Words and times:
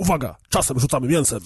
Uwaga, 0.00 0.36
czasem 0.48 0.80
rzucamy 0.80 1.08
mięsem. 1.08 1.40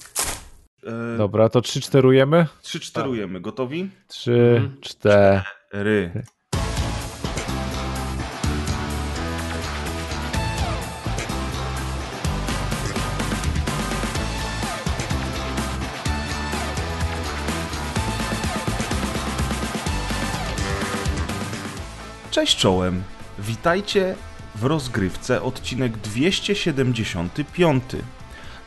E, 0.87 1.17
Dobra, 1.19 1.49
to 1.49 1.61
trzy 1.61 1.81
czterujemy? 1.81 2.47
Trzy 2.63 2.81
czterujemy. 2.81 3.41
Gotowi? 3.41 3.91
Trzy, 4.09 4.71
cztery. 4.81 5.43
Ry. 5.73 6.25
Cześć 22.31 22.57
czołem. 22.57 23.03
Witajcie 23.39 24.15
w 24.55 24.65
rozgrywce 24.65 25.43
odcinek 25.43 25.97
275. 25.99 27.83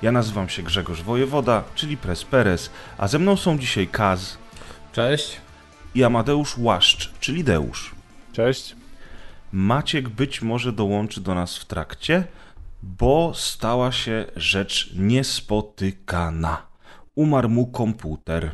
Ja 0.02 0.12
nazywam 0.12 0.50
się 0.50 0.64
Grzegorz 0.64 1.02
Wojewoda, 1.02 1.64
czyli 1.76 1.98
Pres 1.98 2.24
Perez, 2.24 2.70
a 2.98 3.08
ze 3.08 3.20
mną 3.20 3.38
są 3.38 3.60
dzisiaj 3.60 3.88
Kaz 3.88 4.38
Cześć. 4.92 5.42
i 5.96 6.04
Amadeusz 6.04 6.58
Łaszcz, 6.58 7.12
czyli 7.20 7.44
Deusz. 7.44 7.96
Cześć. 8.34 8.76
Maciek 9.52 10.10
być 10.10 10.42
może 10.42 10.74
dołączy 10.74 11.22
do 11.22 11.36
nas 11.36 11.58
w 11.58 11.66
trakcie, 11.66 12.24
bo 12.84 13.32
stała 13.36 13.92
się 13.92 14.26
rzecz 14.36 14.94
niespotykana. 14.96 16.68
Umarł 17.16 17.50
mu 17.50 17.68
komputer. 17.68 18.52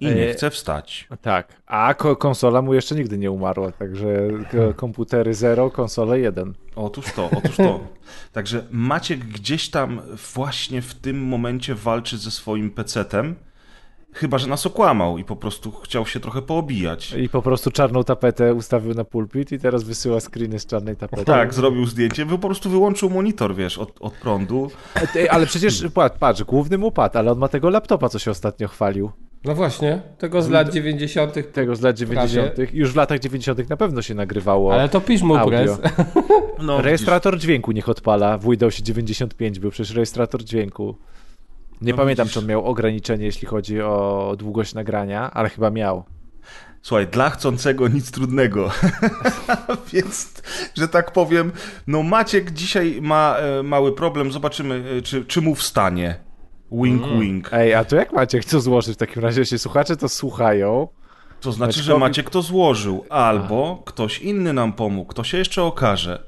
I 0.00 0.06
nie 0.06 0.28
E, 0.30 0.32
chce 0.32 0.50
wstać. 0.50 1.08
Tak, 1.22 1.62
a 1.66 1.94
ko- 1.94 2.16
konsola 2.16 2.62
mu 2.62 2.74
jeszcze 2.74 2.94
nigdy 2.94 3.18
nie 3.18 3.30
umarła, 3.30 3.72
także 3.72 4.28
k- 4.50 4.72
komputery 4.76 5.34
0, 5.34 5.70
konsole 5.70 6.20
1. 6.20 6.54
Otóż 6.76 7.12
to, 7.12 7.30
otóż 7.38 7.56
to. 7.56 7.80
Także 8.32 8.64
Maciek 8.70 9.20
gdzieś 9.24 9.68
tam 9.70 10.00
właśnie 10.34 10.82
w 10.82 10.94
tym 10.94 11.22
momencie 11.24 11.74
walczy 11.74 12.18
ze 12.18 12.30
swoim 12.30 12.70
pecetem. 12.70 13.34
Chyba, 14.12 14.38
że 14.38 14.46
nas 14.48 14.66
okłamał 14.66 15.18
i 15.18 15.24
po 15.24 15.36
prostu 15.36 15.72
chciał 15.72 16.06
się 16.06 16.20
trochę 16.20 16.42
poobijać. 16.42 17.12
I 17.12 17.28
po 17.28 17.42
prostu 17.42 17.70
czarną 17.70 18.04
tapetę 18.04 18.54
ustawił 18.54 18.94
na 18.94 19.04
pulpit 19.04 19.52
i 19.52 19.58
teraz 19.58 19.82
wysyła 19.84 20.20
screeny 20.20 20.58
z 20.58 20.66
czarnej 20.66 20.96
tapety. 20.96 21.24
Tak, 21.24 21.54
zrobił 21.54 21.86
zdjęcie, 21.86 22.26
po 22.26 22.38
prostu 22.38 22.70
wyłączył 22.70 23.10
monitor, 23.10 23.54
wiesz, 23.54 23.78
od, 23.78 23.96
od 24.00 24.12
prądu. 24.12 24.70
Ej, 25.16 25.28
Ale 25.28 25.46
przecież, 25.46 25.84
patrz, 25.94 26.18
patrz, 26.18 26.42
główny 26.44 26.78
mu 26.78 26.90
padł, 26.92 27.18
ale 27.18 27.32
on 27.32 27.38
ma 27.38 27.48
tego 27.48 27.70
laptopa, 27.70 28.08
co 28.08 28.18
się 28.18 28.30
ostatnio 28.30 28.68
chwalił. 28.68 29.10
No 29.44 29.54
właśnie, 29.54 30.02
tego 30.18 30.42
z 30.42 30.48
lat 30.48 30.72
90. 30.72 31.52
Tego 31.52 31.76
z 31.76 31.80
lat 31.80 31.96
90. 31.96 32.52
Już 32.72 32.92
w 32.92 32.96
latach 32.96 33.18
90. 33.18 33.68
na 33.70 33.76
pewno 33.76 34.02
się 34.02 34.14
nagrywało. 34.14 34.74
Ale 34.74 34.88
to 34.88 35.00
pisz 35.00 35.22
mu 35.22 35.36
audio. 35.36 35.78
No, 36.62 36.82
Rejestrator 36.82 37.38
dźwięku 37.38 37.72
niech 37.72 37.88
odpala. 37.88 38.38
W 38.38 38.44
Windowsie 38.50 38.82
95 38.82 39.58
był 39.58 39.70
przecież 39.70 39.94
rejestrator 39.94 40.44
dźwięku. 40.44 40.96
Nie 41.80 41.92
No 41.92 41.98
pamiętam, 41.98 42.24
widzisz. 42.24 42.34
czy 42.34 42.40
on 42.40 42.46
miał 42.46 42.64
ograniczenie, 42.66 43.24
jeśli 43.24 43.48
chodzi 43.48 43.80
o 43.80 44.34
długość 44.38 44.74
nagrania, 44.74 45.30
ale 45.30 45.48
chyba 45.48 45.70
miał. 45.70 46.04
Słuchaj, 46.82 47.06
dla 47.06 47.30
chcącego 47.30 47.88
nic 47.88 48.10
trudnego. 48.10 48.70
Więc, 49.92 50.42
że 50.74 50.88
tak 50.88 51.12
powiem, 51.12 51.52
no 51.86 52.02
Maciek 52.02 52.50
dzisiaj 52.50 52.98
ma 53.02 53.36
e, 53.36 53.62
mały 53.62 53.92
problem. 53.94 54.32
Zobaczymy, 54.32 54.84
e, 54.98 55.02
czy, 55.02 55.24
czy 55.24 55.40
mu 55.40 55.54
wstanie. 55.54 56.14
Wink, 56.72 57.02
wink. 57.20 57.48
Ej, 57.52 57.74
a 57.74 57.84
to 57.84 57.96
jak 57.96 58.12
Maciek 58.12 58.44
co 58.44 58.60
złożyć 58.60 58.94
w 58.94 58.98
takim 58.98 59.22
razie? 59.22 59.40
Jeśli 59.40 59.58
słuchacze 59.58 59.96
to 59.96 60.08
słuchają, 60.08 60.88
To 61.40 61.52
znaczy, 61.52 61.82
że 61.82 61.98
Maciek 61.98 62.30
to 62.30 62.42
złożył, 62.42 63.04
albo 63.08 63.82
ktoś 63.86 64.18
inny 64.18 64.52
nam 64.52 64.72
pomógł, 64.72 65.12
to 65.12 65.24
się 65.24 65.38
jeszcze 65.38 65.62
okaże. 65.62 66.22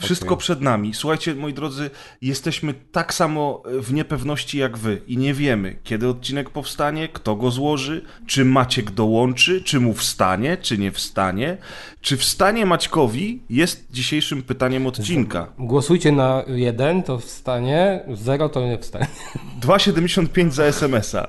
Wszystko 0.00 0.34
Okej. 0.34 0.38
przed 0.38 0.60
nami. 0.60 0.94
Słuchajcie, 0.94 1.34
moi 1.34 1.54
drodzy, 1.54 1.90
jesteśmy 2.22 2.74
tak 2.92 3.14
samo 3.14 3.62
w 3.66 3.92
niepewności 3.92 4.58
jak 4.58 4.78
wy 4.78 5.02
i 5.06 5.16
nie 5.16 5.34
wiemy, 5.34 5.76
kiedy 5.84 6.08
odcinek 6.08 6.50
powstanie, 6.50 7.08
kto 7.08 7.36
go 7.36 7.50
złoży, 7.50 8.04
czy 8.26 8.44
Maciek 8.44 8.90
dołączy, 8.90 9.62
czy 9.62 9.80
mu 9.80 9.94
wstanie, 9.94 10.56
czy 10.56 10.78
nie 10.78 10.92
wstanie. 10.92 11.56
Czy 12.00 12.16
wstanie 12.16 12.66
Maćkowi 12.66 13.42
jest 13.50 13.86
dzisiejszym 13.90 14.42
pytaniem 14.42 14.86
odcinka. 14.86 15.52
Głosujcie 15.58 16.12
na 16.12 16.44
jeden, 16.46 17.02
to 17.02 17.18
wstanie, 17.18 18.00
zero 18.12 18.48
to 18.48 18.66
nie 18.66 18.78
wstanie. 18.78 19.06
2,75 19.66 20.50
za 20.50 20.64
SMS-a. 20.64 21.28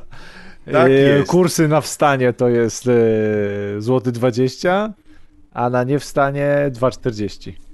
Tak 0.72 0.88
e, 0.88 0.92
jest. 0.92 1.32
kursy 1.32 1.68
na 1.68 1.82
wstanie 1.82 2.34
to 2.34 2.50
jest 2.50 2.88
e, 2.88 2.92
złoty 3.82 4.12
20, 4.12 4.94
a 5.54 5.70
na 5.70 5.84
nie 5.84 6.00
wstanie 6.00 6.72
2,40. 6.74 7.71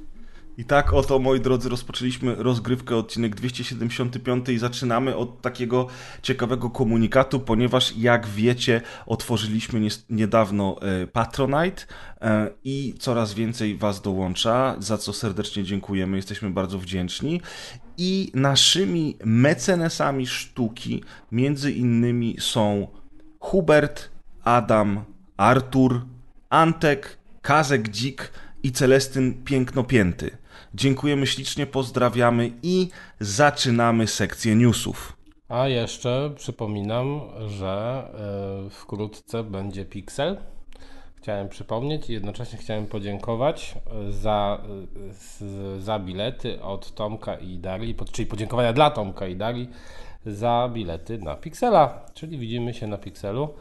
I 0.58 0.66
tak 0.66 0.94
oto, 0.94 1.20
moi 1.20 1.40
drodzy, 1.40 1.70
rozpoczęliśmy 1.70 2.36
rozgrywkę, 2.36 2.96
odcinek 2.96 3.36
275 3.36 4.50
i 4.50 4.58
zaczynamy 4.58 5.16
od 5.16 5.42
takiego 5.42 5.88
ciekawego 6.22 6.70
komunikatu, 6.70 7.40
ponieważ 7.40 7.98
jak 7.98 8.28
wiecie, 8.28 8.82
otworzyliśmy 9.06 9.88
niedawno 10.10 10.82
e, 10.82 11.08
Patronite 11.08 11.82
e, 12.22 12.50
i 12.64 12.94
coraz 13.00 13.34
więcej 13.34 13.78
Was 13.78 14.02
dołącza, 14.02 14.76
za 14.80 14.98
co 14.98 15.14
serdecznie 15.14 15.64
dziękujemy, 15.64 16.18
jesteśmy 16.18 16.50
bardzo 16.50 16.80
wdzięczni. 16.80 17.42
I 17.98 18.32
naszymi 18.34 19.18
mecenesami 19.26 20.28
sztuki 20.28 21.04
między 21.32 21.72
innymi 21.72 22.36
są 22.40 22.88
Hubert, 23.40 24.10
Adam, 24.44 25.04
Artur, 25.38 26.06
Antek, 26.50 27.18
Kazek 27.42 27.90
Dzik 27.90 28.32
i 28.64 28.72
Celestyn 28.72 29.44
Pięknopięty. 29.44 30.38
Dziękujemy 30.74 31.28
ślicznie, 31.28 31.66
pozdrawiamy 31.66 32.52
i 32.64 32.90
zaczynamy 33.20 34.08
sekcję 34.08 34.56
newsów. 34.56 35.18
A 35.50 35.68
jeszcze 35.68 36.32
przypominam, 36.36 37.22
że 37.48 38.04
e, 38.68 38.70
wkrótce 38.70 39.44
będzie 39.44 39.86
Pixel. 39.86 40.38
Chciałem 41.16 41.50
przypomnieć 41.50 42.10
i 42.10 42.14
jednocześnie 42.14 42.60
chciałem 42.60 42.88
podziękować 42.88 43.76
e, 44.08 44.12
za, 44.12 44.62
e, 45.78 45.82
za 45.82 46.00
bilety 46.00 46.62
od 46.62 46.96
Tomka 46.96 47.36
i 47.36 47.58
Dali, 47.58 47.96
czyli 48.12 48.26
podziękowania 48.26 48.74
dla 48.74 48.90
Tomka 48.92 49.28
i 49.28 49.36
Dali 49.36 49.70
za 50.26 50.70
bilety 50.74 51.18
na 51.18 51.36
Pixela. 51.36 52.06
Czyli 52.14 52.38
widzimy 52.38 52.74
się 52.74 52.88
na 52.88 52.98
Pixelu 52.98 53.54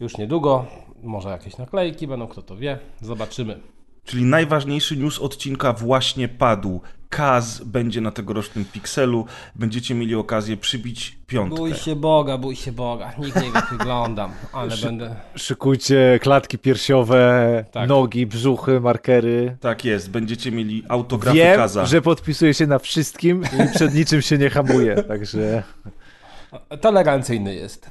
już 0.00 0.18
niedługo. 0.18 0.66
Może 1.02 1.28
jakieś 1.28 1.56
naklejki 1.56 2.06
będą, 2.06 2.26
kto 2.26 2.42
to 2.42 2.56
wie. 2.56 2.78
Zobaczymy. 3.00 3.75
Czyli 4.06 4.24
najważniejszy 4.24 4.96
news 4.96 5.18
odcinka 5.18 5.72
właśnie 5.72 6.28
padł. 6.28 6.80
Kaz 7.08 7.60
będzie 7.64 8.00
na 8.00 8.10
tegorocznym 8.10 8.64
Pixelu. 8.64 9.26
Będziecie 9.54 9.94
mieli 9.94 10.14
okazję 10.14 10.56
przybić 10.56 11.18
piątkę. 11.26 11.56
Bój 11.56 11.74
się 11.74 11.96
Boga, 11.96 12.38
bój 12.38 12.56
się 12.56 12.72
Boga. 12.72 13.12
Nikt 13.18 13.36
nie 13.36 13.42
wie, 13.42 13.48
jak 13.54 13.70
wyglądam, 13.70 14.30
ale 14.52 14.76
będę. 14.82 15.14
Szykujcie 15.36 16.18
klatki 16.22 16.58
piersiowe, 16.58 17.64
Tak. 17.72 17.88
nogi, 17.88 18.26
brzuchy, 18.26 18.80
markery. 18.80 19.56
Tak 19.60 19.84
jest, 19.84 20.10
będziecie 20.10 20.52
mieli 20.52 20.82
autografy 20.88 21.36
Wiem, 21.38 21.56
Kaza. 21.56 21.86
że 21.86 22.02
podpisuje 22.02 22.54
się 22.54 22.66
na 22.66 22.78
wszystkim 22.78 23.42
i 23.42 23.74
przed 23.74 23.94
niczym 23.94 24.22
się 24.22 24.38
nie 24.38 24.50
hamuje, 24.50 25.02
także 25.02 25.62
Tolerancyjny 26.80 27.54
jest. 27.54 27.90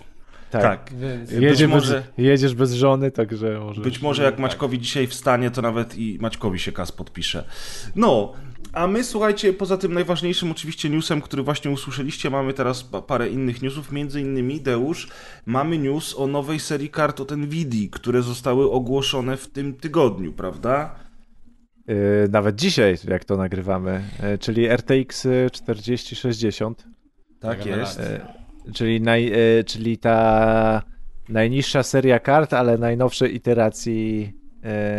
Tak. 0.51 0.61
Tak. 0.61 0.93
Być 0.93 1.31
Jedzie 1.41 1.67
może- 1.67 1.93
bez, 1.95 2.25
jedziesz 2.25 2.55
bez 2.55 2.73
żony, 2.73 3.11
także 3.11 3.59
może... 3.59 3.81
Być 3.81 4.01
może 4.01 4.23
jak 4.23 4.39
Maćkowi 4.39 4.79
dzisiaj 4.79 5.07
wstanie, 5.07 5.51
to 5.51 5.61
nawet 5.61 5.97
i 5.97 6.17
Maćkowi 6.21 6.59
się 6.59 6.71
Kaz 6.71 6.91
podpisze. 6.91 7.43
No, 7.95 8.33
a 8.73 8.87
my 8.87 9.03
słuchajcie, 9.03 9.53
poza 9.53 9.77
tym 9.77 9.93
najważniejszym 9.93 10.51
oczywiście 10.51 10.89
newsem, 10.89 11.21
który 11.21 11.43
właśnie 11.43 11.71
usłyszeliście, 11.71 12.29
mamy 12.29 12.53
teraz 12.53 12.83
pa- 12.83 13.01
parę 13.01 13.29
innych 13.29 13.61
newsów, 13.61 13.91
między 13.91 14.21
innymi, 14.21 14.61
Deusz, 14.61 15.07
mamy 15.45 15.77
news 15.77 16.15
o 16.17 16.27
nowej 16.27 16.59
serii 16.59 16.89
kart 16.89 17.19
od 17.21 17.31
Nvidia, 17.31 17.87
które 17.91 18.21
zostały 18.21 18.71
ogłoszone 18.71 19.37
w 19.37 19.47
tym 19.47 19.73
tygodniu, 19.73 20.33
prawda? 20.33 20.95
Yy, 21.87 21.95
nawet 22.31 22.55
dzisiaj, 22.55 22.95
jak 23.07 23.25
to 23.25 23.37
nagrywamy, 23.37 24.03
yy, 24.23 24.37
czyli 24.37 24.67
RTX 24.69 25.27
4060, 25.51 26.83
Tak 27.39 27.57
Tak, 27.57 27.65
jest. 27.65 27.99
yy, 27.99 28.44
czyli, 28.73 29.01
naj, 29.01 29.25
yy, 29.25 29.63
czyli 29.63 29.97
ta 29.97 30.81
najniższa 31.29 31.83
seria 31.83 32.19
kart, 32.19 32.53
ale 32.53 32.77
najnowszej 32.77 33.35
iteracji, 33.35 34.33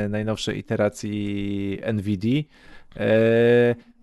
yy, 0.02 0.08
najnowszej 0.08 0.58
iteracji 0.58 1.78
NVIDIA. 1.92 2.36
Yy, 2.36 3.04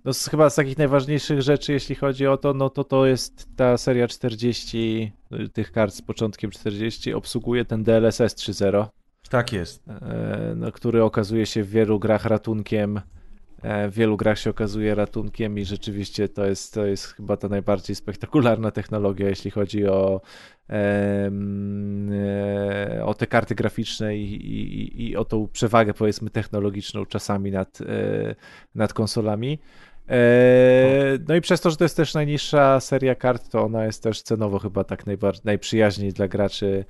no 0.06 0.12
chyba 0.32 0.50
z 0.50 0.56
takich 0.56 0.78
najważniejszych 0.78 1.42
rzeczy, 1.42 1.74
jeśli 1.74 1.96
chodzi 1.96 2.28
o 2.28 2.38
to, 2.38 2.54
no 2.54 2.70
to 2.70 2.84
to 2.84 3.06
jest 3.06 3.48
ta 3.56 3.78
seria 3.78 4.08
40, 4.08 5.12
yy, 5.32 5.50
tych 5.50 5.72
kart 5.72 5.94
z 5.94 6.02
początkiem 6.02 6.52
40, 6.52 7.14
obsługuje 7.14 7.66
ten 7.66 7.84
DLSS 7.84 8.36
3.0. 8.36 8.86
Tak 9.30 9.54
jest. 9.54 9.84
e, 9.88 10.54
no, 10.56 10.72
który 10.72 11.04
okazuje 11.04 11.46
się 11.46 11.64
w 11.64 11.70
wielu 11.70 12.00
grach 12.00 12.26
ratunkiem. 12.26 13.02
E, 13.64 13.90
W 13.90 13.94
wielu 13.94 14.18
grach 14.18 14.40
się 14.40 14.50
okazuje 14.50 14.96
ratunkiem 14.96 15.60
i 15.60 15.66
rzeczywiście 15.66 16.30
to 16.30 16.46
jest, 16.46 16.74
to 16.74 16.86
jest 16.86 17.06
chyba 17.06 17.38
ta 17.38 17.48
najbardziej 17.50 17.96
spektakularna 17.96 18.72
technologia, 18.72 19.30
jeśli 19.30 19.52
chodzi 19.52 19.88
o, 19.88 20.22
e, 20.70 21.32
o 23.06 23.14
te 23.14 23.28
karty 23.28 23.56
graficzne 23.56 24.18
i, 24.18 24.34
i, 24.34 25.10
i 25.10 25.16
o 25.18 25.26
tą 25.26 25.48
przewagę 25.48 25.94
powiedzmy 25.94 26.30
technologiczną 26.30 27.06
czasami 27.06 27.52
nad, 27.52 27.82
e, 27.82 27.86
nad 28.76 28.94
konsolami. 28.94 29.60
No 31.28 31.36
i 31.36 31.42
przez 31.42 31.62
to, 31.62 31.70
że 31.70 31.78
to 31.78 31.86
jest 31.86 31.98
też 31.98 32.14
najniższa 32.14 32.80
seria 32.80 33.16
kart, 33.16 33.50
to 33.50 33.64
ona 33.64 33.86
jest 33.86 34.04
też 34.04 34.22
cenowo 34.22 34.60
chyba 34.60 34.84
tak 34.84 35.06
najbardziej, 35.06 35.42
najprzyjaźniej 35.46 36.14
dla 36.14 36.28
graczy 36.28 36.86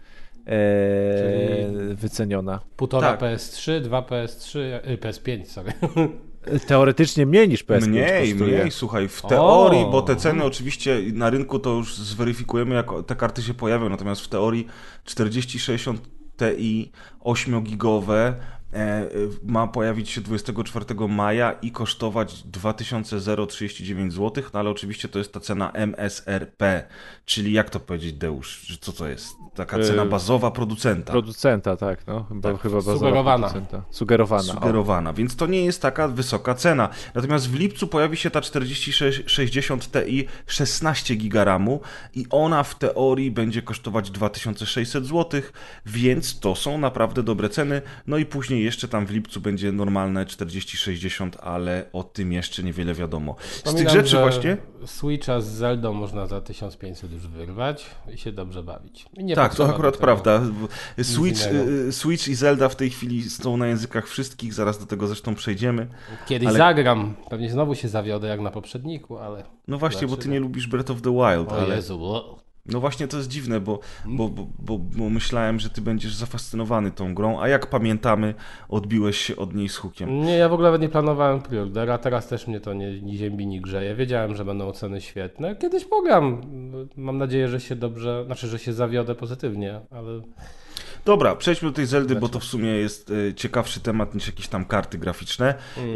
wyceniona. 1.96 2.60
Półtora 2.76 3.18
Tak. 3.18 3.20
PS3, 3.22 3.82
dwa 3.82 4.02
PS3, 4.02 4.60
y, 4.60 4.98
PS5, 4.98 5.46
sorry. 5.46 5.74
Teoretycznie 6.68 7.26
mniej 7.26 7.50
niż 7.50 7.66
PS5 7.66 7.88
Mniej, 7.88 8.30
kosztuje. 8.32 8.58
mniej, 8.58 8.72
słuchaj, 8.72 9.08
w 9.08 9.22
teorii, 9.22 9.84
O! 9.84 9.90
bo 9.92 10.02
te 10.02 10.16
ceny 10.16 10.44
oczywiście 10.44 11.02
na 11.14 11.30
rynku 11.30 11.60
to 11.60 11.70
już 11.70 11.98
zweryfikujemy, 11.98 12.76
jak 12.76 12.88
te 13.08 13.16
karty 13.16 13.42
się 13.42 13.54
pojawią, 13.54 13.90
natomiast 13.90 14.22
w 14.22 14.28
teorii 14.28 14.68
4060 15.04 16.02
Ti 16.38 16.92
8-gigowe 17.26 18.14
e, 18.14 18.34
ma 19.44 19.68
pojawić 19.68 20.10
się 20.10 20.22
24 20.22 20.86
maja 21.10 21.52
i 21.52 21.72
kosztować 21.72 22.44
2039 22.44 24.14
zł, 24.14 24.44
no 24.54 24.60
ale 24.60 24.70
oczywiście 24.70 25.08
to 25.08 25.20
jest 25.20 25.34
ta 25.34 25.40
cena 25.40 25.72
MSRP, 25.72 26.84
czyli 27.26 27.54
jak 27.54 27.70
to 27.70 27.80
powiedzieć 27.80 28.14
Deusz, 28.14 28.78
co 28.82 28.92
to 28.94 29.08
jest? 29.08 29.36
Taka 29.56 29.78
E, 29.78 29.84
cena 29.84 30.06
bazowa 30.06 30.52
producenta. 30.52 31.12
Producenta, 31.12 31.78
tak, 31.78 32.08
no. 32.08 32.24
Chyba, 32.30 32.52
Tak, 32.52 32.62
chyba 32.62 32.76
bazowa 32.76 32.98
sugerowana. 33.00 33.48
producenta. 33.50 33.84
Sugerowana. 33.92 34.44
o. 34.52 34.56
sugerowana, 34.56 35.14
więc 35.14 35.36
to 35.36 35.46
nie 35.48 35.66
jest 35.66 35.82
taka 35.82 36.08
wysoka 36.08 36.56
cena. 36.56 36.90
Natomiast 37.16 37.50
w 37.50 37.56
lipcu 37.56 37.88
pojawi 37.88 38.18
się 38.18 38.30
ta 38.32 38.42
4060 38.42 39.92
Ti 39.92 40.28
16 40.48 41.16
GB 41.16 41.46
RAMu 41.46 41.82
i 42.16 42.26
ona 42.30 42.64
w 42.64 42.76
teorii 42.76 43.32
będzie 43.32 43.62
kosztować 43.62 44.12
2600 44.12 45.06
zł, 45.06 45.42
więc 45.86 46.40
to 46.40 46.56
są 46.56 46.78
naprawdę 46.78 47.24
dobre 47.24 47.50
ceny. 47.50 47.82
No 48.08 48.18
i 48.18 48.26
później 48.26 48.63
jeszcze 48.64 48.88
tam 48.88 49.06
w 49.06 49.12
lipcu 49.12 49.42
będzie 49.42 49.72
normalne 49.72 50.26
4060, 50.26 51.38
ale 51.42 51.86
o 51.94 52.04
tym 52.04 52.32
jeszcze 52.34 52.64
niewiele 52.64 52.94
wiadomo. 52.94 53.36
Z 53.66 53.76
tych 53.76 53.90
rzeczy 53.90 54.18
właśnie... 54.18 54.58
Switcha 54.86 55.42
z 55.42 55.46
Zeldą 55.48 55.94
można 55.94 56.28
za 56.28 56.42
1500 56.42 57.12
już 57.12 57.28
wyrwać 57.28 57.86
i 58.14 58.18
się 58.18 58.32
dobrze 58.32 58.64
bawić. 58.64 59.06
Tak, 59.36 59.56
to 59.56 59.70
akurat 59.70 59.98
prawda. 59.98 60.42
Switch, 61.02 61.42
y, 61.88 61.92
Switch 61.92 62.28
i 62.28 62.36
Zelda 62.36 62.70
w 62.70 62.76
tej 62.76 62.90
chwili 62.90 63.24
są 63.30 63.58
na 63.58 63.68
językach 63.68 64.08
wszystkich, 64.08 64.54
zaraz 64.54 64.80
do 64.80 64.86
tego 64.86 65.08
zresztą 65.08 65.36
przejdziemy. 65.36 65.88
Kiedyś 66.28 66.48
Ale- 66.48 66.58
zagram, 66.58 67.16
pewnie 67.30 67.50
znowu 67.52 67.76
się 67.76 67.88
zawiodę 67.88 68.28
jak 68.28 68.40
na 68.40 68.52
poprzedniku, 68.52 69.18
ale... 69.18 69.44
No 69.68 69.78
właśnie, 69.78 70.02
bo 70.02 70.08
ty 70.08 70.10
Zobaczymy. 70.10 70.34
nie 70.34 70.40
lubisz 70.40 70.68
Breath 70.68 70.92
of 70.92 71.02
the 71.02 71.12
Wild, 71.12 71.52
O 71.52 71.58
ale... 71.62 71.76
Jezu, 71.76 72.22
No 72.66 72.80
właśnie 72.80 73.08
to 73.08 73.18
jest 73.18 73.30
dziwne, 73.30 73.60
bo, 73.60 73.80
bo, 74.06 74.30
bo, 74.30 74.48
bo, 74.60 74.78
bo 74.78 75.10
myślałem, 75.10 75.60
że 75.60 75.70
ty 75.70 75.82
będziesz 75.82 76.16
zafascynowany 76.16 76.92
tą 76.92 77.14
grą, 77.14 77.42
a 77.42 77.48
jak 77.48 77.68
pamiętamy, 77.68 78.34
odbiłeś 78.70 79.18
się 79.18 79.36
od 79.36 79.56
niej 79.56 79.70
z 79.70 79.78
hukiem. 79.78 80.22
Nie, 80.22 80.38
ja 80.38 80.50
w 80.50 80.54
ogóle 80.54 80.68
nawet 80.68 80.82
nie 80.82 80.90
planowałem 80.90 81.42
preordera, 81.42 81.98
teraz 81.98 82.28
też 82.28 82.48
mnie 82.48 82.60
to 82.60 82.74
nie, 82.74 83.02
ni 83.02 83.18
ziemi, 83.18 83.48
ni 83.48 83.62
grzeje. 83.62 83.96
Wiedziałem, 83.96 84.36
że 84.36 84.46
będą 84.46 84.68
oceny 84.68 85.02
świetne. 85.02 85.56
Kiedyś 85.56 85.86
pogram. 85.86 86.42
Mam 86.96 87.18
nadzieję, 87.18 87.48
że 87.48 87.60
się 87.60 87.76
dobrze, 87.76 88.24
znaczy, 88.26 88.48
że 88.48 88.60
się 88.60 88.74
zawiodę 88.74 89.16
pozytywnie, 89.16 89.80
ale 89.92 90.22
Dobra, 91.06 91.36
przejdźmy 91.36 91.70
do 91.70 91.76
tej 91.76 91.86
Zeldy, 91.86 92.16
bo 92.16 92.30
to 92.30 92.40
w 92.40 92.44
sumie 92.44 92.70
jest 92.70 93.12
e, 93.30 93.34
ciekawszy 93.34 93.80
temat 93.80 94.16
niż 94.16 94.28
jakieś 94.28 94.48
tam 94.48 94.66
karty 94.66 94.98
graficzne. 94.98 95.56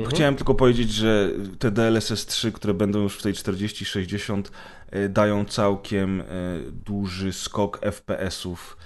Chciałem 0.09 0.35
tylko 0.35 0.55
powiedzieć, 0.55 0.91
że 0.91 1.29
te 1.59 1.71
DLSS 1.71 2.25
3, 2.25 2.51
które 2.51 2.73
będą 2.73 2.99
już 2.99 3.17
w 3.17 3.21
tej 3.21 3.33
4060 3.33 4.51
e, 4.91 5.09
dają 5.09 5.45
całkiem 5.45 6.21
e, 6.21 6.25
duży 6.85 7.33
skok 7.33 7.79
FPS-ów 7.81 8.77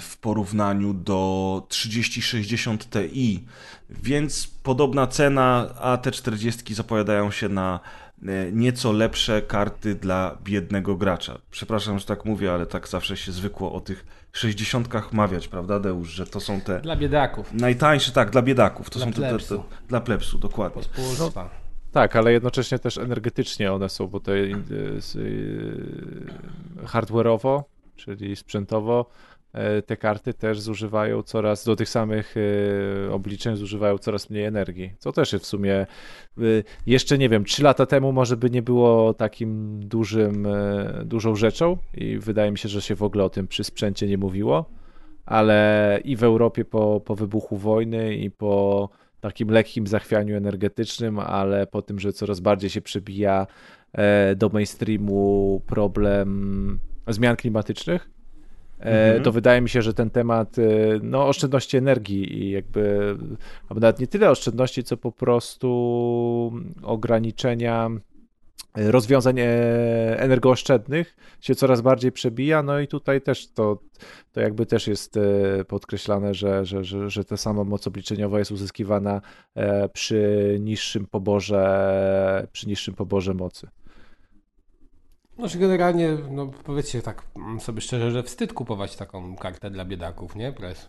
w 0.00 0.16
porównaniu 0.16 0.94
do 0.94 1.62
3060 1.68 2.88
Ti, 2.90 3.44
więc 3.90 4.48
podobna 4.62 5.06
cena, 5.06 5.68
a 5.80 5.96
te 5.96 6.10
40 6.10 6.74
zapowiadają 6.74 7.30
się 7.30 7.48
na 7.48 7.80
nieco 8.52 8.92
lepsze 8.92 9.42
karty 9.42 9.94
dla 9.94 10.38
biednego 10.44 10.96
gracza. 10.96 11.38
Przepraszam, 11.50 11.98
że 11.98 12.04
tak 12.04 12.24
mówię, 12.24 12.52
ale 12.52 12.66
tak 12.66 12.88
zawsze 12.88 13.16
się 13.16 13.32
zwykło 13.32 13.72
o 13.72 13.80
tych 13.80 14.04
60 14.32 15.12
mawiać, 15.12 15.48
prawda 15.48 15.80
Deusz, 15.80 16.08
że 16.08 16.26
to 16.26 16.40
są 16.40 16.60
te 16.60 16.80
dla 16.80 16.96
biedaków, 16.96 17.52
najtańsze, 17.52 18.12
tak, 18.12 18.30
dla 18.30 18.42
biedaków, 18.42 18.90
to 18.90 18.98
Dla 18.98 19.06
są 19.06 19.12
te, 19.12 19.38
te, 19.38 19.38
te, 19.38 19.62
dla 19.88 20.00
plebsu, 20.00 20.38
dokładnie. 20.38 20.82
pospólstwa. 20.82 21.50
Tak, 21.92 22.16
ale 22.16 22.32
jednocześnie 22.32 22.78
też 22.78 22.98
energetycznie 22.98 23.72
one 23.72 23.88
są, 23.88 24.06
bo 24.06 24.20
to 24.20 24.36
y, 24.36 24.54
y, 25.16 26.26
hardware'owo, 26.84 27.62
czyli 27.96 28.36
sprzętowo, 28.36 29.06
te 29.86 29.96
karty 29.96 30.34
też 30.34 30.60
zużywają 30.60 31.22
coraz, 31.22 31.64
do 31.64 31.76
tych 31.76 31.88
samych 31.88 32.34
e, 32.36 33.12
obliczeń 33.12 33.56
zużywają 33.56 33.98
coraz 33.98 34.30
mniej 34.30 34.44
energii, 34.44 34.92
co 34.98 35.12
też 35.12 35.34
w 35.34 35.46
sumie 35.46 35.86
y, 36.38 36.64
jeszcze 36.86 37.18
nie 37.18 37.28
wiem, 37.28 37.44
3 37.44 37.62
lata 37.62 37.86
temu 37.86 38.12
może 38.12 38.36
by 38.36 38.50
nie 38.50 38.62
było 38.62 39.14
takim 39.14 39.80
dużym, 39.88 40.46
e, 40.46 41.02
dużą 41.04 41.34
rzeczą 41.36 41.76
i 41.94 42.18
wydaje 42.18 42.50
mi 42.50 42.58
się, 42.58 42.68
że 42.68 42.82
się 42.82 42.94
w 42.94 43.02
ogóle 43.02 43.24
o 43.24 43.30
tym 43.30 43.48
przy 43.48 43.64
sprzęcie 43.64 44.06
nie 44.06 44.18
mówiło, 44.18 44.70
ale 45.26 46.00
i 46.04 46.16
w 46.16 46.24
Europie 46.24 46.64
po, 46.64 47.00
po 47.00 47.14
wybuchu 47.14 47.56
wojny 47.56 48.14
i 48.14 48.30
po 48.30 48.88
takim 49.20 49.50
lekkim 49.50 49.86
zachwianiu 49.86 50.36
energetycznym, 50.36 51.18
ale 51.18 51.66
po 51.66 51.82
tym, 51.82 51.98
że 51.98 52.12
coraz 52.12 52.40
bardziej 52.40 52.70
się 52.70 52.80
przebija 52.80 53.46
e, 53.92 54.36
do 54.36 54.48
mainstreamu 54.48 55.62
problem 55.66 56.80
zmian 57.08 57.36
klimatycznych, 57.36 58.10
e, 58.10 58.19
Mhm. 58.80 59.22
to 59.22 59.32
wydaje 59.32 59.60
mi 59.60 59.68
się, 59.68 59.82
że 59.82 59.94
ten 59.94 60.10
temat 60.10 60.58
e, 60.58 60.62
no, 61.02 61.28
oszczędności 61.28 61.76
energii 61.76 62.38
i 62.38 62.50
jakby 62.50 63.16
albo 63.68 63.80
nawet 63.80 64.00
nie 64.00 64.06
tyle 64.06 64.30
oszczędności, 64.30 64.84
co 64.84 64.96
po 64.96 65.12
prostu 65.12 66.52
ograniczenia 66.82 67.90
e, 68.76 68.90
rozwiązań 68.90 69.38
e, 69.38 69.44
energooszczędnych 70.18 71.16
się 71.40 71.54
coraz 71.54 71.80
bardziej 71.80 72.12
przebija, 72.12 72.62
no 72.62 72.80
i 72.80 72.88
tutaj 72.88 73.20
też 73.20 73.52
to, 73.52 73.78
to 74.32 74.40
jakby 74.40 74.66
też 74.66 74.86
jest 74.86 75.16
e, 75.16 75.64
podkreślane, 75.64 76.34
że, 76.34 76.64
że, 76.64 76.84
że, 76.84 77.10
że 77.10 77.24
ta 77.24 77.36
sama 77.36 77.64
moc 77.64 77.86
obliczeniowa 77.86 78.38
jest 78.38 78.50
uzyskiwana 78.50 79.20
e, 79.54 79.88
przy 79.88 80.56
niższym 80.60 81.06
poborze, 81.06 82.46
przy 82.52 82.68
niższym 82.68 82.94
poborze 82.94 83.34
mocy. 83.34 83.68
Znaczy 85.40 85.58
generalnie, 85.58 86.16
no 86.30 86.46
powiedzcie 86.46 87.02
tak 87.02 87.22
mm, 87.36 87.60
sobie 87.60 87.80
szczerze, 87.80 88.10
że 88.10 88.22
wstyd 88.22 88.52
kupować 88.52 88.96
taką 88.96 89.36
kartę 89.36 89.70
dla 89.70 89.84
biedaków, 89.84 90.36
nie? 90.36 90.52
Press. 90.52 90.88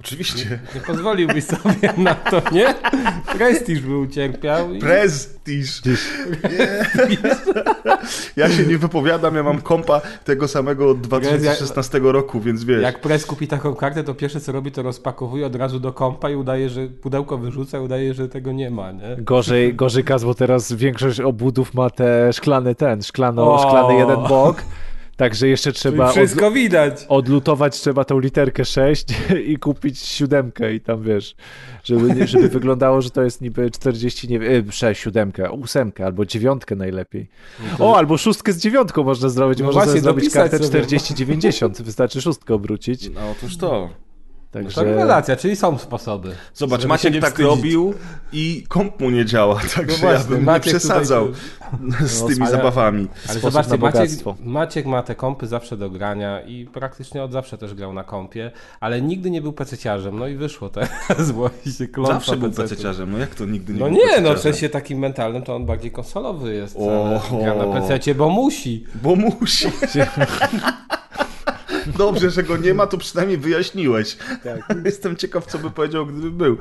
Oczywiście. 0.00 0.58
Nie 0.74 0.80
pozwoliłbyś 0.80 1.44
sobie 1.44 1.92
na 1.98 2.14
to, 2.14 2.42
nie? 2.52 2.74
Prestiż 3.36 3.80
by 3.80 3.98
ucierpiał. 3.98 4.74
I... 4.74 4.78
Prestiż. 4.78 5.84
Nie. 5.84 5.98
Ja 8.36 8.48
się 8.48 8.62
nie 8.66 8.78
wypowiadam, 8.78 9.34
ja 9.34 9.42
mam 9.42 9.60
kompa 9.60 10.00
tego 10.24 10.48
samego 10.48 10.90
od 10.90 11.00
2016 11.00 12.00
roku, 12.02 12.40
więc 12.40 12.64
wiesz. 12.64 12.82
Jak 12.82 13.00
Press 13.00 13.26
kupi 13.26 13.48
taką 13.48 13.74
kartę, 13.74 14.04
to 14.04 14.14
pierwsze 14.14 14.40
co 14.40 14.52
robi, 14.52 14.72
to 14.72 14.82
rozpakowuje 14.82 15.46
od 15.46 15.56
razu 15.56 15.80
do 15.80 15.92
kompa 15.92 16.30
i 16.30 16.36
udaje, 16.36 16.68
że 16.68 16.86
pudełko 16.86 17.38
wyrzuca, 17.38 17.78
i 17.78 17.80
udaje, 17.80 18.14
że 18.14 18.28
tego 18.28 18.52
nie 18.52 18.70
ma, 18.70 18.92
nie? 18.92 19.16
Gorzej, 19.18 19.74
gorzej 19.74 20.04
Kaz, 20.04 20.24
bo 20.24 20.34
teraz 20.34 20.72
większość 20.72 21.20
obudów 21.20 21.74
ma 21.74 21.90
te 21.90 22.32
szklane 22.32 22.74
ten, 22.74 23.02
szklano, 23.02 23.54
O! 23.54 23.58
szklany 23.68 23.94
jeden 23.94 24.22
bok, 24.28 24.62
także 25.20 25.48
jeszcze 25.48 25.72
trzeba 25.72 26.12
wszystko 26.12 26.50
widać. 26.50 27.04
odlutować 27.08 27.80
trzeba 27.80 28.04
tą 28.04 28.18
literkę 28.18 28.64
6 28.64 29.04
i 29.50 29.56
kupić 29.56 29.98
siódemkę 29.98 30.74
i 30.74 30.80
tam 30.80 31.02
wiesz, 31.02 31.34
żeby, 31.84 32.14
nie- 32.14 32.26
żeby 32.26 32.48
wyglądało, 32.58 33.02
że 33.02 33.10
to 33.10 33.22
jest 33.22 33.40
niby 33.40 33.70
40, 33.70 34.28
nie 34.28 34.38
wiem, 34.38 34.72
6, 34.72 35.00
siódemkę, 35.02 35.50
ósemkę 35.50 36.04
albo 36.06 36.26
dziewiątkę 36.26 36.76
najlepiej. 36.76 37.28
O, 37.78 37.96
albo 37.96 38.18
szóstkę 38.18 38.52
z 38.52 38.58
dziewiątką 38.58 39.04
można 39.04 39.28
zrobić, 39.28 39.58
No 39.58 39.64
można 39.66 39.84
właśnie, 39.84 40.00
zrobić 40.00 40.30
kartę 40.34 40.58
sobie. 40.58 40.82
40-90, 40.82 41.82
wystarczy 41.82 42.20
szóstkę 42.20 42.54
obrócić, 42.54 43.10
No 43.10 43.20
otóż 43.30 43.56
to. 43.56 43.90
To 44.50 44.58
także... 44.58 44.84
rewelacja, 44.84 45.36
czyli 45.36 45.56
są 45.56 45.78
sposoby. 45.78 46.32
Zobacz, 46.54 46.84
Maciek 46.84 47.20
tak 47.20 47.38
robił 47.38 47.94
i 48.32 48.64
komp 48.68 49.00
mu 49.00 49.10
nie 49.10 49.24
działa, 49.24 49.60
także 49.74 49.92
No 49.92 49.98
właśnie, 49.98 50.08
ja 50.08 50.24
bym 50.24 50.38
nie 50.38 50.44
Maciek 50.44 50.64
tutaj 50.64 50.80
przesadzał 50.80 51.28
to- 51.28 51.34
z 52.06 52.20
No, 52.22 52.28
tymi 52.28 52.42
ale- 52.42 52.50
zabawami. 52.50 53.08
Ale 53.28 53.38
Sposób 53.38 53.64
zobaczcie, 53.64 53.78
Maciek. 54.00 54.10
Maciek 54.44 54.86
ma 54.86 55.02
te 55.02 55.14
kompy 55.14 55.46
zawsze 55.46 55.76
do 55.76 55.90
grania 55.90 56.40
i 56.40 56.66
praktycznie 56.66 57.22
od 57.22 57.32
zawsze 57.32 57.58
też 57.58 57.74
grał 57.74 57.92
na 57.92 58.04
kompie, 58.04 58.50
ale 58.80 59.02
nigdy 59.02 59.30
nie 59.30 59.42
był 59.42 59.52
pececiarzem, 59.52 60.18
no 60.18 60.26
i 60.26 60.36
wyszło 60.36 60.68
teraz 60.68 61.30
właśnie 61.32 61.88
klątwa 61.88 62.14
Zawsze 62.14 62.36
był 62.36 62.50
pececiarzem, 62.50 63.12
no 63.12 63.18
jak 63.18 63.34
to 63.34 63.46
nigdy 63.46 63.72
nie 63.72 63.78
No 63.80 63.86
był 63.86 63.94
nie, 63.94 64.20
no 64.20 64.34
w 64.34 64.38
sensie 64.40 64.68
takim 64.68 64.98
mentalnym 64.98 65.42
to 65.42 65.56
on 65.56 65.66
bardziej 65.66 65.90
konsolowy 65.90 66.54
jest, 66.54 66.76
gra 67.42 67.54
na 67.54 67.80
pececie, 67.80 68.14
bo 68.14 68.28
musi. 68.28 68.84
Bo 69.02 69.16
musi. 69.16 69.66
Dobrze, 71.98 72.30
że 72.30 72.42
go 72.42 72.56
nie 72.56 72.74
ma, 72.74 72.86
to 72.86 72.98
przynajmniej 72.98 73.38
wyjaśniłeś. 73.38 74.16
Jestem 74.84 75.16
ciekaw, 75.16 75.46
co 75.46 75.58
by 75.58 75.70
powiedział, 75.70 76.06
gdyby 76.06 76.30
był. 76.30 76.56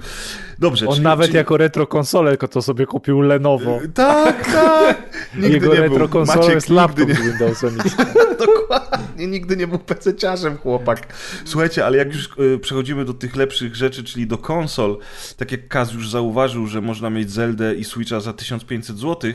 Dobrze. 0.59 0.87
On 0.87 0.93
czyli- 0.93 1.03
nawet 1.03 1.25
czyli- 1.27 1.37
jako 1.37 1.57
retro 1.57 1.87
konsolę 1.87 2.37
to 2.37 2.61
sobie 2.61 2.85
kupił 2.85 3.21
Lenovo. 3.21 3.79
Tak, 3.93 4.51
tak. 4.51 4.97
Nigdy 5.35 5.49
Jego 5.49 5.73
nie 5.73 5.79
retro 5.79 6.09
konsolą 6.09 6.49
jest 6.49 6.69
laptop 6.69 7.07
nie... 7.07 7.13
XP. 7.13 7.65
Dokładnie. 8.45 8.78
Ewidentnie 9.19 9.27
nigdy 9.27 9.57
nie 9.57 9.67
był 9.67 9.79
PC-ciarzem 9.79 10.57
chłopak. 10.57 11.13
Słuchajcie, 11.45 11.85
ale 11.85 11.97
jak 11.97 12.13
już 12.13 12.29
y, 12.55 12.59
przechodzimy 12.59 13.05
do 13.05 13.13
tych 13.13 13.35
lepszych 13.35 13.75
rzeczy, 13.75 14.03
czyli 14.03 14.27
do 14.27 14.37
konsol, 14.37 14.97
tak 15.37 15.51
jak 15.51 15.67
Kaz 15.67 15.93
już 15.93 16.09
zauważył, 16.09 16.67
że 16.67 16.81
można 16.81 17.09
mieć 17.09 17.31
Zeldę 17.31 17.75
i 17.75 17.83
Switcha 17.83 18.19
za 18.19 18.33
1500 18.33 18.97
zł, 18.97 19.31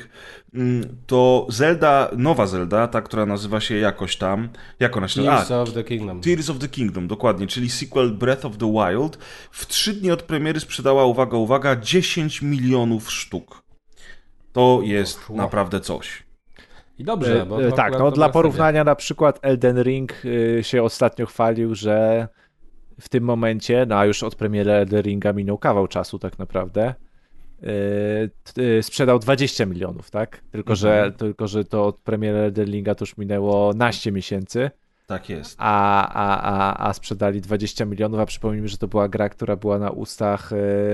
mm, 0.55 0.97
to 1.07 1.47
Zelda, 1.51 2.11
nowa 2.17 2.47
Zelda, 2.47 2.89
ta, 2.89 3.03
która 3.03 3.27
nazywa 3.27 3.61
się 3.61 3.77
jakoś 3.77 4.17
tam, 4.17 4.49
jak 4.81 4.97
ona 4.97 5.09
się 5.09 5.23
nazywa? 5.23 5.37
Tears 5.37 5.69
of 5.69 5.75
the 5.75 5.85
Kingdom. 5.85 6.21
Tears 6.21 6.51
of 6.51 6.59
the 6.59 6.69
Kingdom, 6.69 7.09
dokładnie, 7.09 7.47
czyli 7.47 7.71
sequel 7.71 8.11
Breath 8.11 8.45
of 8.45 8.57
the 8.57 8.73
Wild, 8.73 9.19
w 9.51 9.67
trzy 9.67 9.93
dni 9.93 10.11
od 10.11 10.23
premiery 10.23 10.61
sprzedała, 10.61 11.05
uwaga, 11.05 11.37
uwaga, 11.37 11.77
10 11.77 12.43
milionów 12.43 13.13
sztuk. 13.13 13.65
To 14.53 14.81
jest 14.83 15.31
naprawdę 15.31 15.81
coś. 15.81 16.24
I 16.99 17.05
dobrze, 17.05 17.47
bo 17.47 17.63
E, 17.63 17.73
tak, 17.73 17.99
no 17.99 18.11
dla 18.11 18.27
na 18.27 18.33
porównania 18.33 18.85
na 18.85 18.95
przykład 18.95 19.39
Elden 19.43 19.83
Ring 19.83 20.25
y, 20.25 20.59
się 20.63 20.83
ostatnio 20.83 21.27
chwalił, 21.27 21.75
że 21.75 22.29
w 23.01 23.09
tym 23.09 23.25
momencie, 23.25 23.87
no 23.89 23.99
a 23.99 24.07
już 24.07 24.23
od 24.23 24.35
premiery 24.35 24.73
Elden 24.73 25.03
Ringa 25.03 25.33
minął 25.33 25.59
kawał 25.59 25.89
czasu 25.89 26.19
tak 26.19 26.39
naprawdę, 26.39 26.95
y, 27.63 28.63
y, 28.63 28.83
sprzedał 28.83 29.19
20 29.19 29.67
milionów, 29.67 30.11
tak? 30.11 30.41
Tylko, 30.51 30.77
że, 30.77 31.13
tylko, 31.17 31.49
że 31.49 31.65
to 31.65 31.87
od 31.87 31.99
premiery 31.99 32.39
Elden 32.39 32.67
Ringa 32.67 32.95
to 32.95 33.03
już 33.03 33.17
minęło 33.17 33.73
naście 33.77 34.13
miesięcy, 34.13 34.71
Tak 35.07 35.29
jest. 35.29 35.57
a, 35.59 36.09
a, 36.09 36.41
a, 36.41 36.89
a 36.89 36.93
sprzedali 36.93 37.41
20 37.41 37.85
milionów, 37.85 38.21
a 38.21 38.27
przypomnijmy, 38.27 38.69
że 38.69 38.79
to 38.79 38.89
była 38.89 39.09
gra, 39.09 39.29
która 39.29 39.57
była 39.57 39.79
na 39.79 39.91
ustach 39.91 40.51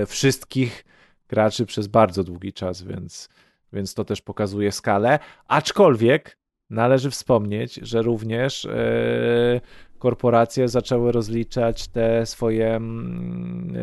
wszystkich 0.07 0.85
graczy 1.29 1.65
przez 1.65 1.87
bardzo 1.87 2.23
długi 2.23 2.53
czas, 2.53 2.83
więc, 2.83 3.29
więc 3.73 3.93
to 3.93 4.05
też 4.05 4.21
pokazuje 4.21 4.71
skalę. 4.71 5.19
Aczkolwiek 5.47 6.37
należy 6.69 7.09
wspomnieć, 7.09 7.75
że 7.75 8.01
również 8.01 8.65
e, 8.65 9.61
korporacje 9.99 10.67
zaczęły 10.67 11.11
rozliczać 11.11 11.87
te 11.87 12.25
swoje 12.25 12.75
mm, 12.75 13.73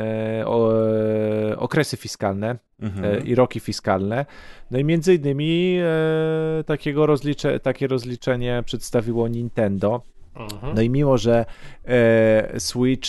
e, 0.41 0.47
o, 0.47 0.73
e, 1.51 1.59
okresy 1.59 1.97
fiskalne 1.97 2.59
Mhm. 2.83 3.05
e, 3.05 3.19
i 3.19 3.35
roki 3.35 3.61
fiskalne. 3.61 4.27
No 4.71 4.79
i 4.79 4.85
między 4.85 5.15
innymi 5.15 5.79
takiego 6.67 7.07
rozlicze, 7.07 7.61
takie 7.61 7.87
rozliczenie 7.87 8.63
przedstawiło 8.67 9.29
Nintendo. 9.29 10.03
Mhm. 10.37 10.75
No 10.75 10.83
i 10.83 10.91
mimo, 10.91 11.19
że 11.19 11.45
Switch 12.59 13.09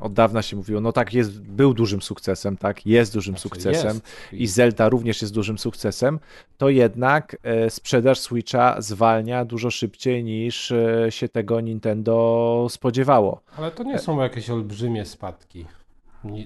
od 0.00 0.12
dawna 0.12 0.42
się 0.42 0.56
mówiło, 0.56 0.80
no 0.80 0.92
tak, 0.92 1.14
jest, 1.14 1.40
był 1.40 1.74
dużym 1.74 2.02
sukcesem, 2.02 2.56
tak, 2.56 2.86
jest 2.86 3.14
dużym 3.14 3.34
Znaczy, 3.34 3.42
sukcesem 3.42 3.94
jest. 3.94 4.32
i 4.32 4.46
Zelda 4.46 4.88
również 4.88 5.22
jest 5.22 5.34
dużym 5.34 5.58
sukcesem, 5.58 6.18
to 6.58 6.68
jednak 6.68 7.36
e, 7.42 7.70
sprzedaż 7.70 8.18
Switcha 8.18 8.80
zwalnia 8.80 9.44
dużo 9.44 9.70
szybciej 9.70 10.24
niż 10.24 10.72
e, 10.72 11.06
się 11.10 11.28
tego 11.28 11.60
Nintendo 11.60 12.66
spodziewało. 12.70 13.40
Ale 13.56 13.70
to 13.70 13.82
nie 13.82 13.98
są 13.98 14.20
jakieś 14.20 14.50
olbrzymie 14.50 15.04
spadki. 15.04 15.66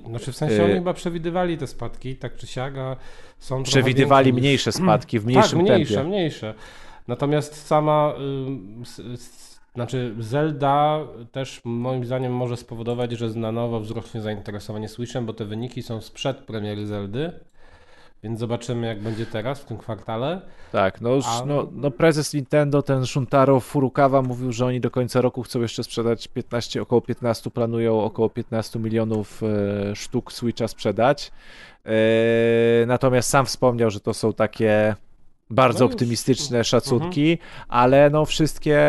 Znaczy 0.09 0.33
w 0.33 0.37
sensie 0.37 0.57
Y- 0.57 0.65
oni 0.65 0.75
chyba 0.75 0.95
przewidywali 0.95 1.59
te 1.59 1.67
spadki, 1.67 2.17
tak 2.17 2.37
czy 2.37 2.47
siak, 2.47 2.77
a 2.79 2.97
są 3.39 3.63
Przewidywali 3.63 4.33
mniejsze 4.33 4.73
spadki 4.73 5.19
w 5.19 5.27
mniejszym 5.27 5.59
tak, 5.59 5.69
mniejsze, 5.69 5.95
tempie. 5.95 6.09
mniejsze. 6.09 6.55
Natomiast 7.09 7.67
sama, 7.67 8.15
znaczy 9.75 10.15
Zelda 10.19 11.01
też 11.33 11.61
moim 11.65 12.05
zdaniem 12.05 12.33
może 12.33 12.57
spowodować, 12.57 13.13
że 13.13 13.29
na 13.29 13.53
nowo 13.53 13.81
wzrośnie 13.81 14.21
zainteresowanie 14.21 14.89
Switchem, 14.89 15.27
bo 15.27 15.33
te 15.33 15.45
wyniki 15.45 15.83
są 15.83 16.01
sprzed 16.01 16.37
premiery 16.37 16.87
Zeldy, 16.87 17.33
więc 18.23 18.39
zobaczymy 18.39 18.87
jak 18.87 19.01
będzie 19.01 19.27
teraz 19.27 19.61
w 19.61 19.65
tym 19.65 19.79
kwartale. 19.79 20.41
Tak, 20.73 21.01
no, 21.01 21.11
już, 21.11 21.25
A- 21.27 21.45
no, 21.47 21.69
no 21.73 21.91
prezes 21.91 22.35
Nintendo, 22.35 22.83
ten 22.83 23.07
Shuntaro 23.07 23.61
Furukawa 23.61 24.23
mówił, 24.23 24.53
że 24.53 24.67
oni 24.67 24.81
do 24.81 24.91
końca 24.91 25.21
roku 25.21 25.43
chcą 25.43 25.61
jeszcze 25.61 25.85
sprzedać 25.85 26.29
15, 26.29 26.83
około 26.83 27.01
15, 27.01 27.51
planują 27.51 28.01
około 28.01 28.31
15 28.31 28.79
milionów 28.79 29.43
e, 29.43 29.97
sztuk 29.97 30.33
Switcha 30.33 30.69
sprzedać. 30.69 31.33
E, 31.87 31.93
natomiast 32.87 33.29
sam 33.29 33.47
wspomniał, 33.47 33.91
że 33.91 34.01
to 34.01 34.15
są 34.15 34.33
takie 34.33 34.95
bardzo 35.51 35.85
No 35.85 35.91
optymistyczne 35.91 36.65
szacunki, 36.65 37.39
ale 37.69 38.11
no 38.11 38.25
wszystkie 38.25 38.81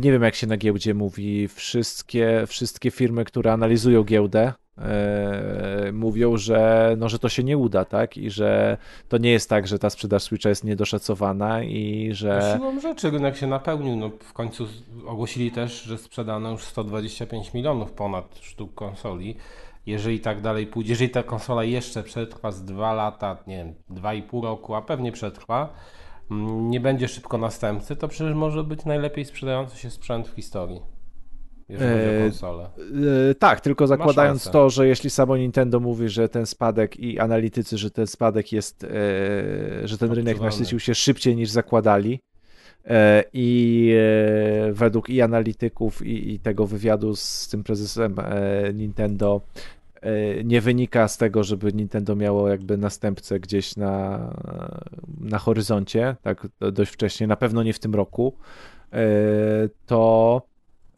nie 0.00 0.12
wiem 0.12 0.22
jak 0.22 0.34
się 0.34 0.46
na 0.46 0.56
giełdzie 0.56 0.94
mówi, 0.94 1.48
wszystkie, 1.48 2.44
wszystkie 2.46 2.90
firmy, 2.90 3.24
które 3.24 3.52
analizują 3.52 4.04
giełdę 4.04 4.52
e, 4.78 5.90
mówią, 5.92 6.36
że, 6.36 6.94
no, 6.98 7.08
że 7.08 7.18
to 7.18 7.28
się 7.28 7.44
nie 7.44 7.58
uda, 7.58 7.84
tak? 7.84 8.16
I 8.16 8.30
że 8.30 8.76
to 9.08 9.18
nie 9.18 9.30
jest 9.30 9.50
tak, 9.50 9.66
że 9.66 9.78
ta 9.78 9.90
sprzedaż 9.90 10.22
Switcha 10.22 10.48
jest 10.48 10.64
niedoszacowana 10.64 11.62
i 11.62 12.08
że 12.12 12.56
Siłą 12.56 12.80
rzeczy 12.80 13.10
rynek 13.10 13.36
się 13.36 13.46
napełnił. 13.46 13.96
No, 13.96 14.10
w 14.20 14.32
końcu 14.32 14.66
ogłosili 15.06 15.50
też, 15.50 15.82
że 15.82 15.98
sprzedano 15.98 16.50
już 16.50 16.62
125 16.62 17.54
milionów 17.54 17.92
ponad 17.92 18.38
sztuk 18.38 18.74
konsoli. 18.74 19.36
Jeżeli 19.86 20.20
tak 20.20 20.40
dalej 20.40 20.66
pójdzie, 20.66 20.92
jeżeli 20.92 21.10
ta 21.10 21.22
konsola 21.22 21.64
jeszcze 21.64 22.02
przetrwa 22.02 22.50
z 22.50 22.64
2 22.64 22.92
lata, 22.92 23.36
nie 23.46 23.56
wiem, 23.56 23.74
2,5 23.90 24.42
roku, 24.42 24.74
a 24.74 24.82
pewnie 24.82 25.12
przetrwa, 25.12 25.74
nie 26.70 26.80
będzie 26.80 27.08
szybko 27.08 27.38
następcy, 27.38 27.96
to 27.96 28.08
przecież 28.08 28.34
może 28.34 28.64
być 28.64 28.84
najlepiej 28.84 29.24
sprzedający 29.24 29.78
się 29.78 29.90
sprzęt 29.90 30.28
w 30.28 30.34
historii. 30.34 30.80
Jeżeli 31.68 31.90
chodzi 31.90 32.04
o 32.04 32.12
Eee, 32.12 32.22
konsolę. 32.22 32.70
e, 33.30 33.34
tak, 33.34 33.60
tylko 33.60 33.86
zakładając 33.86 34.50
to, 34.50 34.70
że 34.70 34.88
jeśli 34.88 35.10
samo 35.10 35.36
Nintendo 35.36 35.80
mówi, 35.80 36.08
że 36.08 36.28
ten 36.28 36.46
spadek 36.46 36.96
i 37.00 37.18
analitycy, 37.18 37.78
że 37.78 37.90
ten 37.90 38.06
spadek 38.06 38.52
jest, 38.52 38.84
e, 38.84 38.88
że 39.88 39.98
ten 39.98 40.12
rynek 40.12 40.40
nasycił 40.40 40.80
się 40.80 40.94
szybciej 40.94 41.36
niż 41.36 41.50
zakładali. 41.50 42.20
I 43.32 43.94
według 44.72 45.10
i 45.10 45.22
analityków, 45.22 46.06
i, 46.06 46.32
i 46.32 46.40
tego 46.40 46.66
wywiadu 46.66 47.16
z 47.16 47.48
tym 47.48 47.64
prezesem 47.64 48.16
Nintendo 48.74 49.40
nie 50.44 50.60
wynika 50.60 51.08
z 51.08 51.18
tego, 51.18 51.44
żeby 51.44 51.72
Nintendo 51.72 52.16
miało 52.16 52.48
jakby 52.48 52.76
następcę 52.76 53.40
gdzieś 53.40 53.76
na, 53.76 54.18
na 55.20 55.38
horyzoncie, 55.38 56.16
tak 56.22 56.48
dość 56.72 56.92
wcześnie, 56.92 57.26
na 57.26 57.36
pewno 57.36 57.62
nie 57.62 57.72
w 57.72 57.78
tym 57.78 57.94
roku, 57.94 58.36
e, 58.92 58.98
to 59.86 60.42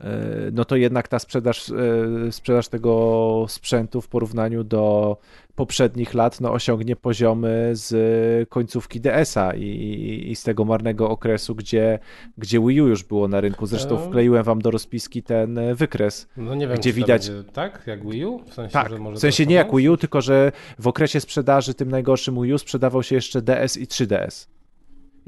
e, 0.01 0.07
no 0.53 0.65
to 0.65 0.77
jednak 0.77 1.09
ta 1.09 1.19
sprzedaż, 1.19 1.71
e, 1.71 2.33
sprzedaż 2.33 2.69
tego 2.69 3.47
sprzętu 3.49 4.01
w 4.01 4.09
porównaniu 4.09 4.65
do 4.65 5.17
poprzednich 5.59 6.15
lat 6.15 6.41
no, 6.41 6.53
osiągnie 6.53 6.97
poziomy 6.97 7.71
z 7.73 8.49
końcówki 8.49 9.01
DS-a 9.01 9.55
i, 9.55 9.63
i, 9.63 10.31
i 10.31 10.37
z 10.37 10.43
tego 10.43 10.65
marnego 10.65 11.11
okresu, 11.11 11.55
gdzie, 11.55 11.99
gdzie 12.39 12.61
Wii 12.61 12.81
U 12.83 12.87
już 12.89 13.05
było 13.05 13.29
na 13.29 13.41
rynku. 13.41 13.67
Zresztą 13.67 13.99
Eee. 14.01 14.07
wkleiłem 14.09 14.45
wam 14.45 14.59
do 14.63 14.71
rozpiski 14.71 15.23
ten 15.23 15.59
e, 15.59 15.75
wykres. 15.75 16.29
No 16.37 16.55
nie 16.55 16.69
wiem, 16.69 16.77
gdzie 16.77 16.93
widać- 16.93 17.31
będzie 17.31 17.53
tak, 17.53 17.83
jak 17.87 18.11
Wii 18.11 18.25
U? 18.25 18.39
W 18.39 18.55
sensie, 18.55 18.73
Tak, 18.73 18.93
w 19.15 19.19
sensie 19.19 19.47
nie 19.47 19.55
jak? 19.55 19.77
Wii 19.77 19.89
U, 19.89 19.97
tylko 19.97 20.21
że 20.21 20.53
w 20.79 20.87
okresie 20.89 21.21
sprzedaży 21.21 21.75
tym 21.75 21.91
najgorszym 21.91 22.43
Wii 22.43 22.53
U 22.53 22.59
sprzedawał 22.59 23.03
się 23.03 23.15
jeszcze 23.15 23.43
DS 23.43 23.77
i 23.77 23.87
3DS. 23.87 24.49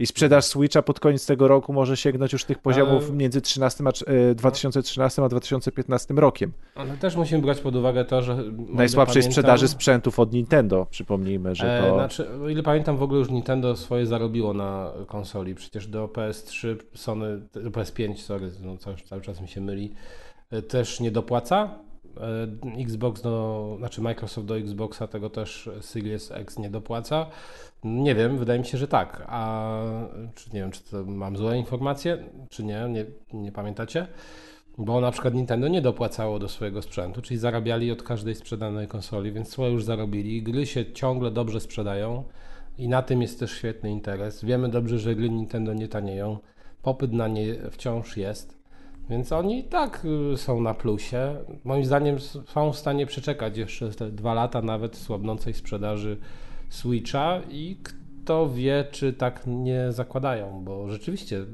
I 0.00 0.07
sprzedaż 0.07 0.45
Switcha 0.45 0.83
pod 0.83 1.00
koniec 1.00 1.26
tego 1.26 1.49
roku 1.49 1.73
może 1.73 1.97
sięgnąć 1.97 2.33
już 2.33 2.45
tych 2.45 2.59
poziomów 2.59 3.04
Ale- 3.09 3.16
między 3.16 3.40
13 3.40 3.85
a, 3.87 3.90
trz- 3.90 4.30
e, 4.30 4.35
2013 4.35 5.23
a 5.25 5.28
2015 5.28 6.14
rokiem. 6.14 6.52
Ale 6.75 6.97
też 6.97 7.16
musimy 7.16 7.42
brać 7.42 7.61
pod 7.61 7.76
uwagę 7.76 8.04
to, 8.04 8.23
że... 8.23 8.37
Najsłabszej 8.69 9.14
pamiętam- 9.23 9.33
sprzedaży 9.33 9.69
sprzętów 9.69 10.19
od 10.19 10.33
Nintendo, 10.33 10.87
przypomnijmy, 10.90 11.54
że 11.54 11.78
E, 11.78 11.83
to... 11.88 11.95
znaczy, 11.95 12.28
o 12.45 12.49
ile 12.49 12.62
pamiętam, 12.62 12.97
w 12.97 13.02
ogóle 13.02 13.19
już 13.19 13.30
Nintendo 13.30 13.76
swoje 13.76 14.07
zarobiło 14.07 14.54
na 14.54 14.92
konsoli. 15.07 15.54
Przecież 15.54 15.87
do 15.87 16.07
PS3, 16.09 16.76
Sony, 16.95 17.40
do 17.52 17.71
PS5, 17.71 18.16
sorry, 18.16 18.50
no 18.62 18.76
cały, 18.76 18.97
cały 18.97 19.23
czas 19.23 19.40
mi 19.40 19.49
się 19.49 19.61
myli, 19.61 19.92
e, 20.50 20.62
też 20.62 21.00
nie 21.00 21.11
dopłaca. 21.11 21.78
E, 22.16 22.80
Xbox 22.82 23.22
do, 23.22 23.74
znaczy 23.78 24.00
Microsoft 24.00 24.46
do 24.46 24.58
Xboxa 24.58 25.06
tego 25.06 25.30
też 25.30 25.70
Series 25.80 26.32
X 26.32 26.58
nie 26.58 26.70
dopłaca. 26.70 27.26
Nie 27.84 28.14
wiem, 28.14 28.38
wydaje 28.38 28.58
mi 28.58 28.66
się, 28.66 28.78
że 28.78 28.88
tak. 28.88 29.24
A 29.26 29.72
czy 30.34 30.50
nie 30.52 30.60
wiem, 30.60 30.70
czy 30.70 30.82
to 30.82 31.04
mam 31.04 31.36
złe 31.36 31.58
informacje, 31.58 32.18
czy 32.50 32.64
nie, 32.64 32.86
nie, 32.88 33.04
nie 33.32 33.52
pamiętacie? 33.52 34.06
Bo 34.78 35.00
na 35.00 35.10
przykład 35.10 35.34
Nintendo 35.34 35.68
nie 35.68 35.82
dopłacało 35.82 36.38
do 36.38 36.48
swojego 36.48 36.82
sprzętu, 36.82 37.22
czyli 37.22 37.38
zarabiali 37.38 37.92
od 37.92 38.02
każdej 38.02 38.34
sprzedanej 38.34 38.88
konsoli, 38.88 39.32
więc 39.32 39.48
swoje 39.48 39.72
już 39.72 39.84
zarobili. 39.84 40.42
Gry 40.42 40.66
się 40.66 40.92
ciągle 40.92 41.30
dobrze 41.30 41.60
sprzedają 41.60 42.24
i 42.78 42.88
na 42.88 43.02
tym 43.02 43.22
jest 43.22 43.40
też 43.40 43.50
świetny 43.52 43.90
interes. 43.90 44.44
Wiemy 44.44 44.68
dobrze, 44.68 44.98
że 44.98 45.14
gry 45.14 45.30
Nintendo 45.30 45.74
nie 45.74 45.88
tanieją. 45.88 46.38
Popyt 46.82 47.12
na 47.12 47.28
nie 47.28 47.54
wciąż 47.70 48.16
jest, 48.16 48.59
więc 49.10 49.32
oni 49.32 49.58
i 49.58 49.64
tak 49.64 50.06
y, 50.34 50.36
są 50.36 50.60
na 50.60 50.74
plusie. 50.74 51.36
Moim 51.64 51.84
zdaniem 51.84 52.20
są 52.46 52.72
w 52.72 52.76
stanie 52.78 53.06
przeczekać 53.06 53.56
jeszcze 53.56 53.90
te 53.90 54.10
dwa 54.10 54.34
lata 54.34 54.62
nawet 54.62 54.96
słabnącej 54.96 55.54
sprzedaży 55.54 56.18
Switcha 56.68 57.40
i 57.50 57.76
kto 57.82 58.48
wie, 58.48 58.84
czy 58.90 59.12
tak 59.12 59.42
nie 59.46 59.92
zakładają, 59.92 60.64
bo 60.64 60.88
rzeczywiście 60.88 61.44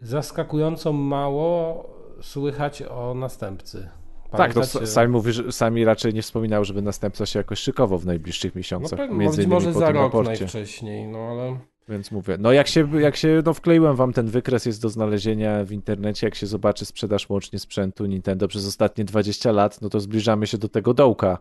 zaskakująco 0.00 0.92
mało 0.92 1.86
słychać 2.22 2.82
o 2.82 3.14
następcy. 3.14 3.88
Tak, 4.30 4.54
no 4.56 4.62
Pamiętacie- 4.62 4.86
sami, 4.86 5.12
mówi, 5.12 5.32
że, 5.32 5.52
sami 5.52 5.84
raczej 5.84 6.14
nie 6.14 6.22
wspominał, 6.22 6.64
żeby 6.64 6.82
następca 6.82 7.26
się 7.26 7.38
jakoś 7.38 7.58
szykował 7.58 7.98
w 7.98 8.06
najbliższych 8.06 8.54
no 8.54 8.58
miesiącach. 8.58 8.98
pewnie, 8.98 9.16
między 9.16 9.36
być 9.36 9.46
innymi 9.46 9.54
może 9.64 9.72
za 9.72 9.92
rok 9.92 10.02
raporcie. 10.02 10.30
najwcześniej, 10.30 11.06
no 11.08 11.18
ale 11.18 11.58
Więc 11.90 12.10
mówię, 12.10 12.36
no 12.40 12.52
jak 12.52 12.68
się, 12.68 13.00
jak 13.00 13.16
się 13.16 13.42
no 13.46 13.54
wkleiłem 13.54 13.96
wam 13.96 14.12
ten 14.12 14.26
wykres, 14.26 14.66
jest 14.66 14.82
do 14.82 14.88
znalezienia 14.88 15.64
w 15.64 15.72
internecie, 15.72 16.26
jak 16.26 16.34
się 16.34 16.46
zobaczy 16.46 16.84
sprzedaż 16.84 17.28
łącznie 17.28 17.58
sprzętu 17.58 18.06
Nintendo 18.06 18.48
przez 18.48 18.66
ostatnie 18.66 19.04
20 19.04 19.52
lat, 19.52 19.82
no 19.82 19.88
to 19.88 20.00
zbliżamy 20.00 20.46
się 20.46 20.58
do 20.58 20.68
tego 20.68 20.94
dołka. 20.94 21.38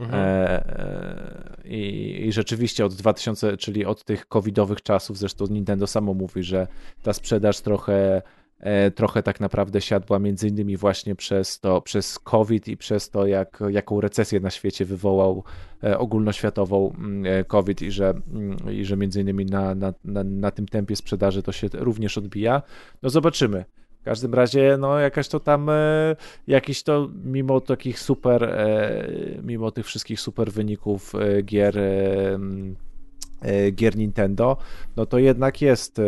Mhm. 0.00 0.22
E, 0.24 0.48
e, 0.78 1.68
i, 1.68 2.26
I 2.26 2.32
rzeczywiście 2.32 2.84
od 2.84 2.94
2000, 2.94 3.56
czyli 3.56 3.84
od 3.84 4.04
tych 4.04 4.26
covidowych 4.26 4.82
czasów, 4.82 5.18
zresztą 5.18 5.46
Nintendo 5.50 5.86
samo 5.86 6.14
mówi, 6.14 6.42
że 6.42 6.66
ta 7.02 7.12
sprzedaż 7.12 7.60
trochę 7.60 8.22
trochę 8.94 9.22
tak 9.22 9.40
naprawdę 9.40 9.80
siadła 9.80 10.18
między 10.18 10.48
innymi 10.48 10.76
właśnie 10.76 11.14
przez 11.14 11.60
to, 11.60 11.80
przez 11.80 12.18
COVID 12.18 12.68
i 12.68 12.76
przez 12.76 13.10
to, 13.10 13.26
jak, 13.26 13.60
jaką 13.68 14.00
recesję 14.00 14.40
na 14.40 14.50
świecie 14.50 14.84
wywołał 14.84 15.44
e, 15.84 15.98
ogólnoświatową 15.98 16.92
mm, 16.98 17.26
e, 17.26 17.44
COVID 17.44 17.82
i 17.82 17.90
że, 17.90 18.14
mm, 18.34 18.56
i 18.72 18.84
że 18.84 18.96
między 18.96 19.20
innymi 19.20 19.46
na, 19.46 19.74
na, 19.74 19.94
na, 20.04 20.24
na 20.24 20.50
tym 20.50 20.68
tempie 20.68 20.96
sprzedaży 20.96 21.42
to 21.42 21.52
się 21.52 21.68
również 21.72 22.18
odbija. 22.18 22.62
No 23.02 23.10
zobaczymy. 23.10 23.64
W 24.00 24.04
każdym 24.04 24.34
razie, 24.34 24.76
no 24.80 24.98
jakaś 24.98 25.28
to 25.28 25.40
tam, 25.40 25.70
jakiś 26.46 26.82
to, 26.82 27.08
mimo 27.24 27.60
takich 27.60 27.98
super, 27.98 28.58
mimo 29.42 29.70
tych 29.70 29.86
wszystkich 29.86 30.20
super 30.20 30.52
wyników 30.52 31.12
gier 31.44 31.78
E, 31.78 32.87
gier 33.72 33.96
Nintendo, 33.96 34.56
no 34.96 35.06
to 35.06 35.18
jednak 35.18 35.62
jest 35.62 35.98
e, 35.98 36.02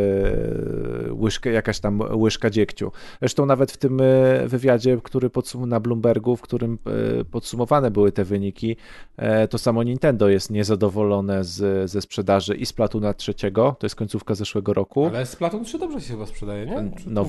łyżka, 1.12 1.50
jakaś 1.50 1.80
tam 1.80 2.00
łyżka 2.14 2.50
dziegciu. 2.50 2.92
Zresztą 3.20 3.46
nawet 3.46 3.72
w 3.72 3.76
tym 3.76 4.00
e, 4.00 4.49
wywiadzie, 4.49 4.99
który 5.02 5.30
podsum 5.30 5.68
na 5.68 5.80
Bloombergu, 5.80 6.37
w 6.37 6.40
którym 6.40 6.78
podsumowane 7.30 7.90
były 7.90 8.12
te 8.12 8.25
wyniki, 8.25 8.76
to 9.50 9.58
samo 9.58 9.82
Nintendo 9.82 10.28
jest 10.28 10.50
niezadowolone 10.50 11.44
z, 11.44 11.90
ze 11.90 12.00
sprzedaży 12.00 12.54
i 12.54 12.66
Splatuna 12.66 13.14
trzeciego, 13.14 13.76
to 13.78 13.87
jest 13.87 13.96
końcówka 13.96 14.34
zeszłego 14.34 14.75
roku. 14.75 15.06
Ale 15.06 15.26
Splatoon 15.26 15.64
3 15.64 15.78
dobrze 15.78 16.00
się 16.00 16.12
chyba 16.12 16.26
sprzedaje, 16.26 16.66
nie? 16.66 16.90
Czy 16.99 17.10
no, 17.10 17.26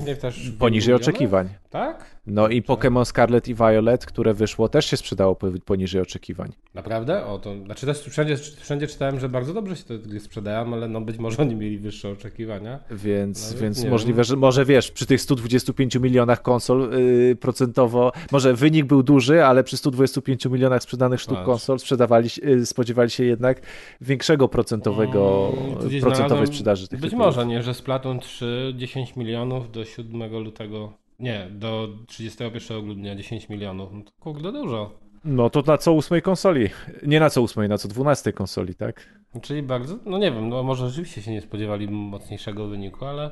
poniżej 0.58 0.94
oczekiwań. 0.94 1.48
Tak? 1.70 2.16
No 2.26 2.48
i 2.48 2.62
Pokémon 2.62 3.04
Scarlet 3.04 3.48
i 3.48 3.54
Violet, 3.54 4.06
które 4.06 4.34
wyszło, 4.34 4.68
też 4.68 4.86
się 4.86 4.96
sprzedało 4.96 5.36
poniżej 5.64 6.02
oczekiwań. 6.02 6.52
Naprawdę? 6.74 7.26
O, 7.26 7.38
to, 7.38 7.64
znaczy 7.64 7.86
też 7.86 8.00
wszędzie, 8.00 8.36
wszędzie 8.36 8.86
czytałem, 8.86 9.20
że 9.20 9.28
bardzo 9.28 9.54
dobrze 9.54 9.76
się 9.76 9.84
to 9.84 9.91
gry 9.98 10.20
sprzedają, 10.20 10.74
ale 10.74 10.88
no 10.88 11.00
być 11.00 11.18
może 11.18 11.42
oni 11.42 11.54
mieli 11.54 11.78
wyższe 11.78 12.08
oczekiwania. 12.08 12.80
Więc, 12.90 13.54
no, 13.54 13.60
więc 13.60 13.84
możliwe, 13.84 14.16
wiem. 14.16 14.24
że 14.24 14.36
może 14.36 14.64
wiesz, 14.64 14.90
przy 14.90 15.06
tych 15.06 15.20
125 15.20 15.96
milionach 15.96 16.42
konsol 16.42 16.90
yy, 16.90 17.36
procentowo, 17.36 18.12
może 18.32 18.54
wynik 18.54 18.86
był 18.86 19.02
duży, 19.02 19.44
ale 19.44 19.64
przy 19.64 19.76
125 19.76 20.44
milionach 20.46 20.82
sprzedanych 20.82 21.20
sztuk 21.20 21.34
Patrz. 21.34 21.46
konsol 21.46 21.78
sprzedawali, 21.78 22.28
yy, 22.42 22.66
spodziewali 22.66 23.10
się 23.10 23.24
jednak 23.24 23.60
większego 24.00 24.48
procentowego, 24.48 25.52
hmm, 25.80 26.00
procentowej 26.00 26.46
sprzedaży 26.46 26.88
tych 26.88 27.00
Być 27.00 27.12
może, 27.12 27.46
nie, 27.46 27.62
że 27.62 27.74
Splatoon 27.74 28.20
3 28.20 28.74
10 28.76 29.16
milionów 29.16 29.70
do 29.70 29.84
7 29.84 30.38
lutego, 30.38 30.92
nie, 31.18 31.48
do 31.50 31.88
31 32.06 32.84
grudnia 32.84 33.16
10 33.16 33.48
milionów, 33.48 33.92
no 33.92 34.02
to 34.02 34.10
kurde 34.20 34.52
dużo. 34.52 35.01
No 35.24 35.50
to 35.50 35.62
na 35.66 35.78
co 35.78 35.92
ósmej 35.92 36.22
konsoli. 36.22 36.70
Nie 37.06 37.20
na 37.20 37.30
co 37.30 37.42
ósmej, 37.42 37.68
na 37.68 37.78
co 37.78 37.88
dwunastej 37.88 38.32
konsoli, 38.32 38.74
tak? 38.74 39.08
Czyli 39.42 39.62
bardzo, 39.62 39.96
no 40.06 40.18
nie 40.18 40.32
wiem, 40.32 40.48
no 40.48 40.62
może 40.62 40.88
rzeczywiście 40.88 41.22
się 41.22 41.30
nie 41.30 41.40
spodziewali 41.40 41.88
mocniejszego 41.88 42.66
wyniku, 42.66 43.04
ale 43.04 43.30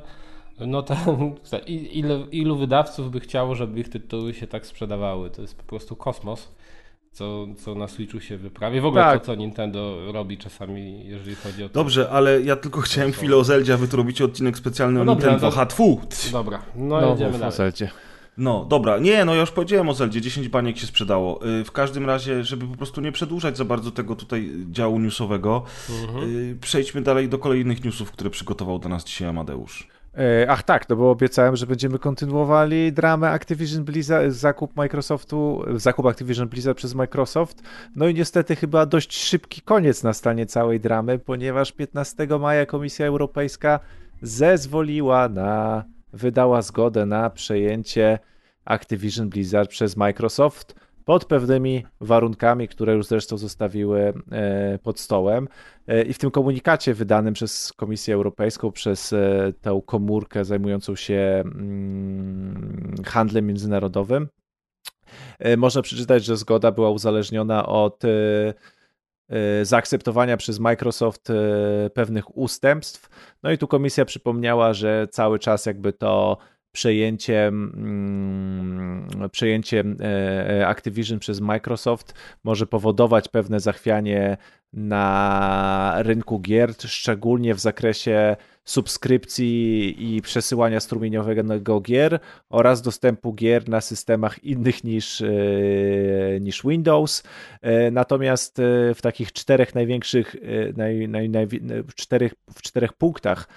no 0.59 0.83
ten, 0.83 0.97
ile, 1.93 2.19
ilu 2.31 2.57
wydawców 2.57 3.11
by 3.11 3.19
chciało, 3.19 3.55
żeby 3.55 3.79
ich 3.79 3.89
tytuły 3.89 4.33
się 4.33 4.47
tak 4.47 4.65
sprzedawały? 4.65 5.29
To 5.29 5.41
jest 5.41 5.55
po 5.55 5.63
prostu 5.63 5.95
kosmos. 5.95 6.51
Co, 7.11 7.47
co 7.57 7.75
na 7.75 7.87
Switchu 7.87 8.19
się 8.19 8.37
wyprawia. 8.37 8.81
W 8.81 8.85
ogóle 8.85 9.03
tak. 9.03 9.19
to, 9.19 9.25
co 9.25 9.35
Nintendo 9.35 10.11
robi 10.11 10.37
czasami, 10.37 11.05
jeżeli 11.05 11.35
chodzi 11.35 11.63
o 11.63 11.69
to. 11.69 11.73
Dobrze, 11.73 12.09
ale 12.09 12.41
ja 12.41 12.55
tylko 12.55 12.81
chciałem 12.81 13.11
chwilę 13.11 13.37
o 13.37 13.43
Zeldzie, 13.43 13.73
a 13.73 13.77
wy 13.77 13.87
tu 13.87 13.97
robicie 13.97 14.25
odcinek 14.25 14.57
specjalny 14.57 14.93
no 14.93 15.01
o 15.01 15.05
dobra, 15.05 15.31
Nintendo. 15.31 15.47
No, 15.47 15.51
Dobra, 16.31 16.61
no, 16.75 17.01
no 17.01 17.09
jedziemy 17.09 17.39
dalej. 17.39 17.51
No, 18.37 18.65
dobra. 18.65 18.99
Nie, 18.99 19.25
no 19.25 19.33
ja 19.33 19.41
już 19.41 19.51
powiedziałem 19.51 19.89
o 19.89 19.93
Zeldzie, 19.93 20.21
10 20.21 20.49
baniek 20.49 20.77
się 20.77 20.87
sprzedało. 20.87 21.47
Y, 21.47 21.63
w 21.63 21.71
każdym 21.71 22.05
razie, 22.05 22.43
żeby 22.43 22.67
po 22.67 22.77
prostu 22.77 23.01
nie 23.01 23.11
przedłużać 23.11 23.57
za 23.57 23.65
bardzo 23.65 23.91
tego 23.91 24.15
tutaj 24.15 24.51
działu 24.71 24.99
newsowego, 24.99 25.63
mhm. 26.03 26.59
przejdźmy 26.59 27.01
dalej 27.01 27.29
do 27.29 27.37
kolejnych 27.37 27.83
newsów, 27.83 28.11
które 28.11 28.29
przygotował 28.29 28.79
do 28.79 28.89
nas 28.89 29.05
dzisiaj 29.05 29.27
Amadeusz. 29.27 29.87
E, 30.17 30.45
ach 30.49 30.63
tak, 30.63 30.89
no 30.89 30.95
bo 30.95 31.11
obiecałem, 31.11 31.55
że 31.55 31.67
będziemy 31.67 31.99
kontynuowali 31.99 32.93
dramę 32.93 33.29
Activision 33.29 33.83
Blizzard, 33.83 34.31
zakup 34.31 34.75
Microsoftu, 34.75 35.63
zakup 35.75 36.05
Activision 36.05 36.47
Blizzard 36.47 36.77
przez 36.77 36.95
Microsoft. 36.95 37.61
No 37.95 38.07
i 38.07 38.13
niestety 38.13 38.55
chyba 38.55 38.85
dość 38.85 39.23
szybki 39.23 39.61
koniec 39.61 40.03
nastanie 40.03 40.45
całej 40.45 40.79
dramy, 40.79 41.19
ponieważ 41.19 41.71
15 41.71 42.27
maja 42.39 42.65
Komisja 42.65 43.05
Europejska 43.05 43.79
zezwoliła 44.21 45.29
na, 45.29 45.83
wydała 46.13 46.61
zgodę 46.61 47.05
na 47.05 47.29
przejęcie 47.29 48.19
Activision 48.65 49.29
Blizzard 49.29 49.69
przez 49.69 49.97
Microsoft 49.97 50.75
pod 51.05 51.25
pewnymi 51.25 51.85
warunkami, 52.01 52.67
które 52.67 52.93
już 52.93 53.05
zresztą 53.05 53.37
zostawiły 53.37 54.13
e, 54.31 54.79
pod 54.83 54.99
stołem. 54.99 55.47
E, 55.87 56.01
I 56.01 56.13
w 56.13 56.17
tym 56.17 56.31
komunikacie 56.31 56.93
wydanym 56.93 57.33
przez 57.33 57.73
Komisję 57.73 58.13
Europejską, 58.13 58.71
przez 58.71 59.13
e, 59.13 59.53
tę 59.61 59.81
komórkę 59.85 60.45
zajmującą 60.45 60.95
się 60.95 61.43
mm, 61.45 62.95
handlem 63.05 63.47
międzynarodowym, 63.47 64.27
można 65.57 65.81
przeczytać, 65.81 66.25
że 66.25 66.37
zgoda 66.37 66.71
była 66.71 66.89
uzależniona 66.89 67.65
od 67.65 68.03
zaakceptowania 69.63 70.37
przez 70.37 70.59
Microsoft 70.59 71.31
pewnych 71.93 72.37
ustępstw. 72.37 73.09
No 73.43 73.51
i 73.51 73.57
tu 73.57 73.67
komisja 73.67 74.05
przypomniała, 74.05 74.73
że 74.73 75.07
cały 75.11 75.39
czas 75.39 75.65
jakby 75.65 75.93
to 75.93 76.37
przejęciem, 76.71 77.71
mm, 77.75 79.29
przejęciem 79.29 79.97
e, 79.99 80.59
e, 80.59 80.67
Activision 80.67 81.19
przez 81.19 81.39
Microsoft 81.41 82.13
może 82.43 82.67
powodować 82.67 83.27
pewne 83.27 83.59
zachwianie 83.59 84.37
na 84.73 85.93
rynku 85.97 86.39
gier, 86.39 86.73
szczególnie 86.85 87.55
w 87.55 87.59
zakresie 87.59 88.35
subskrypcji 88.63 89.95
i 90.15 90.21
przesyłania 90.21 90.79
strumieniowego 90.79 91.81
gier 91.81 92.19
oraz 92.49 92.81
dostępu 92.81 93.33
gier 93.33 93.69
na 93.69 93.81
systemach 93.81 94.43
innych 94.43 94.83
niż, 94.83 95.21
e, 95.21 95.25
niż 96.41 96.63
Windows. 96.63 97.23
Natomiast 97.91 98.57
w 98.95 98.99
takich 99.01 99.33
czterech 99.33 99.75
największych, 99.75 100.35
naj, 100.77 101.07
naj, 101.07 101.29
naj, 101.29 101.47
czterech, 101.95 102.33
w 102.53 102.61
czterech 102.61 102.93
punktach 102.93 103.47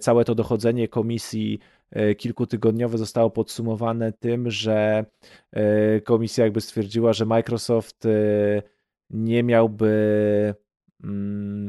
całe 0.00 0.24
to 0.24 0.34
dochodzenie 0.34 0.88
komisji 0.88 1.58
E, 1.92 2.14
kilkutygodniowe 2.14 2.98
zostało 2.98 3.30
podsumowane 3.30 4.12
tym, 4.12 4.50
że 4.50 5.04
e, 5.52 6.00
komisja 6.00 6.44
jakby 6.44 6.60
stwierdziła, 6.60 7.12
że 7.12 7.26
Microsoft 7.26 8.06
e, 8.06 8.62
nie 9.10 9.42
miałby 9.42 10.54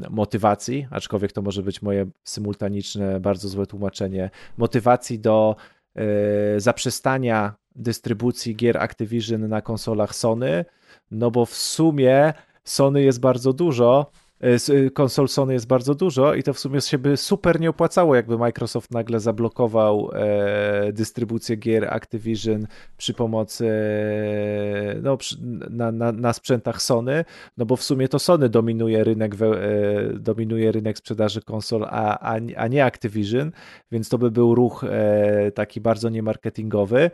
motywacji, 0.09 0.87
aczkolwiek 0.91 1.31
to 1.31 1.41
może 1.41 1.63
być 1.63 1.81
moje 1.81 2.05
symultaniczne, 2.23 3.19
bardzo 3.19 3.49
złe 3.49 3.65
tłumaczenie, 3.65 4.29
motywacji 4.57 5.19
do 5.19 5.55
zaprzestania 6.57 7.53
dystrybucji 7.75 8.55
gier 8.55 8.77
Activision 8.77 9.47
na 9.47 9.61
konsolach 9.61 10.15
Sony, 10.15 10.65
no 11.11 11.31
bo 11.31 11.45
w 11.45 11.55
sumie 11.55 12.33
Sony 12.63 13.01
jest 13.01 13.19
bardzo 13.19 13.53
dużo 13.53 14.11
E, 14.11 14.21
e, 14.21 14.22
konsol 14.93 15.27
Sony 15.27 15.53
jest 15.53 15.67
bardzo 15.67 15.95
dużo 15.95 16.33
i 16.33 16.43
to 16.43 16.53
w 16.53 16.59
sumie 16.59 16.81
się 16.81 16.97
by 16.97 17.17
super 17.17 17.59
nie 17.59 17.69
opłacało, 17.69 18.15
jakby 18.15 18.37
Microsoft 18.37 18.91
nagle 18.91 19.19
zablokował 19.19 20.09
e, 20.13 20.93
dystrybucję 20.93 21.55
gier 21.55 21.93
Activision 21.93 22.67
przy 22.97 23.13
pomocy 23.13 23.69
no, 25.01 25.17
na, 25.69 25.91
na, 25.91 26.11
na, 26.11 26.33
sprzętach 26.33 26.81
Sony, 26.81 27.25
no 27.57 27.65
bo 27.65 27.75
w 27.75 27.83
sumie 27.83 28.07
to 28.07 28.19
Sony 28.19 28.49
dominuje 28.49 29.03
rynek, 29.03 29.33
e, 29.33 29.39
dominuje 30.19 30.71
rynek 30.71 30.97
sprzedaży 30.97 31.41
konsol, 31.41 31.83
a, 31.83 32.19
a, 32.19 32.39
a 32.57 32.67
nie 32.67 32.85
Activision, 32.85 33.51
więc 33.91 34.09
to 34.09 34.17
by 34.17 34.31
był 34.31 34.55
ruch 34.55 34.83
e, 34.83 35.51
taki 35.51 35.81
bardzo 35.81 36.09
niemarketingowy. 36.09 37.11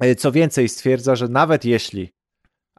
E, 0.00 0.14
co 0.14 0.32
więcej, 0.32 0.68
stwierdza, 0.68 1.16
że 1.16 1.28
nawet 1.28 1.64
jeśli 1.64 2.17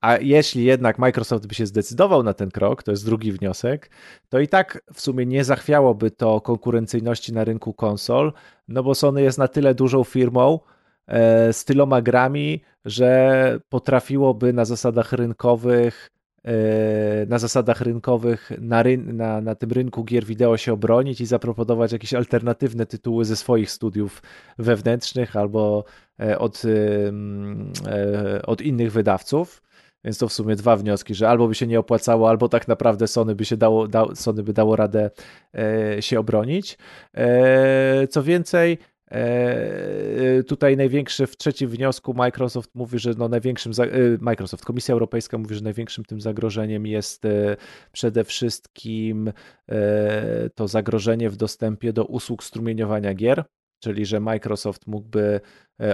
a 0.02 0.18
jeśli 0.18 0.64
jednak 0.64 1.00
Microsoft 1.00 1.48
by 1.48 1.56
się 1.56 1.66
zdecydował 1.66 2.24
na 2.24 2.34
ten 2.34 2.52
krok, 2.52 2.84
to 2.84 2.92
jest 2.92 3.06
drugi 3.06 3.32
wniosek, 3.32 3.90
to 4.30 4.40
i 4.40 4.48
tak 4.48 4.82
w 4.94 5.02
sumie 5.02 5.26
nie 5.26 5.44
zachwiałoby 5.44 6.12
to 6.12 6.42
konkurencyjności 6.42 7.34
na 7.34 7.44
rynku 7.44 7.74
konsol, 7.74 8.34
no 8.68 8.84
bo 8.84 8.96
Sony 8.96 9.22
jest 9.22 9.38
na 9.38 9.48
tyle 9.48 9.76
dużą 9.76 10.04
firmą 10.04 10.60
e, 11.08 11.54
z 11.54 11.66
tyloma 11.66 12.02
grami, 12.02 12.62
że 12.86 13.60
potrafiłoby 13.70 14.54
na 14.54 14.66
zasadach 14.66 15.14
rynkowych 15.14 16.12
e, 16.46 17.26
na 17.26 17.40
zasadach 17.40 17.82
rynkowych 17.82 18.52
na, 18.62 18.84
ryn 18.84 19.18
na, 19.18 19.42
na 19.42 19.56
tym 19.56 19.72
rynku 19.72 20.04
gier 20.04 20.26
wideo 20.26 20.58
się 20.58 20.74
obronić 20.74 21.22
i 21.22 21.26
zaproponować 21.26 21.92
jakieś 21.92 22.14
alternatywne 22.14 22.86
tytuły 22.86 23.26
ze 23.26 23.36
swoich 23.36 23.72
studiów 23.72 24.22
wewnętrznych 24.58 25.36
albo 25.36 25.84
e, 26.20 26.40
od, 26.40 26.62
e, 26.66 28.46
od 28.46 28.62
innych 28.62 28.92
wydawców. 28.92 29.69
Więc 30.04 30.18
to 30.18 30.28
w 30.28 30.34
sumie 30.34 30.56
dwa 30.56 30.76
wnioski, 30.76 31.16
że 31.16 31.30
albo 31.30 31.48
by 31.48 31.56
się 31.56 31.68
nie 31.68 31.80
opłacało, 31.80 32.30
albo 32.30 32.50
tak 32.50 32.68
naprawdę 32.68 33.08
Sony 33.08 33.36
by 33.36 33.46
się 33.46 33.58
dało, 33.58 33.88
da, 33.88 34.06
Sony 34.16 34.44
by 34.44 34.54
dało 34.54 34.76
radę 34.76 35.12
e, 35.58 36.02
się 36.02 36.20
obronić. 36.20 36.78
E, 37.14 38.08
co 38.08 38.24
więcej, 38.24 38.78
e, 39.12 40.44
tutaj 40.44 40.78
największy 40.78 41.28
w 41.28 41.38
trzecim 41.38 41.70
wniosku 41.70 42.14
Microsoft 42.14 42.76
mówi, 42.76 43.00
że 43.00 43.14
no 43.18 43.30
największym 43.30 43.72
e, 43.80 43.88
Microsoft, 44.20 44.66
Komisja 44.66 44.94
Europejska 44.94 45.38
mówi, 45.38 45.56
że 45.56 45.62
największym 45.62 46.06
tym 46.06 46.22
zagrożeniem 46.22 46.86
jest 46.86 47.26
e, 47.26 47.58
przede 47.92 48.24
wszystkim 48.24 49.32
e, 49.70 50.50
to 50.56 50.68
zagrożenie 50.68 51.30
w 51.30 51.36
dostępie 51.36 51.94
do 51.94 52.06
usług 52.06 52.44
strumieniowania 52.44 53.14
gier 53.14 53.44
czyli 53.80 54.06
że 54.06 54.20
Microsoft 54.20 54.88
mógłby 54.88 55.42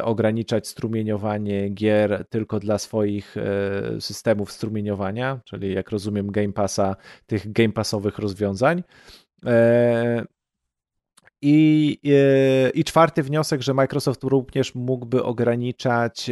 ograniczać 0.04 0.68
strumieniowanie 0.68 1.70
gier 1.70 2.26
tylko 2.30 2.60
dla 2.60 2.78
swoich 2.78 3.36
e, 3.38 4.02
systemów 4.02 4.52
strumieniowania, 4.52 5.40
czyli 5.46 5.74
jak 5.74 5.90
rozumiem 5.90 6.32
Game 6.32 6.54
Passa, 6.54 6.96
tych 7.28 7.52
Game 7.52 7.72
Passowych 7.72 8.20
rozwiązań. 8.20 8.84
E, 11.46 11.48
I, 11.48 12.00
I 12.74 12.84
czwarty 12.84 13.24
wniosek, 13.24 13.62
że 13.62 13.74
Microsoft 13.74 14.24
również 14.24 14.76
mógłby 14.76 15.24
ograniczać 15.24 16.32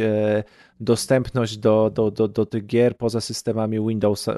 dostępność 0.80 1.58
do, 1.58 1.90
do, 1.90 2.10
do, 2.10 2.28
do 2.28 2.46
tych 2.46 2.66
gier 2.66 2.96
poza 2.96 3.20
systemami 3.20 3.88
Windows, 3.88 4.28
e, 4.28 4.34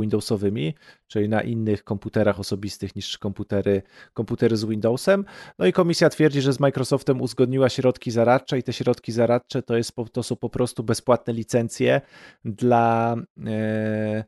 Windowsowymi, 0.00 0.74
czyli 1.06 1.28
na 1.28 1.42
innych 1.42 1.84
komputerach 1.84 2.40
osobistych 2.40 2.96
niż 2.96 3.18
komputery, 3.18 3.82
komputery 4.12 4.56
z 4.56 4.64
Windowsem. 4.64 5.24
No 5.58 5.66
i 5.66 5.72
komisja 5.72 6.10
twierdzi, 6.10 6.40
że 6.40 6.52
z 6.52 6.60
Microsoftem 6.60 7.20
uzgodniła 7.20 7.68
środki 7.68 8.10
zaradcze 8.10 8.58
i 8.58 8.62
te 8.62 8.72
środki 8.72 9.12
zaradcze 9.12 9.62
to, 9.62 9.76
jest, 9.76 9.92
to 10.12 10.22
są 10.22 10.36
po 10.36 10.50
prostu 10.50 10.82
bezpłatne 10.82 11.32
licencje 11.32 12.00
dla 12.44 13.16
e, 13.46 14.24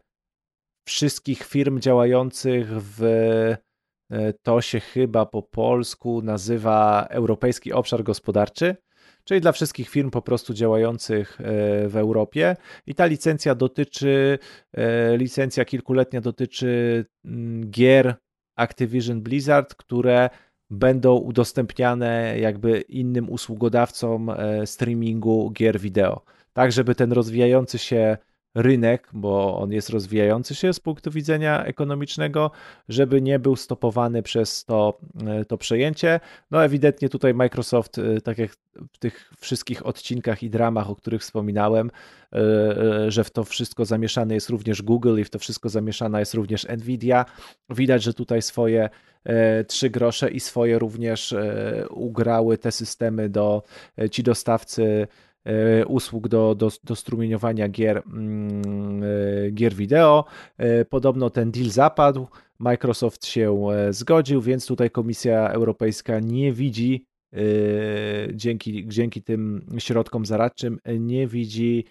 wszystkich 0.89 1.43
firm 1.45 1.81
działających 1.81 2.69
w 2.83 3.05
e, 3.05 3.70
to 4.43 4.61
się 4.61 4.81
chyba 4.81 5.27
po 5.27 5.43
polsku 5.43 6.23
nazywa 6.23 7.07
Europejski 7.11 7.73
Obszar 7.73 8.03
Gospodarczy 8.03 8.77
czyli 9.25 9.41
dla 9.41 9.53
wszystkich 9.53 9.89
firm 9.89 10.11
po 10.11 10.23
prostu 10.23 10.55
działających 10.55 11.41
e, 11.41 11.45
w 11.89 11.97
Europie. 11.97 12.57
I 12.87 12.95
ta 12.95 13.07
licencja 13.07 13.55
dotyczy, 13.55 14.39
e, 14.73 15.17
licencja 15.17 15.65
kilkuletnia 15.65 16.21
dotyczy 16.21 17.05
mm, 17.25 17.71
gier 17.71 18.15
Activision 18.57 19.23
Blizzard, 19.23 19.75
które 19.75 20.31
będą 20.71 21.17
udostępniane 21.17 22.39
jakby 22.39 22.81
innym 22.81 23.31
usługodawcom 23.31 24.31
e, 24.31 24.67
streamingu 24.67 25.51
gier 25.51 25.81
wideo. 25.81 26.23
Tak, 26.53 26.73
żeby 26.73 26.95
ten 26.95 27.13
rozwijający 27.13 27.79
się 27.79 28.17
rynek, 28.55 29.09
bo 29.13 29.59
on 29.59 29.73
jest 29.73 29.91
rozwijający 29.91 30.55
się 30.55 30.73
z 30.73 30.81
punktu 30.81 31.11
widzenia 31.11 31.65
ekonomicznego, 31.65 32.51
żeby 32.89 33.23
nie 33.23 33.39
był 33.39 33.57
stopowany 33.57 34.23
przez 34.23 34.65
to, 34.65 34.99
e, 35.27 35.45
to 35.45 35.59
przejęcie. 35.59 36.21
No 36.51 36.65
ewidentnie 36.65 37.09
tutaj 37.09 37.35
Microsoft, 37.35 37.99
e, 37.99 38.21
tak 38.21 38.39
jak 38.39 38.51
w 38.93 38.99
tych 38.99 39.33
wszystkich 39.41 39.87
odcinkach 39.87 40.43
i 40.43 40.51
dramach, 40.51 40.91
o 40.91 40.97
których 40.97 41.21
wspominałem, 41.21 41.91
e, 42.33 43.11
że 43.11 43.25
w 43.25 43.31
to 43.31 43.45
wszystko 43.45 43.85
zamieszane 43.85 44.35
jest 44.35 44.51
również 44.51 44.83
Google 44.83 45.21
i 45.21 45.25
w 45.25 45.31
to 45.31 45.39
wszystko 45.39 45.69
zamieszana 45.69 46.21
jest 46.21 46.35
również 46.35 46.67
Nvidia. 46.69 47.25
Widać, 47.71 48.03
że 48.03 48.15
tutaj 48.15 48.43
swoje 48.43 48.91
trzy 49.67 49.91
grosze 49.91 50.31
i 50.31 50.41
swoje 50.41 50.79
również 50.79 51.35
ugrały 51.91 52.59
te 52.59 52.73
systemy 52.73 53.29
do 53.29 53.63
ci 54.11 54.23
dostawcy 54.23 55.09
usług 55.87 56.29
do, 56.29 56.55
do, 56.55 56.71
do 56.85 56.97
strumieniowania 56.97 57.69
gier, 57.69 58.03
mm, 58.07 59.03
e, 59.47 59.51
gier 59.51 59.75
wideo. 59.75 60.25
E, 60.59 60.85
podobno 60.85 61.31
ten 61.31 61.51
deal 61.51 61.71
zapadł, 61.71 62.27
Microsoft 62.59 63.27
się 63.27 63.67
zgodził, 63.91 64.41
więc 64.41 64.67
tutaj 64.67 64.91
Komisja 64.91 65.49
Europejska 65.49 66.21
nie 66.21 66.53
widzi 66.53 67.07
dzięki, 68.35 68.89
dzięki 68.89 69.23
tym 69.23 69.67
środkom 69.79 70.27
zaradczym, 70.27 70.79
nie 70.99 71.27
widzi 71.27 71.85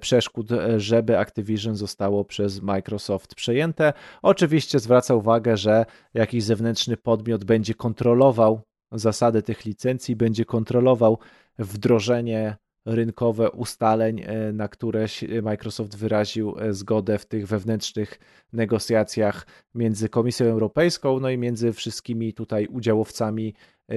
przeszkód, 0.00 0.48
żeby 0.76 1.18
Activision 1.18 1.76
zostało 1.76 2.24
przez 2.24 2.62
Microsoft 2.62 3.34
przejęte. 3.34 3.92
Oczywiście 4.22 4.78
zwraca 4.78 5.14
uwagę, 5.14 5.56
że 5.56 5.84
jakiś 6.14 6.44
zewnętrzny 6.44 6.96
podmiot 6.96 7.44
będzie 7.44 7.74
kontrolował 7.74 8.60
zasady 8.92 9.42
tych 9.42 9.64
licencji, 9.64 10.16
będzie 10.16 10.44
kontrolował 10.44 11.18
wdrożenie 11.58 12.56
rynkowe 12.86 13.50
ustaleń, 13.50 14.20
e, 14.20 14.52
na 14.52 14.68
które 14.68 15.06
Microsoft 15.42 15.96
wyraził 15.96 16.54
e, 16.58 16.74
zgodę 16.74 17.18
w 17.18 17.26
tych 17.26 17.46
wewnętrznych 17.46 18.18
negocjacjach 18.52 19.46
między 19.74 20.08
Komisją 20.08 20.46
Europejską, 20.46 21.20
no 21.20 21.30
i 21.30 21.38
między 21.38 21.72
wszystkimi 21.72 22.34
tutaj 22.34 22.66
udziałowcami 22.66 23.54
e, 23.88 23.94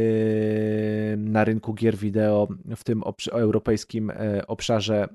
na 1.17 1.43
rynku 1.43 1.73
gier 1.73 1.95
wideo 1.95 2.47
w 2.75 2.83
tym 2.83 3.03
europejskim 3.31 4.11
obszarze 4.47 5.07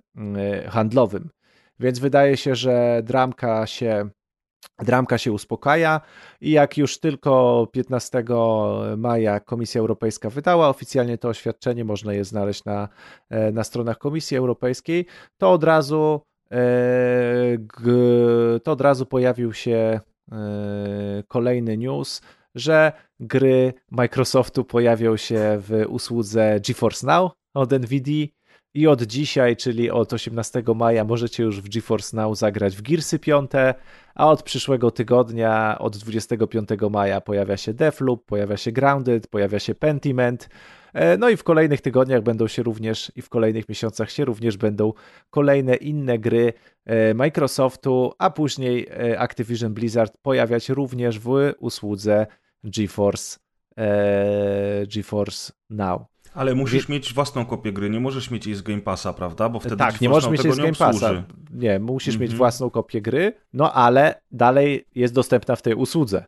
handlowym. 0.68 1.30
Więc 1.80 1.98
wydaje 1.98 2.36
się, 2.36 2.54
że 2.54 3.02
dramka 3.04 3.66
się 3.66 4.10
Dramka 4.82 5.18
się 5.18 5.32
uspokaja 5.32 6.00
i 6.40 6.50
jak 6.50 6.78
już 6.78 7.00
tylko 7.00 7.66
15 7.72 8.24
maja 8.96 9.40
Komisja 9.40 9.80
Europejska 9.80 10.30
wydała 10.30 10.68
oficjalnie 10.68 11.18
to 11.18 11.28
oświadczenie, 11.28 11.84
można 11.84 12.12
je 12.12 12.24
znaleźć 12.24 12.64
na, 12.64 12.88
e, 13.30 13.52
na 13.52 13.64
stronach 13.64 13.98
Komisji 13.98 14.36
Europejskiej, 14.36 15.06
to 15.38 15.52
od 15.52 15.64
razu 15.64 16.20
e, 16.52 16.58
to 18.62 18.72
od 18.72 18.80
razu 18.80 19.06
pojawił 19.06 19.52
się 19.52 20.00
e, 20.32 20.38
kolejny 21.28 21.76
news, 21.76 22.22
że 22.54 22.92
gry 23.20 23.72
Microsoftu 23.90 24.64
pojawią 24.64 25.16
się 25.16 25.58
w 25.60 25.84
usłudze 25.88 26.60
GeForce 26.68 27.06
Now 27.06 27.32
od 27.54 27.70
NVIDIA 27.72 28.39
i 28.74 28.86
od 28.86 29.02
dzisiaj, 29.02 29.56
czyli 29.56 29.90
od 29.90 30.12
18 30.12 30.62
maja, 30.76 31.04
możecie 31.04 31.42
już 31.42 31.60
w 31.60 31.68
GeForce 31.68 32.16
Now 32.16 32.38
zagrać 32.38 32.76
w 32.76 32.82
Gearsy 32.82 33.18
5, 33.18 33.50
a 34.14 34.28
od 34.28 34.42
przyszłego 34.42 34.90
tygodnia, 34.90 35.78
od 35.78 35.96
25 35.96 36.68
maja 36.90 37.20
pojawia 37.20 37.56
się 37.56 37.74
Deathloop, 37.74 38.24
pojawia 38.26 38.56
się 38.56 38.72
Grounded, 38.72 39.26
pojawia 39.26 39.58
się 39.58 39.74
Pentiment, 39.74 40.48
e, 40.92 41.18
no 41.18 41.28
i 41.28 41.36
w 41.36 41.44
kolejnych 41.44 41.80
tygodniach 41.80 42.22
będą 42.22 42.48
się 42.48 42.62
również 42.62 43.12
i 43.16 43.22
w 43.22 43.28
kolejnych 43.28 43.68
miesiącach 43.68 44.10
się 44.10 44.24
również 44.24 44.56
będą 44.56 44.92
kolejne 45.30 45.74
inne 45.74 46.18
gry 46.18 46.52
e, 46.86 47.14
Microsoftu, 47.14 48.12
a 48.18 48.30
później 48.30 48.86
e, 48.90 49.18
Activision 49.18 49.74
Blizzard 49.74 50.18
pojawiać 50.22 50.68
również 50.68 51.18
w 51.18 51.52
usłudze 51.58 52.26
GeForce, 52.64 53.38
GeForce 54.86 55.52
Now. 55.70 56.19
Ale 56.34 56.54
musisz 56.54 56.88
mieć 56.88 57.14
własną 57.14 57.46
kopię 57.46 57.72
gry, 57.72 57.90
nie 57.90 58.00
możesz 58.00 58.30
mieć 58.30 58.46
jej 58.46 58.54
z 58.54 58.62
Game 58.62 58.80
Passa, 58.80 59.12
prawda? 59.12 59.48
Bo 59.48 59.60
wtedy 59.60 59.76
tak, 59.76 60.00
nie 60.00 60.08
możesz 60.08 60.30
mieć 60.30 60.44
jej 60.44 60.52
z 60.52 60.56
Game 60.56 60.72
Passa. 60.72 61.22
Nie, 61.50 61.78
musisz 61.78 62.14
mieć 62.14 62.30
mhm. 62.30 62.38
własną 62.38 62.70
kopię 62.70 63.02
gry, 63.02 63.32
no 63.52 63.72
ale 63.72 64.20
dalej 64.32 64.86
jest 64.94 65.14
dostępna 65.14 65.56
w 65.56 65.62
tej 65.62 65.74
usłudze. 65.74 66.24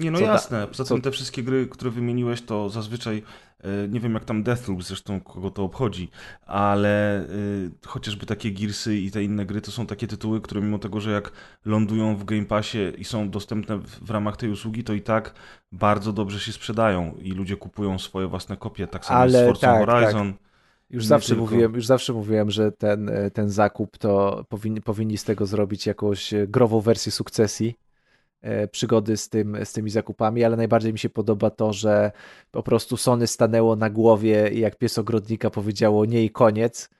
Nie, 0.00 0.10
no 0.10 0.18
co 0.18 0.24
jasne. 0.24 0.66
Poza 0.66 0.84
tym 0.84 1.00
te 1.00 1.10
wszystkie 1.10 1.42
gry, 1.42 1.66
które 1.66 1.90
wymieniłeś, 1.90 2.42
to 2.42 2.70
zazwyczaj 2.70 3.22
e, 3.60 3.88
nie 3.88 4.00
wiem 4.00 4.14
jak 4.14 4.24
tam 4.24 4.42
Deathloop, 4.42 4.82
zresztą 4.82 5.20
kogo 5.20 5.50
to 5.50 5.64
obchodzi, 5.64 6.10
ale 6.46 7.22
y, 7.22 7.70
chociażby 7.86 8.26
takie 8.26 8.52
Gearsy 8.52 8.96
i 8.96 9.10
te 9.10 9.22
inne 9.22 9.46
gry 9.46 9.60
to 9.60 9.70
są 9.70 9.86
takie 9.86 10.06
tytuły, 10.06 10.40
które 10.40 10.60
mimo 10.60 10.78
tego, 10.78 11.00
że 11.00 11.10
jak 11.10 11.32
lądują 11.64 12.16
w 12.16 12.24
Game 12.24 12.44
Passie 12.44 12.92
i 12.98 13.04
są 13.04 13.30
dostępne 13.30 13.78
w, 13.78 14.10
ramach 14.10 14.36
tej 14.36 14.50
usługi, 14.50 14.84
to 14.84 14.92
i 14.92 15.02
tak 15.02 15.34
bardzo 15.72 16.12
dobrze 16.12 16.40
się 16.40 16.52
sprzedają 16.52 17.14
i 17.22 17.32
ludzie 17.32 17.56
kupują 17.56 17.98
swoje 17.98 18.26
własne 18.26 18.56
kopie, 18.56 18.86
tak 18.86 19.04
samo 19.04 19.20
ale 19.20 19.44
z 19.44 19.46
Forza 19.46 19.66
tak, 19.66 19.86
Horizon. 19.86 20.32
Tak. 20.32 20.42
Już 20.90 21.06
zawsze, 21.06 21.36
mówiłem, 21.36 21.74
już 21.74 21.86
zawsze 21.86 22.12
mówiłem, 22.12 22.50
że 22.50 22.72
ten, 22.72 23.08
e, 23.08 23.30
ten 23.30 23.50
zakup 23.50 23.98
to 23.98 24.44
powinni, 24.48 24.80
powinni 24.80 25.18
z 25.18 25.24
tego 25.24 25.46
zrobić 25.46 25.86
jakąś 25.86 26.34
grową 26.48 26.80
wersję 26.80 27.12
sukcesji 27.12 27.74
E, 27.74 27.89
przygody 28.70 29.16
z, 29.16 29.28
tym, 29.28 29.56
z 29.64 29.72
tymi 29.72 29.90
zakupami, 29.90 30.44
ale 30.44 30.56
najbardziej 30.56 30.92
mi 30.92 30.98
się 30.98 31.10
podoba 31.10 31.50
to, 31.50 31.72
że 31.72 32.12
po 32.50 32.62
prostu 32.62 32.96
Sony 32.96 33.26
stanęło 33.26 33.76
na 33.76 33.90
głowie 33.90 34.50
i 34.52 34.60
jak 34.60 34.76
pies 34.76 34.98
ogrodnika 34.98 35.50
powiedziało 35.50 36.04
nie 36.04 36.24
i 36.24 36.30
koniec 36.30 36.90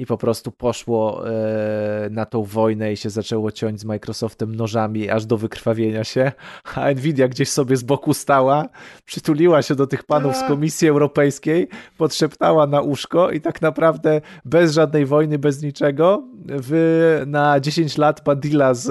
i 0.00 0.06
po 0.06 0.18
prostu 0.18 0.52
poszło 0.52 1.28
e, 1.28 2.08
na 2.10 2.26
tą 2.26 2.42
wojnę 2.42 2.92
i 2.92 2.96
się 2.96 3.10
zaczęło 3.10 3.52
ciąć 3.52 3.80
z 3.80 3.84
Microsoftem 3.84 4.54
nożami 4.54 5.10
aż 5.10 5.26
do 5.26 5.36
wykrwawienia 5.36 6.04
się, 6.04 6.32
a 6.74 6.90
Nvidia 6.90 7.28
gdzieś 7.28 7.48
sobie 7.48 7.76
z 7.76 7.82
boku 7.82 8.14
stała, 8.14 8.68
przytuliła 9.04 9.62
się 9.62 9.74
do 9.74 9.86
tych 9.86 10.04
panów 10.04 10.36
z 10.36 10.42
Komisji 10.48 10.88
Europejskiej, 10.88 11.68
podszeptała 11.98 12.66
na 12.66 12.80
uszko 12.80 13.30
i 13.30 13.40
tak 13.40 13.62
naprawdę 13.62 14.20
bez 14.44 14.72
żadnej 14.72 15.06
wojny, 15.06 15.38
bez 15.38 15.62
niczego, 15.62 16.22
wy 16.44 17.24
na 17.26 17.60
10 17.60 17.98
lat 17.98 18.20
padilla 18.20 18.74
z, 18.74 18.86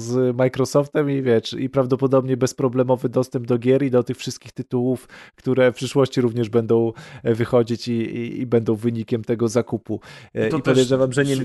z 0.00 0.36
Microsoftem 0.36 1.10
i 1.10 1.22
wiesz, 1.22 1.52
i 1.52 1.70
prawdopodobnie 1.70 2.36
bezproblemowy 2.36 3.08
dostęp 3.08 3.46
do 3.46 3.58
gier 3.58 3.82
i 3.82 3.90
do 3.90 4.02
tych 4.02 4.16
wszystkich 4.16 4.52
tytułów, 4.52 5.08
które 5.36 5.72
w 5.72 5.74
przyszłości 5.74 6.20
również 6.20 6.48
będą 6.48 6.92
wychodzić 7.24 7.88
i, 7.88 7.92
i, 7.92 8.40
i 8.40 8.46
będą 8.46 8.74
wynikiem 8.74 9.24
tego 9.24 9.48
zakupu. 9.48 10.00
I 10.58 10.62
podejrzewam, 10.62 11.12
że 11.12 11.24
nie, 11.24 11.36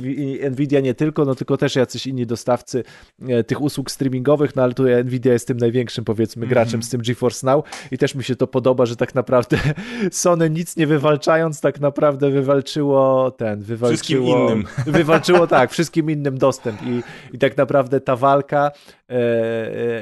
Nvidia 0.50 0.80
nie 0.80 0.94
tylko, 0.94 1.26
no 1.26 1.36
tylko 1.36 1.58
też 1.58 1.76
jacyś 1.76 2.08
inni 2.08 2.26
dostawcy 2.26 2.84
e, 3.28 3.44
tych 3.44 3.62
usług 3.62 3.92
streamingowych, 3.92 4.56
no 4.56 4.64
ale 4.64 4.74
tutaj 4.74 5.06
Nvidia 5.06 5.34
jest 5.34 5.48
tym 5.48 5.58
największym 5.58 6.06
powiedzmy 6.06 6.44
mhm. 6.44 6.50
graczem 6.50 6.74
mm 6.74 6.82
-hmm. 6.82 6.86
z 6.86 6.90
tym 6.90 7.02
GeForce 7.02 7.48
Now 7.48 7.66
i 7.92 7.98
też 7.98 8.16
mi 8.16 8.24
się 8.24 8.36
to 8.36 8.48
podoba, 8.48 8.86
że 8.86 8.96
tak 8.96 9.16
naprawdę 9.16 9.58
Sony 10.12 10.50
nic 10.50 10.78
nie 10.78 10.88
wywalczając 10.88 11.62
tak 11.62 11.80
naprawdę 11.80 12.30
wywalczyło 12.30 13.32
ten, 13.32 13.62
wywalczyło... 13.62 13.98
Wszystkim 13.98 14.24
innym. 14.24 14.64
Wywalczyło 14.86 15.48
tak, 15.48 15.72
wszystkim 15.72 16.12
innym 16.12 16.38
dostęp 16.38 16.82
i, 16.82 17.04
i 17.34 17.38
tak 17.38 17.58
naprawdę 17.58 18.02
ta 18.02 18.16
walka 18.16 18.72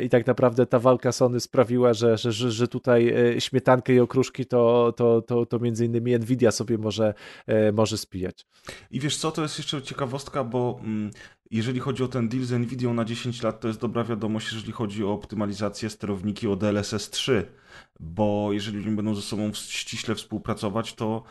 i 0.03 0.09
tak 0.09 0.27
naprawdę 0.27 0.65
ta 0.65 0.79
walka 0.79 1.11
Sony 1.11 1.39
sprawiła, 1.39 1.93
że, 1.93 2.17
że, 2.17 2.51
że, 2.51 2.67
tutaj 2.67 3.09
e, 3.09 3.41
śmietankę 3.41 3.93
i 3.93 3.99
okruszki 3.99 4.45
to, 4.45 4.93
to, 4.97 5.21
to, 5.21 5.45
to 5.45 5.59
między 5.59 5.85
innymi 5.85 6.19
Nvidia 6.19 6.51
sobie 6.51 6.77
może, 6.77 7.13
e, 7.47 7.71
może 7.71 7.97
spijać. 7.97 8.45
I 8.91 8.99
wiesz 8.99 9.17
co, 9.17 9.31
to 9.31 9.41
jest 9.41 9.57
jeszcze 9.57 9.81
ciekawostka, 9.81 10.43
bo 10.43 10.79
mm, 10.83 11.11
jeżeli 11.51 11.79
chodzi 11.79 12.03
o 12.03 12.07
ten 12.07 12.29
deal 12.29 12.43
z 12.43 12.51
Nvidia 12.51 12.93
na 12.93 13.05
10 13.05 13.43
lat, 13.43 13.59
to 13.59 13.67
jest 13.67 13.79
dobra 13.79 14.03
wiadomość, 14.03 14.53
jeżeli 14.53 14.71
chodzi 14.71 15.03
o 15.03 15.13
optymalizację 15.13 15.89
sterowniki 15.89 16.47
o 16.47 16.55
DLSS 16.55 17.09
3, 17.09 17.45
bo 17.99 18.49
jeżeli 18.51 18.85
oni 18.85 18.95
będą 18.95 19.15
ze 19.15 19.21
sobą 19.21 19.53
ściśle 19.53 20.15
współpracować, 20.15 20.93
to 20.93 21.23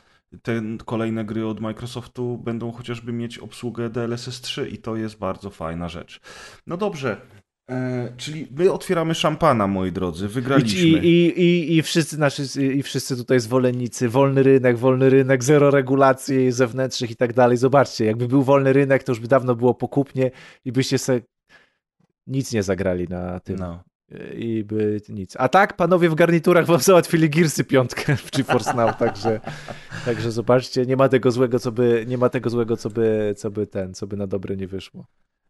te 0.42 0.62
kolejne 0.84 1.24
gry 1.24 1.46
od 1.46 1.60
Microsoftu 1.60 2.38
będą 2.38 2.72
chociażby 2.72 3.12
mieć 3.12 3.38
obsługę 3.38 3.90
DLSS 3.90 4.40
3 4.40 4.68
i 4.68 4.78
to 4.78 4.96
jest 4.96 5.18
bardzo 5.18 5.50
fajna 5.50 5.88
rzecz. 5.88 6.20
No 6.66 6.76
dobrze, 6.76 7.20
E, 7.70 8.12
czyli 8.16 8.48
my 8.50 8.72
otwieramy 8.72 9.14
szampana, 9.14 9.66
moi 9.66 9.92
drodzy, 9.92 10.28
wygraliśmy. 10.28 10.80
I, 10.80 11.06
i, 11.06 11.40
i, 11.40 11.76
i, 11.76 11.82
wszyscy, 11.82 12.16
znaczy, 12.16 12.42
I 12.74 12.82
wszyscy 12.82 13.16
tutaj 13.16 13.40
zwolennicy, 13.40 14.08
wolny 14.08 14.42
rynek, 14.42 14.78
wolny 14.78 15.10
rynek, 15.10 15.44
zero 15.44 15.70
regulacji 15.70 16.52
zewnętrznych 16.52 17.10
i 17.10 17.16
tak 17.16 17.32
dalej. 17.32 17.56
Zobaczcie, 17.56 18.04
jakby 18.04 18.28
był 18.28 18.42
wolny 18.42 18.72
rynek, 18.72 19.02
to 19.02 19.12
już 19.12 19.20
by 19.20 19.28
dawno 19.28 19.54
było 19.54 19.74
pokupnie 19.74 20.30
i 20.64 20.72
byście 20.72 20.98
se 20.98 21.20
nic 22.26 22.52
nie 22.52 22.62
zagrali 22.62 23.08
na 23.08 23.40
tym. 23.40 23.56
No. 23.56 23.84
I 24.34 24.64
by 24.64 25.00
nic. 25.08 25.34
A 25.38 25.48
tak, 25.48 25.76
panowie 25.76 26.08
w 26.08 26.14
garniturach 26.14 26.66
wam 26.66 26.80
załatwili 26.80 27.30
Gearsy 27.30 27.64
piątkę 27.64 28.16
w 28.26 28.30
GeForce 28.30 28.74
Now, 28.74 28.96
także, 28.96 29.40
także 30.04 30.32
zobaczcie, 30.32 30.86
nie 30.86 30.96
ma 30.96 31.08
tego 31.08 31.30
złego, 31.30 31.58
co 31.58 31.72
by, 31.72 32.04
nie 32.08 32.18
ma 32.18 32.28
tego 32.28 32.50
złego, 32.50 32.76
co 32.76 32.90
by, 32.90 33.34
co 33.36 33.50
by 33.50 33.66
ten, 33.66 33.94
co 33.94 34.06
by 34.06 34.16
na 34.16 34.26
dobre 34.26 34.56
nie 34.56 34.66
wyszło. 34.66 35.06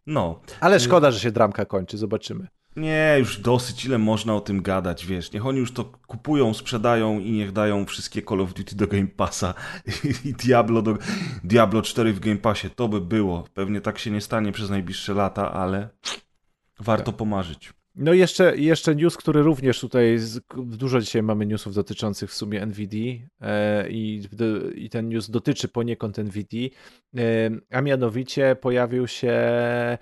No. 0.06 0.40
Ale 0.60 0.80
szkoda, 0.80 1.10
że 1.10 1.20
się 1.20 1.30
dramka 1.30 1.64
kończy, 1.64 1.98
zobaczymy. 1.98 2.48
Nie, 2.76 3.16
już 3.18 3.38
dosyć, 3.38 3.84
ile 3.84 3.98
można 3.98 4.34
o 4.34 4.40
tym 4.40 4.62
gadać, 4.62 5.06
wiesz, 5.06 5.32
niech 5.32 5.46
oni 5.46 5.58
już 5.58 5.72
to 5.72 5.84
kupują, 5.84 6.54
sprzedają 6.54 7.20
i 7.20 7.32
niech 7.32 7.52
dają 7.52 7.86
wszystkie 7.86 8.22
Call 8.22 8.40
of 8.40 8.54
Duty 8.54 8.76
do 8.76 8.86
Game 8.86 9.06
Passa 9.06 9.54
i 10.24 10.32
Diablo, 10.32 10.82
do, 10.82 10.96
Diablo 11.44 11.82
4 11.82 12.12
w 12.12 12.20
Game 12.20 12.36
Passie, 12.36 12.70
to 12.70 12.88
by 12.88 13.00
było. 13.00 13.44
Pewnie 13.54 13.80
tak 13.80 13.98
się 13.98 14.10
nie 14.10 14.20
stanie 14.20 14.52
przez 14.52 14.70
najbliższe 14.70 15.14
lata, 15.14 15.52
ale 15.52 15.88
warto 16.80 17.12
tak. 17.12 17.16
pomarzyć. 17.16 17.72
No 17.94 18.12
i 18.12 18.18
jeszcze, 18.18 18.56
jeszcze 18.56 18.94
news, 18.94 19.16
który 19.16 19.42
również 19.42 19.80
tutaj, 19.80 20.18
dużo 20.56 21.00
dzisiaj 21.00 21.22
mamy 21.22 21.46
newsów 21.46 21.74
dotyczących 21.74 22.30
w 22.30 22.34
sumie 22.34 22.62
NVD 22.62 22.96
e, 23.40 23.88
i, 23.90 24.22
i 24.74 24.90
ten 24.90 25.08
news 25.08 25.30
dotyczy 25.30 25.68
poniekąd 25.68 26.18
NVD, 26.18 26.56
e, 26.56 27.50
a 27.70 27.80
mianowicie 27.80 28.56
pojawił 28.56 29.06
się 29.06 29.30
e, 29.30 29.98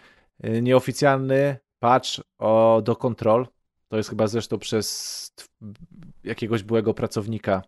nieoficjalny 0.63 1.57
patch 1.79 2.09
o, 2.39 2.83
do 2.85 2.97
kontrol, 2.97 3.47
to 3.89 3.97
jest 3.97 4.11
chyba 4.11 4.27
zresztą 4.27 4.59
przez 4.59 5.33
jakiegoś 6.25 6.63
byłego 6.63 6.95
pracownika 6.95 7.63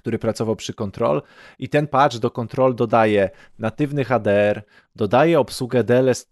który 0.00 0.18
pracował 0.18 0.56
przy 0.56 0.74
Control 0.74 1.22
i 1.58 1.68
ten 1.68 1.86
patch 1.86 2.18
do 2.18 2.30
Control 2.30 2.74
dodaje 2.74 3.30
natywny 3.58 4.04
HDR, 4.04 4.62
dodaje 4.96 5.40
obsługę 5.40 5.84
DLS, 5.84 6.26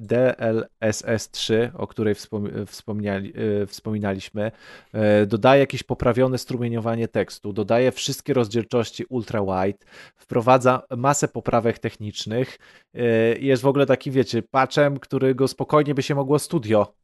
DLSS3, 0.00 1.70
o 1.74 1.86
której 1.86 2.14
e, 2.14 3.66
wspominaliśmy, 3.66 4.52
e, 4.92 5.26
dodaje 5.26 5.60
jakieś 5.60 5.82
poprawione 5.82 6.38
strumieniowanie 6.38 7.08
tekstu, 7.08 7.52
dodaje 7.52 7.92
wszystkie 7.92 8.34
rozdzielczości 8.34 9.04
ultra-wide, 9.08 9.78
wprowadza 10.16 10.82
masę 10.96 11.28
poprawek 11.28 11.78
technicznych 11.78 12.58
e, 12.94 13.02
jest 13.38 13.62
w 13.62 13.66
ogóle 13.66 13.86
taki, 13.86 14.10
wiecie, 14.10 14.42
patchem, 14.42 14.98
którego 14.98 15.48
spokojnie 15.48 15.94
by 15.94 16.02
się 16.02 16.14
mogło 16.14 16.38
studio 16.38 16.94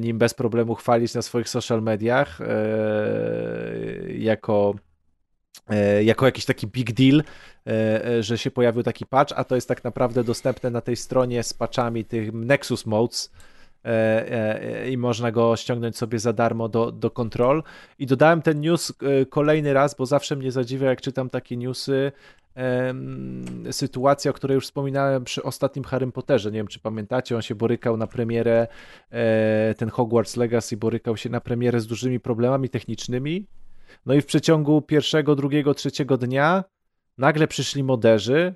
nim 0.00 0.18
bez 0.18 0.34
problemu 0.34 0.74
chwalić 0.74 1.14
na 1.14 1.22
swoich 1.22 1.48
social 1.48 1.82
mediach 1.82 2.38
jako 4.08 4.74
jako 6.02 6.26
jakiś 6.26 6.44
taki 6.44 6.66
big 6.66 6.92
deal, 6.92 7.22
e, 7.66 8.06
e, 8.06 8.22
że 8.22 8.38
się 8.38 8.50
pojawił 8.50 8.82
taki 8.82 9.06
patch, 9.06 9.32
a 9.36 9.44
to 9.44 9.54
jest 9.54 9.68
tak 9.68 9.84
naprawdę 9.84 10.24
dostępne 10.24 10.70
na 10.70 10.80
tej 10.80 10.96
stronie 10.96 11.42
z 11.42 11.54
patchami 11.54 12.04
tych 12.04 12.32
Nexus 12.32 12.86
Modes 12.86 13.32
i 14.90 14.98
można 14.98 15.32
go 15.32 15.56
ściągnąć 15.56 15.96
sobie 15.96 16.18
za 16.18 16.32
darmo 16.32 16.68
do, 16.68 16.92
do 16.92 17.10
kontrol. 17.10 17.62
I 17.98 18.06
dodałem 18.06 18.42
ten 18.42 18.60
news 18.60 18.92
kolejny 19.30 19.72
raz, 19.72 19.94
bo 19.94 20.06
zawsze 20.06 20.36
mnie 20.36 20.52
zadziwia, 20.52 20.88
jak 20.88 21.00
czytam 21.00 21.30
takie 21.30 21.56
newsy, 21.56 22.12
sytuacja, 23.70 24.30
o 24.30 24.34
której 24.34 24.54
już 24.54 24.64
wspominałem 24.64 25.24
przy 25.24 25.42
ostatnim 25.42 25.84
Harry 25.84 26.12
Potterze. 26.12 26.50
Nie 26.50 26.58
wiem, 26.58 26.66
czy 26.66 26.80
pamiętacie, 26.80 27.36
on 27.36 27.42
się 27.42 27.54
borykał 27.54 27.96
na 27.96 28.06
premierę, 28.06 28.66
ten 29.76 29.88
Hogwarts 29.90 30.36
Legacy 30.36 30.76
borykał 30.76 31.16
się 31.16 31.30
na 31.30 31.40
premierę 31.40 31.80
z 31.80 31.86
dużymi 31.86 32.20
problemami 32.20 32.68
technicznymi 32.68 33.46
no 34.06 34.14
i 34.14 34.20
w 34.20 34.26
przeciągu 34.26 34.82
pierwszego, 34.82 35.36
drugiego, 35.36 35.74
trzeciego 35.74 36.16
dnia 36.16 36.64
nagle 37.18 37.48
przyszli 37.48 37.84
moderzy, 37.84 38.54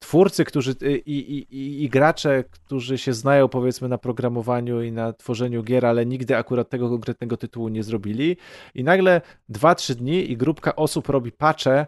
twórcy, 0.00 0.44
którzy 0.44 0.74
y, 0.82 0.98
i, 0.98 1.36
i, 1.36 1.56
i, 1.56 1.84
i, 1.84 1.88
gracze, 1.88 2.44
którzy 2.50 2.98
się 2.98 3.12
znają 3.12 3.48
powiedzmy 3.48 3.88
na 3.88 3.98
programowaniu 3.98 4.82
i 4.82 4.92
na 4.92 5.12
tworzeniu 5.12 5.62
gier, 5.62 5.86
ale 5.86 6.06
nigdy 6.06 6.36
akurat 6.36 6.70
tego 6.70 6.88
konkretnego 6.88 7.36
tytułu 7.36 7.68
nie 7.68 7.82
zrobili. 7.82 8.36
I 8.74 8.84
nagle 8.84 9.20
2-3 9.50 9.94
dni 9.94 10.30
i 10.30 10.36
grupka 10.36 10.76
osób 10.76 11.08
robi 11.08 11.32
patche 11.32 11.86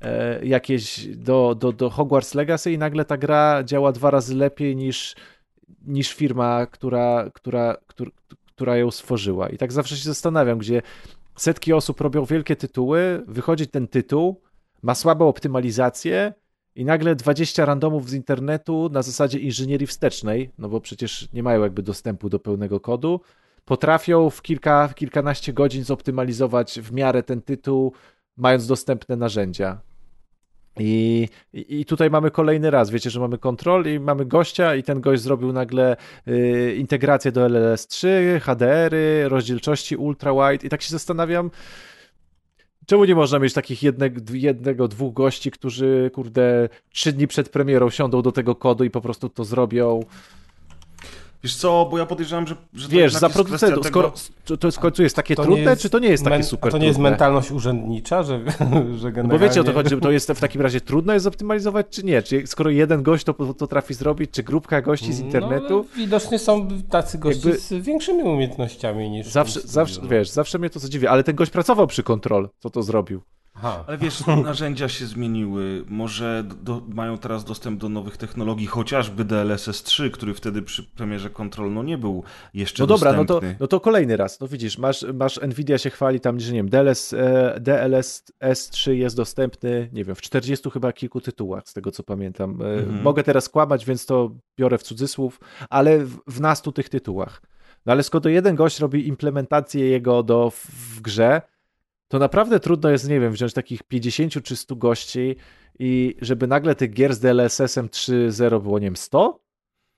e, 0.00 0.46
jakieś 0.46 1.06
do, 1.16 1.54
do, 1.54 1.72
do 1.72 1.90
Hogwarts 1.90 2.34
Legacy 2.34 2.72
i 2.72 2.78
nagle 2.78 3.04
ta 3.04 3.16
gra 3.16 3.64
działa 3.64 3.92
dwa 3.92 4.10
razy 4.10 4.34
lepiej 4.34 4.76
niż, 4.76 5.16
niż 5.86 6.14
firma, 6.14 6.66
która, 6.66 7.30
która, 7.34 7.76
która, 7.86 8.10
która 8.46 8.76
ją 8.76 8.90
stworzyła. 8.90 9.48
I 9.48 9.58
tak 9.58 9.72
zawsze 9.72 9.96
się 9.96 10.04
zastanawiam, 10.04 10.58
gdzie 10.58 10.82
setki 11.36 11.72
osób 11.72 12.00
robią 12.00 12.24
wielkie 12.24 12.56
tytuły, 12.56 13.22
wychodzi 13.26 13.66
ten 13.66 13.88
tytuł, 13.88 14.42
ma 14.82 14.94
słabą 14.94 15.28
optymalizację 15.28 16.32
i 16.74 16.84
nagle 16.84 17.16
20 17.16 17.64
randomów 17.64 18.10
z 18.10 18.14
internetu 18.14 18.88
na 18.92 19.02
zasadzie 19.02 19.38
inżynierii 19.38 19.86
wstecznej, 19.86 20.50
no 20.58 20.68
bo 20.68 20.80
przecież 20.80 21.28
nie 21.32 21.42
mają 21.42 21.62
jakby 21.62 21.82
dostępu 21.82 22.28
do 22.28 22.38
pełnego 22.38 22.80
kodu, 22.80 23.20
potrafią 23.64 24.30
w 24.30 24.42
kilka, 24.42 24.88
kilkanaście 24.88 25.52
godzin 25.52 25.84
zoptymalizować 25.84 26.80
w 26.80 26.92
miarę 26.92 27.22
ten 27.22 27.42
tytuł, 27.42 27.92
mając 28.36 28.66
dostępne 28.66 29.16
narzędzia. 29.16 29.80
I, 30.78 31.28
I 31.52 31.84
tutaj 31.84 32.10
mamy 32.10 32.30
kolejny 32.30 32.70
raz, 32.70 32.90
wiecie, 32.90 33.10
że 33.10 33.20
mamy 33.20 33.38
kontrol 33.38 33.86
i 33.86 34.00
mamy 34.00 34.24
gościa 34.26 34.74
i 34.74 34.82
ten 34.82 35.00
gość 35.00 35.22
zrobił 35.22 35.52
nagle 35.52 35.96
y, 36.28 36.76
integrację 36.78 37.32
do 37.32 37.46
LLS3, 37.46 38.08
HDR-y, 38.40 39.28
rozdzielczości 39.28 39.96
ultra-wide 39.96 40.66
i 40.66 40.68
tak 40.68 40.82
się 40.82 40.90
zastanawiam, 40.90 41.50
czemu 42.86 43.04
nie 43.04 43.14
można 43.14 43.38
mieć 43.38 43.52
takich 43.52 43.82
jednego, 44.32 44.88
dwóch 44.88 45.14
gości, 45.14 45.50
którzy, 45.50 46.10
kurde, 46.14 46.68
trzy 46.92 47.12
dni 47.12 47.26
przed 47.26 47.48
premierą 47.48 47.90
siądą 47.90 48.22
do 48.22 48.32
tego 48.32 48.54
kodu 48.54 48.84
i 48.84 48.90
po 48.90 49.00
prostu 49.00 49.28
to 49.28 49.44
zrobią. 49.44 50.00
Wiesz 51.44 51.56
co, 51.56 51.88
bo 51.90 51.98
ja 51.98 52.06
podejrzewam, 52.06 52.46
że, 52.46 52.56
że 52.74 52.88
Wiesz, 52.88 53.14
za 53.14 53.28
producentów, 53.28 53.86
skoro 53.86 54.12
to 54.60 54.68
jest 54.68 54.78
w 54.78 54.80
końcu 54.80 55.02
jest 55.02 55.16
takie 55.16 55.36
trudne, 55.36 55.70
jest, 55.70 55.82
czy 55.82 55.90
to 55.90 55.98
nie 55.98 56.08
jest 56.08 56.24
takie 56.24 56.42
super 56.42 56.72
To 56.72 56.78
nie 56.78 56.86
jest 56.86 56.98
mentalność 56.98 57.50
urzędnicza, 57.50 58.22
że, 58.22 58.40
że 59.00 59.12
generalnie... 59.12 59.22
No 59.22 59.28
bo 59.28 59.38
wiecie 59.38 59.60
o 59.60 59.64
to 59.64 59.72
chodzi, 59.72 59.96
to 59.96 60.10
jest 60.10 60.32
w 60.32 60.40
takim 60.40 60.60
razie 60.60 60.80
trudno 60.80 61.12
jest 61.12 61.24
zoptymalizować, 61.24 61.86
czy 61.90 62.04
nie? 62.04 62.22
Czy 62.22 62.46
skoro 62.46 62.70
jeden 62.70 63.02
gość 63.02 63.24
to, 63.24 63.34
to 63.54 63.66
trafi 63.66 63.94
zrobić, 63.94 64.30
czy 64.30 64.42
grupka 64.42 64.82
gości 64.82 65.12
z 65.12 65.20
no, 65.20 65.26
internetu? 65.26 65.76
No, 65.76 65.96
widocznie 65.96 66.38
są 66.38 66.68
tacy 66.90 67.18
goście 67.18 67.48
jakby... 67.48 67.62
z 67.62 67.72
większymi 67.72 68.22
umiejętnościami 68.22 69.10
niż... 69.10 69.26
Zawsze, 69.26 69.60
zawsze, 69.60 70.00
wiesz, 70.10 70.30
zawsze 70.30 70.58
mnie 70.58 70.70
to 70.70 70.78
zadziwia, 70.78 71.10
ale 71.10 71.24
ten 71.24 71.34
gość 71.36 71.50
pracował 71.50 71.86
przy 71.86 72.02
kontrol, 72.02 72.48
co 72.58 72.70
to 72.70 72.82
zrobił. 72.82 73.22
Aha. 73.54 73.84
Ale 73.86 73.98
wiesz, 73.98 74.26
narzędzia 74.26 74.88
się 74.88 75.06
zmieniły. 75.06 75.84
Może 75.88 76.44
do, 76.62 76.82
mają 76.88 77.18
teraz 77.18 77.44
dostęp 77.44 77.80
do 77.80 77.88
nowych 77.88 78.16
technologii, 78.16 78.66
chociażby 78.66 79.24
DLSS 79.24 79.82
3, 79.82 80.10
który 80.10 80.34
wtedy 80.34 80.62
przy 80.62 80.82
premierze 80.82 81.30
Control 81.30 81.72
no 81.72 81.82
nie 81.82 81.98
był 81.98 82.24
jeszcze 82.54 82.82
No 82.82 82.86
dobra, 82.86 83.12
no 83.12 83.24
to, 83.24 83.40
no 83.60 83.66
to 83.66 83.80
kolejny 83.80 84.16
raz. 84.16 84.40
No 84.40 84.48
widzisz, 84.48 84.78
masz, 84.78 85.06
masz 85.14 85.40
Nvidia 85.40 85.78
się 85.78 85.90
chwali 85.90 86.20
tam, 86.20 86.40
że 86.40 86.52
nie 86.52 86.58
wiem, 86.58 86.68
DLS, 86.68 87.14
DLSS 87.60 88.70
3 88.70 88.96
jest 88.96 89.16
dostępny, 89.16 89.88
nie 89.92 90.04
wiem, 90.04 90.14
w 90.14 90.20
40 90.20 90.70
chyba 90.70 90.92
kilku 90.92 91.20
tytułach, 91.20 91.68
z 91.68 91.72
tego 91.72 91.90
co 91.90 92.02
pamiętam. 92.02 92.62
E, 92.62 92.64
mhm. 92.64 93.02
Mogę 93.02 93.22
teraz 93.22 93.48
kłamać, 93.48 93.84
więc 93.84 94.06
to 94.06 94.30
biorę 94.58 94.78
w 94.78 94.82
cudzysłów, 94.82 95.40
ale 95.70 95.98
w, 95.98 96.18
w 96.26 96.40
nastu 96.40 96.72
tych 96.72 96.88
tytułach. 96.88 97.42
No 97.86 97.92
ale 97.92 98.02
skoro 98.02 98.30
jeden 98.30 98.56
gość 98.56 98.80
robi 98.80 99.08
implementację 99.08 99.88
jego 99.88 100.22
do, 100.22 100.50
w, 100.50 100.66
w 100.66 101.00
grze, 101.00 101.42
to 102.12 102.18
naprawdę 102.18 102.60
trudno 102.60 102.90
jest, 102.90 103.08
nie 103.08 103.20
wiem, 103.20 103.32
wziąć 103.32 103.52
takich 103.52 103.82
50 103.82 104.42
czy 104.42 104.56
100 104.56 104.76
gości 104.76 105.36
i 105.78 106.16
żeby 106.20 106.46
nagle 106.46 106.74
tych 106.74 106.92
gier 106.92 107.14
z 107.14 107.20
DLSS-em 107.20 107.88
3.0 107.88 108.62
było, 108.62 108.78
nie 108.78 108.86
wiem, 108.86 108.96
100? 108.96 109.40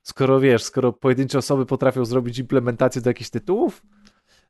Skoro 0.02 0.40
wiesz, 0.40 0.62
skoro 0.62 0.92
pojedyncze 0.92 1.38
osoby 1.38 1.66
potrafią 1.66 2.04
zrobić 2.04 2.38
implementację 2.38 3.02
do 3.02 3.10
jakichś 3.10 3.30
tytułów? 3.30 3.82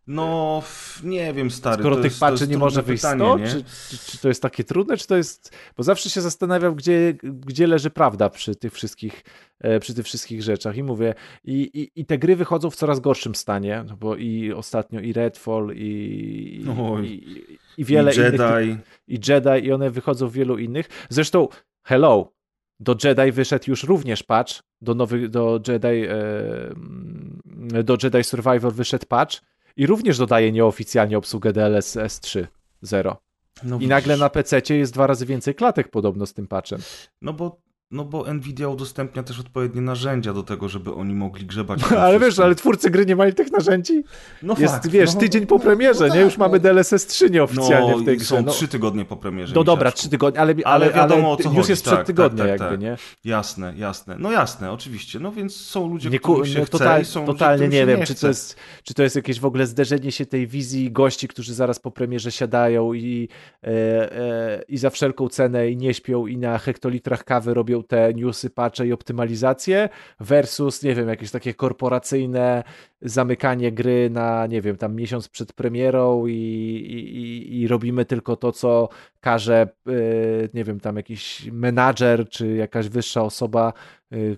No, 0.07 0.62
nie 1.03 1.33
wiem, 1.33 1.51
stary. 1.51 1.83
Skoro 1.83 1.97
tych 1.97 2.19
patchy 2.19 2.49
nie 2.49 2.59
może 2.59 2.83
wyjść 2.83 3.03
100, 3.03 3.38
czy, 3.38 3.64
czy, 3.90 3.99
czy, 4.11 4.19
to 4.19 4.29
jest 4.29 4.43
takie 4.43 4.64
trudne, 4.64 4.97
czy 4.97 5.07
to 5.07 5.17
jest... 5.17 5.57
Bo 5.77 5.83
zawsze 5.83 6.11
się 6.11 6.21
zastanawiam, 6.21 6.75
gdzie, 6.75 7.14
gdzie 7.23 7.67
leży 7.67 7.90
prawda 7.90 8.29
przy 8.31 8.57
tych 8.57 8.73
wszystkich 8.73 9.25
e, 9.61 9.81
przy 9.81 9.95
tych 9.95 10.05
wszystkich 10.05 10.43
rzeczach 10.43 10.77
i 10.77 10.83
mówię, 10.83 11.14
i, 11.45 11.71
i, 11.75 12.01
i 12.01 12.07
te 12.07 12.19
gry 12.19 12.37
wychodzą 12.37 12.71
w 12.71 12.77
coraz 12.77 13.01
gorszym 13.01 13.35
stanie, 13.35 13.85
no 13.88 13.97
bo 13.97 14.17
i 14.17 14.53
ostatnio 14.53 15.01
i 15.01 15.12
Redfall 15.12 15.71
i, 15.75 15.81
i, 15.83 17.07
i, 17.07 17.59
i 17.77 17.85
wiele 17.85 18.14
I 18.14 18.19
Jedi. 18.19 18.37
innych... 18.37 19.01
I 19.09 19.19
Jedi 19.29 19.67
i 19.67 19.73
one 19.73 19.90
wychodzą 19.90 20.29
w 20.29 20.33
wielu 20.33 20.59
innych. 20.59 21.07
Zresztą, 21.09 21.49
hello, 21.87 22.33
do 22.81 22.97
Jedi 23.05 23.33
wyszedł 23.33 23.64
już 23.69 23.85
również 23.85 24.23
patch, 24.23 24.53
do 24.81 24.95
nowych, 24.95 25.31
do 25.31 25.61
Jedi 25.69 26.07
e, 26.09 27.83
do 27.85 27.97
Jedi 28.03 28.25
Survivor 28.25 28.73
wyszedł 28.73 29.07
patch, 29.07 29.40
i 29.76 29.87
również 29.87 30.18
dodaje 30.18 30.52
nieoficjalnie 30.52 31.18
obsługę 31.18 31.52
DLSS 31.52 32.20
3.0. 32.20 33.16
No 33.62 33.78
I 33.80 33.87
nagle 33.87 34.16
na 34.16 34.30
PC 34.30 34.60
jest 34.70 34.92
dwa 34.92 35.06
razy 35.06 35.26
więcej 35.26 35.54
klatek 35.54 35.90
podobno 35.90 36.26
z 36.26 36.34
tym 36.34 36.46
patchem. 36.46 36.80
No 37.22 37.32
bo 37.32 37.63
no 37.94 38.04
bo 38.04 38.35
Nvidia 38.35 38.68
udostępnia 38.68 39.22
też 39.22 39.40
odpowiednie 39.40 39.80
narzędzia 39.80 40.33
do 40.33 40.42
tego, 40.42 40.68
żeby 40.68 40.94
oni 40.94 41.14
mogli 41.14 41.46
grzebać. 41.46 41.80
No, 41.90 41.98
ale 42.07 42.18
wiesz, 42.18 42.38
ale 42.38 42.54
twórcy 42.54 42.90
gry 42.90 43.07
nie 43.07 43.16
mają 43.16 43.33
tych 43.33 43.52
narzędzi. 43.52 44.04
No 44.42 44.54
jest, 44.59 44.74
fakt, 44.74 44.87
wiesz, 44.87 45.14
no, 45.14 45.20
tydzień 45.20 45.46
po 45.46 45.59
premierze, 45.59 46.00
no, 46.00 46.09
no, 46.09 46.14
nie? 46.14 46.20
Już 46.20 46.38
mamy 46.38 46.61
DLSS 46.61 47.07
3 47.07 47.30
nieoficjalnie 47.30 47.90
no, 47.90 47.98
w 47.98 48.04
tej 48.04 48.16
grze. 48.16 48.26
są 48.26 48.44
trzy 48.44 48.68
tygodnie 48.68 49.04
po 49.04 49.16
premierze. 49.16 49.54
No 49.54 49.64
dobra, 49.64 49.92
trzy 49.92 50.09
tygodnie, 50.09 50.40
ale, 50.40 50.54
ale, 50.64 50.64
ale 50.64 50.92
wiadomo 50.92 51.33
o 51.33 51.37
co 51.37 51.50
chodzi. 51.50 51.70
jest 51.70 51.83
przed 51.83 51.96
tak, 51.96 52.07
tygodniem 52.07 52.46
tak, 52.46 52.59
tak, 52.59 52.70
jakby, 52.70 52.87
tak. 52.87 52.98
nie? 53.24 53.30
Jasne, 53.30 53.74
jasne. 53.76 54.16
No 54.18 54.33
jasne, 54.33 54.72
oczywiście. 54.72 55.20
No 55.20 55.33
więc 55.33 55.57
są 55.57 55.88
ludzie, 55.88 56.11
nie, 56.11 56.18
którym 56.18 56.46
się 56.46 56.59
no, 56.59 56.64
chce 56.64 56.78
total, 56.78 57.04
są 57.04 57.26
Totalnie 57.26 57.64
ludzie, 57.64 57.78
nie 57.78 57.87
wiem, 57.87 58.00
nie 58.00 58.07
czy, 58.07 58.14
to 58.14 58.28
jest, 58.28 58.57
czy 58.83 58.94
to 58.94 59.02
jest 59.02 59.16
jakieś 59.16 59.40
w 59.40 59.44
ogóle 59.44 59.66
zderzenie 59.66 60.12
się 60.12 60.26
tej 60.26 60.46
wizji 60.46 60.92
gości, 60.92 61.28
którzy 61.28 61.54
zaraz 61.54 61.78
po 61.78 61.90
premierze 61.90 62.33
siadają 62.33 62.92
i, 62.92 63.28
e, 63.62 63.68
e, 63.68 64.62
i 64.68 64.78
za 64.78 64.90
wszelką 64.90 65.28
cenę 65.28 65.70
i 65.70 65.76
nie 65.76 65.94
śpią 65.94 66.26
i 66.26 66.37
na 66.37 66.59
hektolitrach 66.59 67.24
kawy 67.24 67.54
robią 67.54 67.84
te 67.85 68.14
newsy, 68.14 68.51
patche 68.51 68.87
i 68.87 68.92
optymalizację 68.92 69.88
versus, 70.20 70.83
nie 70.83 70.94
wiem, 70.94 71.09
jakieś 71.09 71.31
takie 71.31 71.55
korporacyjne 71.55 72.64
zamykanie 73.03 73.73
gry 73.73 74.11
na, 74.11 74.47
nie 74.47 74.61
wiem, 74.61 74.77
tam 74.77 74.94
miesiąc 74.94 75.29
przed 75.29 75.53
premierą 75.53 76.27
i, 76.27 76.33
i, 76.33 77.61
i 77.61 77.68
robimy 77.68 78.05
tylko 78.05 78.37
to, 78.37 78.53
co 78.53 78.88
każe, 79.20 79.68
y, 79.88 80.49
nie 80.55 80.64
wiem, 80.64 80.81
tam 80.81 80.97
jakiś 80.97 81.49
menadżer 81.53 82.29
czy 82.29 82.55
jakaś 82.55 82.88
wyższa 82.88 83.23
osoba, 83.23 83.73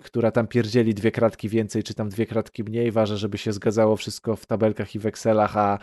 która 0.02 0.30
tam 0.30 0.46
pierdzieli 0.46 0.94
dwie 0.94 1.10
kratki 1.10 1.48
więcej, 1.48 1.82
czy 1.82 1.94
tam 1.94 2.08
dwie 2.08 2.26
kratki 2.26 2.64
mniej, 2.64 2.92
ważne, 2.92 3.16
żeby 3.16 3.38
się 3.38 3.52
zgadzało 3.52 3.96
wszystko 3.96 4.36
w 4.36 4.46
tabelkach 4.46 4.94
i 4.94 4.98
w 4.98 5.06
Excelach, 5.06 5.56
a, 5.56 5.78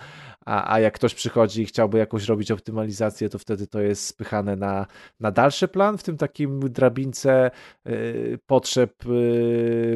a, 0.45 0.73
a 0.73 0.79
jak 0.79 0.93
ktoś 0.93 1.15
przychodzi 1.15 1.61
i 1.61 1.65
chciałby 1.65 1.97
jakoś 1.97 2.27
robić 2.27 2.51
optymalizację, 2.51 3.29
to 3.29 3.39
wtedy 3.39 3.67
to 3.67 3.81
jest 3.81 4.05
spychane 4.05 4.55
na, 4.55 4.85
na 5.19 5.31
dalszy 5.31 5.67
plan, 5.67 5.97
w 5.97 6.03
tym 6.03 6.17
takim 6.17 6.59
drabince 6.59 7.51
y, 7.87 8.39
potrzeb 8.45 8.93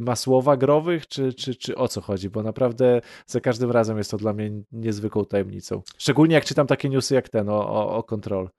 masłowa 0.02 0.58
growych, 0.58 1.08
czy, 1.08 1.34
czy, 1.34 1.56
czy 1.56 1.76
o 1.76 1.88
co 1.88 2.02
chodzi, 2.02 2.30
bo 2.30 2.44
naprawdę 2.44 3.02
za 3.26 3.40
każdym 3.40 3.72
razem 3.72 3.98
jest 3.98 4.12
to 4.12 4.18
dla 4.18 4.34
mnie 4.34 4.52
niezwykłą 4.72 5.26
tajemnicą. 5.26 5.82
Szczególnie 5.98 6.36
jak 6.36 6.46
czytam 6.46 6.68
takie 6.68 6.90
newsy 6.90 7.16
jak 7.16 7.30
ten 7.30 7.50
o, 7.50 7.70
o, 7.70 7.98
o 7.98 8.04
Control. 8.04 8.50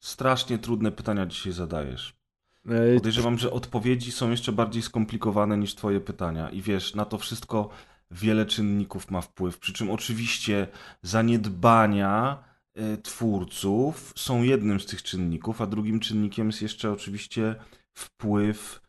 Strasznie 0.00 0.58
trudne 0.58 0.92
pytania 0.92 1.26
dzisiaj 1.26 1.52
zadajesz. 1.52 2.23
E, 2.68 2.94
Podejrzewam, 2.94 3.38
że 3.38 3.50
odpowiedzi 3.50 4.12
są 4.12 4.30
jeszcze 4.30 4.52
bardziej 4.52 4.82
skomplikowane 4.82 5.58
niż 5.58 5.74
twoje 5.74 6.00
pytania. 6.00 6.50
I 6.50 6.62
wiesz, 6.62 6.94
na 6.94 7.04
to 7.04 7.18
wszystko 7.18 7.68
wiele 8.10 8.46
czynników 8.46 9.10
ma 9.10 9.20
wpływ. 9.20 9.58
Przy 9.58 9.72
czym 9.72 9.90
oczywiście 9.90 10.66
zaniedbania 11.02 12.44
e, 12.74 12.96
twórców 12.96 14.12
są 14.16 14.42
jednym 14.42 14.80
z 14.80 14.86
tych 14.86 15.02
czynników, 15.02 15.60
a 15.60 15.66
drugim 15.66 16.00
czynnikiem 16.00 16.46
jest 16.46 16.62
jeszcze 16.62 16.92
oczywiście 16.92 17.54
wpływ 17.94 18.80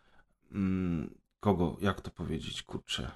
hmm, 0.51 1.15
kogo, 1.39 1.77
jak 1.81 2.01
to 2.01 2.11
powiedzieć, 2.11 2.63
kurczę. 2.63 3.11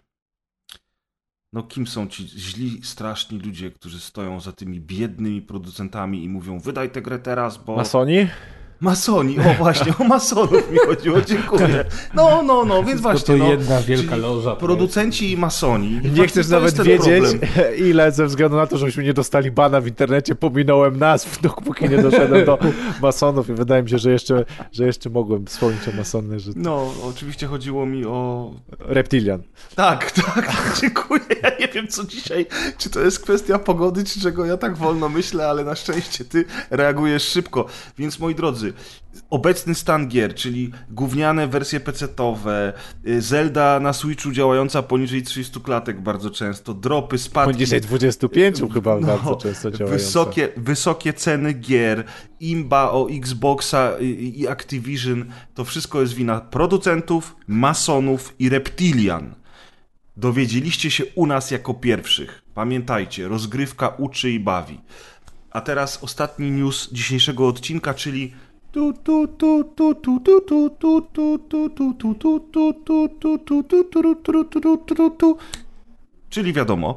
No 1.53 1.63
kim 1.63 1.87
są 1.87 2.07
ci 2.07 2.27
źli, 2.27 2.83
straszni 2.83 3.39
ludzie, 3.39 3.71
którzy 3.71 3.99
stoją 3.99 4.39
za 4.39 4.51
tymi 4.51 4.81
biednymi 4.81 5.41
producentami 5.41 6.23
i 6.23 6.29
mówią 6.29 6.59
wydaj 6.59 6.91
tę 6.91 7.01
grę 7.01 7.19
teraz, 7.19 7.57
bo... 7.57 7.75
Masoni? 7.75 8.27
Masoni, 8.81 9.39
o 9.39 9.53
właśnie, 9.53 9.93
o 9.99 10.03
masonów 10.03 10.71
mi 10.71 10.77
chodziło, 10.77 11.21
dziękuję. 11.21 11.85
No, 12.13 12.43
no, 12.43 12.65
no, 12.65 12.83
więc 12.83 13.01
właśnie. 13.01 13.37
To 13.37 13.43
no, 13.43 13.51
jedna 13.51 13.81
wielka 13.81 14.15
loża. 14.15 14.55
Producenci 14.55 15.31
i 15.31 15.37
masoni. 15.37 16.01
Nie 16.13 16.27
chcesz 16.27 16.47
nawet 16.47 16.81
wiedzieć, 16.83 17.23
problem. 17.23 17.75
ile 17.89 18.11
ze 18.11 18.25
względu 18.25 18.57
na 18.57 18.67
to, 18.67 18.77
żebyśmy 18.77 19.03
nie 19.03 19.13
dostali 19.13 19.51
bana 19.51 19.81
w 19.81 19.87
internecie, 19.87 20.35
pominąłem 20.35 20.99
nazw, 20.99 21.41
dopóki 21.41 21.89
nie 21.89 21.97
doszedłem 21.97 22.45
do 22.45 22.57
masonów 23.01 23.49
i 23.49 23.53
wydaje 23.53 23.83
mi 23.83 23.89
się, 23.89 23.97
że 23.97 24.11
jeszcze, 24.11 24.45
że 24.71 24.85
jeszcze 24.85 25.09
mogłem 25.09 25.45
wspomnieć 25.45 25.87
o 25.87 25.91
masony. 25.91 26.39
Że... 26.39 26.51
No, 26.55 26.93
oczywiście 27.03 27.47
chodziło 27.47 27.85
mi 27.85 28.05
o... 28.05 28.51
Reptilian. 28.79 29.41
Tak, 29.75 30.11
tak, 30.11 30.77
dziękuję. 30.81 31.21
Ja 31.43 31.51
nie 31.59 31.67
wiem, 31.67 31.87
co 31.87 32.03
dzisiaj, 32.03 32.45
czy 32.77 32.89
to 32.89 32.99
jest 32.99 33.19
kwestia 33.19 33.59
pogody, 33.59 34.03
czy 34.03 34.21
czego 34.21 34.45
ja 34.45 34.57
tak 34.57 34.77
wolno 34.77 35.09
myślę, 35.09 35.47
ale 35.47 35.63
na 35.63 35.75
szczęście 35.75 36.25
ty 36.25 36.45
reagujesz 36.69 37.23
szybko. 37.23 37.65
Więc 37.97 38.19
moi 38.19 38.35
drodzy, 38.35 38.68
obecny 39.29 39.75
stan 39.75 40.07
gier, 40.07 40.35
czyli 40.35 40.71
gówniane 40.89 41.47
wersje 41.47 41.79
PC-owe, 41.79 42.73
y, 43.07 43.21
Zelda 43.21 43.79
na 43.79 43.93
Switchu 43.93 44.31
działająca 44.31 44.83
poniżej 44.83 45.23
300 45.23 45.59
klatek 45.59 46.01
bardzo 46.01 46.31
często, 46.31 46.73
dropy, 46.73 47.17
spadki. 47.17 47.53
Poniżej 47.53 47.81
25 47.81 48.61
chyba 48.73 48.99
no, 48.99 49.07
bardzo 49.07 49.35
często 49.35 49.71
działające. 49.71 50.05
Wysokie, 50.05 50.49
wysokie 50.57 51.13
ceny 51.13 51.53
gier, 51.53 52.03
imba 52.39 52.91
o 52.91 53.07
Xboxa 53.11 53.91
i 53.99 54.47
Activision, 54.47 55.25
to 55.53 55.65
wszystko 55.65 56.01
jest 56.01 56.13
wina 56.13 56.41
producentów, 56.41 57.35
masonów 57.47 58.35
i 58.39 58.49
reptilian. 58.49 59.35
Dowiedzieliście 60.17 60.91
się 60.91 61.03
u 61.15 61.25
nas 61.25 61.51
jako 61.51 61.73
pierwszych. 61.73 62.41
Pamiętajcie, 62.53 63.27
rozgrywka 63.27 63.87
uczy 63.87 64.31
i 64.31 64.39
bawi. 64.39 64.81
A 65.51 65.61
teraz 65.61 66.03
ostatni 66.03 66.51
news 66.51 66.89
dzisiejszego 66.91 67.47
odcinka, 67.47 67.93
czyli 67.93 68.33
Czyli 76.29 76.53
wiadomo, 76.53 76.95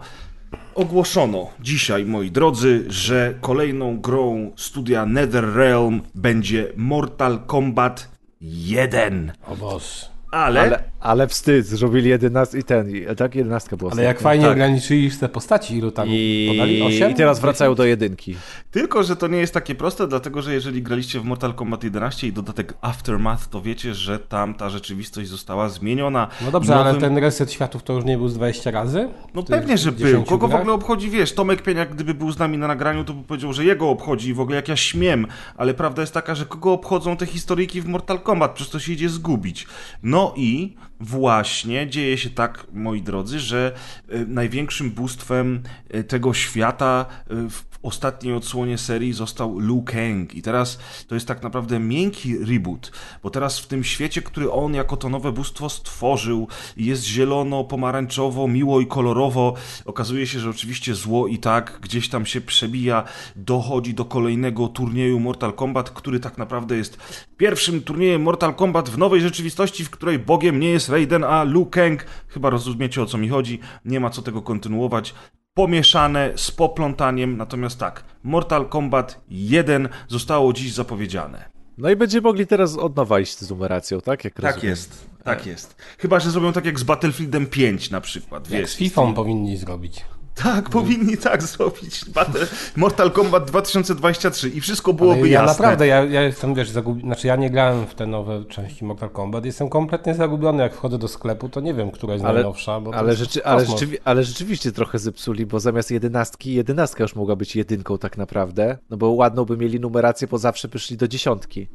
ogłoszono 0.74 1.50
dzisiaj, 1.60 2.04
moi 2.04 2.30
drodzy, 2.30 2.84
że 2.88 3.34
kolejną 3.40 4.00
grą 4.00 4.52
studia 4.56 5.06
NetherRealm 5.06 6.00
będzie 6.14 6.72
Mortal 6.76 7.38
Kombat 7.46 8.10
1. 8.40 9.32
O 9.46 9.56
Boże. 9.56 10.06
Ale... 10.30 10.60
ale... 10.60 10.91
Ale 11.02 11.28
wstyd, 11.28 11.66
zrobili 11.66 12.10
11 12.10 12.58
i 12.58 12.62
ten, 12.62 12.92
tak 13.16 13.34
11 13.34 13.76
była. 13.76 13.90
Ale 13.92 14.02
jak 14.02 14.20
fajnie 14.20 14.44
tak. 14.44 14.52
ograniczyli 14.52 15.10
te 15.10 15.28
postaci, 15.28 15.76
ilu 15.76 15.90
tam 15.90 16.08
I... 16.08 16.48
podali? 16.50 16.82
8? 16.82 17.10
I 17.10 17.14
teraz 17.14 17.40
wracają 17.40 17.74
do 17.74 17.84
jedynki. 17.84 18.36
Tylko, 18.70 19.02
że 19.02 19.16
to 19.16 19.28
nie 19.28 19.38
jest 19.38 19.54
takie 19.54 19.74
proste, 19.74 20.08
dlatego, 20.08 20.42
że 20.42 20.54
jeżeli 20.54 20.82
graliście 20.82 21.20
w 21.20 21.24
Mortal 21.24 21.54
Kombat 21.54 21.84
11 21.84 22.26
i 22.26 22.32
dodatek 22.32 22.74
Aftermath, 22.80 23.48
to 23.48 23.62
wiecie, 23.62 23.94
że 23.94 24.18
tam 24.18 24.54
ta 24.54 24.70
rzeczywistość 24.70 25.28
została 25.28 25.68
zmieniona. 25.68 26.28
No 26.44 26.50
dobrze, 26.50 26.72
nowym... 26.74 26.86
ale 26.86 27.00
ten 27.00 27.18
reset 27.18 27.52
światów 27.52 27.82
to 27.82 27.92
już 27.92 28.04
nie 28.04 28.18
był 28.18 28.28
z 28.28 28.34
20 28.34 28.70
razy? 28.70 29.08
No 29.34 29.42
pewnie, 29.42 29.78
że 29.78 29.92
był. 29.92 30.24
Kogo 30.24 30.48
grach? 30.48 30.60
w 30.60 30.62
ogóle 30.62 30.74
obchodzi, 30.74 31.10
wiesz, 31.10 31.32
Tomek 31.32 31.62
Pieniak, 31.62 31.94
gdyby 31.94 32.14
był 32.14 32.32
z 32.32 32.38
nami 32.38 32.58
na 32.58 32.66
nagraniu, 32.66 33.04
to 33.04 33.14
by 33.14 33.22
powiedział, 33.22 33.52
że 33.52 33.64
jego 33.64 33.90
obchodzi 33.90 34.28
i 34.28 34.34
w 34.34 34.40
ogóle 34.40 34.56
jak 34.56 34.68
ja 34.68 34.76
śmiem, 34.76 35.26
ale 35.56 35.74
prawda 35.74 36.02
jest 36.02 36.14
taka, 36.14 36.34
że 36.34 36.46
kogo 36.46 36.72
obchodzą 36.72 37.16
te 37.16 37.26
historyjki 37.26 37.80
w 37.80 37.86
Mortal 37.86 38.20
Kombat, 38.20 38.52
przez 38.52 38.70
to 38.70 38.78
się 38.78 38.92
idzie 38.92 39.08
zgubić. 39.08 39.66
No 40.02 40.34
i 40.36 40.74
właśnie 41.02 41.88
dzieje 41.88 42.18
się 42.18 42.30
tak, 42.30 42.66
moi 42.72 43.02
drodzy, 43.02 43.40
że 43.40 43.72
e, 44.08 44.18
największym 44.18 44.90
bóstwem 44.90 45.62
e, 45.88 46.04
tego 46.04 46.34
świata 46.34 47.06
e, 47.30 47.50
w 47.50 47.72
ostatniej 47.82 48.34
odsłonie 48.34 48.78
serii 48.78 49.12
został 49.12 49.58
Liu 49.58 49.82
Kang. 49.82 50.34
I 50.34 50.42
teraz 50.42 50.78
to 51.08 51.14
jest 51.14 51.28
tak 51.28 51.42
naprawdę 51.42 51.78
miękki 51.78 52.38
reboot, 52.38 52.92
bo 53.22 53.30
teraz 53.30 53.60
w 53.60 53.66
tym 53.66 53.84
świecie, 53.84 54.22
który 54.22 54.50
on 54.50 54.74
jako 54.74 54.96
to 54.96 55.08
nowe 55.08 55.32
bóstwo 55.32 55.68
stworzył, 55.68 56.48
jest 56.76 57.04
zielono, 57.04 57.64
pomarańczowo, 57.64 58.48
miło 58.48 58.80
i 58.80 58.86
kolorowo. 58.86 59.54
Okazuje 59.84 60.26
się, 60.26 60.40
że 60.40 60.50
oczywiście 60.50 60.94
zło 60.94 61.26
i 61.26 61.38
tak 61.38 61.78
gdzieś 61.82 62.08
tam 62.08 62.26
się 62.26 62.40
przebija, 62.40 63.04
dochodzi 63.36 63.94
do 63.94 64.04
kolejnego 64.04 64.68
turnieju 64.68 65.20
Mortal 65.20 65.52
Kombat, 65.52 65.90
który 65.90 66.20
tak 66.20 66.38
naprawdę 66.38 66.76
jest 66.76 66.98
pierwszym 67.36 67.82
turniejem 67.82 68.22
Mortal 68.22 68.54
Kombat 68.54 68.88
w 68.88 68.98
nowej 68.98 69.20
rzeczywistości, 69.20 69.84
w 69.84 69.90
której 69.90 70.18
bogiem 70.18 70.60
nie 70.60 70.68
jest 70.68 70.88
Raiden, 70.92 71.24
a 71.24 71.44
Liu 71.44 71.66
Kang. 71.66 72.04
Chyba 72.28 72.50
rozumiecie 72.50 73.02
o 73.02 73.06
co 73.06 73.18
mi 73.18 73.28
chodzi, 73.28 73.60
nie 73.84 74.00
ma 74.00 74.10
co 74.10 74.22
tego 74.22 74.42
kontynuować 74.42 75.14
pomieszane 75.54 76.32
z 76.36 76.50
poplątaniem. 76.50 77.36
Natomiast 77.36 77.78
tak, 77.78 78.04
Mortal 78.22 78.68
Kombat 78.68 79.20
1 79.28 79.88
zostało 80.08 80.52
dziś 80.52 80.72
zapowiedziane. 80.72 81.44
No 81.78 81.90
i 81.90 81.96
będziemy 81.96 82.22
mogli 82.22 82.46
teraz 82.46 82.76
od 82.78 82.96
nowa 82.96 83.20
iść 83.20 83.38
z 83.38 83.50
numeracją, 83.50 84.00
tak? 84.00 84.24
Jak 84.24 84.34
Tak 84.34 84.44
rozumiem. 84.44 84.70
jest, 84.70 85.06
tak 85.24 85.46
jest. 85.46 85.76
Chyba, 85.98 86.20
że 86.20 86.30
zrobią 86.30 86.52
tak 86.52 86.64
jak 86.64 86.78
z 86.80 86.82
Battlefieldem 86.82 87.46
5 87.46 87.90
na 87.90 88.00
przykład, 88.00 88.50
Jak 88.50 88.60
wiesz. 88.60 88.70
z 88.70 88.76
FIFA 88.76 89.12
powinni 89.12 89.56
zrobić. 89.56 90.04
Tak, 90.34 90.70
powinni 90.70 91.16
tak 91.16 91.42
zrobić. 91.52 92.04
Battle, 92.10 92.46
Mortal 92.76 93.10
Kombat 93.10 93.44
2023 93.44 94.48
i 94.48 94.60
wszystko 94.60 94.92
byłoby 94.92 95.20
Ale 95.20 95.28
ja 95.28 95.40
jasne. 95.42 95.52
naprawdę, 95.52 95.86
ja, 95.86 96.04
ja 96.04 96.22
jestem, 96.22 96.54
wiesz, 96.54 96.70
zagubiony, 96.70 97.02
znaczy 97.06 97.26
ja 97.26 97.36
nie 97.36 97.50
grałem 97.50 97.86
w 97.86 97.94
te 97.94 98.06
nowe 98.06 98.44
części 98.44 98.84
Mortal 98.84 99.10
Kombat, 99.10 99.44
jestem 99.44 99.68
kompletnie 99.68 100.14
zagubiony, 100.14 100.62
jak 100.62 100.74
wchodzę 100.74 100.98
do 100.98 101.08
sklepu, 101.08 101.48
to 101.48 101.60
nie 101.60 101.74
wiem, 101.74 101.90
która 101.90 102.12
jest 102.12 102.24
Ale- 102.24 102.34
najnowsza, 102.34 102.80
Ale, 102.92 103.08
jest 103.08 103.18
rzeczy, 103.20 103.44
ale, 103.44 103.64
rzeczywi- 103.64 103.98
ale 104.04 104.24
rzeczywiście 104.24 104.72
trochę 104.72 104.98
zepsuli, 104.98 105.46
bo 105.46 105.60
zamiast 105.60 105.90
jedenastki, 105.90 106.54
jedenastka 106.54 107.04
już 107.04 107.14
mogła 107.16 107.36
być 107.36 107.56
jedynką 107.56 107.98
tak 107.98 108.16
naprawdę, 108.18 108.78
no 108.90 108.96
bo 108.96 109.10
ładną 109.10 109.44
by 109.44 109.56
mieli 109.56 109.80
numerację, 109.80 110.28
bo 110.28 110.38
zawsze 110.38 110.68
by 110.68 110.78
szli 110.78 110.96
do 110.96 111.08
dziesiątki. 111.08 111.68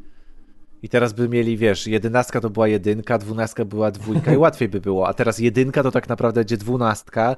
I 0.83 0.89
teraz 0.89 1.13
by 1.13 1.29
mieli, 1.29 1.57
wiesz, 1.57 1.87
jedenastka 1.87 2.41
to 2.41 2.49
była 2.49 2.67
jedynka, 2.67 3.17
dwunastka 3.17 3.65
była 3.65 3.91
dwójka 3.91 4.33
i 4.33 4.37
łatwiej 4.45 4.69
by 4.69 4.81
było, 4.81 5.07
a 5.07 5.13
teraz 5.13 5.39
jedynka 5.39 5.83
to 5.83 5.91
tak 5.91 6.09
naprawdę 6.09 6.39
będzie 6.41 6.57
dwunastka 6.57 7.35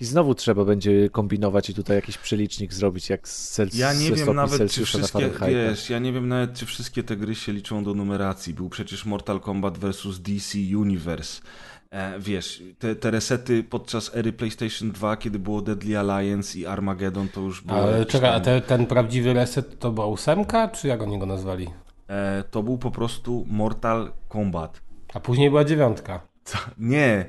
i 0.00 0.04
znowu 0.04 0.34
trzeba 0.34 0.64
będzie 0.64 1.10
kombinować 1.10 1.70
i 1.70 1.74
tutaj 1.74 1.96
jakiś 1.96 2.18
przelicznik 2.18 2.72
zrobić, 2.72 3.10
jak 3.10 3.28
z 3.28 3.58
Cels- 3.58 3.78
Ja 3.78 3.94
nie 3.94 4.12
wiem 4.12 4.34
nawet, 4.34 4.52
czy 4.52 4.58
Celsjusza 4.58 4.98
na 4.98 5.04
wszystkie, 5.04 5.30
Fahrenheita. 5.30 5.70
wiesz, 5.70 5.90
ja 5.90 5.98
nie 5.98 6.12
wiem 6.12 6.28
nawet, 6.28 6.52
czy 6.54 6.66
wszystkie 6.66 7.02
te 7.02 7.16
gry 7.16 7.34
się 7.34 7.52
liczą 7.52 7.84
do 7.84 7.94
numeracji. 7.94 8.54
Był 8.54 8.68
przecież 8.68 9.04
Mortal 9.04 9.40
Kombat 9.40 9.78
vs. 9.78 10.20
DC 10.20 10.58
Universe. 10.76 11.42
E, 11.90 12.20
wiesz, 12.20 12.62
te, 12.78 12.94
te 12.96 13.10
resety 13.10 13.64
podczas 13.64 14.16
ery 14.16 14.32
PlayStation 14.32 14.90
2, 14.90 15.16
kiedy 15.16 15.38
było 15.38 15.62
Deadly 15.62 15.98
Alliance 15.98 16.58
i 16.58 16.66
Armageddon, 16.66 17.28
to 17.28 17.40
już 17.40 17.60
było... 17.62 17.78
Ale 17.78 18.06
czekaj, 18.06 18.30
a 18.30 18.40
te, 18.40 18.60
ten 18.60 18.86
prawdziwy 18.86 19.32
reset 19.32 19.78
to 19.78 19.90
była 19.92 20.06
ósemka, 20.06 20.68
czy 20.68 20.88
jak 20.88 21.02
oni 21.02 21.18
go 21.18 21.26
nazwali? 21.26 21.68
e, 22.08 22.44
to 22.50 22.62
był 22.62 22.78
po 22.78 22.90
prostu 22.90 23.46
Mortal 23.48 24.12
Kombat. 24.28 24.80
A 25.14 25.20
później 25.20 25.50
była 25.50 25.64
dziewiątka. 25.64 26.20
Co? 26.44 26.58
Nie, 26.78 27.26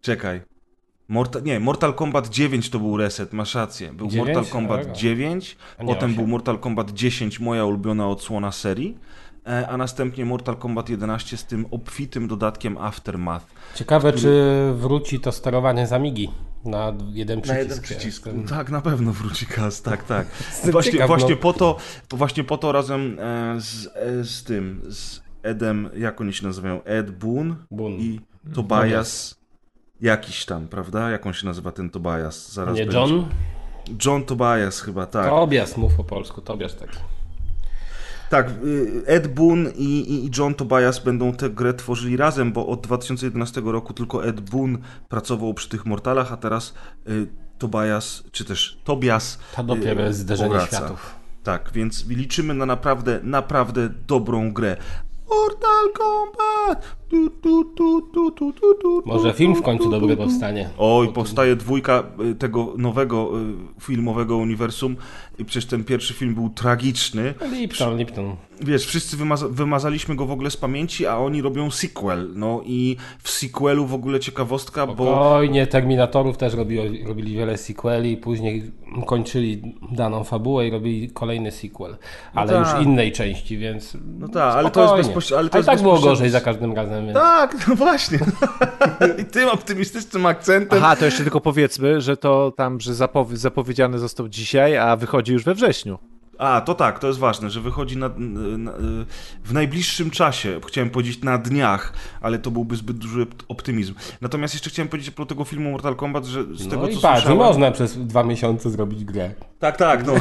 czekaj. 0.00 0.40
Mortal, 1.08 1.42
nie, 1.42 1.60
Mortal 1.60 1.94
Kombat 1.94 2.28
9 2.28 2.70
to 2.70 2.78
był 2.78 2.96
reset, 2.96 3.32
masz 3.32 3.54
rację. 3.54 3.92
Był 3.92 4.06
Dziewięć? 4.08 4.26
Mortal 4.36 4.52
Kombat 4.52 4.80
Dobra. 4.80 4.94
9, 4.94 5.56
A 5.78 5.82
nie 5.82 5.94
potem 5.94 6.10
osiem. 6.10 6.16
był 6.16 6.26
Mortal 6.26 6.58
Kombat 6.58 6.90
10, 6.90 7.40
moja 7.40 7.64
ulubiona 7.64 8.08
odsłona 8.08 8.52
serii, 8.52 8.98
e, 9.46 9.68
a 9.68 9.76
następnie 9.76 10.24
Mortal 10.24 10.56
Kombat 10.56 10.88
11 10.88 11.36
z 11.36 11.44
tym 11.44 11.66
obfitym 11.70 12.28
dodatkiem 12.28 12.78
Aftermath. 12.78 13.46
Ciekawe, 13.74 14.12
czy 14.12 14.42
wróci 14.74 15.20
to 15.20 15.32
sterowanie 15.32 15.86
z 15.86 15.92
Amigi 15.92 16.30
na 16.64 16.92
jeden 17.12 17.40
przycisk. 17.40 17.54
Na 17.54 17.62
jeden 17.62 17.80
przycisk. 17.82 18.26
Jestem- 18.26 18.46
Tak, 18.46 18.70
na 18.70 18.80
pewno 18.80 19.12
wróci 19.12 19.46
kas, 19.46 19.82
tak, 19.82 20.04
tak. 20.04 20.26
Właśnie, 20.72 20.92
ciekaw, 20.92 21.08
właśnie, 21.08 21.30
no. 21.30 21.36
po 21.36 21.52
to, 21.52 21.76
właśnie 22.10 22.44
po 22.44 22.58
to 22.58 22.72
razem 22.72 23.18
e, 23.20 23.60
z, 23.60 23.86
e, 23.94 24.24
z 24.24 24.44
tym, 24.44 24.82
z 24.88 25.20
Edem, 25.42 25.88
jak 25.96 26.20
oni 26.20 26.32
się 26.32 26.46
nazywają? 26.46 26.82
Ed 26.84 27.10
Boon 27.18 27.56
Boon. 27.70 27.92
i 27.92 28.20
Tobias 28.54 29.41
jakiś 30.02 30.44
tam, 30.44 30.68
prawda? 30.68 31.10
Jak 31.10 31.26
on 31.26 31.32
się 31.32 31.46
nazywa 31.46 31.72
ten 31.72 31.90
Tobias? 31.90 32.52
Zaraz 32.52 32.76
Nie 32.76 32.82
będzie. 32.86 32.98
John? 32.98 33.26
John 34.04 34.24
Tobias 34.24 34.80
chyba, 34.80 35.06
tak. 35.06 35.28
Tobias, 35.28 35.76
mów 35.76 35.94
po 35.94 36.04
polsku, 36.04 36.40
Tobias 36.40 36.76
taki. 36.76 36.98
Tak, 38.30 38.50
y, 38.64 39.02
Ed 39.06 39.34
Boon 39.34 39.66
i, 39.76 40.14
i- 40.14 40.30
John 40.38 40.54
Tobias 40.54 40.98
będą 40.98 41.32
tę 41.32 41.50
grę 41.50 41.74
tworzyli 41.74 42.16
razem, 42.16 42.52
bo 42.52 42.66
od 42.66 42.80
2011 42.80 43.60
roku 43.64 43.92
tylko 43.94 44.26
Ed 44.26 44.40
Boon 44.50 44.78
pracował 45.08 45.54
przy 45.54 45.68
tych 45.68 45.86
Mortalach, 45.86 46.32
a 46.32 46.36
teraz 46.36 46.74
y, 47.08 47.26
Tobias, 47.58 48.22
czy 48.32 48.44
też 48.44 48.80
Tobias 48.84 49.38
To 49.56 49.62
dopiero 49.64 50.02
y, 50.02 50.04
jest 50.06 50.18
zderzenie 50.18 50.48
powraca. 50.50 50.76
światów. 50.76 51.14
Tak, 51.42 51.70
więc 51.74 52.06
liczymy 52.08 52.54
na 52.54 52.66
naprawdę, 52.66 53.20
naprawdę 53.22 53.88
dobrą 54.06 54.52
grę. 54.52 54.76
Mortal 55.30 55.92
Kombat! 55.94 56.96
Tu, 57.12 57.30
tu, 57.30 57.64
tu, 57.64 58.02
tu, 58.02 58.30
tu, 58.30 58.52
tu, 58.52 58.74
tu, 58.82 59.02
Może 59.06 59.32
film 59.32 59.54
w 59.54 59.62
końcu 59.62 59.90
dobry 59.90 60.16
powstanie. 60.16 60.70
Oj, 60.78 61.08
powstaje 61.08 61.56
dwójka 61.56 62.02
y, 62.30 62.34
tego 62.34 62.74
nowego 62.78 63.30
y, 63.40 63.80
filmowego 63.80 64.36
uniwersum 64.36 64.96
i 65.38 65.44
przecież 65.44 65.66
ten 65.66 65.84
pierwszy 65.84 66.14
film 66.14 66.34
był 66.34 66.50
tragiczny. 66.50 67.34
Lipton, 67.52 67.96
Lipton. 67.98 68.36
Wiesz, 68.60 68.86
wszyscy 68.86 69.16
wymaza 69.16 69.48
wymazaliśmy 69.48 70.16
go 70.16 70.26
w 70.26 70.30
ogóle 70.30 70.50
z 70.50 70.56
pamięci, 70.56 71.06
a 71.06 71.16
oni 71.18 71.42
robią 71.42 71.70
sequel. 71.70 72.28
No 72.34 72.60
i 72.64 72.96
w 73.18 73.30
sequelu 73.30 73.86
w 73.86 73.94
ogóle 73.94 74.20
ciekawostka, 74.20 74.86
bo 74.86 75.32
Oj, 75.36 75.50
nie, 75.50 75.66
Terminatorów 75.66 76.36
też 76.36 76.54
robili, 76.54 77.04
robili 77.04 77.34
wiele 77.36 77.56
sequeli, 77.56 78.16
później 78.16 78.62
kończyli 79.06 79.62
daną 79.92 80.24
fabułę 80.24 80.68
i 80.68 80.70
robili 80.70 81.10
kolejny 81.10 81.50
sequel, 81.50 81.96
ale 82.34 82.52
tak. 82.52 82.76
już 82.76 82.86
innej 82.86 83.12
części, 83.12 83.58
więc 83.58 83.96
No 84.18 84.28
tak, 84.28 84.54
ale 84.56 84.70
to 84.70 84.80
jest 84.80 84.92
spokojnie. 84.92 85.20
bezpoś- 85.20 85.34
ale 85.38 85.48
to 85.48 85.54
A 85.54 85.58
i 85.58 85.60
jest 85.60 85.68
tak 85.68 85.82
było 85.82 85.94
bezpośrednio- 85.94 86.04
gorzej 86.04 86.30
za 86.30 86.40
każdym 86.40 86.72
razem, 86.72 87.01
więc... 87.06 87.18
tak, 87.18 87.68
no 87.68 87.74
właśnie. 87.74 88.18
I 89.22 89.24
tym 89.24 89.48
optymistycznym 89.48 90.26
akcentem. 90.26 90.78
Aha, 90.82 90.96
to 90.96 91.04
jeszcze 91.04 91.22
tylko 91.22 91.40
powiedzmy, 91.40 92.00
że 92.00 92.16
to 92.16 92.52
tam, 92.56 92.80
że 92.80 92.92
zapow- 92.92 93.36
zapowiedziany 93.36 93.98
został 93.98 94.28
dzisiaj, 94.28 94.76
a 94.76 94.96
wychodzi 94.96 95.32
już 95.32 95.44
we 95.44 95.54
wrześniu. 95.54 95.98
A, 96.38 96.60
to 96.60 96.74
tak, 96.74 96.98
to 96.98 97.06
jest 97.06 97.18
ważne, 97.18 97.50
że 97.50 97.60
wychodzi 97.60 97.96
na, 97.96 98.10
na, 98.58 98.72
w 99.44 99.52
najbliższym 99.52 100.10
czasie. 100.10 100.60
Chciałem 100.66 100.90
powiedzieć 100.90 101.22
na 101.22 101.38
dniach, 101.38 101.92
ale 102.20 102.38
to 102.38 102.50
byłby 102.50 102.76
zbyt 102.76 102.98
duży 102.98 103.26
optymizm. 103.48 103.94
Natomiast 104.20 104.54
jeszcze 104.54 104.70
chciałem 104.70 104.88
powiedzieć 104.88 105.10
pro 105.10 105.26
tego 105.26 105.44
filmu 105.44 105.70
Mortal 105.70 105.96
Kombat, 105.96 106.24
że 106.24 106.44
z 106.44 106.68
tego 106.68 106.82
No 106.82 106.88
i 106.88 106.94
co 106.94 107.00
patrz, 107.00 107.22
słyszałem... 107.22 107.38
można 107.38 107.70
przez 107.70 108.06
dwa 108.06 108.22
miesiące 108.22 108.70
zrobić 108.70 109.04
grę. 109.04 109.30
Tak, 109.62 109.76
tak, 109.76 110.06
no. 110.06 110.14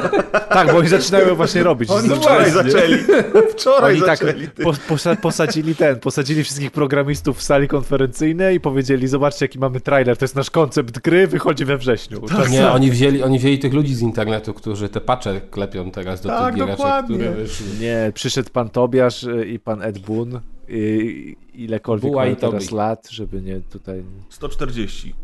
Tak, 0.48 0.72
bo 0.72 0.78
oni 0.78 0.88
zaczynają 0.88 1.34
właśnie 1.34 1.62
robić. 1.62 1.90
Oni 1.90 2.08
Zaczynają- 2.08 2.20
wczoraj 2.22 2.50
zaczęli. 2.50 2.94
Wczoraj 3.52 3.92
Oni 3.96 4.02
tak 4.02 4.18
zaczęli. 4.18 4.48
po, 4.48 4.72
posa, 4.88 5.16
posadzili 5.16 5.74
ten, 5.74 6.00
posadzili 6.00 6.44
wszystkich 6.44 6.70
programistów 6.70 7.38
w 7.38 7.42
sali 7.42 7.68
konferencyjnej 7.68 8.56
i 8.56 8.60
powiedzieli, 8.60 9.08
zobaczcie 9.08 9.44
jaki 9.44 9.58
mamy 9.58 9.80
trailer, 9.80 10.16
to 10.16 10.24
jest 10.24 10.36
nasz 10.36 10.50
koncept 10.50 10.98
gry, 10.98 11.26
wychodzi 11.26 11.64
we 11.64 11.78
wrześniu. 11.78 12.20
Tak. 12.20 12.50
Nie, 12.50 12.70
oni 12.70 12.90
wzięli, 12.90 13.22
oni 13.22 13.38
wzięli 13.38 13.58
tych 13.58 13.72
ludzi 13.72 13.94
z 13.94 14.00
internetu, 14.00 14.54
którzy 14.54 14.88
te 14.88 15.00
pacze 15.00 15.40
klepią 15.50 15.90
teraz 15.90 16.20
do 16.20 16.28
Tak, 16.28 16.54
tych 16.54 16.66
dokładnie. 16.66 17.16
które 17.16 17.30
wyszły. 17.34 17.66
Nie, 17.80 18.12
przyszedł 18.14 18.50
pan 18.50 18.68
Tobiasz 18.70 19.22
y, 19.24 19.46
i 19.46 19.58
pan 19.58 19.82
Ed 19.82 19.98
Boon 19.98 20.40
i 20.68 21.36
ilekolwiek 21.54 22.10
Buła 22.10 22.24
i 22.26 22.26
mają 22.26 22.36
teraz 22.36 22.70
lat, 22.70 23.08
żeby 23.10 23.40
nie 23.40 23.60
tutaj... 23.60 24.02
140. 24.28 25.14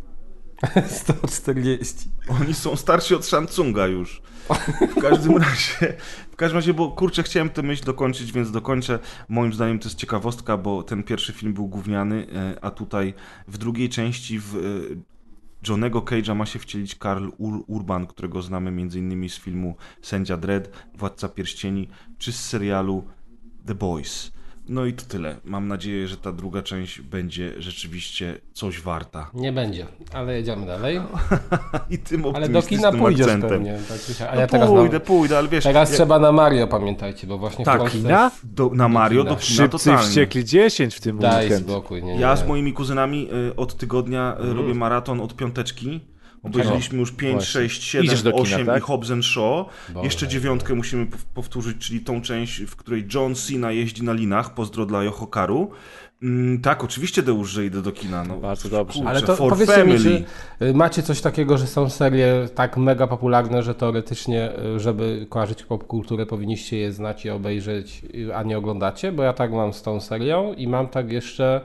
140. 0.88 2.10
Oni 2.28 2.54
są 2.54 2.76
starsi 2.76 3.14
od 3.14 3.26
Samsunga 3.26 3.86
już. 3.86 4.22
W 4.96 5.00
każdym 5.00 5.36
razie, 5.46 5.96
w 6.30 6.36
każdym 6.36 6.56
razie, 6.56 6.74
bo 6.74 6.90
kurczę, 6.90 7.22
chciałem 7.22 7.50
tę 7.50 7.62
myśl 7.62 7.84
dokończyć, 7.84 8.32
więc 8.32 8.50
dokończę. 8.50 8.98
Moim 9.28 9.52
zdaniem 9.52 9.78
to 9.78 9.88
jest 9.88 9.98
ciekawostka, 9.98 10.56
bo 10.56 10.82
ten 10.82 11.02
pierwszy 11.02 11.32
film 11.32 11.54
był 11.54 11.68
gówniany, 11.68 12.26
e, 12.34 12.64
a 12.64 12.70
tutaj 12.70 13.14
w 13.48 13.58
drugiej 13.58 13.88
części 13.88 14.38
w 14.38 14.56
e, 14.56 14.58
Johnego 15.68 16.00
Cage'a 16.00 16.34
ma 16.34 16.46
się 16.46 16.58
wcielić 16.58 16.94
Karl 16.94 17.28
Ur 17.38 17.64
Urban, 17.66 18.06
którego 18.06 18.42
znamy 18.42 18.70
m.in. 18.70 19.28
z 19.28 19.38
filmu 19.38 19.76
Sędzia 20.02 20.36
Dredd, 20.36 20.70
Władca 20.94 21.28
Pierścieni, 21.28 21.88
czy 22.18 22.32
z 22.32 22.44
serialu 22.44 23.04
The 23.66 23.74
Boys. 23.74 24.37
No 24.68 24.86
i 24.86 24.92
to 24.92 25.04
tyle. 25.04 25.36
Mam 25.44 25.68
nadzieję, 25.68 26.08
że 26.08 26.16
ta 26.16 26.32
druga 26.32 26.62
część 26.62 27.00
będzie 27.00 27.52
rzeczywiście 27.58 28.38
coś 28.52 28.80
warta. 28.80 29.30
Nie 29.34 29.52
będzie, 29.52 29.86
ale 30.12 30.36
jedziemy 30.36 30.66
dalej. 30.66 31.00
I 31.90 31.98
tym 31.98 32.24
Ale 32.34 32.48
do 32.48 32.62
kina 32.62 32.92
pójdziesz 32.92 33.26
akcentem. 33.26 33.50
pewnie. 33.50 33.78
Tak, 34.18 34.28
a 34.30 34.34
No 34.34 34.40
ja 34.40 34.46
teraz, 34.46 34.68
pójdę, 34.68 34.94
na, 34.94 35.00
pójdę, 35.00 35.38
ale 35.38 35.48
wiesz... 35.48 35.64
teraz 35.64 35.90
ja- 35.90 35.96
trzeba 35.96 36.18
na 36.18 36.32
Mario, 36.32 36.66
pamiętajcie, 36.66 37.26
bo 37.26 37.38
właśnie 37.38 37.64
Tak, 37.64 37.76
w 37.76 37.80
Polsce... 37.80 37.98
Kina? 37.98 38.30
Do, 38.44 38.70
na 38.74 38.88
Mario, 38.88 39.24
do 39.24 39.30
kina. 39.30 39.40
kina 39.42 39.56
Szybcy 39.56 39.84
totalnie. 39.84 40.08
wściekli 40.08 40.44
10 40.44 40.94
w 40.94 41.00
tym 41.00 41.18
Daj 41.18 41.46
weekend. 41.48 41.66
spokój, 41.70 42.02
nie, 42.02 42.14
nie. 42.14 42.20
Ja 42.20 42.36
z 42.36 42.46
moimi 42.46 42.72
kuzynami 42.72 43.28
y, 43.50 43.56
od 43.56 43.76
tygodnia 43.76 44.36
y, 44.50 44.54
robię 44.54 44.74
maraton 44.74 45.20
od 45.20 45.36
piąteczki. 45.36 46.00
Obejrzeliśmy 46.54 46.98
już 46.98 47.12
5, 47.12 47.32
Właśnie. 47.32 47.60
6, 47.60 47.82
7, 47.82 48.06
Idziesz 48.06 48.22
do 48.22 48.30
kina, 48.32 48.42
8 48.42 48.66
tak? 48.66 48.78
i 48.78 48.80
Hobbs 48.80 49.10
and 49.10 49.24
Shaw. 49.24 49.66
Boże. 49.88 50.04
Jeszcze 50.04 50.28
dziewiątkę 50.28 50.74
musimy 50.74 51.06
pow- 51.06 51.24
powtórzyć, 51.34 51.78
czyli 51.78 52.00
tą 52.00 52.22
część, 52.22 52.60
w 52.62 52.76
której 52.76 53.06
John 53.14 53.34
Cena 53.34 53.72
jeździ 53.72 54.02
na 54.02 54.12
linach. 54.12 54.54
Pozdro 54.54 54.86
dla 54.86 55.04
Yohokaru. 55.04 55.70
Mm, 56.22 56.60
tak, 56.60 56.84
oczywiście 56.84 57.22
Deusz, 57.22 57.50
że 57.50 57.66
idę 57.66 57.82
do 57.82 57.92
kina. 57.92 58.24
No, 58.24 58.36
Bardzo 58.36 58.68
dobrze. 58.68 58.94
kurczę, 58.94 59.08
Ale 59.10 59.22
to 59.22 59.36
for 59.36 59.52
powiedzcie 59.52 59.74
family. 59.76 60.10
mi, 60.10 60.24
czy 60.58 60.74
macie 60.74 61.02
coś 61.02 61.20
takiego, 61.20 61.58
że 61.58 61.66
są 61.66 61.90
serie 61.90 62.48
tak 62.54 62.76
mega 62.76 63.06
popularne, 63.06 63.62
że 63.62 63.74
teoretycznie, 63.74 64.50
y, 64.76 64.80
żeby 64.80 65.26
kojarzyć 65.28 65.62
popkulturę, 65.62 66.26
powinniście 66.26 66.76
je 66.78 66.92
znać 66.92 67.24
i 67.24 67.30
obejrzeć, 67.30 68.02
a 68.34 68.42
nie 68.42 68.58
oglądacie? 68.58 69.12
Bo 69.12 69.22
ja 69.22 69.32
tak 69.32 69.52
mam 69.52 69.72
z 69.72 69.82
tą 69.82 70.00
serią 70.00 70.54
i 70.54 70.66
mam 70.68 70.88
tak 70.88 71.12
jeszcze 71.12 71.60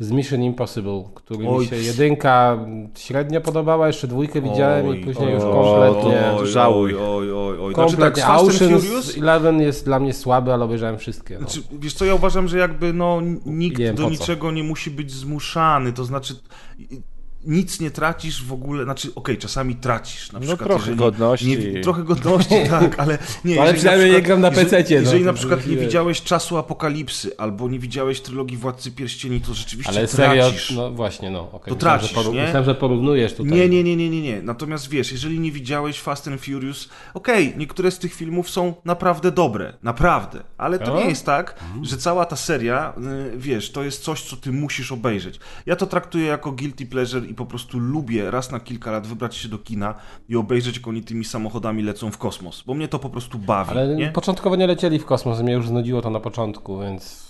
z 0.00 0.10
Mission 0.10 0.42
Impossible, 0.42 1.04
który 1.14 1.48
Oj. 1.48 1.60
mi 1.60 1.66
się 1.66 1.76
jedynka 1.76 2.58
średnio 2.96 3.40
podobała, 3.40 3.86
jeszcze 3.86 4.08
dwójkę 4.08 4.40
widziałem 4.42 4.86
i 4.86 4.90
Oj, 4.90 5.04
później 5.04 5.34
już 5.34 5.42
oj, 5.42 5.52
kompletnie... 5.52 6.32
oj, 6.38 6.46
żałuj. 6.46 6.94
Oj, 6.94 7.32
oj, 7.32 7.58
oj. 7.60 7.74
Znaczy 7.74 7.96
tak, 7.96 8.18
Fast 8.18 8.62
and 8.62 8.82
Furious... 8.82 9.18
Eleven 9.18 9.60
jest 9.60 9.84
dla 9.84 10.00
mnie 10.00 10.12
słaby, 10.12 10.52
ale 10.52 10.64
obejrzałem 10.64 10.98
wszystkie. 10.98 11.34
No. 11.34 11.40
Znaczy, 11.40 11.62
wiesz 11.72 11.94
co, 11.94 12.04
ja 12.04 12.14
uważam, 12.14 12.48
że 12.48 12.58
jakby 12.58 12.92
no 12.92 13.20
nikt 13.46 13.78
Nie 13.78 13.84
wiem, 13.84 13.96
do 13.96 14.10
niczego 14.10 14.50
nie 14.50 14.62
musi 14.62 14.90
być 14.90 15.12
zmuszany, 15.12 15.92
to 15.92 16.04
znaczy 16.04 16.34
nic 17.46 17.80
nie 17.80 17.90
tracisz 17.90 18.44
w 18.44 18.52
ogóle, 18.52 18.84
znaczy 18.84 19.10
okej, 19.14 19.38
czasami 19.38 19.76
tracisz, 19.76 20.32
na 20.32 20.38
No 20.38 20.46
przykład 20.46 20.68
trochę 20.68 20.80
jeżeli 20.82 20.96
godności. 20.96 21.58
Nie, 21.58 21.80
trochę 21.80 22.02
godności, 22.02 22.54
tak, 22.70 22.98
ale 22.98 23.18
nie, 23.44 23.54
Ale 23.60 23.72
jeżeli 23.72 23.78
przynajmniej 23.78 24.10
nie 24.12 24.22
gram 24.22 24.40
na 24.40 24.48
jeżeli- 24.48 24.66
PC-cie, 24.66 24.94
no, 24.94 25.00
Jeżeli 25.00 25.24
na 25.24 25.32
przykład 25.32 25.66
nie 25.66 25.76
widziałeś 25.76 26.22
Czasu 26.22 26.58
Apokalipsy, 26.58 27.36
albo 27.38 27.68
nie 27.68 27.78
widziałeś 27.78 28.20
trylogii 28.20 28.56
Władcy 28.56 28.90
Pierścieni, 28.92 29.40
to 29.40 29.54
rzeczywiście 29.54 29.92
Ale 29.92 30.06
serio, 30.06 30.42
tracisz. 30.42 30.70
no 30.70 30.90
właśnie, 30.90 31.30
no. 31.30 31.48
Okay. 31.52 31.74
To 31.74 31.80
tracisz, 31.80 32.16
nie? 32.16 32.42
Myślałem, 32.42 32.64
że 32.64 32.74
porównujesz 32.74 33.34
tutaj. 33.34 33.52
Nie, 33.52 33.68
nie, 33.68 33.84
nie, 33.84 33.96
nie, 33.96 34.10
nie, 34.10 34.22
nie. 34.22 34.42
Natomiast 34.42 34.88
wiesz, 34.88 35.12
jeżeli 35.12 35.40
nie 35.40 35.52
widziałeś 35.52 36.00
Fast 36.00 36.28
and 36.28 36.40
Furious, 36.40 36.88
okej, 37.14 37.54
niektóre 37.56 37.90
z 37.90 37.98
tych 37.98 38.14
filmów 38.14 38.50
są 38.50 38.74
naprawdę 38.84 39.30
dobre, 39.32 39.72
naprawdę, 39.82 40.40
ale 40.58 40.78
to 40.78 40.94
No. 40.94 41.00
nie 41.00 41.08
jest 41.08 41.26
tak, 41.26 41.54
że 41.82 41.96
cała 41.96 42.24
ta 42.24 42.36
seria, 42.36 42.92
y, 43.34 43.38
wiesz, 43.38 43.70
to 43.72 43.82
jest 43.84 44.02
coś, 44.02 44.22
co 44.22 44.36
ty 44.36 44.52
musisz 44.52 44.92
obejrzeć. 44.92 45.40
Ja 45.66 45.76
to 45.76 45.86
traktuję 45.86 46.26
jako 46.26 46.52
guilty 46.52 46.86
pleasure 46.86 47.29
i 47.30 47.34
po 47.34 47.46
prostu 47.46 47.78
lubię 47.78 48.30
raz 48.30 48.52
na 48.52 48.60
kilka 48.60 48.90
lat 48.90 49.06
wybrać 49.06 49.36
się 49.36 49.48
do 49.48 49.58
kina 49.58 49.94
i 50.28 50.36
obejrzeć, 50.36 50.76
jak 50.76 50.88
oni 50.88 51.02
tymi 51.02 51.24
samochodami 51.24 51.82
lecą 51.82 52.10
w 52.10 52.18
kosmos, 52.18 52.62
bo 52.66 52.74
mnie 52.74 52.88
to 52.88 52.98
po 52.98 53.10
prostu 53.10 53.38
bawi, 53.38 53.70
Ale 53.70 53.96
nie? 53.96 54.08
początkowo 54.08 54.56
nie 54.56 54.66
lecieli 54.66 54.98
w 54.98 55.04
kosmos, 55.04 55.40
mnie 55.40 55.52
już 55.52 55.68
znudziło 55.68 56.02
to 56.02 56.10
na 56.10 56.20
początku, 56.20 56.80
więc... 56.80 57.29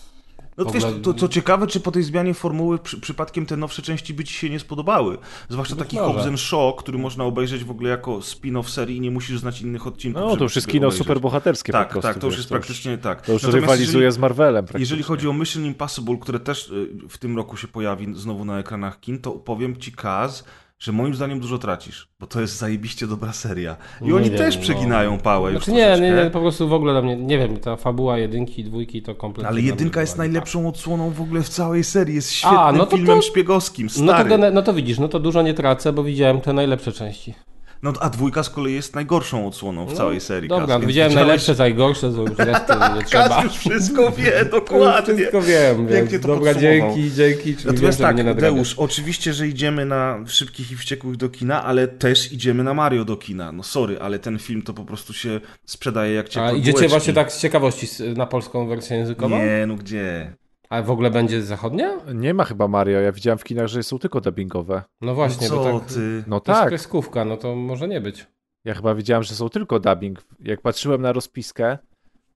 No 0.57 0.65
to 0.65 0.71
wiesz, 0.71 0.85
to, 1.03 1.15
to 1.15 1.29
ciekawe, 1.29 1.67
czy 1.67 1.81
po 1.81 1.91
tej 1.91 2.03
zmianie 2.03 2.35
formuły 2.35 2.79
przy, 2.79 3.01
przypadkiem 3.01 3.47
te 3.47 3.57
nowsze 3.57 3.83
części 3.83 4.15
by 4.15 4.25
ci 4.25 4.35
się 4.35 4.51
nie 4.51 4.61
spodobały. 4.61 5.19
Zwłaszcza 5.49 5.77
taki 5.77 5.97
może. 5.97 6.13
Hobbs 6.13 6.27
and 6.27 6.41
Shaw, 6.41 6.77
który 6.77 6.99
można 6.99 7.25
obejrzeć 7.25 7.65
w 7.65 7.71
ogóle 7.71 7.91
jako 7.91 8.19
spin-off 8.19 8.69
serii 8.69 8.97
i 8.97 9.01
nie 9.01 9.11
musisz 9.11 9.41
znać 9.41 9.63
innych 9.63 9.87
odcinków. 9.87 10.23
No 10.23 10.37
to 10.37 10.45
już 10.45 10.57
jest 10.57 10.69
kino 10.69 10.91
superbohaterskie 10.91 11.73
Tak, 11.73 11.89
po 11.89 11.93
prostu. 11.93 12.09
tak, 12.09 12.19
to 12.19 12.27
już 12.27 12.37
jest 12.37 12.49
praktycznie 12.49 12.99
tak. 12.99 13.23
To 13.23 13.33
już 13.33 13.43
Natomiast 13.43 13.63
rywalizuje 13.63 14.05
jeżeli, 14.05 14.13
z 14.13 14.19
Marvelem 14.19 14.67
jeżeli 14.79 15.03
chodzi 15.03 15.29
o 15.29 15.33
Mission 15.33 15.65
Impossible, 15.65 16.17
które 16.21 16.41
też 16.41 16.69
y, 16.69 16.89
w 17.09 17.19
tym 17.19 17.37
roku 17.37 17.57
się 17.57 17.69
pojawi 17.69 18.15
znowu 18.15 18.45
na 18.45 18.59
ekranach 18.59 19.01
kin, 19.01 19.19
to 19.19 19.31
powiem 19.31 19.77
ci, 19.77 19.93
Kaz, 19.93 20.45
że 20.81 20.93
moim 20.93 21.15
zdaniem 21.15 21.41
dużo 21.41 21.59
tracisz, 21.59 22.09
bo 22.21 22.27
to 22.27 22.41
jest 22.41 22.59
zajebiście 22.59 23.07
dobra 23.07 23.33
seria. 23.33 23.77
I 24.01 24.05
Nie 24.05 24.15
oni 24.15 24.31
wiem, 24.31 24.39
też 24.39 24.57
no. 24.57 24.63
przeginają 24.63 25.19
pałę 25.19 25.53
już 25.53 25.65
Znaczy 25.65 26.01
nie, 26.01 26.11
nie, 26.25 26.31
po 26.31 26.41
prostu 26.41 26.69
w 26.69 26.73
ogóle 26.73 26.93
dla 26.93 27.03
mnie, 27.03 27.17
nie 27.17 27.39
wiem, 27.39 27.57
ta 27.57 27.77
fabuła 27.77 28.19
jedynki, 28.19 28.65
dwójki 28.65 29.03
to 29.03 29.15
kompletnie... 29.15 29.49
Ale 29.49 29.61
jedynka 29.61 30.01
jest 30.01 30.15
nie 30.15 30.19
najlepszą 30.19 30.69
odsłoną 30.69 31.11
w 31.11 31.21
ogóle 31.21 31.43
w 31.43 31.49
całej 31.49 31.85
serii. 31.85 32.15
Jest 32.15 32.33
świetnym 32.33 32.61
A, 32.61 32.73
no 32.73 32.87
to 32.87 32.97
filmem 32.97 33.17
to- 33.17 33.23
szpiegowskim, 33.23 33.89
tak. 33.89 33.97
No 33.99 34.13
to, 34.13 34.25
stary. 34.27 34.51
no 34.53 34.63
to 34.63 34.73
widzisz, 34.73 34.99
no 34.99 35.09
to 35.09 35.21
dużo 35.21 35.43
nie 35.43 35.55
tracę, 35.55 35.93
bo 35.93 36.05
widziałem 36.05 36.41
te 36.41 36.53
najlepsze 36.53 36.93
części. 36.93 37.35
No 37.83 37.93
a 38.01 38.11
dwójka 38.11 38.43
z 38.43 38.51
kolei 38.51 38.75
jest 38.75 38.95
najgorszą 38.95 39.47
odsłoną 39.47 39.87
w 39.87 39.93
całej 39.93 40.21
serii. 40.21 40.49
Dobra, 40.49 40.79
widziałem 40.79 41.15
najlepsze, 41.15 41.55
najgorsze, 41.59 42.13
to 42.13 42.21
już 42.21 42.31
nie 42.99 43.05
trzeba. 43.05 43.29
Kaz 43.29 43.45
już 43.45 43.57
wszystko 43.57 44.13
wie, 44.13 44.45
dokładnie. 44.53 45.15
Wszystko 45.15 45.43
wiem, 45.43 45.89
Pięknie 45.89 46.19
to 46.19 46.29
dobra, 46.29 46.55
dzięki, 46.55 47.13
dzięki. 47.13 47.57
Natomiast 47.65 47.99
wiem, 48.01 48.17
tak. 48.17 48.41
Deusz, 48.41 48.75
oczywiście, 48.75 49.33
że 49.33 49.49
idziemy 49.49 49.87
na 49.87 50.19
Szybkich 50.27 50.73
i 50.73 50.77
Wściekłych 50.77 51.17
do 51.17 51.29
kina, 51.29 51.65
ale 51.65 51.89
też 51.89 52.33
idziemy 52.33 52.65
na 52.65 52.75
Mario 52.75 53.05
do 53.05 53.17
kina. 53.17 53.53
No 53.53 53.63
sorry, 53.63 54.01
ale 54.01 54.19
ten 54.19 54.39
film 54.39 54.63
to 54.63 54.75
po 54.75 54.85
prostu 54.85 55.13
się 55.13 55.41
sprzedaje 55.67 56.15
jak 56.15 56.29
ciepłe 56.29 56.49
A 56.49 56.53
idziecie 56.53 56.89
właśnie 56.89 57.13
tak 57.13 57.33
z 57.33 57.41
ciekawości 57.41 57.87
na 58.17 58.27
polską 58.27 58.69
wersję 58.69 58.97
językową? 58.97 59.39
Nie, 59.39 59.65
no 59.67 59.75
gdzie? 59.75 60.37
A 60.71 60.83
w 60.83 60.91
ogóle 60.91 61.11
będzie 61.11 61.43
zachodnia? 61.43 61.99
Nie 62.15 62.35
ma 62.35 62.45
chyba 62.45 62.69
Mario. 62.69 63.01
Ja 63.01 63.13
widziałem 63.13 63.39
w 63.39 63.45
kinach, 63.45 63.67
że 63.67 63.83
są 63.83 63.99
tylko 63.99 64.21
dubbingowe. 64.21 64.83
No 65.01 65.15
właśnie, 65.15 65.49
no 65.49 65.57
bo 65.57 65.81
tak... 65.81 65.89
ty? 65.89 66.25
No 66.27 66.41
To 66.41 66.53
jest 66.53 66.61
tak. 66.61 66.69
kreskówka, 66.69 67.25
no 67.25 67.37
to 67.37 67.55
może 67.57 67.89
nie 67.89 68.01
być. 68.01 68.27
Ja 68.65 68.75
chyba 68.75 68.95
widziałem, 68.95 69.23
że 69.23 69.35
są 69.35 69.49
tylko 69.49 69.81
dubbing. 69.81 70.25
Jak 70.41 70.61
patrzyłem 70.61 71.03
na 71.03 71.13
rozpiskę, 71.13 71.79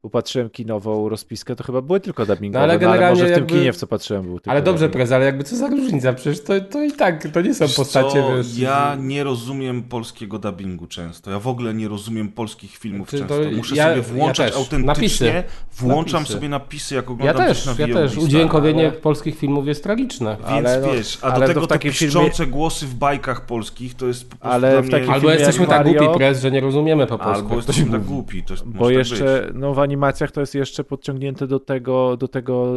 upatrzyłem 0.05 0.51
kinową 0.51 1.09
rozpiskę, 1.09 1.57
to 1.57 1.65
chyba 1.65 1.83
były 1.83 2.01
tylko 2.01 2.27
dubbingowe. 2.27 2.59
No 2.67 2.73
ale 2.73 2.79
No, 2.79 2.89
ale, 2.89 2.99
generalnie 2.99 3.21
może 3.23 3.25
w 3.25 3.35
tym 3.35 3.43
jakby- 3.45 3.55
kinie, 3.59 3.73
w 3.73 3.77
co 3.77 3.87
patrzyłem, 3.87 4.23
był 4.23 4.35
tylko 4.41 4.51
Ale 4.51 4.63
dobrze, 4.63 4.85
dubbing. 4.85 4.93
prez, 4.97 5.13
ale 5.13 5.25
jakby 5.25 5.45
co 5.45 5.57
za 5.57 5.69
różnica? 5.69 6.13
Przecież 6.13 6.45
to, 6.45 6.61
to 6.61 6.83
i 6.83 6.93
tak, 6.93 7.29
to 7.33 7.41
nie 7.41 7.55
są 7.55 7.65
Wiesz 7.67 7.77
postacie, 7.77 8.23
co, 8.23 8.37
wiesz... 8.37 8.59
Ja 8.59 8.97
nie 9.01 9.25
rozumiem 9.25 9.83
polskiego 9.83 10.39
dubbingu 10.39 10.87
często. 10.87 11.31
Ja 11.31 11.39
w 11.39 11.47
ogóle 11.49 11.75
nie 11.75 11.89
rozumiem 11.89 12.29
polskich 12.29 12.77
filmów 12.77 13.09
Czy 13.09 13.19
często. 13.19 13.35
Muszę 13.57 13.77
ja- 13.77 13.85
sobie 13.85 13.97
ja 13.97 14.03
włączać 14.03 14.53
też. 14.53 14.57
autentycznie. 14.61 14.87
Napisy. 15.33 15.45
Włączam 15.79 16.21
Napisy. 16.21 16.33
sobie 16.35 16.49
napisy, 16.49 16.95
jak 16.95 17.05
Ja 17.07 17.13
oglądam 17.13 17.47
też, 17.47 17.63
coś 17.65 17.79
na 17.79 17.87
ja 17.87 17.95
też. 17.95 18.17
Udźwiękowienie 18.17 18.89
ale- 18.89 18.93
polskich 18.93 19.39
filmów 19.39 19.67
jest 19.67 19.83
tragiczne. 19.83 20.37
Więc 20.37 20.49
Ale 20.69 20.81
no- 20.81 20.93
wiesz, 20.93 21.19
a 21.23 21.27
ale 21.27 21.35
do 21.35 21.41
to 21.41 21.67
tego 21.67 21.67
w 21.67 21.69
te 21.69 21.79
piszczące 21.79 22.47
głosy 22.47 22.87
w 22.87 22.95
bajkach 22.95 23.47
polskich 23.47 23.95
to 23.95 24.07
jest 24.07 24.31
po 24.31 24.37
prostu 24.37 24.49
Ale 24.55 24.83
mnie... 24.83 24.95
Albo 24.97 25.15
filmie 25.15 25.35
jesteśmy 25.35 25.67
tak 25.67 25.85
głupi, 25.87 26.07
prez, 26.17 26.43
że 26.43 26.51
nie 26.51 26.61
rozumiemy 26.61 27.07
po 27.07 27.19
polsku. 27.19 27.35
Albo 27.43 27.57
jesteśmy 27.57 27.91
tak 27.93 28.05
głupi. 28.05 28.43
To, 28.43 28.55
Bo 28.67 28.91
jeszcze 28.91 29.51
no, 29.55 29.75
w 29.75 29.79
animacjach 29.95 30.31
to 30.33 30.41
jest 30.41 30.55
jeszcze 30.55 30.85
podciągnięte 30.85 31.47
do 31.47 31.61
tego, 31.61 32.17
do 32.17 32.29
tego 32.29 32.75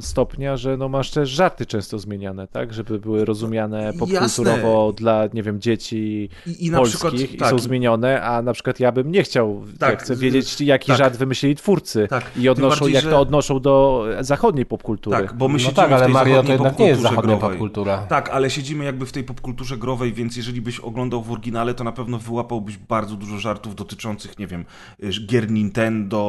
stopnia, 0.00 0.56
że 0.56 0.76
no, 0.76 0.88
masz 0.88 1.10
też 1.10 1.28
żarty 1.30 1.66
często 1.66 1.98
zmieniane, 1.98 2.48
tak? 2.48 2.72
Żeby 2.74 2.98
były 2.98 3.24
rozumiane 3.24 3.92
popkulturowo 3.98 4.92
dla, 4.92 5.24
nie 5.34 5.42
wiem, 5.42 5.60
dzieci 5.60 6.28
I, 6.46 6.66
i 6.66 6.70
polskich 6.70 7.00
przykład, 7.00 7.32
i 7.34 7.36
tak, 7.38 7.50
są 7.50 7.58
zmienione, 7.58 8.22
a 8.22 8.42
na 8.42 8.52
przykład 8.52 8.80
ja 8.80 8.92
bym 8.92 9.12
nie 9.12 9.22
chciał, 9.22 9.62
Tak, 9.78 9.90
ja 9.90 9.96
chcę 9.96 10.16
wiedzieć, 10.16 10.60
jaki 10.60 10.86
tak. 10.86 10.98
żart 10.98 11.16
wymyślili 11.16 11.54
twórcy 11.56 12.06
Tak, 12.10 12.30
i 12.38 12.48
odnoszą, 12.48 12.76
bardziej, 12.80 12.94
jak 12.94 13.04
że- 13.04 13.10
to 13.10 13.20
odnoszą 13.20 13.60
do 13.60 14.04
zachodniej 14.20 14.66
popkultury. 14.66 15.16
tak, 15.16 15.34
bo 15.36 15.48
my 15.48 15.52
No 15.52 15.58
siedzimy 15.58 15.76
tak, 15.76 15.90
w 15.90 15.92
ale 15.92 16.04
tej 16.04 16.12
Mario 16.14 16.34
to 16.34 16.36
zachodniej 16.36 16.52
jednak 16.52 16.78
nie 16.78 16.86
jest 16.86 17.00
popkulturze 17.02 17.16
zachodnia 17.16 17.36
growej. 17.38 17.58
popkultura. 17.58 17.98
Tak, 18.06 18.28
ale 18.30 18.50
siedzimy 18.50 18.84
jakby 18.84 19.06
w 19.06 19.12
tej 19.12 19.24
popkulturze 19.24 19.76
growej, 19.76 20.12
więc 20.12 20.36
jeżeli 20.36 20.60
byś 20.60 20.80
oglądał 20.80 21.22
w 21.22 21.32
oryginale, 21.32 21.74
to 21.74 21.84
na 21.84 21.92
pewno 21.92 22.18
wyłapałbyś 22.18 22.76
bardzo 22.76 23.16
dużo 23.16 23.38
żartów 23.38 23.74
dotyczących, 23.74 24.38
nie 24.38 24.46
wiem, 24.46 24.64
y, 25.04 25.10
gier 25.26 25.50
Nintendo, 25.50 26.19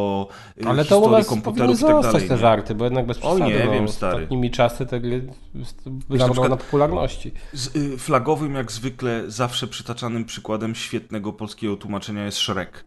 y, 0.62 0.68
Ale 0.68 0.86
to 0.86 0.96
historii 0.96 1.10
powinny 1.10 1.26
komputerów 1.26 1.80
i 1.80 1.84
tak 1.84 2.02
dalej. 2.14 2.28
te 2.30 2.38
żarty, 2.38 2.76
bo 2.76 2.84
jednak 2.86 3.06
bez 3.06 3.18
O 3.18 3.20
przesady, 3.20 3.42
nie, 3.54 3.66
no, 3.66 3.72
wiem, 3.72 3.88
stary. 3.90 4.16
ostatnimi 4.16 4.52
czasy 4.52 4.86
te 4.86 5.00
gry 5.00 5.28
na 5.56 5.64
zarobią 6.10 6.32
przykład- 6.32 6.50
na 6.50 6.58
popularności. 6.58 7.32
Z 7.54 7.76
y, 7.76 7.98
flagowym, 7.98 8.56
jak 8.56 8.72
zwykle, 8.72 9.24
zawsze 9.28 9.68
przytaczanym 9.68 10.26
przykładem 10.26 10.76
świetnego 10.76 11.34
polskiego 11.34 11.76
tłumaczenia 11.78 12.26
jest 12.26 12.38
Shrek. 12.38 12.84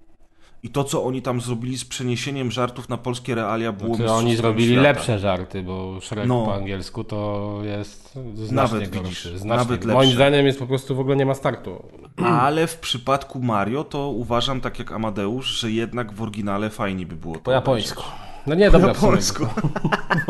I 0.65 0.71
to, 0.71 0.85
co 0.85 1.05
oni 1.05 1.23
tam 1.23 1.41
zrobili 1.41 1.79
z 1.79 1.85
przeniesieniem 1.85 2.51
żartów 2.51 2.89
na 2.89 2.97
polskie 2.97 3.35
realia, 3.35 3.73
było 3.73 3.95
Znaczy, 3.97 4.13
oni 4.13 4.37
zrobili 4.37 4.73
świata. 4.73 4.83
lepsze 4.83 5.19
żarty, 5.19 5.63
bo 5.63 5.99
Shrek 6.01 6.27
No. 6.29 6.45
po 6.45 6.55
angielsku 6.55 7.05
to 7.05 7.59
jest 7.65 8.13
znacznie 8.35 8.55
Nawet 8.79 8.91
gorszy. 8.91 9.03
widzisz, 9.09 9.25
znacznie. 9.41 9.49
nawet 9.49 9.85
Moim 9.85 9.99
lepszy. 9.99 10.15
zdaniem 10.15 10.47
jest 10.47 10.59
po 10.59 10.67
prostu 10.67 10.97
w 10.97 11.01
ogóle 11.01 11.17
nie 11.17 11.27
ma 11.27 11.35
startu. 11.35 11.83
Ale 12.25 12.67
w 12.67 12.77
przypadku 12.79 13.41
Mario 13.43 13.85
to 13.85 14.09
uważam, 14.11 14.61
tak 14.61 14.79
jak 14.79 14.93
Amadeusz, 14.93 15.47
że 15.47 15.71
jednak 15.71 16.13
w 16.13 16.23
oryginale 16.23 16.71
fajnie 16.71 17.07
by 17.07 17.17
było 17.17 17.35
Po 17.35 17.51
japońsku. 17.51 18.03
No 18.47 18.55
nie, 18.55 18.71
Po 18.71 18.79
dobra, 18.79 18.95
sumie. 18.95 19.07
japońsku. 19.07 19.47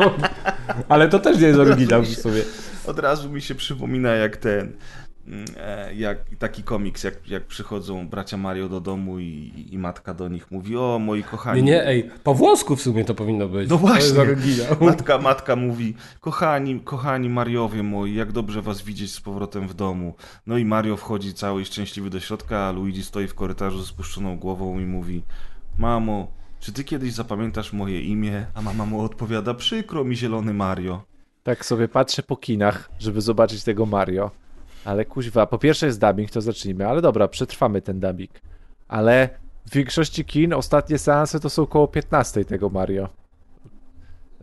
Ale 0.89 1.09
to 1.09 1.19
też 1.19 1.39
nie 1.39 1.47
jest 1.47 1.59
oryginał 1.59 2.01
w 2.03 2.07
sumie. 2.23 2.41
Od 2.87 2.99
razu 2.99 3.29
mi 3.29 3.41
się 3.41 3.55
przypomina 3.55 4.09
jak 4.09 4.37
ten, 4.37 4.73
jak 5.95 6.17
taki 6.39 6.63
komiks, 6.63 7.03
jak, 7.03 7.27
jak 7.27 7.45
przychodzą 7.45 8.07
bracia 8.07 8.37
Mario 8.37 8.69
do 8.69 8.81
domu 8.81 9.19
i, 9.19 9.67
i 9.71 9.77
matka 9.77 10.13
do 10.13 10.27
nich 10.27 10.51
mówi, 10.51 10.77
o 10.77 10.99
moi 10.99 11.23
kochani. 11.23 11.63
Nie, 11.63 11.71
nie, 11.71 11.87
ej, 11.87 12.09
po 12.23 12.33
włosku 12.33 12.75
w 12.75 12.81
sumie 12.81 13.05
to 13.05 13.15
powinno 13.15 13.47
być. 13.47 13.69
No 13.69 13.77
właśnie. 13.77 14.23
Matka, 14.81 15.17
matka 15.17 15.55
mówi, 15.55 15.93
kochani, 16.19 16.79
kochani 16.79 17.29
Mariowie 17.29 17.83
moi, 17.83 18.15
jak 18.15 18.31
dobrze 18.31 18.61
was 18.61 18.81
widzieć 18.81 19.13
z 19.13 19.21
powrotem 19.21 19.67
w 19.67 19.73
domu. 19.73 20.13
No 20.47 20.57
i 20.57 20.65
Mario 20.65 20.97
wchodzi 20.97 21.33
cały 21.33 21.61
i 21.61 21.65
szczęśliwy 21.65 22.09
do 22.09 22.19
środka, 22.19 22.59
a 22.59 22.71
Luigi 22.71 23.03
stoi 23.03 23.27
w 23.27 23.35
korytarzu 23.35 23.79
ze 23.79 23.85
spuszczoną 23.85 24.37
głową 24.37 24.79
i 24.79 24.85
mówi, 24.85 25.23
mamo, 25.77 26.27
czy 26.59 26.71
ty 26.71 26.83
kiedyś 26.83 27.13
zapamiętasz 27.13 27.73
moje 27.73 28.01
imię? 28.01 28.45
A 28.53 28.61
mama 28.61 28.85
mu 28.85 29.01
odpowiada, 29.01 29.53
przykro 29.53 30.03
mi 30.03 30.15
zielony 30.15 30.53
Mario. 30.53 31.03
Tak 31.43 31.65
sobie 31.65 31.87
patrzę 31.87 32.23
po 32.23 32.37
kinach, 32.37 32.89
żeby 32.99 33.21
zobaczyć 33.21 33.63
tego 33.63 33.85
Mario. 33.85 34.31
Ale 34.85 35.05
kuźwa, 35.05 35.47
po 35.47 35.57
pierwsze 35.57 35.85
jest 35.85 35.99
dubbing, 36.01 36.31
to 36.31 36.41
zacznijmy, 36.41 36.87
ale 36.87 37.01
dobra, 37.01 37.27
przetrwamy 37.27 37.81
ten 37.81 37.99
dubbing. 37.99 38.31
Ale 38.87 39.29
w 39.65 39.73
większości 39.73 40.25
kin 40.25 40.53
ostatnie 40.53 40.97
seanse 40.97 41.39
to 41.39 41.49
są 41.49 41.63
około 41.63 41.87
15 41.87 42.45
tego 42.45 42.69
Mario. 42.69 43.09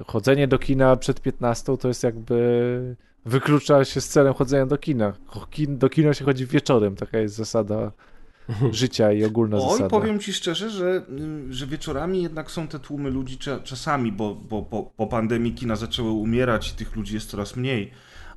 Chodzenie 0.06 0.48
do 0.48 0.58
kina 0.58 0.96
przed 0.96 1.20
15 1.20 1.76
to 1.76 1.88
jest 1.88 2.02
jakby 2.02 2.96
wyklucza 3.26 3.84
się 3.84 4.00
z 4.00 4.08
celem 4.08 4.34
chodzenia 4.34 4.66
do 4.66 4.78
kina. 4.78 5.12
Kin, 5.50 5.78
do 5.78 5.88
kina 5.88 6.14
się 6.14 6.24
chodzi 6.24 6.46
wieczorem, 6.46 6.96
taka 6.96 7.18
jest 7.18 7.34
zasada 7.34 7.92
życia 8.72 9.12
i 9.12 9.24
ogólna 9.24 9.56
Oj, 9.56 9.70
zasada. 9.70 9.88
powiem 9.90 10.18
ci 10.18 10.32
szczerze, 10.32 10.70
że, 10.70 11.02
że 11.50 11.66
wieczorami 11.66 12.22
jednak 12.22 12.50
są 12.50 12.68
te 12.68 12.78
tłumy 12.78 13.10
ludzi 13.10 13.38
cza- 13.38 13.62
czasami, 13.62 14.12
bo, 14.12 14.34
bo 14.34 14.62
po, 14.62 14.82
po 14.96 15.06
pandemii 15.06 15.54
kina 15.54 15.76
zaczęły 15.76 16.10
umierać 16.10 16.70
i 16.70 16.74
tych 16.74 16.96
ludzi 16.96 17.14
jest 17.14 17.30
coraz 17.30 17.56
mniej. 17.56 17.90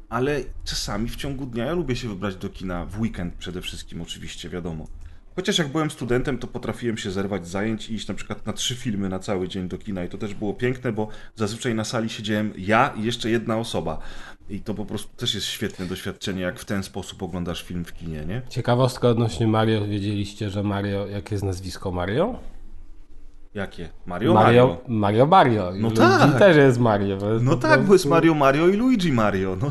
Ale 0.09 0.41
czasami 0.63 1.09
w 1.09 1.15
ciągu 1.15 1.45
dnia 1.45 1.65
ja 1.65 1.73
lubię 1.73 1.95
się 1.95 2.07
wybrać 2.07 2.35
do 2.35 2.49
kina 2.49 2.85
w 2.85 2.99
weekend 2.99 3.33
przede 3.33 3.61
wszystkim, 3.61 4.01
oczywiście, 4.01 4.49
wiadomo. 4.49 4.87
Chociaż 5.35 5.57
jak 5.57 5.67
byłem 5.67 5.91
studentem, 5.91 6.37
to 6.37 6.47
potrafiłem 6.47 6.97
się 6.97 7.11
zerwać 7.11 7.47
zajęć 7.47 7.89
i 7.89 7.93
iść 7.93 8.07
na 8.07 8.13
przykład 8.13 8.45
na 8.45 8.53
trzy 8.53 8.75
filmy 8.75 9.09
na 9.09 9.19
cały 9.19 9.47
dzień 9.47 9.67
do 9.67 9.77
kina 9.77 10.03
i 10.03 10.09
to 10.09 10.17
też 10.17 10.33
było 10.33 10.53
piękne, 10.53 10.91
bo 10.91 11.07
zazwyczaj 11.35 11.75
na 11.75 11.83
sali 11.83 12.09
siedziałem 12.09 12.53
ja 12.57 12.93
i 12.97 13.03
jeszcze 13.03 13.29
jedna 13.29 13.57
osoba. 13.57 13.99
I 14.49 14.59
to 14.59 14.73
po 14.73 14.85
prostu 14.85 15.17
też 15.17 15.35
jest 15.35 15.47
świetne 15.47 15.85
doświadczenie, 15.85 16.41
jak 16.41 16.59
w 16.59 16.65
ten 16.65 16.83
sposób 16.83 17.23
oglądasz 17.23 17.63
film 17.63 17.85
w 17.85 17.93
kinie, 17.93 18.25
nie? 18.25 18.41
Ciekawostka 18.49 19.09
odnośnie 19.09 19.47
Mario. 19.47 19.87
Wiedzieliście, 19.87 20.49
że 20.49 20.63
Mario, 20.63 21.07
jakie 21.07 21.35
jest 21.35 21.43
nazwisko 21.43 21.91
Mario? 21.91 22.39
Jakie? 23.55 23.89
Mario 24.05 24.33
Mario, 24.33 24.67
Mario. 24.67 24.77
Mario, 24.87 25.25
Mario. 25.25 25.71
No 25.75 25.87
Luigi 25.87 25.95
tak. 26.01 26.39
też 26.39 26.57
jest 26.57 26.79
Mario. 26.79 27.31
jest 27.33 27.45
No 27.45 27.55
tak, 27.55 27.71
bo 27.71 27.77
jest 27.77 27.87
prostu- 27.87 28.09
Mario 28.09 28.33
Mario 28.33 28.67
i 28.67 28.73
Luigi 28.75 29.11
Mario. 29.11 29.57
No, 29.61 29.69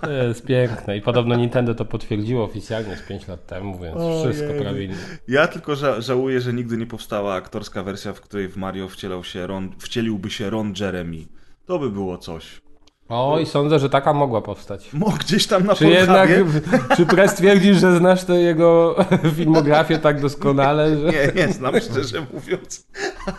To 0.00 0.10
jest 0.10 0.46
piękne 0.46 0.96
i 0.96 1.00
podobno 1.02 1.36
Nintendo 1.36 1.74
to 1.74 1.84
potwierdziło 1.84 2.44
oficjalnie 2.44 2.96
z 2.96 3.02
5 3.02 3.28
lat 3.28 3.46
temu, 3.46 3.78
więc 3.78 3.96
wszystko 4.24 4.62
prawidłnie. 4.62 5.00
Ja 5.28 5.46
tylko 5.48 5.76
ża 5.76 6.00
żałuję, 6.00 6.40
że 6.40 6.52
nigdy 6.52 6.76
nie 6.76 6.86
powstała 6.86 7.34
aktorska 7.34 7.82
wersja, 7.82 8.12
w 8.12 8.20
której 8.20 8.48
w 8.48 8.56
Mario 8.56 8.88
wcielał 8.88 9.24
się 9.24 9.46
Ron, 9.46 9.70
wcieliłby 9.78 10.30
się 10.30 10.50
Ron 10.50 10.74
Jeremy. 10.80 11.16
To 11.66 11.78
by 11.78 11.90
było 11.90 12.18
coś. 12.18 12.60
O, 13.08 13.38
i 13.40 13.46
sądzę, 13.46 13.78
że 13.78 13.90
taka 13.90 14.12
mogła 14.12 14.42
powstać. 14.42 14.92
Mo 14.92 15.10
gdzieś 15.10 15.46
tam 15.46 15.66
na 15.66 15.74
Czy 15.74 15.88
jednak, 15.88 16.30
czy 16.96 17.06
Press 17.06 17.34
twierdzisz, 17.34 17.78
że 17.78 17.98
znasz 17.98 18.24
tę 18.24 18.34
jego 18.34 18.96
filmografię 19.36 19.98
tak 19.98 20.20
doskonale, 20.20 20.96
że... 20.96 21.06
Nie, 21.06 21.46
nie 21.46 21.52
znam 21.52 21.80
szczerze 21.80 22.26
mówiąc, 22.34 22.86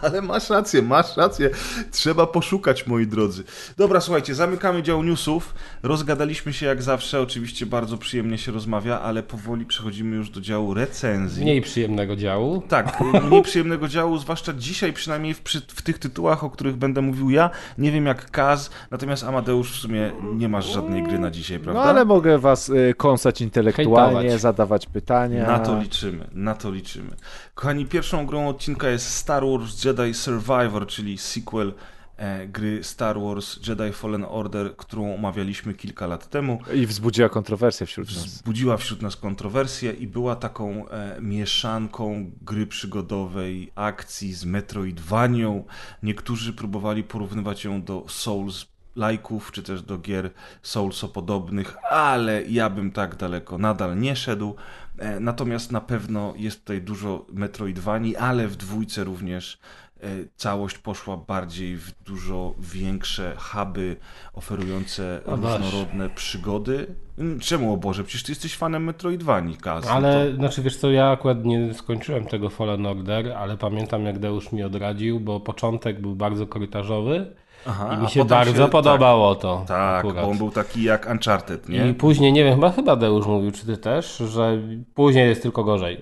ale 0.01 0.21
masz 0.21 0.49
rację, 0.49 0.81
masz 0.81 1.17
rację. 1.17 1.49
Trzeba 1.91 2.27
poszukać, 2.27 2.87
moi 2.87 3.07
drodzy. 3.07 3.43
Dobra, 3.77 4.01
słuchajcie, 4.01 4.35
zamykamy 4.35 4.83
dział 4.83 5.03
newsów. 5.03 5.53
Rozgadaliśmy 5.83 6.53
się 6.53 6.65
jak 6.65 6.83
zawsze, 6.83 7.21
oczywiście 7.21 7.65
bardzo 7.65 7.97
przyjemnie 7.97 8.37
się 8.37 8.51
rozmawia, 8.51 8.99
ale 8.99 9.23
powoli 9.23 9.65
przechodzimy 9.65 10.15
już 10.15 10.29
do 10.29 10.41
działu 10.41 10.73
recenzji. 10.73 11.43
Mniej 11.43 11.61
przyjemnego 11.61 12.15
działu. 12.15 12.63
Tak, 12.67 12.99
mniej 13.23 13.43
przyjemnego 13.43 13.87
działu, 13.87 14.17
zwłaszcza 14.17 14.53
dzisiaj, 14.53 14.93
przynajmniej 14.93 15.33
w, 15.33 15.41
przy, 15.41 15.61
w 15.61 15.81
tych 15.81 15.99
tytułach, 15.99 16.43
o 16.43 16.49
których 16.49 16.75
będę 16.75 17.01
mówił 17.01 17.29
ja. 17.29 17.49
Nie 17.77 17.91
wiem 17.91 18.05
jak 18.05 18.31
Kaz, 18.31 18.69
natomiast 18.91 19.23
Amadeusz 19.23 19.56
w 19.63 19.75
sumie 19.75 20.11
nie 20.33 20.49
masz 20.49 20.65
żadnej 20.73 21.03
gry 21.03 21.19
na 21.19 21.31
dzisiaj, 21.31 21.57
No 21.57 21.63
prawda? 21.63 21.81
ale 21.83 22.05
mogę 22.05 22.39
was 22.39 22.69
y, 22.69 22.93
kąsać 22.97 23.41
intelektualnie, 23.41 24.19
Hejtować. 24.19 24.41
zadawać 24.41 24.85
pytania. 24.85 25.47
Na 25.47 25.59
to 25.59 25.79
liczymy, 25.81 26.27
na 26.33 26.53
to 26.55 26.71
liczymy. 26.71 27.11
Kochani, 27.55 27.85
pierwszą 27.85 28.25
grą 28.25 28.47
odcinka 28.47 28.89
jest 28.89 29.09
Star 29.09 29.43
Wars 29.45 29.83
Jedi 29.85 30.13
Survivor, 30.13 30.87
czyli 30.87 31.17
sequel 31.17 31.73
e, 32.17 32.47
gry 32.47 32.83
Star 32.83 33.19
Wars 33.21 33.67
Jedi 33.67 33.91
Fallen 33.93 34.25
Order, 34.29 34.75
którą 34.75 35.15
omawialiśmy 35.15 35.73
kilka 35.73 36.07
lat 36.07 36.29
temu. 36.29 36.59
I 36.73 36.85
wzbudziła 36.87 37.29
kontrowersję 37.29 37.85
wśród 37.87 38.07
nas. 38.15 38.25
Wzbudziła 38.25 38.77
wśród 38.77 39.01
nas 39.01 39.15
kontrowersję 39.15 39.91
i 39.91 40.07
była 40.07 40.35
taką 40.35 40.89
e, 40.89 41.17
mieszanką 41.21 42.31
gry 42.41 42.67
przygodowej, 42.67 43.71
akcji 43.75 44.33
z 44.33 44.45
Metroidvanią. 44.45 45.63
Niektórzy 46.03 46.53
próbowali 46.53 47.03
porównywać 47.03 47.65
ją 47.65 47.83
do 47.83 48.05
Souls 48.07 48.65
lajków, 48.97 49.51
czy 49.51 49.63
też 49.63 49.81
do 49.81 49.97
gier 49.97 50.29
Soulso-podobnych, 50.61 51.77
ale 51.91 52.43
ja 52.43 52.69
bym 52.69 52.91
tak 52.91 53.15
daleko 53.15 53.57
nadal 53.57 53.99
nie 53.99 54.15
szedł. 54.15 54.55
E, 54.99 55.19
Natomiast 55.19 55.71
na 55.71 55.81
pewno 55.81 56.33
jest 56.37 56.59
tutaj 56.59 56.81
dużo 56.81 57.25
Metroidvanii, 57.33 58.15
ale 58.15 58.47
w 58.47 58.55
dwójce 58.55 59.03
również 59.03 59.59
e, 60.01 60.07
całość 60.35 60.77
poszła 60.77 61.17
bardziej 61.17 61.77
w 61.77 61.91
dużo 62.03 62.53
większe 62.59 63.35
huby 63.37 63.95
oferujące 64.33 65.21
O 65.25 65.35
różnorodne 65.35 66.09
przygody. 66.09 66.87
Mm, 67.17 67.39
Czemu, 67.39 67.73
o 67.73 67.77
Boże? 67.77 68.03
Przecież 68.03 68.23
ty 68.23 68.31
jesteś 68.31 68.55
fanem 68.57 68.83
Metroidvanii, 68.83 69.57
Kaz. 69.57 69.85
no 69.85 69.91
Ale, 69.91 70.29
to- 70.29 70.35
znaczy 70.35 70.61
wiesz 70.61 70.77
co, 70.77 70.91
ja 70.91 71.11
akurat 71.11 71.45
nie 71.45 71.73
skończyłem 71.73 72.25
tego 72.25 72.49
Fallen 72.49 72.85
Order, 72.85 73.31
ale 73.31 73.57
pamiętam 73.57 74.03
jak 74.05 74.19
Deusz 74.19 74.51
mi 74.51 74.63
odradził, 74.63 75.19
bo 75.19 75.39
początek 75.39 76.01
był 76.01 76.15
bardzo 76.15 76.47
korytarzowy 76.47 77.35
Aha, 77.67 77.95
i 77.99 78.03
mi 78.03 78.09
się 78.09 78.25
bardzo 78.25 78.69
podobało 78.69 79.35
to. 79.35 79.57
Tak, 79.57 79.67
tak 79.67 80.05
akurat. 80.05 80.25
bo 80.25 80.31
on 80.31 80.37
był 80.37 80.51
taki 80.51 80.83
jak 80.83 81.09
Uncharted, 81.11 81.69
nie? 81.69 81.89
I 81.89 81.93
później, 81.93 82.33
nie 82.33 82.43
wiem, 82.43 82.55
chyba, 82.55 82.71
chyba 82.71 82.95
Deusz 82.95 83.25
mówił, 83.25 83.51
czy 83.51 83.65
ty 83.65 83.77
też, 83.77 84.17
że 84.17 84.61
później 84.93 85.29
jest 85.29 85.41
tylko 85.41 85.63
gorzej. 85.63 86.01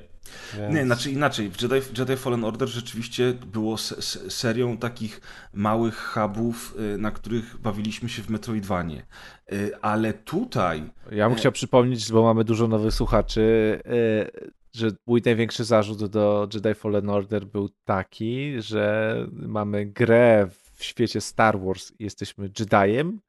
Więc... 0.57 0.75
Nie, 0.75 0.85
znaczy 0.85 1.11
inaczej. 1.11 1.49
W 1.49 1.61
Jedi, 1.61 1.75
Jedi 1.97 2.17
Fallen 2.17 2.43
Order 2.43 2.67
rzeczywiście 2.67 3.33
było 3.45 3.77
se, 3.77 4.01
se, 4.01 4.31
serią 4.31 4.77
takich 4.77 5.21
małych 5.53 5.97
hubów, 6.13 6.75
y, 6.95 6.97
na 6.97 7.11
których 7.11 7.57
bawiliśmy 7.57 8.09
się 8.09 8.21
w 8.21 8.29
Metroidvanie. 8.29 9.05
Y, 9.53 9.71
Ale 9.81 10.13
tutaj 10.13 10.83
Ja 11.11 11.29
bym 11.29 11.37
chciał 11.37 11.51
przypomnieć, 11.51 12.11
bo 12.11 12.23
mamy 12.23 12.43
dużo 12.43 12.67
nowych 12.67 12.93
słuchaczy, 12.93 13.41
y, 13.85 14.51
że 14.73 14.87
mój 15.07 15.21
największy 15.25 15.63
zarzut 15.63 16.05
do 16.05 16.47
Jedi 16.53 16.73
Fallen 16.73 17.09
Order 17.09 17.45
był 17.45 17.69
taki, 17.85 18.61
że 18.61 19.15
mamy 19.31 19.85
grę 19.85 20.47
w 20.51 20.64
świecie 20.83 21.21
Star 21.21 21.59
Wars 21.59 21.91
i 21.99 22.03
jesteśmy 22.03 22.49
Jediem 22.59 23.19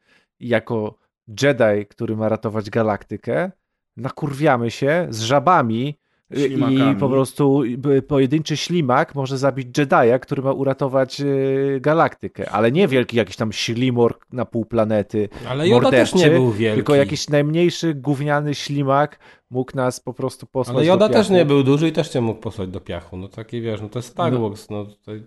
i 0.41 0.49
jako 0.49 0.99
Jedi, 1.43 1.87
który 1.91 2.17
ma 2.17 2.29
ratować 2.29 2.71
galaktykę, 2.71 3.51
nakurwiamy 3.97 4.71
się 4.71 5.07
z 5.11 5.21
żabami 5.21 5.99
y, 6.37 6.37
i 6.39 6.43
Ślimakami. 6.49 7.01
po 7.01 7.09
prostu 7.09 7.63
pojedynczy 8.09 8.57
ślimak 8.57 9.15
może 9.15 9.39
zabić 9.39 9.69
Jedi'a, 9.79 10.21
który 10.21 10.43
ma 10.43 10.53
uratować 10.53 11.21
y, 11.21 11.79
galaktykę, 11.81 12.51
ale 12.51 12.73
nie 12.73 12.89
wielki 12.89 13.17
jakiś 13.17 13.37
tam 13.37 13.53
ślimor 13.53 14.19
na 14.33 14.45
pół 14.45 14.65
planety, 14.65 15.29
Ale 15.49 15.69
Yoda 15.69 15.91
też 15.91 16.15
nie 16.15 16.31
był 16.31 16.53
wielki. 16.53 16.77
tylko 16.77 16.95
jakiś 16.95 17.29
najmniejszy 17.29 17.95
gówniany 17.95 18.55
ślimak 18.55 19.19
mógł 19.51 19.77
nas 19.77 20.01
po 20.01 20.15
prostu 20.15 20.47
posłać 20.47 20.77
Ale 20.77 20.87
Yoda 20.87 21.09
do 21.09 21.15
też 21.15 21.31
nie 21.31 21.45
był 21.45 21.63
duży 21.63 21.89
i 21.89 21.93
też 21.93 22.09
cię 22.09 22.21
mógł 22.21 22.41
posłać 22.41 22.69
do 22.69 22.81
piachu. 22.81 23.17
No 23.17 23.29
taki 23.29 23.61
wiesz, 23.61 23.81
no 23.81 23.89
to 23.89 23.99
jest 23.99 24.09
Star 24.09 24.33
No. 24.33 24.41
Wars, 24.49 24.71
no 24.71 24.85
tutaj... 24.85 25.27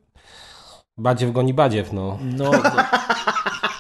Badziew 1.00 1.32
goni 1.32 1.54
badziew, 1.54 1.94
no. 1.94 2.20
No, 2.38 2.52
no, 2.52 2.62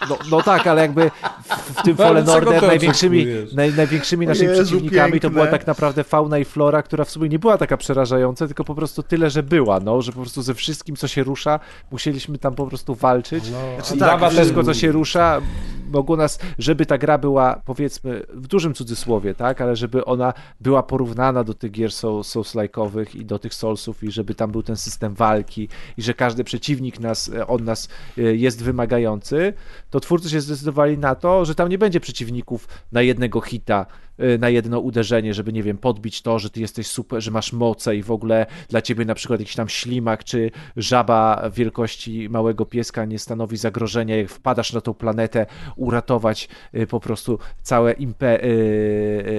no, 0.09 0.17
no 0.31 0.41
tak, 0.41 0.67
ale 0.67 0.81
jakby 0.81 1.11
w, 1.43 1.79
w 1.79 1.83
tym 1.83 1.95
Fallen 1.97 2.29
Order 2.29 2.67
największymi, 2.67 3.25
naj, 3.53 3.73
największymi 3.73 4.27
naszymi 4.27 4.49
Jezu, 4.49 4.63
przeciwnikami 4.63 5.11
to 5.11 5.13
piękne. 5.13 5.29
była 5.29 5.47
tak 5.47 5.67
naprawdę 5.67 6.03
fauna 6.03 6.37
i 6.37 6.45
flora, 6.45 6.83
która 6.83 7.05
w 7.05 7.09
sumie 7.09 7.29
nie 7.29 7.39
była 7.39 7.57
taka 7.57 7.77
przerażająca, 7.77 8.47
tylko 8.47 8.63
po 8.63 8.75
prostu 8.75 9.03
tyle, 9.03 9.29
że 9.29 9.43
była, 9.43 9.79
no, 9.79 10.01
że 10.01 10.11
po 10.11 10.19
prostu 10.21 10.41
ze 10.41 10.53
wszystkim, 10.53 10.95
co 10.95 11.07
się 11.07 11.23
rusza, 11.23 11.59
musieliśmy 11.91 12.37
tam 12.37 12.55
po 12.55 12.67
prostu 12.67 12.95
walczyć. 12.95 13.43
no 13.51 13.57
Znaczy 13.75 13.95
i 13.95 13.99
tak, 13.99 14.11
Jabba 14.11 14.29
Wszystko, 14.29 14.63
co 14.63 14.73
się 14.73 14.91
rusza, 14.91 15.41
mogło 15.89 16.17
nas, 16.17 16.39
żeby 16.59 16.85
ta 16.85 16.97
gra 16.97 17.17
była, 17.17 17.61
powiedzmy, 17.65 18.23
w 18.33 18.47
dużym 18.47 18.73
cudzysłowie, 18.73 19.35
tak, 19.35 19.61
ale 19.61 19.75
żeby 19.75 20.05
ona 20.05 20.33
była 20.59 20.83
porównana 20.83 21.43
do 21.43 21.53
tych 21.53 21.71
gier 21.71 21.89
Soul- 21.89 22.23
Souls-like'owych 22.23 23.15
i 23.15 23.25
do 23.25 23.39
tych 23.39 23.53
Soulsów 23.53 24.03
i 24.03 24.11
żeby 24.11 24.35
tam 24.35 24.51
był 24.51 24.63
ten 24.63 24.75
system 24.75 25.13
walki 25.13 25.69
i 25.97 26.01
że 26.01 26.13
każdy 26.13 26.43
przeciwnik 26.43 26.99
nas, 26.99 27.29
e, 27.29 27.47
od 27.47 27.61
nas 27.61 27.89
e, 28.17 28.21
jest 28.21 28.63
wymagający, 28.63 29.53
to 29.89 29.99
twórcy 29.99 30.29
się 30.29 30.41
zdecydowali 30.41 30.97
na 30.97 31.15
to, 31.15 31.45
że 31.45 31.55
tam 31.55 31.69
nie 31.69 31.77
będzie 31.77 31.99
przeciwników 31.99 32.67
na 32.91 33.01
jednego 33.01 33.41
hita, 33.41 33.85
e, 34.17 34.37
na 34.37 34.49
jedno 34.49 34.79
uderzenie, 34.79 35.33
żeby, 35.33 35.53
nie 35.53 35.63
wiem, 35.63 35.77
podbić 35.77 36.21
to, 36.21 36.39
że 36.39 36.49
ty 36.49 36.61
jesteś 36.61 36.87
super, 36.87 37.21
że 37.21 37.31
masz 37.31 37.53
moce 37.53 37.95
i 37.95 38.03
w 38.03 38.11
ogóle 38.11 38.45
dla 38.69 38.81
ciebie 38.81 39.05
na 39.05 39.15
przykład 39.15 39.39
jakiś 39.39 39.55
tam 39.55 39.69
ślimak 39.69 40.23
czy 40.23 40.51
żaba 40.77 41.49
wielkości 41.49 42.29
małego 42.29 42.65
pieska 42.65 43.05
nie 43.05 43.19
stanowi 43.19 43.57
zagrożenia, 43.57 44.17
jak 44.17 44.29
wpadasz 44.29 44.73
na 44.73 44.81
tą 44.81 44.93
planetę, 44.93 45.45
uratować 45.79 46.49
y, 46.75 46.87
po 46.87 46.99
prostu 46.99 47.39
całe 47.63 47.91
impe, 47.93 48.43
y, 48.43 48.47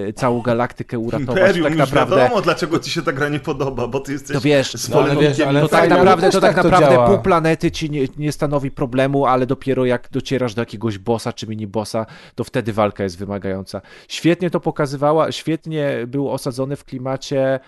y, 0.09 0.13
całą 0.17 0.43
galaktykę 0.43 0.99
uratować. 0.99 1.37
Imperium 1.37 1.65
tak 1.65 1.73
już 1.73 1.79
naprawdę 1.79 2.17
wiadomo, 2.17 2.43
dlaczego 2.43 2.79
ci 2.79 2.91
się 2.91 3.03
ta 3.03 3.13
gra 3.13 3.29
nie 3.29 3.41
podoba, 3.41 3.87
bo 3.87 4.01
ty 4.01 4.13
jesteś 4.13 4.37
To 4.37 4.41
wiesz, 4.41 4.73
z 4.73 4.89
no 4.89 4.97
ale 4.97 5.07
Fallen 5.07 5.23
wiesz, 5.23 5.31
Orderem. 5.31 5.49
ale 5.49 5.61
to 5.61 5.69
tak 5.69 5.91
naprawdę, 5.91 6.31
to 6.31 6.41
tak 6.41 6.55
tak 6.55 6.63
to 6.63 6.71
naprawdę 6.71 7.07
pół 7.07 7.23
planety 7.23 7.71
ci 7.71 7.91
nie, 7.91 8.07
nie 8.17 8.33
stanowi 8.33 8.71
problemu, 8.71 9.27
ale 9.27 9.47
dopiero 9.47 9.85
jak 9.85 10.09
docierasz 10.11 10.55
do 10.55 10.63
jakiegoś 10.63 10.99
bossa 10.99 11.33
czy 11.33 11.47
mini 11.47 11.67
bossa, 11.67 12.07
to 12.35 12.45
wtedy 12.45 12.73
walka 12.73 13.03
jest 13.03 13.19
wymagająca. 13.19 13.81
Świetnie 14.09 14.51
to 14.51 14.61
pokazywała, 14.61 15.33
świetnie 15.33 16.05
był 16.07 16.31
osadzony 16.31 16.77
w 16.77 16.85
klimacie 16.85 17.61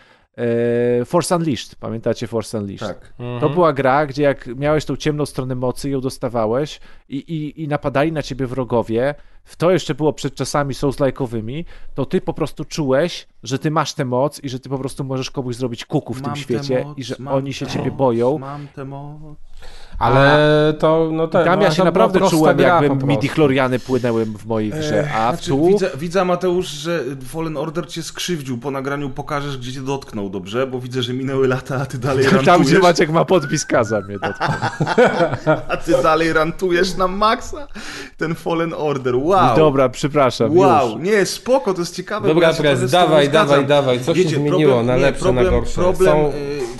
Force 1.05 1.37
Unleashed. 1.37 1.77
Pamiętacie 1.77 2.27
Force 2.27 2.59
Unleashed? 2.59 2.89
Tak. 2.89 3.13
To 3.41 3.51
była 3.51 3.73
gra, 3.73 4.07
gdzie 4.07 4.23
jak 4.23 4.47
miałeś 4.47 4.85
tą 4.85 4.97
ciemną 4.97 5.27
stronę 5.27 5.55
mocy, 5.55 5.91
ją 5.91 6.01
dostawałeś 6.01 6.81
i, 7.09 7.17
i, 7.17 7.63
i 7.63 7.69
napadali 7.69 8.13
na 8.13 8.23
ciebie 8.23 8.47
wrogowie, 8.47 9.15
w 9.45 9.57
to 9.57 9.71
jeszcze 9.71 9.95
było 9.95 10.13
przed 10.13 10.35
czasami 10.35 10.75
Souls-like'owymi, 10.75 11.65
to 11.95 12.07
ty 12.07 12.21
po 12.21 12.35
prostu 12.35 12.65
czułeś, 12.65 13.27
że 13.43 13.59
ty 13.59 13.71
masz 13.71 13.95
tę 13.95 14.05
moc 14.05 14.45
i 14.45 14.49
że 14.49 14.61
ty 14.61 14.69
po 14.69 14.79
prostu 14.79 15.05
możesz 15.05 15.31
komuś 15.31 15.57
zrobić 15.57 15.85
kuku 15.85 16.15
w 16.15 16.23
Mam 16.23 16.25
tym 16.25 16.43
świecie 16.43 16.85
moc, 16.85 16.99
i 16.99 17.05
że 17.05 17.17
oni 17.29 17.53
się 17.53 17.67
ciebie 17.67 17.91
moc, 17.91 17.99
boją. 17.99 18.39
Mam 18.39 18.69
tę 18.69 18.85
moc. 18.85 19.37
Ale 19.99 20.75
to, 20.79 21.09
no 21.13 21.29
te, 21.29 21.45
Tam 21.45 21.59
no, 21.59 21.65
ja 21.65 21.71
się 21.71 21.85
naprawdę 21.85 22.21
czułem, 22.31 22.59
jakby 22.59 23.07
midi-chloriany 23.07 23.79
płynęły 23.79 24.25
w 24.25 24.47
mojej 24.47 24.71
grze, 24.71 25.09
a 25.15 25.33
Znaczy, 25.33 25.51
tu... 25.51 25.67
widzę, 25.67 25.91
widzę, 25.99 26.25
Mateusz, 26.25 26.67
że 26.67 27.05
Fallen 27.29 27.57
Order 27.57 27.89
cię 27.89 28.03
skrzywdził. 28.03 28.59
Po 28.59 28.71
nagraniu 28.71 29.11
pokażesz, 29.11 29.59
gdzie 29.59 29.73
cię 29.73 29.81
dotknął, 29.81 30.31
dobrze? 30.31 30.67
Bo 30.67 30.81
widzę, 30.81 31.03
że 31.03 31.13
minęły 31.15 31.49
lata, 31.49 31.77
a 31.83 31.87
ty 31.87 31.99
dalej 31.99 32.25
Tam, 32.31 32.35
rantujesz. 32.35 32.69
gdzie 32.71 32.79
Maciek 32.79 33.11
ma 33.11 33.25
podpis 33.25 33.67
kaza 33.67 34.01
mnie 34.01 34.19
dotknął. 34.19 34.51
A 35.69 35.77
ty 35.77 36.03
dalej 36.03 36.33
rantujesz 36.33 36.97
na 36.97 37.09
maksa? 37.09 37.67
Ten 38.17 38.35
Fallen 38.35 38.75
Order, 38.77 39.17
wow. 39.17 39.57
Dobra, 39.57 39.89
przepraszam, 39.89 40.57
Wow, 40.57 40.91
już. 40.91 41.01
nie, 41.03 41.27
spoko, 41.27 41.75
to 41.75 41.81
jest 41.81 41.97
ciekawe. 41.97 42.29
Dobra, 42.29 42.49
ja 42.49 42.55
Prez, 42.55 42.81
tobą 42.81 42.93
dawaj, 42.93 43.29
dawaj, 43.29 43.67
dawaj, 43.67 44.01
co 44.01 44.15
się 44.15 44.29
zmieniło 44.29 44.83
na 44.83 44.97
nie, 44.97 45.03
lepsze, 45.03 45.23
problem, 45.23 45.45
na 45.45 45.51
gorsze? 45.51 45.75
Problem, 45.75 46.13
Są 46.13 46.29
y, 46.29 46.33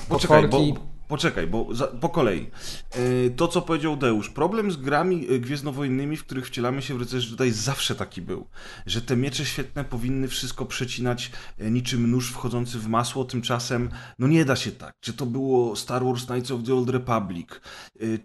poczekaj, 0.09 0.49
bo, 0.49 0.92
poczekaj, 1.13 1.47
bo 1.47 1.75
za, 1.75 1.87
po 1.87 2.09
kolei. 2.09 2.51
E, 2.91 3.31
to, 3.31 3.49
co 3.49 3.63
powiedział 3.63 3.97
Deusz. 3.97 4.31
Problem 4.31 4.73
z 4.73 4.77
grami 4.77 5.27
e, 5.31 5.39
gwiezdnowojennymi, 5.39 6.17
w 6.17 6.25
których 6.25 6.47
wcielamy 6.47 6.83
się 6.83 6.95
w 6.95 7.01
rycerzy 7.01 7.31
tutaj 7.31 7.51
zawsze 7.51 7.95
taki 7.95 8.23
był. 8.23 8.47
Że 8.87 9.03
te 9.03 9.17
miecze 9.17 9.45
świetne 9.45 9.85
powinny 9.85 10.29
wszystko 10.29 10.67
przecinać 10.67 11.31
e, 11.59 11.71
niczym 11.71 12.11
nóż 12.11 12.31
wchodzący 12.31 12.79
w 12.79 12.89
masło, 12.89 13.25
tymczasem 13.25 13.91
no 14.19 14.29
nie 14.29 14.45
da 14.45 14.57
się 14.57 14.73
tak. 14.73 14.95
Czy 15.01 15.13
to 15.13 15.27
było 15.27 15.77
Star 15.77 16.05
Wars 16.05 16.27
Knights 16.27 16.51
of 16.51 16.63
the 16.63 16.75
Old 16.75 16.89
Republic, 16.89 17.49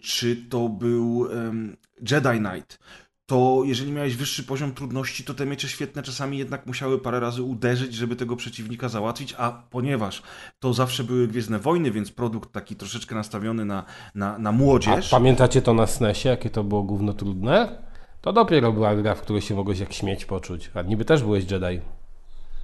czy 0.01 0.35
to 0.35 0.69
był 0.69 1.17
um, 1.17 1.77
Jedi 2.11 2.39
Knight, 2.39 2.79
to 3.27 3.61
jeżeli 3.65 3.91
miałeś 3.91 4.15
wyższy 4.15 4.43
poziom 4.43 4.73
trudności, 4.73 5.23
to 5.23 5.33
te 5.33 5.45
miecze 5.45 5.67
świetne 5.67 6.03
czasami 6.03 6.37
jednak 6.37 6.65
musiały 6.65 6.99
parę 6.99 7.19
razy 7.19 7.43
uderzyć, 7.43 7.93
żeby 7.93 8.15
tego 8.15 8.35
przeciwnika 8.35 8.89
załatwić, 8.89 9.35
a 9.37 9.63
ponieważ 9.69 10.21
to 10.59 10.73
zawsze 10.73 11.03
były 11.03 11.27
Gwiezdne 11.27 11.59
Wojny, 11.59 11.91
więc 11.91 12.11
produkt 12.11 12.51
taki 12.51 12.75
troszeczkę 12.75 13.15
nastawiony 13.15 13.65
na, 13.65 13.83
na, 14.15 14.39
na 14.39 14.51
młodzież. 14.51 15.13
A 15.13 15.17
pamiętacie 15.17 15.61
to 15.61 15.73
na 15.73 15.87
SNESie, 15.87 16.29
jakie 16.29 16.49
to 16.49 16.63
było 16.63 16.83
gówno 16.83 17.13
trudne? 17.13 17.81
To 18.21 18.33
dopiero 18.33 18.71
była 18.71 18.95
gra, 18.95 19.15
w 19.15 19.21
której 19.21 19.41
się 19.41 19.55
mogłeś 19.55 19.79
jak 19.79 19.93
śmieć 19.93 20.25
poczuć. 20.25 20.71
A 20.73 20.81
niby 20.81 21.05
też 21.05 21.23
byłeś 21.23 21.51
Jedi. 21.51 21.81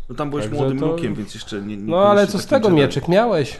No 0.09 0.15
tam 0.15 0.29
byłeś 0.29 0.45
Także 0.45 0.59
młodym 0.59 0.79
to... 0.79 0.87
lukiem, 0.87 1.15
więc 1.15 1.33
jeszcze 1.33 1.61
nie... 1.61 1.77
nie 1.77 1.91
no 1.91 1.97
ale 1.97 2.27
co 2.27 2.39
z 2.39 2.45
tego, 2.45 2.69
Jedi. 2.69 2.81
mieczek 2.81 3.07
miałeś? 3.07 3.59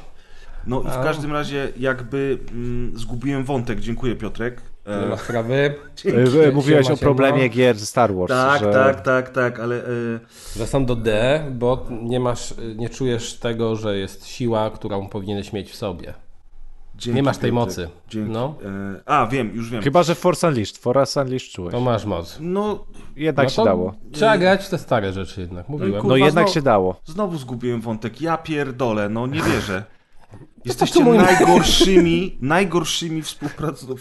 No 0.68 0.82
i 0.82 0.88
w 0.88 1.04
każdym 1.04 1.32
razie 1.32 1.72
jakby 1.78 2.40
mm, 2.52 2.98
zgubiłem 2.98 3.44
wątek, 3.44 3.80
dziękuję 3.80 4.16
Piotrek. 4.16 4.73
Nie 4.88 5.08
ma 5.08 5.18
sprawy. 5.18 5.76
E, 6.46 6.52
mówiłeś 6.52 6.90
o 6.90 6.98
problemie 6.98 7.50
gier 7.50 7.80
Star 7.80 8.16
Wars. 8.16 8.30
Tak, 8.30 8.62
że... 8.62 8.74
tak, 8.74 9.02
tak, 9.02 9.30
tak, 9.30 9.60
ale... 9.60 9.76
E, 9.86 9.90
że 10.56 10.68
są 10.68 10.86
do 10.86 10.96
D, 10.96 11.40
bo 11.52 11.86
nie 12.02 12.20
masz, 12.20 12.54
nie 12.76 12.90
czujesz 12.90 13.34
tego, 13.34 13.76
że 13.76 13.98
jest 13.98 14.28
siła, 14.28 14.70
którą 14.70 15.08
powinieneś 15.08 15.54
mieć 15.54 15.72
w 15.72 15.76
sobie. 15.76 16.14
Dzięki, 16.96 17.16
nie 17.16 17.24
masz 17.24 17.38
tej 17.38 17.52
mocy. 17.52 17.90
Dzięki. 18.10 18.32
No. 18.32 18.56
E, 18.66 19.10
a, 19.10 19.28
wiem, 19.28 19.52
już 19.56 19.70
wiem. 19.70 19.82
Chyba, 19.82 20.04
że 20.04 20.16
Force 20.16 20.48
Unleashed. 20.48 20.78
Force 20.78 21.22
Unleashed 21.22 21.52
czułeś. 21.52 21.72
To 21.72 21.82
masz 21.82 22.06
moc. 22.06 22.38
No, 22.42 22.86
jednak 23.16 23.46
no 23.46 23.50
się 23.50 23.64
dało. 23.64 23.94
Trzeba 24.12 24.38
grać 24.38 24.70
te 24.70 24.78
stare 24.78 25.14
rzeczy 25.14 25.42
jednak, 25.42 25.70
mówiłem. 25.70 25.94
No, 25.94 26.02
kurwa, 26.02 26.10
no 26.10 26.18
jednak 26.18 26.46
znowu, 26.46 26.54
się 26.54 26.62
dało. 26.62 26.96
Znowu 27.06 27.38
zgubiłem 27.38 27.82
wątek. 27.82 28.22
Ja 28.22 28.38
pierdolę, 28.38 29.10
no 29.10 29.28
nie 29.28 29.42
wierzę. 29.42 29.84
Jesteście 30.66 31.04
najgorszymi, 31.04 32.38
najgorszymi 32.42 33.24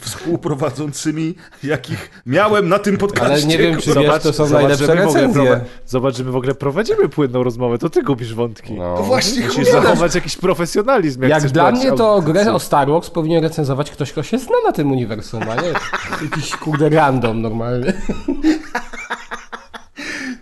współprowadzącymi, 0.01 1.35
jakich 1.63 2.23
miałem 2.27 2.69
na 2.69 2.79
tym 2.79 2.99
podcaście. 2.99 3.33
Ale 3.33 3.45
nie 3.45 3.59
wiem, 3.59 3.81
czy 3.81 3.93
zobacz, 3.93 4.13
wiesz, 4.13 4.23
to 4.23 4.33
są 4.33 4.53
najlepsze 4.53 4.95
recenzje. 4.95 5.61
Zobacz, 5.87 6.17
że 6.17 6.25
my 6.25 6.31
w 6.31 6.37
ogóle 6.37 6.55
prowadzimy 6.55 7.09
płynną 7.09 7.43
rozmowę, 7.43 7.79
to 7.79 7.91
ty 7.91 8.03
gubisz 8.03 8.35
wątki. 8.35 8.75
No. 8.75 8.97
To 8.97 9.03
właśnie 9.03 9.47
Musisz 9.47 9.69
zachować 9.69 10.15
jakiś 10.15 10.37
profesjonalizm. 10.37 11.23
Jak, 11.23 11.31
jak 11.31 11.53
dla 11.53 11.71
mnie 11.71 11.93
to 11.93 12.23
grę 12.23 12.53
o 12.53 12.59
Star 12.59 12.89
Wars 12.89 13.11
powinien 13.11 13.43
recenzować 13.43 13.91
ktoś, 13.91 14.13
kto 14.13 14.23
się 14.23 14.39
zna 14.39 14.57
na 14.67 14.73
tym 14.73 14.93
uniwersum, 14.93 15.43
a 15.43 15.55
nie 15.55 15.69
jakiś 16.31 16.57
kurde 16.57 16.89
random 16.89 17.43
normalny. 17.43 17.93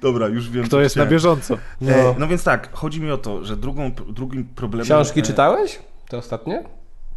Dobra, 0.01 0.29
już 0.29 0.51
wiem. 0.51 0.69
To 0.69 0.81
jest 0.81 0.95
chciałem. 0.95 1.09
na 1.09 1.13
bieżąco. 1.13 1.59
No. 1.81 1.91
E, 1.91 2.15
no 2.19 2.29
więc 2.29 2.45
tak, 2.45 2.73
chodzi 2.73 3.01
mi 3.01 3.11
o 3.11 3.19
to, 3.19 3.45
że 3.45 3.57
drugą, 3.57 3.93
drugim 3.93 4.45
problemem... 4.45 4.85
Książki 4.85 5.21
e... 5.21 5.23
czytałeś? 5.23 5.79
Te 6.09 6.19
ostatnie? 6.19 6.65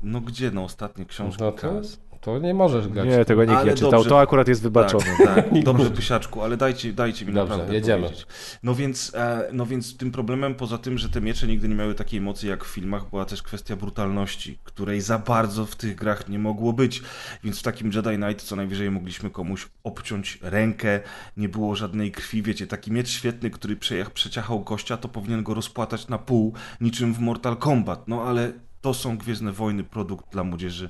No 0.04 0.22
gdzie 0.22 0.52
no 0.52 0.64
ostatnie 0.64 1.06
książki? 1.06 1.44
No 1.44 1.52
to, 1.52 1.82
to 2.24 2.40
nie 2.40 2.54
możesz 2.54 2.88
grać. 2.88 3.08
Nie, 3.08 3.26
tego 3.26 3.46
nikt 3.46 3.58
ale 3.58 3.66
nie 3.72 3.78
czytał. 3.78 3.92
Dobrze, 3.92 4.10
to 4.10 4.20
akurat 4.20 4.48
jest 4.48 4.62
wybaczone. 4.62 5.06
Tak, 5.18 5.36
tak. 5.36 5.64
dobrze, 5.64 5.92
Pysiaczku, 5.92 6.42
ale 6.42 6.58
dajcie, 6.58 6.94
dajcie 6.94 7.26
mi 7.26 7.34
dobrze, 7.34 7.50
naprawdę 7.50 7.76
jedziemy. 7.76 8.04
Powiedzieć. 8.04 8.28
No 8.64 8.76
więc, 8.76 9.12
e, 9.16 9.50
no 9.54 9.66
więc 9.66 9.98
tym 9.98 10.12
problemem, 10.12 10.56
poza 10.56 10.78
tym, 10.78 10.98
że 10.98 11.10
te 11.10 11.22
miecze 11.22 11.48
nigdy 11.48 11.70
nie 11.70 11.76
miały 11.76 11.96
takiej 11.96 12.22
mocy 12.22 12.48
jak 12.48 12.66
w 12.66 12.68
filmach, 12.68 13.10
była 13.10 13.26
też 13.26 13.44
kwestia 13.44 13.76
brutalności, 13.76 14.58
której 14.64 15.02
za 15.02 15.20
bardzo 15.20 15.66
w 15.66 15.76
tych 15.76 15.96
grach 15.96 16.30
nie 16.30 16.40
mogło 16.40 16.74
być. 16.74 17.02
Więc 17.44 17.60
w 17.60 17.64
takim 17.64 17.92
Jedi 17.92 18.16
Knight 18.16 18.44
co 18.44 18.56
najwyżej 18.56 18.92
mogliśmy 18.92 19.30
komuś 19.30 19.68
obciąć 19.84 20.40
rękę, 20.42 21.00
nie 21.38 21.50
było 21.50 21.76
żadnej 21.76 22.12
krwi. 22.12 22.42
Wiecie, 22.42 22.68
taki 22.68 22.92
miecz 22.92 23.10
świetny, 23.10 23.50
który 23.50 23.78
przeciachał 24.14 24.60
gościa, 24.60 24.98
to 24.98 25.10
powinien 25.10 25.44
go 25.44 25.54
rozpłatać 25.54 26.08
na 26.08 26.18
pół, 26.18 26.54
niczym 26.82 27.14
w 27.14 27.20
Mortal 27.20 27.58
Kombat. 27.58 28.08
No 28.08 28.24
ale 28.24 28.54
to 28.84 28.94
są 28.94 29.18
Gwiezdne 29.18 29.52
Wojny, 29.52 29.84
produkt 29.84 30.32
dla 30.32 30.44
młodzieży 30.44 30.90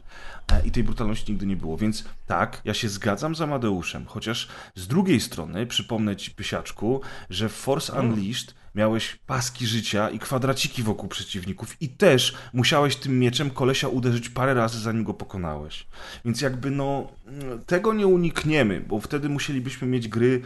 e, 0.51 0.65
i 0.65 0.71
tej 0.71 0.83
brutalności 0.83 1.31
nigdy 1.31 1.45
nie 1.45 1.55
było. 1.55 1.77
Więc 1.77 2.03
tak, 2.27 2.61
ja 2.65 2.73
się 2.73 2.89
zgadzam 2.89 3.35
z 3.35 3.41
Amadeuszem, 3.41 4.05
chociaż 4.05 4.47
z 4.75 4.87
drugiej 4.87 5.21
strony 5.21 5.65
przypomnę 5.65 6.15
ci, 6.15 6.31
Pysiaczku, 6.31 7.01
że 7.29 7.49
w 7.49 7.53
Force 7.53 7.93
Unleashed 7.93 8.55
miałeś 8.75 9.15
paski 9.15 9.67
życia 9.67 10.09
i 10.09 10.19
kwadraciki 10.19 10.83
wokół 10.83 11.09
przeciwników 11.09 11.81
i 11.81 11.89
też 11.89 12.33
musiałeś 12.53 12.95
tym 12.95 13.19
mieczem 13.19 13.49
kolesia 13.49 13.87
uderzyć 13.87 14.29
parę 14.29 14.53
razy, 14.53 14.79
zanim 14.79 15.03
go 15.03 15.13
pokonałeś. 15.13 15.87
Więc 16.25 16.41
jakby 16.41 16.71
no, 16.71 17.07
tego 17.65 17.93
nie 17.93 18.07
unikniemy, 18.07 18.81
bo 18.87 18.99
wtedy 18.99 19.29
musielibyśmy 19.29 19.87
mieć 19.87 20.07
gry 20.07 20.41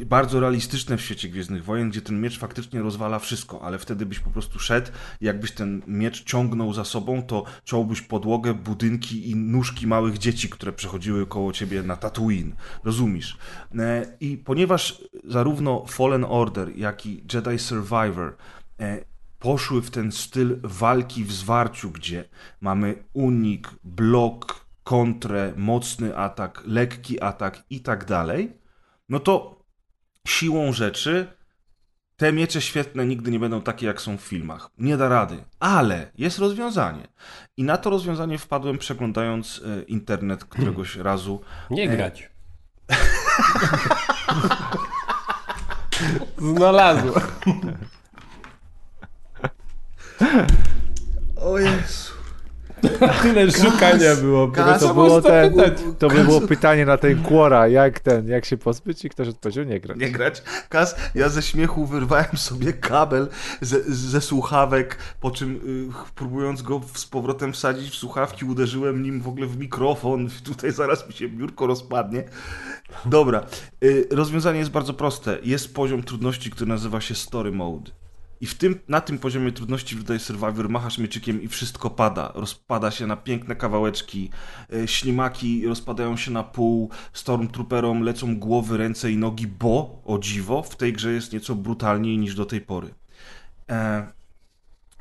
e, 0.00 0.04
bardzo 0.04 0.40
realistyczne 0.40 0.96
w 0.96 1.00
świecie 1.00 1.28
Gwiezdnych 1.28 1.64
Wojen, 1.64 1.90
gdzie 1.90 2.02
ten 2.02 2.20
miecz 2.20 2.38
faktycznie 2.38 2.82
rozwala 2.82 3.18
wszystko, 3.18 3.62
ale 3.62 3.78
wtedy 3.78 4.06
byś 4.06 4.18
po 4.18 4.30
prostu 4.30 4.58
szedł, 4.58 4.90
jakbyś 5.20 5.52
ten 5.52 5.82
miecz 5.86 6.24
ciągnął 6.24 6.72
za 6.72 6.84
sobą, 6.84 7.22
to 7.22 7.44
ciąłbyś 7.64 8.00
podłogę, 8.00 8.54
budynki 8.54 9.30
i 9.30 9.36
nóżki 9.36 9.86
małych 9.86 10.18
dzieci, 10.18 10.48
które 10.48 10.72
przechodziły 10.72 11.26
koło 11.26 11.52
ciebie 11.52 11.82
na 11.82 11.96
Tatooine. 11.96 12.52
Rozumiesz? 12.84 13.38
E, 13.78 14.16
I 14.20 14.36
ponieważ 14.36 15.02
zarówno 15.24 15.84
Fallen 15.86 16.24
Order, 16.28 16.76
jak 16.76 17.06
i 17.06 17.24
Jedi 17.34 17.58
Survivor 17.58 18.36
e, 18.80 19.04
poszły 19.38 19.82
w 19.82 19.90
ten 19.90 20.12
styl 20.12 20.60
walki 20.62 21.24
w 21.24 21.32
zwarciu, 21.32 21.90
gdzie 21.90 22.24
mamy 22.60 23.04
unik, 23.12 23.70
blok, 23.84 24.61
kontrę, 24.84 25.52
mocny 25.56 26.16
atak, 26.16 26.62
lekki 26.66 27.20
atak 27.20 27.62
i 27.70 27.80
tak 27.80 28.04
dalej, 28.04 28.52
no 29.08 29.20
to 29.20 29.62
siłą 30.26 30.72
rzeczy 30.72 31.26
te 32.16 32.32
miecze 32.32 32.60
świetne 32.60 33.06
nigdy 33.06 33.30
nie 33.30 33.40
będą 33.40 33.62
takie, 33.62 33.86
jak 33.86 34.00
są 34.00 34.16
w 34.16 34.20
filmach. 34.20 34.70
Nie 34.78 34.96
da 34.96 35.08
rady. 35.08 35.44
Ale 35.60 36.10
jest 36.18 36.38
rozwiązanie. 36.38 37.08
I 37.56 37.64
na 37.64 37.76
to 37.76 37.90
rozwiązanie 37.90 38.38
wpadłem 38.38 38.78
przeglądając 38.78 39.62
e, 39.66 39.82
internet 39.82 40.44
któregoś 40.44 40.96
razu. 40.96 41.40
Nie 41.70 41.84
e, 41.84 41.96
grać. 41.96 42.30
Znalazło. 46.38 47.14
O 51.36 51.58
Jezu. 51.58 52.11
Tyle 53.22 53.50
szukania 53.50 54.16
było. 54.16 54.48
Gaz, 54.48 54.80
to, 54.80 54.94
było 54.94 55.22
ten, 55.22 55.54
to 55.98 56.08
by 56.08 56.24
było 56.24 56.40
pytanie 56.40 56.86
na 56.86 56.98
ten 56.98 57.22
Quora, 57.22 57.68
jak 57.68 58.00
ten, 58.00 58.28
jak 58.28 58.44
się 58.44 58.56
pozbyć 58.56 59.04
i 59.04 59.10
ktoś 59.10 59.28
odpowiedział 59.28 59.64
nie 59.64 59.80
grać. 59.80 59.98
Nie 59.98 60.10
grać. 60.10 60.42
Kas, 60.68 60.96
ja 61.14 61.28
ze 61.28 61.42
śmiechu 61.42 61.86
wyrwałem 61.86 62.36
sobie 62.36 62.72
kabel 62.72 63.28
ze, 63.60 63.82
ze 63.82 64.20
słuchawek, 64.20 64.98
po 65.20 65.30
czym 65.30 65.56
y, 65.90 66.12
próbując 66.14 66.62
go 66.62 66.80
z 66.94 67.06
powrotem 67.06 67.52
wsadzić 67.52 67.90
w 67.90 67.94
słuchawki, 67.94 68.44
uderzyłem 68.44 69.02
nim 69.02 69.20
w 69.20 69.28
ogóle 69.28 69.46
w 69.46 69.58
mikrofon. 69.58 70.28
Tutaj 70.44 70.72
zaraz 70.72 71.08
mi 71.08 71.12
się 71.12 71.28
biurko 71.28 71.66
rozpadnie. 71.66 72.24
Dobra. 73.04 73.46
Y, 73.84 74.06
rozwiązanie 74.10 74.58
jest 74.58 74.70
bardzo 74.70 74.94
proste. 74.94 75.38
Jest 75.42 75.74
poziom 75.74 76.02
trudności, 76.02 76.50
który 76.50 76.68
nazywa 76.68 77.00
się 77.00 77.14
Story 77.14 77.52
Mode. 77.52 78.01
I 78.42 78.46
w 78.46 78.54
tym, 78.54 78.80
na 78.88 79.00
tym 79.00 79.18
poziomie 79.18 79.52
trudności 79.52 79.96
w 79.96 79.98
Jedi 79.98 80.24
Survivor 80.24 80.68
machasz 80.68 80.98
mieczykiem 80.98 81.42
i 81.42 81.48
wszystko 81.48 81.90
pada. 81.90 82.32
Rozpada 82.34 82.90
się 82.90 83.06
na 83.06 83.16
piękne 83.16 83.56
kawałeczki, 83.56 84.30
e, 84.72 84.88
ślimaki 84.88 85.66
rozpadają 85.66 86.16
się 86.16 86.30
na 86.30 86.42
pół, 86.42 86.90
Stormtrooperom 87.12 88.02
lecą 88.02 88.38
głowy, 88.38 88.76
ręce 88.76 89.12
i 89.12 89.16
nogi, 89.16 89.46
bo, 89.46 90.02
o 90.04 90.18
dziwo, 90.18 90.62
w 90.62 90.76
tej 90.76 90.92
grze 90.92 91.12
jest 91.12 91.32
nieco 91.32 91.54
brutalniej 91.54 92.18
niż 92.18 92.34
do 92.34 92.44
tej 92.44 92.60
pory. 92.60 92.94
E, 93.70 94.12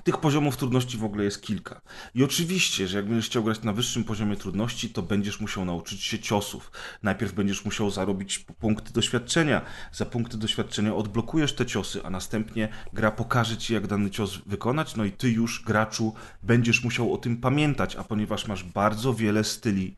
tych 0.04 0.18
poziomów 0.18 0.58
trudności 0.58 0.98
w 0.98 1.04
ogóle 1.04 1.24
jest 1.24 1.42
kilka. 1.42 1.82
I 2.16 2.24
oczywiście, 2.24 2.88
że 2.88 2.98
jak 2.98 3.08
będziesz 3.08 3.26
chciał 3.26 3.44
grać 3.44 3.64
na 3.64 3.74
wyższym 3.74 4.04
poziomie 4.04 4.36
trudności, 4.36 4.90
to 4.90 5.02
będziesz 5.02 5.40
musiał 5.40 5.66
nauczyć 5.66 6.04
się 6.04 6.20
ciosów. 6.20 6.72
Najpierw 7.04 7.34
będziesz 7.34 7.66
musiał 7.66 7.90
zarobić 7.90 8.40
punkty 8.40 8.94
doświadczenia. 8.94 9.62
Za 9.92 10.06
punkty 10.06 10.38
doświadczenia 10.38 10.96
odblokujesz 10.96 11.54
te 11.54 11.66
ciosy, 11.66 12.04
a 12.04 12.10
następnie 12.10 12.70
gra 12.94 13.12
pokaże 13.12 13.58
ci, 13.58 13.74
jak 13.74 13.88
dany 13.88 14.10
cios 14.10 14.38
wykonać, 14.46 14.96
no 14.96 15.06
i 15.06 15.12
ty 15.12 15.30
już, 15.30 15.64
graczu, 15.64 16.14
będziesz 16.44 16.84
musiał 16.84 17.14
o 17.14 17.18
tym 17.18 17.38
pamiętać, 17.38 17.96
a 17.96 18.04
ponieważ 18.04 18.48
masz 18.48 18.64
bardzo 18.64 19.14
wiele 19.14 19.44
styli 19.44 19.96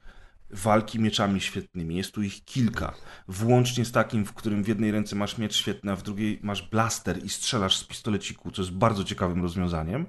walki 0.53 0.99
mieczami 0.99 1.41
świetnymi. 1.41 1.95
Jest 1.95 2.11
tu 2.11 2.23
ich 2.23 2.45
kilka. 2.45 2.93
Włącznie 3.27 3.85
z 3.85 3.91
takim, 3.91 4.25
w 4.25 4.33
którym 4.33 4.63
w 4.63 4.67
jednej 4.67 4.91
ręce 4.91 5.15
masz 5.15 5.37
miecz 5.37 5.55
świetny, 5.55 5.91
a 5.91 5.95
w 5.95 6.03
drugiej 6.03 6.39
masz 6.43 6.69
blaster 6.69 7.25
i 7.25 7.29
strzelasz 7.29 7.77
z 7.77 7.83
pistoleciku, 7.83 8.51
co 8.51 8.61
jest 8.61 8.73
bardzo 8.73 9.03
ciekawym 9.03 9.41
rozwiązaniem. 9.41 10.05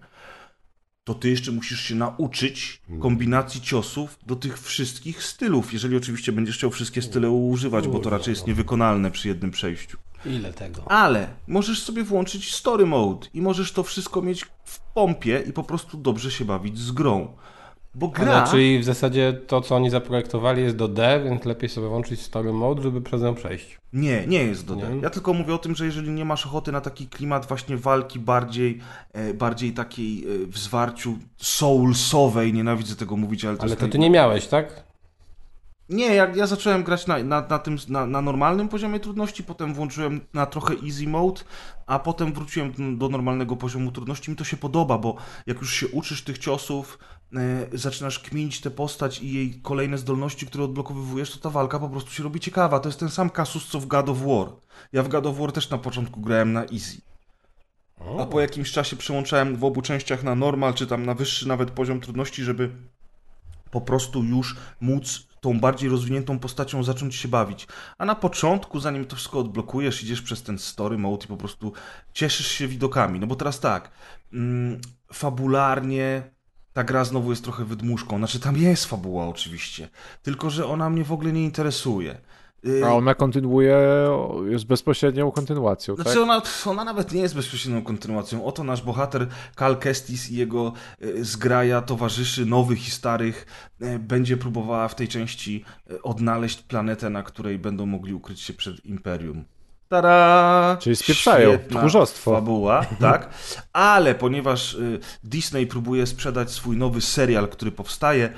To 1.05 1.15
ty 1.15 1.31
jeszcze 1.31 1.53
musisz 1.53 1.81
się 1.81 1.95
nauczyć 1.95 2.83
kombinacji 3.01 3.61
ciosów 3.61 4.19
do 4.27 4.37
tych 4.37 4.61
wszystkich 4.61 5.23
stylów, 5.23 5.73
jeżeli 5.73 5.97
oczywiście 5.97 6.33
będziesz 6.33 6.57
chciał 6.57 6.71
wszystkie 6.71 7.03
style 7.03 7.31
używać, 7.31 7.89
bo 7.89 7.99
to 7.99 8.11
raczej 8.11 8.33
jest 8.33 8.47
niewykonalne 8.47 9.11
przy 9.11 9.29
jednym 9.29 9.51
przejściu. 9.51 9.99
Ile 10.27 10.53
tego? 10.53 10.91
Ale 10.91 11.29
możesz 11.47 11.83
sobie 11.83 12.05
włączyć 12.05 12.55
story 12.55 12.87
mode 12.87 13.27
i 13.35 13.43
możesz 13.43 13.73
to 13.73 13.83
wszystko 13.83 14.23
mieć 14.23 14.47
w 14.65 14.81
pompie 14.81 15.45
i 15.47 15.53
po 15.53 15.63
prostu 15.63 15.97
dobrze 15.97 16.31
się 16.31 16.45
bawić 16.45 16.79
z 16.79 16.93
grą. 16.93 17.37
Bo 17.95 18.09
gra... 18.09 18.33
Ale, 18.33 18.51
czyli 18.51 18.79
w 18.79 18.85
zasadzie 18.85 19.33
to, 19.33 19.61
co 19.61 19.77
oni 19.77 19.91
zaprojektowali 19.91 20.63
jest 20.63 20.77
do 20.77 20.89
D, 20.89 21.21
więc 21.25 21.45
lepiej 21.45 21.69
sobie 21.69 21.89
włączyć 21.89 22.21
story 22.21 22.53
mode, 22.53 22.83
żeby 22.83 23.01
przez 23.01 23.23
nią 23.23 23.35
przejść. 23.35 23.79
Nie, 23.93 24.27
nie 24.27 24.45
jest 24.45 24.67
do 24.67 24.77
D. 24.77 24.87
Ja 25.03 25.11
tylko 25.11 25.35
mówię 25.35 25.55
o 25.55 25.59
tym, 25.59 25.75
że 25.75 25.87
jeżeli 25.87 26.11
nie 26.11 26.25
masz 26.25 26.47
ochoty 26.47 26.73
na 26.73 26.81
taki 26.81 27.07
klimat 27.07 27.47
właśnie 27.47 27.77
walki 27.77 28.19
bardziej, 28.19 28.81
e, 29.13 29.35
bardziej 29.35 29.73
takiej 29.73 30.25
e, 30.25 30.47
w 30.47 30.59
zwarciu 30.59 31.19
soulsowej, 31.37 32.53
nienawidzę 32.53 32.97
tego 32.97 33.17
mówić, 33.17 33.45
ale 33.45 33.57
to 33.57 33.63
Ale 33.63 33.77
to 33.77 33.89
ty 33.89 33.99
nie 33.99 34.11
miałeś, 34.11 34.47
tak? 34.47 34.85
Nie, 35.89 36.15
ja, 36.15 36.27
ja 36.35 36.47
zacząłem 36.47 36.83
grać 36.83 37.07
na, 37.07 37.19
na, 37.19 37.47
na 37.51 37.59
tym, 37.59 37.77
na, 37.89 38.07
na 38.07 38.21
normalnym 38.23 38.69
poziomie 38.69 39.01
trudności, 39.01 39.45
potem 39.45 39.75
włączyłem 39.75 40.21
na 40.35 40.47
trochę 40.47 40.75
easy 40.87 41.09
mode, 41.09 41.41
a 41.87 41.99
potem 41.99 42.33
wróciłem 42.33 42.99
do 42.99 43.09
normalnego 43.09 43.57
poziomu 43.57 43.93
trudności. 43.93 44.31
Mi 44.31 44.37
to 44.37 44.45
się 44.45 44.57
podoba, 44.57 44.99
bo 44.99 45.17
jak 45.47 45.61
już 45.61 45.73
się 45.73 45.89
uczysz 45.89 46.25
tych 46.25 46.39
ciosów, 46.39 46.99
zaczynasz 47.73 48.19
kminić 48.19 48.61
tę 48.61 48.71
postać 48.71 49.23
i 49.23 49.33
jej 49.33 49.61
kolejne 49.63 49.99
zdolności, 49.99 50.47
które 50.47 50.65
odblokowywujesz, 50.65 51.31
to 51.31 51.39
ta 51.39 51.51
walka 51.51 51.79
po 51.79 51.89
prostu 51.89 52.11
się 52.11 52.23
robi 52.23 52.41
ciekawa. 52.41 52.81
To 52.81 52.89
jest 52.89 53.01
ten 53.01 53.11
sam 53.11 53.31
kasus, 53.31 53.69
co 53.69 53.81
w 53.81 53.87
God 53.87 54.09
of 54.09 54.19
War. 54.19 54.49
Ja 54.93 55.03
w 55.03 55.09
God 55.09 55.27
of 55.27 55.39
War 55.39 55.53
też 55.53 55.71
na 55.71 55.79
początku 55.79 56.21
grałem 56.21 56.53
na 56.53 56.65
easy. 56.65 57.01
A 58.21 58.27
po 58.27 58.41
jakimś 58.41 58.73
czasie 58.73 58.97
przełączałem 58.97 59.57
w 59.57 59.65
obu 59.65 59.83
częściach 59.83 60.23
na 60.23 60.35
normal, 60.35 60.75
czy 60.75 60.87
tam 60.87 61.07
na 61.07 61.15
wyższy 61.15 61.49
nawet 61.49 61.71
poziom 61.71 62.01
trudności, 62.01 62.43
żeby 62.45 62.71
po 63.71 63.81
prostu 63.81 64.25
już 64.25 64.57
móc 64.81 65.27
tą 65.41 65.61
bardziej 65.61 65.91
rozwiniętą 65.91 66.39
postacią 66.39 66.83
zacząć 66.83 67.15
się 67.15 67.29
bawić. 67.29 67.67
A 67.99 68.05
na 68.05 68.15
początku, 68.15 68.81
zanim 68.81 69.05
to 69.05 69.17
wszystko 69.17 69.39
odblokujesz, 69.39 70.03
idziesz 70.03 70.23
przez 70.23 70.43
ten 70.43 70.59
story 70.59 70.99
mode 70.99 71.25
i 71.25 71.29
po 71.29 71.37
prostu 71.37 71.73
cieszysz 72.13 72.47
się 72.47 72.69
widokami. 72.69 73.21
No 73.21 73.27
bo 73.27 73.37
teraz 73.37 73.61
tak, 73.61 73.91
mm, 74.33 74.81
fabularnie 75.13 76.34
ta 76.75 76.85
gra 76.85 77.05
znowu 77.05 77.31
jest 77.31 77.45
trochę 77.45 77.65
wydmuszką. 77.65 78.19
Znaczy 78.19 78.41
tam 78.41 78.57
jest 78.57 78.85
fabuła 78.85 79.29
oczywiście, 79.29 79.89
tylko 80.23 80.51
że 80.51 80.67
ona 80.67 80.91
mnie 80.91 81.05
w 81.05 81.13
ogóle 81.13 81.33
nie 81.33 81.45
interesuje. 81.45 82.19
Y, 82.67 82.85
A 82.85 82.95
ona 82.95 83.15
kontynuuje, 83.15 83.79
jest 84.49 84.65
bezpośrednią 84.67 85.31
kontynuacją, 85.31 85.95
znaczy 85.95 86.11
tak? 86.11 86.23
ona, 86.23 86.43
ona 86.67 86.85
nawet 86.85 87.13
nie 87.13 87.21
jest 87.21 87.35
bezpośrednią 87.35 87.83
kontynuacją. 87.83 88.45
Oto 88.45 88.65
nasz 88.65 88.83
bohater 88.83 89.29
Cal 89.57 89.79
Kestis 89.79 90.31
i 90.31 90.37
jego 90.37 90.73
e, 91.01 91.25
zgraja 91.25 91.83
towarzyszy 91.83 92.47
nowych 92.47 92.89
i 92.89 92.91
starych 92.91 93.47
e, 93.81 93.99
będzie 93.99 94.37
próbowała 94.37 94.89
w 94.89 94.95
tej 94.95 95.09
części 95.09 95.65
odnaleźć 96.03 96.63
planetę, 96.63 97.11
na 97.11 97.23
której 97.23 97.59
będą 97.59 97.87
mogli 97.87 98.15
ukryć 98.15 98.41
się 98.41 98.53
przed 98.53 98.87
Imperium. 98.87 99.45
Tada! 99.89 100.77
Czyli 100.81 100.97
spieprzają, 100.97 101.59
tchórzostwo. 101.71 102.35
fabuła, 102.35 102.87
tak? 103.01 103.29
Ale 103.73 104.15
ponieważ 104.15 104.75
y, 104.75 105.01
Disney 105.25 105.67
próbuje 105.67 106.07
sprzedać 106.07 106.51
swój 106.51 106.77
nowy 106.77 107.01
serial, 107.01 107.49
który 107.49 107.73
powstaje, 107.73 108.31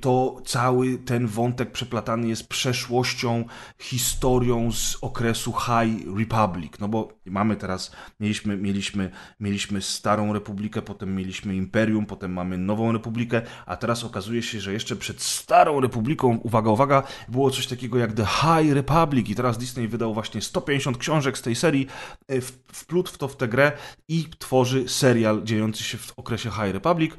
to 0.00 0.42
cały 0.46 0.98
ten 0.98 1.26
wątek 1.26 1.72
przeplatany 1.72 2.28
jest 2.28 2.48
przeszłością, 2.48 3.44
historią 3.78 4.72
z 4.72 4.98
okresu 5.00 5.52
High 5.52 6.18
Republic. 6.18 6.72
No 6.80 6.88
bo 6.88 7.08
mamy 7.26 7.56
teraz, 7.56 7.92
mieliśmy, 8.20 8.56
mieliśmy, 8.56 9.10
mieliśmy 9.40 9.82
Starą 9.82 10.32
Republikę, 10.32 10.82
potem 10.82 11.14
mieliśmy 11.14 11.56
Imperium, 11.56 12.06
potem 12.06 12.32
mamy 12.32 12.58
Nową 12.58 12.92
Republikę, 12.92 13.42
a 13.66 13.76
teraz 13.76 14.04
okazuje 14.04 14.42
się, 14.42 14.60
że 14.60 14.72
jeszcze 14.72 14.96
przed 14.96 15.22
Starą 15.22 15.80
Republiką, 15.80 16.38
uwaga, 16.42 16.70
uwaga, 16.70 17.02
było 17.28 17.50
coś 17.50 17.66
takiego 17.66 17.98
jak 17.98 18.12
The 18.12 18.26
High 18.26 18.72
Republic 18.72 19.28
i 19.28 19.34
teraz 19.34 19.58
Disney 19.58 19.88
wydał 19.88 20.14
właśnie 20.14 20.40
150 20.40 20.98
książek 20.98 21.38
z 21.38 21.42
tej 21.42 21.54
serii, 21.54 21.86
w- 22.28 22.52
wplótł 22.72 23.12
w 23.12 23.18
to 23.18 23.28
w 23.28 23.36
tę 23.36 23.48
grę 23.48 23.72
i 24.08 24.24
tworzy 24.38 24.88
serial 24.88 25.42
dziejący 25.44 25.84
się 25.84 25.98
w 25.98 26.12
okresie 26.16 26.50
High 26.50 26.72
Republic. 26.72 27.12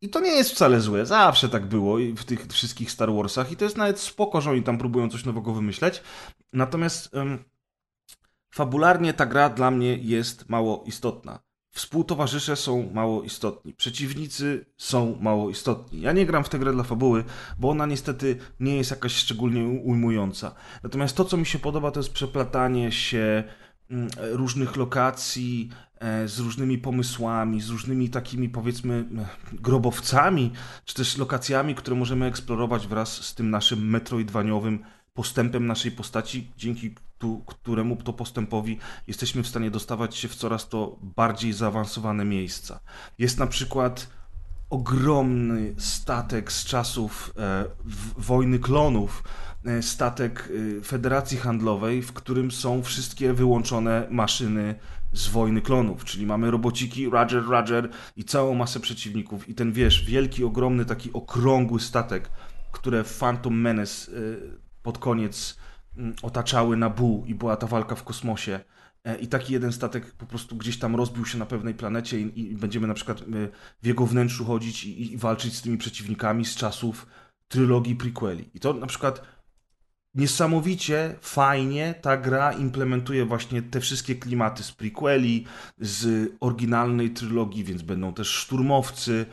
I 0.00 0.08
to 0.08 0.20
nie 0.20 0.30
jest 0.30 0.50
wcale 0.50 0.80
złe, 0.80 1.06
zawsze 1.06 1.48
tak 1.48 1.66
było 1.66 1.96
w 2.16 2.24
tych 2.24 2.46
wszystkich 2.46 2.90
Star 2.90 3.12
Warsach 3.12 3.52
i 3.52 3.56
to 3.56 3.64
jest 3.64 3.76
nawet 3.76 4.00
spoko, 4.00 4.40
że 4.40 4.50
oni 4.50 4.62
tam 4.62 4.78
próbują 4.78 5.10
coś 5.10 5.24
nowego 5.24 5.52
wymyśleć. 5.52 6.02
Natomiast 6.52 7.10
fabularnie 8.50 9.14
ta 9.14 9.26
gra 9.26 9.48
dla 9.48 9.70
mnie 9.70 9.96
jest 9.96 10.48
mało 10.48 10.84
istotna. 10.86 11.46
Współtowarzysze 11.70 12.56
są 12.56 12.90
mało 12.92 13.22
istotni, 13.22 13.74
przeciwnicy 13.74 14.66
są 14.76 15.18
mało 15.20 15.50
istotni. 15.50 16.00
Ja 16.00 16.12
nie 16.12 16.26
gram 16.26 16.44
w 16.44 16.48
tę 16.48 16.58
grę 16.58 16.72
dla 16.72 16.84
fabuły, 16.84 17.24
bo 17.58 17.70
ona 17.70 17.86
niestety 17.86 18.38
nie 18.60 18.76
jest 18.76 18.90
jakaś 18.90 19.12
szczególnie 19.12 19.80
ujmująca. 19.80 20.54
Natomiast 20.82 21.16
to, 21.16 21.24
co 21.24 21.36
mi 21.36 21.46
się 21.46 21.58
podoba, 21.58 21.90
to 21.90 22.00
jest 22.00 22.12
przeplatanie 22.12 22.92
się 22.92 23.44
różnych 24.16 24.76
lokacji 24.76 25.68
e, 25.98 26.28
z 26.28 26.38
różnymi 26.38 26.78
pomysłami, 26.78 27.60
z 27.60 27.68
różnymi 27.68 28.10
takimi 28.10 28.48
powiedzmy 28.48 28.94
e, 28.94 29.26
grobowcami, 29.52 30.52
czy 30.84 30.94
też 30.94 31.16
lokacjami, 31.16 31.74
które 31.74 31.96
możemy 31.96 32.26
eksplorować 32.26 32.86
wraz 32.86 33.12
z 33.12 33.34
tym 33.34 33.50
naszym 33.50 33.90
metroidwaniowym 33.90 34.78
postępem 35.14 35.66
naszej 35.66 35.92
postaci, 35.92 36.50
dzięki 36.56 36.94
tu, 37.18 37.42
któremu 37.46 37.96
to 37.96 38.12
postępowi 38.12 38.78
jesteśmy 39.06 39.42
w 39.42 39.48
stanie 39.48 39.70
dostawać 39.70 40.16
się 40.16 40.28
w 40.28 40.34
coraz 40.34 40.68
to 40.68 40.98
bardziej 41.02 41.52
zaawansowane 41.52 42.24
miejsca. 42.24 42.80
Jest 43.18 43.38
na 43.38 43.46
przykład 43.46 44.16
ogromny 44.70 45.74
statek 45.78 46.52
z 46.52 46.64
czasów 46.64 47.32
e, 47.38 47.64
wojny 48.18 48.58
klonów, 48.58 49.22
e, 49.22 49.45
statek 49.80 50.48
e, 50.78 50.80
Federacji 50.80 51.38
Handlowej, 51.38 52.02
w 52.02 52.12
którym 52.12 52.50
są 52.50 52.82
wszystkie 52.82 53.32
wyłączone 53.32 54.06
maszyny 54.10 54.74
z 55.12 55.28
wojny 55.28 55.62
klonów, 55.62 56.04
czyli 56.04 56.26
mamy 56.26 56.50
robociki, 56.50 57.10
Roger, 57.10 57.44
Roger 57.44 57.88
i 58.16 58.24
całą 58.24 58.54
masę 58.54 58.80
przeciwników. 58.80 59.48
I 59.48 59.54
ten 59.54 59.72
wiesz, 59.72 60.04
wielki, 60.04 60.44
ogromny, 60.44 60.84
taki 60.84 61.12
okrągły 61.12 61.80
statek, 61.80 62.30
które 62.72 63.04
Phantom 63.04 63.60
Menace 63.60 64.12
e, 64.12 64.14
pod 64.82 64.98
koniec 64.98 65.56
mm, 65.96 66.14
otaczały 66.22 66.76
Nabu 66.76 67.24
i 67.26 67.34
była 67.34 67.56
ta 67.56 67.66
walka 67.66 67.94
w 67.94 68.04
kosmosie. 68.04 68.60
E, 69.04 69.18
I 69.18 69.26
taki 69.26 69.52
jeden 69.52 69.72
statek 69.72 70.14
po 70.14 70.26
prostu 70.26 70.56
gdzieś 70.56 70.78
tam 70.78 70.96
rozbił 70.96 71.26
się 71.26 71.38
na 71.38 71.46
pewnej 71.46 71.74
planecie 71.74 72.20
i, 72.20 72.56
będziemy 72.56 72.86
na 72.86 72.94
przykład 72.94 73.20
e, 73.20 73.24
w 73.82 73.86
jego 73.86 74.06
wnętrzu 74.06 74.44
chodzić 74.44 74.84
i, 74.84 75.12
i 75.12 75.16
walczyć 75.16 75.56
z 75.56 75.62
tymi 75.62 75.78
przeciwnikami 75.78 76.44
z 76.44 76.56
czasów 76.56 77.06
trylogii 77.48 77.96
prequeli. 77.96 78.50
I 78.54 78.60
to 78.60 78.72
na 78.72 78.86
przykład 78.86 79.22
niesamowicie 80.16 81.14
fajnie 81.20 81.94
ta 82.02 82.16
gra 82.16 82.52
implementuje 82.52 83.24
właśnie 83.24 83.62
te 83.62 83.80
wszystkie 83.80 84.14
klimaty 84.14 84.62
z 84.62 84.72
prequeli, 84.72 85.44
z 85.78 86.32
oryginalnej 86.40 87.10
trylogii, 87.10 87.64
więc 87.64 87.82
będą 87.82 88.14
też 88.14 88.28
szturmowcy. 88.28 89.26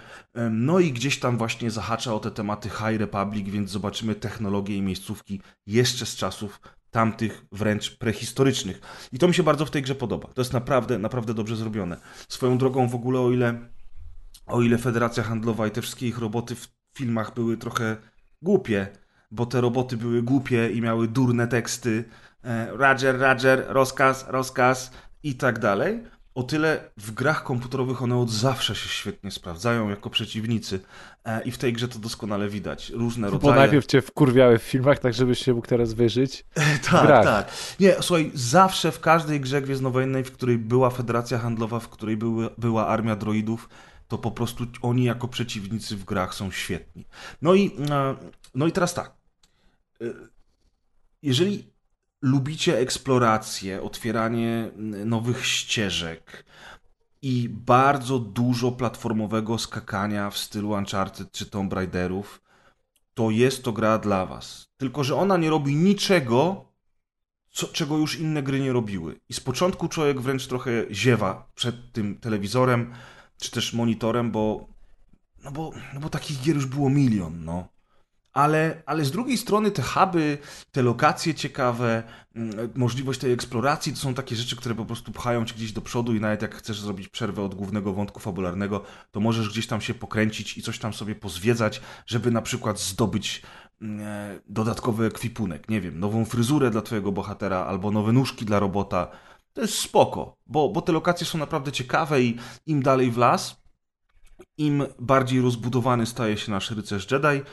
No 0.51 0.79
i 0.79 0.91
gdzieś 0.91 1.19
tam 1.19 1.38
właśnie 1.38 1.71
zahacza 1.71 2.13
o 2.13 2.19
te 2.19 2.31
tematy 2.31 2.69
High 2.69 2.99
Republic, 2.99 3.49
więc 3.49 3.71
zobaczymy 3.71 4.15
technologie 4.15 4.77
i 4.77 4.81
miejscówki 4.81 5.41
jeszcze 5.67 6.05
z 6.05 6.15
czasów 6.15 6.61
tamtych 6.91 7.45
wręcz 7.51 7.97
prehistorycznych. 7.97 8.81
I 9.11 9.19
to 9.19 9.27
mi 9.27 9.34
się 9.34 9.43
bardzo 9.43 9.65
w 9.65 9.71
tej 9.71 9.81
grze 9.81 9.95
podoba. 9.95 10.27
To 10.27 10.41
jest 10.41 10.53
naprawdę, 10.53 10.99
naprawdę 10.99 11.34
dobrze 11.34 11.55
zrobione. 11.55 11.97
Swoją 12.29 12.57
drogą 12.57 12.88
w 12.88 12.95
ogóle 12.95 13.19
o 13.19 13.31
ile 13.31 13.73
o 14.45 14.61
ile 14.61 14.77
Federacja 14.77 15.23
Handlowa 15.23 15.67
i 15.67 15.71
te 15.71 15.81
wszystkie 15.81 16.07
ich 16.07 16.17
roboty 16.17 16.55
w 16.55 16.67
filmach 16.97 17.34
były 17.34 17.57
trochę 17.57 17.97
głupie, 18.41 18.88
bo 19.34 19.45
te 19.45 19.61
roboty 19.61 19.97
były 19.97 20.23
głupie 20.23 20.69
i 20.69 20.81
miały 20.81 21.07
durne 21.07 21.47
teksty, 21.47 22.03
e, 22.43 22.67
Roger, 22.71 23.19
Roger, 23.19 23.65
rozkaz, 23.67 24.25
rozkaz 24.27 24.91
i 25.23 25.36
tak 25.36 25.59
dalej, 25.59 26.03
o 26.36 26.43
tyle 26.43 26.91
w 26.97 27.11
grach 27.11 27.43
komputerowych 27.43 28.01
one 28.01 28.17
od 28.17 28.29
zawsze 28.29 28.75
się 28.75 28.89
świetnie 28.89 29.31
sprawdzają 29.31 29.89
jako 29.89 30.09
przeciwnicy 30.09 30.79
e, 31.25 31.43
i 31.43 31.51
w 31.51 31.57
tej 31.57 31.73
grze 31.73 31.88
to 31.88 31.99
doskonale 31.99 32.49
widać. 32.49 32.89
Różne 32.89 33.27
Bo 33.27 33.34
rodzaje... 33.34 33.55
najpierw 33.55 33.86
cię 33.86 34.01
wkurwiały 34.01 34.59
w 34.59 34.63
filmach, 34.63 34.99
tak 34.99 35.13
żebyś 35.13 35.39
się 35.39 35.53
mógł 35.53 35.67
teraz 35.67 35.93
wyżyć. 35.93 36.45
tak, 36.91 37.05
grach. 37.05 37.25
tak. 37.25 37.51
Nie, 37.79 37.95
słuchaj, 38.01 38.31
zawsze 38.34 38.91
w 38.91 38.99
każdej 38.99 39.39
grze 39.39 39.61
Gwiezdnowojennej, 39.61 40.23
w 40.23 40.31
której 40.31 40.57
była 40.57 40.89
Federacja 40.89 41.38
Handlowa, 41.38 41.79
w 41.79 41.89
której 41.89 42.17
były, 42.17 42.49
była 42.57 42.88
armia 42.88 43.15
droidów, 43.15 43.69
to 44.07 44.17
po 44.17 44.31
prostu 44.31 44.65
oni 44.81 45.03
jako 45.03 45.27
przeciwnicy 45.27 45.95
w 45.95 46.03
grach 46.05 46.34
są 46.34 46.51
świetni. 46.51 47.05
No 47.41 47.53
i, 47.53 47.71
e, 47.91 48.15
no 48.55 48.67
i 48.67 48.71
teraz 48.71 48.93
tak. 48.93 49.22
E, 50.01 50.05
Jeżeli 51.21 51.73
lubicie 52.21 52.77
eksplorację, 52.79 53.81
otwieranie 53.81 54.71
nowych 55.05 55.45
ścieżek 55.45 56.45
i 57.21 57.49
bardzo 57.49 58.19
dużo 58.19 58.71
platformowego 58.71 59.57
skakania 59.57 60.29
w 60.29 60.37
stylu 60.37 60.69
Uncharted 60.69 61.31
czy 61.31 61.45
Tomb 61.45 61.73
Raiderów, 61.73 62.41
to 63.13 63.31
jest 63.31 63.63
to 63.63 63.71
gra 63.73 63.97
dla 63.97 64.25
was. 64.25 64.69
Tylko, 64.77 65.03
że 65.03 65.15
ona 65.15 65.37
nie 65.37 65.49
robi 65.49 65.75
niczego, 65.75 66.65
co, 67.51 67.67
czego 67.67 67.97
już 67.97 68.19
inne 68.19 68.43
gry 68.43 68.59
nie 68.59 68.73
robiły. 68.73 69.19
I 69.29 69.33
z 69.33 69.39
początku 69.39 69.87
człowiek 69.87 70.21
wręcz 70.21 70.47
trochę 70.47 70.71
ziewa 70.91 71.51
przed 71.55 71.91
tym 71.91 72.17
telewizorem, 72.19 72.93
czy 73.37 73.51
też 73.51 73.73
monitorem, 73.73 74.31
bo 74.31 74.67
no 75.43 75.51
bo, 75.51 75.71
no 75.93 75.99
bo 75.99 76.09
takich 76.09 76.41
gier 76.41 76.55
już 76.55 76.65
było 76.65 76.89
milion, 76.89 77.45
no. 77.45 77.72
Ale, 78.34 78.84
ale 78.86 79.05
z 79.05 79.11
drugiej 79.11 79.38
strony 79.38 79.71
te 79.71 79.81
huby, 79.81 80.38
te 80.71 80.81
lokacje 80.81 81.34
ciekawe, 81.34 82.03
mm, 82.36 82.71
możliwość 82.75 83.19
tej 83.19 83.31
eksploracji 83.31 83.93
to 83.93 83.99
są 83.99 84.13
takie 84.13 84.36
rzeczy, 84.36 84.55
które 84.55 84.75
po 84.75 84.86
prostu 84.86 85.11
pchają 85.11 85.45
cię 85.45 85.55
gdzieś 85.55 85.71
do 85.71 85.81
przodu 85.81 86.15
i 86.15 86.19
nawet 86.19 86.41
jak 86.41 86.55
chcesz 86.55 86.79
zrobić 86.79 87.07
przerwę 87.07 87.41
od 87.43 87.55
głównego 87.55 87.93
wątku 87.93 88.19
fabularnego, 88.19 88.84
to 89.11 89.19
możesz 89.19 89.49
gdzieś 89.49 89.67
tam 89.67 89.81
się 89.81 89.93
pokręcić 89.93 90.57
i 90.57 90.61
coś 90.61 90.79
tam 90.79 90.93
sobie 90.93 91.15
pozwiedzać, 91.15 91.81
żeby 92.05 92.31
na 92.31 92.41
przykład 92.41 92.79
zdobyć 92.79 93.41
mm, 93.81 94.01
e, 94.01 94.39
dodatkowy 94.49 95.05
ekwipunek, 95.05 95.69
nie 95.69 95.81
wiem, 95.81 95.99
nową 95.99 96.25
fryzurę 96.25 96.69
dla 96.69 96.81
twojego 96.81 97.11
bohatera 97.11 97.65
albo 97.65 97.91
nowe 97.91 98.11
nóżki 98.11 98.45
dla 98.45 98.59
robota. 98.59 99.07
To 99.53 99.61
jest 99.61 99.79
spoko, 99.79 100.38
bo, 100.47 100.69
bo 100.69 100.81
te 100.81 100.91
lokacje 100.91 101.27
są 101.27 101.38
naprawdę 101.38 101.71
ciekawe 101.71 102.21
i 102.21 102.38
im 102.65 102.84
dalej 102.84 103.11
w 103.11 103.17
las, 103.17 103.63
im 104.57 104.86
bardziej 104.99 105.41
rozbudowany 105.41 106.05
staje 106.05 106.38
się 106.38 106.51
nasz 106.51 106.71
rycerz 106.71 107.11
Jedi, 107.11 107.43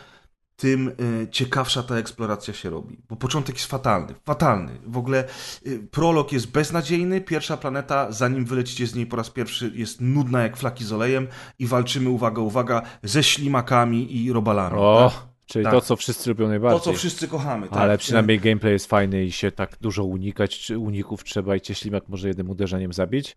tym 0.60 0.88
y, 0.88 1.28
ciekawsza 1.30 1.82
ta 1.82 1.96
eksploracja 1.96 2.54
się 2.54 2.70
robi. 2.70 2.98
Bo 3.08 3.16
początek 3.16 3.56
jest 3.56 3.70
fatalny. 3.70 4.14
Fatalny. 4.24 4.72
W 4.86 4.96
ogóle 4.96 5.24
y, 5.66 5.78
prolog 5.90 6.32
jest 6.32 6.50
beznadziejny. 6.50 7.20
Pierwsza 7.20 7.56
planeta, 7.56 8.12
zanim 8.12 8.44
wylecicie 8.44 8.86
z 8.86 8.94
niej 8.94 9.06
po 9.06 9.16
raz 9.16 9.30
pierwszy, 9.30 9.72
jest 9.74 10.00
nudna 10.00 10.42
jak 10.42 10.56
flaki 10.56 10.84
z 10.84 10.92
olejem 10.92 11.28
i 11.58 11.66
walczymy, 11.66 12.10
uwaga, 12.10 12.42
uwaga, 12.42 12.82
ze 13.02 13.22
ślimakami 13.22 14.16
i 14.16 14.32
robalami. 14.32 14.76
O, 14.78 15.12
tak? 15.14 15.28
czyli 15.46 15.64
Tak. 15.64 15.74
to, 15.74 15.80
co 15.80 15.96
wszyscy 15.96 16.30
lubią 16.30 16.48
najbardziej. 16.48 16.80
To, 16.80 16.84
co 16.84 16.92
wszyscy 16.92 17.28
kochamy. 17.28 17.68
Tak? 17.68 17.78
Ale 17.78 17.98
przynajmniej 17.98 18.40
gameplay 18.40 18.72
jest 18.72 18.86
fajny 18.86 19.24
i 19.24 19.32
się 19.32 19.52
tak 19.52 19.76
dużo 19.80 20.04
unikać, 20.04 20.58
czy 20.58 20.78
uników 20.78 21.24
trzeba 21.24 21.56
i 21.56 21.60
cię 21.60 21.74
ślimak 21.74 22.08
może 22.08 22.28
jednym 22.28 22.50
uderzeniem 22.50 22.92
zabić? 22.92 23.36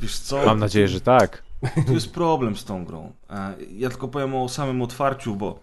Wiesz 0.00 0.18
co? 0.18 0.46
Mam 0.46 0.58
nadzieję, 0.58 0.88
że 0.88 1.00
tak. 1.00 1.49
Tu 1.86 1.92
jest 1.92 2.12
problem 2.12 2.56
z 2.56 2.64
tą 2.64 2.84
grą. 2.84 3.12
E, 3.30 3.54
Ja 3.70 3.88
tylko 3.88 4.08
powiem 4.08 4.34
o 4.34 4.48
samym 4.48 4.82
otwarciu, 4.82 5.36
bo 5.36 5.60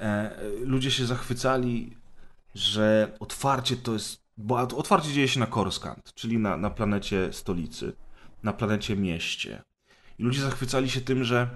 e, 0.00 0.36
ludzie 0.60 0.90
się 0.90 1.06
zachwycali, 1.06 1.96
że 2.54 3.16
otwarcie 3.20 3.76
to 3.76 3.92
jest. 3.92 4.28
Bo 4.36 4.56
otwarcie 4.56 5.12
dzieje 5.12 5.28
się 5.28 5.40
na 5.40 5.46
Coruscant, 5.46 6.14
czyli 6.14 6.38
na, 6.38 6.56
na 6.56 6.70
planecie 6.70 7.32
stolicy, 7.32 7.92
na 8.42 8.52
planecie 8.52 8.96
mieście. 8.96 9.62
I 10.18 10.22
ludzie 10.22 10.40
zachwycali 10.40 10.90
się 10.90 11.00
tym, 11.00 11.24
że 11.24 11.48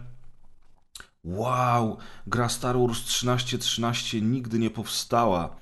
wow, 1.25 1.97
gra 2.27 2.49
Star 2.49 2.79
Wars 2.79 3.05
1313 3.05 4.21
nigdy 4.21 4.59
nie 4.59 4.71
powstała, 4.71 5.57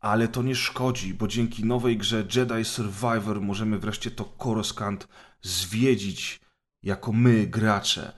ale 0.00 0.28
to 0.28 0.42
nie 0.42 0.54
szkodzi, 0.54 1.14
bo 1.14 1.28
dzięki 1.28 1.64
nowej 1.64 1.96
grze 1.96 2.24
Jedi 2.36 2.64
Survivor 2.64 3.40
możemy 3.40 3.78
wreszcie 3.78 4.10
to 4.10 4.32
Coruscant 4.42 5.08
zwiedzić 5.42 6.40
jako 6.86 7.12
my, 7.12 7.46
gracze. 7.46 8.12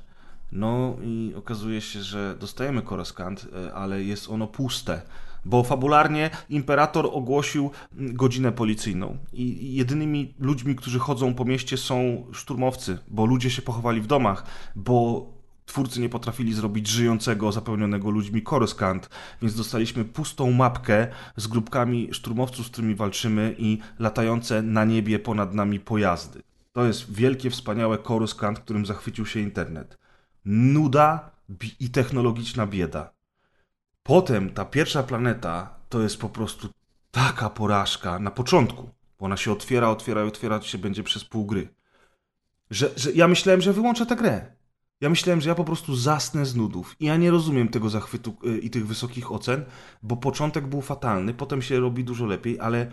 No 0.53 0.97
i 1.03 1.33
okazuje 1.37 1.81
się, 1.81 2.03
że 2.03 2.37
dostajemy 2.41 2.83
Coruscant, 2.83 3.47
e, 3.67 3.75
ale 3.75 4.03
jest 4.03 4.31
ono 4.31 4.47
puste. 4.47 5.03
Bo 5.45 5.63
fabularnie 5.63 6.31
imperator 6.51 7.09
ogłosił 7.13 7.71
mm, 7.93 8.15
godzinę 8.15 8.53
policyjną 8.53 9.19
i 9.33 9.75
jedynymi 9.75 10.35
ludźmi, 10.39 10.77
którzy 10.77 10.99
chodzą 10.99 11.35
po 11.35 11.45
mieście 11.45 11.77
są 11.77 12.25
szturmowcy, 12.33 12.99
bo 13.09 13.27
ludzie 13.27 13.51
się 13.51 13.63
pochowali 13.63 14.01
w 14.01 14.07
domach, 14.07 14.45
bo 14.77 15.27
twórcy 15.67 16.01
nie 16.01 16.09
potrafili 16.09 16.55
zrobić 16.55 16.89
żyjącego, 16.89 17.53
zapełnionego 17.53 18.11
ludźmi 18.11 18.43
Coruscant, 18.43 19.11
więc 19.43 19.55
dostaliśmy 19.55 20.05
pustą 20.05 20.53
mapkę 20.53 21.09
z 21.37 21.47
grupkami 21.47 22.09
szturmowców, 22.13 22.67
z 22.67 22.71
którymi 22.71 22.95
walczymy 22.95 23.55
i 23.59 23.79
latające 23.99 24.63
na 24.63 24.85
niebie 24.85 25.19
ponad 25.19 25.55
nami 25.55 25.81
pojazdy. 25.81 26.48
To 26.79 26.87
jest 26.87 27.13
wielkie, 27.13 27.51
wspaniałe 27.51 27.99
Coruscant, 27.99 28.61
którym 28.61 28.87
zachwycił 28.87 29.27
się 29.27 29.41
internet. 29.41 29.99
Nuda 30.45 31.31
i 31.81 31.91
technologiczna 31.91 32.67
bieda. 32.67 33.13
Potem 34.03 34.51
ta 34.51 34.65
pierwsza 34.65 35.03
planeta 35.03 35.79
to 35.89 36.03
jest 36.03 36.17
po 36.17 36.29
prostu 36.29 36.69
taka 37.11 37.51
porażka 37.51 38.19
na 38.19 38.31
początku, 38.31 38.91
bo 39.19 39.27
ona 39.27 39.37
się 39.37 39.53
otwiera, 39.53 39.91
otwiera 39.91 40.25
i 40.25 40.29
otwiera 40.29 40.63
się 40.63 40.79
będzie 40.79 41.03
przez 41.03 41.25
pół 41.25 41.47
gry. 41.47 41.69
Że, 42.71 42.91
że 42.97 43.13
ja 43.13 43.29
myślałem, 43.29 43.61
że 43.61 43.73
wyłączę 43.73 44.07
tę 44.07 44.17
grę. 44.17 44.53
Ja 45.01 45.11
myślałem, 45.11 45.41
że 45.41 45.49
ja 45.49 45.55
po 45.55 45.65
prostu 45.65 45.97
zasnę 45.97 46.47
z 46.47 46.57
nudów. 46.57 46.97
I 47.01 47.07
ja 47.07 47.17
nie 47.17 47.31
rozumiem 47.31 47.69
tego 47.69 47.91
zachwytu 47.91 48.37
y, 48.47 48.59
i 48.59 48.71
tych 48.71 48.87
wysokich 48.87 49.33
ocen, 49.33 49.65
bo 50.03 50.17
początek 50.17 50.67
był 50.67 50.81
fatalny, 50.81 51.35
potem 51.35 51.63
się 51.63 51.81
robi 51.81 52.05
dużo 52.05 52.27
lepiej, 52.27 52.61
ale 52.61 52.91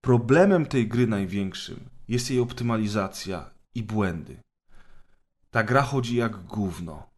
problemem 0.00 0.66
tej 0.66 0.88
gry 0.88 1.06
największym 1.06 1.92
jest 2.12 2.30
jej 2.30 2.40
optymalizacja 2.40 3.50
i 3.74 3.82
błędy. 3.82 4.36
Ta 5.50 5.62
gra 5.64 5.82
chodzi 5.82 6.16
jak 6.16 6.44
gówno. 6.44 7.10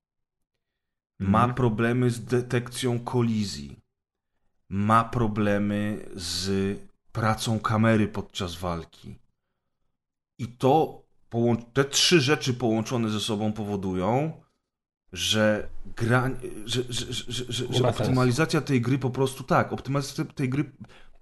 Ma 1.19 1.39
Mhm. 1.39 1.55
problemy 1.55 2.11
z 2.11 2.25
detekcją 2.25 3.01
kolizji. 3.01 3.81
Ma 4.69 5.05
problemy 5.05 6.07
z 6.15 6.79
pracą 7.13 7.61
kamery 7.61 8.09
podczas 8.09 8.55
walki. 8.55 9.19
I 10.39 10.49
to, 10.49 11.03
te 11.73 11.85
trzy 11.85 12.21
rzeczy 12.21 12.55
połączone 12.55 13.11
ze 13.11 13.21
sobą 13.21 13.53
powodują, 13.53 14.43
że 15.13 15.69
gra, 15.97 16.31
że, 16.65 16.83
że, 16.89 17.13
że, 17.13 17.45
że, 17.73 17.89
optymalizacja 17.89 18.61
tej 18.61 18.81
gry 18.81 18.99
po 18.99 19.11
prostu 19.11 19.45
tak, 19.45 19.73
optymalizacja 19.73 20.25
tej 20.25 20.49
gry 20.49 20.73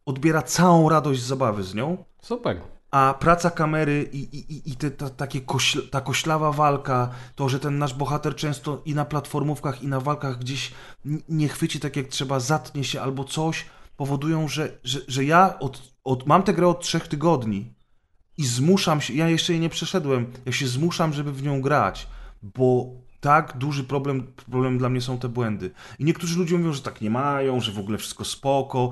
odbiera 0.06 0.42
całą 0.42 0.88
radość 0.88 1.22
z 1.22 1.26
zabawy 1.26 1.62
z 1.62 1.74
nią, 1.74 2.04
Super. 2.22 2.60
A 2.92 3.14
praca 3.20 3.50
kamery 3.50 4.08
i, 4.12 4.18
i, 4.18 4.70
i- 4.70 4.76
te, 4.76 4.90
ta, 4.90 5.10
takie 5.10 5.40
kośl, 5.40 5.88
ta 5.90 6.00
koślawa 6.00 6.52
walka, 6.52 7.10
to, 7.34 7.48
że 7.48 7.60
ten 7.60 7.78
nasz 7.78 7.94
bohater 7.94 8.34
często 8.36 8.82
i 8.84 8.94
na 8.94 9.04
platformówkach, 9.04 9.82
i 9.82 9.86
na 9.88 10.00
walkach 10.00 10.38
gdzieś 10.38 10.72
nie 11.28 11.48
chwyci 11.48 11.80
tak 11.80 11.96
jak 11.96 12.06
trzeba, 12.08 12.40
zatnie 12.40 12.84
się 12.84 13.00
albo 13.02 13.24
coś, 13.24 13.66
powodują, 13.96 14.48
że, 14.48 14.78
że, 14.84 15.00
że 15.08 15.24
ja 15.24 15.58
od, 15.58 15.82
od, 16.04 16.26
mam 16.26 16.42
tę 16.42 16.54
grę 16.54 16.68
od 16.68 16.80
trzech 16.80 17.08
tygodni 17.08 17.74
i 18.38 18.44
zmuszam 18.46 19.00
się, 19.00 19.14
ja 19.14 19.28
jeszcze 19.28 19.52
jej 19.52 19.60
nie 19.60 19.68
przeszedłem, 19.68 20.32
ja 20.46 20.52
się 20.52 20.66
zmuszam, 20.66 21.12
żeby 21.12 21.32
w 21.32 21.42
nią 21.42 21.60
grać, 21.60 22.06
bo 22.42 22.86
tak 23.20 23.56
duży 23.58 23.84
problem, 23.84 24.32
problem 24.50 24.78
dla 24.78 24.88
mnie 24.88 25.00
są 25.00 25.18
te 25.18 25.28
błędy. 25.28 25.70
I 25.98 26.04
niektórzy 26.04 26.38
ludzie 26.38 26.58
mówią, 26.58 26.72
że 26.72 26.82
tak 26.82 27.00
nie 27.00 27.10
mają, 27.10 27.60
że 27.60 27.72
w 27.72 27.78
ogóle 27.78 27.98
wszystko 27.98 28.24
spoko, 28.24 28.90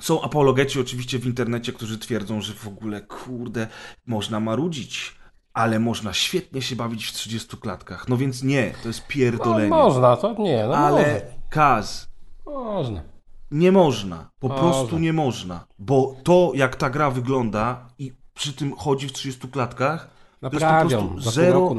są 0.00 0.22
apologeci 0.22 0.80
oczywiście 0.80 1.18
w 1.18 1.26
internecie, 1.26 1.72
którzy 1.72 1.98
twierdzą, 1.98 2.40
że 2.40 2.52
w 2.54 2.68
ogóle, 2.68 3.00
kurde, 3.00 3.66
można 4.06 4.40
marudzić, 4.40 5.16
ale 5.54 5.78
można 5.78 6.12
świetnie 6.12 6.62
się 6.62 6.76
bawić 6.76 7.06
w 7.06 7.12
30 7.12 7.56
klatkach. 7.56 8.08
No 8.08 8.16
więc 8.16 8.42
nie, 8.42 8.74
to 8.82 8.88
jest 8.88 9.00
No, 9.00 9.04
pierdolenie. 9.08 9.68
można, 9.68 10.16
to 10.16 10.34
nie, 10.38 10.64
no 10.68 10.74
ale 10.76 11.22
Kaz, 11.50 12.08
może. 12.46 12.58
Można. 12.60 13.02
nie 13.50 13.72
można. 13.72 14.30
Po 14.40 14.48
Można. 14.48 14.62
prostu 14.62 14.98
nie 14.98 15.12
można. 15.12 15.66
Bo 15.78 16.16
to, 16.24 16.52
jak 16.54 16.76
ta 16.76 16.90
gra 16.90 17.10
wygląda 17.10 17.88
i 17.98 18.12
przy 18.34 18.52
tym 18.52 18.76
chodzi 18.76 19.08
w 19.08 19.12
30 19.12 19.48
klatkach, 19.48 20.08
to 20.40 20.46
jest 20.46 20.52
po 20.52 20.60
Naprawią. 20.60 21.08
prostu 21.08 21.30
zero... 21.30 21.60
roku 21.60 21.74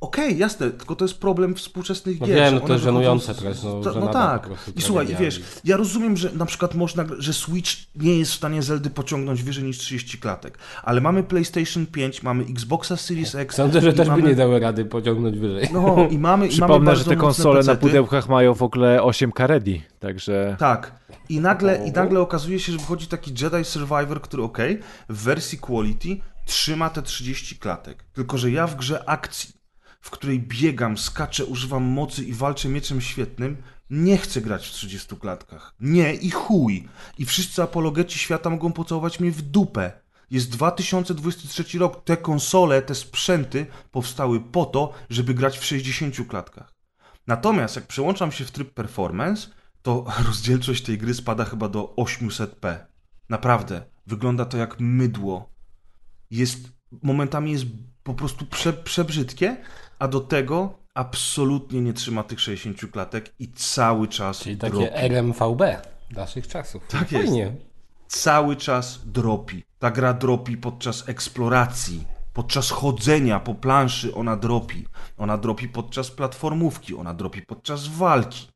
Okej, 0.00 0.22
naprawią. 0.24 0.40
jasne, 0.40 0.70
tylko 0.70 0.96
to 0.96 1.04
jest 1.04 1.18
problem 1.20 1.54
współczesnych 1.54 2.20
No 2.20 2.26
gier. 2.26 2.36
wiem, 2.36 2.54
że 2.54 2.60
to 2.60 2.72
jest 2.72 2.84
żenujące 2.84 3.34
z- 3.34 3.36
trochę, 3.36 3.54
no, 3.64 4.00
No 4.00 4.08
tak. 4.08 4.48
I 4.76 4.82
słuchaj, 4.82 5.10
i 5.10 5.16
wiesz, 5.16 5.42
ja 5.64 5.76
rozumiem, 5.76 6.16
że 6.16 6.30
na 6.32 6.46
przykład 6.46 6.74
można, 6.74 7.04
że 7.18 7.32
Switch 7.32 7.70
nie 7.96 8.18
jest 8.18 8.32
w 8.32 8.34
stanie 8.34 8.62
Zeldy 8.62 8.90
pociągnąć 8.90 9.42
wyżej 9.42 9.64
niż 9.64 9.78
30 9.78 10.18
klatek, 10.18 10.58
ale 10.82 11.00
mamy 11.00 11.22
PlayStation 11.22 11.86
5, 11.86 12.22
mamy 12.22 12.44
Xboxa 12.44 12.96
Series 12.96 13.34
X. 13.34 13.56
Sądzę, 13.56 13.80
że 13.80 13.92
też 13.92 14.08
mamy... 14.08 14.22
by 14.22 14.28
nie 14.28 14.34
dały 14.34 14.60
rady 14.60 14.84
pociągnąć 14.84 15.38
wyżej. 15.38 15.68
No 15.72 15.96
i 16.10 16.18
mamy, 16.18 16.18
i 16.18 16.18
mamy 16.18 16.48
Przypomnę, 16.48 16.86
bardzo 16.86 17.04
że 17.04 17.10
te 17.10 17.16
konsole 17.16 17.62
na 17.62 17.74
pudełkach 17.74 18.28
mają 18.28 18.54
w 18.54 18.62
ogóle 18.62 19.00
8K 19.00 19.46
ready, 19.46 19.80
także 19.98 20.56
Tak. 20.58 20.92
I 21.28 21.40
nagle, 21.40 21.86
I 21.86 21.92
nagle 21.92 22.20
okazuje 22.20 22.58
się, 22.60 22.72
że 22.72 22.78
wychodzi 22.78 23.06
taki 23.06 23.30
Jedi 23.30 23.64
Survivor, 23.64 24.20
który 24.20 24.42
ok, 24.42 24.58
w 25.08 25.22
wersji 25.22 25.58
quality 25.58 26.16
trzyma 26.46 26.90
te 26.90 27.02
30 27.02 27.58
klatek. 27.58 28.04
Tylko, 28.12 28.38
że 28.38 28.50
ja 28.50 28.66
w 28.66 28.76
grze 28.76 29.08
akcji, 29.08 29.59
w 30.00 30.10
której 30.10 30.40
biegam, 30.40 30.98
skaczę, 30.98 31.44
używam 31.44 31.82
mocy 31.82 32.24
i 32.24 32.32
walczę 32.32 32.68
mieczem 32.68 33.00
świetnym, 33.00 33.56
nie 33.90 34.18
chcę 34.18 34.40
grać 34.40 34.68
w 34.68 34.70
30 34.70 35.16
klatkach. 35.16 35.74
Nie 35.80 36.14
i 36.14 36.30
chuj. 36.30 36.88
I 37.18 37.24
wszyscy 37.24 37.62
apologeci 37.62 38.18
świata 38.18 38.50
mogą 38.50 38.72
pocałować 38.72 39.20
mnie 39.20 39.30
w 39.30 39.42
dupę. 39.42 39.92
Jest 40.30 40.50
2023 40.50 41.78
rok. 41.78 42.04
Te 42.04 42.16
konsole, 42.16 42.82
te 42.82 42.94
sprzęty 42.94 43.66
powstały 43.90 44.40
po 44.40 44.64
to, 44.64 44.92
żeby 45.10 45.34
grać 45.34 45.58
w 45.58 45.64
60 45.64 46.28
klatkach. 46.28 46.74
Natomiast 47.26 47.76
jak 47.76 47.86
przełączam 47.86 48.32
się 48.32 48.44
w 48.44 48.50
tryb 48.50 48.74
performance, 48.74 49.48
to 49.82 50.06
rozdzielczość 50.26 50.82
tej 50.84 50.98
gry 50.98 51.14
spada 51.14 51.44
chyba 51.44 51.68
do 51.68 51.94
800p. 51.96 52.78
Naprawdę. 53.28 53.82
Wygląda 54.06 54.44
to 54.44 54.56
jak 54.56 54.80
mydło. 54.80 55.50
Jest, 56.30 56.58
momentami 57.02 57.52
jest 57.52 57.64
po 58.02 58.14
prostu 58.14 58.46
prze, 58.46 58.72
przebrzydkie, 58.72 59.56
a 60.00 60.08
do 60.08 60.20
tego 60.20 60.78
absolutnie 60.94 61.80
nie 61.80 61.92
trzyma 61.92 62.22
tych 62.22 62.40
60 62.40 62.80
klatek 62.92 63.34
i 63.38 63.52
cały 63.52 64.08
czas 64.08 64.38
Czyli 64.38 64.56
dropi. 64.56 64.76
takie 64.76 64.94
RMVB 64.94 65.62
naszych 66.10 66.48
czasów. 66.48 66.86
Tak 66.88 67.12
jest. 67.12 67.24
Fajnie. 67.24 67.52
Cały 68.08 68.56
czas 68.56 69.00
dropi. 69.06 69.64
Ta 69.78 69.90
gra 69.90 70.14
dropi 70.14 70.56
podczas 70.56 71.08
eksploracji, 71.08 72.04
Podczas 72.32 72.70
chodzenia 72.70 73.40
po 73.40 73.54
planszy 73.54 74.14
ona 74.14 74.36
dropi. 74.36 74.86
Ona 75.18 75.38
dropi 75.38 75.68
podczas 75.68 76.10
platformówki, 76.10 76.94
ona 76.94 77.14
dropi 77.14 77.42
podczas 77.42 77.88
walki. 77.88 78.48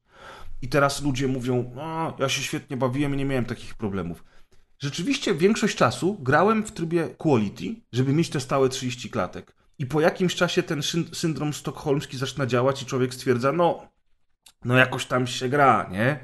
I 0.63 0.69
teraz 0.69 1.03
ludzie 1.03 1.29
mówią, 1.29 1.73
a, 1.81 2.13
ja 2.19 2.29
się 2.29 2.43
świetnie 2.43 2.77
bawiłem 2.77 3.15
i 3.15 3.17
nie 3.17 3.25
miałem 3.25 3.45
takich 3.45 3.75
problemów. 3.75 4.25
Rzeczywiście 4.79 5.35
większość 5.35 5.77
czasu 5.77 6.17
grałem 6.21 6.63
w 6.63 6.73
trybie 6.73 7.09
quality, 7.09 7.65
żeby 7.93 8.13
mieć 8.13 8.31
te 8.31 8.41
stałe 8.41 8.69
30 8.69 9.11
klatek. 9.11 9.55
I 9.79 9.87
po 9.87 10.01
jakimś 10.01 10.35
czasie 10.35 10.62
ten 10.62 10.83
syndrom 11.12 11.53
sztokholmski 11.53 12.16
zaczyna 12.16 12.47
działać 12.47 12.83
i 12.83 12.87
człowiek 12.87 13.14
stwierdza, 13.14 13.53
no, 13.53 13.89
no 14.64 14.77
jakoś 14.77 15.07
tam 15.07 15.27
się 15.27 15.49
gra, 15.49 15.89
nie? 15.91 16.20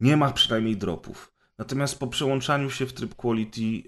Nie 0.00 0.16
ma 0.16 0.30
przynajmniej 0.30 0.76
dropów. 0.76 1.32
Natomiast 1.58 1.98
po 1.98 2.06
przełączaniu 2.06 2.70
się 2.70 2.86
w 2.86 2.92
tryb 2.92 3.14
quality, 3.14 3.60
yy, 3.60 3.82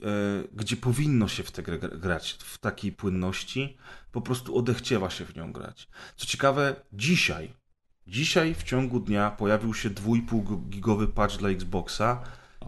gdzie 0.53 0.76
powinno 0.76 1.28
się 1.28 1.43
w 1.43 1.51
tę 1.51 1.62
grę 1.62 1.78
grać 1.78 2.39
w 2.41 2.59
takiej 2.59 2.93
płynności, 2.93 3.76
po 4.12 4.20
prostu 4.20 4.59
odechciewa 4.59 5.11
się 5.11 5.24
w 5.24 5.37
nią 5.37 5.53
grać. 5.53 5.89
Co 6.16 6.26
ciekawe, 6.26 6.76
dzisiaj, 6.93 7.55
dzisiaj 8.07 8.55
w 8.55 8.62
ciągu 8.62 9.01
dnia 9.01 9.30
pojawił 9.30 9.74
się 9.74 9.91
2,5 9.91 10.68
gigowy 10.68 11.09
patch 11.09 11.37
dla 11.37 11.49
Xboxa. 11.49 12.22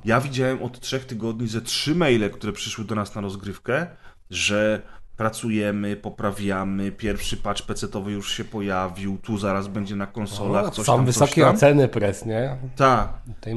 Ja 0.04 0.20
widziałem 0.20 0.62
od 0.62 0.80
trzech 0.80 1.04
tygodni 1.04 1.48
ze 1.48 1.60
trzy 1.60 1.94
maile, 1.94 2.30
które 2.30 2.52
przyszły 2.52 2.84
do 2.84 2.94
nas 2.94 3.14
na 3.14 3.20
rozgrywkę, 3.20 3.86
że 4.30 4.82
pracujemy, 5.16 5.96
poprawiamy, 5.96 6.92
pierwszy 6.92 7.36
patch 7.36 7.62
PC-owy 7.62 8.12
już 8.12 8.32
się 8.32 8.44
pojawił, 8.44 9.18
tu 9.18 9.38
zaraz 9.38 9.68
będzie 9.68 9.96
na 9.96 10.06
konsolach, 10.06 10.66
o, 10.66 10.70
coś 10.70 10.86
Są 10.86 10.96
tam, 10.96 11.06
wysokie 11.06 11.42
tam. 11.42 11.54
oceny 11.54 11.88
pres, 11.88 12.26
nie? 12.26 12.56
Tak. 12.76 13.08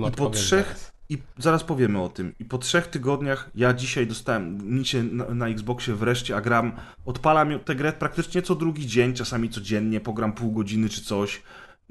I 0.08 0.12
po 0.12 0.30
trzech, 0.30 0.92
i 1.10 1.18
zaraz 1.38 1.64
powiemy 1.64 2.02
o 2.02 2.10
tym. 2.10 2.34
I 2.40 2.46
po 2.46 2.58
trzech 2.58 2.88
tygodniach 2.88 3.50
ja 3.56 3.74
dzisiaj 3.74 4.08
dostałem 4.08 4.76
nicie 4.78 5.04
na, 5.04 5.26
na 5.26 5.48
Xboxie 5.48 5.96
wreszcie, 5.96 6.36
a 6.36 6.42
gram, 6.42 6.72
odpalam 7.06 7.60
tę 7.60 7.76
grę 7.76 7.94
praktycznie 7.94 8.42
co 8.42 8.56
drugi 8.56 8.88
dzień, 8.88 9.14
czasami 9.14 9.50
codziennie, 9.50 10.00
pogram 10.00 10.34
pół 10.34 10.52
godziny 10.52 10.90
czy 10.90 11.02
coś, 11.02 11.42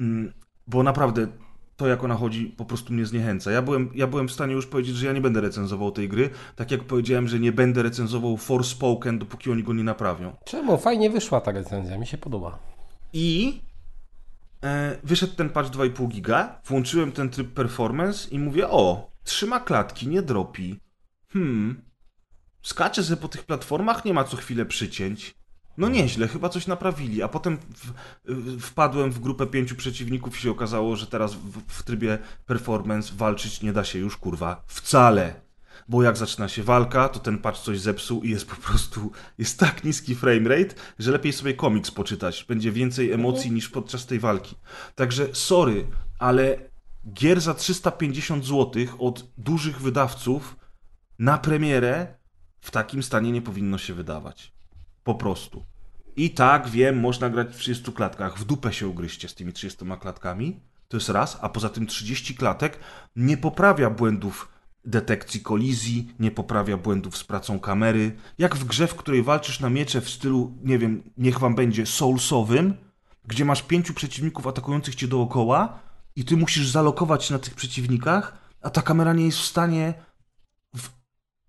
mm, 0.00 0.32
bo 0.66 0.82
naprawdę 0.82 1.26
to, 1.78 1.86
jak 1.86 2.04
ona 2.04 2.14
chodzi, 2.14 2.46
po 2.46 2.64
prostu 2.64 2.92
mnie 2.92 3.06
zniechęca. 3.06 3.50
Ja 3.50 3.62
byłem, 3.62 3.90
ja 3.94 4.06
byłem 4.06 4.28
w 4.28 4.32
stanie 4.32 4.54
już 4.54 4.66
powiedzieć, 4.66 4.96
że 4.96 5.06
ja 5.06 5.12
nie 5.12 5.20
będę 5.20 5.40
recenzował 5.40 5.90
tej 5.92 6.08
gry, 6.08 6.30
tak 6.56 6.70
jak 6.70 6.84
powiedziałem, 6.84 7.28
że 7.28 7.38
nie 7.38 7.52
będę 7.52 7.82
recenzował 7.82 8.36
Forspoken, 8.36 9.18
dopóki 9.18 9.50
oni 9.50 9.62
go 9.62 9.72
nie 9.72 9.84
naprawią. 9.84 10.36
Czemu? 10.44 10.78
Fajnie 10.78 11.10
wyszła 11.10 11.40
ta 11.40 11.52
recenzja, 11.52 11.98
mi 11.98 12.06
się 12.06 12.18
podoba. 12.18 12.58
I 13.12 13.60
e, 14.64 14.98
wyszedł 15.04 15.34
ten 15.34 15.50
patch 15.50 15.70
2,5 15.70 16.08
giga, 16.08 16.60
włączyłem 16.64 17.12
ten 17.12 17.30
tryb 17.30 17.54
performance 17.54 18.28
i 18.30 18.38
mówię, 18.38 18.68
o, 18.68 19.10
trzyma 19.24 19.60
klatki, 19.60 20.08
nie 20.08 20.22
dropi. 20.22 20.80
Hmm, 21.32 21.82
skacze 22.62 23.02
sobie 23.02 23.20
po 23.22 23.28
tych 23.28 23.44
platformach, 23.44 24.04
nie 24.04 24.14
ma 24.14 24.24
co 24.24 24.36
chwilę 24.36 24.66
przycięć. 24.66 25.34
No 25.78 25.88
nieźle, 25.88 26.28
chyba 26.28 26.48
coś 26.48 26.66
naprawili, 26.66 27.22
a 27.22 27.28
potem 27.28 27.58
w, 28.24 28.60
wpadłem 28.60 29.10
w 29.10 29.20
grupę 29.20 29.46
pięciu 29.46 29.76
przeciwników 29.76 30.38
i 30.38 30.42
się 30.42 30.50
okazało, 30.50 30.96
że 30.96 31.06
teraz 31.06 31.34
w, 31.34 31.62
w, 31.68 31.82
trybie 31.82 32.18
performance 32.46 33.12
walczyć 33.16 33.62
nie 33.62 33.72
da 33.72 33.84
się 33.84 33.98
już 33.98 34.16
kurwa 34.16 34.62
wcale. 34.66 35.40
Bo 35.88 36.02
jak 36.02 36.16
zaczyna 36.16 36.48
się 36.48 36.62
walka, 36.62 37.08
to 37.08 37.20
ten 37.20 37.38
patch 37.38 37.60
coś 37.60 37.80
zepsuł 37.80 38.22
i 38.22 38.30
jest 38.30 38.46
po 38.46 38.56
prostu, 38.56 39.12
jest 39.38 39.58
tak 39.58 39.84
niski 39.84 40.14
framerate, 40.14 40.74
że 40.98 41.12
lepiej 41.12 41.32
sobie 41.32 41.54
komiks 41.54 41.90
poczytać. 41.90 42.44
Będzie 42.48 42.72
więcej 42.72 43.12
emocji 43.12 43.50
niż 43.50 43.68
podczas 43.68 44.06
tej 44.06 44.18
walki. 44.18 44.56
Także 44.94 45.28
sorry, 45.32 45.86
ale 46.18 46.58
gier 47.12 47.40
za 47.40 47.54
350 47.54 48.46
zł 48.46 48.86
od 48.98 49.26
dużych 49.36 49.80
wydawców 49.80 50.56
na 51.18 51.38
premierę 51.38 52.06
w 52.60 52.70
takim 52.70 53.02
stanie 53.02 53.32
nie 53.32 53.42
powinno 53.42 53.78
się 53.78 53.94
wydawać. 53.94 54.57
Po 55.08 55.14
prostu. 55.14 55.64
I 56.16 56.30
tak, 56.30 56.68
wiem, 56.68 57.00
można 57.00 57.30
grać 57.30 57.48
w 57.48 57.58
30 57.58 57.92
klatkach. 57.92 58.38
W 58.38 58.44
dupę 58.44 58.72
się 58.72 58.88
ugryźcie 58.88 59.28
z 59.28 59.34
tymi 59.34 59.52
30 59.52 59.84
klatkami. 60.00 60.60
To 60.88 60.96
jest 60.96 61.08
raz, 61.08 61.38
a 61.40 61.48
poza 61.48 61.68
tym 61.68 61.86
30 61.86 62.34
klatek 62.34 62.78
nie 63.16 63.36
poprawia 63.36 63.90
błędów 63.90 64.48
detekcji 64.84 65.40
kolizji, 65.40 66.14
nie 66.20 66.30
poprawia 66.30 66.76
błędów 66.76 67.16
z 67.16 67.24
pracą 67.24 67.60
kamery. 67.60 68.16
Jak 68.38 68.56
w 68.56 68.64
grze, 68.64 68.86
w 68.86 68.94
której 68.94 69.22
walczysz 69.22 69.60
na 69.60 69.70
miecze 69.70 70.00
w 70.00 70.10
stylu, 70.10 70.52
nie 70.64 70.78
wiem, 70.78 71.02
niech 71.16 71.38
wam 71.38 71.54
będzie 71.54 71.86
soulsowym, 71.86 72.74
gdzie 73.26 73.44
masz 73.44 73.62
pięciu 73.62 73.94
przeciwników 73.94 74.46
atakujących 74.46 74.94
cię 74.94 75.08
dookoła 75.08 75.78
i 76.16 76.24
ty 76.24 76.36
musisz 76.36 76.68
zalokować 76.68 77.24
się 77.24 77.34
na 77.34 77.40
tych 77.40 77.54
przeciwnikach, 77.54 78.38
a 78.62 78.70
ta 78.70 78.82
kamera 78.82 79.12
nie 79.12 79.24
jest 79.24 79.38
w 79.38 79.44
stanie 79.44 79.94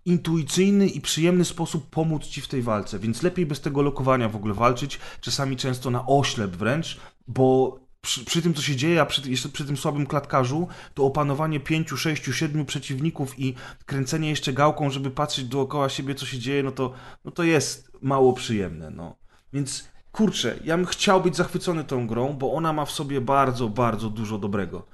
intuicyjny 0.09 0.87
i 0.87 1.01
przyjemny 1.01 1.45
sposób 1.45 1.89
pomóc 1.89 2.27
ci 2.27 2.41
w 2.41 2.47
tej 2.47 2.61
walce, 2.61 2.99
więc 2.99 3.23
lepiej 3.23 3.45
bez 3.45 3.61
tego 3.61 3.81
lokowania 3.81 4.29
w 4.29 4.35
ogóle 4.35 4.53
walczyć, 4.53 4.99
czasami 5.21 5.57
często 5.57 5.89
na 5.89 6.07
oślep 6.07 6.55
wręcz, 6.55 6.99
bo 7.27 7.79
przy, 8.01 8.25
przy, 8.25 8.41
tym, 8.41 8.53
co 8.53 8.61
się 8.61 8.75
dzieje, 8.75 9.01
a 9.01 9.05
przy, 9.05 9.31
jeszcze 9.31 9.49
przy 9.49 9.65
tym 9.65 9.77
słabym 9.77 10.07
klatkarzu, 10.07 10.67
to 10.93 11.03
opanowanie 11.05 11.59
pięciu, 11.59 11.97
sześciu, 11.97 12.33
siedmiu 12.33 12.65
przeciwników 12.65 13.39
i 13.39 13.55
kręcenie 13.85 14.29
jeszcze 14.29 14.53
gałką, 14.53 14.89
żeby 14.89 15.11
patrzeć 15.11 15.45
dookoła 15.45 15.89
siebie, 15.89 16.15
co 16.15 16.25
się 16.25 16.39
dzieje, 16.39 16.63
no 16.63 16.71
to, 16.71 16.93
no 17.25 17.31
to 17.31 17.43
jest 17.43 17.91
mało 18.01 18.33
przyjemne, 18.33 18.89
no. 18.89 19.15
Więc 19.53 19.87
kurczę, 20.11 20.55
ja 20.63 20.77
bym 20.77 20.85
chciał 20.85 21.21
być 21.21 21.35
zachwycony 21.35 21.83
tą 21.83 22.07
grą, 22.07 22.33
bo 22.33 22.53
ona 22.53 22.73
ma 22.73 22.85
w 22.85 22.91
sobie 22.91 23.21
bardzo, 23.21 23.69
bardzo 23.69 24.09
dużo 24.09 24.37
dobrego. 24.37 24.85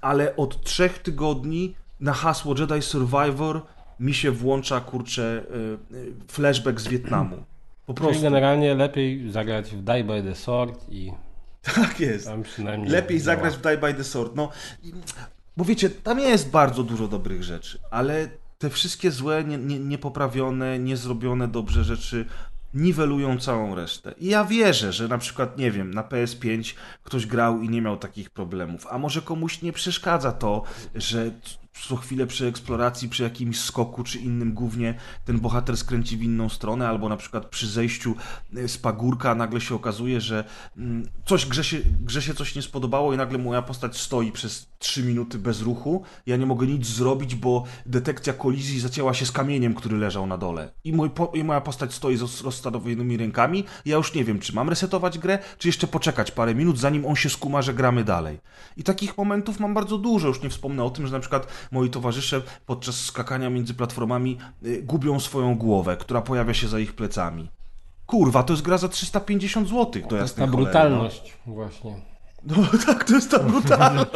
Ale 0.00 0.36
od 0.36 0.64
trzech 0.64 0.98
tygodni 0.98 1.74
na 2.00 2.12
hasło 2.12 2.54
Jedi 2.58 2.82
Survivor 2.82 3.62
mi 4.00 4.14
się 4.14 4.30
włącza, 4.30 4.80
kurczę, 4.80 5.42
y, 5.92 5.96
y, 5.96 6.14
flashback 6.28 6.80
z 6.80 6.88
Wietnamu. 6.88 7.44
Po 7.86 7.94
prostu. 7.94 8.12
Czyli 8.12 8.22
generalnie 8.22 8.74
lepiej 8.74 9.30
zagrać 9.30 9.70
w 9.70 9.82
Die 9.82 10.04
by 10.04 10.22
the 10.22 10.34
Sword 10.34 10.86
i... 10.88 11.12
Tak 11.74 12.00
jest. 12.00 12.30
Lepiej 12.86 13.18
działa. 13.18 13.24
zagrać 13.24 13.56
w 13.56 13.60
Die 13.60 13.78
by 13.78 13.94
the 13.94 14.04
Sword. 14.04 14.36
No, 14.36 14.50
bo 15.56 15.64
wiecie, 15.64 15.90
tam 15.90 16.18
jest 16.18 16.50
bardzo 16.50 16.82
dużo 16.82 17.08
dobrych 17.08 17.42
rzeczy, 17.42 17.78
ale 17.90 18.28
te 18.58 18.70
wszystkie 18.70 19.10
złe, 19.10 19.44
nie, 19.44 19.58
nie, 19.58 19.78
niepoprawione, 19.78 20.78
niezrobione 20.78 21.48
dobrze 21.48 21.84
rzeczy 21.84 22.26
niwelują 22.74 23.38
całą 23.38 23.74
resztę. 23.74 24.14
I 24.18 24.26
ja 24.26 24.44
wierzę, 24.44 24.92
że 24.92 25.08
na 25.08 25.18
przykład, 25.18 25.58
nie 25.58 25.70
wiem, 25.70 25.94
na 25.94 26.02
PS5 26.02 26.74
ktoś 27.04 27.26
grał 27.26 27.62
i 27.62 27.68
nie 27.68 27.82
miał 27.82 27.96
takich 27.96 28.30
problemów, 28.30 28.86
a 28.90 28.98
może 28.98 29.22
komuś 29.22 29.62
nie 29.62 29.72
przeszkadza 29.72 30.32
to, 30.32 30.62
że 30.94 31.30
co 31.92 31.96
chwilę 31.96 32.26
przy 32.26 32.46
eksploracji, 32.46 33.08
przy 33.08 33.22
jakimś 33.22 33.60
skoku 33.60 34.04
czy 34.04 34.18
innym 34.18 34.54
głównie 34.54 34.94
ten 35.24 35.40
bohater 35.40 35.76
skręci 35.76 36.16
w 36.16 36.22
inną 36.22 36.48
stronę, 36.48 36.88
albo 36.88 37.08
na 37.08 37.16
przykład 37.16 37.46
przy 37.46 37.68
zejściu 37.68 38.14
e, 38.56 38.68
z 38.68 38.78
pagórka 38.78 39.34
nagle 39.34 39.60
się 39.60 39.74
okazuje, 39.74 40.20
że 40.20 40.44
mm, 40.76 41.08
coś 41.26 41.46
grze 41.46 41.64
się, 41.64 41.78
grze 42.00 42.22
się 42.22 42.34
coś 42.34 42.54
nie 42.54 42.62
spodobało 42.62 43.14
i 43.14 43.16
nagle 43.16 43.38
moja 43.38 43.62
postać 43.62 43.96
stoi 44.00 44.32
przez 44.32 44.68
3 44.78 45.02
minuty 45.02 45.38
bez 45.38 45.60
ruchu. 45.60 46.02
Ja 46.26 46.36
nie 46.36 46.46
mogę 46.46 46.66
nic 46.66 46.86
zrobić, 46.86 47.34
bo 47.34 47.64
detekcja 47.86 48.32
kolizji 48.32 48.80
zacięła 48.80 49.14
się 49.14 49.26
z 49.26 49.32
kamieniem, 49.32 49.74
który 49.74 49.96
leżał 49.96 50.26
na 50.26 50.38
dole. 50.38 50.72
I, 50.84 50.92
mój, 50.92 51.10
i 51.34 51.44
moja 51.44 51.60
postać 51.60 51.94
stoi 51.94 52.16
z 52.16 52.40
rozstawionymi 52.40 53.16
rękami. 53.16 53.64
Ja 53.84 53.96
już 53.96 54.14
nie 54.14 54.24
wiem, 54.24 54.38
czy 54.38 54.54
mam 54.54 54.68
resetować 54.68 55.18
grę, 55.18 55.38
czy 55.58 55.68
jeszcze 55.68 55.86
poczekać 55.86 56.30
parę 56.30 56.54
minut, 56.54 56.78
zanim 56.78 57.06
on 57.06 57.16
się 57.16 57.30
skuma, 57.30 57.62
że 57.62 57.74
gramy 57.74 58.04
dalej. 58.04 58.38
I 58.76 58.82
takich 58.82 59.18
momentów 59.18 59.60
mam 59.60 59.74
bardzo 59.74 59.98
dużo. 59.98 60.28
Już 60.28 60.42
nie 60.42 60.50
wspomnę 60.50 60.84
o 60.84 60.90
tym, 60.90 61.06
że 61.06 61.12
na 61.12 61.20
przykład 61.20 61.46
moi 61.70 61.90
towarzysze 61.90 62.42
podczas 62.66 62.96
skakania 62.96 63.50
między 63.50 63.74
platformami 63.74 64.38
y, 64.64 64.82
gubią 64.82 65.20
swoją 65.20 65.54
głowę, 65.54 65.96
która 65.96 66.20
pojawia 66.20 66.54
się 66.54 66.68
za 66.68 66.78
ich 66.78 66.92
plecami. 66.92 67.50
Kurwa, 68.06 68.42
to 68.42 68.52
jest 68.52 68.62
gra 68.62 68.78
za 68.78 68.88
350 68.88 69.68
zł, 69.68 70.02
to, 70.02 70.08
to 70.08 70.16
jest 70.16 70.36
ta 70.36 70.46
brutalność 70.46 71.36
no. 71.46 71.54
właśnie. 71.54 71.94
No 72.44 72.56
tak, 72.86 73.04
to 73.04 73.14
jest 73.14 73.30
ta 73.30 73.38
brutalność. 73.38 74.10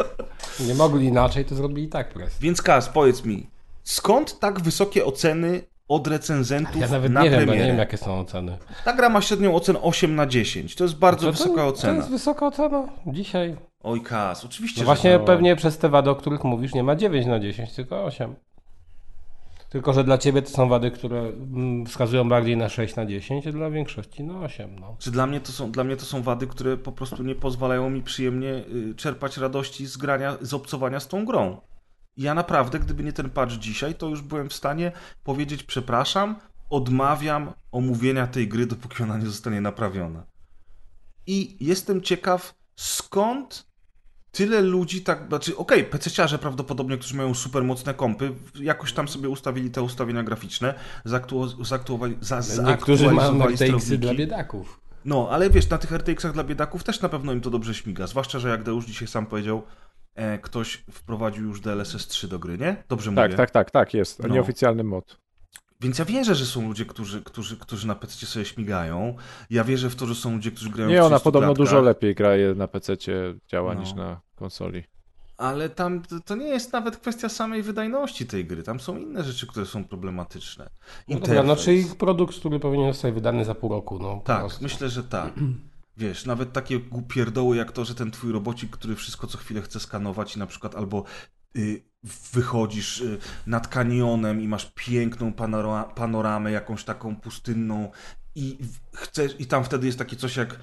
Nie 0.66 0.74
mogli 0.74 1.06
inaczej, 1.06 1.44
to 1.44 1.54
zrobili 1.54 1.88
tak 1.88 2.14
presję. 2.14 2.38
Więc 2.40 2.62
Kas, 2.62 2.88
powiedz 2.88 3.24
mi, 3.24 3.50
skąd 3.84 4.38
tak 4.38 4.60
wysokie 4.60 5.04
oceny 5.04 5.62
od 5.88 6.06
recenzentów 6.06 6.80
ja 6.80 6.88
nawet 6.88 7.12
na 7.12 7.22
nie 7.22 7.30
premierę? 7.30 7.52
wiem, 7.52 7.60
nie 7.60 7.66
wiem 7.66 7.78
jakie 7.78 7.96
są 7.96 8.20
oceny. 8.20 8.58
Ta 8.84 8.92
gra 8.92 9.08
ma 9.08 9.20
średnią 9.20 9.54
ocenę 9.54 9.80
8 9.80 10.14
na 10.14 10.26
10. 10.26 10.74
To 10.74 10.84
jest 10.84 10.96
bardzo 10.96 11.26
to, 11.26 11.32
wysoka 11.32 11.66
ocena. 11.66 11.92
To 11.92 11.96
jest 11.98 12.10
wysoka 12.10 12.46
ocena 12.46 12.88
dzisiaj. 13.06 13.56
Oj, 13.82 14.00
Kas, 14.00 14.44
oczywiście. 14.44 14.80
No 14.80 14.84
właśnie 14.84 15.18
to... 15.18 15.24
pewnie 15.24 15.56
przez 15.56 15.78
te 15.78 15.88
wady, 15.88 16.10
o 16.10 16.14
których 16.14 16.44
mówisz, 16.44 16.74
nie 16.74 16.82
ma 16.82 16.96
9 16.96 17.26
na 17.26 17.40
10, 17.40 17.72
tylko 17.72 18.04
8. 18.04 18.34
Tylko, 19.72 19.92
że 19.92 20.04
dla 20.04 20.18
ciebie 20.18 20.42
to 20.42 20.50
są 20.50 20.68
wady, 20.68 20.90
które 20.90 21.20
mm, 21.20 21.86
wskazują 21.86 22.28
bardziej 22.28 22.56
na 22.56 22.68
6 22.68 22.96
na 22.96 23.06
10, 23.06 23.46
a 23.46 23.52
dla 23.52 23.70
większości 23.70 24.24
na 24.24 24.40
8. 24.40 24.78
No. 24.78 24.96
Czy 24.98 25.10
dla 25.10 25.26
mnie, 25.26 25.40
to 25.40 25.52
są, 25.52 25.70
dla 25.70 25.84
mnie 25.84 25.96
to 25.96 26.04
są 26.04 26.22
wady, 26.22 26.46
które 26.46 26.76
po 26.76 26.92
prostu 26.92 27.22
nie 27.22 27.34
pozwalają 27.34 27.90
mi 27.90 28.02
przyjemnie 28.02 28.50
y, 28.50 28.94
czerpać 28.96 29.36
radości 29.36 29.86
z 29.86 29.96
grania, 29.96 30.36
z 30.40 30.54
obcowania 30.54 31.00
z 31.00 31.08
tą 31.08 31.24
grą. 31.24 31.60
Ja 32.16 32.34
naprawdę, 32.34 32.78
gdyby 32.78 33.04
nie 33.04 33.12
ten 33.12 33.30
patch 33.30 33.52
dzisiaj, 33.52 33.94
to 33.94 34.08
już 34.08 34.22
byłem 34.22 34.48
w 34.48 34.54
stanie 34.54 34.92
powiedzieć 35.24 35.62
przepraszam, 35.62 36.36
odmawiam 36.70 37.52
omówienia 37.72 38.26
tej 38.26 38.48
gry, 38.48 38.66
dopóki 38.66 39.02
ona 39.02 39.18
nie 39.18 39.26
zostanie 39.26 39.60
naprawiona. 39.60 40.26
I 41.26 41.56
jestem 41.60 42.02
ciekaw, 42.02 42.54
skąd 42.76 43.71
tyle 44.32 44.60
ludzi 44.60 45.02
tak, 45.02 45.28
znaczy 45.28 45.56
okej, 45.56 45.86
okay, 45.86 45.98
PC-ciarze 45.98 46.38
prawdopodobnie, 46.38 46.98
którzy 46.98 47.16
mają 47.16 47.34
super 47.34 47.64
mocne 47.64 47.94
kompy, 47.94 48.32
jakoś 48.60 48.92
tam 48.92 49.08
sobie 49.08 49.28
ustawili 49.28 49.70
te 49.70 49.82
ustawienia 49.82 50.22
graficzne, 50.22 50.74
zaktualizowali, 51.04 51.68
zaktualizowali, 51.68 52.16
za, 52.42 52.62
Niektórzy 52.62 53.10
mają 53.12 53.46
RTX-y 53.46 53.98
dla 53.98 54.14
biedaków. 54.14 54.80
No, 55.04 55.28
ale 55.30 55.50
wiesz, 55.50 55.68
na 55.68 55.78
tych 55.78 55.92
RTX-ach 55.92 56.32
dla 56.32 56.44
biedaków 56.44 56.84
też 56.84 57.00
na 57.00 57.08
pewno 57.08 57.32
im 57.32 57.40
to 57.40 57.50
dobrze 57.50 57.74
śmiga, 57.74 58.06
zwłaszcza, 58.06 58.38
że 58.38 58.48
jak 58.48 58.62
Deusz 58.62 58.86
dzisiaj 58.86 59.08
sam 59.08 59.26
powiedział, 59.26 59.62
e, 60.14 60.38
ktoś 60.38 60.84
wprowadził 60.90 61.44
już 61.44 61.60
DLSS 61.60 62.06
3 62.06 62.28
do 62.28 62.38
gry, 62.38 62.58
nie? 62.58 62.76
Dobrze 62.88 63.12
tak, 63.14 63.24
mówię? 63.24 63.36
Tak, 63.36 63.50
tak, 63.50 63.70
tak, 63.70 63.94
jest. 63.94 64.18
No. 64.18 64.28
Nieoficjalny 64.28 64.84
mod. 64.84 65.18
Więc 65.82 65.98
ja 65.98 66.04
wierzę, 66.04 66.34
że 66.34 66.46
są 66.46 66.68
ludzie, 66.68 66.84
którzy, 66.84 67.22
którzy, 67.22 67.56
którzy 67.56 67.86
na 67.86 67.94
PC 67.94 68.26
sobie 68.26 68.44
śmigają. 68.44 69.16
Ja 69.50 69.64
wierzę 69.64 69.90
w 69.90 69.96
to, 69.96 70.06
że 70.06 70.14
są 70.14 70.32
ludzie, 70.32 70.50
którzy 70.50 70.70
grają 70.70 70.90
Nie, 70.90 71.04
ona 71.04 71.20
podobno 71.20 71.48
klatkach. 71.48 71.66
dużo 71.66 71.80
lepiej 71.80 72.14
gra 72.14 72.30
na 72.56 72.68
PC 72.68 72.96
działa 73.48 73.74
no. 73.74 73.80
niż 73.80 73.94
na 73.94 74.20
konsoli. 74.36 74.84
Ale 75.36 75.68
tam 75.68 76.02
to 76.24 76.36
nie 76.36 76.46
jest 76.46 76.72
nawet 76.72 76.96
kwestia 76.96 77.28
samej 77.28 77.62
wydajności 77.62 78.26
tej 78.26 78.44
gry. 78.44 78.62
Tam 78.62 78.80
są 78.80 78.96
inne 78.96 79.24
rzeczy, 79.24 79.46
które 79.46 79.66
są 79.66 79.84
problematyczne. 79.84 80.70
No 81.08 81.20
dobra, 81.20 81.42
no 81.42 81.56
czyli 81.56 81.84
produkt, 81.84 82.38
który 82.38 82.60
powinien 82.60 82.92
zostać 82.92 83.14
wydany 83.14 83.44
za 83.44 83.54
pół 83.54 83.70
roku. 83.70 83.98
No, 83.98 84.22
tak, 84.24 84.60
myślę, 84.60 84.88
że 84.88 85.04
tak. 85.04 85.34
Wiesz, 85.96 86.26
nawet 86.26 86.52
takie 86.52 86.80
pierdoły 87.08 87.56
jak 87.56 87.72
to, 87.72 87.84
że 87.84 87.94
ten 87.94 88.10
twój 88.10 88.32
robocik, 88.32 88.70
który 88.70 88.96
wszystko 88.96 89.26
co 89.26 89.38
chwilę 89.38 89.62
chce 89.62 89.80
skanować 89.80 90.36
i 90.36 90.38
na 90.38 90.46
przykład 90.46 90.74
albo 90.74 91.04
y, 91.56 91.91
wychodzisz 92.32 93.00
y, 93.00 93.18
nad 93.46 93.68
kanionem 93.68 94.40
i 94.40 94.48
masz 94.48 94.72
piękną 94.74 95.32
panora 95.32 95.84
panoramę, 95.84 96.52
jakąś 96.52 96.84
taką 96.84 97.16
pustynną 97.16 97.90
i 98.34 98.58
chcesz, 98.92 99.36
i 99.38 99.46
tam 99.46 99.64
wtedy 99.64 99.86
jest 99.86 99.98
takie 99.98 100.16
coś 100.16 100.36
jak 100.36 100.58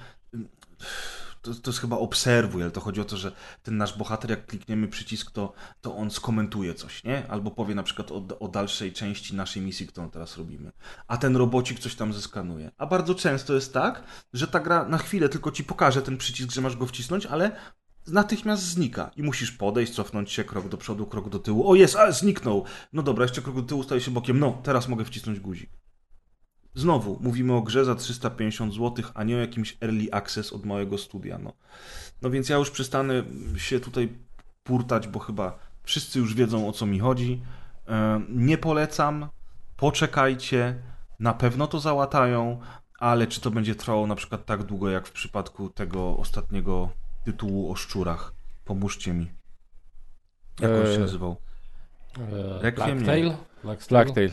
to, 1.42 1.54
to 1.54 1.70
jest 1.70 1.80
chyba 1.80 1.96
obserwuj, 1.96 2.62
ale 2.62 2.70
to 2.70 2.80
chodzi 2.80 3.00
o 3.00 3.04
to, 3.04 3.16
że 3.16 3.32
ten 3.62 3.76
nasz 3.76 3.98
bohater, 3.98 4.30
jak 4.30 4.46
klikniemy 4.46 4.88
przycisk, 4.88 5.30
to, 5.30 5.52
to 5.80 5.96
on 5.96 6.10
skomentuje 6.10 6.74
coś, 6.74 7.04
nie? 7.04 7.28
Albo 7.28 7.50
powie 7.50 7.74
na 7.74 7.82
przykład 7.82 8.12
o, 8.12 8.22
o 8.40 8.48
dalszej 8.48 8.92
części 8.92 9.34
naszej 9.34 9.62
misji, 9.62 9.86
którą 9.86 10.10
teraz 10.10 10.36
robimy. 10.36 10.72
A 11.08 11.16
ten 11.16 11.36
robocik 11.36 11.78
coś 11.78 11.94
tam 11.94 12.12
zeskanuje. 12.12 12.70
A 12.78 12.86
bardzo 12.86 13.14
często 13.14 13.54
jest 13.54 13.74
tak, 13.74 14.04
że 14.32 14.48
ta 14.48 14.60
gra 14.60 14.84
na 14.84 14.98
chwilę 14.98 15.28
tylko 15.28 15.50
ci 15.50 15.64
pokaże 15.64 16.02
ten 16.02 16.16
przycisk, 16.16 16.50
że 16.52 16.60
masz 16.60 16.76
go 16.76 16.86
wcisnąć, 16.86 17.26
ale 17.26 17.56
natychmiast 18.12 18.62
znika 18.62 19.10
i 19.16 19.22
musisz 19.22 19.52
podejść, 19.52 19.92
cofnąć 19.92 20.32
się 20.32 20.44
krok 20.44 20.68
do 20.68 20.76
przodu, 20.76 21.06
krok 21.06 21.28
do 21.28 21.38
tyłu. 21.38 21.70
O 21.70 21.74
jest, 21.74 21.96
a 21.96 22.12
zniknął. 22.12 22.64
No 22.92 23.02
dobra, 23.02 23.24
jeszcze 23.24 23.42
krok 23.42 23.56
do 23.56 23.62
tyłu, 23.62 23.82
staje 23.82 24.00
się 24.00 24.10
bokiem. 24.10 24.38
No, 24.38 24.58
teraz 24.62 24.88
mogę 24.88 25.04
wcisnąć 25.04 25.40
guzik. 25.40 25.70
Znowu, 26.74 27.18
mówimy 27.20 27.52
o 27.52 27.62
grze 27.62 27.84
za 27.84 27.94
350 27.94 28.74
zł, 28.74 29.04
a 29.14 29.24
nie 29.24 29.36
o 29.36 29.38
jakimś 29.38 29.76
early 29.80 30.08
access 30.12 30.52
od 30.52 30.66
małego 30.66 30.98
studia. 30.98 31.38
No, 31.38 31.52
no 32.22 32.30
więc 32.30 32.48
ja 32.48 32.56
już 32.56 32.70
przestanę 32.70 33.22
się 33.56 33.80
tutaj 33.80 34.08
purtać, 34.62 35.08
bo 35.08 35.18
chyba 35.18 35.58
wszyscy 35.82 36.18
już 36.18 36.34
wiedzą 36.34 36.68
o 36.68 36.72
co 36.72 36.86
mi 36.86 36.98
chodzi. 36.98 37.42
E, 37.88 38.20
nie 38.28 38.58
polecam, 38.58 39.28
poczekajcie, 39.76 40.82
na 41.20 41.34
pewno 41.34 41.66
to 41.66 41.80
załatają, 41.80 42.60
ale 42.98 43.26
czy 43.26 43.40
to 43.40 43.50
będzie 43.50 43.74
trwało 43.74 44.06
na 44.06 44.14
przykład 44.14 44.46
tak 44.46 44.62
długo 44.62 44.90
jak 44.90 45.06
w 45.06 45.12
przypadku 45.12 45.70
tego 45.70 46.16
ostatniego 46.16 46.88
tytułu 47.24 47.72
o 47.72 47.74
szczurach? 47.74 48.32
Pomóżcie 48.64 49.12
mi. 49.12 49.32
Jak 50.60 50.70
on 50.70 50.86
się 50.86 50.92
e, 50.92 50.98
nazywał? 50.98 51.36
Eee, 52.18 52.72
Blacktail? 52.72 53.34
Blacktail. 53.62 54.30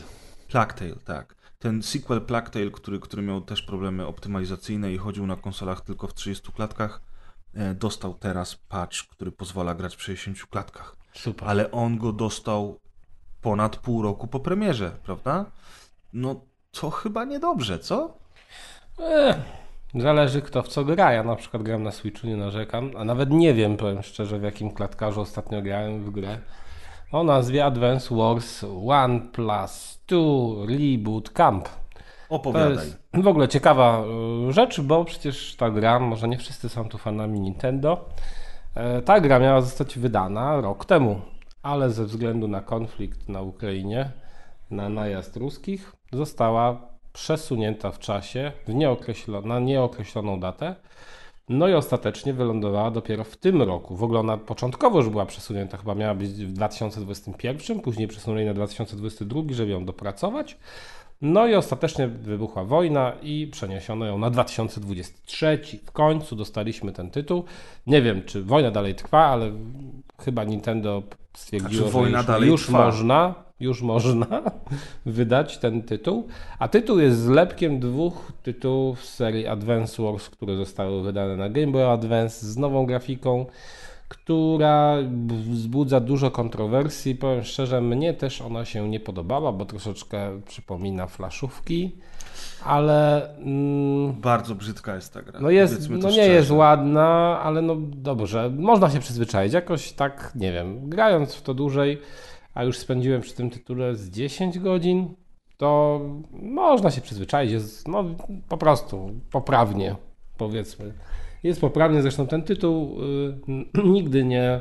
Blacktail, 0.48 0.96
tak 1.04 1.38
ten 1.58 1.82
sequel 1.82 2.20
Tale, 2.20 2.70
który, 2.70 3.00
który 3.00 3.22
miał 3.22 3.40
też 3.40 3.62
problemy 3.62 4.06
optymalizacyjne 4.06 4.92
i 4.92 4.98
chodził 4.98 5.26
na 5.26 5.36
konsolach 5.36 5.80
tylko 5.80 6.06
w 6.06 6.14
30 6.14 6.52
klatkach, 6.52 7.00
e, 7.54 7.74
dostał 7.74 8.14
teraz 8.14 8.56
patch, 8.56 9.08
który 9.10 9.32
pozwala 9.32 9.74
grać 9.74 9.96
w 9.96 10.02
60 10.02 10.46
klatkach. 10.50 10.96
Super. 11.14 11.48
Ale 11.48 11.70
on 11.70 11.98
go 11.98 12.12
dostał 12.12 12.80
ponad 13.40 13.76
pół 13.76 14.02
roku 14.02 14.26
po 14.26 14.40
premierze, 14.40 14.98
prawda? 15.02 15.50
No 16.12 16.40
to 16.70 16.90
chyba 16.90 17.24
niedobrze, 17.24 17.78
co? 17.78 18.18
Ech, 18.98 19.36
zależy 19.94 20.42
kto 20.42 20.62
w 20.62 20.68
co 20.68 20.84
gra. 20.84 21.12
Ja 21.12 21.22
na 21.22 21.36
przykład 21.36 21.62
gram 21.62 21.82
na 21.82 21.90
Switchu, 21.90 22.26
nie 22.26 22.36
narzekam, 22.36 22.90
a 22.96 23.04
nawet 23.04 23.30
nie 23.30 23.54
wiem, 23.54 23.76
powiem 23.76 24.02
szczerze, 24.02 24.38
w 24.38 24.42
jakim 24.42 24.70
klatkarzu 24.70 25.20
ostatnio 25.20 25.62
grałem 25.62 26.04
w 26.04 26.10
grę 26.10 26.38
o 27.12 27.24
nazwie 27.24 27.64
Advance 27.64 28.16
Wars 28.16 28.64
One 28.88 29.20
Plus 29.20 30.02
2 30.06 30.18
Reboot 30.66 31.30
Camp. 31.30 31.68
Opowiadaj. 32.28 32.74
To 32.76 32.82
jest 32.82 32.98
w 33.14 33.26
ogóle 33.26 33.48
ciekawa 33.48 34.02
e, 34.48 34.52
rzecz, 34.52 34.80
bo 34.80 35.04
przecież 35.04 35.56
ta 35.56 35.70
gra, 35.70 35.98
może 35.98 36.28
nie 36.28 36.38
wszyscy 36.38 36.68
są 36.68 36.88
tu 36.88 36.98
fanami 36.98 37.40
Nintendo, 37.40 38.08
e, 38.74 39.02
ta 39.02 39.20
gra 39.20 39.38
miała 39.38 39.60
zostać 39.60 39.98
wydana 39.98 40.60
rok 40.60 40.84
temu, 40.84 41.20
ale 41.62 41.90
ze 41.90 42.04
względu 42.04 42.48
na 42.48 42.60
konflikt 42.60 43.28
na 43.28 43.42
Ukrainie, 43.42 44.10
na 44.70 44.88
najazd 44.88 45.36
ruskich, 45.36 45.92
została 46.12 46.88
przesunięta 47.12 47.90
w 47.90 47.98
czasie 47.98 48.52
w 48.66 48.74
nieokreśloną, 48.74 49.48
na 49.48 49.60
nieokreśloną 49.60 50.40
datę 50.40 50.74
no 51.48 51.68
i 51.68 51.74
ostatecznie 51.74 52.32
wylądowała 52.32 52.90
dopiero 52.90 53.24
w 53.24 53.36
tym 53.36 53.62
roku. 53.62 53.96
W 53.96 54.02
ogóle 54.02 54.20
ona 54.20 54.36
początkowo 54.36 54.98
już 54.98 55.08
była 55.08 55.26
przesunięta, 55.26 55.76
chyba 55.76 55.94
miała 55.94 56.14
być 56.14 56.30
w 56.30 56.52
2021, 56.52 57.80
później 57.80 58.08
przesunęli 58.08 58.46
na 58.46 58.54
2022, 58.54 59.42
żeby 59.50 59.70
ją 59.70 59.84
dopracować. 59.84 60.58
No 61.22 61.46
i 61.46 61.54
ostatecznie 61.54 62.08
wybuchła 62.08 62.64
wojna 62.64 63.12
i 63.22 63.46
przeniesiono 63.46 64.06
ją 64.06 64.18
na 64.18 64.30
2023. 64.30 65.58
W 65.86 65.92
końcu 65.92 66.36
dostaliśmy 66.36 66.92
ten 66.92 67.10
tytuł. 67.10 67.44
Nie 67.86 68.02
wiem, 68.02 68.22
czy 68.22 68.42
wojna 68.42 68.70
dalej 68.70 68.94
trwa, 68.94 69.26
ale 69.26 69.52
chyba 70.20 70.44
Nintendo 70.44 71.02
stwierdziło, 71.36 71.90
że 71.90 71.98
już, 71.98 72.46
już 72.46 72.68
można 72.68 73.34
już 73.60 73.82
można 73.82 74.26
wydać 75.06 75.58
ten 75.58 75.82
tytuł. 75.82 76.26
A 76.58 76.68
tytuł 76.68 76.98
jest 76.98 77.18
zlepkiem 77.20 77.80
dwóch 77.80 78.32
tytułów 78.42 79.04
z 79.04 79.14
serii 79.14 79.46
Advance 79.46 80.02
Wars, 80.02 80.28
które 80.28 80.56
zostały 80.56 81.02
wydane 81.02 81.36
na 81.36 81.48
Game 81.48 81.72
Boy 81.72 81.86
Advance 81.86 82.46
z 82.46 82.56
nową 82.56 82.86
grafiką, 82.86 83.46
która 84.08 84.96
wzbudza 85.50 86.00
dużo 86.00 86.30
kontrowersji. 86.30 87.14
Powiem 87.14 87.44
szczerze, 87.44 87.80
mnie 87.80 88.14
też 88.14 88.40
ona 88.40 88.64
się 88.64 88.88
nie 88.88 89.00
podobała, 89.00 89.52
bo 89.52 89.64
troszeczkę 89.64 90.40
przypomina 90.46 91.06
flaszówki. 91.06 91.96
Ale. 92.64 93.28
Mm, 93.38 94.12
Bardzo 94.12 94.54
brzydka 94.54 94.94
jest 94.94 95.14
ta 95.14 95.22
gra. 95.22 95.40
No, 95.40 95.50
jest, 95.50 95.90
no 95.90 95.96
nie 95.96 96.02
szczerze. 96.02 96.28
jest 96.28 96.50
ładna, 96.50 97.40
ale 97.42 97.62
no 97.62 97.76
dobrze, 97.80 98.50
można 98.58 98.90
się 98.90 99.00
przyzwyczaić. 99.00 99.52
Jakoś 99.52 99.92
tak, 99.92 100.32
nie 100.34 100.52
wiem, 100.52 100.88
grając 100.88 101.34
w 101.34 101.42
to 101.42 101.54
dłużej, 101.54 101.98
a 102.58 102.64
już 102.64 102.78
spędziłem 102.78 103.20
przy 103.20 103.34
tym 103.34 103.50
tytule 103.50 103.94
z 103.94 104.10
10 104.10 104.58
godzin, 104.58 105.14
to 105.56 106.00
można 106.32 106.90
się 106.90 107.00
przyzwyczaić. 107.00 107.52
Jest 107.52 107.88
no, 107.88 108.04
po 108.48 108.56
prostu 108.56 109.10
poprawnie, 109.30 109.96
powiedzmy. 110.38 110.92
Jest 111.42 111.60
poprawnie, 111.60 112.02
zresztą 112.02 112.26
ten 112.26 112.42
tytuł 112.42 112.96
y, 113.74 113.84
nigdy 113.94 114.24
nie. 114.24 114.60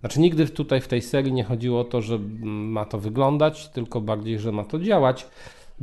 Znaczy, 0.00 0.20
nigdy 0.20 0.46
tutaj 0.46 0.80
w 0.80 0.88
tej 0.88 1.02
serii 1.02 1.32
nie 1.32 1.44
chodziło 1.44 1.80
o 1.80 1.84
to, 1.84 2.02
że 2.02 2.18
ma 2.42 2.84
to 2.84 2.98
wyglądać, 2.98 3.68
tylko 3.68 4.00
bardziej, 4.00 4.38
że 4.38 4.52
ma 4.52 4.64
to 4.64 4.78
działać. 4.78 5.26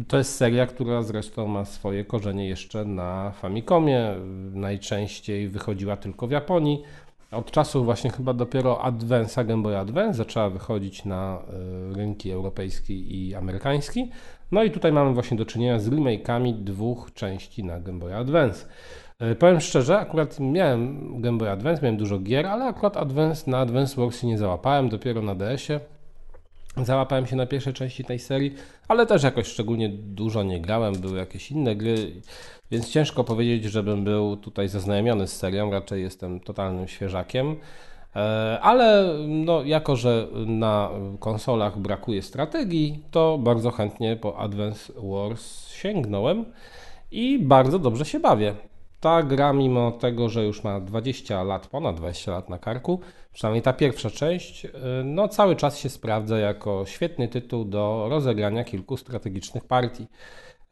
To 0.08 0.18
jest 0.18 0.36
seria, 0.36 0.68
która 0.68 1.02
zresztą 1.02 1.48
ma 1.48 1.66
swoje 1.66 2.06
korzenie 2.06 2.48
jeszcze 2.48 2.86
na 2.86 3.32
Famicomie. 3.32 4.16
Najczęściej 4.54 5.50
wychodziła 5.50 5.98
tylko 5.98 6.28
w 6.28 6.32
Japonii. 6.32 6.84
Od 7.36 7.52
czasu 7.52 7.84
właśnie 7.84 8.10
chyba 8.10 8.34
dopiero 8.34 8.82
Advance, 8.82 9.46
Game 9.46 9.64
Boy 9.64 9.78
Advance 9.78 10.18
zaczęła 10.18 10.50
wychodzić 10.50 11.06
na 11.06 11.40
e, 11.40 11.96
rynki 11.96 12.32
europejski 12.32 13.28
i 13.28 13.36
amerykański. 13.36 14.12
No 14.52 14.64
i 14.64 14.72
tutaj 14.72 14.92
mamy 14.92 15.14
właśnie 15.14 15.38
do 15.38 15.46
czynienia 15.46 15.80
z 15.80 15.90
remake'ami 15.90 16.54
dwóch 16.54 17.14
części 17.14 17.64
na 17.64 17.80
Game 17.80 18.00
Boy 18.00 18.16
Advance. 18.16 18.66
E, 19.20 19.36
powiem 19.36 19.62
szczerze, 19.62 20.00
akurat 20.00 20.40
miałem 20.40 21.22
Game 21.22 21.38
Boy 21.38 21.50
Advance, 21.50 21.82
miałem 21.82 21.98
dużo 21.98 22.20
gier, 22.20 22.48
ale 22.48 22.66
akurat 22.66 22.98
Advance, 22.98 23.52
na 23.52 23.58
Advance 23.58 24.02
Wars 24.02 24.24
nie 24.24 24.38
załapałem, 24.38 24.90
dopiero 24.90 25.22
na 25.22 25.36
DS-ie. 25.36 25.80
Załapałem 26.84 27.28
się 27.28 27.36
na 27.36 27.46
pierwszej 27.46 27.74
części 27.74 28.04
tej 28.04 28.20
serii, 28.20 28.56
ale 28.88 29.06
też 29.06 29.24
jakoś 29.24 29.48
szczególnie 29.48 29.90
dużo 29.90 30.44
nie 30.44 30.62
grałem, 30.62 30.94
były 30.94 31.18
jakieś 31.18 31.52
inne 31.52 31.76
gry, 31.76 32.12
więc 32.72 32.90
ciężko 32.90 33.24
powiedzieć, 33.24 33.64
żebym 33.64 34.04
był 34.04 34.38
tutaj 34.38 34.68
zaznajomiony 34.68 35.28
z 35.28 35.38
serią, 35.38 35.72
raczej 35.72 36.02
jestem 36.02 36.40
totalnym 36.40 36.88
świeżakiem. 36.88 37.56
E, 38.16 38.60
ale 38.62 39.14
no, 39.28 39.64
jako, 39.64 39.96
że 39.96 40.28
na 40.46 40.90
konsolach 41.20 41.78
brakuje 41.80 42.22
strategii, 42.22 43.04
to 43.12 43.38
bardzo 43.38 43.72
chętnie 43.72 44.16
po 44.16 44.38
Advance 44.38 44.94
Wars 44.98 45.70
sięgnąłem 45.70 46.46
i 47.12 47.40
bardzo 47.40 47.80
dobrze 47.80 48.06
się 48.06 48.20
bawię. 48.20 48.56
Ta 49.00 49.24
gra, 49.24 49.54
mimo 49.54 49.92
tego, 49.92 50.30
że 50.30 50.46
już 50.46 50.64
ma 50.64 50.80
20 50.80 51.44
lat, 51.44 51.68
ponad 51.68 51.96
20 51.96 52.32
lat 52.32 52.50
na 52.50 52.60
karku, 52.60 53.00
przynajmniej 53.34 53.62
ta 53.62 53.74
pierwsza 53.74 54.10
część, 54.10 54.66
y, 54.66 54.70
no 55.04 55.28
cały 55.28 55.56
czas 55.56 55.78
się 55.80 55.90
sprawdza 55.90 56.38
jako 56.38 56.86
świetny 56.86 57.28
tytuł 57.28 57.66
do 57.66 58.08
rozegrania 58.10 58.64
kilku 58.64 58.98
strategicznych 58.98 59.64
partii. 59.64 60.08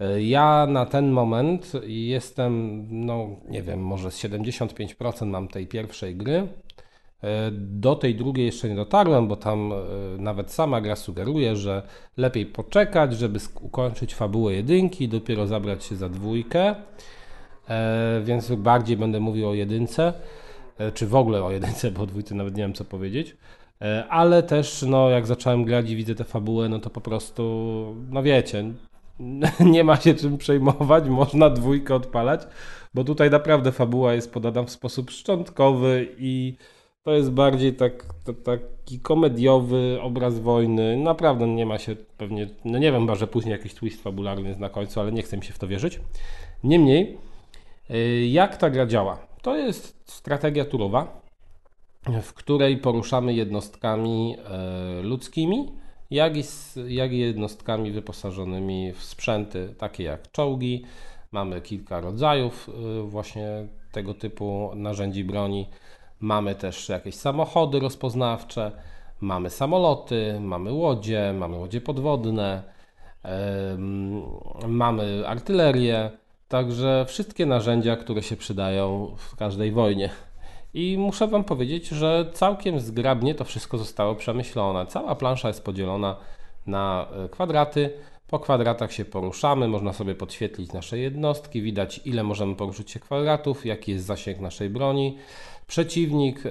Y, 0.02 0.24
ja 0.24 0.68
na 0.70 0.86
ten 0.86 1.12
moment 1.12 1.72
jestem, 1.88 2.86
no 3.06 3.28
nie 3.50 3.62
wiem, 3.62 3.80
może 3.80 4.12
z 4.12 4.24
75% 4.24 5.26
mam 5.26 5.48
tej 5.48 5.68
pierwszej 5.68 6.16
gry. 6.16 6.48
E, 7.24 7.52
do 7.52 7.96
tej 7.96 8.16
drugiej 8.16 8.46
jeszcze 8.46 8.70
nie 8.70 8.76
dotarłem, 8.76 9.28
bo 9.28 9.36
tam 9.36 9.72
e, 9.74 9.76
nawet 10.18 10.52
sama 10.52 10.82
gra 10.82 10.96
sugeruje, 10.96 11.56
że 11.56 11.82
lepiej 12.18 12.46
poczekać, 12.46 13.14
żeby 13.14 13.40
ukończyć 13.62 14.16
fabułę 14.16 14.54
jedynki, 14.54 15.08
dopiero 15.08 15.48
zabrać 15.48 15.84
się 15.84 15.96
za 15.96 16.10
dwójkę. 16.10 16.76
E, 17.70 18.22
więc 18.26 18.52
bardziej 18.52 18.98
będę 18.98 19.20
mówił 19.20 19.50
o 19.50 19.54
jedynce, 19.54 20.14
czy 20.94 21.08
w 21.08 21.16
ogóle 21.16 21.44
o 21.44 21.52
jedynce, 21.52 21.92
bo 21.92 22.04
o 22.04 22.06
dwójce 22.06 22.36
nawet 22.36 22.56
nie 22.56 22.64
wiem 22.64 22.74
co 22.74 22.86
powiedzieć. 22.86 23.38
Ale 24.10 24.44
też, 24.44 24.86
no, 24.88 25.10
jak 25.10 25.28
zacząłem 25.28 25.66
grać 25.66 25.90
i 25.90 25.96
widzę 25.96 26.16
tę 26.16 26.24
fabułę, 26.24 26.70
no 26.70 26.80
to 26.80 26.90
po 26.90 27.02
prostu, 27.02 27.96
no 28.10 28.24
wiecie, 28.24 28.64
nie 29.74 29.84
ma 29.84 29.98
się 29.98 30.14
czym 30.14 30.38
przejmować, 30.38 31.08
można 31.10 31.50
dwójkę 31.50 31.96
odpalać, 31.96 32.42
bo 32.94 33.04
tutaj 33.04 33.30
naprawdę 33.30 33.72
fabuła 33.72 34.14
jest 34.14 34.34
podana 34.34 34.64
w 34.64 34.70
sposób 34.70 35.12
szczątkowy 35.12 36.08
i 36.18 36.58
to 37.04 37.12
jest 37.12 37.32
bardziej 37.32 37.74
tak, 37.74 38.06
to, 38.24 38.34
taki 38.34 39.00
komediowy 39.00 40.00
obraz 40.02 40.40
wojny. 40.40 40.98
Naprawdę 40.98 41.48
nie 41.48 41.66
ma 41.66 41.78
się 41.78 41.96
pewnie, 42.18 42.50
no 42.66 42.78
nie 42.78 42.92
wiem, 42.92 43.02
chyba, 43.02 43.16
że 43.16 43.28
później 43.28 43.52
jakiś 43.52 43.74
twist 43.74 44.04
fabularny 44.04 44.48
jest 44.48 44.60
na 44.60 44.70
końcu, 44.70 45.00
ale 45.00 45.12
nie 45.12 45.22
chcę 45.22 45.38
mi 45.38 45.44
się 45.44 45.54
w 45.54 45.60
to 45.60 45.68
wierzyć. 45.68 46.00
Niemniej, 46.64 47.18
y, 47.92 48.28
jak 48.28 48.58
ta 48.58 48.70
gra 48.70 48.86
działa? 48.86 49.28
To 49.42 49.58
jest 49.58 50.12
strategia 50.12 50.66
turowa, 50.66 51.22
w 52.22 52.34
której 52.34 52.78
poruszamy 52.78 53.34
jednostkami 53.34 54.36
y, 55.00 55.04
ludzkimi, 55.04 55.83
jak 56.14 56.38
i, 56.38 56.44
jak 56.88 57.12
i 57.12 57.18
jednostkami 57.18 57.92
wyposażonymi 57.92 58.94
w 58.94 59.04
sprzęty 59.04 59.76
takie 59.78 60.04
jak 60.04 60.32
czołgi. 60.32 60.84
Mamy 61.32 61.62
kilka 61.62 62.02
rodzajów 62.02 62.70
y, 62.70 63.04
właśnie 63.04 63.48
tego 63.92 64.14
typu 64.14 64.72
narzędzi 64.76 65.24
broni. 65.24 65.70
Mamy 66.20 66.56
też 66.56 66.90
jakieś 66.90 67.16
samochody 67.16 67.80
rozpoznawcze, 67.80 68.72
mamy 69.22 69.50
samoloty, 69.50 70.40
mamy 70.40 70.72
łodzie, 70.72 71.34
mamy 71.38 71.58
łodzie 71.58 71.82
podwodne, 71.82 72.64
mamy 74.68 75.28
artylerię, 75.28 76.12
także 76.48 77.06
wszystkie 77.08 77.46
narzędzia, 77.46 77.96
które 77.96 78.24
się 78.24 78.38
przydają 78.38 79.16
w 79.18 79.36
każdej 79.36 79.72
wojnie. 79.72 80.10
I 80.74 80.98
muszę 80.98 81.28
Wam 81.28 81.44
powiedzieć, 81.44 81.88
że 81.88 82.30
całkiem 82.34 82.80
zgrabnie 82.80 83.36
to 83.36 83.44
wszystko 83.46 83.78
zostało 83.78 84.16
przemyślone. 84.16 84.86
Cała 84.86 85.16
plansza 85.16 85.48
jest 85.48 85.64
podzielona 85.64 86.16
na 86.68 87.08
e, 87.26 87.30
kwadraty. 87.30 87.90
Po 88.28 88.40
kwadratach 88.40 88.94
się 88.94 89.06
poruszamy, 89.06 89.68
można 89.68 89.94
sobie 89.94 90.16
podświetlić 90.16 90.74
nasze 90.74 90.98
jednostki, 90.98 91.62
widać 91.62 92.02
ile 92.06 92.24
możemy 92.24 92.56
poruszyć 92.56 92.92
się 92.92 93.00
kwadratów, 93.00 93.66
jaki 93.66 93.92
jest 93.92 94.06
zasięg 94.06 94.40
naszej 94.40 94.70
broni. 94.70 95.18
Przeciwnik, 95.68 96.46
e, 96.46 96.50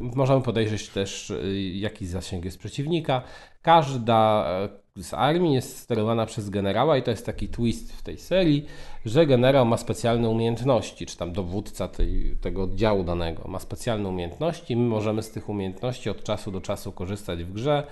możemy 0.00 0.42
podejrzeć 0.42 0.88
też, 0.88 1.30
e, 1.30 1.60
jaki 1.60 2.06
zasięg 2.06 2.44
jest 2.44 2.58
przeciwnika. 2.58 3.22
Każda 3.62 4.46
z 4.96 5.14
armii 5.14 5.54
jest 5.54 5.78
sterowana 5.78 6.26
przez 6.26 6.50
generała 6.50 6.96
i 6.96 7.02
to 7.02 7.10
jest 7.10 7.26
taki 7.26 7.48
twist 7.48 7.92
w 7.92 8.02
tej 8.02 8.18
serii, 8.18 8.66
że 9.04 9.26
generał 9.26 9.66
ma 9.66 9.76
specjalne 9.76 10.28
umiejętności, 10.28 11.06
czy 11.06 11.16
tam 11.16 11.32
dowódca 11.32 11.88
tej, 11.88 12.36
tego 12.40 12.62
oddziału 12.62 13.04
danego 13.04 13.48
ma 13.48 13.58
specjalne 13.58 14.08
umiejętności. 14.08 14.76
My 14.76 14.88
możemy 14.88 15.22
z 15.22 15.30
tych 15.30 15.48
umiejętności 15.48 16.10
od 16.10 16.24
czasu 16.24 16.50
do 16.50 16.60
czasu 16.60 16.92
korzystać 16.92 17.44
w 17.44 17.52
grze 17.52 17.86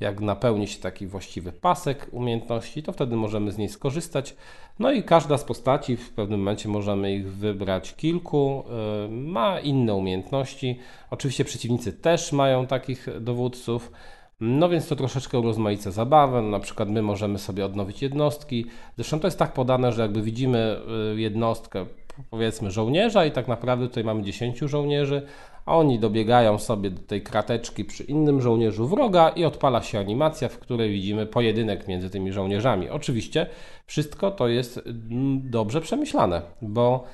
jak 0.00 0.20
napełni 0.20 0.66
się 0.68 0.80
taki 0.80 1.06
właściwy 1.06 1.52
pasek 1.52 2.06
umiejętności, 2.12 2.82
to 2.82 2.92
wtedy 2.92 3.16
możemy 3.16 3.52
z 3.52 3.58
niej 3.58 3.68
skorzystać. 3.68 4.36
No 4.78 4.92
i 4.92 5.02
każda 5.02 5.38
z 5.38 5.44
postaci, 5.44 5.96
w 5.96 6.10
pewnym 6.10 6.40
momencie 6.40 6.68
możemy 6.68 7.14
ich 7.14 7.32
wybrać 7.32 7.94
kilku, 7.94 8.64
y, 9.06 9.08
ma 9.08 9.60
inne 9.60 9.94
umiejętności. 9.94 10.78
Oczywiście 11.10 11.44
przeciwnicy 11.44 11.92
też 11.92 12.32
mają 12.32 12.66
takich 12.66 13.06
dowódców. 13.20 13.92
No 14.40 14.68
więc 14.68 14.88
to 14.88 14.96
troszeczkę 14.96 15.38
urozmaica 15.38 15.90
zabawę. 15.90 16.42
Na 16.42 16.60
przykład 16.60 16.88
my 16.88 17.02
możemy 17.02 17.38
sobie 17.38 17.64
odnowić 17.64 18.02
jednostki. 18.02 18.66
Zresztą 18.96 19.20
to 19.20 19.26
jest 19.26 19.38
tak 19.38 19.52
podane, 19.52 19.92
że 19.92 20.02
jakby 20.02 20.22
widzimy 20.22 20.76
y, 21.14 21.20
jednostkę, 21.20 21.86
powiedzmy 22.30 22.70
żołnierza 22.70 23.26
i 23.26 23.32
tak 23.32 23.48
naprawdę 23.48 23.88
tutaj 23.88 24.04
mamy 24.04 24.22
10 24.22 24.58
żołnierzy, 24.58 25.22
a 25.66 25.76
oni 25.76 25.98
dobiegają 25.98 26.58
sobie 26.58 26.90
do 26.90 27.02
tej 27.02 27.22
krateczki 27.22 27.84
przy 27.84 28.04
innym 28.04 28.40
żołnierzu 28.40 28.88
wroga 28.88 29.28
i 29.28 29.44
odpala 29.44 29.82
się 29.82 29.98
animacja, 29.98 30.48
w 30.48 30.58
której 30.58 30.92
widzimy 30.92 31.26
pojedynek 31.26 31.88
między 31.88 32.10
tymi 32.10 32.32
żołnierzami. 32.32 32.90
Oczywiście 32.90 33.46
wszystko 33.86 34.30
to 34.30 34.48
jest 34.48 34.78
mm, 34.86 35.50
dobrze 35.50 35.80
przemyślane, 35.80 36.42
bo 36.62 37.04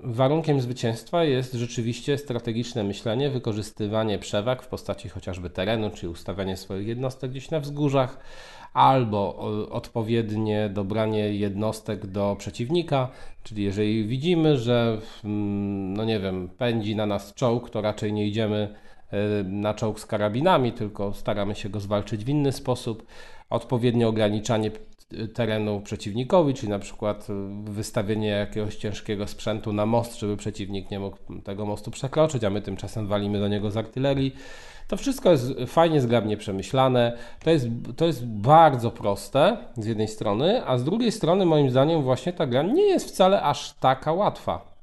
Warunkiem 0.00 0.60
zwycięstwa 0.60 1.24
jest 1.24 1.52
rzeczywiście 1.52 2.18
strategiczne 2.18 2.84
myślenie, 2.84 3.30
wykorzystywanie 3.30 4.18
przewag 4.18 4.62
w 4.62 4.68
postaci 4.68 5.08
chociażby 5.08 5.50
terenu, 5.50 5.90
czy 5.90 6.10
ustawianie 6.10 6.56
swoich 6.56 6.86
jednostek 6.86 7.30
gdzieś 7.30 7.50
na 7.50 7.60
wzgórzach, 7.60 8.18
albo 8.72 9.36
odpowiednie 9.70 10.70
dobranie 10.74 11.34
jednostek 11.34 12.06
do 12.06 12.36
przeciwnika, 12.38 13.08
czyli 13.42 13.64
jeżeli 13.64 14.06
widzimy, 14.06 14.56
że 14.56 14.98
mm, 15.24 15.94
no 15.94 16.04
nie 16.04 16.20
wiem, 16.20 16.48
pędzi 16.48 16.96
na 16.96 17.06
nas 17.06 17.34
czołg, 17.34 17.70
to 17.70 17.80
raczej 17.80 18.12
nie 18.12 18.26
idziemy 18.26 18.74
e, 19.10 19.18
na 19.44 19.74
czołg 19.74 20.00
z 20.00 20.06
karabinami, 20.06 20.72
tylko 20.72 21.12
staramy 21.12 21.54
się 21.54 21.68
go 21.68 21.80
zwalczyć 21.80 22.24
w 22.24 22.28
inny 22.28 22.52
sposób. 22.52 23.06
Odpowiednie 23.50 24.08
ograniczanie 24.08 24.70
terenu 25.34 25.80
przeciwnikowi, 25.80 26.54
czyli 26.54 26.68
na 26.68 26.78
przykład 26.78 27.26
wystawienie 27.64 28.28
jakiegoś 28.28 28.76
ciężkiego 28.76 29.26
sprzętu 29.26 29.72
na 29.72 29.86
most, 29.86 30.20
żeby 30.20 30.36
przeciwnik 30.36 30.90
nie 30.90 31.00
mógł 31.00 31.16
tego 31.44 31.66
mostu 31.66 31.90
przekroczyć, 31.90 32.44
a 32.44 32.50
my 32.50 32.62
tymczasem 32.62 33.06
walimy 33.06 33.40
do 33.40 33.48
niego 33.48 33.70
z 33.70 33.76
artylerii. 33.76 34.36
To 34.88 34.96
wszystko 34.96 35.30
jest 35.30 35.46
fajnie, 35.66 36.00
zgrabnie 36.00 36.36
przemyślane. 36.36 37.18
To 37.44 37.50
jest, 37.50 37.66
to 37.96 38.06
jest 38.06 38.26
bardzo 38.26 38.90
proste 38.90 39.56
z 39.76 39.86
jednej 39.86 40.08
strony, 40.08 40.66
a 40.66 40.78
z 40.78 40.84
drugiej 40.84 41.12
strony 41.12 41.46
moim 41.46 41.70
zdaniem 41.70 42.02
właśnie 42.02 42.32
ta 42.32 42.46
gra 42.46 42.62
nie 42.62 42.82
jest 42.82 43.08
wcale 43.08 43.42
aż 43.42 43.72
taka 43.74 44.12
łatwa. 44.12 44.76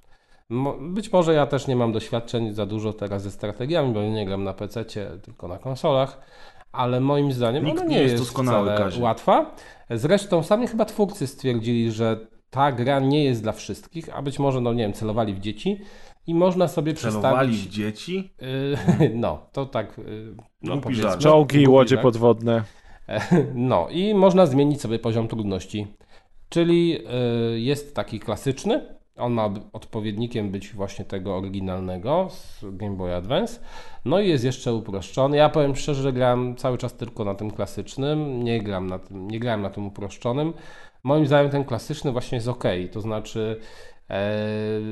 Być 0.81 1.11
może 1.11 1.33
ja 1.33 1.45
też 1.47 1.67
nie 1.67 1.75
mam 1.75 1.91
doświadczeń 1.91 2.53
za 2.53 2.65
dużo 2.65 2.93
teraz 2.93 3.23
ze 3.23 3.31
strategiami, 3.31 3.93
bo 3.93 4.01
nie 4.01 4.25
gram 4.25 4.43
na 4.43 4.53
PC, 4.53 4.85
tylko 5.21 5.47
na 5.47 5.57
konsolach, 5.57 6.19
ale 6.73 6.99
moim 6.99 7.31
zdaniem 7.31 7.65
Nikt 7.65 7.79
ona 7.79 7.89
nie, 7.89 7.95
nie 7.95 8.01
jest, 8.01 8.19
jest 8.19 8.31
wcale 8.31 8.77
kazie. 8.77 9.01
łatwa. 9.01 9.55
Zresztą 9.89 10.43
sami 10.43 10.67
chyba 10.67 10.85
twórcy 10.85 11.27
stwierdzili, 11.27 11.91
że 11.91 12.27
ta 12.49 12.71
gra 12.71 12.99
nie 12.99 13.23
jest 13.23 13.43
dla 13.43 13.51
wszystkich, 13.51 14.17
a 14.17 14.21
być 14.21 14.39
może, 14.39 14.61
no 14.61 14.73
nie 14.73 14.83
wiem, 14.83 14.93
celowali 14.93 15.33
w 15.33 15.39
dzieci 15.39 15.79
i 16.27 16.35
można 16.35 16.67
sobie 16.67 16.93
Celowali 16.93 17.51
przedstawić... 17.51 17.67
w 17.67 17.69
dzieci? 17.69 18.33
Y, 19.01 19.11
no, 19.23 19.49
to 19.51 19.65
tak 19.65 19.99
y, 19.99 20.35
no, 20.61 20.77
powiedzmy. 20.77 21.17
Czołgi 21.17 21.61
i 21.61 21.67
łodzie 21.67 21.97
podwodne. 21.97 22.63
No 23.55 23.87
i 23.89 24.13
można 24.13 24.45
zmienić 24.45 24.81
sobie 24.81 24.99
poziom 24.99 25.27
trudności. 25.27 25.87
Czyli 26.49 26.97
y, 27.55 27.59
jest 27.59 27.95
taki 27.95 28.19
klasyczny, 28.19 28.97
on 29.17 29.33
ma 29.33 29.49
odpowiednikiem 29.73 30.51
być 30.51 30.73
właśnie 30.73 31.05
tego 31.05 31.37
oryginalnego 31.37 32.27
z 32.29 32.65
Game 32.71 32.95
Boy 32.95 33.15
Advance. 33.15 33.59
No 34.05 34.19
i 34.19 34.29
jest 34.29 34.43
jeszcze 34.43 34.73
uproszczony. 34.73 35.37
Ja 35.37 35.49
powiem 35.49 35.75
szczerze, 35.75 36.01
że 36.01 36.13
grałem 36.13 36.55
cały 36.55 36.77
czas 36.77 36.93
tylko 36.93 37.25
na 37.25 37.35
tym 37.35 37.51
klasycznym, 37.51 38.43
nie 38.43 38.61
gram 38.61 38.87
na 38.87 38.99
tym, 38.99 39.27
nie 39.27 39.39
grałem 39.39 39.61
na 39.61 39.69
tym 39.69 39.87
uproszczonym. 39.87 40.53
Moim 41.03 41.27
zdaniem 41.27 41.51
ten 41.51 41.63
klasyczny 41.63 42.11
właśnie 42.11 42.35
jest 42.35 42.47
ok, 42.47 42.63
to 42.91 43.01
znaczy 43.01 43.59
e, 44.09 44.39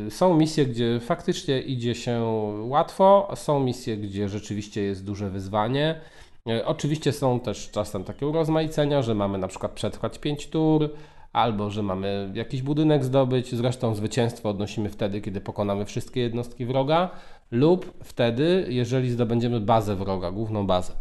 są 0.10 0.38
misje, 0.38 0.66
gdzie 0.66 1.00
faktycznie 1.00 1.62
idzie 1.62 1.96
się 1.96 2.22
łatwo, 2.62 3.32
są 3.36 3.60
misje, 3.60 3.98
gdzie 3.98 4.30
rzeczywiście 4.30 4.82
jest 4.82 5.06
duże 5.06 5.30
wyzwanie. 5.30 6.02
E, 6.50 6.66
oczywiście 6.66 7.12
są 7.12 7.40
też 7.40 7.72
czasem 7.72 8.04
takie 8.04 8.28
urozmaicenia, 8.28 9.02
że 9.02 9.16
mamy 9.16 9.38
na 9.38 9.48
przykład 9.48 9.72
przetrwać 9.72 10.20
5 10.20 10.48
tur, 10.48 10.90
albo 11.34 11.70
że 11.70 11.84
mamy 11.84 12.32
jakiś 12.34 12.62
budynek 12.62 13.04
zdobyć. 13.04 13.56
Zresztą 13.56 13.96
zwycięstwo 13.96 14.50
odnosimy 14.50 14.90
wtedy, 14.90 15.22
kiedy 15.22 15.42
pokonamy 15.42 15.86
wszystkie 15.86 16.22
jednostki 16.22 16.66
wroga, 16.66 17.10
lub 17.52 17.94
wtedy, 18.04 18.66
jeżeli 18.70 19.10
zdobędziemy 19.10 19.60
bazę 19.60 19.96
wroga, 19.96 20.32
główną 20.32 20.68
bazę. 20.68 20.94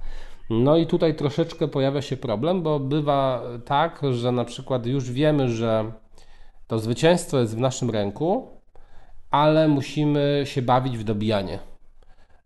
No 0.51 0.77
i 0.77 0.87
tutaj 0.87 1.15
troszeczkę 1.15 1.69
pojawia 1.69 2.03
się 2.03 2.17
problem, 2.17 2.63
bo 2.63 2.81
bywa 2.81 3.43
tak, 3.65 4.01
że 4.13 4.33
na 4.33 4.45
przykład 4.45 4.87
już 4.87 5.11
wiemy, 5.13 5.49
że 5.49 5.93
to 6.67 6.79
zwycięstwo 6.79 7.39
jest 7.39 7.57
w 7.57 7.61
naszym 7.61 7.91
ręku, 7.91 8.49
ale 9.31 9.69
musimy 9.69 10.43
się 10.45 10.63
bawić 10.63 10.99
w 10.99 11.05
dobijanie. 11.05 11.70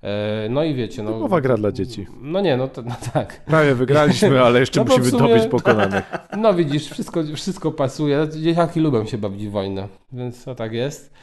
E, 0.05 0.49
no 0.51 0.65
i 0.65 0.75
wiecie, 0.75 1.03
no. 1.03 1.13
Typowa 1.13 1.41
gra 1.41 1.57
dla 1.57 1.73
dzieci. 1.73 2.07
No 2.21 2.41
nie, 2.41 2.57
no, 2.57 2.69
to, 2.69 2.83
no 2.83 2.95
tak. 3.13 3.45
Prawie 3.45 3.75
wygraliśmy, 3.75 4.43
ale 4.43 4.61
jeszcze 4.61 4.81
no 4.85 4.85
musimy 4.85 5.11
sumie, 5.11 5.29
dobić 5.29 5.47
pokonanych. 5.47 6.05
No 6.39 6.55
widzisz, 6.55 6.91
wszystko, 6.91 7.21
wszystko 7.35 7.73
pasuje. 7.73 8.29
Dzieciaki 8.43 8.81
lubią 8.81 9.05
się 9.05 9.19
bawić 9.19 9.47
w 9.47 9.51
wojnę, 9.51 9.89
więc 10.13 10.45
to 10.45 10.55
tak 10.55 10.73
jest. 10.73 11.15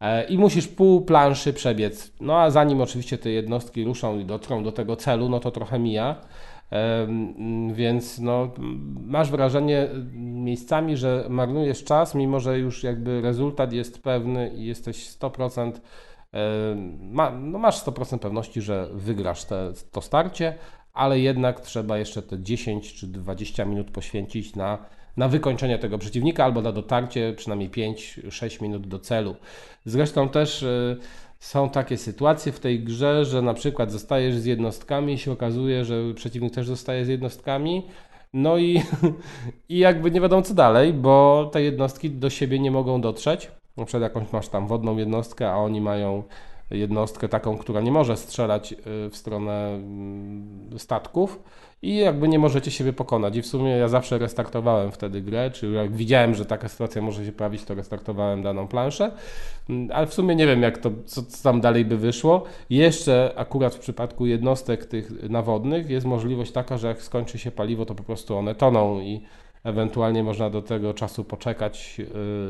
E, 0.00 0.24
I 0.24 0.38
musisz 0.38 0.68
pół 0.68 1.00
planszy 1.00 1.52
przebiec. 1.52 2.12
No 2.20 2.40
a 2.40 2.50
zanim 2.50 2.80
oczywiście 2.80 3.18
te 3.18 3.30
jednostki 3.30 3.84
ruszą 3.84 4.18
i 4.18 4.24
dotrą 4.24 4.64
do 4.64 4.72
tego 4.72 4.96
celu, 4.96 5.28
no 5.28 5.40
to 5.40 5.50
trochę 5.50 5.78
mija. 5.78 6.16
Więc 7.72 8.18
no, 8.18 8.50
masz 9.06 9.30
wrażenie 9.30 9.88
miejscami, 10.14 10.96
że 10.96 11.26
marnujesz 11.28 11.84
czas, 11.84 12.14
mimo 12.14 12.40
że 12.40 12.58
już 12.58 12.82
jakby 12.82 13.20
rezultat 13.20 13.72
jest 13.72 14.02
pewny 14.02 14.50
i 14.56 14.66
jesteś 14.66 15.08
100% 15.08 15.72
ma, 17.00 17.30
no 17.30 17.58
masz 17.58 17.84
100% 17.84 18.18
pewności, 18.18 18.62
że 18.62 18.88
wygrasz 18.92 19.44
te, 19.44 19.72
to 19.92 20.00
starcie, 20.00 20.58
ale 20.92 21.20
jednak 21.20 21.60
trzeba 21.60 21.98
jeszcze 21.98 22.22
te 22.22 22.42
10 22.42 22.94
czy 22.94 23.06
20 23.06 23.64
minut 23.64 23.90
poświęcić 23.90 24.56
na, 24.56 24.78
na 25.16 25.28
wykończenie 25.28 25.78
tego 25.78 25.98
przeciwnika 25.98 26.44
albo 26.44 26.62
na 26.62 26.72
dotarcie 26.72 27.34
przynajmniej 27.36 27.70
5-6 27.70 28.62
minut 28.62 28.88
do 28.88 28.98
celu. 28.98 29.36
Zresztą 29.84 30.28
też 30.28 30.62
y, 30.62 30.96
są 31.38 31.70
takie 31.70 31.96
sytuacje 31.96 32.52
w 32.52 32.60
tej 32.60 32.80
grze, 32.80 33.24
że 33.24 33.42
na 33.42 33.54
przykład 33.54 33.92
zostajesz 33.92 34.36
z 34.36 34.44
jednostkami 34.44 35.12
i 35.12 35.18
się 35.18 35.32
okazuje, 35.32 35.84
że 35.84 36.14
przeciwnik 36.14 36.54
też 36.54 36.66
zostaje 36.66 37.04
z 37.04 37.08
jednostkami. 37.08 37.86
No 38.32 38.58
i, 38.58 38.82
i 39.68 39.78
jakby 39.78 40.10
nie 40.10 40.20
wiadomo 40.20 40.42
co 40.42 40.54
dalej, 40.54 40.92
bo 40.92 41.48
te 41.52 41.62
jednostki 41.62 42.10
do 42.10 42.30
siebie 42.30 42.58
nie 42.58 42.70
mogą 42.70 43.00
dotrzeć. 43.00 43.50
Przykład 43.84 44.02
jakąś 44.02 44.32
masz 44.32 44.48
tam 44.48 44.66
wodną 44.66 44.96
jednostkę, 44.96 45.52
a 45.52 45.56
oni 45.56 45.80
mają 45.80 46.22
jednostkę 46.70 47.28
taką, 47.28 47.58
która 47.58 47.80
nie 47.80 47.92
może 47.92 48.16
strzelać 48.16 48.72
y, 48.72 48.76
w 49.10 49.16
stronę 49.16 49.68
mm, 49.68 50.78
statków 50.78 51.42
i 51.82 51.96
jakby 51.96 52.28
nie 52.28 52.38
możecie 52.38 52.70
siebie 52.70 52.92
pokonać. 52.92 53.36
I 53.36 53.42
w 53.42 53.46
sumie 53.46 53.70
ja 53.70 53.88
zawsze 53.88 54.18
restartowałem 54.18 54.92
wtedy 54.92 55.20
grę, 55.22 55.50
czy 55.50 55.70
jak 55.70 55.92
widziałem, 55.92 56.34
że 56.34 56.44
taka 56.44 56.68
sytuacja 56.68 57.02
może 57.02 57.24
się 57.24 57.32
pojawić, 57.32 57.64
to 57.64 57.74
restartowałem 57.74 58.42
daną 58.42 58.68
planszę, 58.68 59.12
mm, 59.70 59.88
ale 59.92 60.06
w 60.06 60.14
sumie 60.14 60.36
nie 60.36 60.46
wiem, 60.46 60.62
jak 60.62 60.78
to, 60.78 60.90
co, 61.04 61.22
co 61.22 61.42
tam 61.42 61.60
dalej 61.60 61.84
by 61.84 61.96
wyszło. 61.96 62.44
Jeszcze 62.70 63.32
akurat 63.36 63.74
w 63.74 63.78
przypadku 63.78 64.26
jednostek 64.26 64.86
tych 64.86 65.30
nawodnych 65.30 65.90
jest 65.90 66.06
możliwość 66.06 66.52
taka, 66.52 66.78
że 66.78 66.88
jak 66.88 67.02
skończy 67.02 67.38
się 67.38 67.50
paliwo, 67.50 67.86
to 67.86 67.94
po 67.94 68.02
prostu 68.02 68.36
one 68.36 68.54
toną 68.54 69.00
i 69.00 69.22
Ewentualnie 69.66 70.22
można 70.22 70.50
do 70.50 70.62
tego 70.62 70.94
czasu 70.94 71.24
poczekać, 71.24 72.00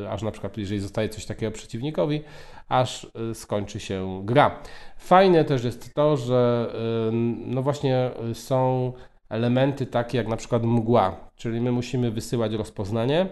y, 0.02 0.08
aż 0.08 0.22
na 0.22 0.30
przykład, 0.30 0.58
jeżeli 0.58 0.80
zostaje 0.80 1.08
coś 1.08 1.26
takiego 1.26 1.52
przeciwnikowi, 1.52 2.22
aż 2.68 3.10
y, 3.30 3.34
skończy 3.34 3.80
się 3.80 4.20
gra. 4.24 4.58
Fajne 4.96 5.44
też 5.44 5.64
jest 5.64 5.94
to, 5.94 6.16
że 6.16 6.72
y, 7.08 7.12
no 7.46 7.62
właśnie 7.62 8.10
są 8.32 8.92
elementy 9.28 9.86
takie 9.86 10.18
jak 10.18 10.28
na 10.28 10.36
przykład 10.36 10.62
mgła, 10.62 11.30
czyli 11.36 11.60
my 11.60 11.72
musimy 11.72 12.10
wysyłać 12.10 12.52
rozpoznanie 12.52 13.28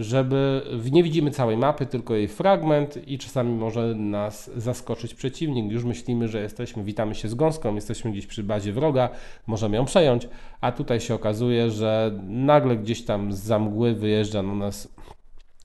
żeby 0.00 0.62
nie 0.92 1.02
widzimy 1.02 1.30
całej 1.30 1.56
mapy, 1.56 1.86
tylko 1.86 2.14
jej 2.14 2.28
fragment 2.28 3.08
i 3.08 3.18
czasami 3.18 3.54
może 3.54 3.94
nas 3.94 4.50
zaskoczyć 4.56 5.14
przeciwnik. 5.14 5.72
Już 5.72 5.84
myślimy, 5.84 6.28
że 6.28 6.40
jesteśmy, 6.40 6.84
witamy 6.84 7.14
się 7.14 7.28
z 7.28 7.34
gąską, 7.34 7.74
jesteśmy 7.74 8.12
gdzieś 8.12 8.26
przy 8.26 8.42
bazie 8.42 8.72
wroga, 8.72 9.08
możemy 9.46 9.76
ją 9.76 9.84
przejąć, 9.84 10.28
a 10.60 10.72
tutaj 10.72 11.00
się 11.00 11.14
okazuje, 11.14 11.70
że 11.70 12.20
nagle 12.22 12.76
gdzieś 12.76 13.04
tam 13.04 13.32
z 13.32 13.60
mgły 13.60 13.94
wyjeżdża 13.94 14.42
na 14.42 14.54
nas 14.54 14.88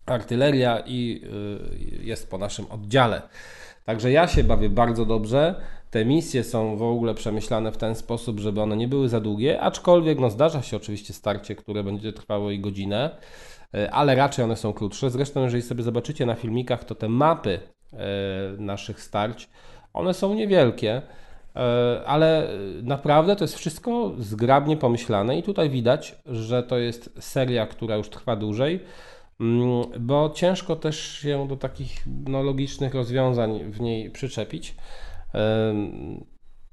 artyleria 0.06 0.80
i 0.86 1.22
y, 1.99 2.03
jest 2.03 2.30
po 2.30 2.38
naszym 2.38 2.66
oddziale. 2.70 3.22
Także 3.86 4.12
ja 4.12 4.28
się 4.28 4.44
bawię 4.44 4.70
bardzo 4.70 5.06
dobrze. 5.06 5.56
Te 5.95 6.05
misje 6.05 6.43
są 6.43 6.77
w 6.77 6.84
ogóle 6.84 7.13
przemyślane 7.13 7.72
w 7.72 7.77
ten 7.77 7.95
sposób, 7.95 8.39
żeby 8.39 8.61
one 8.61 8.77
nie 8.77 8.88
były 8.88 9.09
za 9.09 9.19
długie, 9.19 9.61
aczkolwiek 9.61 10.19
no, 10.19 10.30
zdarza 10.30 10.61
się 10.61 10.77
oczywiście 10.77 11.13
starcie, 11.13 11.55
które 11.55 11.84
będzie 11.84 12.13
trwało 12.13 12.51
i 12.51 12.59
godzinę. 12.59 13.09
E, 13.73 13.91
ale 13.91 14.15
raczej 14.15 14.45
one 14.45 14.55
są 14.55 14.73
krótsze. 14.73 15.09
Zresztą, 15.09 15.43
jeżeli 15.43 15.63
sobie 15.63 15.84
zobaczycie 15.84 16.26
na 16.26 16.35
filmikach, 16.35 16.84
to 16.84 16.95
te 16.95 17.09
mapy 17.09 17.59
e, 17.93 17.97
naszych 18.57 19.01
starć, 19.01 19.49
one 19.93 20.13
są 20.13 20.34
niewielkie, 20.34 21.01
e, 21.55 22.01
ale 22.05 22.47
naprawdę 22.84 23.35
to 23.35 23.43
jest 23.43 23.55
wszystko 23.55 24.13
zgrabnie 24.17 24.77
pomyślane 24.77 25.38
i 25.38 25.43
tutaj 25.43 25.69
widać, 25.69 26.15
że 26.26 26.63
to 26.63 26.77
jest 26.77 27.09
seria, 27.19 27.67
która 27.67 27.95
już 27.95 28.09
trwa 28.09 28.35
dłużej, 28.35 28.80
mm, 29.39 29.84
bo 29.99 30.30
ciężko 30.30 30.76
też 30.76 30.99
się 30.99 31.47
do 31.47 31.57
takich 31.57 32.03
no, 32.27 32.43
logicznych 32.43 32.93
rozwiązań 32.93 33.59
w 33.72 33.81
niej 33.81 34.09
przyczepić. 34.09 34.76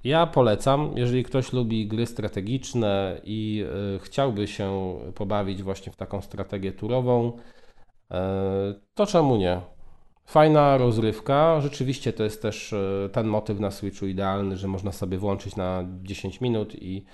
Ja 0.05 0.27
polecam, 0.27 0.91
jeżeli 0.97 1.25
ktoś 1.25 1.53
lubi 1.53 1.87
gry 1.87 2.07
strategiczne 2.07 3.21
i 3.25 3.65
y, 3.97 3.99
chciałby 3.99 4.49
się 4.49 4.97
pobawić 5.15 5.63
właśnie 5.63 5.93
w 5.93 5.97
taką 5.97 6.23
strategię 6.23 6.73
turową, 6.73 7.33
y, 7.33 8.15
to 8.95 9.07
czemu 9.07 9.37
nie? 9.37 9.61
Fajna 10.27 10.77
rozrywka. 10.77 11.61
Rzeczywiście 11.61 12.13
to 12.13 12.25
jest 12.25 12.43
też 12.43 12.73
y, 12.73 13.11
ten 13.13 13.27
motyw 13.27 13.61
na 13.61 13.71
Switchu 13.71 14.07
idealny, 14.07 14.57
że 14.57 14.69
można 14.69 14.93
sobie 14.93 15.19
włączyć 15.19 15.57
na 15.57 15.85
10 16.03 16.41
minut 16.41 16.75
i, 16.83 17.05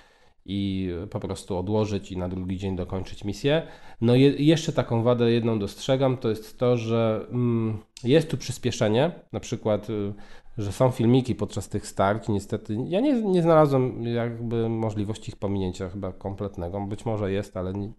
i 0.45 0.91
po 1.11 1.20
prostu 1.20 1.59
odłożyć 1.59 2.12
i 2.12 2.16
na 2.16 2.29
drugi 2.29 2.59
dzień 2.59 2.77
dokończyć 2.77 3.25
misję. 3.25 3.62
No 4.01 4.15
i 4.15 4.47
jeszcze 4.47 4.73
taką 4.73 5.03
wadę 5.03 5.31
jedną 5.31 5.59
dostrzegam, 5.59 6.16
to 6.16 6.29
jest 6.29 6.59
to, 6.59 6.77
że 6.77 7.27
mm, 7.31 7.79
jest 8.05 8.31
tu 8.31 8.37
przyspieszenie. 8.37 9.11
Na 9.33 9.41
przykład 9.41 9.89
że 10.59 10.72
są 10.72 10.90
filmiki 10.90 11.35
podczas 11.35 11.68
tych 11.68 11.86
starć. 11.86 12.28
Niestety 12.28 12.76
ja 12.86 13.01
nie, 13.01 13.22
nie 13.22 13.43
znalazłem 13.43 14.02
jakby 14.02 14.68
możliwości 14.68 15.30
ich 15.30 15.36
pominięcia 15.36 15.89
chyba 15.89 16.12
kompletnego. 16.12 16.80
Być 16.80 17.06
może 17.06 17.32
jest, 17.32 17.56
ale 17.56 17.72
nie, 17.72 17.93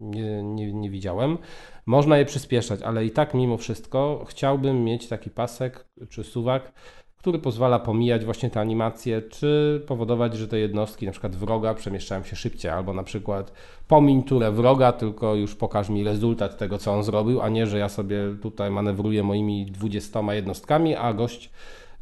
nie, 0.00 0.42
nie, 0.42 0.72
nie 0.72 0.90
widziałem. 0.90 1.38
Można 1.86 2.18
je 2.18 2.24
przyspieszać, 2.24 2.82
ale 2.82 3.04
i 3.04 3.10
tak 3.10 3.34
mimo 3.34 3.56
wszystko 3.56 4.24
chciałbym 4.28 4.84
mieć 4.84 5.08
taki 5.08 5.30
pasek 5.30 5.86
czy 6.08 6.24
suwak, 6.24 6.72
który 7.20 7.38
pozwala 7.38 7.78
pomijać 7.78 8.24
właśnie 8.24 8.50
te 8.50 8.60
animacje, 8.60 9.22
czy 9.22 9.82
powodować, 9.86 10.36
że 10.36 10.48
te 10.48 10.58
jednostki, 10.58 11.06
na 11.06 11.12
przykład 11.12 11.36
wroga, 11.36 11.74
przemieszczają 11.74 12.22
się 12.22 12.36
szybciej, 12.36 12.70
albo 12.70 12.94
na 12.94 13.02
przykład 13.02 13.52
pomiń 13.88 14.22
turę 14.22 14.52
wroga, 14.52 14.92
tylko 14.92 15.34
już 15.34 15.54
pokaż 15.54 15.88
mi 15.88 16.04
rezultat 16.04 16.58
tego, 16.58 16.78
co 16.78 16.92
on 16.92 17.02
zrobił, 17.02 17.40
a 17.40 17.48
nie, 17.48 17.66
że 17.66 17.78
ja 17.78 17.88
sobie 17.88 18.18
tutaj 18.42 18.70
manewruję 18.70 19.22
moimi 19.22 19.66
20 19.66 20.34
jednostkami, 20.34 20.96
a 20.96 21.12
gość 21.12 21.50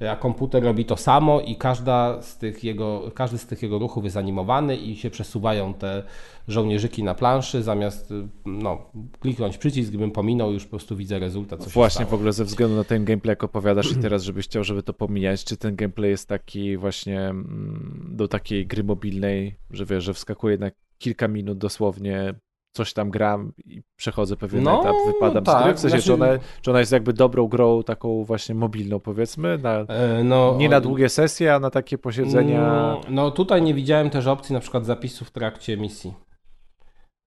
a 0.01 0.17
komputer 0.17 0.63
robi 0.63 0.85
to 0.85 0.97
samo 0.97 1.41
i 1.41 1.57
każda 1.57 2.23
z 2.23 2.39
tych 2.39 2.65
jego, 2.65 3.11
każdy 3.15 3.39
z 3.39 3.47
tych 3.47 3.63
jego 3.63 3.79
ruchów 3.79 4.05
jest 4.05 4.17
animowany 4.17 4.77
i 4.77 4.97
się 4.97 5.11
przesuwają 5.11 5.75
te 5.75 6.03
żołnierzyki 6.49 7.03
na 7.03 7.15
planszy, 7.15 7.63
zamiast 7.63 8.15
no, 8.47 8.91
kliknąć 9.21 9.59
przycisk, 9.59 9.89
gdybym 9.89 10.11
pominął, 10.11 10.53
już 10.53 10.65
po 10.65 10.71
prostu 10.71 10.97
widzę 10.97 11.19
rezultat. 11.19 11.65
Co 11.65 11.71
Właśnie 11.71 12.07
w 12.07 12.15
ogóle 12.15 12.33
ze 12.33 12.45
względu 12.45 12.77
na 12.77 12.85
ten 12.85 13.05
gameplay, 13.05 13.33
jak 13.33 13.45
opowiadasz 13.45 13.93
i 13.93 13.97
teraz, 13.97 14.23
żebyś 14.23 14.45
chciał, 14.45 14.65
żeby 14.65 14.83
to 14.83 14.93
pomijać, 14.93 15.45
czy 15.45 15.57
ten 15.57 15.77
gameplay 15.77 16.11
jest 16.11 16.29
taki 16.29 16.77
właśnie 16.77 17.21
mm, 17.21 18.11
do 18.11 18.29
takiej 18.29 18.67
gry 18.67 18.85
mobilnej, 18.85 19.55
że 19.71 19.85
wiesz, 19.87 20.05
że 20.05 20.15
wskakuje 20.15 20.59
na 20.59 20.71
kilka 20.99 21.29
minut 21.29 21.59
dosłownie 21.59 22.35
coś 22.79 22.93
tam 22.93 23.11
gram 23.11 23.53
i 23.65 23.83
przechodzę 23.97 24.37
pewien 24.37 24.63
no, 24.63 24.81
etap, 24.81 24.97
wypadam 25.07 25.45
tak, 25.45 25.61
z 25.61 25.65
gry? 25.65 25.75
W 25.75 25.79
sensie, 25.79 25.89
znaczy... 25.89 26.07
czy, 26.07 26.15
ona, 26.15 26.27
czy 26.63 26.71
ona 26.71 26.81
jest 26.81 26.93
jakby 26.93 27.13
dobrą 27.13 27.49
grą, 27.49 27.83
taką 27.83 28.25
właśnie 28.25 28.55
mobilną 28.55 29.01
powiedzmy, 29.01 29.59
na, 29.59 29.79
e, 29.79 30.25
no, 30.25 30.55
nie 30.59 30.69
na 30.69 30.81
długie 30.81 31.09
sesje, 31.09 31.55
a 31.55 31.59
na 31.59 31.71
takie 31.71 31.99
posiedzenia? 31.99 32.61
No, 32.61 33.01
no 33.09 33.31
tutaj 33.31 33.63
nie 33.63 33.75
widziałem 33.75 34.11
też 34.11 34.27
opcji 34.27 34.53
na 34.53 34.61
przykład 34.61 34.87
zapisu 34.87 35.25
w 35.25 35.31
trakcie 35.31 35.77
misji, 35.77 36.15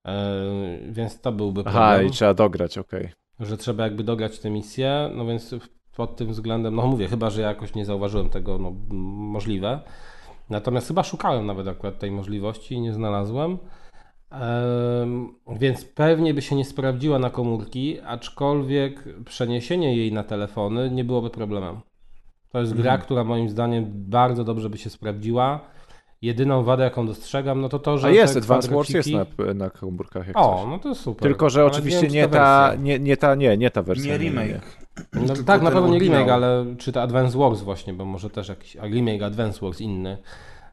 e, 0.07 0.13
więc 0.89 1.21
to 1.21 1.31
byłby 1.31 1.63
problem. 1.63 1.83
Aha, 1.83 2.01
i 2.01 2.11
trzeba 2.11 2.33
dograć, 2.33 2.77
okej. 2.77 3.01
Okay. 3.01 3.47
Że 3.47 3.57
trzeba 3.57 3.83
jakby 3.83 4.03
dograć 4.03 4.39
tę 4.39 4.49
misję, 4.49 5.11
no 5.15 5.25
więc 5.25 5.55
pod 5.95 6.15
tym 6.15 6.31
względem, 6.31 6.75
no 6.75 6.87
mówię, 6.87 7.07
chyba, 7.07 7.29
że 7.29 7.41
ja 7.41 7.47
jakoś 7.47 7.75
nie 7.75 7.85
zauważyłem 7.85 8.29
tego, 8.29 8.57
no 8.57 8.73
możliwe. 8.89 9.79
Natomiast 10.49 10.87
chyba 10.87 11.03
szukałem 11.03 11.45
nawet 11.45 11.67
akurat 11.67 11.99
tej 11.99 12.11
możliwości 12.11 12.75
i 12.75 12.81
nie 12.81 12.93
znalazłem. 12.93 13.57
Więc 15.59 15.85
pewnie 15.85 16.33
by 16.33 16.41
się 16.41 16.55
nie 16.55 16.65
sprawdziła 16.65 17.19
na 17.19 17.29
komórki, 17.29 17.99
aczkolwiek 18.05 19.03
przeniesienie 19.25 19.97
jej 19.97 20.13
na 20.13 20.23
telefony 20.23 20.91
nie 20.91 21.03
byłoby 21.03 21.29
problemem. 21.29 21.79
To 22.49 22.59
jest 22.59 22.73
gra, 22.73 22.91
mhm. 22.91 23.01
która 23.01 23.23
moim 23.23 23.49
zdaniem 23.49 23.85
bardzo 23.93 24.43
dobrze 24.43 24.69
by 24.69 24.77
się 24.77 24.89
sprawdziła. 24.89 25.59
Jedyną 26.21 26.63
wadę, 26.63 26.83
jaką 26.83 27.07
dostrzegam, 27.07 27.61
no 27.61 27.69
to 27.69 27.79
to, 27.79 27.97
że. 27.97 28.07
A 28.07 28.11
jest, 28.11 28.37
Advance 28.37 28.75
Wars 28.75 28.89
jest 28.89 29.09
na, 29.11 29.25
na 29.53 29.69
komórkach. 29.69 30.27
Jak 30.27 30.37
o, 30.37 30.57
coś. 30.57 30.67
no 30.67 30.79
to 30.79 30.95
super. 30.95 31.23
Tylko, 31.23 31.49
że 31.49 31.59
ale 31.61 31.71
oczywiście 31.71 32.07
nie, 32.07 32.27
ta, 32.27 32.73
nie, 32.79 32.99
nie, 32.99 33.17
ta, 33.17 33.35
nie, 33.35 33.57
nie 33.57 33.71
ta 33.71 33.83
wersja. 33.83 34.11
Nie 34.11 34.17
remake. 34.17 34.47
Nie, 34.47 35.21
nie. 35.21 35.27
No, 35.27 35.33
tak, 35.45 35.61
na 35.61 35.71
pewno 35.71 35.89
nie 35.89 35.99
remake, 35.99 36.29
ale 36.29 36.65
czy 36.77 36.91
to 36.91 37.01
Advance 37.01 37.37
Wars 37.37 37.61
właśnie, 37.61 37.93
bo 37.93 38.05
może 38.05 38.29
też 38.29 38.49
jakiś 38.49 38.75
remake 38.75 39.21
Advance 39.21 39.65
Wars 39.65 39.81
inny. 39.81 40.17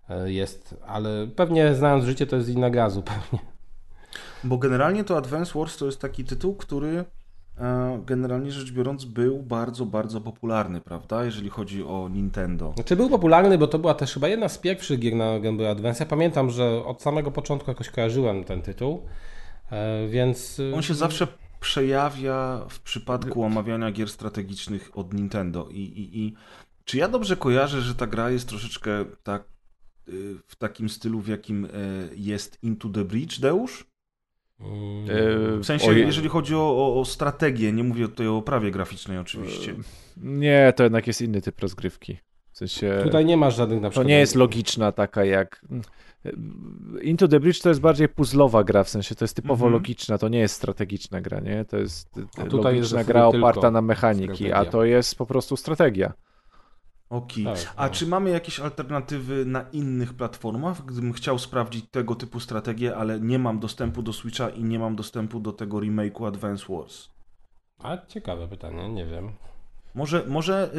E, 0.08 0.32
jest, 0.32 0.76
ale 0.86 1.26
pewnie 1.36 1.74
znając 1.74 2.04
życie 2.04 2.26
to 2.26 2.36
jest 2.36 2.48
inna 2.48 2.70
gazu 2.70 3.02
pewnie. 3.02 3.38
Bo 4.44 4.58
generalnie 4.58 5.04
to 5.04 5.16
Advance 5.16 5.58
Wars 5.58 5.76
to 5.76 5.86
jest 5.86 6.00
taki 6.00 6.24
tytuł, 6.24 6.54
który 6.54 7.04
e, 7.58 8.02
generalnie 8.06 8.52
rzecz 8.52 8.72
biorąc 8.72 9.04
był 9.04 9.42
bardzo, 9.42 9.86
bardzo 9.86 10.20
popularny, 10.20 10.80
prawda, 10.80 11.24
jeżeli 11.24 11.50
chodzi 11.50 11.84
o 11.84 12.08
Nintendo. 12.12 12.72
Znaczy 12.74 12.96
był 12.96 13.10
popularny, 13.10 13.58
bo 13.58 13.66
to 13.66 13.78
była 13.78 13.94
też 13.94 14.14
chyba 14.14 14.28
jedna 14.28 14.48
z 14.48 14.58
pierwszych 14.58 14.98
gier 14.98 15.14
na 15.14 15.40
Game 15.40 15.56
Boy 15.56 15.68
Advance. 15.68 16.04
Ja 16.04 16.10
pamiętam, 16.10 16.50
że 16.50 16.84
od 16.84 17.02
samego 17.02 17.30
początku 17.30 17.70
jakoś 17.70 17.90
kojarzyłem 17.90 18.44
ten 18.44 18.62
tytuł, 18.62 19.02
e, 19.70 20.08
więc... 20.08 20.60
On 20.74 20.82
się 20.82 20.94
zawsze 20.94 21.26
przejawia 21.60 22.60
w 22.68 22.80
przypadku 22.80 23.42
omawiania 23.42 23.92
gier 23.92 24.08
strategicznych 24.08 24.90
od 24.94 25.14
Nintendo 25.14 25.68
i, 25.70 25.80
i, 25.80 26.18
i 26.18 26.34
czy 26.84 26.98
ja 26.98 27.08
dobrze 27.08 27.36
kojarzę, 27.36 27.80
że 27.80 27.94
ta 27.94 28.06
gra 28.06 28.30
jest 28.30 28.48
troszeczkę 28.48 29.04
tak 29.22 29.44
w 30.46 30.56
takim 30.58 30.88
stylu, 30.88 31.20
w 31.20 31.28
jakim 31.28 31.64
e, 31.64 31.68
jest 32.16 32.58
Into 32.62 32.88
the 32.88 33.04
Breach, 33.04 33.40
Deusz? 33.40 33.86
W 34.60 35.60
sensie, 35.64 35.98
jeżeli 35.98 36.28
chodzi 36.28 36.54
o, 36.54 37.00
o, 37.00 37.04
strategię, 37.04 37.72
nie 37.72 37.84
mówię 37.84 38.08
tutaj 38.08 38.26
o 38.26 38.36
oprawie 38.36 38.70
graficznej 38.70 39.18
oczywiście. 39.18 39.74
Nie, 40.16 40.72
to 40.76 40.82
jednak 40.82 41.06
jest 41.06 41.20
inny 41.22 41.42
typ 41.42 41.60
rozgrywki. 41.60 42.18
W 42.52 42.58
sensie. 42.58 43.00
Tutaj 43.04 43.24
nie 43.24 43.36
masz 43.36 43.56
żadnych 43.56 43.80
na 43.80 43.88
To 43.88 43.90
przykład... 43.90 44.06
nie 44.08 44.18
jest 44.18 44.34
logiczna 44.34 44.92
taka 44.92 45.24
jak. 45.24 45.64
Into 47.02 47.28
the 47.28 47.40
Bridge 47.40 47.60
to 47.62 47.68
jest 47.68 47.80
bardziej 47.80 48.08
puzzlowa 48.08 48.64
gra, 48.64 48.84
w 48.84 48.88
sensie 48.88 49.14
to 49.14 49.24
jest 49.24 49.36
typowo 49.36 49.66
Mhm. 49.66 49.72
logiczna, 49.72 50.18
to 50.18 50.28
nie 50.28 50.38
jest 50.38 50.54
strategiczna 50.54 51.20
gra, 51.20 51.40
nie? 51.40 51.64
To 51.64 51.76
jest 51.76 52.08
A 52.38 52.44
tutaj 52.44 52.76
jest 52.76 52.92
logiczna 52.92 53.02
w 53.04 53.06
gra 53.06 53.26
oparta 53.26 53.70
na 53.70 53.82
mechaniki, 53.82 54.32
a 54.32 54.36
strategia. 54.48 54.64
to 54.72 54.84
jest 54.84 55.14
po 55.14 55.26
prostu 55.26 55.56
strategia. 55.56 56.12
Okej. 57.10 57.44
Tak, 57.44 57.72
A 57.76 57.86
no. 57.86 57.92
czy 57.92 58.06
mamy 58.06 58.30
jakieś 58.30 58.60
alternatywy 58.60 59.44
na 59.44 59.64
innych 59.72 60.14
platformach? 60.14 60.84
Gdybym 60.84 61.12
chciał 61.12 61.38
sprawdzić 61.38 61.84
tego 61.90 62.14
typu 62.14 62.40
strategię, 62.40 62.96
ale 62.96 63.20
nie 63.20 63.38
mam 63.38 63.58
dostępu 63.58 64.02
do 64.02 64.12
Switcha 64.12 64.48
i 64.48 64.64
nie 64.64 64.78
mam 64.78 64.96
dostępu 64.96 65.40
do 65.40 65.52
tego 65.52 65.78
remake'u 65.78 66.26
Advance 66.26 66.64
Wars. 66.68 67.08
A 67.82 68.06
ciekawe 68.06 68.48
pytanie, 68.48 68.88
nie 68.88 69.06
wiem. 69.06 69.32
Może, 69.94 70.24
może 70.28 70.70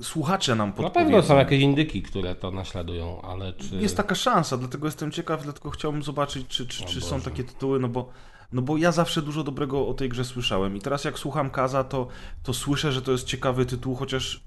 y, 0.00 0.04
słuchacze 0.04 0.54
nam 0.54 0.68
Na 0.68 0.74
podpowiedzą. 0.74 1.10
pewno 1.10 1.22
są 1.22 1.36
jakieś 1.38 1.60
indyki, 1.62 2.02
które 2.02 2.34
to 2.34 2.50
naśladują, 2.50 3.22
ale 3.22 3.52
czy... 3.52 3.76
Jest 3.76 3.96
taka 3.96 4.14
szansa, 4.14 4.56
dlatego 4.56 4.86
jestem 4.86 5.10
ciekaw, 5.10 5.42
dlatego 5.42 5.70
chciałbym 5.70 6.02
zobaczyć, 6.02 6.46
czy, 6.48 6.66
czy, 6.66 6.84
czy 6.84 7.00
są 7.00 7.20
takie 7.20 7.44
tytuły, 7.44 7.80
no 7.80 7.88
bo, 7.88 8.10
no 8.52 8.62
bo 8.62 8.76
ja 8.76 8.92
zawsze 8.92 9.22
dużo 9.22 9.44
dobrego 9.44 9.86
o 9.88 9.94
tej 9.94 10.08
grze 10.08 10.24
słyszałem 10.24 10.76
i 10.76 10.80
teraz 10.80 11.04
jak 11.04 11.18
słucham 11.18 11.50
Kaza, 11.50 11.84
to, 11.84 12.08
to 12.42 12.54
słyszę, 12.54 12.92
że 12.92 13.02
to 13.02 13.12
jest 13.12 13.24
ciekawy 13.24 13.66
tytuł, 13.66 13.94
chociaż 13.94 14.44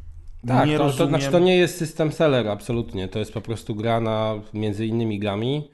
Tak, 0.47 0.67
nie 0.67 0.73
to, 0.77 0.83
to, 0.83 0.83
rozumiem... 0.89 1.09
znaczy 1.09 1.31
to 1.31 1.39
nie 1.39 1.57
jest 1.57 1.77
system 1.77 2.11
seller, 2.11 2.47
absolutnie. 2.47 3.07
To 3.07 3.19
jest 3.19 3.33
po 3.33 3.41
prostu 3.41 3.75
gra 3.75 3.99
na 3.99 4.33
między 4.53 4.85
innymi 4.85 5.19
grami, 5.19 5.69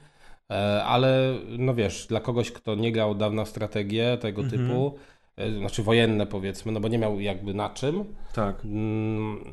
e, 0.52 0.84
ale 0.84 1.34
no 1.58 1.74
wiesz, 1.76 2.08
dla 2.08 2.20
kogoś, 2.20 2.52
kto 2.52 2.76
nie 2.76 2.92
grał 2.92 3.16
dawno 3.16 3.46
w 3.46 3.50
strategię 3.50 4.18
tego 4.22 4.42
Mhm. 4.42 4.68
typu, 4.68 4.94
e, 5.38 5.52
znaczy 5.60 5.84
wojenne 5.84 6.26
powiedzmy, 6.26 6.72
no 6.72 6.80
bo 6.80 6.88
nie 6.88 6.98
miał 6.98 7.20
jakby 7.20 7.54
na 7.54 7.70
czym, 7.70 8.06
Tak. 8.34 8.66
mm, 8.66 9.44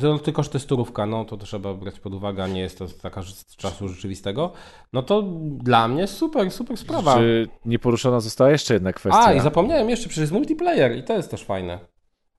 to 0.00 0.18
tylko, 0.18 0.42
że 0.42 0.48
to 0.50 0.58
jest 0.58 0.68
turówka, 0.68 1.06
no 1.06 1.24
to 1.24 1.36
trzeba 1.36 1.74
brać 1.74 2.00
pod 2.00 2.14
uwagę, 2.14 2.48
nie 2.48 2.60
jest 2.60 2.78
to 2.78 2.86
taka 3.02 3.22
z 3.22 3.56
czasu 3.56 3.88
rzeczywistego, 3.88 4.52
no 4.92 5.02
to 5.02 5.22
dla 5.42 5.88
mnie 5.88 6.06
super, 6.06 6.50
super 6.50 6.76
sprawa. 6.76 7.14
Czy 7.16 7.48
nie 7.64 7.78
poruszona 7.78 8.20
została 8.20 8.50
jeszcze 8.50 8.74
jedna 8.74 8.92
kwestia? 8.92 9.24
A, 9.24 9.32
i 9.32 9.40
zapomniałem 9.40 9.90
jeszcze, 9.90 10.08
przecież 10.08 10.20
jest 10.20 10.32
multiplayer 10.32 10.96
i 10.96 11.02
to 11.02 11.12
jest 11.16 11.30
też 11.30 11.44
fajne. 11.44 11.78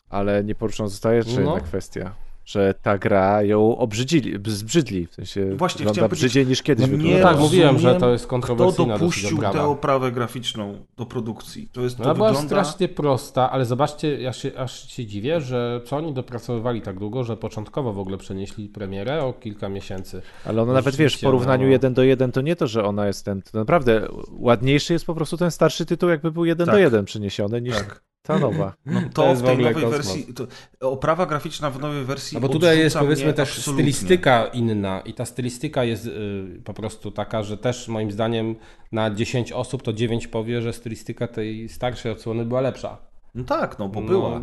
Ale 0.09 0.43
nie 0.43 0.55
poruszona 0.55 0.89
została 0.89 1.15
jeszcze 1.15 1.41
No. 1.41 1.51
jedna 1.51 1.67
kwestia. 1.67 2.15
Że 2.47 2.73
ta 2.81 2.97
gra 2.97 3.43
ją 3.43 3.77
obrzydzili, 3.77 4.33
zbrzydli. 4.47 5.07
W 5.07 5.13
sensie 5.15 5.55
Właśnie, 5.55 5.85
wygląda 5.85 6.15
brzydziej 6.15 6.47
niż 6.47 6.63
kiedyś 6.63 6.85
no 6.87 6.91
nie 6.91 6.97
wyglądała. 6.97 7.31
tak, 7.33 7.39
mówiłem, 7.41 7.79
że 7.79 7.95
to 7.95 8.09
jest 8.11 8.23
Kto 8.25 8.29
kontrowersyjna 8.29 8.97
dosyć 8.97 9.21
dopuścił 9.23 9.51
tę 9.51 9.63
oprawę 9.63 10.11
graficzną 10.11 10.85
do 10.97 11.05
produkcji? 11.05 11.69
To 11.73 11.81
jest, 11.81 11.99
No, 11.99 12.03
to 12.03 12.09
ona 12.11 12.15
była 12.17 12.27
wygląda... 12.29 12.47
strasznie 12.63 12.87
prosta, 12.87 13.51
ale 13.51 13.65
zobaczcie, 13.65 14.21
ja 14.21 14.33
się, 14.33 14.51
aż 14.57 14.89
się 14.91 15.05
dziwię, 15.05 15.41
że 15.41 15.81
co 15.85 15.97
oni 15.97 16.13
dopracowywali 16.13 16.81
tak 16.81 16.99
długo, 16.99 17.23
że 17.23 17.37
początkowo 17.37 17.93
w 17.93 17.99
ogóle 17.99 18.17
przenieśli 18.17 18.69
premierę 18.69 19.23
o 19.23 19.33
kilka 19.33 19.69
miesięcy. 19.69 20.21
Ale 20.45 20.61
ona 20.61 20.71
No 20.71 20.73
nawet, 20.73 20.95
wiesz, 20.95 21.15
w 21.17 21.21
porównaniu 21.21 21.65
no. 21.65 21.71
jeden 21.71 21.93
do 21.93 22.03
jeden 22.03 22.31
to 22.31 22.41
nie 22.41 22.55
to, 22.55 22.67
że 22.67 22.83
ona 22.85 23.07
jest 23.07 23.25
ten, 23.25 23.41
to 23.41 23.57
naprawdę 23.57 24.07
ładniejszy 24.31 24.93
jest 24.93 25.05
po 25.05 25.15
prostu 25.15 25.37
ten 25.37 25.51
starszy 25.51 25.85
tytuł, 25.85 26.09
jakby 26.09 26.31
był 26.31 26.45
jeden 26.45 26.65
Tak. 26.65 26.75
do 26.75 26.79
jeden 26.79 27.05
przeniesiony 27.05 27.61
niż 27.61 27.75
Tak. 27.75 28.06
Ta 28.27 28.39
nowa. 28.39 28.73
No 28.85 29.01
To 29.01 29.07
to 29.23 29.35
w 29.35 29.41
tej 29.41 29.51
ogóle 29.53 29.69
nowej 29.69 29.73
kosmos. 29.73 29.91
wersji, 29.91 30.33
to, 30.33 30.47
oprawa 30.89 31.25
graficzna 31.25 31.69
w 31.69 31.79
nowej 31.79 32.05
wersji 32.05 32.35
No 32.35 32.41
bo 32.41 32.49
tutaj 32.49 32.79
jest 32.79 32.97
powiedzmy 32.97 33.33
też 33.33 33.49
absolutnie. 33.57 33.73
stylistyka 33.93 34.45
inna 34.45 35.01
i 35.05 35.13
ta 35.13 35.25
stylistyka 35.25 35.83
jest 35.83 36.05
y, 36.05 36.61
po 36.65 36.73
prostu 36.73 37.11
taka, 37.11 37.43
że 37.43 37.57
też 37.57 37.87
moim 37.87 38.11
zdaniem 38.11 38.55
na 38.91 39.11
10 39.11 39.51
osób 39.51 39.83
to 39.83 39.93
9 39.93 40.27
powie, 40.27 40.61
że 40.61 40.73
stylistyka 40.73 41.27
tej 41.27 41.69
starszej 41.69 42.11
odsłony 42.11 42.45
była 42.45 42.61
lepsza. 42.61 42.97
No 43.35 43.43
tak, 43.43 43.79
no 43.79 43.89
bo 43.89 44.01
No, 44.01 44.07
była. 44.07 44.41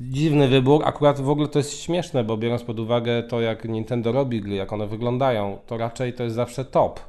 Dziwny 0.00 0.48
wybór, 0.48 0.82
akurat 0.84 1.20
w 1.20 1.28
ogóle 1.28 1.48
to 1.48 1.58
jest 1.58 1.80
śmieszne, 1.82 2.24
bo 2.24 2.36
biorąc 2.36 2.62
pod 2.62 2.80
uwagę 2.80 3.22
to, 3.22 3.40
jak 3.40 3.64
Nintendo 3.68 4.12
robi 4.12 4.40
gry, 4.40 4.54
jak 4.54 4.72
one 4.72 4.86
wyglądają, 4.86 5.58
to 5.66 5.76
raczej 5.76 6.12
to 6.12 6.22
jest 6.24 6.36
zawsze 6.36 6.64
top. 6.64 7.00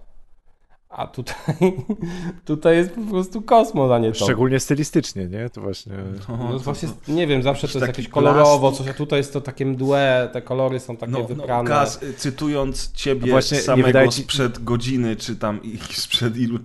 A 0.95 1.07
tutaj, 1.07 1.35
tutaj 2.45 2.75
jest 2.77 2.91
po 2.91 3.01
prostu 3.01 3.41
kosmos, 3.41 3.91
a 3.91 3.99
nie 3.99 4.11
top. 4.11 4.23
Szczególnie 4.23 4.59
stylistycznie, 4.59 5.25
nie? 5.27 5.49
To 5.49 5.61
właśnie... 5.61 5.93
No 6.29 6.53
to- 6.53 6.59
właśnie, 6.59 6.89
to- 7.05 7.11
nie 7.11 7.27
wiem, 7.27 7.43
zawsze 7.43 7.67
to 7.67 7.77
jest 7.79 7.87
jakieś 7.87 8.07
kolorowo, 8.07 8.71
coś, 8.71 8.87
a 8.87 8.93
tutaj 8.93 9.19
jest 9.19 9.33
to 9.33 9.41
takie 9.41 9.65
mdłe, 9.65 10.29
te 10.33 10.41
kolory 10.41 10.79
są 10.79 10.97
takie 10.97 11.11
No, 11.11 11.19
no 11.19 11.25
wyprane. 11.25 11.69
Kaz, 11.69 12.03
y, 12.03 12.13
cytując 12.13 12.91
ciebie 12.91 13.21
No 13.21 13.31
właśnie, 13.31 13.57
nie 13.57 13.63
samego 13.63 13.87
wydaje 13.87 14.09
ci- 14.09 14.21
sprzed 14.23 14.63
godziny, 14.63 15.15
czy 15.15 15.35
tam 15.35 15.63
i- 15.63 15.77
sprzed 15.91 16.37
ilu, 16.37 16.59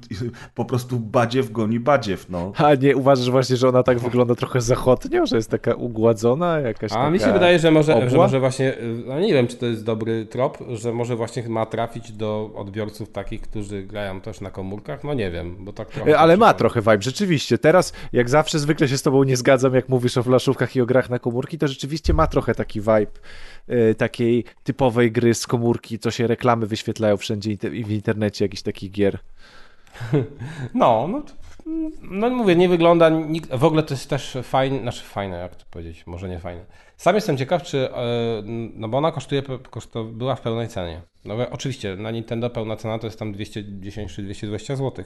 po 0.54 0.64
prostu 0.64 0.98
badziew 0.98 1.52
goni 1.52 1.80
badziew, 1.80 2.28
no. 2.30 2.52
A 2.56 2.74
nie 2.74 2.96
uważasz 2.96 3.30
właśnie, 3.30 3.56
że 3.56 3.68
ona 3.68 3.82
tak 3.82 3.98
wygląda 3.98 4.34
trochę 4.34 4.60
zachodnio, 4.60 5.26
że 5.26 5.36
jest 5.36 5.50
taka 5.50 5.74
ugładzona, 5.74 6.60
jakaś 6.60 6.92
A 6.92 6.94
taka... 6.94 7.10
mi 7.10 7.20
się 7.20 7.32
wydaje, 7.32 7.58
że 7.58 7.70
może, 7.70 7.94
obła? 7.94 8.08
że 8.10 8.16
może 8.16 8.40
właśnie, 8.40 8.74
no 9.06 9.20
nie 9.20 9.32
wiem, 9.32 9.46
czy 9.46 9.56
to 9.56 9.66
jest 9.66 9.84
dobry 9.84 10.26
trop, 10.26 10.58
że 10.68 10.92
może 10.92 11.16
właśnie 11.16 11.48
ma 11.48 11.66
trafić 11.66 12.12
do 12.12 12.50
odbiorców 12.54 13.10
takich, 13.10 13.40
którzy 13.40 13.82
grają 13.82 14.17
też 14.20 14.40
na 14.40 14.50
komórkach, 14.50 15.04
no 15.04 15.14
nie 15.14 15.30
wiem, 15.30 15.56
bo 15.60 15.72
tak 15.72 15.88
trochę... 15.88 16.10
E, 16.10 16.18
Ale 16.18 16.36
ma 16.36 16.54
trochę 16.54 16.80
vibe, 16.80 17.02
rzeczywiście. 17.02 17.58
Teraz, 17.58 17.92
jak 18.12 18.28
zawsze, 18.28 18.58
zwykle 18.58 18.88
się 18.88 18.98
z 18.98 19.02
tobą 19.02 19.24
nie 19.24 19.36
zgadzam, 19.36 19.74
jak 19.74 19.88
mówisz 19.88 20.18
o 20.18 20.22
flaszówkach 20.22 20.76
i 20.76 20.80
o 20.80 20.86
grach 20.86 21.10
na 21.10 21.18
komórki, 21.18 21.58
to 21.58 21.68
rzeczywiście 21.68 22.14
ma 22.14 22.26
trochę 22.26 22.54
taki 22.54 22.80
vibe 22.80 23.06
e, 23.68 23.94
takiej 23.94 24.44
typowej 24.64 25.12
gry 25.12 25.34
z 25.34 25.46
komórki, 25.46 25.98
co 25.98 26.10
się 26.10 26.26
reklamy 26.26 26.66
wyświetlają 26.66 27.16
wszędzie 27.16 27.56
w 27.62 27.90
internecie, 27.90 28.44
jakichś 28.44 28.62
takich 28.62 28.90
gier. 28.90 29.18
No, 30.74 31.08
no, 31.08 31.22
to, 31.22 31.32
no 32.02 32.30
mówię, 32.30 32.56
nie 32.56 32.68
wygląda, 32.68 33.08
nikt, 33.08 33.54
w 33.54 33.64
ogóle 33.64 33.82
to 33.82 33.94
jest 33.94 34.10
też 34.10 34.38
fajne, 34.42 34.80
znaczy 34.80 35.04
fajne, 35.04 35.36
jak 35.36 35.56
to 35.56 35.64
powiedzieć, 35.70 36.06
może 36.06 36.28
nie 36.28 36.38
fajne. 36.38 36.64
Sam 36.98 37.14
jestem 37.14 37.36
ciekaw, 37.36 37.62
czy, 37.62 37.90
e, 37.94 38.42
no 38.74 38.88
bo 38.88 38.98
ona 38.98 39.12
kosztuje, 39.12 39.42
koszto, 39.70 40.04
była 40.04 40.34
w 40.34 40.40
pełnej 40.40 40.68
cenie. 40.68 41.02
No 41.24 41.36
bo 41.36 41.50
oczywiście, 41.50 41.96
na 41.96 42.10
Nintendo 42.10 42.50
pełna 42.50 42.76
cena 42.76 42.98
to 42.98 43.06
jest 43.06 43.18
tam 43.18 43.32
210 43.32 44.14
czy 44.14 44.22
220 44.22 44.76
zł. 44.76 45.04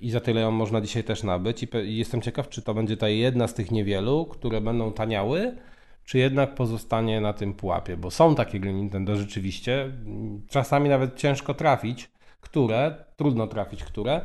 I 0.00 0.10
za 0.10 0.20
tyle 0.20 0.40
ją 0.40 0.50
można 0.50 0.80
dzisiaj 0.80 1.04
też 1.04 1.22
nabyć. 1.22 1.62
I 1.62 1.96
jestem 1.96 2.22
ciekaw, 2.22 2.48
czy 2.48 2.62
to 2.62 2.74
będzie 2.74 2.96
ta 2.96 3.08
jedna 3.08 3.48
z 3.48 3.54
tych 3.54 3.70
niewielu, 3.70 4.26
które 4.26 4.60
będą 4.60 4.92
taniały, 4.92 5.56
czy 6.04 6.18
jednak 6.18 6.54
pozostanie 6.54 7.20
na 7.20 7.32
tym 7.32 7.54
pułapie, 7.54 7.96
bo 7.96 8.10
są 8.10 8.34
takie 8.34 8.60
gry 8.60 8.72
Nintendo 8.72 9.16
rzeczywiście, 9.16 9.92
czasami 10.48 10.88
nawet 10.88 11.16
ciężko 11.16 11.54
trafić, 11.54 12.10
które, 12.40 13.04
trudno 13.16 13.46
trafić, 13.46 13.84
które, 13.84 14.20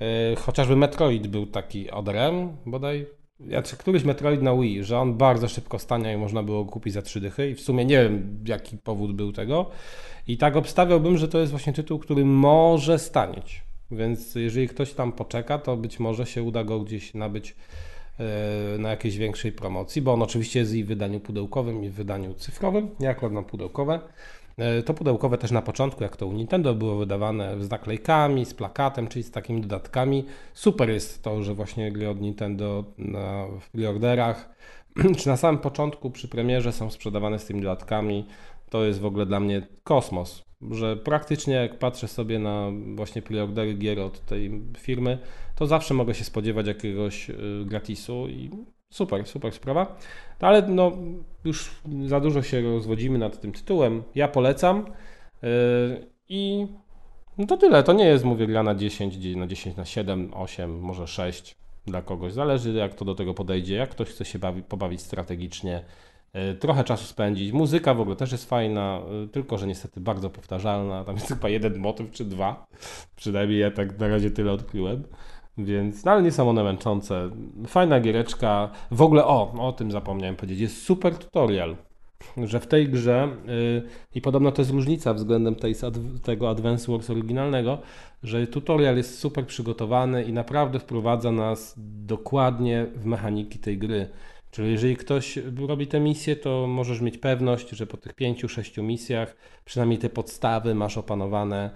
Yy, 0.00 0.36
chociażby 0.36 0.76
Metroid 0.76 1.26
był 1.26 1.46
taki 1.46 1.90
odrem, 1.90 2.56
bodaj, 2.66 3.06
ja, 3.48 3.62
któryś 3.62 4.04
Metroid 4.04 4.42
na 4.42 4.56
Wii, 4.56 4.84
że 4.84 4.98
on 4.98 5.14
bardzo 5.14 5.48
szybko 5.48 5.78
stania 5.78 6.12
i 6.12 6.16
można 6.16 6.42
było 6.42 6.64
kupić 6.64 6.94
za 6.94 7.02
trzy 7.02 7.20
dychy 7.20 7.50
i 7.50 7.54
w 7.54 7.60
sumie 7.60 7.84
nie 7.84 8.02
wiem 8.02 8.44
jaki 8.46 8.78
powód 8.78 9.12
był 9.12 9.32
tego 9.32 9.70
i 10.26 10.38
tak 10.38 10.56
obstawiałbym, 10.56 11.18
że 11.18 11.28
to 11.28 11.38
jest 11.38 11.50
właśnie 11.50 11.72
tytuł, 11.72 11.98
który 11.98 12.24
może 12.24 12.98
stanieć, 12.98 13.62
więc 13.90 14.34
jeżeli 14.34 14.68
ktoś 14.68 14.92
tam 14.92 15.12
poczeka, 15.12 15.58
to 15.58 15.76
być 15.76 16.00
może 16.00 16.26
się 16.26 16.42
uda 16.42 16.64
go 16.64 16.80
gdzieś 16.80 17.14
nabyć 17.14 17.56
e, 18.18 18.78
na 18.78 18.90
jakiejś 18.90 19.16
większej 19.16 19.52
promocji, 19.52 20.02
bo 20.02 20.12
on 20.12 20.22
oczywiście 20.22 20.60
jest 20.60 20.74
i 20.74 20.84
w 20.84 20.86
wydaniu 20.86 21.20
pudełkowym, 21.20 21.84
i 21.84 21.88
w 21.88 21.94
wydaniu 21.94 22.34
cyfrowym, 22.34 22.90
ja 23.00 23.10
akurat 23.10 23.32
na 23.32 23.42
pudełkowe. 23.42 24.00
E, 24.58 24.82
To 24.82 24.94
pudełkowe 24.94 25.38
też 25.38 25.50
na 25.50 25.62
początku, 25.62 26.02
jak 26.02 26.16
to 26.16 26.26
u 26.26 26.32
Nintendo, 26.32 26.74
było 26.74 26.96
wydawane 26.96 27.64
z 27.64 27.70
naklejkami, 27.70 28.44
z 28.44 28.54
plakatem, 28.54 29.08
czyli 29.08 29.22
z 29.22 29.30
takimi 29.30 29.60
dodatkami. 29.60 30.24
Super 30.54 30.90
jest 30.90 31.22
to, 31.22 31.42
że 31.42 31.54
właśnie 31.54 31.92
gry 31.92 32.08
od 32.08 32.20
Nintendo 32.20 32.84
na, 32.98 33.46
w 33.60 33.70
preorderach, 33.70 34.50
czy 35.18 35.28
na 35.28 35.36
samym 35.36 35.60
początku 35.60 36.10
przy 36.10 36.28
premierze 36.28 36.72
są 36.72 36.90
sprzedawane 36.90 37.38
z 37.38 37.46
tymi 37.46 37.60
dodatkami. 37.60 38.26
To 38.70 38.84
jest 38.84 39.00
w 39.00 39.06
ogóle 39.06 39.26
dla 39.26 39.40
mnie 39.40 39.66
kosmos, 39.84 40.42
że 40.70 40.96
praktycznie 40.96 41.54
jak 41.54 41.78
patrzę 41.78 42.08
sobie 42.08 42.38
na 42.38 42.70
właśnie 42.94 43.22
preordery 43.22 43.74
gier 43.74 44.00
od 44.00 44.20
tej 44.20 44.62
firmy, 44.78 45.18
to 45.56 45.66
zawsze 45.66 45.94
mogę 45.94 46.14
się 46.14 46.24
spodziewać 46.24 46.66
jakiegoś 46.66 47.30
y, 47.30 47.34
gratisu 47.64 48.28
i 48.28 48.50
super, 48.90 49.26
super 49.26 49.52
sprawa. 49.52 49.96
No 50.40 50.48
ale 50.48 50.62
no, 50.62 50.92
już 51.44 51.70
za 52.06 52.20
dużo 52.20 52.42
się 52.42 52.62
rozwodzimy 52.62 53.18
nad 53.18 53.40
tym 53.40 53.52
tytułem. 53.52 54.02
Ja 54.14 54.28
polecam 54.28 54.86
yy, 55.42 56.06
i 56.28 56.66
no 57.38 57.46
to 57.46 57.56
tyle. 57.56 57.82
To 57.82 57.92
nie 57.92 58.04
jest, 58.04 58.24
mówię, 58.24 58.46
gra 58.46 58.62
na 58.62 58.74
10, 58.74 59.18
gdzie 59.18 59.36
na 59.36 59.46
10, 59.46 59.76
na 59.76 59.84
7, 59.84 60.30
8, 60.34 60.80
może 60.80 61.06
6 61.06 61.56
dla 61.86 62.02
kogoś. 62.02 62.32
Zależy 62.32 62.72
jak 62.72 62.94
to 62.94 63.04
do 63.04 63.14
tego 63.14 63.34
podejdzie, 63.34 63.74
jak 63.74 63.90
ktoś 63.90 64.08
chce 64.08 64.24
się 64.24 64.38
bawi, 64.38 64.62
pobawić 64.62 65.00
strategicznie, 65.00 65.84
yy, 66.34 66.54
trochę 66.54 66.84
czasu 66.84 67.04
spędzić. 67.04 67.52
Muzyka 67.52 67.94
w 67.94 68.00
ogóle 68.00 68.16
też 68.16 68.32
jest 68.32 68.48
fajna, 68.48 69.00
yy, 69.10 69.28
tylko 69.28 69.58
że 69.58 69.66
niestety 69.66 70.00
bardzo 70.00 70.30
powtarzalna. 70.30 71.04
Tam 71.04 71.14
jest 71.14 71.28
chyba 71.28 71.48
jeden 71.48 71.78
motyw 71.78 72.10
czy 72.10 72.24
dwa. 72.24 72.66
Przynajmniej 73.16 73.58
ja 73.58 73.70
tak 73.70 73.98
na 73.98 74.08
razie 74.08 74.30
tyle 74.30 74.52
odkryłem. 74.52 75.04
Więc, 75.64 76.04
no 76.04 76.12
ale 76.12 76.22
nie 76.22 76.32
są 76.32 76.50
one 76.50 76.64
męczące. 76.64 77.30
Fajna 77.66 78.00
giereczka. 78.00 78.70
W 78.90 79.02
ogóle, 79.02 79.24
o, 79.24 79.52
o 79.58 79.72
tym 79.72 79.90
zapomniałem 79.90 80.36
powiedzieć. 80.36 80.60
Jest 80.60 80.82
super 80.82 81.18
tutorial. 81.18 81.76
że 82.44 82.60
w 82.60 82.66
tej 82.66 82.88
grze, 82.88 83.28
yy, 83.46 83.82
i 84.14 84.20
podobno 84.20 84.52
to 84.52 84.62
jest 84.62 84.70
różnica 84.70 85.14
względem 85.14 85.54
tej, 85.54 85.74
tego 86.22 86.50
Advance 86.50 86.92
Wars 86.92 87.10
oryginalnego, 87.10 87.78
że 88.22 88.46
tutorial 88.46 88.96
jest 88.96 89.18
super 89.18 89.46
przygotowany 89.46 90.24
i 90.24 90.32
naprawdę 90.32 90.78
wprowadza 90.78 91.32
nas 91.32 91.74
dokładnie 92.06 92.86
w 92.96 93.04
mechaniki 93.04 93.58
tej 93.58 93.78
gry. 93.78 94.08
Czyli 94.50 94.72
jeżeli 94.72 94.96
ktoś 94.96 95.38
robi 95.68 95.86
tę 95.86 96.00
misję, 96.00 96.36
to 96.36 96.66
możesz 96.66 97.00
mieć 97.00 97.18
pewność, 97.18 97.70
że 97.70 97.86
po 97.86 97.96
tych 97.96 98.14
pięciu, 98.14 98.48
sześciu 98.48 98.82
misjach 98.82 99.36
przynajmniej 99.64 99.98
te 99.98 100.08
podstawy 100.08 100.74
masz 100.74 100.98
opanowane 100.98 101.70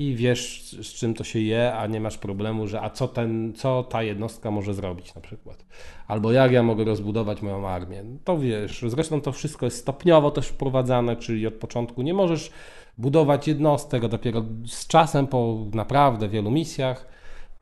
i 0.00 0.14
wiesz, 0.14 0.62
z 0.82 0.94
czym 0.94 1.14
to 1.14 1.24
się 1.24 1.38
je, 1.38 1.74
a 1.74 1.86
nie 1.86 2.00
masz 2.00 2.18
problemu, 2.18 2.66
że 2.66 2.80
a 2.80 2.90
co, 2.90 3.08
ten, 3.08 3.52
co 3.56 3.82
ta 3.82 4.02
jednostka 4.02 4.50
może 4.50 4.74
zrobić 4.74 5.14
na 5.14 5.20
przykład. 5.20 5.64
Albo 6.06 6.32
jak 6.32 6.52
ja 6.52 6.62
mogę 6.62 6.84
rozbudować 6.84 7.42
moją 7.42 7.68
armię. 7.68 8.04
To 8.24 8.38
wiesz, 8.38 8.84
zresztą 8.86 9.20
to 9.20 9.32
wszystko 9.32 9.66
jest 9.66 9.78
stopniowo 9.78 10.30
też 10.30 10.48
wprowadzane, 10.48 11.16
czyli 11.16 11.46
od 11.46 11.54
początku 11.54 12.02
nie 12.02 12.14
możesz 12.14 12.50
budować 12.98 13.48
jednostek, 13.48 14.04
a 14.04 14.08
dopiero 14.08 14.44
z 14.66 14.86
czasem 14.86 15.26
po 15.26 15.66
naprawdę 15.74 16.28
wielu 16.28 16.50
misjach, 16.50 17.08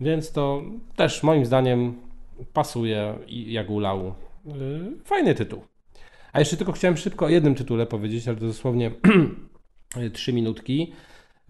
więc 0.00 0.32
to 0.32 0.62
też 0.96 1.22
moim 1.22 1.46
zdaniem 1.46 1.94
pasuje 2.52 3.14
jak 3.28 3.70
ulał. 3.70 4.14
Y, 4.46 5.04
fajny 5.04 5.34
tytuł. 5.34 5.62
A 6.32 6.38
jeszcze 6.38 6.56
tylko 6.56 6.72
chciałem 6.72 6.96
szybko 6.96 7.26
o 7.26 7.28
jednym 7.28 7.54
tytule 7.54 7.86
powiedzieć, 7.86 8.28
ale 8.28 8.36
to 8.36 8.46
dosłownie 8.46 8.90
trzy 10.12 10.32
minutki. 10.32 10.92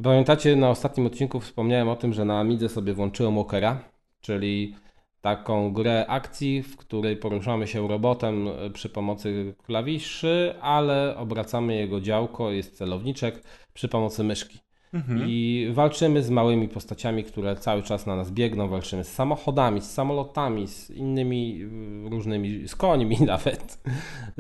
Pamiętacie, 0.02 0.56
na 0.56 0.70
ostatnim 0.70 1.06
odcinku 1.06 1.40
wspomniałem 1.40 1.88
o 1.88 1.96
tym, 1.96 2.12
że 2.12 2.24
na 2.24 2.40
Amidze 2.40 2.68
sobie 2.68 2.94
włączyłem 2.94 3.34
Walkera, 3.34 3.84
czyli 4.20 4.74
taką 5.20 5.72
grę 5.72 6.06
akcji, 6.08 6.62
w 6.62 6.76
której 6.76 7.16
poruszamy 7.16 7.66
się 7.66 7.88
robotem 7.88 8.48
e, 8.48 8.70
przy 8.70 8.88
pomocy 8.88 9.54
klawiszy, 9.66 10.54
ale 10.60 11.16
obracamy 11.16 11.76
jego 11.76 12.00
działko, 12.00 12.50
jest 12.50 12.76
celowniczek 12.76 13.42
przy 13.74 13.88
pomocy 13.88 14.24
myszki. 14.24 14.58
Mhm. 14.92 15.24
I 15.28 15.68
walczymy 15.72 16.22
z 16.22 16.30
małymi 16.30 16.68
postaciami, 16.68 17.24
które 17.24 17.56
cały 17.56 17.82
czas 17.82 18.06
na 18.06 18.16
nas 18.16 18.30
biegną, 18.30 18.68
walczymy 18.68 19.04
z 19.04 19.12
samochodami, 19.12 19.80
z 19.80 19.90
samolotami, 19.90 20.68
z 20.68 20.90
innymi 20.90 21.62
e, 22.06 22.10
różnymi, 22.10 22.68
z 22.68 22.76
końmi 22.76 23.16
nawet. 23.26 23.82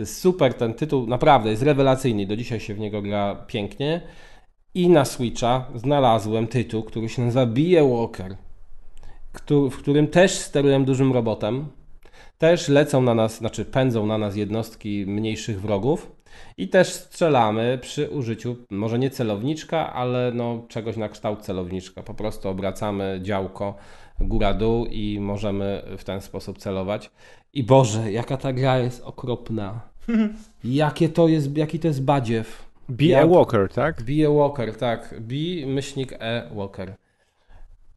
Super 0.04 0.54
ten 0.54 0.74
tytuł, 0.74 1.06
naprawdę 1.06 1.50
jest 1.50 1.62
rewelacyjny, 1.62 2.26
do 2.26 2.36
dzisiaj 2.36 2.60
się 2.60 2.74
w 2.74 2.78
niego 2.78 3.02
gra 3.02 3.34
pięknie. 3.46 4.00
I 4.78 4.88
na 4.88 5.04
Switcha 5.04 5.64
znalazłem 5.74 6.46
tytuł, 6.46 6.82
który 6.82 7.08
się 7.08 7.22
nazywa 7.22 7.46
Walker, 7.96 8.36
w 9.70 9.76
którym 9.78 10.06
też 10.06 10.32
steruję 10.32 10.80
dużym 10.80 11.12
robotem. 11.12 11.66
Też 12.38 12.68
lecą 12.68 13.02
na 13.02 13.14
nas, 13.14 13.38
znaczy 13.38 13.64
pędzą 13.64 14.06
na 14.06 14.18
nas 14.18 14.36
jednostki 14.36 15.06
mniejszych 15.06 15.60
wrogów 15.60 16.12
i 16.56 16.68
też 16.68 16.88
strzelamy 16.88 17.78
przy 17.82 18.10
użyciu, 18.10 18.56
może 18.70 18.98
nie 18.98 19.10
celowniczka, 19.10 19.92
ale 19.92 20.32
no 20.34 20.62
czegoś 20.68 20.96
na 20.96 21.08
kształt 21.08 21.42
celowniczka. 21.42 22.02
Po 22.02 22.14
prostu 22.14 22.48
obracamy 22.48 23.20
działko 23.22 23.74
góra-dół 24.20 24.86
i 24.86 25.20
możemy 25.20 25.82
w 25.98 26.04
ten 26.04 26.20
sposób 26.20 26.58
celować. 26.58 27.10
I 27.52 27.64
Boże, 27.64 28.12
jaka 28.12 28.36
ta 28.36 28.52
gra 28.52 28.78
jest 28.78 29.02
okropna. 29.02 29.80
Jakie 30.64 31.08
to 31.08 31.28
jest, 31.28 31.56
jaki 31.56 31.78
to 31.78 31.88
jest 31.88 32.04
badziew. 32.04 32.67
Be 32.88 33.04
ja, 33.04 33.22
a 33.22 33.26
Walker, 33.26 33.68
tak? 33.68 34.02
Be 34.02 34.26
a 34.26 34.30
Walker, 34.30 34.76
tak. 34.76 35.14
Be 35.20 35.66
myślnik 35.66 36.12
E 36.12 36.50
Walker. 36.54 36.96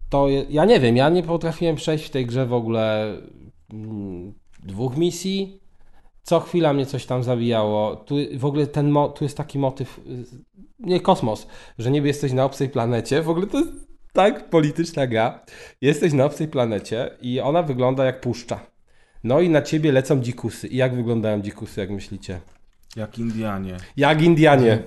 To 0.09 0.27
je, 0.27 0.45
ja 0.49 0.65
nie 0.65 0.79
wiem, 0.79 0.97
ja 0.97 1.09
nie 1.09 1.23
potrafiłem 1.23 1.75
przejść 1.75 2.05
w 2.05 2.09
tej 2.09 2.25
grze 2.25 2.45
w 2.45 2.53
ogóle 2.53 3.15
mm, 3.73 4.33
dwóch 4.63 4.97
misji. 4.97 5.61
Co 6.23 6.39
chwila 6.39 6.73
mnie 6.73 6.85
coś 6.85 7.05
tam 7.05 7.23
zabijało. 7.23 7.95
Tu 7.95 8.15
w 8.35 8.45
ogóle 8.45 8.67
ten 8.67 8.89
mo, 8.89 9.09
tu 9.09 9.23
jest 9.23 9.37
taki 9.37 9.59
motyw, 9.59 9.99
nie 10.79 10.99
kosmos, 10.99 11.47
że 11.77 11.91
niby 11.91 12.07
jesteś 12.07 12.33
na 12.33 12.45
obcej 12.45 12.69
planecie. 12.69 13.21
W 13.21 13.29
ogóle 13.29 13.47
to 13.47 13.59
jest 13.59 13.71
tak 14.13 14.49
polityczna 14.49 15.07
gra. 15.07 15.45
Jesteś 15.81 16.13
na 16.13 16.25
obcej 16.25 16.47
planecie 16.47 17.09
i 17.21 17.39
ona 17.39 17.63
wygląda 17.63 18.05
jak 18.05 18.21
puszcza. 18.21 18.59
No 19.23 19.39
i 19.39 19.49
na 19.49 19.61
ciebie 19.61 19.91
lecą 19.91 20.21
dzikusy. 20.21 20.67
I 20.67 20.77
jak 20.77 20.95
wyglądają 20.95 21.41
dzikusy, 21.41 21.81
jak 21.81 21.89
myślicie? 21.89 22.41
Jak 22.95 23.19
Indianie. 23.19 23.77
Jak 23.97 24.21
Indianie. 24.21 24.83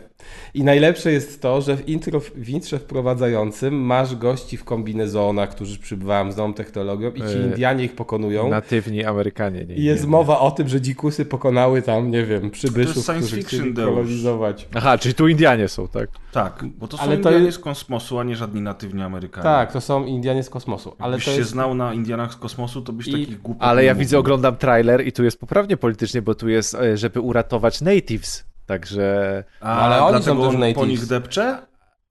I 0.54 0.64
najlepsze 0.64 1.12
jest 1.12 1.42
to, 1.42 1.60
że 1.60 1.76
w, 1.76 1.88
intro, 1.88 2.20
w 2.20 2.48
intrze 2.48 2.78
wprowadzającym 2.78 3.74
masz 3.74 4.16
gości 4.16 4.56
w 4.56 4.64
kombinezonach, 4.64 5.50
którzy 5.50 5.78
przybywają 5.78 6.32
z 6.32 6.36
nową 6.36 6.54
technologią 6.54 7.10
i 7.10 7.18
ci 7.18 7.38
e, 7.38 7.46
Indianie 7.46 7.84
ich 7.84 7.94
pokonują. 7.94 8.48
Natywni 8.48 9.04
Amerykanie. 9.04 9.64
Nie, 9.64 9.74
I 9.74 9.84
jest 9.84 10.04
nie, 10.04 10.10
mowa 10.10 10.40
o 10.40 10.50
tym, 10.50 10.68
że 10.68 10.80
dzikusy 10.80 11.24
pokonały 11.24 11.82
tam, 11.82 12.10
nie 12.10 12.24
wiem, 12.24 12.50
przybyszów, 12.50 13.06
którzy 13.06 13.42
chcieli 13.42 13.74
kolonizować. 13.74 14.68
Aha, 14.74 14.98
czyli 14.98 15.14
tu 15.14 15.28
Indianie 15.28 15.68
są, 15.68 15.88
tak? 15.88 16.10
Tak, 16.32 16.64
bo 16.78 16.88
to 16.88 16.96
są 16.96 17.02
ale 17.02 17.14
Indianie 17.14 17.38
to 17.38 17.44
jest... 17.44 17.58
z 17.58 17.60
kosmosu, 17.60 18.18
a 18.18 18.24
nie 18.24 18.36
żadni 18.36 18.60
natywni 18.60 19.02
Amerykanie. 19.02 19.44
Tak, 19.44 19.72
to 19.72 19.80
są 19.80 20.04
Indianie 20.04 20.42
z 20.42 20.50
kosmosu. 20.50 20.96
Ale 20.98 21.10
Jakbyś 21.12 21.24
to 21.24 21.30
jest... 21.30 21.42
się 21.42 21.52
znał 21.52 21.74
na 21.74 21.94
Indianach 21.94 22.32
z 22.32 22.36
kosmosu, 22.36 22.82
to 22.82 22.92
byś 22.92 23.08
I... 23.08 23.12
takich 23.12 23.42
głupich 23.42 23.62
Ale 23.62 23.84
ja 23.84 23.94
widzę, 23.94 24.18
oglądam 24.18 24.56
trailer 24.56 25.06
i 25.06 25.12
tu 25.12 25.24
jest 25.24 25.40
poprawnie 25.40 25.76
politycznie, 25.76 26.22
bo 26.22 26.34
tu 26.34 26.48
jest, 26.48 26.74
e, 26.74 26.96
żeby 26.96 27.20
uratować 27.20 27.80
natives. 27.80 28.53
Także. 28.66 29.44
A, 29.60 29.74
no, 29.74 29.80
ale 29.80 30.02
oni 30.02 30.22
są 30.22 30.42
też 30.42 30.52
natives. 30.52 30.74
po 30.74 30.86
nich 30.86 31.06
depcze? 31.06 31.58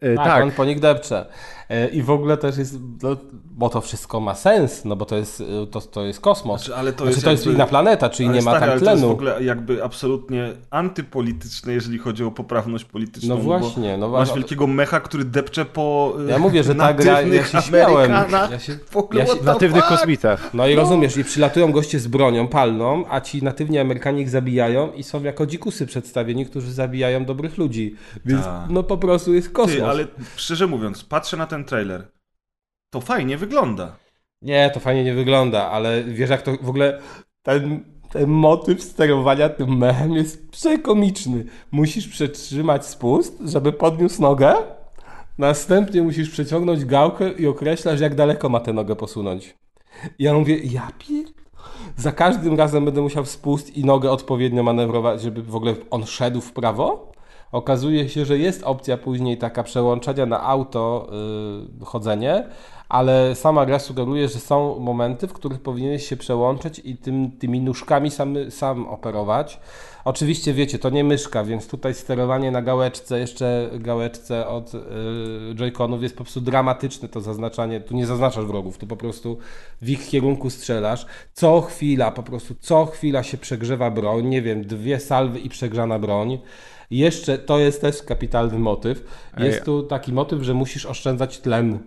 E, 0.01 0.15
tak, 0.15 0.25
tak, 0.25 0.43
on 0.43 0.51
po 0.51 0.65
nich 0.65 0.79
depcze. 0.79 1.25
E, 1.73 1.87
I 1.87 2.01
w 2.01 2.09
ogóle 2.09 2.37
też 2.37 2.57
jest, 2.57 2.79
no, 3.03 3.17
bo 3.51 3.69
to 3.69 3.81
wszystko 3.81 4.19
ma 4.19 4.35
sens, 4.35 4.85
no 4.85 4.95
bo 4.95 5.05
to 5.05 5.15
jest, 5.15 5.41
e, 5.41 5.67
to, 5.67 5.81
to 5.81 6.05
jest 6.05 6.19
kosmos. 6.19 6.61
Znaczy, 6.61 6.79
ale 6.79 6.93
to 6.93 6.97
znaczy, 6.97 7.11
jest, 7.11 7.25
to 7.25 7.31
jest 7.31 7.45
jakby, 7.45 7.55
inna 7.55 7.67
planeta, 7.67 8.09
czyli 8.09 8.29
nie 8.29 8.41
ma 8.41 8.57
stary, 8.57 8.71
tam 8.71 8.79
tlenu. 8.79 8.85
to 8.85 8.91
jest 8.91 9.03
w 9.03 9.11
ogóle 9.11 9.43
jakby 9.43 9.83
absolutnie 9.83 10.53
antypolityczne, 10.69 11.73
jeżeli 11.73 11.97
chodzi 11.97 12.23
o 12.23 12.31
poprawność 12.31 12.85
polityczną. 12.85 13.35
No 13.35 13.41
właśnie. 13.41 13.97
No 13.97 14.09
masz 14.09 14.33
wielkiego 14.33 14.67
mecha, 14.67 14.99
który 14.99 15.25
depcze 15.25 15.65
po 15.65 16.13
Ja 16.27 16.39
mówię, 16.39 16.63
że 16.63 16.75
ta 16.75 16.93
gra, 16.93 17.21
ja 17.21 17.45
się 17.45 17.61
śmiałem. 17.61 18.11
Ja 18.11 18.59
się, 18.59 18.77
ja 19.13 19.25
się, 19.25 19.43
natywnych 19.43 19.83
kosmitach. 19.83 20.53
No 20.53 20.67
i 20.67 20.75
no. 20.75 20.81
rozumiesz, 20.81 21.17
i 21.17 21.23
przylatują 21.23 21.71
goście 21.71 21.99
z 21.99 22.07
bronią 22.07 22.47
palną, 22.47 23.03
a 23.09 23.21
ci 23.21 23.43
natywni 23.43 23.79
Amerykanie 23.79 24.21
ich 24.21 24.29
zabijają 24.29 24.91
i 24.91 25.03
są 25.03 25.23
jako 25.23 25.45
dzikusy 25.45 25.85
przedstawieni, 25.85 26.45
którzy 26.45 26.73
zabijają 26.73 27.25
dobrych 27.25 27.57
ludzi. 27.57 27.95
Więc 28.25 28.43
Ta. 28.43 28.67
no 28.69 28.83
po 28.83 28.97
prostu 28.97 29.33
jest 29.33 29.49
kosmos. 29.49 29.75
Ty, 29.75 29.85
ale 29.85 30.07
szczerze 30.35 30.67
mówiąc, 30.67 31.03
patrzę 31.03 31.37
na 31.37 31.47
ten 31.47 31.62
trailer. 31.63 32.11
To 32.89 33.01
fajnie 33.01 33.37
wygląda. 33.37 33.95
Nie, 34.41 34.69
to 34.73 34.79
fajnie 34.79 35.03
nie 35.03 35.13
wygląda, 35.13 35.71
ale 35.71 36.03
wiesz 36.03 36.29
jak 36.29 36.41
to 36.41 36.51
w 36.61 36.69
ogóle 36.69 36.99
ten, 37.43 37.83
ten 38.11 38.29
motyw 38.29 38.83
sterowania 38.83 39.49
tym 39.49 39.77
mechem 39.77 40.13
jest 40.13 40.51
przekomiczny. 40.51 41.45
Musisz 41.71 42.07
przetrzymać 42.07 42.85
spust, 42.85 43.41
żeby 43.45 43.73
podniósł 43.73 44.21
nogę, 44.21 44.55
następnie 45.37 46.01
musisz 46.01 46.29
przeciągnąć 46.29 46.85
gałkę 46.85 47.31
i 47.31 47.47
określasz 47.47 47.99
jak 47.99 48.15
daleko 48.15 48.49
ma 48.49 48.59
tę 48.59 48.73
nogę 48.73 48.95
posunąć. 48.95 49.55
I 50.19 50.23
ja 50.23 50.33
mówię, 50.33 50.57
ja 50.57 50.91
pier... 50.99 51.25
Za 51.97 52.11
każdym 52.11 52.57
razem 52.57 52.85
będę 52.85 53.01
musiał 53.01 53.25
spust 53.25 53.77
i 53.77 53.85
nogę 53.85 54.11
odpowiednio 54.11 54.63
manewrować, 54.63 55.21
żeby 55.21 55.43
w 55.43 55.55
ogóle 55.55 55.75
on 55.91 56.05
szedł 56.05 56.41
w 56.41 56.53
prawo? 56.53 57.12
Okazuje 57.53 58.09
się, 58.09 58.25
że 58.25 58.37
jest 58.37 58.63
opcja 58.63 58.97
później 58.97 59.37
taka 59.37 59.63
przełączania 59.63 60.25
na 60.25 60.43
auto 60.43 61.09
yy, 61.79 61.85
chodzenie, 61.85 62.47
ale 62.89 63.35
sama 63.35 63.65
gra 63.65 63.79
sugeruje, 63.79 64.27
że 64.27 64.39
są 64.39 64.79
momenty, 64.79 65.27
w 65.27 65.33
których 65.33 65.59
powinieneś 65.59 66.07
się 66.07 66.17
przełączyć 66.17 66.81
i 66.83 66.97
tym, 66.97 67.31
tymi 67.31 67.61
nóżkami 67.61 68.11
sam, 68.11 68.35
sam 68.49 68.87
operować. 68.87 69.59
Oczywiście 70.05 70.53
wiecie, 70.53 70.79
to 70.79 70.89
nie 70.89 71.03
myszka, 71.03 71.43
więc 71.43 71.67
tutaj 71.67 71.93
sterowanie 71.93 72.51
na 72.51 72.61
gałeczce, 72.61 73.19
jeszcze 73.19 73.69
gałeczce 73.79 74.47
od 74.47 74.73
yy, 74.73 74.81
joyconów 75.55 76.03
jest 76.03 76.17
po 76.17 76.23
prostu 76.23 76.41
dramatyczne 76.41 77.09
to 77.09 77.21
zaznaczanie. 77.21 77.81
Tu 77.81 77.95
nie 77.95 78.05
zaznaczasz 78.05 78.45
wrogów, 78.45 78.77
tu 78.77 78.87
po 78.87 78.95
prostu 78.95 79.37
w 79.81 79.89
ich 79.89 80.09
kierunku 80.09 80.49
strzelasz. 80.49 81.05
Co 81.33 81.61
chwila, 81.61 82.11
po 82.11 82.23
prostu 82.23 82.55
co 82.59 82.85
chwila 82.85 83.23
się 83.23 83.37
przegrzewa 83.37 83.91
broń, 83.91 84.25
nie 84.25 84.41
wiem, 84.41 84.63
dwie 84.63 84.99
salwy 84.99 85.39
i 85.39 85.49
przegrzana 85.49 85.99
broń. 85.99 86.39
Jeszcze 86.91 87.37
to 87.37 87.59
jest 87.59 87.81
też 87.81 88.03
kapitalny 88.03 88.59
motyw. 88.59 89.03
Jest 89.37 89.57
Ej. 89.57 89.63
tu 89.65 89.83
taki 89.83 90.13
motyw, 90.13 90.43
że 90.43 90.53
musisz 90.53 90.85
oszczędzać 90.85 91.39
tlen. 91.39 91.79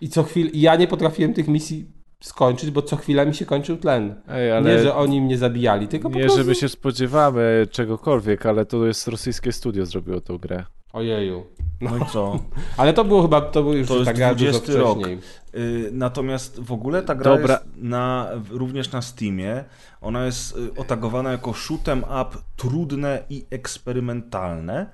I 0.00 0.08
co 0.08 0.22
chwilę. 0.22 0.50
Ja 0.54 0.76
nie 0.76 0.86
potrafiłem 0.86 1.34
tych 1.34 1.48
misji 1.48 1.86
skończyć, 2.20 2.70
bo 2.70 2.82
co 2.82 2.96
chwila 2.96 3.24
mi 3.24 3.34
się 3.34 3.46
kończył 3.46 3.76
tlen. 3.76 4.14
Ej, 4.28 4.52
ale... 4.52 4.70
Nie, 4.70 4.82
że 4.82 4.94
oni 4.94 5.20
mnie 5.20 5.38
zabijali, 5.38 5.88
tylko 5.88 6.08
nie, 6.08 6.14
po 6.14 6.20
prostu... 6.20 6.38
że 6.38 6.44
my 6.44 6.54
się 6.54 6.68
spodziewamy 6.68 7.66
czegokolwiek, 7.70 8.46
ale 8.46 8.66
to 8.66 8.86
jest 8.86 9.08
rosyjskie 9.08 9.52
studio 9.52 9.86
zrobiło 9.86 10.20
tą 10.20 10.38
grę. 10.38 10.64
Ojeju. 10.92 11.46
No, 11.80 11.90
no 11.90 12.04
i 12.04 12.08
co? 12.10 12.38
Ale 12.76 12.92
to 12.92 13.04
było 13.04 13.22
chyba, 13.22 13.40
to 13.40 13.62
był 13.62 13.72
już 13.72 13.88
to 13.88 14.04
ta 14.04 14.12
gra 14.12 14.34
dużo 14.34 14.58
wcześniej. 14.58 14.82
Rok. 14.84 15.06
Y, 15.06 15.18
natomiast 15.92 16.60
w 16.60 16.72
ogóle 16.72 17.02
ta 17.02 17.14
gra 17.14 17.36
Dobra. 17.36 17.54
jest 17.54 17.64
na, 17.76 18.30
również 18.50 18.92
na 18.92 19.02
Steamie. 19.02 19.64
Ona 20.00 20.26
jest 20.26 20.56
y, 20.56 20.74
otagowana 20.76 21.32
jako 21.32 21.50
shoot'em 21.50 21.98
up 21.98 22.38
trudne 22.56 23.22
i 23.30 23.46
eksperymentalne. 23.50 24.86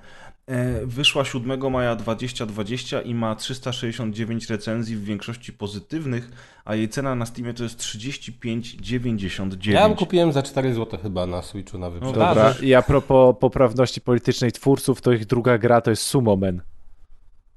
E, 0.47 0.85
wyszła 0.85 1.25
7 1.25 1.71
maja 1.71 1.95
2020 1.95 3.01
i 3.01 3.15
ma 3.15 3.35
369 3.35 4.49
recenzji, 4.49 4.95
w 4.95 5.03
większości 5.03 5.53
pozytywnych, 5.53 6.31
a 6.65 6.75
jej 6.75 6.89
cena 6.89 7.15
na 7.15 7.25
Steamie 7.25 7.53
to 7.53 7.63
jest 7.63 7.79
35,99. 7.79 9.71
Ja 9.71 9.81
ją 9.81 9.95
kupiłem 9.95 10.31
za 10.31 10.43
4 10.43 10.73
zł 10.73 10.99
chyba 11.03 11.25
na 11.25 11.41
Switchu 11.41 11.77
na 11.77 11.89
wyprzedaży. 11.89 12.35
Dobra, 12.35 12.53
i 12.61 12.73
a 12.73 12.81
propos 12.81 13.35
poprawności 13.39 14.01
politycznej 14.01 14.51
twórców, 14.51 15.01
to 15.01 15.11
ich 15.11 15.25
druga 15.25 15.57
gra 15.57 15.81
to 15.81 15.89
jest 15.89 16.03
Sumomen. 16.03 16.61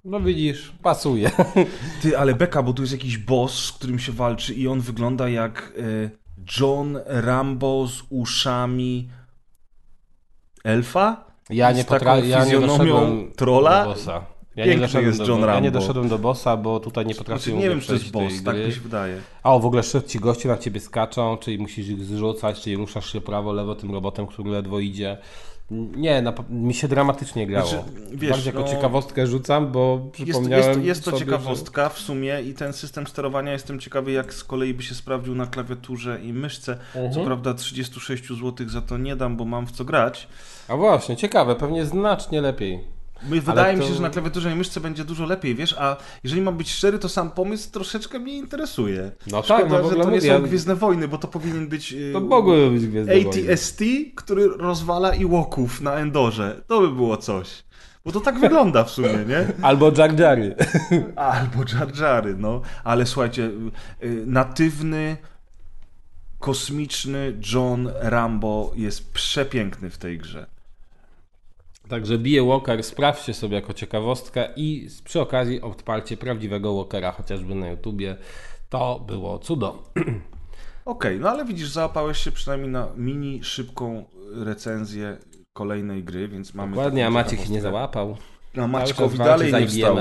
No 0.05 0.21
widzisz, 0.21 0.73
pasuje. 0.83 1.31
Ty, 2.03 2.19
ale 2.19 2.35
beka, 2.35 2.63
bo 2.63 2.73
tu 2.73 2.83
jest 2.83 2.93
jakiś 2.93 3.19
boss, 3.19 3.65
z 3.65 3.73
którym 3.73 3.99
się 3.99 4.13
walczy 4.13 4.55
i 4.55 4.69
on 4.69 4.81
wygląda 4.81 5.29
jak 5.29 5.73
e, 5.79 6.11
John 6.61 6.99
Rambo 7.07 7.87
z 7.87 8.03
uszami 8.09 9.09
elfa? 10.65 11.25
Ja 11.51 11.73
nie, 11.73 11.85
taką 11.85 12.07
potra- 12.07 12.25
ja 12.25 12.39
nie 12.39 12.45
fizjonomią 12.45 12.77
doszedłem 12.77 13.33
trolla? 13.33 13.85
do 13.85 13.91
bossa. 13.91 14.27
Ja 14.57 14.65
Piękny 14.65 14.81
nie, 14.81 14.87
doszedłem 14.87 15.07
jest 15.07 15.19
do, 15.19 15.27
John 15.27 15.41
ja 15.41 15.47
nie 15.47 15.53
Rambo. 15.53 15.71
doszedłem 15.71 16.09
do 16.09 16.19
bossa, 16.19 16.57
bo 16.57 16.81
tutaj 16.81 17.07
nie 17.07 17.15
potrafię 17.15 17.43
Znaczy, 17.43 17.59
nie 17.59 17.69
wiem, 17.69 17.81
czy 17.81 17.87
to 17.87 17.93
jest 17.93 18.11
boss, 18.11 18.43
tak 18.45 18.57
mi 18.57 18.73
się 18.73 18.81
wydaje. 18.81 19.21
A 19.43 19.55
o, 19.55 19.61
w 19.61 19.67
ogóle 19.67 19.83
szybko 19.83 20.09
ci 20.09 20.19
goście 20.21 20.49
na 20.49 20.59
ciebie 20.59 20.81
skaczą, 20.81 21.37
czyli 21.37 21.59
musisz 21.59 21.89
ich 21.89 22.05
zrzucać, 22.05 22.61
czyli 22.61 22.77
ruszasz 22.77 23.13
się 23.13 23.21
prawo, 23.21 23.53
lewo 23.53 23.75
tym 23.75 23.93
robotem, 23.93 24.27
który 24.27 24.51
ledwo 24.51 24.81
idzie. 24.81 25.19
Nie, 25.71 26.23
na, 26.23 26.35
mi 26.51 26.75
się 26.75 26.89
dramatycznie 26.89 27.47
grało. 27.47 27.69
Znaczy, 27.69 27.85
wiesz, 28.13 28.31
Bardziej 28.31 28.47
jako 28.47 28.61
no- 28.61 28.69
ciekawostkę 28.69 29.27
rzucam, 29.27 29.73
bo 29.73 30.01
Jest, 30.05 30.15
przypomniałem 30.15 30.67
jest, 30.67 30.81
to, 30.81 30.87
jest 30.87 31.05
to 31.05 31.11
sobie, 31.11 31.25
ciekawostka 31.25 31.89
w 31.89 31.99
sumie 31.99 32.43
i 32.43 32.55
ten 32.55 32.73
system 32.73 33.07
sterowania 33.07 33.53
jestem 33.53 33.81
ciekawy, 33.81 34.13
jak 34.13 34.35
z 34.35 34.45
kolei 34.45 34.75
by 34.75 34.83
się 34.83 34.95
sprawdził 34.95 35.35
na 35.35 35.47
klawiaturze 35.47 36.21
i 36.23 36.33
myszce. 36.33 36.79
Co 36.93 36.99
Mhm. 37.01 37.27
prawda 37.27 37.55
36 37.55 38.29
zł 38.29 38.69
za 38.69 38.81
to 38.81 38.99
nie 38.99 39.17
dam, 39.17 39.37
bo 39.37 39.45
mam 39.45 39.67
w 39.67 39.73
co 39.73 39.85
grać. 39.85 40.21
Że... 40.69 40.75
A 40.75 40.77
właśnie, 40.77 41.17
ciekawe, 41.17 41.57
pewnie 41.57 41.87
znacznie 41.87 42.41
lepiej. 42.41 42.94
My, 43.23 43.41
wydaje 43.41 43.77
mi 43.77 43.83
to- 43.83 43.89
się, 43.89 43.95
że 43.95 44.03
na 44.03 44.11
klawiaturze 44.11 44.53
i 44.53 44.55
myszce 44.55 44.81
będzie 44.81 45.05
dużo 45.05 45.27
lepiej, 45.27 45.55
wiesz, 45.55 45.75
a 45.79 45.97
jeżeli 46.25 46.43
mam 46.43 46.57
być 46.57 46.71
szczery, 46.73 46.99
to 46.99 47.09
sam 47.09 47.31
pomysł 47.31 47.71
troszeczkę 47.71 48.19
mnie 48.19 48.37
interesuje. 48.37 49.11
No 49.27 49.43
Szkoda, 49.43 49.61
tak, 49.61 49.71
no 49.71 49.91
że 49.91 49.97
to 49.97 50.11
nie 50.11 50.17
mówię, 50.17 50.21
są 50.21 50.43
Gwiezdne 50.43 50.75
Wojny, 50.75 51.09
bo 51.09 51.19
to 51.19 51.29
powinien 51.29 51.69
być 51.69 51.93
yy, 51.93 52.13
To 52.13 52.21
mogły 52.21 52.71
być 52.71 52.87
Gwiezdne 52.87 53.15
Wojny. 53.15 53.53
ATST, 53.53 53.81
który 54.15 54.49
rozwala 54.49 55.15
Iłoków 55.15 55.81
na 55.81 55.95
Endorze. 55.95 56.61
To 56.67 56.81
by 56.81 56.91
było 56.91 57.17
coś. 57.17 57.65
Bo 58.05 58.13
to 58.13 58.21
tak 58.21 58.41
wygląda 58.41 58.85
w 58.85 58.91
sumie, 58.91 59.19
nie? 59.29 59.47
Albo 59.69 59.93
Jar 59.99 60.21
Jary. 60.21 60.55
Albo 61.17 61.59
Jar 61.75 61.99
Jary, 62.01 62.35
no. 62.39 62.61
Ale 62.85 63.07
słuchajcie, 63.07 63.51
y, 64.03 64.23
natywny, 64.27 65.17
kosmiczny 66.39 67.39
John 67.53 67.91
Rambo 68.01 68.73
jest 68.77 69.13
przepiękny 69.13 69.91
w 69.91 69.99
tej 69.99 70.19
grze. 70.19 70.47
Także 71.89 72.19
bije 72.19 72.43
Walker, 72.43 72.83
sprawdźcie 72.83 73.35
sobie 73.35 73.55
jako 73.55 73.73
ciekawostkę 73.73 74.49
i 74.57 74.89
przy 75.05 75.21
okazji 75.21 75.61
odpalcie 75.61 76.17
prawdziwego 76.17 76.75
Walkera, 76.75 77.13
chociażby 77.13 77.55
na 77.55 77.69
YouTubie. 77.69 78.17
To 78.69 79.01
było 79.07 79.39
cudo. 79.39 79.83
Okej, 80.85 81.21
no 81.21 81.31
ale 81.31 81.45
widzisz, 81.45 81.69
załapałeś 81.69 82.19
się 82.19 82.33
przynajmniej 82.33 82.71
na 82.71 82.89
mini, 82.97 83.45
szybką 83.45 84.05
recenzję 84.33 85.17
kolejnej 85.53 86.05
gry, 86.05 86.29
więc 86.29 86.55
mamy... 86.55 86.77
Ładnie, 86.77 87.07
a 87.07 87.11
Maciek 87.11 87.41
się 87.41 87.53
nie 87.53 87.61
załapał. 87.61 88.17
A 88.53 88.57
Cały 88.57 88.69
Maćkowi 88.69 89.19
dalej 89.19 89.53
nie 89.53 89.67
wstał. 89.67 89.97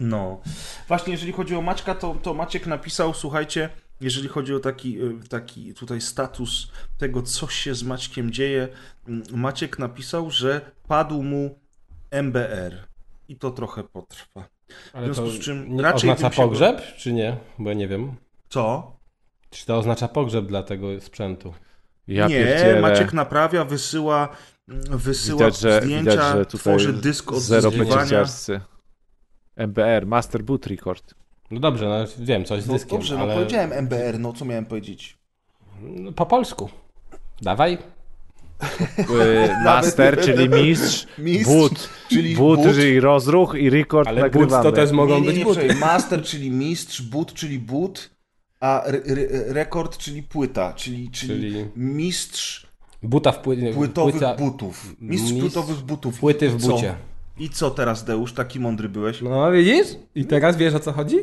No. 0.00 0.40
Właśnie, 0.88 1.12
jeżeli 1.12 1.32
chodzi 1.32 1.56
o 1.56 1.62
Maćka, 1.62 1.94
to, 1.94 2.14
to 2.22 2.34
Maciek 2.34 2.66
napisał, 2.66 3.14
słuchajcie, 3.14 3.68
jeżeli 4.02 4.28
chodzi 4.28 4.54
o 4.54 4.60
taki, 4.60 5.02
y, 5.02 5.28
taki 5.28 5.74
tutaj 5.74 6.00
status 6.00 6.72
tego, 6.98 7.22
co 7.22 7.48
się 7.48 7.74
z 7.74 7.82
Maćkiem 7.82 8.30
dzieje, 8.32 8.68
mm, 9.08 9.22
Maciek 9.34 9.78
napisał, 9.78 10.30
że 10.30 10.60
padł 10.88 11.22
mu 11.22 11.58
MBR. 12.10 12.86
I 13.28 13.36
to 13.36 13.50
trochę 13.50 13.84
potrwa. 13.84 14.48
Ale 14.92 15.10
W 15.10 15.14
związku 15.14 15.32
to 15.36 15.42
z 15.42 15.44
czym 15.44 15.80
raczej 15.80 16.10
oznacza 16.10 16.28
go- 16.36 16.36
pogrzeb, 16.48 16.82
czy 16.96 17.12
nie? 17.12 17.36
Bo 17.58 17.68
ja 17.70 17.74
nie 17.74 17.88
wiem. 17.88 18.12
Co? 18.48 18.96
Czy 19.50 19.66
to 19.66 19.78
oznacza 19.78 20.08
pogrzeb 20.08 20.46
dla 20.46 20.62
tego 20.62 21.00
sprzętu? 21.00 21.54
Ja 22.06 22.28
nie, 22.28 22.34
pierdzielę. 22.44 22.80
Maciek 22.80 23.12
naprawia, 23.12 23.64
wysyła, 23.64 24.28
mm, 24.68 24.98
wysyła 24.98 25.38
Widać, 25.38 25.60
że, 25.60 25.80
zdjęcia, 25.82 26.10
widać, 26.10 26.36
że 26.36 26.46
tworzy 26.46 26.92
dysk 26.92 27.32
zero 27.34 27.68
odzyskiwania. 27.68 27.96
pędziciarscy. 27.96 28.60
MBR, 29.56 30.06
Master 30.06 30.42
Boot 30.44 30.66
Record. 30.66 31.14
No 31.52 31.60
dobrze, 31.60 31.88
no 31.88 32.24
wiem, 32.24 32.44
coś 32.44 32.62
z 32.62 32.66
No 32.66 32.72
dyskiem, 32.72 32.98
dobrze, 32.98 33.14
no 33.14 33.20
ale 33.22 33.34
powiedziałem 33.34 33.72
MBR, 33.72 34.18
no 34.18 34.32
co 34.32 34.44
miałem 34.44 34.66
powiedzieć? 34.66 35.16
no, 35.82 36.12
po 36.12 36.26
polsku. 36.26 36.68
Dawaj. 37.42 37.78
Y, 38.98 39.50
Master, 39.64 40.20
czyli 40.20 40.48
mistrz, 40.48 41.06
Mistrz, 41.18 41.46
boot, 41.46 41.88
czyli 42.08 42.36
boot, 42.36 42.60
boot. 42.62 42.74
czyli 42.74 43.00
rozruch 43.00 43.54
i 43.54 43.70
record 43.70 44.08
Ale 44.08 44.22
but 44.22 44.32
nagrywamy. 44.34 44.62
to 44.64 44.72
też 44.72 44.90
mogą 44.92 45.14
nie, 45.14 45.20
nie, 45.20 45.26
być 45.26 45.36
nie, 45.36 45.44
buty. 45.44 45.74
Master, 45.74 46.22
czyli 46.22 46.50
mistrz, 46.50 47.02
boot, 47.02 47.32
czyli 47.34 47.58
boot, 47.58 48.10
a 48.60 48.82
re, 48.84 49.00
re, 49.06 49.52
rekord, 49.52 49.98
czyli 49.98 50.22
płyta, 50.22 50.72
czyli, 50.72 51.10
czyli, 51.10 51.52
Czyli- 51.52 51.66
mistrz 51.76 52.66
Buta 53.02 53.32
w 53.32 53.38
płycie. 53.38 53.72
płytowych 53.72 54.12
płyta, 54.14 54.34
butów. 54.34 54.94
Mistrz, 55.00 55.30
mistrz 55.32 55.40
płytowych 55.54 55.80
butów. 55.80 56.18
Płyty 56.20 56.48
w 56.48 56.62
co? 56.66 56.76
I 57.42 57.50
co 57.50 57.70
teraz, 57.70 58.04
Deusz? 58.04 58.32
Taki 58.32 58.60
mądry 58.60 58.88
byłeś? 58.88 59.22
No 59.22 59.52
widzisz? 59.52 59.86
I 60.14 60.24
teraz 60.24 60.56
wiesz 60.56 60.74
o 60.74 60.80
co 60.80 60.92
chodzi? 60.92 61.16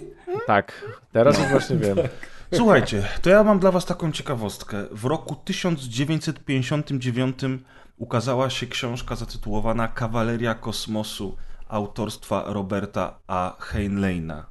Tak, 0.47 0.85
teraz 1.11 1.39
już 1.39 1.47
właśnie 1.47 1.77
wiem. 1.77 1.97
Słuchajcie, 2.53 3.07
to 3.21 3.29
ja 3.29 3.43
mam 3.43 3.59
dla 3.59 3.71
was 3.71 3.85
taką 3.85 4.11
ciekawostkę. 4.11 4.85
W 4.91 5.05
roku 5.05 5.35
1959 5.35 7.39
ukazała 7.97 8.49
się 8.49 8.67
książka 8.67 9.15
zatytułowana 9.15 9.87
Kawaleria 9.87 10.55
Kosmosu 10.55 11.37
autorstwa 11.67 12.43
Roberta 12.47 13.19
A. 13.27 13.55
Heinleina. 13.59 14.45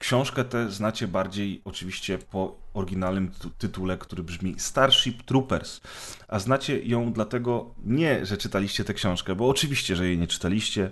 Książkę 0.00 0.44
tę 0.44 0.70
znacie 0.70 1.08
bardziej 1.08 1.60
oczywiście 1.64 2.18
po 2.18 2.56
oryginalnym 2.74 3.30
tytu- 3.30 3.50
tytule, 3.58 3.98
który 3.98 4.22
brzmi 4.22 4.54
Starship 4.58 5.22
Troopers. 5.22 5.80
A 6.28 6.38
znacie 6.38 6.80
ją 6.82 7.12
dlatego 7.12 7.74
nie, 7.84 8.26
że 8.26 8.36
czytaliście 8.36 8.84
tę 8.84 8.94
książkę, 8.94 9.34
bo 9.34 9.48
oczywiście, 9.48 9.96
że 9.96 10.06
jej 10.06 10.18
nie 10.18 10.26
czytaliście, 10.26 10.90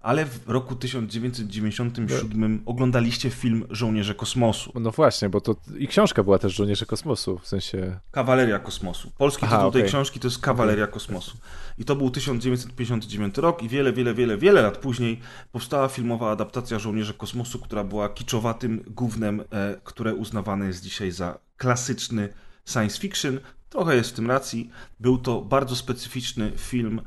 ale 0.00 0.26
w 0.26 0.48
roku 0.48 0.74
1997 0.74 2.62
oglądaliście 2.66 3.30
film 3.30 3.66
Żołnierze 3.70 4.14
Kosmosu. 4.14 4.72
No 4.80 4.90
właśnie, 4.90 5.28
bo 5.28 5.40
to 5.40 5.54
i 5.78 5.88
książka 5.88 6.22
była 6.22 6.38
też 6.38 6.54
Żołnierze 6.54 6.86
Kosmosu, 6.86 7.38
w 7.38 7.48
sensie... 7.48 8.00
Kawaleria 8.10 8.58
Kosmosu. 8.58 9.10
Polski 9.18 9.44
Aha, 9.44 9.56
tytuł 9.56 9.72
tej 9.72 9.82
okej. 9.82 9.88
książki 9.88 10.20
to 10.20 10.26
jest 10.26 10.38
Kawaleria 10.38 10.86
Kosmosu. 10.86 11.38
I 11.78 11.84
to 11.84 11.96
był 11.96 12.10
1959 12.10 13.38
rok 13.38 13.62
i 13.62 13.68
wiele, 13.68 13.92
wiele, 13.92 14.14
wiele, 14.14 14.38
wiele 14.38 14.62
lat 14.62 14.78
później 14.78 15.20
powstała 15.52 15.88
filmowa 15.88 16.30
adaptacja 16.30 16.78
Żołnierzy 16.78 17.14
Kosmosu, 17.14 17.58
która 17.58 17.84
była 17.84 18.08
kiczowatym 18.08 18.84
gównem, 18.86 19.40
e, 19.40 19.44
które 19.84 20.14
uznawane 20.14 20.66
jest 20.66 20.82
dzisiaj 20.82 21.10
za 21.10 21.38
klasyczny 21.56 22.28
science 22.66 23.00
fiction. 23.00 23.40
Trochę 23.68 23.96
jest 23.96 24.10
w 24.10 24.12
tym 24.12 24.30
racji. 24.30 24.70
Był 25.00 25.18
to 25.18 25.42
bardzo 25.42 25.76
specyficzny 25.76 26.52
film 26.56 27.00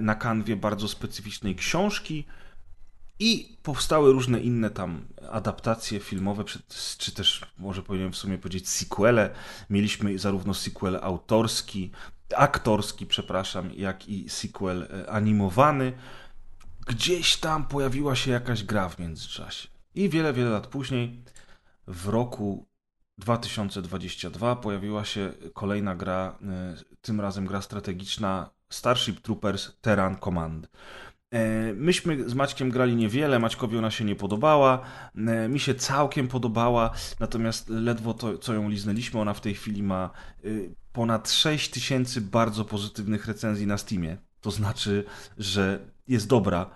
na 0.00 0.14
kanwie 0.14 0.56
bardzo 0.56 0.88
specyficznej 0.88 1.56
książki. 1.56 2.26
I 3.18 3.56
powstały 3.62 4.12
różne 4.12 4.40
inne 4.40 4.70
tam 4.70 5.04
adaptacje 5.30 6.00
filmowe, 6.00 6.44
czy, 6.44 6.58
czy 6.98 7.12
też 7.12 7.46
może 7.58 7.82
powinienem 7.82 8.12
w 8.12 8.16
sumie 8.16 8.38
powiedzieć 8.38 8.68
sequele. 8.68 9.30
Mieliśmy 9.70 10.18
zarówno 10.18 10.54
sequel 10.54 10.98
autorski, 11.02 11.90
aktorski, 12.36 13.06
przepraszam, 13.06 13.70
jak 13.74 14.08
i 14.08 14.28
sequel 14.28 14.82
e, 14.82 15.10
animowany. 15.10 15.92
Gdzieś 16.86 17.36
tam 17.36 17.66
pojawiła 17.66 18.16
się 18.16 18.30
jakaś 18.30 18.64
gra 18.64 18.88
w 18.88 18.98
międzyczasie. 18.98 19.68
I 19.94 20.08
wiele, 20.08 20.32
wiele 20.32 20.50
lat 20.50 20.66
później, 20.66 21.22
w 21.86 22.08
roku 22.08 22.66
2022, 23.18 24.56
pojawiła 24.56 25.04
się 25.04 25.32
kolejna 25.54 25.94
gra, 25.94 26.38
e, 26.42 26.74
tym 27.00 27.20
razem 27.20 27.46
gra 27.46 27.62
strategiczna 27.62 28.50
Starship 28.74 29.20
Troopers 29.20 29.80
Terran 29.80 30.16
Command. 30.16 30.68
E, 31.30 31.72
Myśmy 31.74 32.30
z 32.30 32.34
Maćkiem 32.34 32.70
grali 32.70 32.96
niewiele, 32.96 33.38
Maćkowi 33.38 33.78
ona 33.78 33.90
się 33.90 34.04
nie 34.04 34.16
podobała, 34.16 34.80
e, 35.16 35.48
mi 35.48 35.60
się 35.60 35.74
całkiem 35.74 36.28
podobała, 36.28 36.90
natomiast 37.20 37.68
ledwo 37.68 38.14
to, 38.14 38.38
co 38.38 38.54
ją 38.54 38.68
liznęliśmy, 38.68 39.20
ona 39.20 39.34
w 39.34 39.40
tej 39.40 39.54
chwili 39.54 39.82
ma 39.82 40.10
y, 40.44 40.74
ponad 40.92 41.30
6 41.30 41.70
tysięcy 41.70 42.20
bardzo 42.20 42.64
pozytywnych 42.64 43.26
recenzji 43.26 43.66
na 43.66 43.78
Steamie. 43.78 44.16
To 44.40 44.50
znaczy, 44.50 45.04
że 45.38 45.78
jest 46.08 46.28
dobra. 46.28 46.70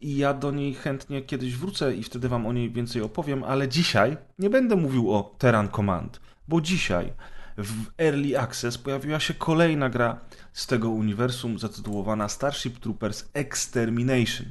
I 0.00 0.16
ja 0.16 0.34
do 0.34 0.50
niej 0.50 0.74
chętnie 0.74 1.22
kiedyś 1.22 1.56
wrócę 1.56 1.94
i 1.94 2.02
wtedy 2.02 2.28
wam 2.28 2.46
o 2.46 2.52
niej 2.52 2.70
więcej 2.70 3.02
opowiem, 3.02 3.44
ale 3.44 3.68
dzisiaj 3.68 4.16
nie 4.38 4.50
będę 4.50 4.76
mówił 4.76 5.14
o 5.14 5.34
Terran 5.38 5.68
Command, 5.68 6.20
bo 6.48 6.60
dzisiaj 6.60 7.12
w 7.58 7.86
Early 7.98 8.38
Access 8.38 8.78
pojawiła 8.78 9.20
się 9.20 9.34
kolejna 9.34 9.90
gra 9.90 10.20
z 10.52 10.66
tego 10.66 10.90
uniwersum 10.90 11.58
zatytułowana 11.58 12.28
Starship 12.28 12.78
Troopers 12.78 13.24
Extermination. 13.34 14.46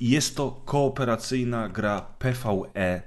I 0.00 0.10
jest 0.10 0.36
to 0.36 0.60
kooperacyjna 0.64 1.68
gra 1.68 2.00
PvE 2.18 3.02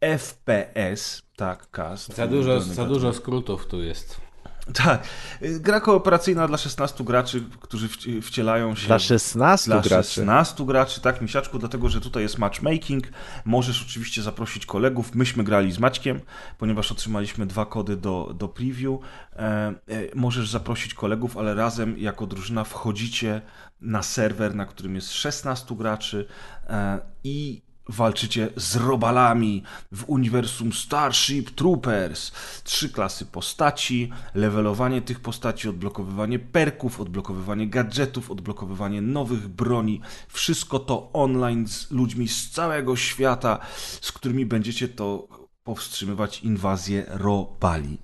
FPS, 0.00 1.22
tak, 1.36 1.70
cast. 1.70 2.14
Za 2.14 2.26
dużo, 2.26 2.60
za 2.60 2.84
dużo 2.84 3.12
skrótów 3.12 3.66
tu 3.66 3.82
jest. 3.82 4.27
Tak. 4.74 5.02
Gra 5.42 5.80
kooperacyjna 5.80 6.48
dla 6.48 6.58
16 6.58 7.04
graczy, 7.04 7.44
którzy 7.60 7.88
wcielają 8.22 8.74
się. 8.74 8.86
Dla 8.86 8.98
16 8.98 9.70
dla 9.70 9.80
graczy. 9.80 10.10
16 10.10 10.66
graczy, 10.66 11.00
tak, 11.00 11.20
misiaczku, 11.20 11.58
dlatego 11.58 11.88
że 11.88 12.00
tutaj 12.00 12.22
jest 12.22 12.38
matchmaking. 12.38 13.04
Możesz 13.44 13.82
oczywiście 13.82 14.22
zaprosić 14.22 14.66
kolegów. 14.66 15.14
Myśmy 15.14 15.44
grali 15.44 15.72
z 15.72 15.78
Maćkiem, 15.78 16.20
ponieważ 16.58 16.92
otrzymaliśmy 16.92 17.46
dwa 17.46 17.66
kody 17.66 17.96
do, 17.96 18.34
do 18.34 18.48
preview. 18.48 19.00
E, 19.36 19.38
e, 19.38 19.74
możesz 20.14 20.50
zaprosić 20.50 20.94
kolegów, 20.94 21.36
ale 21.36 21.54
razem 21.54 21.98
jako 21.98 22.26
drużyna 22.26 22.64
wchodzicie 22.64 23.42
na 23.80 24.02
serwer, 24.02 24.54
na 24.54 24.66
którym 24.66 24.94
jest 24.94 25.12
16 25.12 25.76
graczy 25.76 26.26
e, 26.66 26.98
i 27.24 27.67
walczycie 27.88 28.48
z 28.56 28.76
robalami 28.76 29.62
w 29.92 30.04
uniwersum 30.06 30.72
Starship 30.72 31.50
Troopers. 31.50 32.32
Trzy 32.64 32.88
klasy 32.88 33.26
postaci, 33.26 34.10
levelowanie 34.34 35.02
tych 35.02 35.20
postaci, 35.20 35.68
odblokowywanie 35.68 36.38
perków, 36.38 37.00
odblokowywanie 37.00 37.68
gadżetów, 37.68 38.30
odblokowywanie 38.30 39.02
nowych 39.02 39.48
broni. 39.48 40.00
Wszystko 40.28 40.78
to 40.78 41.10
online 41.12 41.68
z 41.68 41.90
ludźmi 41.90 42.28
z 42.28 42.50
całego 42.50 42.96
świata, 42.96 43.58
z 44.00 44.12
którymi 44.12 44.46
będziecie 44.46 44.88
to 44.88 45.28
powstrzymywać 45.64 46.40
inwazję 46.40 47.04
robali. 47.08 47.98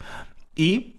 I 0.57 0.95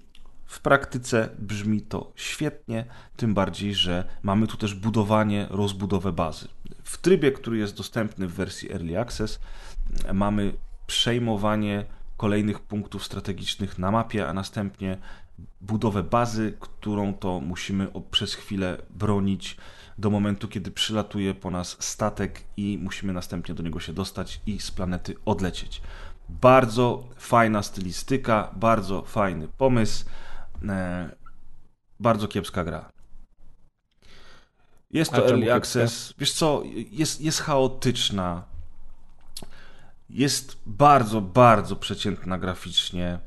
w 0.45 0.59
praktyce 0.59 1.29
brzmi 1.39 1.81
to 1.81 2.11
świetnie, 2.15 2.85
tym 3.15 3.33
bardziej, 3.33 3.75
że 3.75 4.03
mamy 4.23 4.47
tu 4.47 4.57
też 4.57 4.75
budowanie, 4.75 5.47
rozbudowę 5.49 6.11
bazy. 6.11 6.47
W 6.83 6.97
trybie, 6.97 7.31
który 7.31 7.57
jest 7.57 7.77
dostępny 7.77 8.27
w 8.27 8.33
wersji 8.33 8.71
Early 8.71 8.99
Access, 8.99 9.39
mamy 10.13 10.53
przejmowanie 10.87 11.85
kolejnych 12.17 12.59
punktów 12.59 13.05
strategicznych 13.05 13.79
na 13.79 13.91
mapie, 13.91 14.27
a 14.27 14.33
następnie 14.33 14.97
budowę 15.61 16.03
bazy, 16.03 16.57
którą 16.59 17.13
to 17.13 17.39
musimy 17.39 17.87
przez 18.11 18.33
chwilę 18.33 18.77
bronić 18.89 19.57
do 19.97 20.09
momentu, 20.09 20.47
kiedy 20.47 20.71
przylatuje 20.71 21.33
po 21.33 21.51
nas 21.51 21.77
statek 21.79 22.43
i 22.57 22.79
musimy 22.81 23.13
następnie 23.13 23.55
do 23.55 23.63
niego 23.63 23.79
się 23.79 23.93
dostać 23.93 24.41
i 24.45 24.59
z 24.59 24.71
planety 24.71 25.15
odlecieć. 25.25 25.81
Bardzo 26.29 27.07
fajna 27.17 27.63
stylistyka, 27.63 28.51
bardzo 28.55 29.01
fajny 29.01 29.47
pomysł, 29.47 30.05
bardzo 31.99 32.27
kiepska 32.27 32.63
gra. 32.63 32.91
Jest 34.91 35.11
to 35.11 35.27
early 35.27 35.53
access. 35.53 36.13
Wiesz 36.17 36.33
co, 36.33 36.63
jest, 36.91 37.21
jest 37.21 37.41
chaotyczna. 37.41 38.43
Jest 40.09 40.57
bardzo, 40.65 41.21
bardzo 41.21 41.75
przeciętna 41.75 42.37
graficznie. 42.37 43.19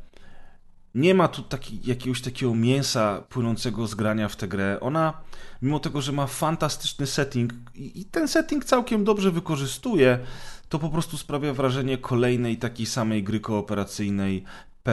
Nie 0.94 1.14
ma 1.14 1.28
tu 1.28 1.42
taki, 1.42 1.80
jakiegoś 1.84 2.22
takiego 2.22 2.54
mięsa 2.54 3.22
płynącego 3.28 3.86
z 3.86 3.94
grania 3.94 4.28
w 4.28 4.36
tę 4.36 4.48
grę. 4.48 4.78
Ona, 4.80 5.20
mimo 5.62 5.80
tego, 5.80 6.02
że 6.02 6.12
ma 6.12 6.26
fantastyczny 6.26 7.06
setting 7.06 7.52
i, 7.74 8.00
i 8.00 8.04
ten 8.04 8.28
setting 8.28 8.64
całkiem 8.64 9.04
dobrze 9.04 9.30
wykorzystuje, 9.30 10.18
to 10.68 10.78
po 10.78 10.88
prostu 10.88 11.18
sprawia 11.18 11.54
wrażenie 11.54 11.98
kolejnej 11.98 12.56
takiej 12.56 12.86
samej 12.86 13.22
gry 13.22 13.40
kooperacyjnej 13.40 14.44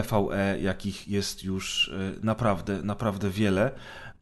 PvE, 0.04 0.60
jakich 0.62 1.08
jest 1.08 1.44
już 1.44 1.90
e, 1.90 2.26
naprawdę, 2.26 2.84
naprawdę 2.84 3.30
wiele. 3.30 3.72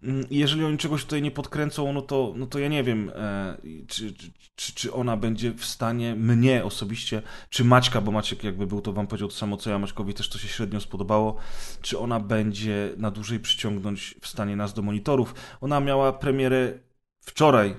Mm, 0.04 0.26
jeżeli 0.32 0.66
oni 0.66 0.78
czegoś 0.78 1.04
tutaj 1.04 1.22
nie 1.22 1.32
podkręcą, 1.32 1.94
no 1.94 2.02
to, 2.02 2.34
no 2.36 2.46
to 2.46 2.60
ja 2.60 2.68
nie 2.68 2.84
wiem, 2.84 3.12
e, 3.16 3.58
czy, 3.88 4.14
czy, 4.56 4.74
czy 4.74 4.94
ona 4.94 5.18
będzie 5.18 5.52
w 5.52 5.66
stanie 5.66 6.16
mnie 6.16 6.64
osobiście, 6.64 7.22
czy 7.50 7.64
Maćka, 7.64 8.02
bo 8.02 8.12
Maciek 8.12 8.44
jakby 8.44 8.68
był, 8.68 8.82
to 8.82 8.94
wam 8.94 9.08
powiedział 9.08 9.30
to 9.30 9.36
samo 9.36 9.58
co 9.58 9.70
ja, 9.70 9.80
Maćkowi 9.80 10.14
też 10.14 10.30
to 10.30 10.38
się 10.38 10.48
średnio 10.48 10.80
spodobało, 10.80 11.36
czy 11.82 12.00
ona 12.00 12.20
będzie 12.20 12.90
na 12.98 13.12
dłużej 13.12 13.40
przyciągnąć 13.40 14.16
w 14.22 14.28
stanie 14.28 14.56
nas 14.56 14.74
do 14.74 14.82
monitorów. 14.82 15.36
Ona 15.62 15.80
miała 15.80 16.14
premierę 16.14 16.74
wczoraj, 17.20 17.76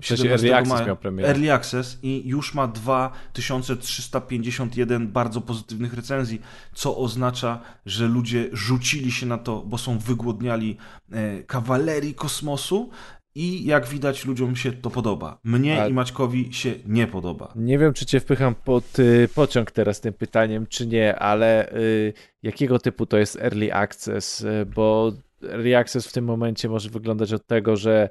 w 0.00 0.06
sensie 0.06 0.30
Early 0.30 0.56
Access 0.56 0.86
miał 0.86 0.96
premierę. 0.96 1.28
Early 1.28 1.52
Access 1.52 1.98
i 2.02 2.28
już 2.28 2.54
ma 2.54 2.68
2351 2.68 5.08
bardzo 5.08 5.40
pozytywnych 5.40 5.94
recenzji, 5.94 6.40
co 6.74 6.96
oznacza, 6.96 7.60
że 7.86 8.08
ludzie 8.08 8.48
rzucili 8.52 9.12
się 9.12 9.26
na 9.26 9.38
to, 9.38 9.62
bo 9.66 9.78
są 9.78 9.98
wygłodniali 9.98 10.76
e, 11.12 11.42
kawalerii 11.42 12.14
kosmosu 12.14 12.90
i 13.34 13.64
jak 13.64 13.86
widać 13.86 14.24
ludziom 14.24 14.56
się 14.56 14.72
to 14.72 14.90
podoba. 14.90 15.38
Mnie 15.44 15.82
A... 15.82 15.88
i 15.88 15.92
Maćkowi 15.92 16.54
się 16.54 16.74
nie 16.86 17.06
podoba. 17.06 17.52
Nie 17.56 17.78
wiem, 17.78 17.92
czy 17.92 18.06
cię 18.06 18.20
wpycham 18.20 18.54
pod 18.54 18.98
y, 18.98 19.28
pociąg 19.34 19.70
teraz 19.70 20.00
tym 20.00 20.12
pytaniem, 20.12 20.66
czy 20.66 20.86
nie, 20.86 21.16
ale 21.16 21.72
y, 21.72 22.12
jakiego 22.42 22.78
typu 22.78 23.06
to 23.06 23.18
jest 23.18 23.36
Early 23.36 23.74
Access? 23.74 24.40
Y, 24.40 24.66
bo 24.74 25.12
Early 25.42 25.76
Access 25.76 26.06
w 26.06 26.12
tym 26.12 26.24
momencie 26.24 26.68
może 26.68 26.90
wyglądać 26.90 27.32
od 27.32 27.46
tego, 27.46 27.76
że 27.76 28.08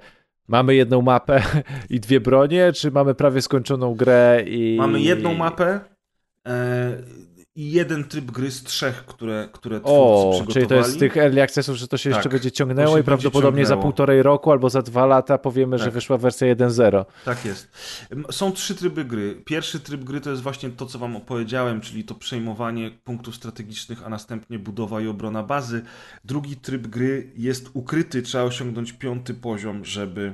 Mamy 0.48 0.76
jedną 0.76 1.02
mapę 1.02 1.44
i 1.90 2.00
dwie 2.00 2.20
bronie, 2.20 2.74
czy 2.74 2.92
mamy 2.92 3.16
prawie 3.16 3.42
skończoną 3.42 3.96
grę 3.96 4.44
i... 4.46 4.76
Mamy 4.78 5.02
jedną 5.02 5.34
mapę 5.34 5.80
e, 6.48 6.98
i 7.56 7.72
jeden 7.72 8.04
tryb 8.04 8.32
gry 8.32 8.52
z 8.52 8.64
trzech, 8.64 9.06
które, 9.06 9.50
które 9.52 9.84
o, 9.84 10.44
czyli 10.50 10.68
to 10.68 10.76
jest 10.76 10.92
z 10.92 10.98
tych 10.98 11.18
early 11.18 11.42
accessów, 11.42 11.78
że 11.78 11.88
to 11.88 11.98
się 11.98 12.10
tak, 12.10 12.18
jeszcze 12.18 12.30
będzie 12.30 12.52
ciągnęło 12.52 12.98
i 12.98 13.04
prawdopodobnie 13.04 13.62
ciągnęło. 13.62 13.82
za 13.82 13.84
półtorej 13.84 14.24
roku 14.24 14.52
albo 14.52 14.70
za 14.70 14.82
dwa 14.82 15.06
lata 15.06 15.38
powiemy, 15.38 15.78
tak. 15.78 15.86
że 15.86 15.92
wyszła 15.92 16.18
wersja 16.18 16.56
1.0. 16.56 17.06
Tak 17.26 17.46
jest. 17.46 17.72
Są 18.32 18.52
trzy 18.52 18.76
tryby 18.76 19.06
gry. 19.06 19.42
Pierwszy 19.46 19.80
tryb 19.80 20.04
gry 20.04 20.22
to 20.22 20.30
jest 20.30 20.42
właśnie 20.42 20.70
to, 20.70 20.86
co 20.86 21.00
wam 21.00 21.16
opowiedziałem, 21.16 21.82
czyli 21.82 22.04
to 22.04 22.16
przejmowanie 22.16 22.92
punktów 23.04 23.36
strategicznych, 23.36 24.06
a 24.06 24.10
następnie 24.10 24.60
budowa 24.60 25.02
i 25.02 25.08
obrona 25.08 25.44
bazy. 25.44 25.82
Drugi 26.26 26.56
tryb 26.56 26.88
gry 26.88 27.32
jest 27.38 27.70
ukryty, 27.74 28.22
trzeba 28.22 28.44
osiągnąć 28.44 28.94
piąty 28.94 29.34
poziom, 29.34 29.86
żeby 29.86 30.34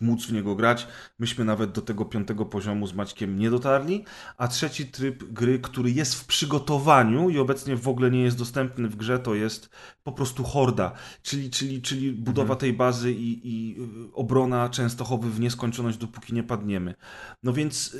móc 0.00 0.26
w 0.26 0.32
niego 0.32 0.54
grać. 0.54 0.86
Myśmy 1.18 1.44
nawet 1.44 1.72
do 1.72 1.82
tego 1.82 2.04
piątego 2.04 2.46
poziomu 2.46 2.86
z 2.86 2.94
Maćkiem 2.94 3.38
nie 3.38 3.50
dotarli. 3.50 4.04
A 4.36 4.48
trzeci 4.48 4.86
tryb 4.86 5.24
gry, 5.24 5.58
który 5.58 5.90
jest 5.90 6.14
w 6.14 6.26
przygotowaniu 6.26 7.30
i 7.30 7.38
obecnie 7.38 7.76
w 7.76 7.88
ogóle 7.88 8.10
nie 8.10 8.22
jest 8.22 8.38
dostępny 8.38 8.88
w 8.88 8.96
grze, 8.96 9.18
to 9.18 9.34
jest 9.34 9.70
po 10.02 10.12
prostu 10.12 10.44
horda, 10.44 10.92
czyli, 11.22 11.50
czyli, 11.50 11.82
czyli 11.82 12.12
budowa 12.12 12.54
mhm. 12.54 12.58
tej 12.60 12.72
bazy 12.72 13.12
i, 13.12 13.40
i 13.44 13.76
obrona 14.12 14.68
Częstochowy 14.68 15.30
w 15.30 15.40
nieskończoność, 15.40 15.98
dopóki 15.98 16.34
nie 16.34 16.42
padniemy. 16.42 16.94
No 17.42 17.52
więc 17.52 17.96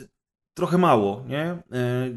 trochę 0.58 0.78
mało, 0.78 1.24
nie? 1.28 1.42
E, 1.42 1.60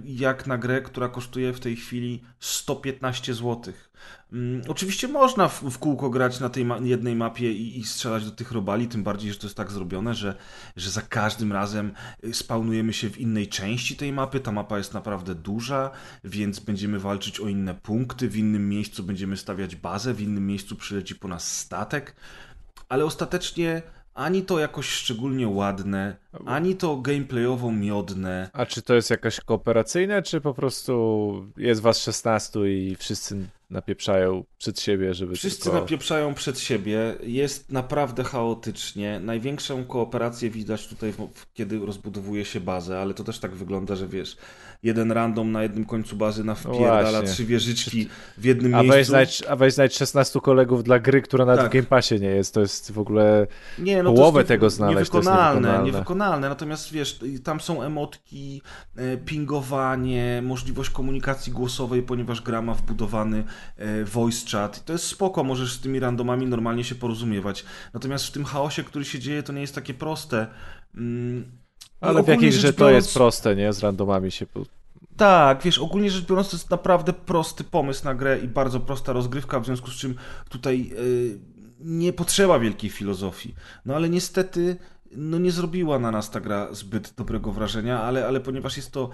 jak 0.06 0.48
na 0.48 0.58
grę, 0.58 0.82
która 0.82 1.10
kosztuje 1.10 1.54
w 1.54 1.60
tej 1.60 1.76
chwili 1.76 2.24
115 2.40 3.34
zł. 3.34 3.74
Mm, 4.34 4.62
oczywiście 4.68 5.08
można 5.08 5.48
w, 5.48 5.78
kółko 5.78 6.10
grać 6.10 6.40
na 6.40 6.50
tej 6.50 6.66
jednej 6.82 7.16
mapie 7.16 7.52
i, 7.52 7.80
i, 7.80 7.84
strzelać 7.84 8.26
do 8.26 8.32
tych 8.32 8.52
robali, 8.52 8.88
tym 8.88 9.04
bardziej, 9.04 9.34
że 9.34 9.40
to 9.40 9.48
jest 9.48 9.58
tak 9.58 9.72
zrobione, 9.72 10.14
że, 10.14 10.36
że 10.76 10.92
za 10.92 11.02
każdym 11.02 11.52
razem 11.52 11.94
y, 12.24 12.34
spawnujemy 12.34 12.94
się 12.94 13.10
w 13.10 13.20
innej 13.20 13.48
części 13.48 13.96
tej 13.96 14.14
mapy. 14.14 14.40
Ta 14.40 14.52
mapa 14.52 14.78
jest 14.78 14.94
naprawdę 14.94 15.36
duża, 15.36 15.92
więc 16.24 16.60
będziemy 16.60 17.00
walczyć 17.00 17.40
o 17.40 17.48
inne 17.48 17.76
punkty. 17.76 18.30
W 18.30 18.38
innym 18.38 18.70
miejscu 18.70 19.04
będziemy 19.04 19.38
stawiać 19.38 19.76
bazę, 19.76 20.14
w 20.14 20.22
innym 20.22 20.48
miejscu 20.48 20.76
przyleci 20.76 21.16
po 21.16 21.28
nas 21.28 21.58
statek. 21.58 22.16
Ale 22.90 23.06
ostatecznie 23.06 23.82
ani 24.22 24.42
to 24.44 24.60
jakoś 24.60 24.90
szczególnie 24.90 25.48
ładne, 25.48 26.16
ani 26.46 26.76
to 26.76 26.98
gameplayowo 26.98 27.72
miodne. 27.72 28.50
A 28.54 28.66
czy 28.66 28.82
to 28.82 28.94
jest 28.94 29.10
jakaś 29.10 29.40
kooperacyjne, 29.40 30.22
czy 30.22 30.42
po 30.42 30.54
prostu 30.54 31.46
jest 31.58 31.82
was 31.82 31.98
16 31.98 32.60
i 32.60 32.96
wszyscy 32.96 33.48
napieprzają 33.72 34.44
przed 34.58 34.80
siebie, 34.80 35.14
żeby 35.14 35.36
Wszyscy 35.36 35.64
tylko... 35.64 35.80
napieprzają 35.80 36.34
przed 36.34 36.60
siebie. 36.60 37.16
Jest 37.24 37.72
naprawdę 37.72 38.24
chaotycznie. 38.24 39.20
Największą 39.20 39.86
kooperację 39.86 40.50
widać 40.50 40.88
tutaj, 40.88 41.14
kiedy 41.54 41.80
rozbudowuje 41.80 42.46
się 42.46 42.60
bazę, 42.60 43.00
ale 43.00 43.14
to 43.14 43.24
też 43.24 43.40
tak 43.40 43.56
wygląda, 43.56 43.96
że 43.96 44.08
wiesz, 44.08 44.38
jeden 44.84 45.12
random 45.12 45.52
na 45.52 45.64
jednym 45.64 45.86
końcu 45.86 46.16
bazy 46.16 46.44
na 46.44 46.56
wpierdala 46.56 47.22
trzy 47.22 47.46
wieżyczki 47.46 48.08
w 48.38 48.46
jednym 48.46 48.76
a 48.76 48.84
miejscu. 48.84 49.12
Weź 49.12 49.44
a 49.50 49.56
weź 49.56 49.74
znajdź 49.74 49.98
16 49.98 50.40
kolegów 50.40 50.84
dla 50.84 51.00
gry, 51.00 51.22
która 51.22 51.46
nawet 51.46 51.62
tak. 51.62 51.72
Game 51.72 51.84
Passie 51.84 52.20
nie 52.20 52.28
jest. 52.28 52.54
To 52.54 52.62
jest 52.62 52.92
w 52.92 53.00
ogóle 53.00 53.48
nie, 53.80 54.04
no 54.04 54.14
połowę 54.14 54.44
tego 54.44 54.70
znaleźć. 54.70 55.14
Niewykonalne, 55.14 55.62
niewykonalne. 55.62 55.92
niewykonalne. 55.92 56.50
Natomiast 56.50 56.92
wiesz, 56.92 57.20
tam 57.44 57.60
są 57.60 57.82
emotki, 57.82 58.62
e, 58.96 59.18
pingowanie, 59.18 60.42
możliwość 60.46 60.90
komunikacji 60.90 61.54
głosowej, 61.54 62.04
ponieważ 62.04 62.42
gra 62.42 62.62
ma 62.62 62.74
wbudowany 62.74 63.44
voice 64.06 64.50
chat. 64.52 64.86
To 64.86 64.94
jest 64.94 65.06
spoko, 65.06 65.44
możesz 65.44 65.74
z 65.74 65.80
tymi 65.80 66.00
randomami 66.00 66.46
normalnie 66.46 66.84
się 66.84 66.96
porozumiewać. 66.96 67.66
Natomiast 67.94 68.26
w 68.26 68.32
tym 68.32 68.46
chaosie, 68.46 68.84
który 68.84 69.06
się 69.06 69.20
dzieje, 69.20 69.44
to 69.44 69.54
nie 69.54 69.62
jest 69.62 69.76
takie 69.76 69.94
proste. 69.94 70.48
Mm, 70.96 71.52
ale 72.02 72.24
w 72.24 72.28
jakiej 72.28 72.52
że 72.52 72.74
to 72.74 72.90
jest 72.90 73.14
proste, 73.14 73.56
nie? 73.56 73.74
Z 73.74 73.80
randomami 73.80 74.32
się... 74.32 74.46
Tak, 75.18 75.62
wiesz, 75.64 75.80
ogólnie 75.80 76.12
rzecz 76.12 76.26
biorąc 76.26 76.50
to 76.50 76.56
jest 76.56 76.70
naprawdę 76.70 77.14
prosty 77.14 77.64
pomysł 77.64 78.06
na 78.06 78.16
grę 78.16 78.40
i 78.40 78.48
bardzo 78.48 78.80
prosta 78.80 79.14
rozgrywka, 79.14 79.60
w 79.60 79.66
związku 79.66 79.92
z 79.92 79.96
czym 79.96 80.16
tutaj 80.50 80.90
yy, 80.90 81.40
nie 81.80 82.14
potrzeba 82.14 82.60
wielkiej 82.60 82.90
filozofii. 82.90 83.56
No 83.86 83.96
ale 83.96 84.10
niestety 84.10 84.78
no 85.16 85.40
nie 85.40 85.52
zrobiła 85.52 86.00
na 86.00 86.12
nas 86.12 86.32
ta 86.32 86.40
gra 86.40 86.74
zbyt 86.74 87.14
dobrego 87.18 87.52
wrażenia, 87.52 88.02
ale, 88.02 88.28
ale 88.28 88.40
ponieważ 88.40 88.78
jest 88.78 88.92
to 88.92 89.10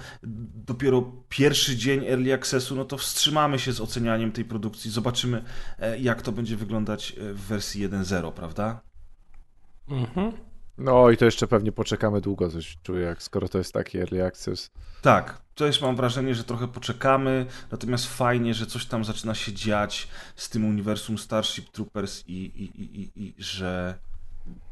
dopiero 0.66 1.12
pierwszy 1.30 1.76
dzień 1.76 2.06
Early 2.06 2.34
Accessu, 2.34 2.76
no 2.76 2.86
to 2.86 2.98
wstrzymamy 2.98 3.60
się 3.60 3.74
z 3.74 3.82
ocenianiem 3.82 4.32
tej 4.32 4.46
produkcji, 4.46 4.92
zobaczymy 4.92 5.44
e, 5.80 6.00
jak 6.00 6.22
to 6.22 6.32
będzie 6.32 6.58
wyglądać 6.58 7.12
e, 7.12 7.34
w 7.34 7.42
wersji 7.42 7.90
1.0, 7.90 8.32
prawda? 8.32 8.82
Mhm. 9.90 10.32
No 10.78 11.10
i 11.10 11.18
to 11.18 11.26
jeszcze 11.26 11.48
pewnie 11.48 11.72
poczekamy 11.72 12.22
długo, 12.22 12.50
coś 12.50 12.78
czuję, 12.84 13.06
jak 13.06 13.24
skoro 13.24 13.50
to 13.50 13.58
jest 13.58 13.74
taki 13.74 13.98
Early 13.98 14.26
Access. 14.26 14.72
Tak, 15.02 15.42
też 15.56 15.82
mam 15.82 15.96
wrażenie, 15.96 16.36
że 16.36 16.44
trochę 16.44 16.68
poczekamy, 16.68 17.46
natomiast 17.72 18.08
fajnie, 18.08 18.54
że 18.54 18.66
coś 18.66 18.86
tam 18.86 19.06
zaczyna 19.06 19.36
się 19.36 19.54
dziać 19.54 20.08
z 20.36 20.50
tym 20.50 20.66
uniwersum 20.66 21.18
Starship 21.18 21.70
Troopers 21.70 22.24
i, 22.28 22.34
i, 22.34 22.82
i, 22.82 23.02
i, 23.02 23.24
i 23.24 23.44
że 23.44 23.98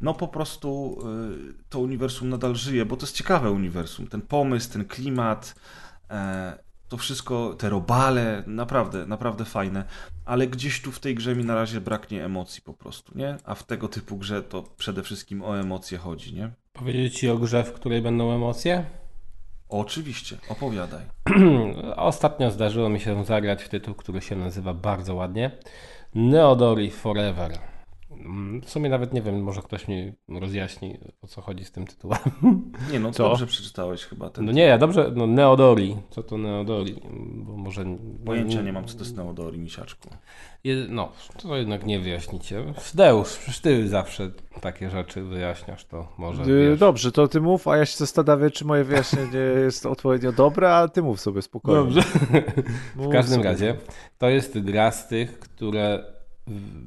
no 0.02 0.14
po 0.14 0.28
prostu 0.28 0.98
y, 1.52 1.54
to 1.70 1.80
uniwersum 1.80 2.30
nadal 2.30 2.56
żyje, 2.56 2.86
bo 2.86 2.98
to 2.98 3.06
jest 3.06 3.16
ciekawe 3.16 3.52
uniwersum. 3.52 4.08
Ten 4.08 4.22
pomysł, 4.22 4.74
ten 4.74 4.86
klimat, 4.86 5.56
e, 6.10 6.66
to 6.90 6.98
wszystko, 6.98 7.54
te 7.54 7.70
robale, 7.70 8.44
naprawdę, 8.48 9.06
naprawdę 9.06 9.46
fajne, 9.46 9.84
ale 10.26 10.48
gdzieś 10.48 10.82
tu 10.82 10.92
w 10.92 11.00
tej 11.00 11.16
grze 11.16 11.36
mi 11.36 11.46
na 11.46 11.56
razie 11.56 11.82
braknie 11.82 12.26
emocji 12.26 12.62
po 12.62 12.74
prostu, 12.74 13.18
nie? 13.18 13.38
A 13.44 13.56
w 13.56 13.64
tego 13.64 13.88
typu 13.88 14.18
grze 14.18 14.44
to 14.44 14.64
przede 14.78 15.04
wszystkim 15.04 15.44
o 15.44 15.60
emocje 15.60 15.98
chodzi, 15.98 16.34
nie? 16.34 16.52
Powiedzieć 16.74 17.20
ci 17.20 17.30
o 17.30 17.38
grze, 17.38 17.64
w 17.64 17.74
której 17.74 18.02
będą 18.02 18.32
emocje? 18.32 18.86
Oczywiście, 19.70 20.38
opowiadaj. 20.50 21.02
Ostatnio 21.96 22.52
zdarzyło 22.52 22.90
mi 22.90 23.00
się 23.00 23.26
zagrać 23.26 23.64
w 23.64 23.70
tytuł, 23.70 23.96
który 23.96 24.22
się 24.22 24.36
nazywa 24.36 24.74
bardzo 24.74 25.16
ładnie 25.16 25.52
Neodori 26.16 26.92
Forever. 26.92 27.75
Mm, 28.20 28.62
w 28.62 28.70
sumie 28.70 28.90
nawet 28.90 29.14
nie 29.14 29.22
wiem, 29.22 29.44
może 29.44 29.62
ktoś 29.62 29.88
mi 29.88 30.14
rozjaśni, 30.30 30.98
o 31.22 31.28
co 31.28 31.42
chodzi 31.42 31.66
z 31.66 31.72
tym 31.72 31.88
tytułem. 31.88 32.20
Nie, 32.92 33.00
no 33.00 33.12
co? 33.14 33.30
dobrze 33.30 33.48
przeczytałeś 33.48 34.04
chyba 34.04 34.30
ten. 34.30 34.46
No 34.46 34.52
nie, 34.52 34.64
ja 34.64 34.78
dobrze, 34.78 35.12
no 35.16 35.28
Neodori. 35.28 35.98
Co 36.10 36.24
to 36.24 36.38
Neodori? 36.38 37.02
Bo 37.34 37.58
może... 37.58 37.86
Pojęcia 38.26 38.62
nie 38.62 38.74
mam, 38.74 38.86
co 38.86 38.98
to 38.98 39.04
jest 39.04 39.18
Neodori, 39.18 39.60
misiaczku. 39.60 40.10
No, 40.90 41.12
to 41.42 41.58
jednak 41.58 41.86
nie 41.86 42.00
wyjaśnicie. 42.00 42.74
Deusz, 42.94 43.38
przecież 43.38 43.60
ty 43.60 43.90
zawsze 43.90 44.32
takie 44.62 44.90
rzeczy 44.90 45.24
wyjaśniasz, 45.24 45.86
to 45.86 46.08
może 46.18 46.44
wiesz. 46.46 46.80
Dobrze, 46.80 47.12
to 47.12 47.28
ty 47.28 47.42
mów, 47.42 47.68
a 47.68 47.78
ja 47.78 47.86
się 47.86 47.98
zastanawiam, 47.98 48.52
czy 48.52 48.66
moje 48.66 48.84
wyjaśnienie 48.84 49.40
jest 49.66 49.86
odpowiednio 49.86 50.32
dobre, 50.32 50.76
a 50.76 50.88
ty 50.88 51.02
mów 51.02 51.22
sobie 51.22 51.42
spokojnie. 51.42 51.84
Dobrze. 51.84 52.02
w 52.96 53.10
każdym 53.12 53.42
razie, 53.42 53.76
to 54.18 54.30
jest 54.30 54.60
gra 54.60 54.92
z 54.92 55.08
tych, 55.08 55.40
które 55.40 56.04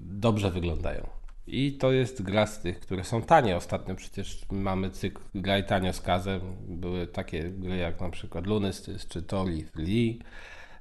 dobrze 0.05 0.51
wyglądają. 0.51 1.18
I 1.51 1.73
to 1.73 1.93
jest 1.93 2.23
gra 2.23 2.47
z 2.47 2.61
tych, 2.61 2.81
które 2.81 3.05
są 3.05 3.23
tanie. 3.23 3.57
Ostatnio 3.57 3.95
przecież 3.95 4.41
mamy 4.51 4.91
cykl 4.91 5.23
graj 5.35 5.67
tanio 5.67 5.93
z 5.93 6.01
kazem. 6.01 6.41
Były 6.69 7.07
takie 7.07 7.51
gry 7.51 7.77
jak 7.77 8.01
na 8.01 8.11
przykład 8.11 8.47
Lunystys 8.47 9.07
czy 9.07 9.23
Tori 9.23 9.65
Lee. 9.77 10.19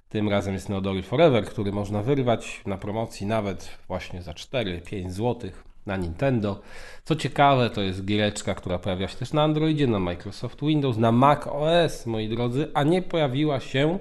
Tym 0.10 0.30
razem 0.30 0.54
jest 0.54 0.70
Neodory 0.70 1.04
Forever, 1.04 1.46
który 1.46 1.72
można 1.72 2.04
wyrwać 2.04 2.62
na 2.66 2.78
promocji 2.78 3.28
nawet 3.28 3.78
właśnie 3.88 4.22
za 4.22 4.32
4-5 4.32 5.10
zł 5.10 5.52
na 5.86 5.98
Nintendo. 5.98 6.62
Co 7.04 7.16
ciekawe, 7.16 7.70
to 7.70 7.82
jest 7.82 8.06
giereczka, 8.06 8.56
która 8.56 8.80
pojawia 8.80 9.08
się 9.08 9.18
też 9.18 9.34
na 9.34 9.44
Androidzie, 9.44 9.88
na 9.88 10.00
Microsoft 10.00 10.62
Windows, 10.62 10.98
na 10.98 11.12
Mac 11.12 11.48
OS, 11.48 12.06
moi 12.06 12.30
drodzy, 12.30 12.68
a 12.74 12.84
nie 12.84 13.02
pojawiła 13.02 13.60
się 13.60 14.00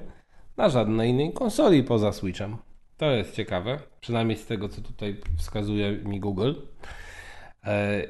na 0.56 0.68
żadnej 0.68 1.10
innej 1.10 1.32
konsoli 1.32 1.82
poza 1.82 2.12
Switchem. 2.12 2.56
To 2.96 3.10
jest 3.10 3.34
ciekawe, 3.34 3.78
przynajmniej 4.00 4.38
z 4.38 4.46
tego, 4.46 4.68
co 4.68 4.80
tutaj 4.80 5.20
wskazuje 5.36 5.92
mi 5.92 6.20
Google. 6.20 6.52
E, 7.64 8.02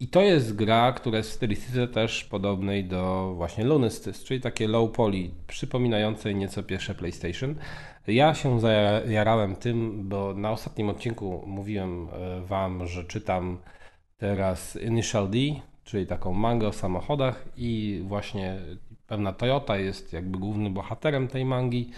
I 0.00 0.08
to 0.08 0.22
jest 0.22 0.56
gra, 0.56 0.92
która 0.92 1.18
jest 1.18 1.30
w 1.30 1.34
stylistyce 1.34 1.88
też 1.88 2.24
podobnej 2.24 2.84
do 2.84 3.32
właśnie 3.36 3.64
Lunystys, 3.64 4.24
czyli 4.24 4.40
takie 4.40 4.68
low 4.68 4.92
poly, 4.92 5.30
przypominającej 5.46 6.34
nieco 6.34 6.62
pierwsze 6.62 6.94
PlayStation. 6.94 7.54
Ja 8.06 8.34
się 8.34 8.60
zajarałem 8.60 9.56
tym, 9.56 10.08
bo 10.08 10.34
na 10.34 10.50
ostatnim 10.50 10.88
odcinku 10.88 11.44
mówiłem 11.46 12.08
e, 12.08 12.40
Wam, 12.40 12.86
że 12.86 13.04
czytam 13.04 13.58
teraz 14.16 14.76
Initial 14.76 15.30
D, 15.30 15.38
czyli 15.84 16.06
taką 16.06 16.32
mangę 16.32 16.68
o 16.68 16.72
samochodach 16.72 17.44
i 17.56 18.02
właśnie 18.04 18.58
pewna 19.06 19.32
Toyota 19.32 19.78
jest 19.78 20.12
jakby 20.12 20.38
głównym 20.38 20.74
bohaterem 20.74 21.28
tej 21.28 21.44
mangi. 21.44 21.90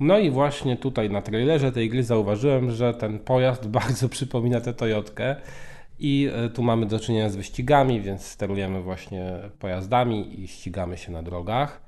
No 0.00 0.18
i 0.18 0.30
właśnie 0.30 0.76
tutaj 0.76 1.10
na 1.10 1.22
trailerze 1.22 1.72
tej 1.72 1.88
gry 1.88 2.02
zauważyłem, 2.02 2.70
że 2.70 2.94
ten 2.94 3.18
pojazd 3.18 3.68
bardzo 3.78 4.08
przypomina 4.08 4.60
tę 4.60 4.74
Toyotkę. 4.74 5.36
I 5.98 6.28
e, 6.34 6.48
tu 6.48 6.62
mamy 6.62 6.86
do 6.86 7.00
czynienia 7.00 7.28
z 7.28 7.36
wyścigami, 7.36 8.00
więc 8.00 8.26
sterujemy 8.26 8.82
właśnie 8.82 9.32
pojazdami 9.58 10.40
i 10.40 10.48
ścigamy 10.48 10.98
się 10.98 11.12
na 11.12 11.22
drogach. 11.22 11.82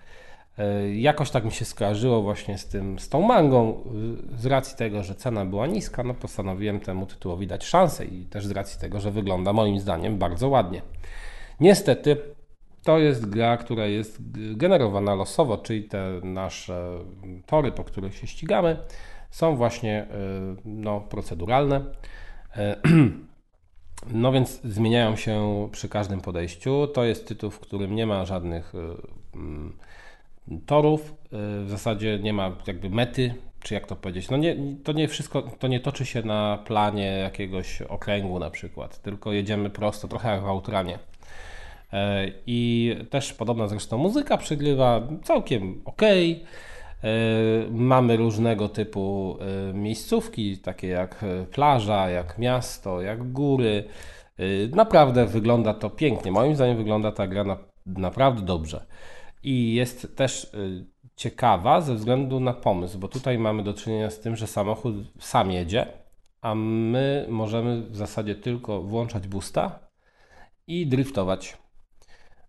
E, 0.59 0.94
jakoś 0.94 1.30
tak 1.30 1.44
mi 1.44 1.52
się 1.52 1.64
skojarzyło 1.64 2.22
właśnie 2.22 2.59
z 2.59 2.66
tym, 2.66 2.98
z 2.98 3.09
tą 3.09 3.22
mangą. 3.22 3.84
Z 4.36 4.47
racji 4.47 4.76
tego, 4.76 5.02
że 5.02 5.14
cena 5.14 5.44
była 5.44 5.66
niska, 5.66 6.02
no 6.02 6.14
postanowiłem 6.14 6.80
temu 6.80 7.06
tytułowi 7.06 7.47
dać 7.47 7.64
szansę 7.64 8.05
i 8.05 8.24
też 8.24 8.47
z 8.47 8.51
racji 8.51 8.80
tego, 8.80 9.01
że 9.01 9.10
wygląda 9.10 9.52
moim 9.52 9.80
zdaniem 9.80 10.18
bardzo 10.18 10.48
ładnie. 10.48 10.82
Niestety 11.60 12.16
to 12.82 12.98
jest 12.98 13.26
gra, 13.30 13.56
która 13.56 13.86
jest 13.86 14.18
generowana 14.56 15.14
losowo, 15.14 15.59
czyli 15.59 15.84
te 15.84 16.20
nasze 16.22 16.98
tory, 17.46 17.72
po 17.72 17.84
których 17.84 18.16
się 18.16 18.26
ścigamy, 18.26 18.76
są 19.30 19.56
właśnie 19.56 20.02
e, 20.02 20.06
no, 20.64 21.00
proceduralne. 21.00 21.84
E, 22.56 22.76
no 24.22 24.32
więc 24.32 24.60
zmieniają 24.64 25.16
się 25.16 25.68
przy 25.72 25.88
każdym 25.88 26.20
podejściu. 26.20 26.86
To 26.86 27.04
jest 27.04 27.28
tytuł, 27.28 27.50
w 27.50 27.60
którym 27.60 27.94
nie 27.94 28.06
ma 28.06 28.24
żadnych 28.24 28.74
e, 28.74 28.78
mm, 29.34 29.76
torów, 30.66 31.14
w 31.64 31.66
zasadzie 31.68 32.18
nie 32.18 32.32
ma 32.32 32.56
jakby 32.66 32.90
mety, 32.90 33.34
czy 33.60 33.74
jak 33.74 33.86
to 33.86 33.96
powiedzieć. 33.96 34.30
No 34.30 34.36
nie, 34.36 34.56
to 34.84 34.92
nie 34.92 35.09
wszystko, 35.09 35.42
to 35.42 35.68
nie 35.68 35.80
toczy 35.80 36.06
się 36.06 36.22
na 36.22 36.59
planie 36.66 37.06
jakiegoś 37.06 37.82
okręgu 37.82 38.38
na 38.38 38.50
przykład, 38.50 39.02
tylko 39.02 39.32
jedziemy 39.32 39.70
prosto, 39.70 40.09
trochę 40.09 40.30
jak 40.30 40.42
w 40.42 40.46
Outranie. 40.46 40.98
E, 41.93 42.32
I 42.47 42.90
też 43.10 43.32
podobna 43.32 43.69
zresztą 43.69 43.98
muzyka 43.98 44.36
przygrywa 44.36 45.09
całkiem 45.23 45.82
ok. 45.85 46.02
E, 46.02 46.39
mamy 47.70 48.16
różnego 48.16 48.69
typu 48.69 49.36
e, 49.40 49.73
miejscówki, 49.73 50.59
takie 50.59 50.89
jak 50.89 51.24
plaża, 51.52 52.10
jak 52.10 52.39
miasto, 52.39 53.01
jak 53.01 53.32
góry. 53.32 53.85
Naprawdę 54.73 55.27
wygląda 55.27 55.74
to 55.74 55.90
pięknie. 55.90 56.32
Moim 56.32 56.55
zdaniem 56.55 56.77
wygląda 56.77 57.12
ta 57.12 57.27
gra 57.27 57.44
na, 57.44 57.59
naprawdę 57.86 58.43
dobrze. 58.43 58.86
I 59.43 59.74
jest 59.74 60.16
też 60.16 60.52
ciekawa 61.16 61.81
ze 61.81 61.94
względu 61.94 62.40
na 62.40 62.52
pomysł, 62.52 62.98
bo 62.98 63.09
tutaj 63.09 63.39
mamy 63.39 63.62
do 63.62 63.74
czynienia 63.74 64.10
z 64.10 64.20
tym, 64.20 64.36
że 64.36 64.47
samochód 64.47 64.94
sam 65.19 65.51
jedzie, 65.51 65.86
a 66.40 66.55
my 66.55 67.27
możemy 67.28 67.82
w 67.82 67.97
zasadzie 67.97 68.35
tylko 68.35 68.82
włączać 68.82 69.28
busta 69.28 69.78
i 70.66 70.86
driftować. 70.86 71.61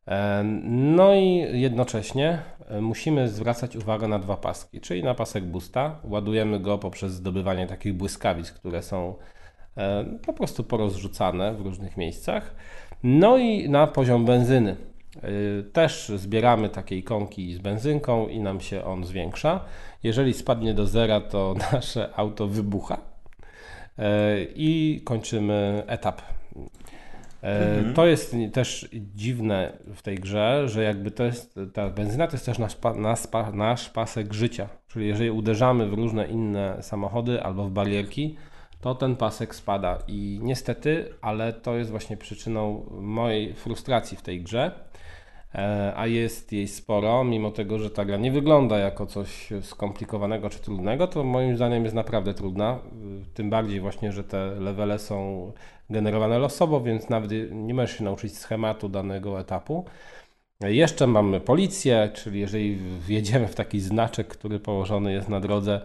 E, 0.08 0.44
no 0.64 1.16
i 1.16 1.60
jednocześnie 1.62 2.40
e, 2.70 2.82
musimy 2.82 3.30
zwracać 3.30 3.76
uwagę 3.76 4.08
na 4.08 4.20
dwa 4.20 4.38
paski, 4.38 4.82
czyli 4.82 5.04
na 5.04 5.14
pasek 5.14 5.44
boosta. 5.44 6.00
Ładujemy 6.04 6.60
go 6.60 6.78
poprzez 6.78 7.14
zdobywanie 7.14 7.68
takich 7.68 7.94
błyskawic, 7.94 8.52
które 8.52 8.82
są 8.82 9.16
e, 9.78 10.06
po 10.26 10.34
prostu 10.34 10.64
porozrzucane 10.64 11.54
w 11.54 11.62
różnych 11.62 11.98
miejscach. 11.98 12.56
No 13.04 13.38
i 13.38 13.70
na 13.70 13.88
poziom 13.88 14.26
benzyny. 14.26 14.76
Też 15.74 16.12
zbieramy 16.16 16.70
takie 16.70 16.98
ikonki 16.98 17.54
z 17.54 17.60
benzynką 17.60 18.28
i 18.28 18.40
nam 18.40 18.62
się 18.62 18.84
on 18.84 19.06
zwiększa. 19.06 19.66
Jeżeli 20.04 20.34
spadnie 20.34 20.74
do 20.74 20.88
zera, 20.88 21.22
to 21.22 21.56
nasze 21.74 22.10
auto 22.16 22.48
wybucha 22.48 22.98
i 24.56 25.02
kończymy 25.06 25.84
etap. 25.88 26.22
Mhm. 27.44 27.94
To 27.94 28.06
jest 28.06 28.36
też 28.54 28.90
dziwne 29.16 29.78
w 29.96 30.02
tej 30.02 30.16
grze, 30.16 30.64
że 30.70 30.84
jakby 30.84 31.12
to 31.12 31.24
jest, 31.24 31.60
ta 31.74 31.90
benzyna 31.90 32.28
to 32.28 32.34
jest 32.34 32.46
też 32.46 32.60
nasz, 32.60 32.78
nasz, 32.96 33.20
nasz 33.54 33.90
pasek 33.90 34.34
życia. 34.34 34.70
Czyli 34.88 35.08
jeżeli 35.08 35.32
uderzamy 35.32 35.88
w 35.88 35.94
różne 35.94 36.28
inne 36.28 36.78
samochody 36.82 37.44
albo 37.44 37.64
w 37.64 37.72
barierki, 37.72 38.36
to 38.82 38.96
ten 38.96 39.16
pasek 39.16 39.56
spada. 39.56 40.00
I 40.08 40.40
niestety, 40.42 41.14
ale 41.22 41.54
to 41.54 41.76
jest 41.76 41.92
właśnie 41.92 42.18
przyczyną 42.18 42.86
mojej 43.02 43.54
frustracji 43.54 44.18
w 44.18 44.22
tej 44.22 44.42
grze. 44.42 44.72
E, 45.56 45.94
a 45.96 46.08
jest 46.08 46.52
jej 46.52 46.68
sporo, 46.68 47.24
mimo 47.24 47.52
tego, 47.52 47.80
że 47.80 47.90
ta 47.90 48.06
gra 48.06 48.18
nie 48.18 48.32
wygląda 48.32 48.78
jako 48.78 49.06
coś 49.06 49.50
skomplikowanego 49.62 50.50
czy 50.50 50.60
trudnego, 50.60 51.08
to 51.08 51.24
moim 51.24 51.56
zdaniem 51.56 51.84
jest 51.84 51.96
naprawdę 51.96 52.34
trudna. 52.34 52.80
Tym 53.34 53.50
bardziej 53.50 53.80
właśnie, 53.80 54.12
że 54.12 54.24
te 54.24 54.48
levele 54.48 55.00
są 55.00 55.52
generowane 55.90 56.40
losowo, 56.40 56.82
więc 56.82 57.10
nawet 57.10 57.32
nie 57.52 57.74
możesz 57.74 57.98
się 57.98 58.04
nauczyć 58.04 58.38
schematu 58.38 58.90
danego 58.90 59.40
etapu. 59.40 59.86
Jeszcze 60.62 61.08
mamy 61.08 61.40
policję, 61.40 62.10
czyli 62.14 62.40
jeżeli 62.40 62.76
wjedziemy 63.08 63.48
w 63.48 63.56
taki 63.56 63.80
znaczek, 63.80 64.28
który 64.28 64.60
położony 64.60 65.14
jest 65.14 65.30
na 65.30 65.40
drodze, 65.40 65.74
e, 65.74 65.82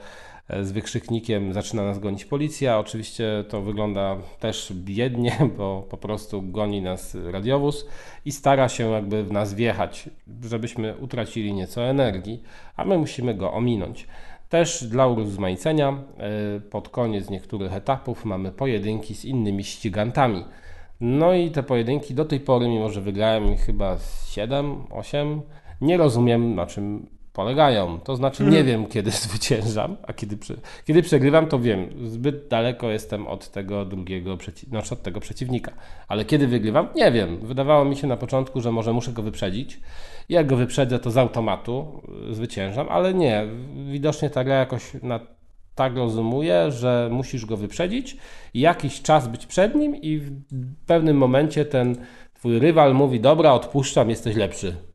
z 0.62 0.72
wykrzyknikiem 0.72 1.52
zaczyna 1.52 1.84
nas 1.84 1.98
gonić 1.98 2.24
policja. 2.24 2.78
Oczywiście 2.78 3.44
to 3.48 3.62
wygląda 3.62 4.16
też 4.40 4.72
biednie, 4.74 5.36
bo 5.58 5.86
po 5.90 5.96
prostu 5.96 6.42
goni 6.42 6.82
nas 6.82 7.16
radiowóz 7.30 7.86
i 8.24 8.32
stara 8.32 8.68
się 8.68 8.90
jakby 8.90 9.24
w 9.24 9.32
nas 9.32 9.54
wjechać, 9.54 10.10
żebyśmy 10.42 10.96
utracili 10.96 11.52
nieco 11.52 11.82
energii, 11.82 12.42
a 12.76 12.84
my 12.84 12.98
musimy 12.98 13.34
go 13.34 13.52
ominąć. 13.52 14.06
Też 14.48 14.84
dla 14.84 15.06
urozmaicenia 15.06 15.88
e, 15.88 16.60
pod 16.60 16.88
koniec 16.88 17.30
niektórych 17.30 17.72
etapów 17.72 18.24
mamy 18.24 18.52
pojedynki 18.52 19.14
z 19.14 19.24
innymi 19.24 19.64
ścigantami. 19.64 20.44
No 21.00 21.34
i 21.34 21.50
te 21.50 21.62
pojedynki 21.62 22.14
do 22.14 22.24
tej 22.24 22.40
pory, 22.40 22.68
mimo 22.68 22.90
że 22.90 23.00
wygrałem 23.00 23.56
chyba 23.56 23.96
7, 24.28 24.84
8, 24.90 25.42
nie 25.80 25.96
rozumiem 25.96 26.54
na 26.54 26.66
czym 26.66 27.17
polegają. 27.38 28.00
To 28.00 28.16
znaczy 28.16 28.44
nie 28.44 28.64
wiem, 28.64 28.86
kiedy 28.86 29.10
zwyciężam, 29.26 29.96
a 30.02 30.12
kiedy, 30.12 30.38
kiedy 30.86 31.02
przegrywam, 31.02 31.46
to 31.46 31.58
wiem. 31.58 32.08
Zbyt 32.08 32.48
daleko 32.48 32.90
jestem 32.90 33.26
od 33.26 33.50
tego 33.50 33.84
drugiego, 33.84 34.36
przeci- 34.36 34.68
znaczy 34.68 34.94
od 34.94 35.02
tego 35.02 35.20
przeciwnika. 35.20 35.72
Ale 36.08 36.24
kiedy 36.24 36.46
wygrywam, 36.46 36.88
nie 36.96 37.12
wiem. 37.12 37.38
Wydawało 37.42 37.84
mi 37.84 37.96
się 37.96 38.06
na 38.06 38.16
początku, 38.16 38.60
że 38.60 38.72
może 38.72 38.92
muszę 38.92 39.12
go 39.12 39.22
wyprzedzić. 39.22 39.80
Jak 40.28 40.46
go 40.46 40.56
wyprzedzę, 40.56 40.98
to 40.98 41.10
z 41.10 41.16
automatu 41.16 42.02
zwyciężam, 42.30 42.86
ale 42.90 43.14
nie. 43.14 43.46
Widocznie 43.90 44.30
ta 44.30 44.44
gra 44.44 44.54
jakoś 44.54 44.82
na 45.02 45.20
tak 45.74 45.96
rozumuje, 45.96 46.70
że 46.70 47.08
musisz 47.12 47.46
go 47.46 47.56
wyprzedzić 47.56 48.16
i 48.54 48.60
jakiś 48.60 49.02
czas 49.02 49.28
być 49.28 49.46
przed 49.46 49.74
nim 49.74 49.96
i 49.96 50.18
w 50.18 50.30
pewnym 50.86 51.16
momencie 51.16 51.64
ten 51.64 51.96
twój 52.34 52.58
rywal 52.58 52.94
mówi, 52.94 53.20
dobra, 53.20 53.52
odpuszczam, 53.52 54.10
jesteś 54.10 54.36
lepszy. 54.36 54.87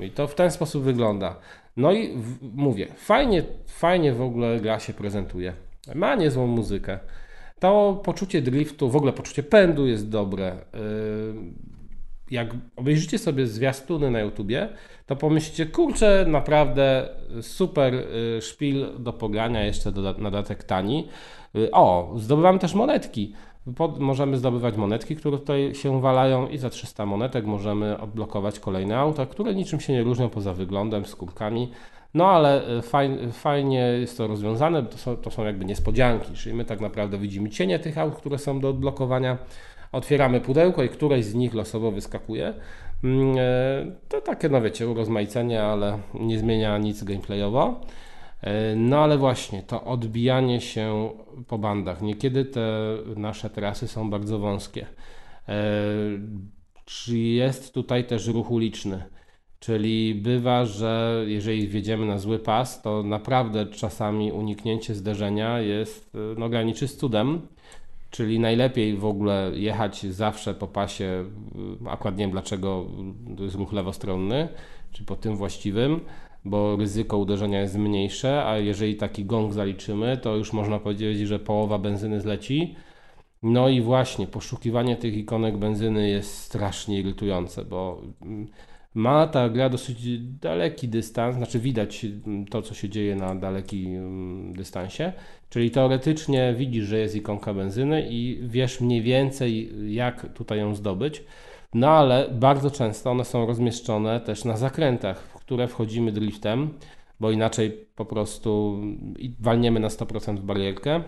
I 0.00 0.10
to 0.10 0.26
w 0.26 0.34
ten 0.34 0.50
sposób 0.50 0.84
wygląda. 0.84 1.36
No 1.76 1.92
i 1.92 2.16
w, 2.16 2.42
mówię, 2.42 2.86
fajnie, 2.96 3.42
fajnie 3.66 4.12
w 4.12 4.22
ogóle 4.22 4.60
gra 4.60 4.80
się 4.80 4.92
prezentuje. 4.92 5.52
Ma 5.94 6.14
niezłą 6.14 6.46
muzykę. 6.46 6.98
To 7.58 8.00
poczucie 8.04 8.42
driftu, 8.42 8.90
w 8.90 8.96
ogóle 8.96 9.12
poczucie 9.12 9.42
pędu 9.42 9.86
jest 9.86 10.08
dobre. 10.08 10.56
Yy, 10.74 11.80
jak 12.30 12.50
obejrzycie 12.76 13.18
sobie 13.18 13.46
zwiastuny 13.46 14.10
na 14.10 14.20
YouTubie, 14.20 14.68
to 15.06 15.16
pomyślicie, 15.16 15.66
kurczę, 15.66 16.24
naprawdę 16.28 17.08
super 17.40 17.94
y, 17.94 18.42
szpil 18.42 18.86
do 18.98 19.12
pogrania, 19.12 19.64
jeszcze 19.64 19.90
na 20.18 20.30
dodatek 20.30 20.64
tani. 20.64 21.08
Y, 21.56 21.70
o, 21.70 22.14
zdobywamy 22.16 22.58
też 22.58 22.74
monetki. 22.74 23.34
Pod, 23.76 23.98
możemy 23.98 24.36
zdobywać 24.36 24.76
monetki, 24.76 25.16
które 25.16 25.38
tutaj 25.38 25.74
się 25.74 26.00
walają 26.00 26.48
i 26.48 26.58
za 26.58 26.70
300 26.70 27.06
monetek 27.06 27.46
możemy 27.46 28.00
odblokować 28.00 28.60
kolejne 28.60 28.98
auta, 28.98 29.26
które 29.26 29.54
niczym 29.54 29.80
się 29.80 29.92
nie 29.92 30.02
różnią 30.02 30.28
poza 30.28 30.54
wyglądem, 30.54 31.06
skórkami. 31.06 31.70
No 32.14 32.28
ale 32.28 32.62
fajnie, 32.82 33.32
fajnie 33.32 33.78
jest 33.78 34.18
to 34.18 34.26
rozwiązane, 34.26 34.82
to 34.82 34.98
są, 34.98 35.16
to 35.16 35.30
są 35.30 35.44
jakby 35.44 35.64
niespodzianki, 35.64 36.34
czyli 36.34 36.54
my 36.54 36.64
tak 36.64 36.80
naprawdę 36.80 37.18
widzimy 37.18 37.50
cienie 37.50 37.78
tych 37.78 37.98
aut, 37.98 38.14
które 38.14 38.38
są 38.38 38.60
do 38.60 38.68
odblokowania 38.68 39.38
otwieramy 39.92 40.40
pudełko 40.40 40.82
i 40.82 40.88
któreś 40.88 41.24
z 41.24 41.34
nich 41.34 41.54
losowo 41.54 41.90
wyskakuje. 41.90 42.54
Mm, 43.04 43.36
e, 43.38 43.96
to 44.08 44.20
takie, 44.20 44.48
no 44.48 44.60
wiecie, 44.60 44.88
urozmaicenie, 44.88 45.62
ale 45.62 45.98
nie 46.14 46.38
zmienia 46.38 46.78
nic 46.78 47.04
gameplayowo. 47.04 47.80
E, 48.42 48.76
no 48.76 48.98
ale 48.98 49.18
właśnie, 49.18 49.62
to 49.62 49.84
odbijanie 49.84 50.60
się 50.60 51.10
po 51.46 51.58
bandach. 51.58 52.02
Niekiedy 52.02 52.44
te 52.44 52.96
nasze 53.16 53.50
trasy 53.50 53.88
są 53.88 54.10
bardzo 54.10 54.38
wąskie. 54.38 54.86
E, 55.48 55.64
czy 56.84 57.18
jest 57.18 57.74
tutaj 57.74 58.06
też 58.06 58.26
ruch 58.26 58.50
uliczny? 58.50 59.04
Czyli 59.60 60.14
bywa, 60.14 60.64
że 60.64 61.24
jeżeli 61.26 61.68
wjedziemy 61.68 62.06
na 62.06 62.18
zły 62.18 62.38
pas, 62.38 62.82
to 62.82 63.02
naprawdę 63.02 63.66
czasami 63.66 64.32
uniknięcie 64.32 64.94
zderzenia 64.94 65.60
jest, 65.60 66.16
no 66.38 66.48
graniczy 66.48 66.88
z 66.88 66.96
cudem. 66.96 67.40
Czyli 68.10 68.38
najlepiej 68.38 68.96
w 68.96 69.04
ogóle 69.04 69.50
jechać 69.54 70.06
zawsze 70.06 70.54
po 70.54 70.66
pasie, 70.66 71.24
akurat 71.88 72.16
nie 72.16 72.24
wiem 72.24 72.30
dlaczego 72.30 72.86
to 73.36 73.44
jest 73.44 73.56
ruch 73.56 73.72
lewostronny, 73.72 74.48
czy 74.92 75.04
po 75.04 75.16
tym 75.16 75.36
właściwym, 75.36 76.00
bo 76.44 76.76
ryzyko 76.76 77.18
uderzenia 77.18 77.60
jest 77.60 77.78
mniejsze, 77.78 78.44
a 78.44 78.58
jeżeli 78.58 78.96
taki 78.96 79.24
gong 79.24 79.52
zaliczymy, 79.52 80.16
to 80.16 80.36
już 80.36 80.52
można 80.52 80.78
powiedzieć, 80.78 81.18
że 81.18 81.38
połowa 81.38 81.78
benzyny 81.78 82.20
zleci. 82.20 82.74
No 83.42 83.68
i 83.68 83.80
właśnie, 83.80 84.26
poszukiwanie 84.26 84.96
tych 84.96 85.16
ikonek 85.16 85.56
benzyny 85.56 86.08
jest 86.08 86.38
strasznie 86.38 86.98
irytujące, 86.98 87.64
bo 87.64 88.02
mm, 88.22 88.46
ma 88.94 89.26
ta 89.26 89.48
gra 89.48 89.68
dosyć 89.68 90.18
daleki 90.20 90.88
dystans, 90.88 91.36
znaczy 91.36 91.58
widać 91.58 92.06
to, 92.50 92.62
co 92.62 92.74
się 92.74 92.88
dzieje 92.88 93.16
na 93.16 93.34
dalekim 93.34 94.52
dystansie, 94.52 95.12
czyli 95.50 95.70
teoretycznie 95.70 96.54
widzisz, 96.58 96.84
że 96.84 96.98
jest 96.98 97.16
ikonka 97.16 97.54
benzyny 97.54 98.06
i 98.10 98.40
wiesz 98.42 98.80
mniej 98.80 99.02
więcej, 99.02 99.70
jak 99.94 100.32
tutaj 100.32 100.58
ją 100.58 100.74
zdobyć, 100.74 101.22
no 101.74 101.88
ale 101.88 102.28
bardzo 102.32 102.70
często 102.70 103.10
one 103.10 103.24
są 103.24 103.46
rozmieszczone 103.46 104.20
też 104.20 104.44
na 104.44 104.56
zakrętach, 104.56 105.38
które 105.50 105.68
wchodzimy 105.68 106.12
driftem, 106.12 106.70
bo 107.20 107.30
inaczej 107.30 107.86
po 107.96 108.04
prostu 108.04 108.80
walniemy 109.40 109.80
na 109.80 109.88
100% 109.88 110.36
w 110.36 110.42
barierkę. 110.42 111.02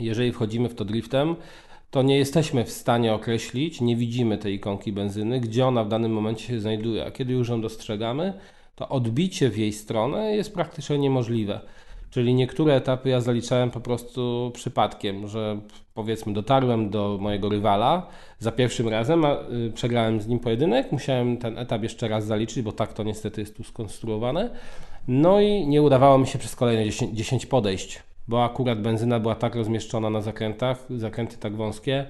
Jeżeli 0.00 0.32
wchodzimy 0.32 0.68
w 0.68 0.74
to 0.74 0.84
driftem, 0.84 1.36
to 1.90 2.02
nie 2.02 2.18
jesteśmy 2.18 2.64
w 2.64 2.70
stanie 2.70 3.14
określić, 3.14 3.80
nie 3.80 3.96
widzimy 3.96 4.38
tej 4.38 4.54
ikonki 4.54 4.92
benzyny, 4.92 5.40
gdzie 5.40 5.66
ona 5.66 5.84
w 5.84 5.88
danym 5.88 6.12
momencie 6.12 6.46
się 6.46 6.60
znajduje. 6.60 7.06
A 7.06 7.10
kiedy 7.10 7.32
już 7.32 7.48
ją 7.48 7.60
dostrzegamy, 7.60 8.32
to 8.74 8.88
odbicie 8.88 9.50
w 9.50 9.58
jej 9.58 9.72
stronę 9.72 10.36
jest 10.36 10.54
praktycznie 10.54 10.98
niemożliwe. 10.98 11.60
Czyli 12.10 12.34
niektóre 12.34 12.74
etapy 12.74 13.08
ja 13.08 13.20
zaliczałem 13.20 13.70
po 13.70 13.80
prostu 13.80 14.50
przypadkiem, 14.54 15.28
że 15.28 15.60
powiedzmy 15.94 16.32
dotarłem 16.32 16.90
do 16.90 17.18
mojego 17.20 17.48
rywala 17.48 18.06
za 18.38 18.52
pierwszym 18.52 18.88
razem, 18.88 19.24
a 19.24 19.36
y, 19.66 19.72
przegrałem 19.74 20.20
z 20.20 20.26
nim 20.26 20.38
pojedynek, 20.38 20.92
musiałem 20.92 21.36
ten 21.36 21.58
etap 21.58 21.82
jeszcze 21.82 22.08
raz 22.08 22.26
zaliczyć, 22.26 22.62
bo 22.62 22.72
tak 22.72 22.92
to 22.92 23.02
niestety 23.02 23.40
jest 23.40 23.56
tu 23.56 23.64
skonstruowane. 23.64 24.50
No 25.08 25.40
i 25.40 25.66
nie 25.66 25.82
udawało 25.82 26.18
mi 26.18 26.26
się 26.26 26.38
przez 26.38 26.56
kolejne 26.56 26.84
10, 26.84 27.16
10 27.16 27.46
podejść 27.46 28.02
bo 28.28 28.44
akurat 28.44 28.80
benzyna 28.80 29.20
była 29.20 29.34
tak 29.34 29.54
rozmieszczona 29.54 30.10
na 30.10 30.20
zakrętach, 30.20 30.86
zakręty 30.90 31.36
tak 31.36 31.56
wąskie, 31.56 32.06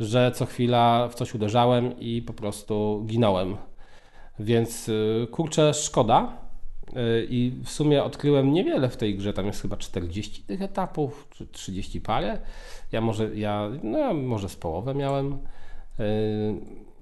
że 0.00 0.32
co 0.34 0.46
chwila 0.46 1.08
w 1.08 1.14
coś 1.14 1.34
uderzałem 1.34 2.00
i 2.00 2.22
po 2.22 2.32
prostu 2.32 3.04
ginąłem. 3.06 3.56
Więc 4.38 4.88
y, 4.88 5.26
kurczę, 5.30 5.74
szkoda. 5.74 6.32
Y, 6.92 7.26
I 7.30 7.52
w 7.64 7.70
sumie 7.70 8.04
odkryłem 8.04 8.52
niewiele 8.52 8.88
w 8.88 8.96
tej 8.96 9.16
grze. 9.16 9.32
Tam 9.32 9.46
jest 9.46 9.62
chyba 9.62 9.76
40 9.76 10.42
tych 10.42 10.62
etapów, 10.62 11.28
czy 11.30 11.46
30 11.46 12.00
parę. 12.00 12.38
Ja 12.92 13.00
może, 13.00 13.36
ja, 13.36 13.70
no, 13.82 14.14
może 14.14 14.48
z 14.48 14.56
połowę 14.56 14.94
miałem, 14.94 15.32
y, 15.32 15.36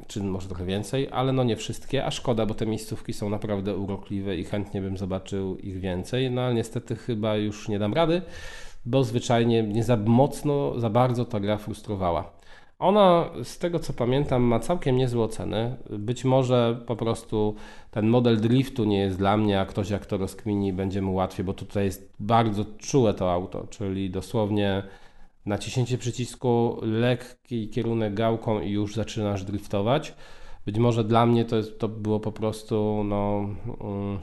czy 0.07 0.23
może 0.23 0.49
trochę 0.49 0.65
więcej, 0.65 1.09
ale 1.13 1.33
no 1.33 1.45
nie 1.45 1.57
wszystkie. 1.57 2.05
A 2.05 2.11
szkoda, 2.11 2.47
bo 2.47 2.55
te 2.55 2.67
miejscówki 2.67 3.13
są 3.13 3.31
naprawdę 3.31 3.77
urokliwe 3.77 4.37
i 4.37 4.45
chętnie 4.45 4.81
bym 4.81 4.97
zobaczył 4.97 5.57
ich 5.57 5.81
więcej. 5.81 6.31
No 6.31 6.43
ale 6.43 6.55
niestety 6.55 6.97
chyba 6.97 7.37
już 7.37 7.69
nie 7.69 7.79
dam 7.79 7.95
rady 7.95 8.23
bo 8.87 9.05
zwyczajnie 9.05 9.63
nie 9.63 9.85
za 9.85 9.97
mocno, 9.97 10.81
za 10.81 10.91
bardzo 10.91 11.25
ta 11.25 11.41
gra 11.41 11.57
frustrowała. 11.59 12.33
Ona, 12.85 13.31
z 13.43 13.59
tego 13.59 13.79
co 13.79 13.93
pamiętam, 13.93 14.43
ma 14.43 14.61
całkiem 14.61 14.97
niezłe 14.97 15.25
oceny. 15.25 15.77
Być 15.91 16.25
może 16.25 16.83
po 16.87 16.97
prostu 16.97 17.55
ten 17.91 18.07
model 18.09 18.41
driftu 18.41 18.85
nie 18.85 18.99
jest 18.99 19.19
dla 19.19 19.37
mnie, 19.37 19.61
a 19.61 19.67
ktoś 19.67 19.91
jak 19.91 20.07
to 20.07 20.17
rozkmini, 20.17 20.73
będzie 20.73 21.03
mu 21.03 21.15
łatwiej, 21.15 21.45
bo 21.45 21.53
tutaj 21.53 21.85
jest 21.85 22.13
bardzo 22.21 22.65
czułe 22.79 23.15
to 23.15 23.33
auto, 23.33 23.67
czyli 23.71 24.11
dosłownie 24.11 24.83
naciśnięcie 25.47 25.99
przycisku, 25.99 26.79
lekki 26.83 27.69
kierunek 27.69 28.15
gałką 28.15 28.61
i 28.61 28.71
już 28.71 28.95
zaczynasz 28.95 29.45
driftować. 29.45 30.15
Być 30.67 30.79
może 30.79 31.05
dla 31.05 31.27
mnie 31.27 31.45
to, 31.45 31.57
jest, 31.57 31.79
to 31.79 31.89
było 31.89 32.21
po 32.21 32.33
prostu 32.33 33.03
no, 33.05 33.49
mm, 33.81 34.21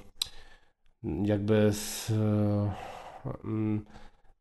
jakby 1.25 1.73
z, 1.73 2.11
mm, 3.43 3.85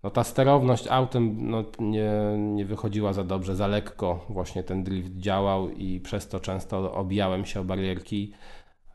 no 0.03 0.11
ta 0.11 0.25
sterowność 0.25 0.87
autem 0.87 1.51
no, 1.51 1.65
nie, 1.79 2.11
nie 2.39 2.65
wychodziła 2.65 3.13
za 3.13 3.25
dobrze, 3.25 3.57
za 3.57 3.67
lekko 3.67 4.25
właśnie 4.29 4.63
ten 4.63 4.85
drift 4.85 5.17
działał 5.17 5.71
i 5.71 6.01
przez 6.01 6.29
to 6.29 6.41
często 6.41 6.95
obijałem 6.95 7.45
się 7.45 7.61
o 7.61 7.65
barierki. 7.65 8.33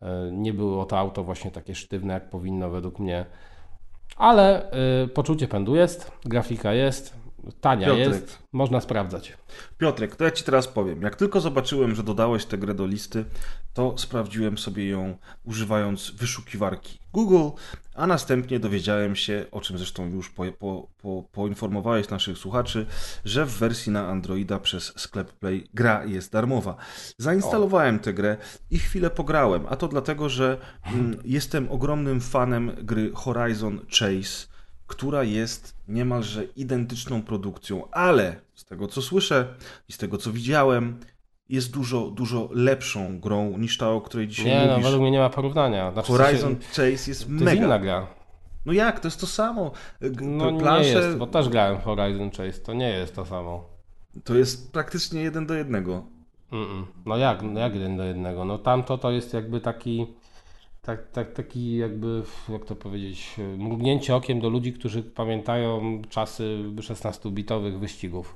E, 0.01 0.29
nie 0.31 0.53
było 0.53 0.85
to 0.85 0.99
auto 0.99 1.23
właśnie 1.23 1.51
takie 1.51 1.75
sztywne, 1.75 2.13
jak 2.13 2.29
powinno 2.29 2.69
według 2.69 2.99
mnie. 2.99 3.25
Ale 4.17 4.71
y, 5.03 5.07
poczucie 5.07 5.47
pędu 5.47 5.75
jest, 5.75 6.11
grafika 6.25 6.73
jest, 6.73 7.24
tania 7.61 7.87
Piotrek. 7.87 8.07
jest, 8.07 8.39
można 8.53 8.81
sprawdzać. 8.81 9.37
Piotrek, 9.77 10.15
to 10.15 10.23
ja 10.23 10.31
Ci 10.31 10.43
teraz 10.43 10.67
powiem. 10.67 11.01
Jak 11.01 11.15
tylko 11.15 11.41
zobaczyłem, 11.41 11.95
że 11.95 12.03
dodałeś 12.03 12.45
tę 12.45 12.57
grę 12.57 12.73
do 12.73 12.85
listy, 12.85 13.25
to 13.73 13.97
sprawdziłem 13.97 14.57
sobie 14.57 14.89
ją 14.89 15.17
używając 15.43 16.11
wyszukiwarki 16.11 16.99
Google, 17.13 17.57
a 17.93 18.07
następnie 18.07 18.59
dowiedziałem 18.59 19.15
się, 19.15 19.45
o 19.51 19.61
czym 19.61 19.77
zresztą 19.77 20.09
już 20.09 20.29
po, 20.29 20.43
po, 20.59 20.87
po, 21.01 21.23
poinformowałeś 21.31 22.09
naszych 22.09 22.37
słuchaczy, 22.37 22.85
że 23.25 23.45
w 23.45 23.57
wersji 23.57 23.91
na 23.91 24.07
Androida 24.07 24.59
przez 24.59 24.93
sklep 24.99 25.31
Play 25.31 25.67
gra 25.73 26.05
jest 26.05 26.31
darmowa. 26.31 26.75
Zainstalowałem 27.17 27.99
tę 27.99 28.13
grę 28.13 28.37
i 28.71 28.79
chwilę 28.79 29.09
pograłem, 29.09 29.65
a 29.69 29.75
to 29.75 29.87
dlatego, 29.87 30.29
że 30.29 30.57
mm, 30.85 31.17
jestem 31.25 31.71
ogromnym 31.71 32.21
fanem 32.21 32.71
gry 32.83 33.11
Horizon 33.13 33.79
Chase 33.89 34.54
która 34.87 35.23
jest 35.23 35.75
niemalże 35.87 36.43
identyczną 36.43 37.21
produkcją, 37.21 37.91
ale 37.91 38.35
z 38.55 38.65
tego 38.65 38.87
co 38.87 39.01
słyszę 39.01 39.47
i 39.89 39.93
z 39.93 39.97
tego 39.97 40.17
co 40.17 40.31
widziałem, 40.31 40.99
jest 41.49 41.71
dużo, 41.71 42.09
dużo 42.09 42.49
lepszą 42.51 43.19
grą 43.19 43.57
niż 43.57 43.77
ta, 43.77 43.89
o 43.91 44.01
której 44.01 44.27
dzisiaj 44.27 44.45
Nie, 44.45 44.59
no 44.65 44.71
mówisz. 44.71 44.83
według 44.83 45.01
mnie 45.01 45.11
nie 45.11 45.19
ma 45.19 45.29
porównania. 45.29 45.91
Znaczy, 45.91 46.11
Horizon 46.11 46.55
sensie, 46.55 46.67
Chase 46.67 47.11
jest 47.11 47.23
to 47.25 47.29
mega. 47.31 47.51
jest 47.51 47.63
inna 47.63 47.79
gra. 47.79 48.07
No 48.65 48.73
jak? 48.73 48.99
To 48.99 49.07
jest 49.07 49.19
to 49.19 49.27
samo. 49.27 49.71
G- 50.01 50.27
No 50.27 50.51
nie 50.51 50.59
plansze 50.59 50.89
jest, 50.89 51.17
bo 51.17 51.27
też 51.27 51.49
grałem 51.49 51.81
Horizon 51.81 52.31
Chase, 52.31 52.59
to 52.61 52.73
nie 52.73 52.89
jest 52.89 53.15
to 53.15 53.25
samo. 53.25 53.63
to 54.23 54.35
jest 54.35 54.71
praktycznie 54.71 55.21
jeden 55.21 55.45
do 55.45 55.53
jednego. 55.53 56.03
Mm-mm. 56.51 56.83
No 57.05 57.17
jak, 57.17 57.41
no 57.41 57.59
jak 57.59 57.73
jeden 57.73 57.97
do 57.97 58.03
jednego? 58.03 58.45
No 58.45 58.57
tamto 58.57 58.97
to 58.97 59.11
jest 59.11 59.33
jakby 59.33 59.61
taki, 59.61 60.07
tak, 60.85 61.07
tak, 61.11 61.33
taki 61.33 61.77
jakby, 61.77 62.23
jak 62.49 62.65
to 62.65 62.75
powiedzieć, 62.75 63.35
mrugnięcie 63.57 64.15
okiem 64.15 64.39
do 64.39 64.49
ludzi, 64.49 64.73
którzy 64.73 65.03
pamiętają 65.03 66.01
czasy 66.09 66.63
16-bitowych 66.75 67.79
wyścigów. 67.79 68.35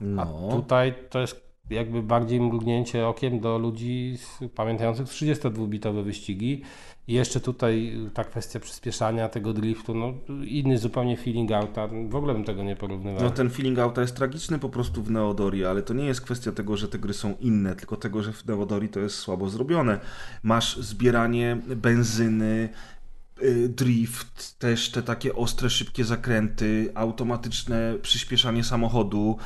A 0.00 0.04
No. 0.04 0.48
tutaj 0.50 0.94
to 1.10 1.20
jest 1.20 1.43
jakby 1.70 2.02
bardziej 2.02 2.40
mrugnięcie 2.40 3.06
okiem 3.06 3.40
do 3.40 3.58
ludzi 3.58 4.18
pamiętających 4.54 5.06
32-bitowe 5.06 6.04
wyścigi. 6.04 6.62
I 7.08 7.12
jeszcze 7.12 7.40
tutaj 7.40 7.96
ta 8.14 8.24
kwestia 8.24 8.60
przyspieszania 8.60 9.28
tego 9.28 9.52
driftu, 9.52 9.94
no 9.94 10.14
inny 10.44 10.78
zupełnie 10.78 11.16
feeling 11.16 11.52
outa. 11.52 11.88
W 12.08 12.16
ogóle 12.16 12.34
bym 12.34 12.44
tego 12.44 12.62
nie 12.62 12.76
porównywał. 12.76 13.22
No 13.22 13.30
ten 13.30 13.50
feeling 13.50 13.78
auta 13.78 14.00
jest 14.00 14.16
tragiczny 14.16 14.58
po 14.58 14.68
prostu 14.68 15.02
w 15.02 15.10
Neodori, 15.10 15.64
ale 15.64 15.82
to 15.82 15.94
nie 15.94 16.04
jest 16.04 16.20
kwestia 16.20 16.52
tego, 16.52 16.76
że 16.76 16.88
te 16.88 16.98
gry 16.98 17.14
są 17.14 17.34
inne, 17.40 17.76
tylko 17.76 17.96
tego, 17.96 18.22
że 18.22 18.32
w 18.32 18.46
Neodori 18.46 18.88
to 18.88 19.00
jest 19.00 19.16
słabo 19.16 19.48
zrobione. 19.48 20.00
Masz 20.42 20.76
zbieranie 20.76 21.56
benzyny, 21.76 22.68
y, 23.42 23.68
drift, 23.68 24.58
też 24.58 24.90
te 24.90 25.02
takie 25.02 25.34
ostre, 25.34 25.70
szybkie 25.70 26.04
zakręty, 26.04 26.92
automatyczne 26.94 27.94
przyspieszanie 28.02 28.64
samochodu 28.64 29.38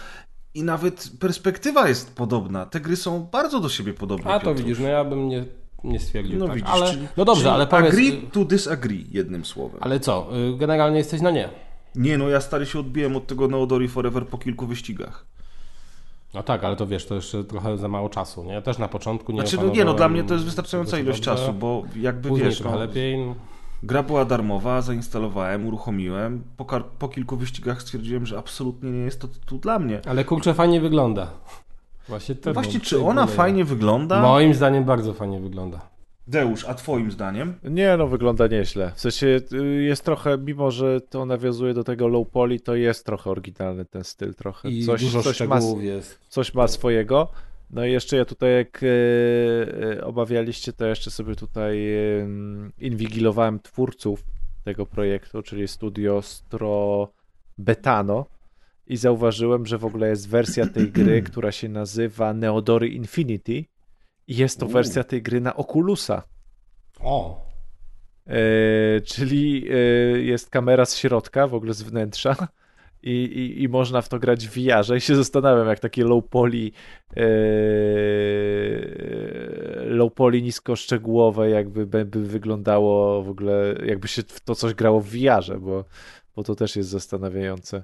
i 0.58 0.62
nawet 0.62 1.10
perspektywa 1.20 1.88
jest 1.88 2.16
podobna. 2.16 2.66
Te 2.66 2.80
gry 2.80 2.96
są 2.96 3.28
bardzo 3.32 3.60
do 3.60 3.68
siebie 3.68 3.94
podobne. 3.94 4.30
A 4.30 4.40
to 4.40 4.54
widzisz, 4.54 4.78
no 4.78 4.88
ja 4.88 5.04
bym 5.04 5.28
nie, 5.28 5.44
nie 5.84 6.00
stwierdził 6.00 6.38
No 6.38 6.46
tak. 6.46 6.56
widzisz, 6.56 6.70
ale, 6.72 6.90
czyli, 6.92 7.08
no 7.16 7.24
dobrze, 7.24 7.52
ale 7.52 7.66
powiedz, 7.66 7.92
agree 7.92 8.22
to 8.32 8.44
disagree, 8.44 9.06
jednym 9.10 9.44
słowem. 9.44 9.78
ale 9.80 10.00
co, 10.00 10.28
y, 10.54 10.56
generalnie 10.56 10.98
jesteś 10.98 11.20
na 11.20 11.30
nie. 11.30 11.48
Nie, 11.94 12.18
no 12.18 12.28
ja 12.28 12.40
stary 12.40 12.66
się 12.66 12.78
odbiłem 12.78 13.16
od 13.16 13.26
tego 13.26 13.48
Neodori 13.48 13.88
Forever 13.88 14.26
po 14.26 14.38
kilku 14.38 14.66
wyścigach. 14.66 15.26
No 16.34 16.42
tak, 16.42 16.64
ale 16.64 16.76
to 16.76 16.86
wiesz, 16.86 17.06
to 17.06 17.14
jeszcze 17.14 17.44
trochę 17.44 17.78
za 17.78 17.88
mało 17.88 18.08
czasu, 18.08 18.44
nie? 18.44 18.52
Ja 18.52 18.62
też 18.62 18.78
na 18.78 18.88
początku 18.88 19.32
nie 19.32 19.40
Znaczy, 19.40 19.56
no 19.56 19.72
nie, 19.72 19.84
no 19.84 19.94
dla 19.94 20.08
mnie 20.08 20.24
to 20.24 20.34
jest 20.34 20.46
wystarczająca 20.46 20.98
ilość 20.98 21.20
czasu, 21.20 21.52
bo 21.52 21.82
jakby 21.96 22.28
Później 22.28 22.48
wiesz, 22.48 22.60
no, 22.60 22.78
lepiej. 22.78 23.34
Gra 23.82 24.02
była 24.02 24.24
darmowa, 24.24 24.82
zainstalowałem, 24.82 25.66
uruchomiłem. 25.66 26.42
Po, 26.56 26.64
po 26.98 27.08
kilku 27.08 27.36
wyścigach 27.36 27.82
stwierdziłem, 27.82 28.26
że 28.26 28.38
absolutnie 28.38 28.90
nie 28.90 28.98
jest 29.04 29.20
to 29.20 29.28
tytuł 29.28 29.58
dla 29.58 29.78
mnie. 29.78 30.00
Ale 30.06 30.24
kurczę, 30.24 30.54
fajnie 30.54 30.80
wygląda. 30.80 31.30
Właśnie, 32.08 32.34
to, 32.34 32.52
Właśnie, 32.52 32.80
czy 32.80 33.00
ona 33.00 33.20
boleję. 33.22 33.36
fajnie 33.36 33.64
wygląda? 33.64 34.22
Moim 34.22 34.54
zdaniem 34.54 34.84
bardzo 34.84 35.14
fajnie 35.14 35.40
wygląda. 35.40 35.80
Deusz, 36.26 36.64
a 36.64 36.74
twoim 36.74 37.10
zdaniem? 37.10 37.54
Nie, 37.64 37.96
no 37.96 38.06
wygląda 38.06 38.46
nieźle. 38.46 38.92
W 38.94 39.00
sensie 39.00 39.40
y, 39.52 39.82
jest 39.82 40.04
trochę, 40.04 40.38
mimo 40.38 40.70
że 40.70 41.00
to 41.00 41.26
nawiązuje 41.26 41.74
do 41.74 41.84
tego 41.84 42.08
low 42.08 42.28
poly, 42.28 42.60
to 42.60 42.74
jest 42.74 43.06
trochę 43.06 43.30
oryginalny 43.30 43.84
ten 43.84 44.04
styl 44.04 44.34
trochę. 44.34 44.70
I 44.70 44.86
coś, 44.86 45.04
dużo 45.04 45.22
coś, 45.22 45.40
ma, 45.40 45.56
szczegółów 45.56 45.82
jest. 45.84 46.18
coś 46.28 46.54
ma 46.54 46.68
swojego. 46.68 47.28
No 47.70 47.86
i 47.86 47.92
jeszcze 47.92 48.16
ja 48.16 48.24
tutaj, 48.24 48.54
jak 48.54 48.82
e, 48.82 48.86
e, 49.96 50.04
obawialiście, 50.04 50.72
to 50.72 50.86
jeszcze 50.86 51.10
sobie 51.10 51.36
tutaj 51.36 51.88
inwigilowałem 52.78 53.60
twórców 53.60 54.24
tego 54.64 54.86
projektu, 54.86 55.42
czyli 55.42 55.68
studio 55.68 56.22
Stro 56.22 57.08
Betano 57.58 58.26
i 58.86 58.96
zauważyłem, 58.96 59.66
że 59.66 59.78
w 59.78 59.84
ogóle 59.84 60.08
jest 60.08 60.28
wersja 60.28 60.66
tej 60.66 60.90
gry, 60.98 61.22
która 61.22 61.52
się 61.52 61.68
nazywa 61.68 62.34
Neodory 62.34 62.88
Infinity 62.88 63.64
i 64.26 64.36
jest 64.36 64.60
to 64.60 64.66
wersja 64.66 65.04
tej 65.04 65.22
gry 65.22 65.40
na 65.40 65.56
Oculusa. 65.56 66.22
O! 67.00 67.46
E, 68.26 69.00
czyli 69.00 69.64
jest 70.26 70.50
kamera 70.50 70.84
z 70.86 70.96
środka, 70.96 71.46
w 71.46 71.54
ogóle 71.54 71.74
z 71.74 71.82
wnętrza 71.82 72.48
i, 73.02 73.10
i, 73.10 73.62
i 73.62 73.68
można 73.68 74.02
w 74.02 74.08
to 74.08 74.18
grać 74.18 74.48
w 74.48 74.52
VR-ze 74.52 74.96
i 74.96 75.00
się 75.00 75.16
zastanawiam, 75.16 75.68
jak 75.68 75.80
takie 75.80 76.04
low 76.04 76.24
poly 76.24 76.70
e, 77.16 77.22
low 79.84 80.14
poly 80.14 80.42
niskoszczegółowe 80.42 81.50
jakby 81.50 81.86
by, 81.86 82.04
by 82.04 82.22
wyglądało 82.22 83.22
w 83.22 83.28
ogóle, 83.28 83.74
jakby 83.86 84.08
się 84.08 84.22
w 84.22 84.40
to 84.40 84.54
coś 84.54 84.74
grało 84.74 85.00
w 85.00 85.08
VR-ze, 85.08 85.58
bo, 85.58 85.84
bo 86.36 86.42
to 86.42 86.54
też 86.54 86.76
jest 86.76 86.88
zastanawiające. 86.88 87.82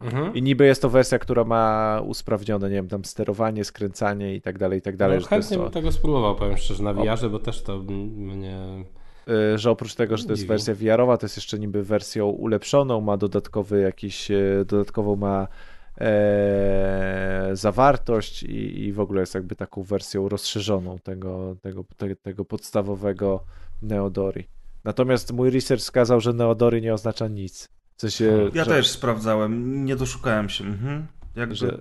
Mhm. 0.00 0.34
I 0.34 0.42
niby 0.42 0.66
jest 0.66 0.82
to 0.82 0.90
wersja, 0.90 1.18
która 1.18 1.44
ma 1.44 2.00
usprawnione, 2.06 2.68
nie 2.68 2.76
wiem, 2.76 2.88
tam 2.88 3.04
sterowanie, 3.04 3.64
skręcanie 3.64 4.34
i 4.34 4.40
tak 4.40 4.58
dalej, 4.58 4.78
i 4.78 4.82
tak 4.82 4.96
dalej. 4.96 5.18
no, 5.20 5.26
chętnie 5.26 5.56
to- 5.56 5.62
bym 5.62 5.72
tego 5.72 5.92
spróbował, 5.92 6.36
powiem 6.36 6.56
szczerze, 6.56 6.82
na 6.82 6.94
VR-ze, 6.94 7.30
bo 7.30 7.38
też 7.38 7.62
to 7.62 7.78
mnie... 7.78 8.84
Y, 9.28 9.58
że 9.58 9.70
oprócz 9.70 9.94
tego, 9.94 10.16
że 10.16 10.24
to 10.24 10.32
jest 10.32 10.46
wersja 10.46 10.74
VR-owa, 10.74 11.16
to 11.16 11.24
jest 11.26 11.36
jeszcze 11.36 11.58
niby 11.58 11.84
wersją 11.84 12.26
ulepszoną, 12.26 13.00
ma 13.00 13.16
dodatkowy 13.16 13.80
jakiś, 13.80 14.30
e, 14.30 14.64
dodatkową 14.66 15.16
ma 15.16 15.48
e, 16.00 17.50
zawartość 17.52 18.42
i, 18.42 18.84
i 18.84 18.92
w 18.92 19.00
ogóle 19.00 19.20
jest 19.20 19.34
jakby 19.34 19.56
taką 19.56 19.82
wersją 19.82 20.28
rozszerzoną 20.28 20.98
tego, 20.98 21.56
tego, 21.62 21.84
te, 21.96 22.16
tego 22.16 22.44
podstawowego 22.44 23.44
Neodori. 23.82 24.48
Natomiast 24.84 25.32
mój 25.32 25.50
research 25.50 25.82
wskazał, 25.82 26.20
że 26.20 26.32
Neodori 26.32 26.82
nie 26.82 26.94
oznacza 26.94 27.28
nic. 27.28 27.68
W 27.96 28.00
sensie, 28.00 28.50
Ja 28.54 28.64
że, 28.64 28.70
też 28.70 28.88
sprawdzałem, 28.88 29.84
nie 29.84 29.96
doszukałem 29.96 30.48
się. 30.48 30.64
Mhm. 30.64 31.06
Jakby... 31.36 31.54
że 31.54 31.78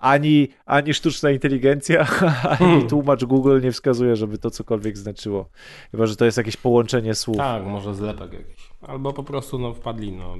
ani, 0.00 0.48
ani 0.66 0.94
sztuczna 0.94 1.30
inteligencja, 1.30 2.06
ani 2.58 2.86
tłumacz 2.86 3.24
Google 3.24 3.60
nie 3.62 3.72
wskazuje, 3.72 4.16
żeby 4.16 4.38
to 4.38 4.50
cokolwiek 4.50 4.98
znaczyło. 4.98 5.48
Chyba, 5.90 6.06
że 6.06 6.16
to 6.16 6.24
jest 6.24 6.38
jakieś 6.38 6.56
połączenie 6.56 7.14
słów. 7.14 7.36
Tak, 7.36 7.64
może 7.64 7.94
zlepek 7.94 8.32
jakiś. 8.32 8.70
Albo 8.82 9.12
po 9.12 9.22
prostu 9.22 9.58
no 9.58 9.74
wpadli, 9.74 10.12
no, 10.12 10.36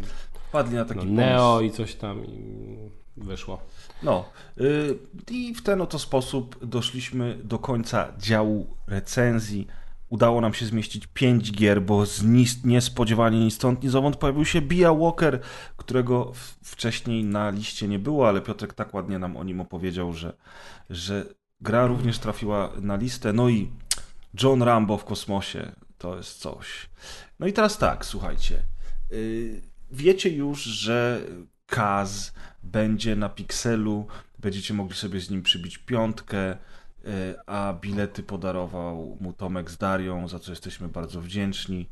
Padli 0.52 0.74
na 0.74 0.84
taki 0.84 1.06
no. 1.06 1.12
Neo 1.12 1.60
i 1.60 1.70
coś 1.70 1.94
tam 1.94 2.26
i 2.26 2.76
wyszło. 3.16 3.60
No 4.02 4.24
y, 4.60 4.98
i 5.30 5.54
w 5.54 5.62
ten 5.62 5.80
oto 5.80 5.98
sposób 5.98 6.66
doszliśmy 6.66 7.38
do 7.44 7.58
końca 7.58 8.12
działu 8.18 8.66
recenzji. 8.86 9.66
Udało 10.10 10.40
nam 10.40 10.54
się 10.54 10.66
zmieścić 10.66 11.06
5 11.06 11.52
gier, 11.52 11.82
bo 11.82 12.06
z 12.06 12.22
ni 12.22 12.46
niespodziewanie 12.64 13.40
ni 13.40 13.50
stąd, 13.50 13.82
ni 13.82 13.88
zowąd 13.88 14.16
pojawił 14.16 14.44
się 14.44 14.60
Bia 14.60 14.94
Walker, 14.94 15.40
którego 15.76 16.32
wcześniej 16.64 17.24
na 17.24 17.50
liście 17.50 17.88
nie 17.88 17.98
było, 17.98 18.28
ale 18.28 18.40
Piotrek 18.40 18.74
tak 18.74 18.94
ładnie 18.94 19.18
nam 19.18 19.36
o 19.36 19.44
nim 19.44 19.60
opowiedział, 19.60 20.12
że, 20.12 20.36
że 20.90 21.26
gra 21.60 21.86
również 21.86 22.18
trafiła 22.18 22.72
na 22.80 22.96
listę. 22.96 23.32
No 23.32 23.48
i 23.48 23.70
John 24.42 24.62
Rambo 24.62 24.98
w 24.98 25.04
kosmosie 25.04 25.72
to 25.98 26.16
jest 26.16 26.38
coś. 26.38 26.90
No 27.38 27.46
i 27.46 27.52
teraz 27.52 27.78
tak, 27.78 28.04
słuchajcie. 28.04 28.62
y, 29.12 29.62
Wiecie 29.92 30.30
już, 30.30 30.62
że 30.62 31.20
Kaz 31.66 32.32
będzie 32.62 33.16
na 33.16 33.28
Pixelu, 33.28 34.06
będziecie 34.38 34.74
mogli 34.74 34.96
sobie 34.96 35.20
z 35.20 35.30
nim 35.30 35.42
przybić 35.42 35.78
piątkę, 35.78 36.56
a 37.46 37.74
bilety 37.80 38.22
podarował 38.22 39.16
mu 39.20 39.32
Tomek 39.32 39.70
z 39.70 39.76
Darią, 39.76 40.28
za 40.28 40.38
co 40.38 40.52
jesteśmy 40.52 40.88
bardzo 40.88 41.20
wdzięczni. 41.20 41.88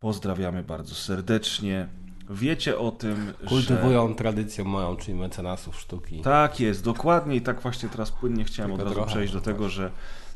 Pozdrawiamy 0.00 0.62
bardzo 0.62 0.94
serdecznie. 0.94 1.88
Wiecie 2.30 2.78
o 2.78 2.90
tym, 2.90 3.32
że... 3.40 3.48
Kultywują 3.48 4.14
tradycję 4.14 4.64
moją, 4.64 4.96
czyli 4.96 5.18
mecenasów 5.18 5.80
sztuki. 5.80 6.20
Tak 6.20 6.60
jest, 6.60 6.84
dokładnie 6.84 7.36
i 7.36 7.40
tak 7.40 7.60
właśnie 7.60 7.88
teraz 7.88 8.10
płynnie 8.10 8.44
chciałem 8.44 8.70
Tylko 8.70 8.82
od 8.82 8.88
razu 8.88 8.94
trochę, 8.94 9.10
przejść 9.10 9.32
do 9.32 9.38
no 9.38 9.44
tego, 9.44 9.68
że, 9.68 9.90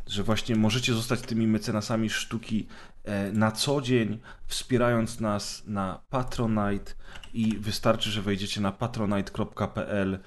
że 0.06 0.22
właśnie 0.22 0.56
możecie 0.56 0.94
zostać 0.94 1.20
tymi 1.20 1.46
mecenasami 1.46 2.10
sztuki 2.10 2.66
e, 3.04 3.32
na 3.32 3.52
co 3.52 3.80
dzień, 3.80 4.18
wspierając 4.46 5.20
nas 5.20 5.62
na 5.66 6.00
Patronite 6.08 6.92
i 7.34 7.56
wystarczy, 7.58 8.10
że 8.10 8.22
wejdziecie 8.22 8.60
na 8.60 8.72
patronite.pl 8.72 10.18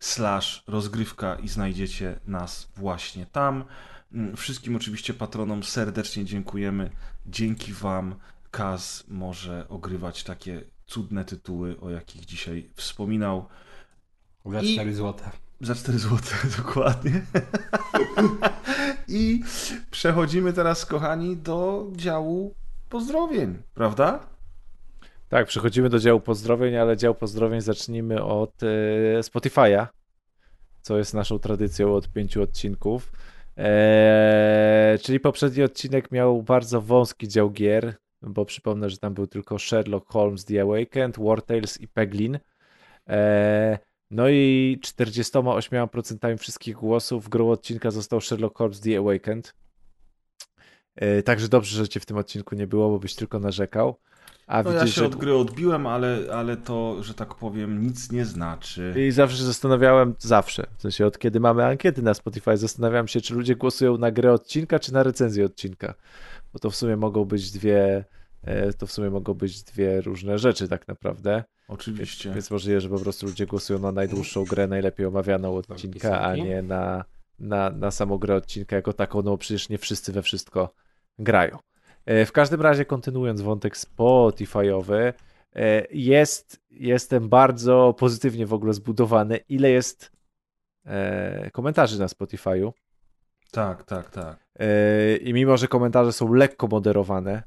slash 0.00 0.62
rozgrywka 0.66 1.34
i 1.34 1.48
znajdziecie 1.48 2.20
nas 2.26 2.68
właśnie 2.76 3.26
tam. 3.26 3.64
Mm, 4.12 4.36
Wszystkim 4.36 4.76
oczywiście 4.76 5.14
patronom 5.14 5.62
serdecznie 5.62 6.24
dziękujemy. 6.24 6.90
Dzięki 7.26 7.72
Wam 7.72 8.14
Kaz 8.50 9.04
może 9.08 9.68
ogrywać 9.68 10.24
takie 10.24 10.62
cudne 10.86 11.24
tytuły, 11.24 11.80
o 11.80 11.90
jakich 11.90 12.24
dzisiaj 12.24 12.70
wspominał. 12.74 13.46
Za 14.46 14.60
I- 14.60 14.74
4 14.74 14.94
złote. 14.94 15.30
Za 15.60 15.74
4 15.74 15.98
zł, 15.98 16.18
dokładnie. 16.58 17.22
I 19.08 19.42
przechodzimy 19.90 20.52
teraz, 20.52 20.86
kochani, 20.86 21.36
do 21.36 21.86
działu 21.96 22.54
pozdrowień, 22.88 23.62
prawda? 23.74 24.26
Tak, 25.28 25.46
przechodzimy 25.46 25.88
do 25.88 25.98
działu 25.98 26.20
pozdrowień, 26.20 26.76
ale 26.76 26.96
dział 26.96 27.14
pozdrowień 27.14 27.60
zacznijmy 27.60 28.24
od 28.24 28.62
e, 28.62 28.66
Spotify'a, 29.20 29.86
co 30.82 30.98
jest 30.98 31.14
naszą 31.14 31.38
tradycją 31.38 31.94
od 31.94 32.12
pięciu 32.12 32.42
odcinków. 32.42 33.12
E, 33.58 34.98
czyli 35.02 35.20
poprzedni 35.20 35.62
odcinek 35.62 36.12
miał 36.12 36.42
bardzo 36.42 36.80
wąski 36.80 37.28
dział 37.28 37.50
gier, 37.50 37.94
bo 38.22 38.44
przypomnę, 38.44 38.90
że 38.90 38.98
tam 38.98 39.14
był 39.14 39.26
tylko 39.26 39.58
Sherlock 39.58 40.12
Holmes 40.12 40.44
The 40.44 40.62
Awakened, 40.62 41.18
War 41.18 41.42
Tales 41.42 41.80
i 41.80 41.88
Peglin. 41.88 42.38
E, 43.08 43.78
no 44.10 44.28
i 44.28 44.78
48% 44.82 46.38
wszystkich 46.38 46.76
głosów 46.76 47.28
grą 47.28 47.50
odcinka 47.50 47.90
został 47.90 48.20
Sherlock 48.20 48.58
Holmes 48.58 48.80
The 48.80 48.98
Awakened. 48.98 49.54
E, 50.96 51.22
także 51.22 51.48
dobrze, 51.48 51.76
że 51.76 51.88
cię 51.88 52.00
w 52.00 52.06
tym 52.06 52.16
odcinku 52.16 52.54
nie 52.54 52.66
było, 52.66 52.88
bo 52.90 52.98
byś 52.98 53.14
tylko 53.14 53.38
narzekał. 53.38 53.96
A 54.48 54.62
no 54.62 54.70
widzisz, 54.70 54.88
ja 54.88 54.94
się 54.94 55.00
że... 55.00 55.06
od 55.06 55.16
gry 55.16 55.34
odbiłem, 55.34 55.86
ale, 55.86 56.18
ale 56.32 56.56
to, 56.56 57.02
że 57.02 57.14
tak 57.14 57.34
powiem, 57.34 57.82
nic 57.82 58.12
nie 58.12 58.24
znaczy. 58.24 58.94
I 59.08 59.10
zawsze 59.10 59.44
zastanawiałem, 59.44 60.14
zawsze, 60.18 60.66
w 60.78 60.82
sensie 60.82 61.06
od 61.06 61.18
kiedy 61.18 61.40
mamy 61.40 61.64
ankiety 61.64 62.02
na 62.02 62.14
Spotify, 62.14 62.56
zastanawiałem 62.56 63.08
się, 63.08 63.20
czy 63.20 63.34
ludzie 63.34 63.56
głosują 63.56 63.98
na 63.98 64.10
grę 64.10 64.32
odcinka, 64.32 64.78
czy 64.78 64.92
na 64.92 65.02
recenzję 65.02 65.44
odcinka. 65.44 65.94
Bo 66.52 66.58
to 66.58 66.70
w 66.70 66.76
sumie 66.76 66.96
mogą 66.96 67.24
być 67.24 67.50
dwie, 67.50 68.04
e, 68.42 68.72
to 68.72 68.86
w 68.86 68.92
sumie 68.92 69.10
mogą 69.10 69.34
być 69.34 69.62
dwie 69.62 70.00
różne 70.00 70.38
rzeczy 70.38 70.68
tak 70.68 70.88
naprawdę. 70.88 71.44
Oczywiście. 71.68 72.24
Więc, 72.24 72.34
więc 72.34 72.50
możliwe, 72.50 72.80
że 72.80 72.88
po 72.88 72.98
prostu 72.98 73.26
ludzie 73.26 73.46
głosują 73.46 73.78
na 73.78 73.92
najdłuższą 73.92 74.44
grę, 74.44 74.66
najlepiej 74.66 75.06
omawianą 75.06 75.56
odcinka, 75.56 76.20
a 76.20 76.36
nie 76.36 76.62
na, 76.62 77.04
na, 77.38 77.70
na 77.70 77.90
samą 77.90 78.18
grę 78.18 78.34
odcinka 78.34 78.76
jako 78.76 78.92
taką, 78.92 79.22
no 79.22 79.38
przecież 79.38 79.68
nie 79.68 79.78
wszyscy 79.78 80.12
we 80.12 80.22
wszystko 80.22 80.74
grają. 81.18 81.58
E, 82.08 82.26
w 82.26 82.32
każdym 82.32 82.60
razie, 82.60 82.84
kontynuując 82.84 83.40
wątek 83.40 83.76
Spotify'owy, 83.76 85.12
e, 85.56 85.86
jest, 85.90 86.60
jestem 86.70 87.28
bardzo 87.28 87.94
pozytywnie 87.98 88.46
w 88.46 88.52
ogóle 88.52 88.72
zbudowany. 88.72 89.38
Ile 89.48 89.70
jest 89.70 90.12
e, 90.86 91.50
komentarzy 91.50 91.98
na 91.98 92.06
Spotify'u? 92.06 92.72
Tak, 93.50 93.84
tak, 93.84 94.10
tak. 94.10 94.48
I 95.20 95.32
mimo, 95.32 95.56
że 95.56 95.68
komentarze 95.68 96.12
są 96.12 96.32
lekko 96.32 96.66
moderowane, 96.66 97.42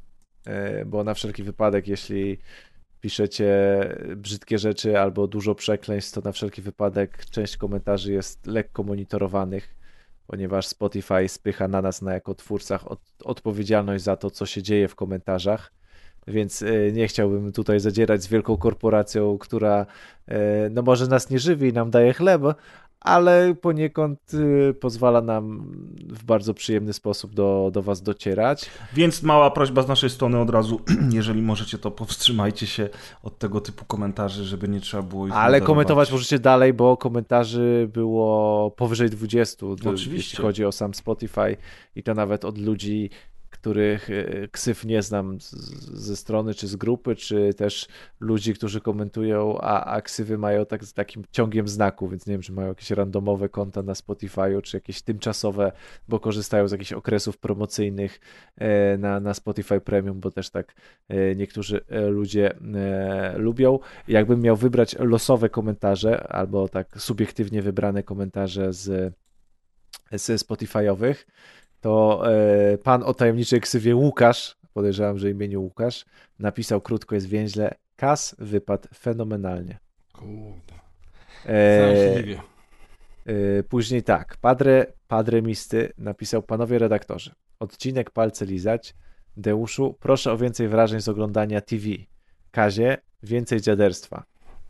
bo 0.86 1.04
na 1.04 1.14
wszelki 1.14 1.44
wypadek, 1.44 1.88
jeśli 1.88 2.38
piszecie 3.02 3.56
brzydkie 4.16 4.58
rzeczy 4.58 5.00
albo 5.00 5.28
dużo 5.28 5.56
przekleństw, 5.56 6.14
to 6.14 6.22
na 6.22 6.32
wszelki 6.32 6.62
wypadek 6.62 7.26
część 7.26 7.58
komentarzy 7.58 8.14
jest 8.14 8.48
lekko 8.48 8.84
monitorowanych 8.84 9.76
ponieważ 10.28 10.68
Spotify 10.68 11.28
spycha 11.28 11.68
na 11.68 11.82
nas, 11.82 12.02
na 12.02 12.14
jako 12.14 12.36
twórcach, 12.36 12.92
od, 12.92 13.00
odpowiedzialność 13.24 14.04
za 14.04 14.16
to, 14.16 14.32
co 14.32 14.46
się 14.46 14.64
dzieje 14.64 14.88
w 14.88 14.96
komentarzach. 14.96 15.72
Więc 16.28 16.62
e, 16.62 16.92
nie 16.92 17.08
chciałbym 17.08 17.52
tutaj 17.52 17.80
zadzierać 17.80 18.24
z 18.24 18.28
wielką 18.28 18.58
korporacją, 18.58 19.38
która 19.38 19.86
e, 20.28 20.70
no 20.70 20.82
może 20.82 21.08
nas 21.08 21.30
nie 21.30 21.40
żywi 21.40 21.70
i 21.70 21.74
nam 21.74 21.92
daje 21.92 22.14
chleb, 22.14 22.42
ale 23.02 23.56
poniekąd 23.56 24.34
y, 24.34 24.74
pozwala 24.74 25.22
nam 25.22 25.72
w 26.10 26.24
bardzo 26.24 26.54
przyjemny 26.54 26.94
sposób 26.94 27.34
do, 27.34 27.70
do 27.74 27.82
Was 27.82 28.02
docierać. 28.02 28.70
Więc 28.94 29.24
mała 29.24 29.52
prośba 29.52 29.82
z 29.82 29.88
naszej 29.88 30.10
strony 30.10 30.40
od 30.40 30.50
razu, 30.50 30.82
jeżeli 31.12 31.42
możecie, 31.42 31.78
to 31.78 31.92
powstrzymajcie 31.92 32.68
się 32.68 32.90
od 33.24 33.38
tego 33.38 33.62
typu 33.62 33.86
komentarzy, 33.86 34.44
żeby 34.44 34.68
nie 34.68 34.80
trzeba 34.80 35.04
było 35.04 35.28
ich 35.28 35.34
Ale 35.34 35.62
komentować 35.62 36.12
możecie 36.12 36.40
dalej, 36.40 36.74
bo 36.74 36.98
komentarzy 36.98 37.90
było 37.94 38.72
powyżej 38.72 39.10
20, 39.10 39.66
Oczywiście. 39.68 40.14
jeśli 40.14 40.38
chodzi 40.38 40.66
o 40.66 40.72
sam 40.72 40.94
Spotify 40.94 41.58
i 41.96 42.04
to 42.04 42.14
nawet 42.14 42.46
od 42.46 42.58
ludzi 42.58 43.10
których 43.62 44.10
e, 44.10 44.48
ksyw 44.48 44.86
nie 44.86 45.02
znam 45.02 45.38
ze 45.94 46.16
strony 46.16 46.54
czy 46.54 46.68
z 46.68 46.76
grupy, 46.76 47.16
czy 47.16 47.54
też 47.54 47.88
ludzi, 48.20 48.54
którzy 48.54 48.82
komentują, 48.82 49.58
a, 49.58 49.86
a 49.86 50.02
ksywy 50.02 50.38
mają 50.38 50.66
tak, 50.66 50.84
z 50.86 50.94
takim 50.94 51.24
ciągiem 51.32 51.68
znaku, 51.68 52.10
więc 52.10 52.28
nie 52.28 52.34
wiem, 52.34 52.42
czy 52.42 52.54
mają 52.54 52.68
jakieś 52.68 52.92
randomowe 52.92 53.50
konta 53.50 53.84
na 53.84 53.94
Spotify'u, 53.94 54.62
czy 54.62 54.78
jakieś 54.78 55.02
tymczasowe, 55.02 55.72
bo 56.08 56.20
korzystają 56.20 56.68
z 56.68 56.72
jakichś 56.72 56.94
okresów 56.94 57.38
promocyjnych 57.38 58.20
e, 58.58 58.98
na, 58.98 59.20
na 59.20 59.34
Spotify 59.34 59.82
Premium, 59.82 60.20
bo 60.20 60.32
też 60.32 60.50
tak 60.50 60.76
e, 61.10 61.36
niektórzy 61.36 61.82
ludzie 62.10 62.56
lubią. 63.36 63.80
Jakbym 64.08 64.42
miał 64.42 64.56
wybrać 64.56 64.96
losowe 65.00 65.50
komentarze, 65.50 66.28
albo 66.28 66.70
tak 66.70 67.02
subiektywnie 67.02 67.62
wybrane 67.62 68.04
komentarze 68.04 68.74
z, 68.74 69.14
z 70.12 70.48
Spotify'owych, 70.48 71.16
to 71.82 72.24
e, 72.32 72.78
pan 72.78 73.04
o 73.04 73.14
tajemniczej 73.14 73.62
ksywie 73.62 73.96
Łukasz, 73.96 74.58
podejrzewam, 74.74 75.18
że 75.18 75.30
imieniu 75.30 75.62
Łukasz, 75.62 76.06
napisał 76.40 76.82
krótko, 76.82 77.16
jest 77.16 77.28
więźle, 77.28 77.76
Kas 77.96 78.36
wypadł 78.40 78.88
fenomenalnie. 78.96 79.80
Kurde. 80.14 80.74
E, 81.46 81.94
e, 83.26 83.64
później 83.64 84.04
tak, 84.04 84.38
Padre, 84.38 84.86
Padre 85.08 85.42
Misty 85.42 85.94
napisał, 85.98 86.44
panowie 86.44 86.80
redaktorzy, 86.80 87.32
odcinek 87.60 88.12
palce 88.12 88.46
lizać, 88.46 88.96
Deuszu, 89.38 89.96
proszę 90.00 90.32
o 90.32 90.38
więcej 90.38 90.68
wrażeń 90.68 91.02
z 91.02 91.10
oglądania 91.10 91.62
TV. 91.62 91.86
Kazie, 92.52 92.98
więcej 93.24 93.62
dziaderstwa. 93.62 94.24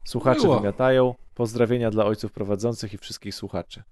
Słuchacze 0.06 0.42
Miło. 0.42 0.60
wymiatają. 0.60 1.16
Pozdrowienia 1.34 1.92
dla 1.92 2.06
ojców 2.06 2.32
prowadzących 2.32 2.94
i 2.94 2.98
wszystkich 2.98 3.36
słuchaczy. 3.36 3.84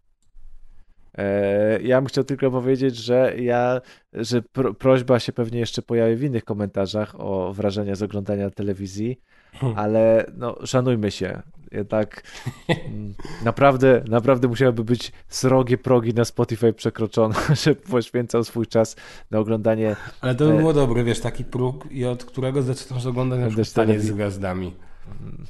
E, 1.20 1.82
ja 1.82 2.02
bym 2.02 2.08
chciał 2.08 2.24
tylko 2.24 2.52
powiedzieć, 2.52 2.96
że 2.96 3.34
ja, 3.38 3.82
że 4.14 4.42
pro, 4.42 4.74
prośba 4.74 5.20
się 5.20 5.34
pewnie 5.34 5.60
jeszcze 5.60 5.82
pojawi 5.82 6.16
w 6.16 6.24
innych 6.24 6.46
komentarzach 6.46 7.16
o 7.18 7.54
wrażenia 7.54 7.96
z 7.96 8.04
oglądania 8.04 8.50
telewizji, 8.50 9.20
hmm. 9.54 9.80
ale 9.80 10.26
no, 10.38 10.58
szanujmy 10.66 11.12
się. 11.12 11.42
Jednak 11.72 12.24
mm, 12.68 13.14
naprawdę, 13.44 14.04
naprawdę 14.08 14.48
musiałyby 14.48 14.84
być 14.84 15.12
srogie 15.28 15.78
progi 15.78 16.14
na 16.14 16.26
Spotify 16.26 16.74
przekroczone, 16.74 17.36
żeby 17.64 17.82
poświęcał 17.82 18.44
swój 18.44 18.68
czas 18.68 18.96
na 19.32 19.40
oglądanie. 19.40 19.96
Ale 20.22 20.36
to 20.36 20.48
by 20.48 20.58
było 20.58 20.74
dobre, 20.74 21.04
wiesz, 21.04 21.20
taki 21.20 21.44
próg, 21.44 21.92
i 21.92 22.06
od 22.06 22.26
którego 22.26 22.62
zaczynasz 22.62 23.06
oglądać 23.06 23.40
na 23.40 23.64
przykład 23.64 23.90
z 24.00 24.12
gwiazdami. 24.12 24.74
Mm. 25.22 25.46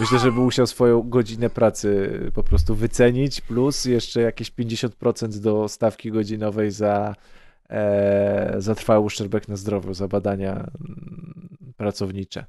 Myślę, 0.00 0.18
że 0.18 0.32
by 0.32 0.40
musiał 0.40 0.66
swoją 0.66 1.02
godzinę 1.02 1.50
pracy 1.50 2.20
po 2.34 2.42
prostu 2.42 2.74
wycenić, 2.74 3.40
plus 3.40 3.84
jeszcze 3.84 4.20
jakieś 4.20 4.52
50% 4.52 5.38
do 5.38 5.68
stawki 5.68 6.10
godzinowej 6.10 6.70
za, 6.70 7.14
e, 7.70 8.54
za 8.58 8.74
trwały 8.74 9.00
uszczerbek 9.00 9.48
na 9.48 9.56
zdrowiu, 9.56 9.94
za 9.94 10.08
badania 10.08 10.52
mm, 10.52 11.48
pracownicze. 11.76 12.44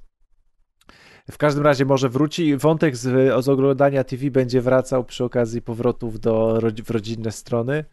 W 1.32 1.38
każdym 1.38 1.64
razie 1.64 1.86
może 1.86 2.10
wróci. 2.10 2.58
Wątek 2.58 2.96
z, 2.96 3.44
z 3.46 3.50
oglądania 3.50 4.04
TV 4.04 4.32
będzie 4.32 4.62
wracał 4.62 5.04
przy 5.04 5.24
okazji 5.24 5.62
powrotów 5.62 6.20
do, 6.20 6.60
w 6.86 6.90
rodzinne 6.90 7.32
strony 7.32 7.86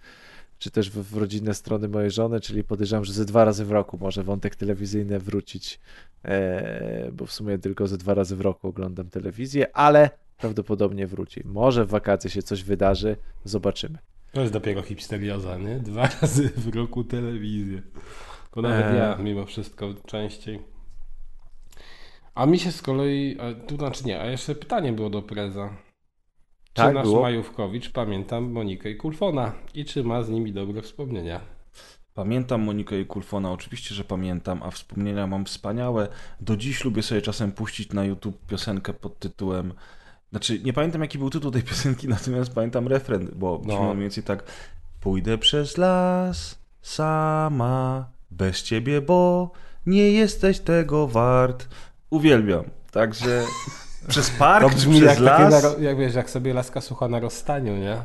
czy 0.59 0.71
też 0.71 0.91
w, 0.91 1.03
w 1.03 1.17
rodzinne 1.17 1.55
strony 1.55 1.89
mojej 1.89 2.11
żony, 2.11 2.41
czyli 2.41 2.65
podejrzewam, 2.65 3.05
że 3.05 3.13
ze 3.13 3.25
dwa 3.25 3.45
razy 3.45 3.65
w 3.65 3.71
roku 3.71 3.99
może 4.01 4.23
wątek 4.23 4.57
telewizyjny 4.57 5.19
wrócić, 5.19 5.81
e, 6.25 7.11
bo 7.13 7.27
w 7.27 7.33
sumie 7.33 7.59
tylko 7.59 7.87
ze 7.87 7.99
dwa 7.99 8.15
razy 8.15 8.37
w 8.37 8.41
roku 8.41 8.69
oglądam 8.69 9.09
telewizję, 9.09 9.77
ale 9.77 10.11
prawdopodobnie 10.39 11.07
wróci. 11.07 11.43
Może 11.45 11.85
w 11.85 11.89
wakacje 11.89 12.31
się 12.31 12.43
coś 12.43 12.63
wydarzy, 12.63 13.17
zobaczymy. 13.45 13.99
To 14.33 14.41
jest 14.41 14.53
dopiero 14.53 14.83
hipsterioza, 14.83 15.57
nie? 15.57 15.79
Dwa 15.79 16.09
razy 16.23 16.49
w 16.49 16.75
roku 16.75 17.05
telewizję. 17.05 17.83
To 18.51 18.63
nawet 18.63 18.87
e... 18.87 18.97
ja 18.97 19.17
mimo 19.17 19.47
wszystko 19.47 19.95
częściej. 20.07 20.61
A 22.35 22.47
mi 22.47 22.59
się 22.59 22.73
z 22.73 22.83
kolei, 22.83 23.37
a, 23.41 23.67
tu 23.67 23.77
znaczy 23.77 24.05
nie, 24.05 24.21
a 24.21 24.27
jeszcze 24.27 24.55
pytanie 24.55 24.93
było 24.93 25.11
do 25.11 25.23
Preza. 25.23 25.86
Czy 26.77 26.83
tak, 26.83 26.95
nasz 26.95 27.05
było? 27.07 27.23
Majówkowicz 27.23 27.91
pamiętam 27.91 28.51
Monikę 28.53 28.91
i 28.91 28.97
Kulfona 28.97 29.53
i 29.75 29.85
czy 29.85 30.05
ma 30.05 30.23
z 30.23 30.29
nimi 30.29 30.53
dobre 30.53 30.83
wspomnienia? 30.83 31.41
Pamiętam 32.15 32.63
Monikę 32.63 33.01
i 33.01 33.07
Kulfona, 33.07 33.53
oczywiście, 33.53 33.95
że 33.95 34.05
pamiętam, 34.05 34.63
a 34.63 34.71
wspomnienia 34.71 35.27
mam 35.27 35.45
wspaniałe. 35.45 36.09
Do 36.41 36.57
dziś 36.57 36.85
lubię 36.85 37.03
sobie 37.03 37.23
czasem 37.23 37.53
puścić 37.53 37.93
na 37.93 38.05
YouTube 38.05 38.47
piosenkę 38.47 38.93
pod 38.93 39.19
tytułem. 39.19 39.73
Znaczy, 40.31 40.61
nie 40.65 40.73
pamiętam 40.73 41.03
jaki 41.03 41.19
był 41.19 41.31
tytuł 41.31 41.51
tej 41.51 41.63
piosenki, 41.63 42.09
natomiast 42.19 42.55
pamiętam 42.55 42.89
refren, 42.89 43.29
bo 43.37 43.63
no. 43.65 43.85
mniej 43.85 43.97
więcej 43.97 44.25
tak. 44.25 44.45
Pójdę 45.01 45.39
przez 45.39 45.77
las 45.77 46.59
sama, 46.83 48.09
bez 48.31 48.63
ciebie, 48.63 49.01
bo 49.01 49.51
nie 49.87 50.13
jesteś 50.13 50.59
tego 50.59 51.07
wart. 51.07 51.69
Uwielbiam. 52.11 52.65
Także 52.91 53.45
Przez 54.09 54.31
park 54.31 54.69
to 54.71 54.77
brzmi 54.77 55.01
przez 55.01 55.11
jak 55.11 55.19
las? 55.19 55.63
Takie, 55.63 55.85
jak 55.85 55.99
wiesz, 55.99 56.15
jak 56.15 56.31
sobie 56.31 56.55
laska 56.55 56.81
słucha 56.81 57.09
na 57.09 57.21
rozstaniu, 57.21 57.77
nie? 57.77 57.97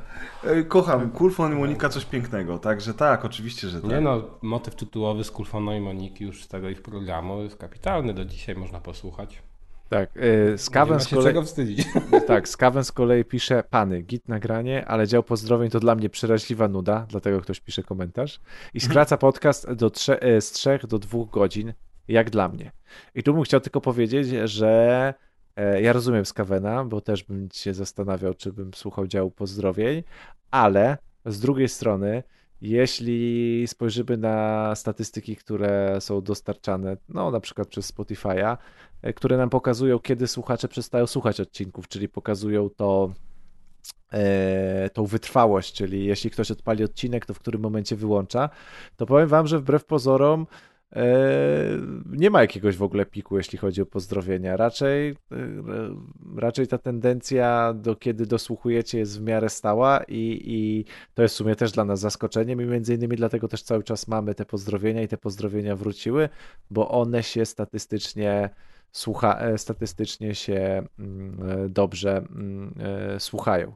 Kocham. 0.68 1.10
Kulfon 1.10 1.52
i 1.52 1.56
Monika 1.56 1.90
coś 1.90 2.06
pięknego, 2.06 2.60
także 2.60 2.94
tak, 2.94 3.26
oczywiście, 3.26 3.68
że 3.68 3.82
tak. 3.82 3.90
Nie 3.90 4.02
no, 4.02 4.24
motyw 4.42 4.76
tytułowy 4.76 5.24
z 5.24 5.32
Kulfoną 5.32 5.74
i 5.74 5.80
Moniki 5.80 6.24
już 6.24 6.44
z 6.44 6.48
tego 6.48 6.70
ich 6.70 6.82
programu 6.82 7.44
jest 7.44 7.58
kapitalny, 7.58 8.14
do 8.14 8.26
dzisiaj 8.26 8.56
można 8.56 8.80
posłuchać. 8.80 9.44
Tak, 9.90 10.16
yy, 10.16 10.58
z 10.58 10.70
Kawen 10.70 11.00
z 11.00 11.08
kolei... 11.08 11.24
czego 11.24 11.44
wstydzić. 11.44 11.88
Tak, 12.28 12.50
z 12.50 12.58
Kawen 12.58 12.84
z 12.84 12.92
kolei 12.92 13.26
pisze, 13.26 13.64
pany, 13.70 14.02
git 14.02 14.28
nagranie, 14.28 14.86
ale 14.86 15.08
dział 15.08 15.24
pozdrowień 15.24 15.70
to 15.70 15.80
dla 15.80 15.96
mnie 15.96 16.10
przeraźliwa 16.10 16.68
nuda, 16.68 17.06
dlatego 17.10 17.42
ktoś 17.42 17.60
pisze 17.60 17.84
komentarz 17.84 18.40
i 18.74 18.80
skraca 18.80 19.18
podcast 19.18 19.72
do 19.72 19.90
trze- 19.90 20.18
e, 20.22 20.42
z 20.42 20.52
trzech 20.52 20.88
do 20.88 21.00
dwóch 21.00 21.30
godzin, 21.30 21.74
jak 22.08 22.30
dla 22.30 22.48
mnie. 22.48 22.72
I 23.16 23.24
tu 23.24 23.34
bym 23.34 23.44
chciał 23.44 23.60
tylko 23.60 23.82
powiedzieć, 23.82 24.28
że 24.44 25.14
E, 25.18 25.31
ja 25.82 25.94
rozumiem 25.94 26.26
Skawena, 26.26 26.86
bo 26.86 27.02
też 27.02 27.24
bym 27.24 27.50
się 27.54 27.74
zastanawiał, 27.74 28.34
czy 28.34 28.54
bym 28.54 28.74
słuchał 28.74 29.08
działu 29.08 29.32
pozdrowień, 29.32 30.04
ale 30.52 30.98
z 31.26 31.40
drugiej 31.40 31.70
strony 31.70 32.24
jeśli 32.62 33.64
spojrzymy 33.68 34.18
na 34.18 34.76
statystyki, 34.76 35.36
które 35.36 36.02
są 36.02 36.22
dostarczane, 36.22 36.98
no 37.10 37.32
na 37.32 37.40
przykład 37.40 37.68
przez 37.68 37.94
Spotify'a, 37.94 38.58
e, 39.02 39.14
które 39.14 39.38
nam 39.38 39.50
pokazują, 39.50 40.00
kiedy 40.00 40.28
słuchacze 40.28 40.68
przestają 40.68 41.08
słuchać 41.08 41.40
odcinków, 41.40 41.88
czyli 41.88 42.10
pokazują 42.10 42.70
to 42.70 43.14
e, 44.14 44.90
tą 44.90 45.06
wytrwałość, 45.06 45.74
czyli 45.74 46.06
jeśli 46.06 46.30
ktoś 46.30 46.52
odpali 46.52 46.84
odcinek, 46.84 47.26
to 47.26 47.34
w 47.34 47.40
którym 47.40 47.62
momencie 47.62 47.96
wyłącza, 47.96 48.50
to 48.98 49.06
powiem 49.06 49.28
wam, 49.28 49.48
że 49.48 49.60
wbrew 49.60 49.86
pozorom 49.86 50.48
E, 50.48 50.71
nie 52.06 52.30
ma 52.30 52.42
jakiegoś 52.42 52.78
w 52.78 52.84
ogóle 52.84 53.06
piku, 53.06 53.38
jeśli 53.38 53.58
chodzi 53.58 53.82
o 53.82 53.86
pozdrowienia. 53.86 54.58
Raczej, 54.58 55.10
e, 55.10 55.16
raczej 56.36 56.68
ta 56.68 56.78
tendencja, 56.78 57.74
do 57.74 57.96
kiedy 57.96 58.26
dosłuchujecie, 58.26 58.98
jest 58.98 59.20
w 59.20 59.24
miarę 59.24 59.50
stała 59.50 60.04
i, 60.08 60.42
i 60.46 60.86
to 61.14 61.22
jest 61.22 61.36
w 61.36 61.38
sumie 61.38 61.56
też 61.56 61.72
dla 61.72 61.86
nas 61.86 62.00
zaskoczeniem 62.00 62.62
i 62.62 62.66
między 62.66 62.96
innymi 62.96 63.16
dlatego 63.16 63.48
też 63.48 63.64
cały 63.64 63.84
czas 63.84 64.08
mamy 64.08 64.36
te 64.36 64.46
pozdrowienia 64.46 65.02
i 65.02 65.08
te 65.08 65.18
pozdrowienia 65.18 65.76
wróciły, 65.76 66.30
bo 66.72 66.90
one 66.90 67.24
się 67.24 67.46
statystycznie 67.46 68.50
słucha, 68.92 69.40
e, 69.40 69.58
statystycznie 69.58 70.36
się 70.36 70.84
mm, 71.00 71.74
dobrze 71.74 72.18
mm, 72.18 72.74
słuchają. 73.20 73.76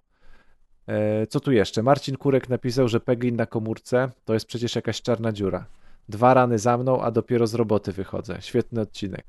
Co 1.29 1.39
tu 1.39 1.51
jeszcze? 1.51 1.83
Marcin 1.83 2.15
Kurek 2.15 2.49
napisał, 2.49 2.87
że 2.87 2.99
Peglin 2.99 3.35
na 3.35 3.45
komórce 3.45 4.09
to 4.25 4.33
jest 4.33 4.45
przecież 4.45 4.75
jakaś 4.75 5.01
czarna 5.01 5.31
dziura. 5.31 5.65
Dwa 6.09 6.33
rany 6.33 6.59
za 6.59 6.77
mną, 6.77 7.01
a 7.01 7.11
dopiero 7.11 7.47
z 7.47 7.53
roboty 7.53 7.91
wychodzę. 7.91 8.37
Świetny 8.39 8.81
odcinek. 8.81 9.25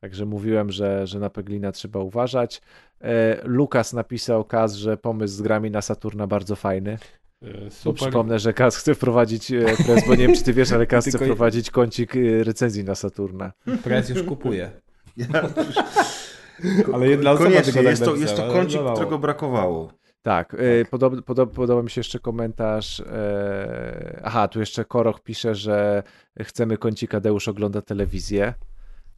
Także 0.00 0.26
mówiłem, 0.26 0.70
że, 0.70 1.06
że 1.06 1.18
na 1.18 1.30
Peglina 1.30 1.72
trzeba 1.72 2.00
uważać. 2.00 2.62
E, 3.00 3.40
Lukas 3.44 3.92
napisał 3.92 4.44
Kaz, 4.44 4.74
że 4.74 4.96
pomysł 4.96 5.34
z 5.34 5.42
grami 5.42 5.70
na 5.70 5.82
Saturna 5.82 6.26
bardzo 6.26 6.56
fajny. 6.56 6.98
E, 7.42 7.70
super. 7.70 8.02
Przypomnę, 8.02 8.38
że 8.38 8.52
Kaz 8.52 8.76
chce 8.76 8.94
wprowadzić 8.94 9.50
e, 9.52 9.64
prez, 9.86 10.06
bo 10.06 10.14
nie 10.14 10.26
wiem, 10.26 10.36
czy 10.36 10.42
ty 10.42 10.52
wiesz, 10.52 10.72
ale 10.72 10.86
Kaz 10.86 11.06
chce 11.06 11.18
wprowadzić 11.18 11.70
kącik 11.70 12.12
recenzji 12.42 12.84
na 12.84 12.94
Saturna. 12.94 13.52
Prez 13.84 14.08
już 14.08 14.22
kupuje. 14.22 14.70
Ja 15.16 15.26
ale 16.94 17.08
jedna 17.08 17.30
osoba 17.30 17.50
Koniecznie, 17.50 17.72
tego 17.72 17.84
tak 17.84 17.90
jest, 17.90 18.04
to, 18.04 18.16
jest 18.16 18.36
to 18.36 18.52
kącik, 18.52 18.80
którego 18.94 19.18
brakowało. 19.18 19.92
Tak, 20.22 20.54
y, 20.54 20.82
tak. 20.82 20.90
Podoba, 20.90 21.22
podoba, 21.22 21.54
podoba 21.54 21.82
mi 21.82 21.90
się 21.90 21.98
jeszcze 21.98 22.18
komentarz. 22.18 23.00
E... 23.00 24.20
Aha, 24.24 24.48
tu 24.48 24.60
jeszcze 24.60 24.84
Koroch 24.84 25.22
pisze, 25.22 25.54
że 25.54 26.02
chcemy 26.40 26.76
kącik 26.78 27.20
Deusz 27.20 27.48
ogląda 27.48 27.82
telewizję, 27.82 28.54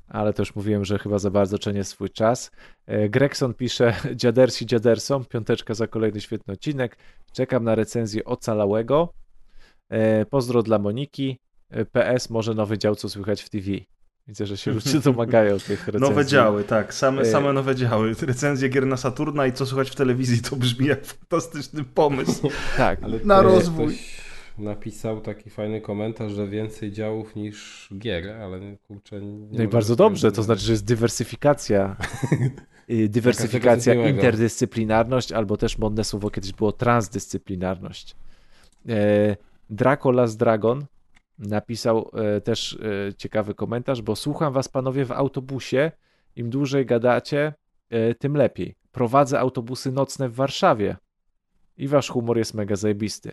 ale 0.08 0.32
to 0.32 0.42
już 0.42 0.54
mówiłem, 0.54 0.84
że 0.84 0.98
chyba 0.98 1.18
za 1.18 1.30
bardzo 1.30 1.58
czenie 1.58 1.84
swój 1.84 2.10
czas. 2.10 2.50
E... 2.86 3.08
Gregson 3.08 3.54
pisze, 3.54 3.94
dziadersi 4.14 4.66
dziadersom, 4.66 5.24
piąteczka 5.24 5.74
za 5.74 5.86
kolejny 5.86 6.20
świetny 6.20 6.54
odcinek. 6.54 6.96
Czekam 7.32 7.64
na 7.64 7.74
recenzję 7.74 8.24
Ocalałego. 8.24 9.12
E... 9.88 10.26
Pozdro 10.26 10.62
dla 10.62 10.78
Moniki. 10.78 11.38
E, 11.70 11.84
PS, 11.84 12.30
może 12.30 12.54
nowy 12.54 12.78
dział, 12.78 12.94
co 12.94 13.08
słychać 13.08 13.42
w 13.42 13.50
TV. 13.50 13.70
Widzę, 14.28 14.46
że 14.46 14.56
się 14.56 14.70
ludzie 14.70 15.00
domagają 15.00 15.58
tych 15.58 15.86
recenzji. 15.86 16.10
Nowe 16.10 16.26
działy, 16.26 16.64
tak. 16.64 16.94
Same, 16.94 17.24
same 17.24 17.52
nowe 17.52 17.74
działy. 17.74 18.14
Recenzje 18.22 18.68
gier 18.68 18.86
na 18.86 18.96
Saturna 18.96 19.46
i 19.46 19.52
co 19.52 19.66
słuchać 19.66 19.90
w 19.90 19.94
telewizji 19.94 20.42
to 20.42 20.56
brzmi 20.56 20.86
jak 20.86 21.04
fantastyczny 21.04 21.84
pomysł. 21.84 22.50
tak. 22.76 22.98
Ale 23.02 23.18
na 23.24 23.42
rozwój. 23.42 23.98
Napisał 24.58 25.20
taki 25.20 25.50
fajny 25.50 25.80
komentarz, 25.80 26.32
że 26.32 26.48
więcej 26.48 26.92
działów 26.92 27.36
niż 27.36 27.88
gier, 27.98 28.30
ale 28.30 28.76
kurczę. 28.88 29.20
no 29.52 29.62
i 29.62 29.68
bardzo 29.68 29.96
dobrze, 29.96 30.32
to 30.32 30.42
znaczy, 30.42 30.64
że 30.64 30.72
jest 30.72 30.84
dywersyfikacja. 30.84 31.96
Y, 32.90 33.08
dywersyfikacja, 33.08 33.94
interdyscyplinarność, 33.94 35.32
albo 35.32 35.56
też 35.56 35.78
modne 35.78 36.04
słowo 36.04 36.30
kiedyś 36.30 36.52
było 36.52 36.72
transdyscyplinarność. 36.72 38.16
E, 38.88 39.36
Draco 39.70 40.10
Last 40.10 40.38
Dragon 40.38 40.86
napisał 41.40 42.10
e, 42.14 42.40
też 42.40 42.78
e, 43.08 43.14
ciekawy 43.14 43.54
komentarz, 43.54 44.02
bo 44.02 44.16
słucham 44.16 44.52
was 44.52 44.68
panowie 44.68 45.04
w 45.04 45.12
autobusie, 45.12 45.92
im 46.36 46.50
dłużej 46.50 46.86
gadacie, 46.86 47.54
e, 47.90 48.14
tym 48.14 48.36
lepiej. 48.36 48.74
Prowadzę 48.92 49.40
autobusy 49.40 49.92
nocne 49.92 50.28
w 50.28 50.34
Warszawie 50.34 50.96
i 51.76 51.88
wasz 51.88 52.08
humor 52.08 52.38
jest 52.38 52.54
mega 52.54 52.76
zajebisty. 52.76 53.32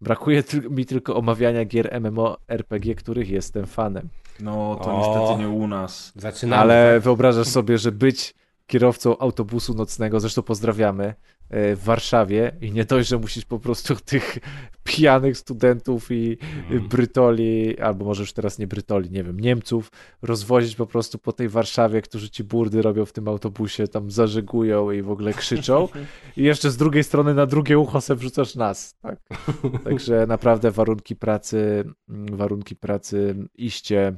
Brakuje 0.00 0.42
mi 0.70 0.86
tylko 0.86 1.16
omawiania 1.16 1.64
gier 1.64 2.00
MMORPG, 2.00 2.94
których 2.94 3.30
jestem 3.30 3.66
fanem. 3.66 4.08
No, 4.40 4.80
to 4.82 4.94
o, 4.94 4.98
niestety 4.98 5.38
nie 5.38 5.48
u 5.48 5.68
nas. 5.68 6.12
Zaczynamy. 6.16 6.62
Ale 6.62 6.92
tak. 6.94 7.02
wyobrażasz 7.02 7.48
sobie, 7.48 7.78
że 7.78 7.92
być 7.92 8.34
kierowcą 8.72 9.18
autobusu 9.18 9.74
nocnego, 9.74 10.20
zresztą 10.20 10.42
pozdrawiamy, 10.42 11.14
E, 11.52 11.76
w 11.76 11.84
Warszawie 11.84 12.52
i 12.60 12.72
nie 12.72 12.84
dość, 12.84 13.08
że 13.08 13.18
musisz 13.18 13.44
po 13.44 13.58
prostu 13.58 13.96
tych 14.04 14.38
pijanych 14.84 15.38
studentów 15.38 16.10
i 16.10 16.38
mm. 16.70 16.88
Brytoli, 16.88 17.78
albo 17.78 18.04
może 18.04 18.22
już 18.22 18.32
teraz 18.32 18.58
nie 18.58 18.66
Brytoli, 18.66 19.10
nie 19.10 19.24
wiem, 19.24 19.40
Niemców, 19.40 19.90
rozwozić 20.22 20.76
po 20.76 20.86
prostu 20.86 21.18
po 21.18 21.32
tej 21.32 21.48
Warszawie, 21.48 22.02
którzy 22.02 22.30
ci 22.30 22.44
burdy 22.44 22.82
robią 22.82 23.04
w 23.04 23.12
tym 23.12 23.28
autobusie, 23.28 23.88
tam 23.88 24.10
zażegują 24.10 24.90
i 24.90 25.02
w 25.02 25.10
ogóle 25.10 25.32
krzyczą 25.32 25.88
i 26.36 26.42
jeszcze 26.42 26.70
z 26.70 26.76
drugiej 26.76 27.04
strony 27.04 27.34
na 27.34 27.46
drugie 27.46 27.78
ucho 27.78 28.00
se 28.00 28.16
wrzucasz 28.16 28.54
nas, 28.54 28.94
tak? 29.02 29.20
Także 29.84 30.26
naprawdę 30.26 30.70
warunki 30.70 31.16
pracy, 31.16 31.84
mm, 32.08 32.36
warunki 32.36 32.76
pracy 32.76 33.34
iście 33.54 34.16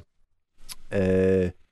e, 0.93 1.64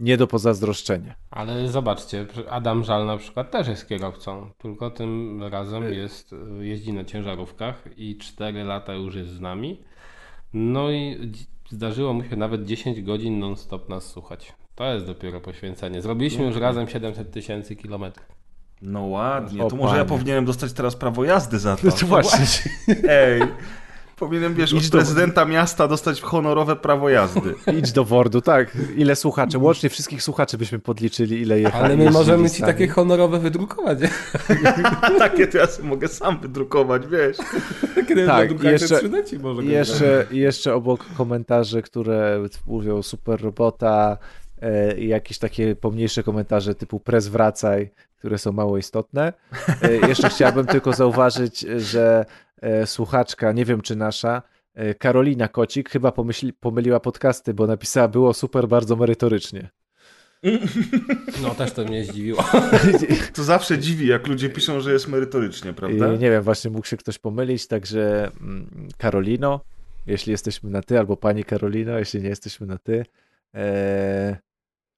nie 0.00 0.16
do 0.16 0.26
pozazdroszczenia. 0.26 1.14
Ale 1.30 1.68
zobaczcie, 1.68 2.26
Adam 2.50 2.84
Żal 2.84 3.06
na 3.06 3.16
przykład 3.16 3.50
też 3.50 3.68
jest 3.68 3.88
kierowcą, 3.88 4.50
tylko 4.58 4.90
tym 4.90 5.42
razem 5.42 5.92
jest, 5.92 6.34
jeździ 6.60 6.92
na 6.92 7.04
ciężarówkach 7.04 7.84
i 7.96 8.16
4 8.18 8.64
lata 8.64 8.94
już 8.94 9.14
jest 9.14 9.30
z 9.30 9.40
nami. 9.40 9.80
No 10.52 10.90
i 10.90 11.32
zdarzyło 11.70 12.12
mu 12.12 12.24
się 12.24 12.36
nawet 12.36 12.64
10 12.64 13.02
godzin 13.02 13.38
non-stop 13.38 13.88
nas 13.88 14.06
słuchać. 14.06 14.52
To 14.74 14.94
jest 14.94 15.06
dopiero 15.06 15.40
poświęcenie. 15.40 16.02
Zrobiliśmy 16.02 16.44
już 16.44 16.56
razem 16.56 16.88
700 16.88 17.30
tysięcy 17.30 17.76
kilometrów. 17.76 18.26
No 18.82 19.00
ładnie, 19.00 19.64
o, 19.64 19.68
to 19.70 19.76
może 19.76 19.88
panie. 19.88 19.98
ja 19.98 20.04
powinienem 20.04 20.44
dostać 20.44 20.72
teraz 20.72 20.96
prawo 20.96 21.24
jazdy 21.24 21.58
za 21.58 21.76
to. 21.76 21.86
No 21.86 21.92
to 21.92 22.06
właśnie. 22.06 22.46
Ej, 23.08 23.42
Powinienem, 24.16 24.54
wiesz, 24.54 24.72
Idź 24.72 24.84
od 24.84 24.90
prezydenta 24.90 25.44
do... 25.44 25.50
miasta 25.50 25.88
dostać 25.88 26.20
honorowe 26.20 26.76
prawo 26.76 27.08
jazdy. 27.08 27.54
Idź 27.78 27.92
do 27.92 28.04
Wordu, 28.04 28.40
tak. 28.40 28.76
Ile 28.96 29.16
słuchaczy? 29.16 29.58
Łącznie 29.58 29.88
wszystkich 29.88 30.22
słuchaczy 30.22 30.58
byśmy 30.58 30.78
podliczyli, 30.78 31.40
ile 31.40 31.60
jechali. 31.60 31.84
Ale 31.84 31.96
my 31.96 32.10
możemy 32.10 32.50
ci 32.50 32.62
takie 32.62 32.88
honorowe 32.88 33.38
wydrukować. 33.38 33.98
takie 35.18 35.46
to 35.46 35.58
ja 35.58 35.66
sobie 35.66 35.88
mogę 35.88 36.08
sam 36.08 36.40
wydrukować, 36.40 37.06
wiesz. 37.06 37.36
Takie 37.94 38.26
tak, 38.26 38.62
jeszcze, 38.62 39.00
może 39.42 39.64
jeszcze, 39.64 40.26
jeszcze 40.30 40.74
obok 40.74 41.06
komentarzy, 41.16 41.82
które 41.82 42.48
mówią 42.66 43.02
super 43.02 43.42
robota, 43.42 44.18
e, 44.62 44.98
i 44.98 45.08
jakieś 45.08 45.38
takie 45.38 45.76
pomniejsze 45.76 46.22
komentarze 46.22 46.74
typu 46.74 47.00
prez 47.00 47.28
wracaj, 47.28 47.90
które 48.18 48.38
są 48.38 48.52
mało 48.52 48.78
istotne. 48.78 49.32
E, 49.82 50.08
jeszcze 50.08 50.28
chciałbym 50.28 50.66
tylko 50.66 50.92
zauważyć, 50.92 51.60
że 51.76 52.24
E, 52.24 52.45
słuchaczka, 52.86 53.52
nie 53.52 53.64
wiem 53.64 53.80
czy 53.80 53.96
nasza, 53.96 54.42
e, 54.74 54.94
Karolina 54.94 55.48
Kocik, 55.48 55.90
chyba 55.90 56.12
pomyśli, 56.12 56.52
pomyliła 56.52 57.00
podcasty, 57.00 57.54
bo 57.54 57.66
napisała 57.66 58.08
było 58.08 58.34
super, 58.34 58.68
bardzo 58.68 58.96
merytorycznie. 58.96 59.70
No 61.42 61.54
też 61.54 61.72
to 61.72 61.84
mnie 61.84 62.04
zdziwiło. 62.04 62.44
To 63.34 63.44
zawsze 63.44 63.78
dziwi, 63.78 64.06
jak 64.06 64.26
ludzie 64.26 64.50
piszą, 64.50 64.80
że 64.80 64.92
jest 64.92 65.08
merytorycznie, 65.08 65.72
prawda? 65.72 66.14
I 66.14 66.18
nie 66.18 66.30
wiem, 66.30 66.42
właśnie 66.42 66.70
mógł 66.70 66.86
się 66.86 66.96
ktoś 66.96 67.18
pomylić, 67.18 67.66
także 67.66 68.30
mm, 68.40 68.88
Karolino, 68.98 69.60
jeśli 70.06 70.32
jesteśmy 70.32 70.70
na 70.70 70.82
ty, 70.82 70.98
albo 70.98 71.16
pani 71.16 71.44
Karolino, 71.44 71.98
jeśli 71.98 72.22
nie 72.22 72.28
jesteśmy 72.28 72.66
na 72.66 72.78
ty, 72.78 73.04
e, 73.54 74.36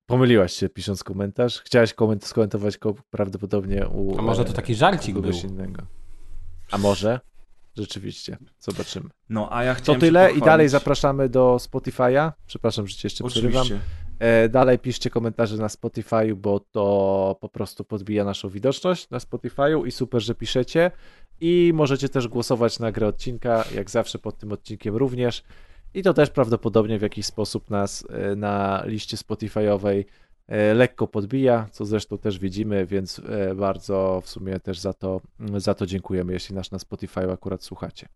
pomyliłaś 0.07 0.53
się 0.53 0.69
pisząc 0.69 1.05
komentarz. 1.05 1.61
Chciałaś 1.61 1.95
koment 1.95 2.25
skomentować 2.25 2.79
go 2.79 2.95
prawdopodobnie 3.11 3.89
u... 3.89 4.19
A 4.19 4.23
może 4.23 4.45
to 4.45 4.53
taki 4.53 4.75
żarcik 4.75 5.19
był? 5.19 5.33
Innego. 5.45 5.83
A 6.71 6.79
może? 6.79 7.21
Rzeczywiście, 7.83 8.37
zobaczymy. 8.59 9.11
No, 9.29 9.49
a 9.53 9.65
ja 9.65 9.75
To 9.75 9.95
tyle 9.95 10.33
i 10.33 10.41
dalej 10.41 10.69
zapraszamy 10.69 11.29
do 11.29 11.57
Spotify'a. 11.57 12.33
Przepraszam, 12.47 12.87
że 12.87 12.97
cię 12.97 13.07
jeszcze 13.07 13.25
Oczywiście. 13.25 13.61
przerywam. 13.61 13.81
E, 14.19 14.49
dalej 14.49 14.79
piszcie 14.79 15.11
komentarze 15.11 15.57
na 15.57 15.67
Spotify'u, 15.67 16.35
bo 16.35 16.61
to 16.61 17.37
po 17.41 17.49
prostu 17.49 17.85
podbija 17.85 18.25
naszą 18.25 18.49
widoczność 18.49 19.11
na 19.11 19.19
Spotify'u 19.19 19.87
i 19.87 19.91
super, 19.91 20.23
że 20.23 20.35
piszecie. 20.35 20.91
I 21.41 21.71
możecie 21.75 22.09
też 22.09 22.29
głosować 22.29 22.79
na 22.79 22.93
grę 22.93 23.07
odcinka, 23.07 23.65
jak 23.75 23.91
zawsze 23.91 24.19
pod 24.19 24.39
tym 24.39 24.53
odcinkiem 24.53 24.97
również. 24.97 25.43
I 25.95 26.03
to 26.03 26.15
też 26.15 26.31
prawdopodobnie 26.31 26.99
w 26.99 27.03
jakiś 27.03 27.27
sposób 27.27 27.71
nas 27.71 28.05
e, 28.11 28.37
na 28.37 28.83
liście 28.87 29.17
Spotify'owej 29.17 30.05
lekko 30.75 31.07
podbija, 31.09 31.69
co 31.73 31.85
zresztą 31.85 32.19
też 32.19 32.39
widzimy, 32.39 32.87
więc 32.87 33.19
e, 33.29 33.55
bardzo 33.55 34.23
w 34.25 34.29
sumie 34.29 34.61
też 34.61 34.79
za 34.79 34.93
to, 34.93 35.21
za 35.57 35.75
to 35.75 35.87
dziękujemy, 35.87 36.33
jeśli 36.33 36.55
nas 36.55 36.71
na 36.73 36.79
Spotify 36.79 37.33
akurat 37.33 37.63
słuchacie. 37.63 38.09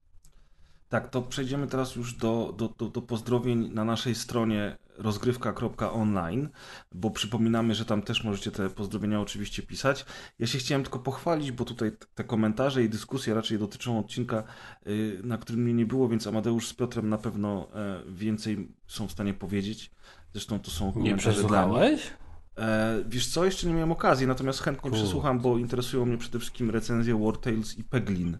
Tak, 0.88 1.08
to 1.08 1.22
przejdziemy 1.22 1.66
teraz 1.66 1.96
już 1.96 2.14
do, 2.14 2.54
do, 2.58 2.68
do, 2.68 2.88
do 2.88 3.02
pozdrowień 3.02 3.70
na 3.74 3.84
naszej 3.84 4.14
stronie 4.14 4.76
rozgrywka.online, 4.98 6.48
bo 6.92 7.10
przypominamy, 7.10 7.74
że 7.74 7.84
tam 7.84 8.02
też 8.02 8.24
możecie 8.24 8.50
te 8.50 8.70
pozdrowienia 8.70 9.20
oczywiście 9.20 9.62
pisać. 9.62 10.04
Ja 10.38 10.46
się 10.46 10.58
chciałem 10.58 10.82
tylko 10.82 10.98
pochwalić, 10.98 11.52
bo 11.52 11.64
tutaj 11.64 11.92
te 12.14 12.24
komentarze 12.24 12.84
i 12.84 12.88
dyskusje 12.88 13.34
raczej 13.34 13.58
dotyczą 13.58 13.98
odcinka, 13.98 14.44
y, 14.86 15.20
na 15.24 15.38
którym 15.38 15.62
mnie 15.62 15.74
nie 15.74 15.86
było, 15.86 16.08
więc 16.08 16.26
Amadeusz 16.26 16.68
z 16.68 16.74
Piotrem 16.74 17.08
na 17.08 17.18
pewno 17.18 17.68
e, 17.74 18.02
więcej 18.08 18.68
są 18.86 19.08
w 19.08 19.12
stanie 19.12 19.34
powiedzieć. 19.34 19.90
Zresztą 20.32 20.60
to 20.60 20.70
są 20.70 20.86
Nie 20.86 20.92
komentarze 20.92 21.12
dla 21.12 21.66
mnie. 21.66 21.78
przesłuchałeś? 21.78 22.10
E, 22.58 22.98
wiesz 23.08 23.26
co, 23.26 23.44
jeszcze 23.44 23.66
nie 23.66 23.72
miałem 23.74 23.92
okazji, 23.92 24.26
natomiast 24.26 24.60
chętnie 24.60 24.82
Kurde. 24.82 24.96
przesłucham, 24.96 25.40
bo 25.40 25.58
interesują 25.58 26.06
mnie 26.06 26.18
przede 26.18 26.38
wszystkim 26.38 26.70
recenzje 26.70 27.24
War 27.24 27.36
Tales 27.38 27.78
i 27.78 27.84
Peglin. 27.84 28.38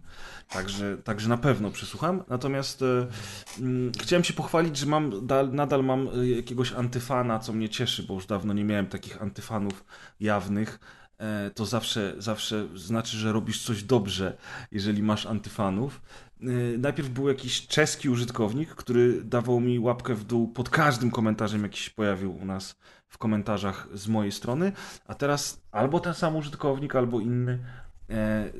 Także, 0.49 0.97
także 0.97 1.29
na 1.29 1.37
pewno 1.37 1.71
przesłucham. 1.71 2.23
Natomiast 2.29 2.81
e, 2.81 3.07
mm, 3.59 3.91
chciałem 4.01 4.23
się 4.23 4.33
pochwalić, 4.33 4.77
że 4.77 4.85
mam, 4.85 5.27
dal, 5.27 5.53
nadal 5.53 5.83
mam 5.83 6.07
e, 6.07 6.27
jakiegoś 6.27 6.73
antyfana, 6.73 7.39
co 7.39 7.53
mnie 7.53 7.69
cieszy, 7.69 8.03
bo 8.03 8.13
już 8.13 8.25
dawno 8.25 8.53
nie 8.53 8.63
miałem 8.63 8.87
takich 8.87 9.21
antyfanów 9.21 9.85
jawnych. 10.19 10.79
E, 11.17 11.51
to 11.55 11.65
zawsze, 11.65 12.15
zawsze 12.17 12.67
znaczy, 12.75 13.17
że 13.17 13.31
robisz 13.31 13.63
coś 13.63 13.83
dobrze, 13.83 14.37
jeżeli 14.71 15.03
masz 15.03 15.25
antyfanów. 15.25 16.01
E, 16.41 16.45
Najpierw 16.77 17.09
był 17.09 17.27
jakiś 17.27 17.67
czeski 17.67 18.09
użytkownik, 18.09 18.69
który 18.69 19.23
dawał 19.23 19.59
mi 19.59 19.79
łapkę 19.79 20.15
w 20.15 20.23
dół 20.23 20.47
pod 20.47 20.69
każdym 20.69 21.11
komentarzem, 21.11 21.63
jaki 21.63 21.79
się 21.79 21.91
pojawił 21.91 22.35
u 22.35 22.45
nas 22.45 22.75
w 23.13 23.17
komentarzach 23.17 23.87
z 23.93 24.07
mojej 24.07 24.31
strony, 24.31 24.71
a 25.07 25.13
teraz 25.13 25.61
albo 25.71 25.99
ten 25.99 26.13
sam 26.13 26.35
użytkownik, 26.35 26.95
albo 26.95 27.19
inny 27.19 27.59
e, 28.09 28.51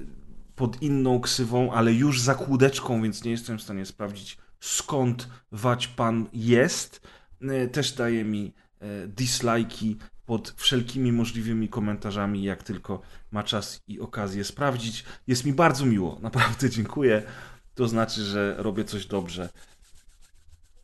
pod 0.56 0.82
inną 0.82 1.22
ksywą, 1.22 1.72
ale 1.72 1.94
już 1.94 2.22
za 2.22 2.36
kłódeczką, 2.36 3.02
więc 3.02 3.24
nie 3.24 3.32
jestem 3.32 3.58
w 3.58 3.62
stanie 3.62 3.86
sprawdzić 3.86 4.38
skąd 4.60 5.30
wać 5.52 5.88
pan 5.88 6.28
jest. 6.34 7.02
E, 7.42 7.68
też 7.68 7.92
daje 7.92 8.24
mi 8.24 8.54
e, 8.80 9.08
dislajki 9.08 9.98
pod 10.26 10.54
wszelkimi 10.58 11.12
możliwymi 11.12 11.70
komentarzami, 11.70 12.44
jak 12.44 12.64
tylko 12.64 13.02
ma 13.32 13.44
czas 13.44 13.82
i 13.88 14.00
okazję 14.00 14.44
sprawdzić. 14.44 15.06
Jest 15.28 15.46
mi 15.46 15.54
bardzo 15.54 15.86
miło, 15.86 16.20
naprawdę 16.22 16.70
dziękuję. 16.70 17.24
To 17.76 17.88
znaczy, 17.88 18.24
że 18.24 18.56
robię 18.58 18.86
coś 18.86 19.06
dobrze. 19.06 19.50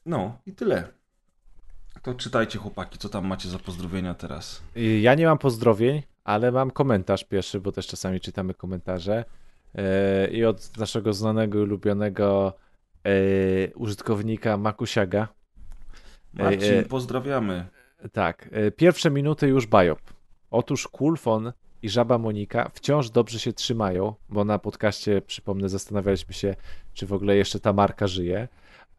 No 0.05 0.41
i 0.45 0.53
tyle. 0.53 0.98
To 2.03 2.13
czytajcie 2.13 2.59
chłopaki, 2.59 2.97
co 2.97 3.09
tam 3.09 3.27
macie 3.27 3.49
za 3.49 3.59
pozdrowienia 3.59 4.13
teraz. 4.13 4.61
Y, 4.77 4.99
Ja 4.99 5.15
nie 5.15 5.25
mam 5.25 5.37
pozdrowień, 5.37 6.03
ale 6.23 6.51
mam 6.51 6.71
komentarz 6.71 7.23
pierwszy, 7.23 7.59
bo 7.59 7.71
też 7.71 7.87
czasami 7.87 8.19
czytamy 8.19 8.53
komentarze. 8.53 9.25
E, 9.75 10.27
I 10.27 10.45
od 10.45 10.77
naszego 10.77 11.13
znanego 11.13 11.59
i 11.59 11.61
ulubionego 11.61 12.53
e, 13.03 13.73
użytkownika 13.73 14.57
Makusiaga. 14.57 15.27
Marcin, 16.33 16.83
pozdrawiamy. 16.89 17.65
Tak, 18.13 18.49
pierwsze 18.77 19.11
minuty 19.11 19.47
już 19.47 19.67
bajop. 19.67 19.99
Otóż 20.51 20.87
Kulfon 20.87 21.53
i 21.81 21.89
Żaba 21.89 22.17
Monika 22.17 22.69
wciąż 22.73 23.09
dobrze 23.09 23.39
się 23.39 23.53
trzymają, 23.53 24.13
bo 24.29 24.45
na 24.45 24.59
podcaście, 24.59 25.21
przypomnę, 25.21 25.69
zastanawialiśmy 25.69 26.33
się, 26.33 26.55
czy 26.93 27.05
w 27.05 27.13
ogóle 27.13 27.35
jeszcze 27.35 27.59
ta 27.59 27.73
marka 27.73 28.07
żyje. 28.07 28.47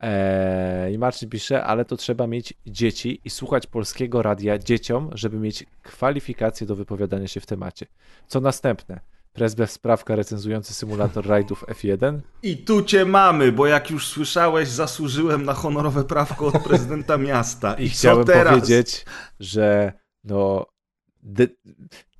Eee, 0.00 0.94
I 0.94 0.98
Marcin 0.98 1.28
pisze, 1.28 1.64
ale 1.64 1.84
to 1.84 1.96
trzeba 1.96 2.26
mieć 2.26 2.54
dzieci 2.66 3.20
i 3.24 3.30
słuchać 3.30 3.66
polskiego 3.66 4.22
radia 4.22 4.58
dzieciom, 4.58 5.10
żeby 5.14 5.36
mieć 5.36 5.66
kwalifikacje 5.82 6.66
do 6.66 6.76
wypowiadania 6.76 7.28
się 7.28 7.40
w 7.40 7.46
temacie. 7.46 7.86
Co 8.26 8.40
następne? 8.40 9.00
Prez 9.32 9.54
bez 9.54 9.70
sprawka 9.70 10.16
recenzujący 10.16 10.74
symulator 10.74 11.26
rajdów 11.26 11.64
F1? 11.66 12.18
I 12.42 12.56
tu 12.56 12.82
cię 12.82 13.04
mamy, 13.04 13.52
bo 13.52 13.66
jak 13.66 13.90
już 13.90 14.06
słyszałeś, 14.06 14.68
zasłużyłem 14.68 15.44
na 15.44 15.54
honorowe 15.54 16.04
prawko 16.04 16.46
od 16.46 16.62
prezydenta 16.62 17.18
miasta. 17.18 17.74
I, 17.74 17.84
I 17.84 17.88
chciałem 17.88 18.24
teraz? 18.24 18.54
powiedzieć, 18.60 19.04
że 19.40 19.92
no 20.24 20.66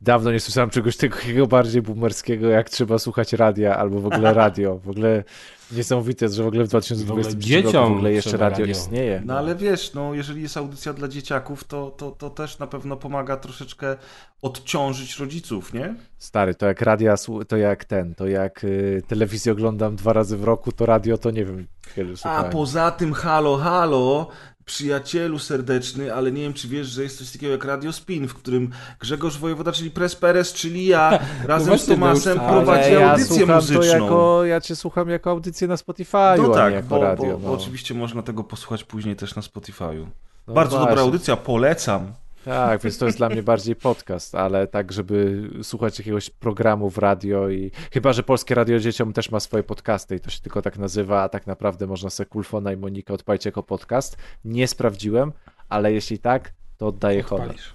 dawno 0.01 0.33
nie 0.33 0.41
słyszałem 0.41 0.71
czegoś 0.71 0.97
takiego 0.97 1.47
bardziej 1.47 1.83
boomerskiego, 1.83 2.49
jak 2.49 2.71
trzeba 2.71 2.99
słuchać 2.99 3.33
radia 3.33 3.77
albo 3.77 4.01
w 4.01 4.07
ogóle 4.07 4.35
radio. 4.35 4.79
W 4.79 4.89
ogóle 4.89 5.25
niesamowite 5.73 6.25
jest, 6.25 6.35
że 6.35 6.43
w 6.43 6.47
ogóle 6.47 6.65
w 6.65 6.69
2020 6.69 7.79
roku 7.79 7.95
w 7.95 7.97
ogóle 7.97 8.13
jeszcze 8.13 8.37
radio 8.37 8.59
radio. 8.59 8.67
istnieje. 8.67 9.23
No 9.25 9.39
ale 9.39 9.55
wiesz, 9.55 9.95
no 9.95 10.15
jeżeli 10.15 10.43
jest 10.43 10.57
audycja 10.57 10.93
dla 10.93 11.09
dzieciaków, 11.09 11.65
to, 11.65 11.91
to, 11.91 12.11
to 12.11 12.31
też 12.31 12.59
na 12.59 12.67
pewno 12.67 12.97
pomaga 12.97 13.37
troszeczkę 13.37 13.97
odciążyć 14.43 15.19
rodziców, 15.19 15.75
nie? 15.75 15.95
Stary, 16.19 16.55
to 16.55 16.67
jak 16.67 16.81
radia, 16.83 17.15
to 17.49 17.57
jak 17.57 17.85
ten, 17.85 18.15
to 18.15 18.29
jak 18.29 18.65
y, 18.65 19.03
telewizję 19.09 19.53
oglądam 19.53 19.97
dwa 19.97 20.13
razy 20.13 20.37
w 20.37 20.45
roku, 20.45 20.73
to 20.73 20.87
radio 20.87 21.19
to 21.19 21.31
nie 21.31 21.45
wiem, 21.45 21.67
kiedy 21.95 22.15
A 22.23 22.45
poza 22.45 22.91
tym, 22.91 23.13
halo, 23.13 23.57
halo, 23.57 24.29
przyjacielu 24.71 25.39
serdeczny, 25.39 26.15
ale 26.15 26.33
nie 26.33 26.43
wiem, 26.43 26.53
czy 26.55 26.69
wiesz, 26.69 26.87
że 26.87 27.03
jest 27.03 27.19
coś 27.19 27.31
takiego 27.31 27.53
jak 27.53 27.65
Radio 27.65 27.93
Spin, 27.93 28.29
w 28.29 28.35
którym 28.35 28.71
Grzegorz 29.01 29.39
Wojewoda, 29.39 29.73
czyli 29.73 29.91
Pres 29.91 30.17
Perez, 30.17 30.53
czyli 30.53 30.87
ja, 30.87 31.19
razem 31.45 31.79
z 31.79 31.87
Tomasem 31.87 32.37
no 32.37 32.43
już- 32.45 32.53
prowadzi 32.53 32.93
ja 32.93 33.11
audycję 33.13 33.47
muzyczną. 33.47 33.81
to 33.81 34.05
jako, 34.05 34.45
ja 34.45 34.61
cię 34.61 34.77
słucham 34.77 35.09
jako 35.09 35.31
audycję 35.31 35.69
na 35.69 35.77
Spotify, 35.77 36.17
No 36.39 36.49
tak, 36.49 36.73
jako 36.75 36.89
bo, 36.89 37.03
radio. 37.03 37.27
bo, 37.33 37.39
bo 37.39 37.49
no. 37.49 37.53
oczywiście 37.55 37.95
można 37.95 38.23
tego 38.23 38.45
posłuchać 38.45 38.85
później 38.85 39.17
też 39.17 39.35
na 39.35 39.43
Spotify'u. 39.43 40.07
No 40.49 40.55
Bardzo 40.55 40.73
dobra 40.79 40.87
właśnie. 40.87 41.03
audycja, 41.03 41.37
polecam. 41.37 42.13
Tak, 42.45 42.81
więc 42.83 42.99
to 42.99 43.07
jest 43.07 43.19
dla 43.19 43.29
mnie 43.29 43.43
bardziej 43.43 43.77
podcast, 43.77 44.35
ale 44.35 44.67
tak, 44.67 44.93
żeby 44.93 45.43
słuchać 45.63 45.99
jakiegoś 45.99 46.31
programu 46.31 46.91
w 46.91 46.99
radio 46.99 47.49
i 47.49 47.71
chyba, 47.93 48.13
że 48.13 48.23
Polskie 48.23 48.55
Radio 48.55 48.79
Dzieciom 48.79 49.13
też 49.13 49.31
ma 49.31 49.41
swoje 49.41 49.63
podcasty 49.63 50.17
i 50.17 50.21
to 50.21 50.31
się 50.31 50.41
tylko 50.41 50.63
tak 50.63 50.79
nazywa, 50.79 51.23
a 51.23 51.29
tak 51.29 51.47
naprawdę 51.47 51.87
można 51.87 52.11
sobie 52.11 52.27
Kulfona 52.31 52.73
i 52.73 52.77
Monika 52.77 53.15
odpalić 53.15 53.45
jako 53.45 53.63
podcast. 53.63 54.17
Nie 54.45 54.69
sprawdziłem, 54.69 55.33
ale 55.69 55.93
jeśli 55.93 56.19
tak, 56.19 56.53
to 56.79 56.87
oddaję 56.87 57.23
honor. 57.23 57.47
Odpalisz. 57.47 57.75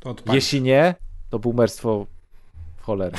To 0.00 0.10
odpalisz. 0.10 0.34
Jeśli 0.34 0.62
nie, 0.62 0.94
to 1.30 1.38
boomerstwo 1.38 2.06
w 2.76 2.82
cholerę. 2.82 3.18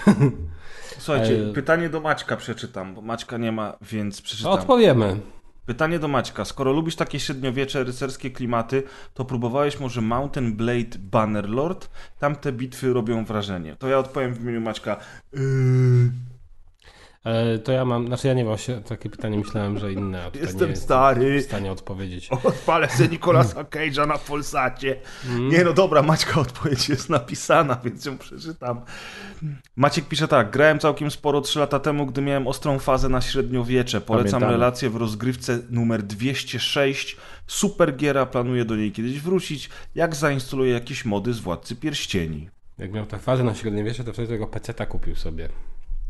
Słuchajcie, 0.98 1.44
E- 1.50 1.54
pytanie 1.54 1.90
do 1.90 2.00
Maćka 2.02 2.38
przeczytam, 2.38 2.96
bo 2.96 3.02
Maćka 3.02 3.38
nie 3.38 3.52
ma, 3.52 3.78
więc 3.82 4.18
To 4.18 4.24
przeczytam. 4.24 4.52
odpowiemy. 4.52 5.20
Pytanie 5.66 6.00
do 6.00 6.08
Maćka. 6.08 6.46
Skoro 6.46 6.72
lubisz 6.72 6.96
takie 6.96 7.20
średniowiecze, 7.20 7.84
rycerskie 7.84 8.32
klimaty, 8.32 8.84
to 9.14 9.26
próbowałeś 9.26 9.80
może 9.80 10.02
Mountain 10.02 10.54
Blade 10.54 11.00
Bannerlord? 11.00 11.90
Tamte 12.20 12.52
bitwy 12.52 12.94
robią 12.94 13.26
wrażenie. 13.26 13.76
To 13.76 13.88
ja 13.88 13.98
odpowiem 13.98 14.34
w 14.34 14.42
imieniu 14.42 14.62
Maćka. 14.62 14.98
Yy, 15.34 15.40
to 17.64 17.72
ja 17.72 17.86
mam, 17.86 18.08
znaczy 18.08 18.28
ja 18.28 18.34
nie 18.34 18.46
właśnie 18.46 18.76
takie 18.76 19.10
pytanie 19.10 19.38
myślałem, 19.38 19.80
że 19.80 19.94
inne, 19.94 20.18
Jestem 20.18 20.42
nie 20.42 20.48
jestem 20.48 20.76
stary. 20.76 21.42
w 21.42 21.44
stanie 21.46 21.72
odpowiedzieć. 21.72 22.30
odpalę 22.44 22.90
sobie 22.90 23.10
Nicolasa 23.10 23.64
Cage'a 23.64 24.08
na 24.08 24.18
Polsacie. 24.18 25.00
Nie 25.40 25.64
no 25.64 25.74
dobra, 25.74 26.02
Maćka 26.02 26.40
odpowiedź 26.42 26.90
jest 26.90 27.10
napisana, 27.10 27.78
więc 27.84 28.06
ją 28.06 28.18
przeczytam. 28.18 28.82
Maciek 29.76 30.06
pisze 30.08 30.28
tak. 30.28 30.52
Grałem 30.52 30.80
całkiem 30.80 31.12
sporo 31.12 31.42
3 31.42 31.60
lata 31.60 31.80
temu, 31.80 32.06
gdy 32.06 32.22
miałem 32.22 32.48
ostrą 32.48 32.80
fazę 32.80 33.10
na 33.10 33.22
średniowiecze. 33.22 34.02
Polecam 34.02 34.32
Pamiętamy. 34.32 34.52
relację 34.52 34.90
w 34.90 34.96
rozgrywce 34.96 35.60
numer 35.70 36.04
206. 36.04 37.18
Super 37.48 37.96
giera, 37.96 38.26
planuję 38.26 38.66
do 38.66 38.76
niej 38.76 38.92
kiedyś 38.92 39.20
wrócić, 39.22 39.70
jak 39.96 40.16
zainstaluję 40.16 40.74
jakieś 40.74 41.06
mody 41.06 41.34
z 41.34 41.40
Władcy 41.40 41.76
Pierścieni. 41.76 42.50
Jak 42.78 42.92
miał 42.92 43.06
tę 43.06 43.20
fazę 43.20 43.44
na 43.44 43.56
średniowiecze, 43.56 44.04
to 44.04 44.14
wtedy 44.14 44.28
tego 44.28 44.48
peceta 44.48 44.86
kupił 44.86 45.16
sobie. 45.16 45.50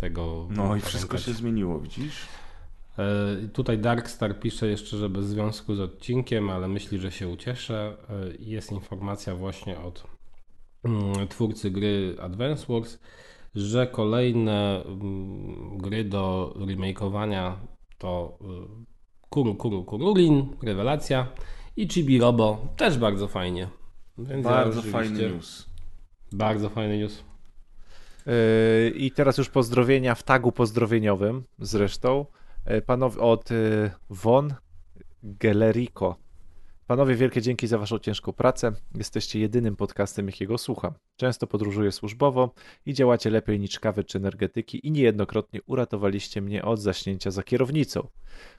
Tego 0.03 0.47
No 0.49 0.75
i 0.75 0.81
wszystko 0.81 1.09
pamiętać. 1.09 1.25
się 1.25 1.33
zmieniło, 1.33 1.79
widzisz? 1.79 2.27
E, 2.99 3.47
Tutaj 3.53 3.77
Darkstar 3.77 4.39
pisze 4.39 4.67
jeszcze, 4.67 4.97
że 4.97 5.09
bez 5.09 5.25
związku 5.25 5.75
z 5.75 5.79
odcinkiem, 5.79 6.49
ale 6.49 6.67
myśli, 6.67 6.99
że 6.99 7.11
się 7.11 7.27
ucieszę. 7.27 7.97
E, 8.09 8.13
Jest 8.39 8.71
informacja 8.71 9.35
właśnie 9.35 9.79
od 9.79 10.03
mm, 10.83 11.27
twórcy 11.27 11.71
gry 11.71 12.15
Advance 12.21 12.65
Wars, 12.73 12.99
że 13.55 13.87
kolejne 13.87 14.83
mm, 14.85 15.77
gry 15.77 16.03
do 16.03 16.53
remakeowania 16.67 17.57
to 17.97 18.37
y, 18.41 18.85
Kuru 19.29 19.55
Kuru 19.55 19.83
Kurulin, 19.83 20.49
Rewelacja 20.63 21.27
i 21.75 21.87
Chibi 21.87 22.19
Robo, 22.19 22.67
też 22.77 22.97
bardzo 22.97 23.27
fajnie. 23.27 23.67
Więc 24.17 24.45
ja 24.45 24.51
Bardzo 24.51 24.81
rzeczywiście- 24.81 24.99
fajny 25.15 25.29
news. 25.35 25.69
Bardzo 26.31 26.69
fajny 26.69 26.97
news. 26.97 27.23
Yy, 28.25 28.89
I 28.89 29.11
teraz 29.11 29.37
już 29.37 29.49
pozdrowienia 29.49 30.15
w 30.15 30.23
tagu 30.23 30.51
pozdrowieniowym 30.51 31.43
zresztą. 31.59 32.25
Yy, 32.67 32.81
Panowie 32.81 33.21
od 33.21 33.51
yy, 33.51 33.91
Von 34.09 34.53
Gelerico. 35.23 36.23
Panowie, 36.87 37.15
wielkie 37.15 37.41
dzięki 37.41 37.67
za 37.67 37.77
waszą 37.77 37.99
ciężką 37.99 38.33
pracę. 38.33 38.71
Jesteście 38.95 39.39
jedynym 39.39 39.75
podcastem, 39.75 40.25
jakiego 40.25 40.57
słucham. 40.57 40.93
Często 41.15 41.47
podróżuję 41.47 41.91
służbowo 41.91 42.53
i 42.85 42.93
działacie 42.93 43.29
lepiej 43.29 43.59
niż 43.59 43.79
kawy 43.79 44.03
czy 44.03 44.17
energetyki 44.17 44.87
i 44.87 44.91
niejednokrotnie 44.91 45.59
uratowaliście 45.65 46.41
mnie 46.41 46.65
od 46.65 46.79
zaśnięcia 46.79 47.31
za 47.31 47.43
kierownicą. 47.43 48.07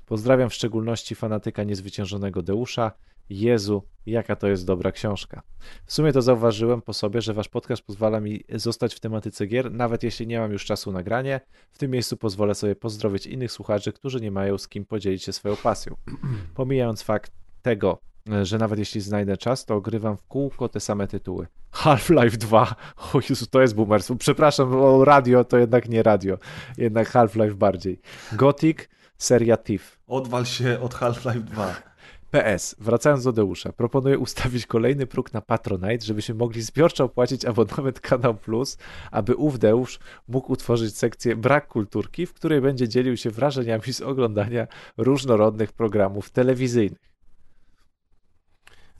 Pozdrawiam 0.07 0.51
w 0.51 0.55
szczególności 0.55 1.15
fanatyka 1.15 1.65
niezwyciężonego 1.65 2.43
Deusza. 2.43 2.93
Jezu, 3.30 3.82
jaka 4.06 4.36
to 4.36 4.48
jest 4.48 4.66
dobra 4.66 4.92
książka. 4.92 5.42
W 5.86 5.92
sumie 5.92 6.12
to 6.12 6.22
zauważyłem 6.22 6.82
po 6.82 6.92
sobie, 6.92 7.20
że 7.20 7.34
wasz 7.34 7.48
podcast 7.48 7.82
pozwala 7.82 8.20
mi 8.20 8.44
zostać 8.55 8.94
w 8.94 9.01
tematyce 9.01 9.46
gier, 9.46 9.72
nawet 9.72 10.02
jeśli 10.02 10.26
nie 10.26 10.38
mam 10.38 10.52
już 10.52 10.64
czasu 10.64 10.92
na 10.92 11.02
granie. 11.02 11.40
W 11.70 11.78
tym 11.78 11.90
miejscu 11.90 12.16
pozwolę 12.16 12.55
sobie 12.55 12.76
pozdrowić 12.76 13.26
innych 13.26 13.52
słuchaczy, 13.52 13.92
którzy 13.92 14.20
nie 14.20 14.30
mają 14.30 14.59
z 14.59 14.68
kim 14.68 14.84
podzielić 14.84 15.22
się 15.22 15.32
swoją 15.32 15.56
pasją. 15.56 15.96
Pomijając 16.55 17.02
fakt 17.02 17.32
tego, 17.62 17.98
że 18.42 18.59
nawet 18.59 18.78
jeśli 18.78 19.01
znajdę 19.01 19.36
czas, 19.36 19.64
to 19.64 19.74
ogrywam 19.74 20.16
w 20.16 20.24
kółko 20.26 20.68
te 20.68 20.80
same 20.80 21.09
tytuły. 21.09 21.46
Half-Life 21.70 22.36
2. 22.36 22.74
O 23.12 23.20
Jezu, 23.30 23.46
to 23.46 23.60
jest 23.60 23.74
boomerstwo. 23.74 24.16
Przepraszam, 24.16 24.74
o 24.74 25.05
radio 25.05 25.44
to 25.44 25.59
jednak 25.59 25.88
nie 25.88 26.02
radio. 26.02 26.38
Jednak 26.78 27.10
Half-Life 27.10 27.55
bardziej. 27.55 28.01
Gothic, 28.32 28.78
seria 29.18 29.56
Thief. 29.56 29.98
Odwal 30.06 30.46
się 30.46 30.80
od 30.80 30.94
Half-Life 30.94 31.40
2. 31.40 31.93
PS, 32.35 32.77
wracając 32.78 33.24
do 33.24 33.32
Deusza, 33.32 33.73
proponuję 33.73 34.19
ustawić 34.19 34.66
kolejny 34.66 35.06
próg 35.06 35.32
na 35.32 35.40
Patronite, 35.40 36.06
żebyśmy 36.06 36.35
mogli 36.35 36.62
zbiorczo 36.62 37.05
opłacić 37.05 37.44
abonament 37.44 38.01
Kanał 38.01 38.35
Plus, 38.35 38.78
aby 39.11 39.36
ów 39.36 39.59
Deusz 39.59 39.98
mógł 40.28 40.52
utworzyć 40.52 40.98
sekcję 40.98 41.36
Brak 41.36 41.69
Kulturki, 41.69 42.27
w 42.27 42.32
której 42.32 42.61
będzie 42.61 42.89
dzielił 42.89 43.16
się 43.16 43.31
wrażeniami 43.31 43.93
z 43.93 44.01
oglądania 44.01 44.66
różnorodnych 44.97 45.73
programów 45.73 46.31
telewizyjnych. 46.31 47.14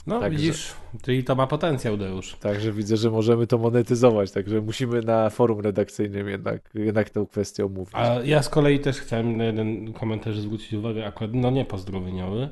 No 0.07 0.21
Także- 0.21 0.39
widzisz, 0.39 0.75
czyli 1.03 1.25
to 1.25 1.35
ma 1.35 1.47
potencjał, 1.47 1.97
Deusz. 1.97 2.35
Także 2.35 2.73
widzę, 2.73 2.97
że 2.97 3.11
możemy 3.11 3.47
to 3.47 3.59
monetyzować, 3.59 4.33
także 4.33 4.61
musimy 4.61 5.01
na 5.01 5.31
forum 5.31 5.61
redakcyjnym 5.61 6.29
jednak, 6.29 6.71
jednak 6.75 7.11
tę 7.11 7.27
kwestię 7.31 7.65
omówić. 7.65 7.95
A 7.95 8.07
ja 8.25 8.43
z 8.43 8.49
kolei 8.49 8.81
też 8.81 9.01
chciałem 9.01 9.37
na 9.37 9.45
jeden 9.45 9.93
komentarz 9.93 10.39
zwrócić 10.39 10.73
uwagę, 10.73 11.07
akurat 11.07 11.31
no 11.35 11.51
nie 11.51 11.65
pozdrowieniowy, 11.65 12.49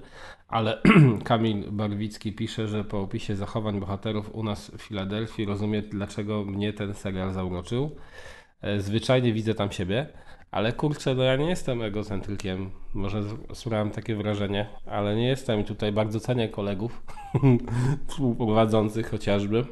ale 0.49 0.83
Kamil 1.25 1.71
Barwicki 1.71 2.33
pisze, 2.33 2.69
że 2.69 2.85
po 2.85 3.01
opisie 3.01 3.37
zachowań 3.37 3.81
bohaterów 3.81 4.35
u 4.35 4.45
nas 4.45 4.71
w 4.71 4.83
Filadelfii 4.83 5.45
rozumie, 5.45 5.83
dlaczego 5.83 6.45
mnie 6.45 6.73
ten 6.73 6.95
serial 6.95 7.33
zauroczył. 7.33 7.97
E, 8.63 8.81
Zwyczajnie 8.81 9.33
widzę 9.33 9.55
tam 9.55 9.73
siebie, 9.73 10.07
ale 10.53 10.73
kurczę, 10.73 11.15
no 11.15 11.23
ja 11.23 11.37
nie 11.37 11.49
jestem 11.49 11.83
egocentrykiem. 11.83 12.71
Może 12.95 13.23
sprawiam 13.55 13.91
takie 13.91 14.17
wrażenie, 14.17 14.69
ale 14.87 15.17
nie 15.17 15.27
jestem 15.29 15.61
i 15.61 15.65
tutaj 15.65 15.93
bardzo 15.93 16.21
cenię 16.21 16.49
kolegów 16.49 17.03
współprowadzących 18.09 19.11
chociażby. 19.11 19.65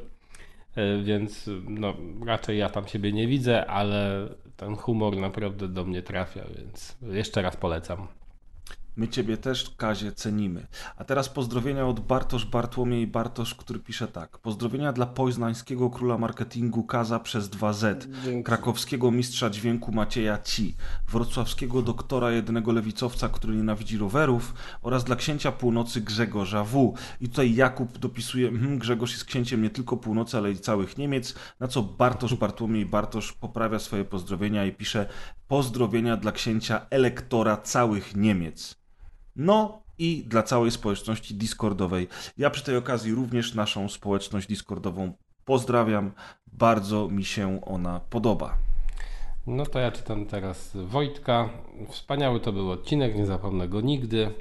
E, 0.77 1.03
Więc 1.03 1.51
no, 1.69 1.95
raczej 2.27 2.59
ja 2.59 2.69
tam 2.71 2.87
siebie 2.89 3.13
nie 3.13 3.27
widzę, 3.27 3.67
ale 3.67 4.29
ten 4.57 4.77
humor 4.77 5.17
naprawdę 5.17 5.69
do 5.69 5.85
mnie 5.85 6.03
trafia, 6.03 6.45
więc 6.57 6.97
jeszcze 7.03 7.43
raz 7.43 7.57
polecam. 7.57 8.07
My 8.97 9.09
Ciebie 9.09 9.37
też, 9.37 9.71
Kazie, 9.77 10.13
cenimy. 10.13 10.67
A 10.97 11.05
teraz 11.05 11.29
pozdrowienia 11.29 11.87
od 11.87 12.01
Bartosz 12.01 12.47
Bartłomiej 12.47 13.07
Bartosz, 13.07 13.55
który 13.55 13.79
pisze 13.79 14.09
tak. 14.09 14.39
Pozdrowienia 14.39 14.93
dla 14.93 15.07
poznańskiego 15.07 15.91
króla 15.91 16.19
marketingu 16.19 16.85
Kaza 16.85 17.21
przez 17.21 17.51
2Z, 17.51 18.07
krakowskiego 18.43 19.11
mistrza 19.11 19.51
dźwięku 19.51 19.93
Macieja 19.93 20.39
Ci, 20.39 20.77
wrocławskiego 21.09 21.83
doktora 21.83 22.31
jednego 22.31 22.73
lewicowca, 22.73 23.29
który 23.29 23.57
nienawidzi 23.57 23.99
rowerów 23.99 24.55
oraz 24.83 25.05
dla 25.05 25.17
księcia 25.17 25.53
północy 25.53 26.01
Grzegorza 26.01 26.65
W. 26.65 26.95
I 27.21 27.29
tutaj 27.29 27.55
Jakub 27.55 27.99
dopisuje, 27.99 28.49
mhm, 28.49 28.79
Grzegorz 28.79 29.13
jest 29.13 29.25
księciem 29.25 29.63
nie 29.63 29.71
tylko 29.71 29.97
północy, 29.97 30.37
ale 30.37 30.51
i 30.51 30.59
całych 30.59 30.99
Niemiec, 30.99 31.35
na 31.61 31.69
co 31.69 31.83
Bartosz 31.83 32.35
Bartłomiej 32.35 32.87
Bartosz 32.87 33.33
poprawia 33.33 33.79
swoje 33.79 34.05
pozdrowienia 34.05 34.65
i 34.65 34.73
pisze 34.73 35.07
pozdrowienia 35.51 36.17
dla 36.17 36.33
księcia 36.33 36.87
elektora 36.91 37.57
całych 37.57 38.17
Niemiec. 38.17 38.75
No 39.37 39.83
i 39.99 40.25
dla 40.27 40.43
całej 40.43 40.71
społeczności 40.71 41.35
Discordowej. 41.35 42.09
Ja 42.39 42.51
przy 42.51 42.65
tej 42.65 42.77
okazji 42.77 43.13
również 43.13 43.55
naszą 43.55 43.89
społeczność 43.89 44.49
Discordową 44.49 45.13
pozdrawiam. 45.45 46.13
Bardzo 46.53 47.09
mi 47.09 47.25
się 47.25 47.61
ona 47.65 48.01
podoba. 48.01 48.57
No 49.47 49.67
to 49.67 49.79
ja 49.79 49.93
czytam 49.93 50.27
teraz 50.27 50.77
Wojtka. 50.77 51.49
Wspaniały 51.89 52.41
to 52.41 52.53
był 52.53 52.71
odcinek, 52.71 53.17
nie 53.17 53.27
zapomnę 53.27 53.69
go 53.69 53.81
nigdy, 53.81 54.35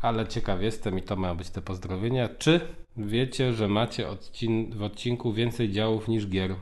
ale 0.00 0.26
ciekaw 0.26 0.62
jestem 0.62 0.98
i 0.98 1.02
to 1.02 1.16
mają 1.16 1.36
być 1.36 1.50
te 1.50 1.62
pozdrowienia. 1.62 2.28
Czy 2.38 2.60
wiecie, 2.96 3.52
że 3.52 3.68
macie 3.68 4.06
odcin- 4.08 4.74
w 4.74 4.82
odcinku 4.82 5.32
więcej 5.32 5.72
działów 5.72 6.08
niż 6.08 6.26
gier? 6.28 6.54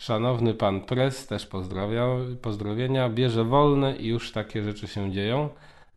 Szanowny 0.00 0.54
pan 0.54 0.80
Pres 0.80 1.26
też 1.26 1.48
pozdrowienia. 2.42 3.08
Bierze 3.08 3.44
wolne 3.44 3.96
i 3.96 4.06
już 4.06 4.32
takie 4.32 4.62
rzeczy 4.62 4.88
się 4.88 5.12
dzieją. 5.12 5.48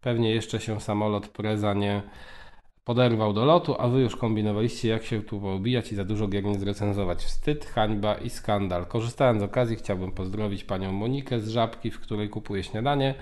Pewnie 0.02 0.36
jeszcze 0.36 0.60
się 0.60 0.82
samolot 0.82 1.28
Preza 1.28 1.74
nie 1.74 2.02
poderwał 2.86 3.34
do 3.34 3.46
lotu, 3.46 3.76
a 3.80 3.88
wy 3.88 4.02
już 4.02 4.16
kombinowaliście, 4.16 4.90
jak 4.90 5.04
się 5.04 5.22
tu 5.22 5.40
poobijać 5.40 5.92
i 5.92 5.96
za 5.96 6.06
dużo 6.06 6.28
gier 6.28 6.44
nie 6.44 6.60
zrecenzować. 6.60 7.24
Wstyd, 7.24 7.66
hańba 7.66 8.16
i 8.16 8.30
skandal. 8.30 8.86
Korzystając 8.86 9.40
z 9.40 9.44
okazji, 9.44 9.76
chciałbym 9.76 10.12
pozdrowić 10.12 10.64
panią 10.64 10.92
Monikę 10.92 11.40
z 11.40 11.50
Żabki, 11.50 11.92
w 11.92 12.00
której 12.00 12.30
kupuję 12.30 12.64
śniadanie, 12.64 13.16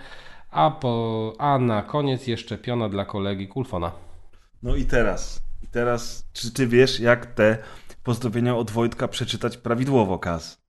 a, 0.52 0.72
po, 0.72 1.34
a 1.38 1.60
na 1.60 1.82
koniec 1.82 2.28
jeszcze 2.28 2.58
piona 2.58 2.90
dla 2.90 3.06
kolegi 3.06 3.48
Kulfona. 3.48 3.91
No 4.64 4.76
i 4.76 4.86
teraz, 4.86 5.41
i 5.64 5.68
teraz, 5.68 6.30
czy 6.34 6.53
ty 6.53 6.68
wiesz, 6.68 6.99
jak 6.99 7.26
te 7.26 7.58
pozdrowienia 8.03 8.56
od 8.56 8.72
Wojtka 8.72 9.08
przeczytać 9.08 9.58
prawidłowo, 9.58 10.20
Kaz? 10.20 10.61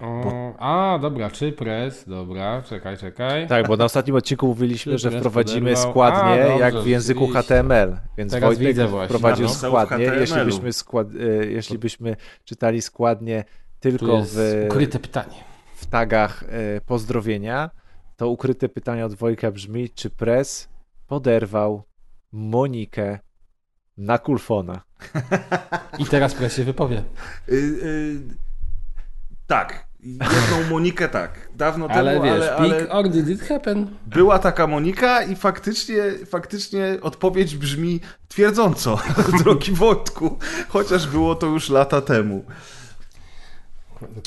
O, 0.00 0.54
a, 0.58 0.98
dobra, 0.98 1.30
czy 1.30 1.52
pres, 1.52 2.04
dobra, 2.08 2.62
czekaj, 2.62 2.96
czekaj. 2.96 3.48
Tak, 3.48 3.68
bo 3.68 3.76
na 3.76 3.84
ostatnim 3.84 4.16
odcinku 4.16 4.46
mówiliśmy, 4.46 4.98
że 4.98 5.10
wprowadzimy 5.10 5.70
poderwał. 5.70 5.90
składnie 5.92 6.44
A, 6.44 6.48
dobrze, 6.48 6.58
jak 6.58 6.74
w 6.74 6.86
języku. 6.86 7.28
HTML. 7.28 7.96
Więc 8.18 8.32
Teraz 8.32 8.48
Wojtek 8.48 8.66
widzę 8.66 8.86
właśnie. 8.86 9.06
wprowadził 9.18 9.48
w 9.48 9.52
składnie. 9.52 10.04
Jeśli 10.04 10.44
byśmy, 10.44 10.72
skład, 10.72 11.06
e, 11.14 11.46
jeśli 11.46 11.78
byśmy 11.78 12.16
czytali 12.44 12.82
składnie 12.82 13.44
tylko 13.80 14.22
w, 14.22 14.64
ukryte 14.66 14.98
pytanie. 14.98 15.44
w 15.74 15.86
tagach 15.86 16.44
e, 16.48 16.80
pozdrowienia, 16.80 17.70
to 18.16 18.28
ukryte 18.28 18.68
pytanie 18.68 19.06
od 19.06 19.14
Wojka 19.14 19.50
brzmi, 19.50 19.90
czy 19.90 20.10
Pres 20.10 20.68
poderwał 21.06 21.82
Monikę 22.32 23.18
na 23.96 24.18
kulfona? 24.18 24.80
I 25.98 26.04
teraz 26.04 26.34
pres 26.34 26.56
się 26.56 26.64
wypowie. 26.64 27.02
Y, 27.48 27.54
y, 27.54 28.51
tak, 29.46 29.86
jedną 30.02 30.70
Monikę 30.70 31.08
tak, 31.08 31.48
dawno 31.54 31.86
Ale 31.88 32.12
temu, 32.12 32.24
wiesz, 32.24 32.32
ale, 32.34 32.56
ale 32.56 32.74
peak 32.74 32.94
or 32.94 33.08
did 33.08 33.28
it 33.28 33.42
happen? 33.42 33.96
była 34.06 34.38
taka 34.38 34.66
Monika 34.66 35.22
i 35.22 35.36
faktycznie, 35.36 36.02
faktycznie 36.26 36.98
odpowiedź 37.02 37.56
brzmi 37.56 38.00
twierdząco, 38.28 38.98
drogi 39.42 39.72
Wojtku, 39.72 40.38
chociaż 40.68 41.06
było 41.06 41.34
to 41.34 41.46
już 41.46 41.70
lata 41.70 42.00
temu. 42.00 42.44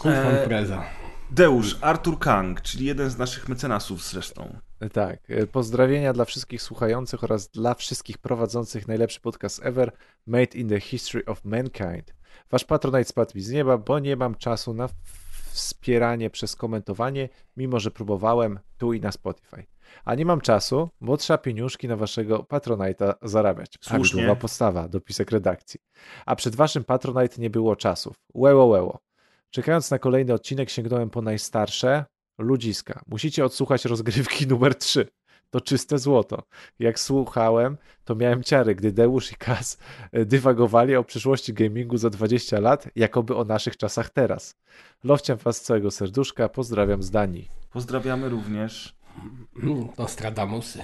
Kulfon 0.02 0.36
E, 0.36 0.48
preza. 0.48 0.84
Deusz, 1.32 1.78
Artur 1.82 2.20
Kang, 2.20 2.62
czyli 2.62 2.86
jeden 2.86 3.10
z 3.10 3.18
naszych 3.18 3.50
mecenasów 3.50 4.04
zresztą. 4.04 4.56
Tak. 4.94 5.20
e, 5.30 5.48
Pozdrowienia 5.48 6.14
dla 6.14 6.26
wszystkich 6.26 6.62
słuchających 6.62 7.24
oraz 7.24 7.48
dla 7.48 7.74
wszystkich 7.74 8.18
prowadzących 8.18 8.88
najlepszy 8.88 9.20
podcast 9.22 9.66
ever 9.66 9.92
made 10.28 10.58
in 10.58 10.70
the 10.70 10.80
history 10.80 11.26
of 11.26 11.46
mankind. 11.46 12.15
Wasz 12.52 12.64
patronite 12.64 13.10
spadł 13.10 13.32
mi 13.36 13.42
z 13.42 13.52
nieba, 13.52 13.78
bo 13.78 14.00
nie 14.00 14.16
mam 14.16 14.36
czasu 14.36 14.74
na 14.74 14.90
wspieranie 15.52 16.30
przez 16.30 16.56
komentowanie, 16.56 17.30
mimo 17.58 17.80
że 17.80 17.92
próbowałem 17.92 18.60
tu 18.78 18.94
i 18.94 19.02
na 19.02 19.12
Spotify. 19.12 19.66
A 20.06 20.16
nie 20.16 20.26
mam 20.26 20.42
czasu, 20.42 20.90
bo 21.02 21.18
trzeba 21.18 21.38
pieniążki 21.38 21.88
na 21.88 21.96
waszego 21.96 22.40
Patronite'a 22.40 23.14
zarabiać. 23.22 23.78
Słusznie. 23.82 24.00
Prawidłowa 24.00 24.42
postawa, 24.42 24.88
dopisek 24.88 25.32
redakcji. 25.32 25.80
A 26.26 26.36
przed 26.36 26.56
waszym 26.56 26.84
Patronite 26.84 27.42
nie 27.42 27.50
było 27.50 27.76
czasów. 27.76 28.16
Łeło, 28.34 28.66
łeło. 28.66 29.00
Czekając 29.50 29.92
na 29.92 30.00
kolejny 30.00 30.34
odcinek 30.34 30.70
sięgnąłem 30.70 31.10
po 31.10 31.22
najstarsze, 31.22 32.06
ludziska. 32.38 33.02
Musicie 33.08 33.46
odsłuchać 33.46 33.86
rozgrywki 33.86 34.48
numer 34.48 34.76
3. 34.76 35.08
To 35.50 35.62
czyste 35.62 35.98
złoto. 35.98 36.44
Jak 36.80 37.00
słuchałem, 37.00 37.78
to 38.06 38.16
miałem 38.16 38.44
ciary, 38.44 38.76
gdy 38.76 38.92
Deusz 38.92 39.32
i 39.32 39.36
Kaz 39.36 39.78
e, 40.12 40.26
dywagowali 40.26 40.96
o 40.96 41.04
przyszłości 41.04 41.54
gamingu 41.54 41.98
za 41.98 42.10
20 42.10 42.60
lat, 42.60 42.88
jakoby 42.96 43.36
o 43.36 43.44
naszych 43.44 43.78
czasach 43.78 44.10
teraz. 44.10 44.56
Lowciam 45.04 45.38
was 45.38 45.58
z 45.58 45.62
całego 45.62 45.92
serduszka, 45.92 46.50
pozdrawiam 46.50 47.04
z 47.04 47.12
Danii. 47.12 47.50
Pozdrawiamy 47.72 48.30
również. 48.30 48.96
Nostradamusy. 49.98 50.80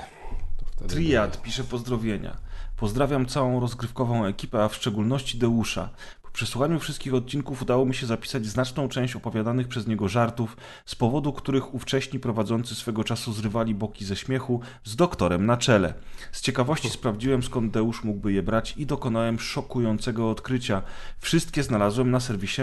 Triad 0.88 1.42
pisze 1.42 1.64
pozdrowienia. 1.64 2.38
Pozdrawiam 2.78 3.26
całą 3.26 3.60
rozgrywkową 3.60 4.26
ekipę, 4.26 4.64
a 4.64 4.68
w 4.68 4.76
szczególności 4.76 5.38
Deusza. 5.38 5.90
Po 6.32 6.36
przesłuchaniu 6.36 6.80
wszystkich 6.80 7.14
odcinków 7.14 7.62
udało 7.62 7.86
mi 7.86 7.96
się 7.96 8.06
zapisać 8.06 8.46
znaczną 8.46 8.90
część 8.90 9.16
opowiadanych 9.16 9.68
przez 9.68 9.88
niego 9.88 10.08
żartów, 10.08 10.58
z 10.86 10.96
powodu 10.96 11.34
których 11.34 11.74
ówcześni 11.74 12.20
prowadzący 12.20 12.76
swego 12.76 13.04
czasu 13.04 13.34
zrywali 13.34 13.76
boki 13.76 14.06
ze 14.06 14.16
śmiechu 14.16 14.62
z 14.84 14.96
doktorem 14.96 15.46
na 15.46 15.58
czele. 15.58 15.94
Z 16.32 16.42
ciekawości 16.42 16.90
sprawdziłem 16.90 17.44
skąd 17.44 17.74
Deusz 17.74 18.04
mógłby 18.04 18.34
je 18.34 18.44
brać 18.44 18.74
i 18.78 18.86
dokonałem 18.86 19.40
szokującego 19.40 20.30
odkrycia. 20.30 20.82
Wszystkie 21.20 21.64
znalazłem 21.64 22.12
na 22.12 22.20
serwisie 22.20 22.62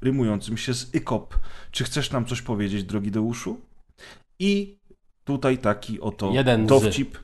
rymującym 0.00 0.56
się 0.56 0.74
z 0.74 0.94
IKOP. 0.94 1.38
Czy 1.70 1.84
chcesz 1.84 2.10
nam 2.10 2.24
coś 2.26 2.42
powiedzieć, 2.42 2.84
drogi 2.84 3.10
Deuszu? 3.10 3.60
I 4.38 4.78
tutaj 5.24 5.58
taki 5.58 6.00
oto 6.00 6.30
Jeden 6.32 6.66
z. 6.66 6.68
dowcip, 6.68 7.18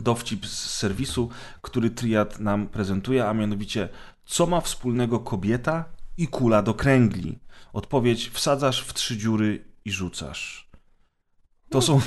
dowcip 0.00 0.46
z 0.46 0.70
serwisu, 0.70 1.28
który 1.62 1.90
Triad 1.90 2.40
nam 2.40 2.66
prezentuje, 2.66 3.28
a 3.28 3.34
mianowicie 3.34 3.88
co 4.24 4.46
ma 4.46 4.60
wspólnego 4.60 5.20
kobieta 5.20 5.84
i 6.16 6.28
kula 6.28 6.62
do 6.62 6.74
kręgli? 6.74 7.38
Odpowiedź 7.72 8.30
wsadzasz 8.32 8.84
w 8.84 8.94
trzy 8.94 9.16
dziury 9.16 9.64
i 9.84 9.90
rzucasz. 9.92 10.70
To 11.70 11.82
są 11.82 12.00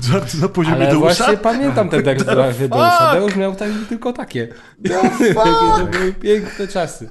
żarty 0.00 0.38
na 0.38 0.48
poziomie 0.48 0.76
Ale 0.76 0.86
Deusza? 0.90 1.00
właśnie 1.00 1.36
pamiętam 1.36 1.88
te 1.88 2.02
teksty 2.02 2.34
Deusza. 2.34 3.12
Deusz 3.12 3.36
miał 3.36 3.54
tak, 3.56 3.70
tylko 3.88 4.12
takie. 4.12 4.48
Jakie 4.84 5.34
to 5.34 5.86
były 5.90 6.12
piękne 6.12 6.68
czasy. 6.68 7.10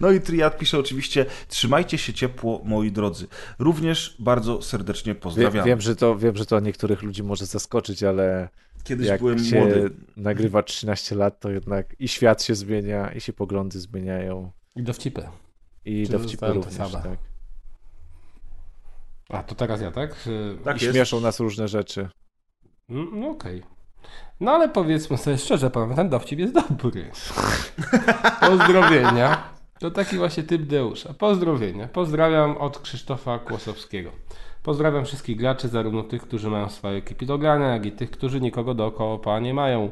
No 0.00 0.10
i 0.10 0.20
Triad 0.20 0.58
pisze 0.58 0.78
oczywiście, 0.78 1.26
trzymajcie 1.48 1.98
się 1.98 2.12
ciepło, 2.12 2.62
moi 2.64 2.92
drodzy. 2.92 3.26
Również 3.58 4.16
bardzo 4.18 4.62
serdecznie 4.62 5.14
Wie, 5.14 5.20
pozdrawiam. 5.20 5.66
wiem, 5.66 5.80
że 5.80 5.96
to, 5.96 6.16
wiem, 6.16 6.36
że 6.36 6.46
to 6.46 6.60
niektórych 6.60 7.02
ludzi 7.02 7.22
może 7.22 7.46
zaskoczyć, 7.46 8.02
ale 8.02 8.48
Kiedyś 8.84 9.06
jak 9.08 9.20
byłem 9.20 9.38
się 9.38 9.58
młody. 9.60 9.90
nagrywa 10.16 10.62
13 10.62 11.14
lat, 11.14 11.40
to 11.40 11.50
jednak 11.50 12.00
i 12.00 12.08
świat 12.08 12.42
się 12.42 12.54
zmienia, 12.54 13.12
i 13.12 13.20
się 13.20 13.32
poglądy 13.32 13.80
zmieniają, 13.80 14.50
I 14.76 14.82
dowcipy. 14.82 15.28
i 15.84 16.06
Czy 16.06 16.12
dowcipy 16.12 16.46
również, 16.46 16.74
same? 16.74 16.90
tak. 17.02 17.18
A 19.28 19.42
to 19.42 19.54
teraz 19.54 19.80
ja, 19.80 19.90
tak? 19.90 20.28
Tak 20.64 20.82
I 20.82 20.84
jest. 20.84 20.96
śmieszą 20.96 21.20
nas 21.20 21.40
różne 21.40 21.68
rzeczy. 21.68 22.08
Mm, 22.90 23.20
No 23.20 23.28
okej. 23.28 23.62
No 24.40 24.52
ale 24.52 24.68
powiedzmy 24.68 25.18
sobie 25.18 25.38
szczerze, 25.38 25.70
pan, 25.70 25.94
ten 25.94 26.08
dowcip 26.08 26.38
jest 26.38 26.54
dobry. 26.54 27.10
Pozdrowienia. 28.40 29.52
To 29.78 29.90
taki 29.90 30.16
właśnie 30.16 30.42
typ 30.42 30.62
Deusza. 30.62 31.14
Pozdrowienia. 31.14 31.88
Pozdrawiam 31.88 32.56
od 32.56 32.78
Krzysztofa 32.78 33.38
Kłosowskiego. 33.38 34.10
Pozdrawiam 34.62 35.04
wszystkich 35.04 35.36
graczy, 35.36 35.68
zarówno 35.68 36.02
tych, 36.02 36.22
którzy 36.22 36.50
mają 36.50 36.68
swoje 36.68 36.96
ekipy 36.96 37.26
do 37.26 37.38
grania, 37.38 37.66
jak 37.66 37.86
i 37.86 37.92
tych, 37.92 38.10
którzy 38.10 38.40
nikogo 38.40 38.74
dookoła 38.74 39.40
nie 39.40 39.54
mają. 39.54 39.90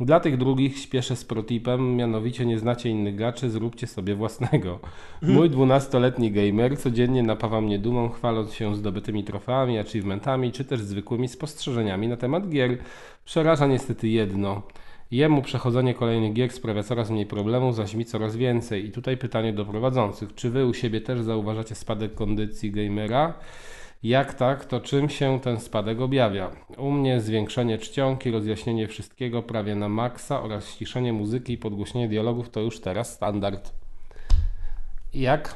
Dla 0.00 0.20
tych 0.20 0.36
drugich 0.36 0.78
śpieszę 0.78 1.16
z 1.16 1.24
protipem, 1.24 1.96
mianowicie 1.96 2.46
nie 2.46 2.58
znacie 2.58 2.90
innych 2.90 3.14
graczy, 3.14 3.50
zróbcie 3.50 3.86
sobie 3.86 4.14
własnego. 4.14 4.78
Mój 5.22 5.50
12-letni 5.50 6.32
gamer 6.32 6.78
codziennie 6.78 7.22
napawa 7.22 7.60
mnie 7.60 7.78
dumą, 7.78 8.08
chwaląc 8.08 8.52
się 8.52 8.76
zdobytymi 8.76 9.24
trofeami, 9.24 9.78
achievementami, 9.78 10.52
czy 10.52 10.64
też 10.64 10.80
zwykłymi 10.80 11.28
spostrzeżeniami 11.28 12.08
na 12.08 12.16
temat 12.16 12.48
gier. 12.48 12.78
Przeraża 13.24 13.66
niestety 13.66 14.08
jedno. 14.08 14.62
Jemu 15.10 15.42
przechodzenie 15.42 15.94
kolejnych 15.94 16.32
gier 16.32 16.52
sprawia 16.52 16.82
coraz 16.82 17.10
mniej 17.10 17.26
problemów, 17.26 17.76
zaś 17.76 17.94
mi 17.94 18.04
coraz 18.04 18.36
więcej. 18.36 18.86
I 18.86 18.92
tutaj 18.92 19.16
pytanie 19.16 19.52
do 19.52 19.64
prowadzących. 19.64 20.34
Czy 20.34 20.50
wy 20.50 20.66
u 20.66 20.74
siebie 20.74 21.00
też 21.00 21.22
zauważacie 21.22 21.74
spadek 21.74 22.14
kondycji 22.14 22.70
gamera? 22.70 23.34
Jak 24.02 24.34
tak, 24.34 24.64
to 24.64 24.80
czym 24.80 25.08
się 25.08 25.40
ten 25.40 25.60
spadek 25.60 26.00
objawia? 26.00 26.50
U 26.76 26.90
mnie 26.90 27.20
zwiększenie 27.20 27.78
czcionki, 27.78 28.30
rozjaśnienie 28.30 28.88
wszystkiego 28.88 29.42
prawie 29.42 29.74
na 29.74 29.88
maksa 29.88 30.42
oraz 30.42 30.68
ściszenie 30.68 31.12
muzyki 31.12 31.52
i 31.52 31.58
podgłośnienie 31.58 32.08
dialogów 32.08 32.50
to 32.50 32.60
już 32.60 32.80
teraz 32.80 33.14
standard. 33.14 33.72
Jak? 35.14 35.54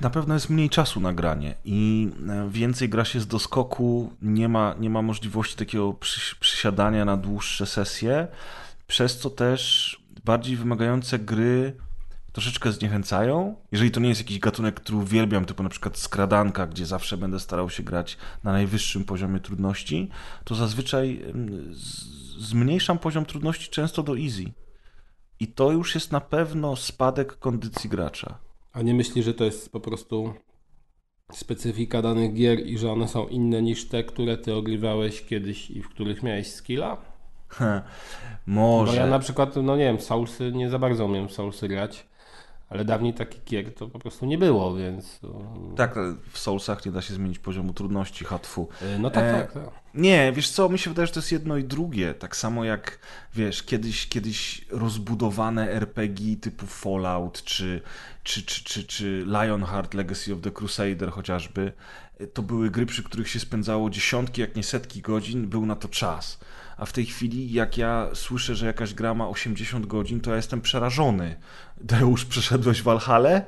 Na 0.00 0.10
pewno 0.10 0.34
jest 0.34 0.50
mniej 0.50 0.70
czasu 0.70 1.00
na 1.00 1.12
granie 1.12 1.54
i 1.64 2.10
e, 2.28 2.50
więcej 2.50 2.88
gra 2.88 3.04
się 3.04 3.20
z 3.20 3.26
doskoku, 3.26 4.12
nie 4.22 4.48
ma, 4.48 4.74
nie 4.80 4.90
ma 4.90 5.02
możliwości 5.02 5.56
takiego 5.56 5.92
przy, 5.92 6.36
przysiadania 6.36 7.04
na 7.04 7.16
dłuższe 7.16 7.66
sesje, 7.66 8.26
przez 8.86 9.18
co 9.18 9.30
też 9.30 10.02
bardziej 10.24 10.56
wymagające 10.56 11.18
gry 11.18 11.72
troszeczkę 12.38 12.72
zniechęcają. 12.72 13.54
Jeżeli 13.72 13.90
to 13.90 14.00
nie 14.00 14.08
jest 14.08 14.20
jakiś 14.20 14.38
gatunek, 14.38 14.74
który 14.74 14.98
uwielbiam, 14.98 15.44
typu 15.44 15.62
na 15.62 15.68
przykład 15.68 15.98
skradanka, 15.98 16.66
gdzie 16.66 16.86
zawsze 16.86 17.16
będę 17.16 17.40
starał 17.40 17.70
się 17.70 17.82
grać 17.82 18.18
na 18.44 18.52
najwyższym 18.52 19.04
poziomie 19.04 19.40
trudności, 19.40 20.08
to 20.44 20.54
zazwyczaj 20.54 21.24
zmniejszam 22.38 22.98
poziom 22.98 23.24
trudności 23.24 23.70
często 23.70 24.02
do 24.02 24.18
easy. 24.18 24.44
I 25.40 25.46
to 25.46 25.72
już 25.72 25.94
jest 25.94 26.12
na 26.12 26.20
pewno 26.20 26.76
spadek 26.76 27.38
kondycji 27.38 27.90
gracza. 27.90 28.38
A 28.72 28.82
nie 28.82 28.94
myślisz, 28.94 29.24
że 29.24 29.34
to 29.34 29.44
jest 29.44 29.72
po 29.72 29.80
prostu 29.80 30.34
specyfika 31.32 32.02
danych 32.02 32.34
gier 32.34 32.66
i 32.66 32.78
że 32.78 32.92
one 32.92 33.08
są 33.08 33.26
inne 33.26 33.62
niż 33.62 33.88
te, 33.88 34.04
które 34.04 34.36
ty 34.36 34.54
ogrywałeś 34.54 35.22
kiedyś 35.22 35.70
i 35.70 35.82
w 35.82 35.88
których 35.88 36.22
miałeś 36.22 36.52
skilla? 36.52 36.96
Może. 38.46 38.92
Bo 38.92 38.98
ja 38.98 39.06
na 39.06 39.18
przykład, 39.18 39.56
no 39.56 39.76
nie 39.76 39.84
wiem, 39.84 40.00
Soulsy 40.00 40.52
nie 40.52 40.70
za 40.70 40.78
bardzo 40.78 41.06
umiem 41.06 41.28
Soulsy 41.28 41.68
grać, 41.68 42.08
ale 42.68 42.84
dawniej 42.84 43.14
takich 43.14 43.44
gier 43.44 43.74
to 43.74 43.88
po 43.88 43.98
prostu 43.98 44.26
nie 44.26 44.38
było, 44.38 44.74
więc... 44.76 45.20
um, 45.22 45.74
Tak, 45.76 45.96
ale 45.96 46.14
w 46.32 46.38
Soulsach 46.38 46.86
nie 46.86 46.92
da 46.92 47.02
się 47.02 47.14
zmienić 47.14 47.38
poziomu 47.38 47.72
trudności, 47.72 48.24
hatfu. 48.24 48.68
y, 48.82 48.98
No 48.98 49.10
tak, 49.10 49.24
E, 49.24 49.32
tak, 49.32 49.52
tak. 49.52 49.70
Nie, 49.94 50.32
wiesz 50.32 50.50
co, 50.50 50.68
mi 50.68 50.78
się 50.78 50.90
wydaje, 50.90 51.06
że 51.06 51.12
to 51.12 51.20
jest 51.20 51.32
jedno 51.32 51.56
i 51.56 51.64
drugie. 51.64 52.14
Tak 52.14 52.36
samo 52.36 52.64
jak, 52.64 52.98
wiesz, 53.34 53.62
kiedyś, 53.62 54.08
kiedyś 54.08 54.66
rozbudowane 54.70 55.70
RPG 55.72 56.36
typu 56.36 56.66
Fallout, 56.66 57.42
czy, 57.44 57.80
czy, 58.24 58.42
czy, 58.42 58.64
czy, 58.64 58.84
czy 58.84 59.24
Lionheart 59.26 59.94
Legacy 59.94 60.32
of 60.34 60.40
the 60.40 60.50
Crusader 60.50 61.10
chociażby, 61.10 61.72
to 62.34 62.42
były 62.42 62.70
gry, 62.70 62.86
przy 62.86 63.02
których 63.02 63.28
się 63.28 63.40
spędzało 63.40 63.90
dziesiątki, 63.90 64.40
jak 64.40 64.56
nie 64.56 64.62
setki 64.62 65.00
godzin, 65.00 65.46
był 65.48 65.66
na 65.66 65.76
to 65.76 65.88
czas. 65.88 66.38
A 66.78 66.86
w 66.86 66.92
tej 66.92 67.06
chwili, 67.06 67.52
jak 67.52 67.78
ja 67.78 68.08
słyszę, 68.14 68.54
że 68.54 68.66
jakaś 68.66 68.94
gra 68.94 69.14
ma 69.14 69.28
80 69.28 69.86
godzin, 69.86 70.20
to 70.20 70.30
ja 70.30 70.36
jestem 70.36 70.60
przerażony. 70.60 71.36
Deusz, 71.80 72.24
przeszedłeś 72.24 72.82
Valhalla? 72.82 73.40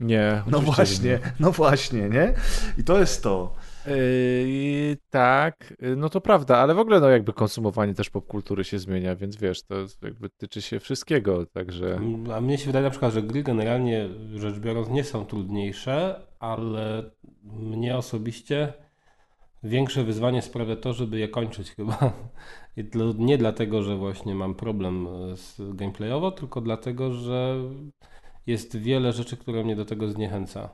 Nie. 0.00 0.42
No 0.46 0.60
właśnie, 0.60 1.18
no 1.40 1.52
właśnie, 1.52 2.08
nie? 2.08 2.34
I 2.78 2.84
to 2.84 2.98
jest 2.98 3.22
to. 3.22 3.54
Yy, 3.86 4.96
tak, 5.10 5.74
yy, 5.80 5.96
no 5.96 6.08
to 6.08 6.20
prawda, 6.20 6.58
ale 6.58 6.74
w 6.74 6.78
ogóle 6.78 7.00
no 7.00 7.08
jakby 7.08 7.32
konsumowanie 7.32 7.94
też 7.94 8.10
popkultury 8.10 8.64
się 8.64 8.78
zmienia, 8.78 9.16
więc 9.16 9.36
wiesz, 9.36 9.62
to 9.62 9.74
jakby 10.02 10.30
tyczy 10.30 10.62
się 10.62 10.80
wszystkiego, 10.80 11.46
także 11.46 12.00
A 12.34 12.40
mnie 12.40 12.58
się 12.58 12.66
wydaje 12.66 12.84
na 12.84 12.90
przykład, 12.90 13.12
że 13.12 13.22
gry 13.22 13.42
generalnie 13.42 14.08
rzecz 14.34 14.58
biorąc 14.58 14.88
nie 14.88 15.04
są 15.04 15.26
trudniejsze, 15.26 16.20
ale 16.38 17.10
mnie 17.44 17.96
osobiście 17.96 18.72
większe 19.62 20.04
wyzwanie 20.04 20.42
sprawia 20.42 20.76
to, 20.76 20.92
żeby 20.92 21.18
je 21.18 21.28
kończyć 21.28 21.70
chyba. 21.70 22.12
I 22.76 22.84
to 22.84 22.98
nie 23.18 23.38
dlatego, 23.38 23.82
że 23.82 23.96
właśnie 23.96 24.34
mam 24.34 24.54
problem 24.54 25.06
e, 25.06 25.36
z 25.36 25.60
gameplayowo, 25.74 26.30
tylko 26.30 26.60
dlatego, 26.60 27.12
że 27.12 27.56
jest 28.46 28.76
wiele 28.76 29.12
rzeczy, 29.12 29.36
które 29.36 29.64
mnie 29.64 29.76
do 29.76 29.84
tego 29.84 30.08
zniechęca. 30.08 30.68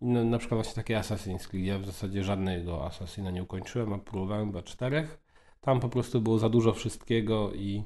No, 0.00 0.24
na 0.24 0.38
przykład 0.38 0.58
właśnie 0.58 0.74
takie 0.74 0.98
Assassin's 0.98 1.48
Creed. 1.48 1.66
Ja 1.66 1.78
w 1.78 1.86
zasadzie 1.86 2.24
żadnego 2.24 2.86
Assassina 2.86 3.30
nie 3.30 3.42
ukończyłem, 3.42 3.92
a 3.92 3.98
próbowałem 3.98 4.46
chyba 4.46 4.62
czterech. 4.62 5.18
Tam 5.60 5.80
po 5.80 5.88
prostu 5.88 6.20
było 6.20 6.38
za 6.38 6.48
dużo 6.48 6.72
wszystkiego 6.72 7.52
i, 7.54 7.84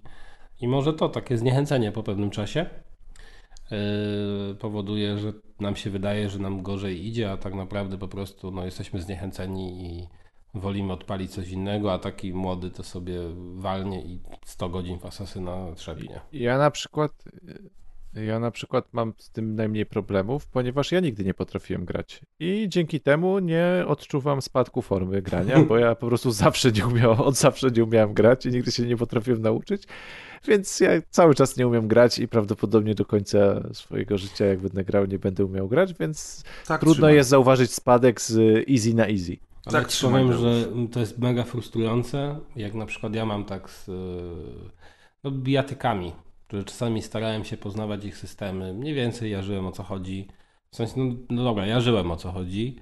i 0.60 0.68
może 0.68 0.92
to 0.92 1.09
takie 1.09 1.39
zniechęcenie 1.39 1.92
po 1.92 2.02
pewnym 2.02 2.31
czasie 2.31 2.67
powoduje, 4.59 5.18
że 5.18 5.33
nam 5.60 5.76
się 5.76 5.91
wydaje, 5.91 6.28
że 6.28 6.39
nam 6.39 6.62
gorzej 6.62 7.07
idzie, 7.07 7.33
a 7.33 7.36
tak 7.36 7.55
naprawdę 7.55 7.99
po 7.99 8.09
prostu 8.09 8.51
no, 8.51 8.65
jesteśmy 8.65 9.02
zniechęceni 9.02 9.86
i 9.86 10.09
wolimy 10.55 10.92
odpalić 10.92 11.31
coś 11.31 11.49
innego, 11.49 11.92
a 11.92 11.99
taki 11.99 12.34
młody 12.34 12.70
to 12.70 12.83
sobie 12.83 13.18
walnie 13.55 14.02
i 14.02 14.20
100 14.44 14.68
godzin 14.68 14.99
w 14.99 15.07
Asasyna 15.07 15.75
trzebnie. 15.75 16.20
ja 16.33 16.59
na 16.59 16.70
przykład 16.70 17.25
ja 18.15 18.39
na 18.39 18.50
przykład 18.50 18.89
mam 18.92 19.12
z 19.18 19.31
tym 19.31 19.55
najmniej 19.55 19.86
problemów, 19.86 20.47
ponieważ 20.47 20.92
ja 20.92 21.00
nigdy 21.00 21.24
nie 21.24 21.34
potrafiłem 21.34 21.84
grać 21.84 22.20
i 22.41 22.65
dzięki 22.68 23.00
temu 23.00 23.39
nie 23.39 23.84
odczuwam 23.86 24.42
spadku 24.42 24.82
formy 24.82 25.23
grania, 25.23 25.60
bo 25.68 25.78
ja 25.78 25.94
po 25.94 26.07
prostu 26.07 26.31
zawsze 26.31 26.73
nie 26.73 26.86
umiałem, 26.86 27.20
od 27.20 27.36
zawsze 27.36 27.70
nie 27.70 27.84
umiałem 27.84 28.15
grać 28.15 28.47
i 28.47 28.50
nigdy 28.50 28.73
się 28.73 28.86
nie 28.86 28.97
potrafiłem 28.97 29.42
nauczyć, 29.42 29.82
więc 30.49 30.81
ja 30.81 30.91
cały 31.10 31.34
czas 31.34 31.57
nie 31.57 31.66
umiem 31.68 31.89
grać 31.89 32.18
i 32.18 32.28
prawdopodobnie 32.28 32.94
do 32.94 33.05
końca 33.05 33.39
swojego 33.73 34.18
życia 34.18 34.44
jak 34.47 34.58
będę 34.60 34.84
grał 34.84 35.07
nie 35.07 35.18
będę 35.18 35.44
umiał 35.44 35.68
grać, 35.68 35.94
więc 35.94 36.44
Tak 36.66 36.81
trudno 36.81 36.94
trzymaj. 36.94 37.15
jest 37.15 37.31
zauważyć 37.31 37.74
spadek 37.74 38.20
z 38.20 38.39
easy 38.70 38.94
na 38.94 39.07
easy. 39.08 39.36
Ale 39.66 39.78
Tak, 39.78 39.89
trzymaj, 39.89 40.23
powiem, 40.23 40.39
że 40.39 40.68
to 40.92 41.00
jest 41.00 41.18
mega 41.18 41.42
frustrujące, 41.44 42.39
jak 42.57 42.74
na 42.74 42.86
przykład 42.86 43.15
ja 43.15 43.26
mam 43.26 43.44
tak 43.44 43.70
z 43.70 43.89
yy, 43.89 43.94
no, 45.24 45.31
bijatykami, 45.31 46.12
że 46.52 46.64
czasami 46.64 47.02
starałem 47.02 47.44
się 47.44 47.56
poznawać 47.56 48.05
ich 48.05 48.16
systemy. 48.16 48.74
Mniej 48.74 48.94
więcej 48.94 49.31
ja 49.31 49.42
żyłem 49.42 49.66
o 49.66 49.72
co 49.72 49.82
chodzi. 49.82 50.28
W 50.70 50.76
sensie, 50.76 50.94
no, 50.97 51.14
no 51.31 51.44
dobra, 51.44 51.66
ja 51.66 51.81
żyłem 51.81 52.10
o 52.10 52.16
co 52.16 52.32
chodzi, 52.32 52.76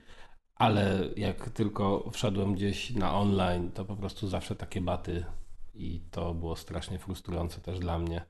ale 0.54 0.98
jak 1.16 1.50
tylko 1.50 2.10
wszedłem 2.12 2.54
gdzieś 2.54 2.90
na 2.90 3.14
online, 3.14 3.70
to 3.72 3.84
po 3.84 3.96
prostu 3.96 4.28
zawsze 4.28 4.56
takie 4.56 4.80
baty 4.80 5.24
i 5.74 6.00
to 6.10 6.34
było 6.34 6.56
strasznie 6.56 6.98
frustrujące 6.98 7.60
też 7.60 7.78
dla 7.78 7.98
mnie. 7.98 8.22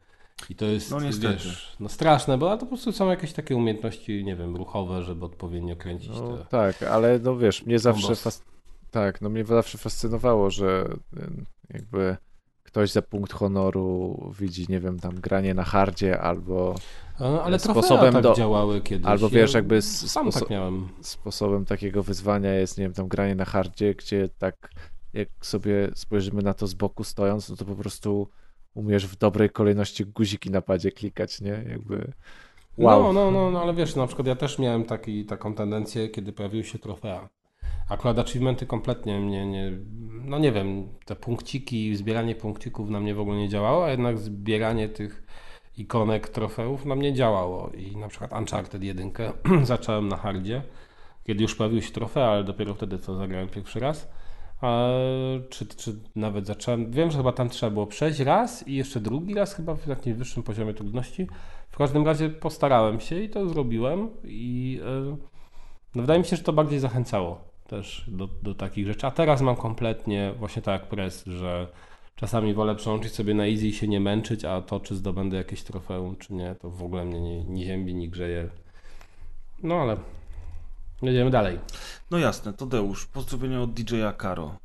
I 0.51 0.55
to 0.55 0.65
jest, 0.65 0.91
No 0.91 1.01
niestety. 1.01 1.35
wiesz, 1.35 1.77
no 1.81 1.89
straszne, 1.89 2.39
bo 2.39 2.51
to 2.51 2.59
po 2.59 2.67
prostu 2.67 2.93
są 2.93 3.11
jakieś 3.11 3.33
takie 3.33 3.57
umiejętności, 3.57 4.25
nie 4.25 4.37
wiem, 4.37 4.57
ruchowe, 4.57 5.03
żeby 5.03 5.25
odpowiednio 5.25 5.77
kręcić 5.77 6.11
No, 6.11 6.37
te... 6.37 6.45
tak, 6.45 6.83
ale 6.83 7.19
no 7.19 7.37
wiesz, 7.37 7.67
mnie 7.67 7.79
zawsze 7.79 8.17
fas... 8.17 8.43
tak, 8.91 9.21
no 9.21 9.29
mnie 9.29 9.45
zawsze 9.45 9.79
fascynowało, 9.79 10.51
że 10.51 10.89
jakby 11.71 12.17
ktoś 12.71 12.91
za 12.93 13.03
punkt 13.03 13.33
honoru 13.33 14.17
widzi, 14.39 14.67
nie 14.69 14.81
wiem, 14.81 14.99
tam 15.01 15.15
granie 15.21 15.55
na 15.55 15.65
hardzie 15.65 16.21
albo 16.21 16.75
No, 17.21 17.43
ale 17.43 17.59
sposobem 17.59 17.83
sposobem 17.85 18.13
tak 18.13 18.23
do- 18.23 18.35
działały 18.35 18.81
kiedyś. 18.81 19.07
albo 19.07 19.29
wiesz, 19.29 19.55
jakby 19.55 19.83
Sam 19.83 20.31
tak 20.31 20.51
miałem. 20.51 20.89
sposobem 21.01 21.65
takiego 21.65 22.03
wyzwania 22.03 22.55
jest, 22.55 22.79
nie 22.79 22.85
wiem, 22.85 22.93
tam 22.93 23.09
granie 23.09 23.35
na 23.35 23.45
hardzie, 23.45 23.95
gdzie 23.95 24.29
tak 24.39 24.71
jak 25.13 25.29
sobie 25.41 25.91
spojrzymy 25.95 26.43
na 26.43 26.55
to 26.55 26.67
z 26.67 26.75
boku 26.75 27.05
stojąc, 27.05 27.51
no 27.51 27.57
to 27.57 27.65
po 27.65 27.75
prostu 27.77 28.29
umiesz 28.75 29.07
w 29.07 29.17
dobrej 29.17 29.51
kolejności 29.51 30.07
guziki 30.07 30.51
na 30.51 30.61
padzie 30.63 30.93
klikać, 30.93 31.41
nie? 31.41 31.65
Jakby 31.69 32.13
wow. 32.79 33.03
No, 33.03 33.13
no, 33.13 33.31
no, 33.31 33.51
no, 33.51 33.63
ale 33.63 33.75
wiesz, 33.75 33.97
na 33.97 34.07
przykład 34.07 34.27
ja 34.29 34.37
też 34.37 34.59
miałem 34.59 34.85
taki, 34.85 35.25
taką 35.25 35.55
tendencję, 35.55 36.09
kiedy 36.09 36.33
pojawiły 36.33 36.65
się 36.65 36.79
trofea. 36.79 37.29
Akurat 37.91 38.19
achievementy 38.19 38.67
kompletnie 38.67 39.21
mnie 39.21 39.47
nie, 39.47 39.73
no 40.25 40.39
nie 40.39 40.53
wiem, 40.53 40.89
te 41.05 41.17
punkciki, 41.17 41.97
zbieranie 41.97 42.35
punkcików 42.35 42.91
na 42.91 43.01
mnie 43.01 43.15
w 43.15 43.21
ogóle 43.21 43.39
nie 43.39 43.49
działało, 43.49 43.85
a 43.85 43.91
jednak 43.91 44.19
zbieranie 44.19 44.89
tych 44.89 45.23
ikonek 45.77 46.29
trofeów 46.29 46.85
na 46.85 46.95
mnie 46.95 47.15
działało. 47.15 47.71
I 47.71 47.97
na 47.97 48.09
przykład 48.09 48.33
Uncharted 48.33 48.83
1 48.83 49.13
zacząłem 49.63 50.09
na 50.09 50.17
hardzie, 50.17 50.63
kiedy 51.25 51.43
już 51.43 51.55
pojawiły 51.55 51.83
się 51.83 51.93
trofea, 51.93 52.29
ale 52.29 52.45
dopiero 52.45 52.75
wtedy 52.75 52.99
co 52.99 53.17
zagrałem 53.17 53.49
pierwszy 53.49 53.81
raz. 53.81 54.09
Czy, 55.51 55.67
czy 55.67 55.95
nawet 56.17 56.47
zacząłem, 56.47 56.91
wiem, 56.91 57.11
że 57.11 57.19
chyba 57.19 57.33
tam 57.33 57.49
trzeba 57.49 57.71
było 57.71 57.87
przejść 57.87 58.21
raz 58.21 58.69
i 58.69 58.75
jeszcze 58.75 59.01
drugi 59.01 59.35
raz 59.35 59.55
chyba 59.55 59.75
w 59.75 59.87
jakimś 59.87 60.17
wyższym 60.17 60.43
poziomie 60.43 60.75
trudności. 60.75 61.27
W 61.71 61.77
każdym 61.77 62.07
razie 62.07 62.29
postarałem 62.29 63.01
się 63.01 63.21
i 63.21 63.31
to 63.31 63.49
zrobiłem 63.49 64.11
i 64.25 64.81
e, 64.85 65.17
no 65.95 66.03
wydaje 66.03 66.21
mi 66.21 66.27
się, 66.27 66.37
że 66.37 66.43
to 66.43 66.53
bardziej 66.53 66.79
zachęcało 66.79 67.50
też 67.71 68.05
do, 68.09 68.29
do 68.43 68.55
takich 68.55 68.87
rzeczy. 68.87 69.07
A 69.07 69.11
teraz 69.11 69.41
mam 69.41 69.57
kompletnie 69.57 70.35
właśnie 70.39 70.63
tak 70.63 70.81
jak 70.81 70.91
press, 70.91 71.25
że 71.27 71.69
czasami 72.17 72.55
wolę 72.55 72.75
przełączyć 72.75 73.15
sobie 73.15 73.35
na 73.35 73.47
easy 73.47 73.67
i 73.67 73.73
się 73.73 73.89
nie 73.89 74.01
męczyć, 74.01 74.45
a 74.45 74.63
to 74.63 74.81
czy 74.81 74.97
zdobędę 74.97 75.37
jakieś 75.37 75.63
trofeum 75.63 76.17
czy 76.17 76.35
nie, 76.35 76.55
to 76.55 76.71
w 76.71 76.83
ogóle 76.83 77.05
mnie 77.05 77.21
nie, 77.21 77.45
nie 77.45 77.67
ziębi, 77.67 77.95
nie 77.95 78.09
grzeje. 78.09 78.49
No 79.63 79.75
ale 79.75 79.97
jedziemy 81.03 81.31
dalej. 81.31 81.59
No 82.11 82.19
jasne, 82.19 82.53
Tadeusz, 82.53 83.07
pozdrowienia 83.07 83.63
od 83.63 83.73
DJ-a 83.73 84.13
Karo. 84.13 84.59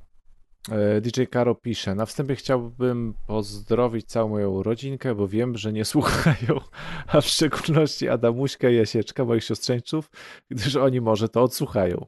E, 0.71 1.01
DJ 1.01 1.23
Karo 1.31 1.55
pisze, 1.55 1.95
na 1.95 2.05
wstępie 2.05 2.35
chciałbym 2.35 3.13
pozdrowić 3.27 4.05
całą 4.05 4.29
moją 4.29 4.63
rodzinkę, 4.63 5.15
bo 5.15 5.27
wiem, 5.27 5.57
że 5.57 5.73
nie 5.73 5.85
słuchają, 5.93 6.59
a 7.07 7.21
w 7.21 7.25
szczególności 7.25 8.09
Adamuśka 8.09 8.69
i 8.69 8.75
Jasieczka, 8.75 9.25
moich 9.25 9.43
siostrzeńców, 9.43 10.09
gdyż 10.49 10.75
oni 10.75 11.01
może 11.01 11.29
to 11.29 11.43
odsłuchają. 11.43 12.05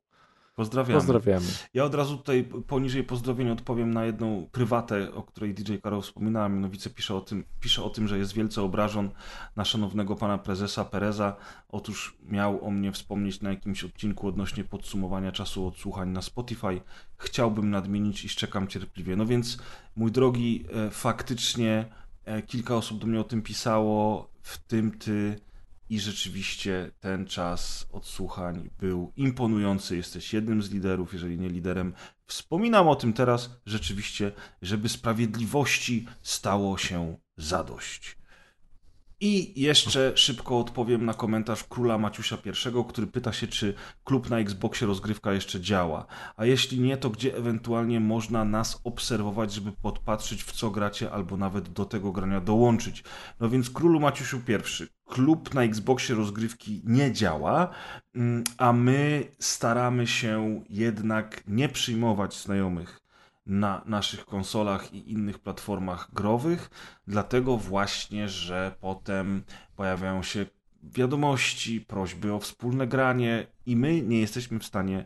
Pozdrawiamy. 0.58 1.00
Pozdrawiamy. 1.00 1.46
Ja 1.74 1.84
od 1.84 1.96
razu 1.96 2.18
tutaj 2.18 2.50
poniżej 2.68 3.04
pozdrowień 3.04 3.50
odpowiem 3.50 3.94
na 3.94 4.06
jedną 4.06 4.48
prywatę, 4.52 5.14
o 5.14 5.24
której 5.24 5.54
DJ 5.54 5.76
Karol 5.84 6.02
wspominała. 6.02 6.50
Mianowicie 6.50 6.90
pisze 6.90 7.16
o, 7.16 7.22
tym, 7.22 7.44
pisze 7.60 7.84
o 7.84 7.90
tym, 7.90 8.08
że 8.08 8.18
jest 8.18 8.34
wielce 8.34 8.62
obrażon 8.62 9.10
na 9.56 9.66
szanownego 9.66 10.16
pana 10.16 10.38
prezesa 10.38 10.86
Pereza. 10.86 11.36
Otóż 11.70 12.18
miał 12.24 12.66
o 12.66 12.72
mnie 12.72 12.92
wspomnieć 12.92 13.42
na 13.42 13.50
jakimś 13.50 13.84
odcinku 13.84 14.28
odnośnie 14.28 14.64
podsumowania 14.64 15.32
czasu 15.32 15.68
odsłuchań 15.68 16.10
na 16.10 16.22
Spotify. 16.22 16.82
Chciałbym 17.18 17.70
nadmienić 17.70 18.26
i 18.26 18.30
szczekam 18.30 18.68
cierpliwie. 18.68 19.16
No 19.16 19.26
więc, 19.26 19.58
mój 19.96 20.12
drogi, 20.12 20.66
e, 20.74 20.90
faktycznie 20.90 21.86
e, 22.26 22.42
kilka 22.42 22.76
osób 22.76 23.00
do 23.00 23.08
mnie 23.08 23.20
o 23.20 23.24
tym 23.24 23.42
pisało, 23.42 24.30
w 24.42 24.58
tym 24.58 24.98
ty. 24.98 25.47
I 25.90 26.00
rzeczywiście 26.00 26.92
ten 27.00 27.26
czas 27.26 27.88
odsłuchań 27.92 28.70
był 28.80 29.14
imponujący. 29.16 29.98
Jesteś 29.98 30.34
jednym 30.34 30.64
z 30.64 30.72
liderów, 30.72 31.14
jeżeli 31.14 31.40
nie 31.40 31.50
liderem. 31.50 31.94
Wspominam 32.26 32.88
o 32.88 32.96
tym 32.96 33.14
teraz 33.14 33.50
rzeczywiście, 33.66 34.32
żeby 34.62 34.90
sprawiedliwości 34.90 36.06
stało 36.22 36.78
się 36.78 37.18
zadość. 37.38 38.17
I 39.20 39.62
jeszcze 39.62 40.18
szybko 40.18 40.60
odpowiem 40.60 41.06
na 41.06 41.14
komentarz 41.14 41.64
króla 41.64 41.98
Maciusia 41.98 42.38
I, 42.46 42.86
który 42.90 43.08
pyta 43.08 43.34
się, 43.34 43.48
czy 43.48 43.74
klub 44.04 44.30
na 44.30 44.40
Xboxie 44.40 44.88
rozgrywka 44.88 45.34
jeszcze 45.34 45.62
działa. 45.62 46.06
A 46.36 46.46
jeśli 46.46 46.80
nie, 46.80 46.98
to 46.98 47.10
gdzie 47.10 47.38
ewentualnie 47.38 48.00
można 48.00 48.46
nas 48.46 48.82
obserwować, 48.84 49.54
żeby 49.54 49.72
podpatrzeć 49.72 50.44
w 50.44 50.52
co 50.52 50.72
gracie, 50.72 51.12
albo 51.12 51.38
nawet 51.38 51.70
do 51.70 51.86
tego 51.86 52.12
grania 52.12 52.42
dołączyć. 52.42 53.04
No 53.40 53.50
więc 53.50 53.70
królu 53.70 54.00
Maciusiu 54.00 54.38
I, 54.38 54.88
klub 55.06 55.54
na 55.54 55.64
Xboxie 55.64 56.16
rozgrywki 56.16 56.82
nie 56.86 57.12
działa, 57.12 57.70
mm, 58.16 58.44
a 58.58 58.74
my 58.74 59.28
staramy 59.40 60.08
się 60.08 60.64
jednak 60.70 61.44
nie 61.48 61.70
przyjmować 61.70 62.42
znajomych 62.42 63.07
na 63.48 63.82
naszych 63.86 64.26
konsolach 64.26 64.94
i 64.94 65.12
innych 65.12 65.40
platformach 65.40 66.10
growych, 66.14 66.70
dlatego 67.08 67.58
właśnie, 67.58 68.30
że 68.30 68.76
potem 68.80 69.44
pojawiają 69.76 70.24
się 70.24 70.46
wiadomości, 70.84 71.82
prośby 71.82 72.34
o 72.34 72.40
wspólne 72.40 72.88
granie 72.88 73.48
i 73.66 73.76
my 73.76 74.02
nie 74.02 74.20
jesteśmy 74.20 74.60
w 74.60 74.66
stanie 74.66 75.06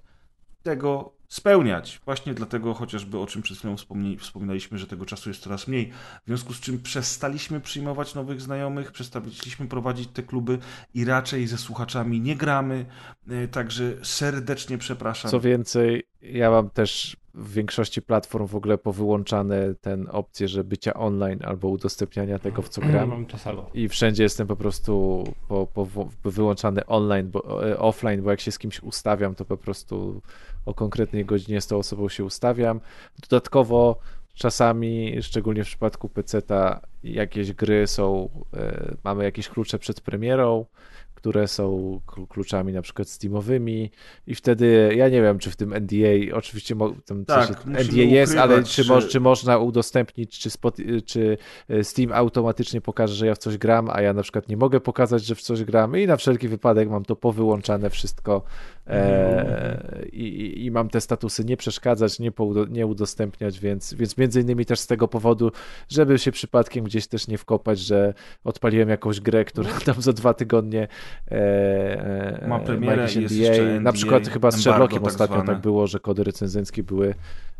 tego 0.63 1.13
spełniać. 1.27 2.01
Właśnie 2.05 2.33
dlatego 2.33 2.73
chociażby 2.73 3.17
o 3.17 3.27
czym 3.27 3.41
przed 3.41 3.57
chwilą 3.57 3.75
wspominaliśmy, 4.19 4.77
że 4.77 4.87
tego 4.87 5.05
czasu 5.05 5.29
jest 5.29 5.41
coraz 5.41 5.67
mniej. 5.67 5.91
W 6.23 6.27
związku 6.27 6.53
z 6.53 6.59
czym 6.59 6.81
przestaliśmy 6.81 7.61
przyjmować 7.61 8.15
nowych 8.15 8.41
znajomych, 8.41 8.91
przestaliśmy 8.91 9.67
prowadzić 9.67 10.09
te 10.13 10.23
kluby 10.23 10.59
i 10.93 11.05
raczej 11.05 11.47
ze 11.47 11.57
słuchaczami 11.57 12.21
nie 12.21 12.35
gramy. 12.35 12.85
E, 13.29 13.47
Także 13.47 13.93
serdecznie 14.03 14.77
przepraszam. 14.77 15.31
Co 15.31 15.39
więcej, 15.39 16.03
ja 16.21 16.51
mam 16.51 16.69
też 16.69 17.17
w 17.33 17.53
większości 17.53 18.01
platform 18.01 18.47
w 18.47 18.55
ogóle 18.55 18.77
powyłączane 18.77 19.75
ten 19.75 20.07
opcję, 20.11 20.47
że 20.47 20.63
bycia 20.63 20.93
online 20.93 21.39
albo 21.43 21.67
udostępniania 21.67 22.39
tego, 22.39 22.61
w 22.61 22.69
co 22.69 22.81
gram. 22.81 23.09
Mam 23.09 23.25
to 23.25 23.37
samo. 23.37 23.69
I 23.73 23.89
wszędzie 23.89 24.23
jestem 24.23 24.47
po 24.47 24.55
prostu 24.55 25.23
po, 25.47 25.67
po, 25.67 26.07
wyłączany 26.23 26.85
online, 26.85 27.29
bo, 27.29 27.69
e, 27.69 27.79
offline, 27.79 28.21
bo 28.21 28.31
jak 28.31 28.39
się 28.41 28.51
z 28.51 28.59
kimś 28.59 28.83
ustawiam, 28.83 29.35
to 29.35 29.45
po 29.45 29.57
prostu 29.57 30.21
o 30.65 30.73
konkretnej 30.73 31.25
godzinie 31.25 31.61
z 31.61 31.67
tą 31.67 31.77
osobą 31.77 32.09
się 32.09 32.23
ustawiam. 32.23 32.79
Dodatkowo 33.29 33.99
czasami, 34.33 35.17
szczególnie 35.21 35.63
w 35.63 35.67
przypadku 35.67 36.09
PC-ta, 36.09 36.81
jakieś 37.03 37.53
gry 37.53 37.87
są, 37.87 38.29
e, 38.53 38.95
mamy 39.03 39.23
jakieś 39.23 39.49
klucze 39.49 39.79
przed 39.79 40.01
premierą, 40.01 40.65
które 41.21 41.47
są 41.47 41.99
kl- 42.07 42.27
kluczami 42.27 42.73
na 42.73 42.81
przykład 42.81 43.09
Steamowymi. 43.09 43.91
I 44.27 44.35
wtedy 44.35 44.93
ja 44.95 45.09
nie 45.09 45.21
wiem, 45.21 45.39
czy 45.39 45.51
w 45.51 45.55
tym 45.55 45.73
NDA, 45.73 46.35
oczywiście 46.35 46.75
tam 47.05 47.25
Tak, 47.25 47.65
musimy 47.65 47.83
NDA 47.83 48.01
jest, 48.15 48.37
ale 48.37 48.53
ukrywać, 48.53 48.71
czy, 48.75 48.85
mo- 48.85 49.01
czy 49.01 49.19
można 49.19 49.57
udostępnić, 49.57 50.39
czy, 50.39 50.49
spot, 50.49 50.77
czy 51.05 51.37
e, 51.69 51.83
Steam 51.83 52.11
automatycznie 52.13 52.81
pokaże, 52.81 53.13
że 53.15 53.27
ja 53.27 53.35
w 53.35 53.37
coś 53.37 53.57
gram, 53.57 53.89
a 53.89 54.01
ja 54.01 54.13
na 54.13 54.23
przykład 54.23 54.49
nie 54.49 54.57
mogę 54.57 54.79
pokazać, 54.79 55.25
że 55.25 55.35
w 55.35 55.41
coś 55.41 55.63
gram 55.63 55.97
i 55.97 56.07
na 56.07 56.17
wszelki 56.17 56.47
wypadek 56.47 56.89
mam 56.89 57.05
to 57.05 57.15
powyłączane 57.15 57.89
wszystko 57.89 58.43
e, 58.87 60.07
i, 60.13 60.23
i- 60.23 60.65
i 60.65 60.71
mam 60.71 60.89
te 60.89 61.01
statusy 61.01 61.45
nie 61.45 61.57
przeszkadzać, 61.57 62.19
nie, 62.19 62.31
nie 62.69 62.87
udostępniać, 62.87 63.59
więc, 63.59 63.93
więc 63.93 64.17
między 64.17 64.41
innymi 64.41 64.65
też 64.65 64.79
z 64.79 64.87
tego 64.87 65.07
powodu, 65.07 65.51
żeby 65.89 66.19
się 66.19 66.31
przypadkiem 66.31 66.83
gdzieś 66.85 67.07
też 67.07 67.27
nie 67.27 67.37
wkopać, 67.37 67.79
że 67.79 68.13
odpaliłem 68.43 68.89
jakąś 68.89 69.19
grę, 69.19 69.45
która 69.45 69.69
tam 69.85 70.01
za 70.01 70.13
dwa 70.13 70.33
tygodnie 70.33 70.87
e, 71.31 72.41
e, 72.43 72.47
Ma 72.47 72.59
premierę 72.59 73.07
i 73.15 73.21
jest 73.21 73.35
NDA. 73.35 73.43
jeszcze 73.43 73.79
Na 73.79 73.93
przykład 73.93 74.27
chyba 74.27 74.51
z 74.51 74.59
Sherlockiem 74.61 74.99
tak 74.99 75.07
ostatnio 75.07 75.35
zwane. 75.35 75.53
tak 75.53 75.61
było, 75.61 75.87
że 75.87 75.99
kody 75.99 76.23
recenzenckie 76.23 76.83
były 76.83 77.13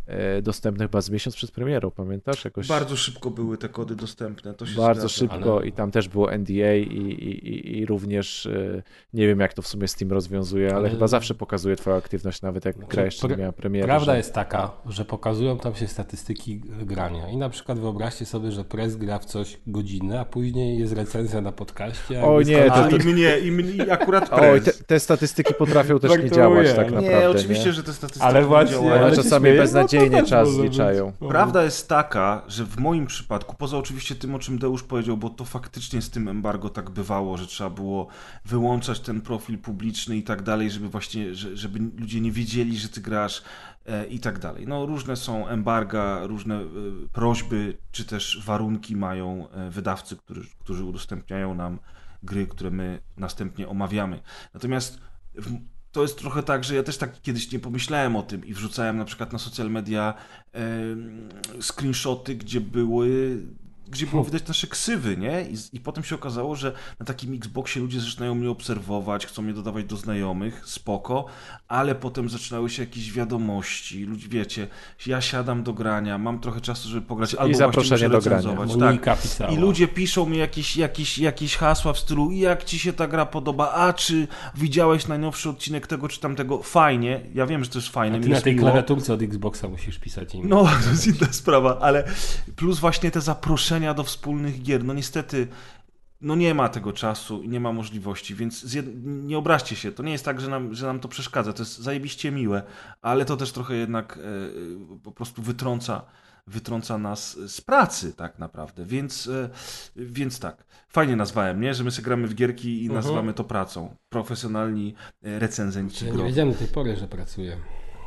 e, 0.08 0.42
dostępne 0.42 0.86
chyba 0.86 1.02
z 1.02 1.10
miesiąc 1.10 1.36
przed 1.36 1.52
premierą, 1.52 1.92
pamiętasz? 1.92 2.46
Jakoś 2.46 2.68
Bardzo 2.68 2.96
szybko 2.98 3.30
były 3.32 3.58
te 3.58 3.70
kody 3.70 3.96
dostępne, 3.96 4.54
to 4.54 4.66
się 4.66 4.76
bardzo 4.78 5.08
zgadza. 5.08 5.14
szybko 5.36 5.58
ale- 5.58 5.68
i 5.68 5.72
tam 5.72 5.92
też 5.92 6.08
było 6.10 6.32
NDA 6.38 6.76
i, 6.76 6.82
i, 6.84 7.48
i, 7.50 7.78
i 7.80 7.86
również 7.86 8.46
e, 8.46 8.84
nie 9.14 9.28
wiem 9.28 9.40
jak 9.40 9.54
to 9.54 9.62
w 9.62 9.68
sumie 9.68 9.88
Steam 9.88 10.12
rozwiązuje, 10.12 10.68
ale, 10.70 10.78
Ale- 10.78 10.90
chyba 10.90 11.08
zawsze 11.08 11.36
pokazuje 11.36 11.76
twoją 11.76 11.96
aktywność, 11.98 12.42
nawet 12.42 12.66
jak 12.66 12.78
gra 12.88 13.06
jeszcze 13.06 13.28
nie 13.28 13.38
miała 13.38 13.52
premiery. 13.52 13.88
Prawda 13.88 14.12
że... 14.12 14.18
jest 14.18 14.34
taka, 14.34 14.72
że 14.86 15.06
pokazują 15.06 15.58
tam 15.58 15.76
się 15.76 15.88
statystyki 15.88 16.60
grania. 16.86 17.30
I 17.30 17.38
na 17.38 17.50
przykład 17.50 17.80
wyobraźcie 17.80 18.26
sobie, 18.26 18.52
że 18.52 18.64
press 18.64 18.96
gra 18.96 19.20
w 19.20 19.26
coś 19.26 19.58
godzinę, 19.68 20.20
a 20.20 20.26
później 20.26 20.80
jest 20.80 20.94
recenzja 20.94 21.42
na 21.42 21.52
podcaście. 21.52 22.22
a 22.22 22.26
Oj, 22.26 22.44
jakby 22.48 22.52
nie, 22.52 22.72
A 22.72 22.88
to- 22.90 22.98
i 22.98 23.00
mnie, 23.14 23.40
i 23.40 23.52
mnie, 23.52 23.92
akurat 23.94 24.30
Oj, 24.34 24.62
prez. 24.62 24.78
te, 24.78 24.84
te 24.84 25.00
statystyki 25.00 25.54
potrafią 25.54 26.00
też 26.00 26.12
nie 26.24 26.32
działać 26.32 26.68
tak 26.74 26.92
naprawdę. 26.92 27.20
nie, 27.20 27.30
oczywiście, 27.30 27.74
że 27.74 27.84
te 27.84 27.94
statystyki 27.94 28.26
Ale 28.26 28.46
właśnie- 28.46 28.72
działają. 28.72 29.02
Ale 29.06 29.16
czasami 29.16 29.44
śmieję, 29.44 29.56
no 29.56 29.62
beznadziejnie 30.00 30.22
No, 30.22 30.28
czas 30.28 30.50
zliczają. 30.54 31.14
No. 31.22 31.28
Prawda 31.28 31.64
jest 31.64 31.90
taka, 31.90 32.44
że 32.48 32.66
w 32.66 32.80
moim 32.80 33.06
przypadku, 33.08 33.56
poza 33.56 33.78
oczywiście 33.78 34.16
tym, 34.16 34.36
o 34.36 34.40
czym 34.40 34.60
Deusz 34.60 34.84
powiedział, 34.84 35.18
bo 35.18 35.30
to 35.30 35.46
faktycznie 35.46 36.02
z 36.02 36.10
tym 36.10 36.28
embargo 36.28 36.70
tak 36.70 36.90
bywało, 36.90 37.38
że 37.38 37.48
trzeba 37.48 37.70
było 37.70 38.08
wyłączać 38.46 39.00
ten 39.00 39.22
profil 39.22 39.58
publiczny 39.58 40.18
i 40.18 40.24
tak 40.24 40.42
dalej, 40.42 40.72
żeby 40.72 40.90
właśnie, 40.90 41.36
że- 41.36 41.58
żeby 41.58 41.80
ludzie 42.00 42.22
nie 42.22 42.32
wiedzieli, 42.32 42.78
że 42.78 42.90
ty 42.90 43.02
grasz 43.02 43.44
e, 43.86 44.06
i 44.08 44.20
tak 44.20 44.40
dalej. 44.40 44.68
No 44.68 44.86
różne 44.86 45.16
są 45.16 45.48
embarga, 45.48 46.28
różne 46.28 46.56
e, 46.56 46.68
prośby, 47.12 47.78
czy 47.92 48.06
też 48.06 48.42
warunki 48.46 48.96
mają 48.96 49.50
e, 49.50 49.70
wydawcy, 49.70 50.16
którzy, 50.18 50.48
którzy 50.60 50.84
udostępniają 50.86 51.56
nam 51.56 51.80
gry, 52.24 52.48
które 52.48 52.72
my 52.72 53.00
następnie 53.18 53.68
omawiamy. 53.68 54.20
Natomiast 54.54 55.00
w, 55.36 55.58
to 55.92 56.02
jest 56.02 56.18
trochę 56.18 56.44
tak, 56.44 56.64
że 56.64 56.76
ja 56.76 56.84
też 56.84 56.98
tak 56.98 57.22
kiedyś 57.22 57.52
nie 57.52 57.60
pomyślałem 57.60 58.16
o 58.16 58.24
tym 58.24 58.46
i 58.46 58.54
wrzucałem 58.54 58.98
na 58.98 59.06
przykład 59.06 59.34
na 59.34 59.40
social 59.40 59.72
media 59.72 60.14
em, 60.54 61.30
screenshoty, 61.62 62.36
gdzie 62.36 62.62
były 62.62 63.38
gdzie 63.92 64.08
było 64.08 64.24
widać 64.24 64.48
nasze 64.48 64.68
ksywy, 64.68 65.18
nie? 65.18 65.42
I, 65.42 65.56
I 65.74 65.80
potem 65.80 66.04
się 66.04 66.16
okazało, 66.16 66.56
że 66.56 66.74
na 67.00 67.06
takim 67.06 67.34
Xboxie 67.34 67.82
ludzie 67.82 68.00
zaczynają 68.00 68.36
mnie 68.36 68.50
obserwować, 68.50 69.26
chcą 69.26 69.42
mnie 69.42 69.54
dodawać 69.54 69.86
do 69.86 69.98
znajomych, 69.98 70.62
spoko, 70.66 71.26
ale 71.68 71.96
potem 71.96 72.30
zaczynały 72.30 72.70
się 72.70 72.84
jakieś 72.84 73.12
wiadomości, 73.14 74.04
ludzie, 74.06 74.28
wiecie, 74.28 74.68
ja 75.08 75.22
siadam 75.22 75.64
do 75.64 75.74
grania, 75.74 76.18
mam 76.18 76.40
trochę 76.40 76.62
czasu, 76.62 76.90
żeby 76.90 77.08
pograć, 77.08 77.36
albo 77.36 77.54
zaproszenie 77.58 78.10
do 78.10 78.22
grania. 78.30 78.42
tak. 79.38 79.52
I 79.54 79.58
ludzie 79.58 79.88
piszą 79.88 80.26
mi 80.26 80.38
jakieś, 80.38 80.78
jakieś, 80.78 81.18
jakieś 81.18 81.56
hasła 81.58 81.94
w 81.94 82.00
stylu 82.00 82.32
jak 82.32 82.64
ci 82.64 82.80
się 82.80 82.94
ta 82.94 83.08
gra 83.08 83.26
podoba, 83.26 83.72
a 83.74 83.94
czy 83.94 84.28
widziałeś 84.56 85.08
najnowszy 85.08 85.50
odcinek 85.50 85.88
tego 85.88 86.08
czy 86.08 86.20
tamtego? 86.20 86.64
Fajnie, 86.64 87.22
ja 87.34 87.46
wiem, 87.46 87.64
że 87.64 87.70
to 87.70 87.78
jest 87.80 87.90
fajne, 87.90 88.16
A 88.16 88.18
mi 88.18 88.24
ty 88.24 88.30
na 88.30 88.36
jest 88.36 88.44
tej 88.44 88.56
miło. 88.56 88.66
klawiaturce 88.68 89.14
od 89.14 89.22
Xboxa 89.22 89.68
musisz 89.68 90.00
pisać 90.00 90.36
im. 90.36 90.50
No, 90.50 90.64
to 90.84 90.90
jest 90.90 91.08
inna 91.08 91.34
sprawa, 91.34 91.80
ale 91.80 92.04
plus 92.56 92.80
właśnie 92.80 93.12
te 93.12 93.22
zaproszenia 93.22 93.81
do 93.94 94.04
wspólnych 94.04 94.62
gier, 94.62 94.84
no 94.84 94.94
niestety 94.94 95.48
no 96.22 96.36
nie 96.36 96.54
ma 96.54 96.70
tego 96.70 96.94
czasu 96.94 97.42
i 97.42 97.50
nie 97.50 97.60
ma 97.60 97.74
możliwości, 97.74 98.36
więc 98.36 98.64
zjed... 98.64 98.86
nie 99.06 99.38
obraźcie 99.38 99.76
się, 99.76 99.92
to 99.92 100.04
nie 100.04 100.12
jest 100.12 100.26
tak, 100.26 100.42
że 100.42 100.50
nam, 100.50 100.76
że 100.76 100.86
nam 100.88 101.00
to 101.00 101.08
przeszkadza, 101.08 101.54
to 101.54 101.62
jest 101.64 101.78
zajebiście 101.78 102.32
miłe, 102.32 102.64
ale 103.02 103.26
to 103.26 103.38
też 103.38 103.52
trochę 103.52 103.76
jednak 103.76 104.18
e, 104.18 105.00
po 105.04 105.12
prostu 105.12 105.42
wytrąca, 105.42 106.02
wytrąca 106.48 106.98
nas 106.98 107.38
z 107.48 107.62
pracy 107.62 108.14
tak 108.14 108.40
naprawdę, 108.40 108.86
więc, 108.86 109.28
e, 109.28 109.50
więc 109.96 110.40
tak, 110.40 110.66
fajnie 110.90 111.16
nazwałem, 111.16 111.62
nie, 111.62 111.74
że 111.74 111.84
my 111.84 111.92
sobie 111.92 112.06
gramy 112.06 112.28
w 112.28 112.36
gierki 112.36 112.82
i 112.82 112.86
Mhm. 112.86 112.96
nazywamy 112.96 113.34
to 113.34 113.44
pracą, 113.44 113.96
profesjonalni 114.10 114.94
recenzenci 115.22 116.06
Ja 116.06 116.14
nie 116.14 116.24
wiedziałem 116.24 116.54
do 116.54 116.60
tej 116.60 116.68
pory, 116.68 116.96
że 116.96 117.08
pracuję. 117.08 117.58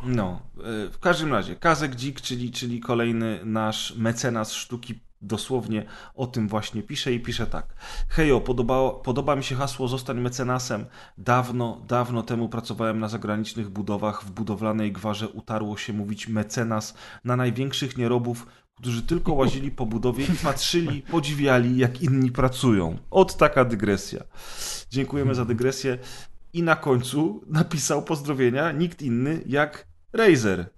No, 0.07 0.41
e, 0.59 0.91
w 0.91 0.99
każdym 0.99 1.33
razie, 1.33 1.57
Kazek 1.57 1.95
Dzik, 1.95 2.21
czyli, 2.21 2.51
czyli 2.51 2.81
kolejny 2.81 3.41
nasz 3.45 3.95
mecenas 3.97 4.53
sztuki, 4.53 5.01
dosłownie 5.27 5.85
o 6.15 6.27
tym 6.27 6.49
właśnie 6.49 6.83
pisze 6.83 7.13
i 7.13 7.21
pisze 7.21 7.47
tak. 7.47 7.75
Hejo, 8.09 8.41
podoba, 8.41 8.91
podoba 8.91 9.37
mi 9.37 9.45
się 9.45 9.55
hasło 9.55 9.89
zostań 9.89 10.21
mecenasem. 10.21 10.85
Dawno, 11.19 11.81
dawno 11.89 12.23
temu 12.23 12.49
pracowałem 12.49 13.01
na 13.01 13.09
zagranicznych 13.09 13.71
budowach. 13.71 14.25
W 14.25 14.31
budowlanej 14.31 14.93
gwarze 14.93 15.29
utarło 15.29 15.77
się 15.77 15.93
mówić 15.93 16.29
mecenas 16.29 16.95
na 17.25 17.37
największych 17.37 17.99
nierobów, 17.99 18.47
którzy 18.75 19.03
tylko 19.03 19.33
łazili 19.33 19.71
po 19.71 19.87
budowie 19.87 20.25
i 20.25 20.37
patrzyli, 20.43 21.03
podziwiali, 21.03 21.77
jak 21.77 22.03
inni 22.03 22.31
pracują. 22.31 22.99
Od 23.11 23.37
taka 23.37 23.65
dygresja. 23.65 24.25
Dziękujemy 24.91 25.35
za 25.35 25.45
dygresję. 25.45 25.99
I 26.53 26.63
na 26.63 26.77
końcu 26.77 27.45
napisał 27.47 28.03
pozdrowienia 28.03 28.73
nikt 28.73 29.03
inny 29.03 29.43
jak 29.47 29.87
Razer. 30.13 30.74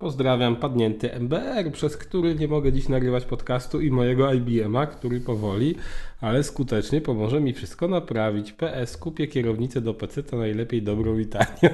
Pozdrawiam 0.00 0.56
padnięty 0.56 1.12
MBR, 1.12 1.72
przez 1.72 1.96
który 1.96 2.34
nie 2.34 2.48
mogę 2.48 2.72
dziś 2.72 2.88
nagrywać 2.88 3.24
podcastu 3.24 3.80
i 3.80 3.90
mojego 3.90 4.32
IBM-a, 4.32 4.86
który 4.86 5.20
powoli, 5.20 5.74
ale 6.20 6.44
skutecznie 6.44 7.00
pomoże 7.00 7.40
mi 7.40 7.52
wszystko 7.52 7.88
naprawić. 7.88 8.52
PS, 8.52 8.96
kupię 8.96 9.26
kierownicę 9.26 9.80
do 9.80 9.94
PC, 9.94 10.22
to 10.22 10.36
najlepiej 10.36 10.82
dobrą 10.82 11.18
i 11.18 11.26
tanią. 11.26 11.70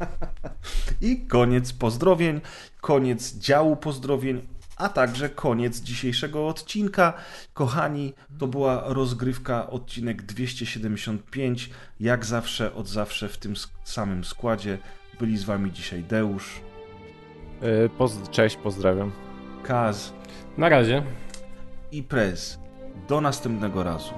I 1.10 1.26
koniec 1.26 1.72
pozdrowień, 1.72 2.40
koniec 2.80 3.38
działu 3.38 3.76
pozdrowień, 3.76 4.40
a 4.76 4.88
także 4.88 5.28
koniec 5.28 5.80
dzisiejszego 5.80 6.48
odcinka. 6.48 7.12
Kochani, 7.54 8.12
to 8.38 8.46
była 8.46 8.82
rozgrywka, 8.86 9.70
odcinek 9.70 10.22
275. 10.22 11.70
Jak 12.00 12.24
zawsze, 12.24 12.74
od 12.74 12.88
zawsze 12.88 13.28
w 13.28 13.38
tym 13.38 13.54
samym 13.84 14.24
składzie 14.24 14.78
byli 15.20 15.38
z 15.38 15.44
wami 15.44 15.72
dzisiaj 15.72 16.04
Deusz, 16.04 16.60
Poz- 17.98 18.30
Cześć, 18.30 18.56
pozdrawiam. 18.56 19.10
Kaz 19.62 20.12
Na 20.58 20.68
razie. 20.68 21.02
i 21.92 22.02
Prez. 22.02 22.58
Do 23.08 23.20
następnego 23.20 23.82
razu. 23.82 24.14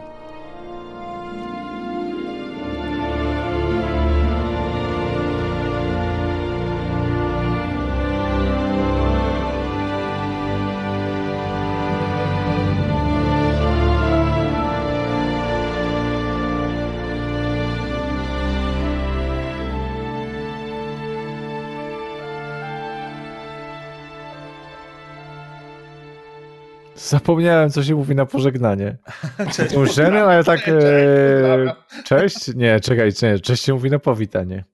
Zapomniałem, 27.13 27.71
co 27.71 27.83
się 27.83 27.95
mówi 27.95 28.15
na 28.15 28.27
pożegnanie. 28.27 28.97
Cześć. 29.57 29.77
Możemy, 29.77 30.23
ale 30.23 30.45
tak. 30.45 30.69
E, 30.69 31.75
cześć? 32.05 32.55
Nie, 32.55 32.81
czekaj, 32.81 33.13
nie, 33.23 33.39
cześć 33.39 33.65
się 33.65 33.73
mówi 33.73 33.91
na 33.91 33.99
powitanie. 33.99 34.65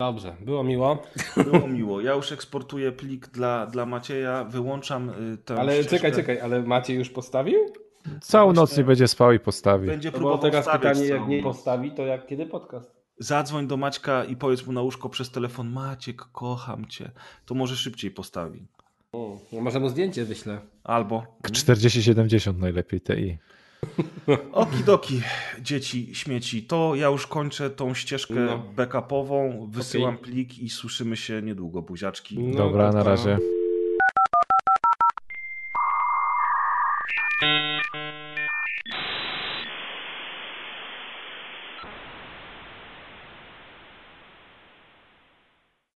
Dobrze, 0.00 0.36
było 0.40 0.64
miło. 0.64 1.02
Było 1.36 1.68
miło. 1.68 2.00
Ja 2.00 2.12
już 2.12 2.32
eksportuję 2.32 2.92
plik 2.92 3.26
dla, 3.26 3.66
dla 3.66 3.86
Macieja, 3.86 4.44
wyłączam 4.44 5.10
y, 5.34 5.38
tę 5.38 5.56
Ale 5.60 5.72
ścieżkę. 5.72 5.90
czekaj, 5.96 6.12
czekaj, 6.12 6.40
ale 6.40 6.62
Maciej 6.62 6.96
już 6.96 7.10
postawił? 7.10 7.58
Całą 8.20 8.52
noc 8.52 8.76
nie 8.76 8.84
będzie 8.84 9.08
spał 9.08 9.32
i 9.32 9.38
postawi. 9.38 9.86
Będzie 9.86 10.08
No 10.08 10.12
bo 10.12 10.18
próbował 10.18 10.38
teraz 10.38 10.64
stawiać 10.64 10.98
pytanie, 10.98 11.08
jak 11.08 11.28
nie 11.28 11.42
postawi, 11.42 11.90
to 11.90 12.02
jak 12.02 12.26
kiedy 12.26 12.46
podcast? 12.46 12.96
Zadzwoń 13.18 13.66
do 13.66 13.76
Maćka 13.76 14.24
i 14.24 14.36
powiedz 14.36 14.66
mu 14.66 14.72
na 14.72 14.82
łóżko 14.82 15.08
przez 15.08 15.30
telefon 15.30 15.70
Maciek, 15.70 16.22
kocham 16.32 16.86
cię. 16.86 17.10
To 17.44 17.54
może 17.54 17.76
szybciej 17.76 18.10
postawi. 18.10 18.68
O, 19.12 19.38
no 19.52 19.60
może 19.60 19.80
mu 19.80 19.88
zdjęcie 19.88 20.24
wyślę. 20.24 20.58
Albo. 20.84 21.26
4070 21.52 22.58
najlepiej 22.58 23.00
TI. 23.00 23.38
Okidoki, 24.52 25.22
dzieci, 25.62 26.14
śmieci. 26.14 26.62
To 26.62 26.94
ja 26.94 27.06
już 27.06 27.26
kończę 27.26 27.70
tą 27.70 27.94
ścieżkę 27.94 28.34
No. 28.34 28.58
backupową, 28.76 29.66
wysyłam 29.70 30.18
plik 30.18 30.58
i 30.58 30.70
słyszymy 30.70 31.16
się 31.16 31.42
niedługo, 31.42 31.82
buziaczki. 31.82 32.38
No, 32.38 32.56
Dobra, 32.56 32.92
na 32.92 33.02
razie. 33.02 33.38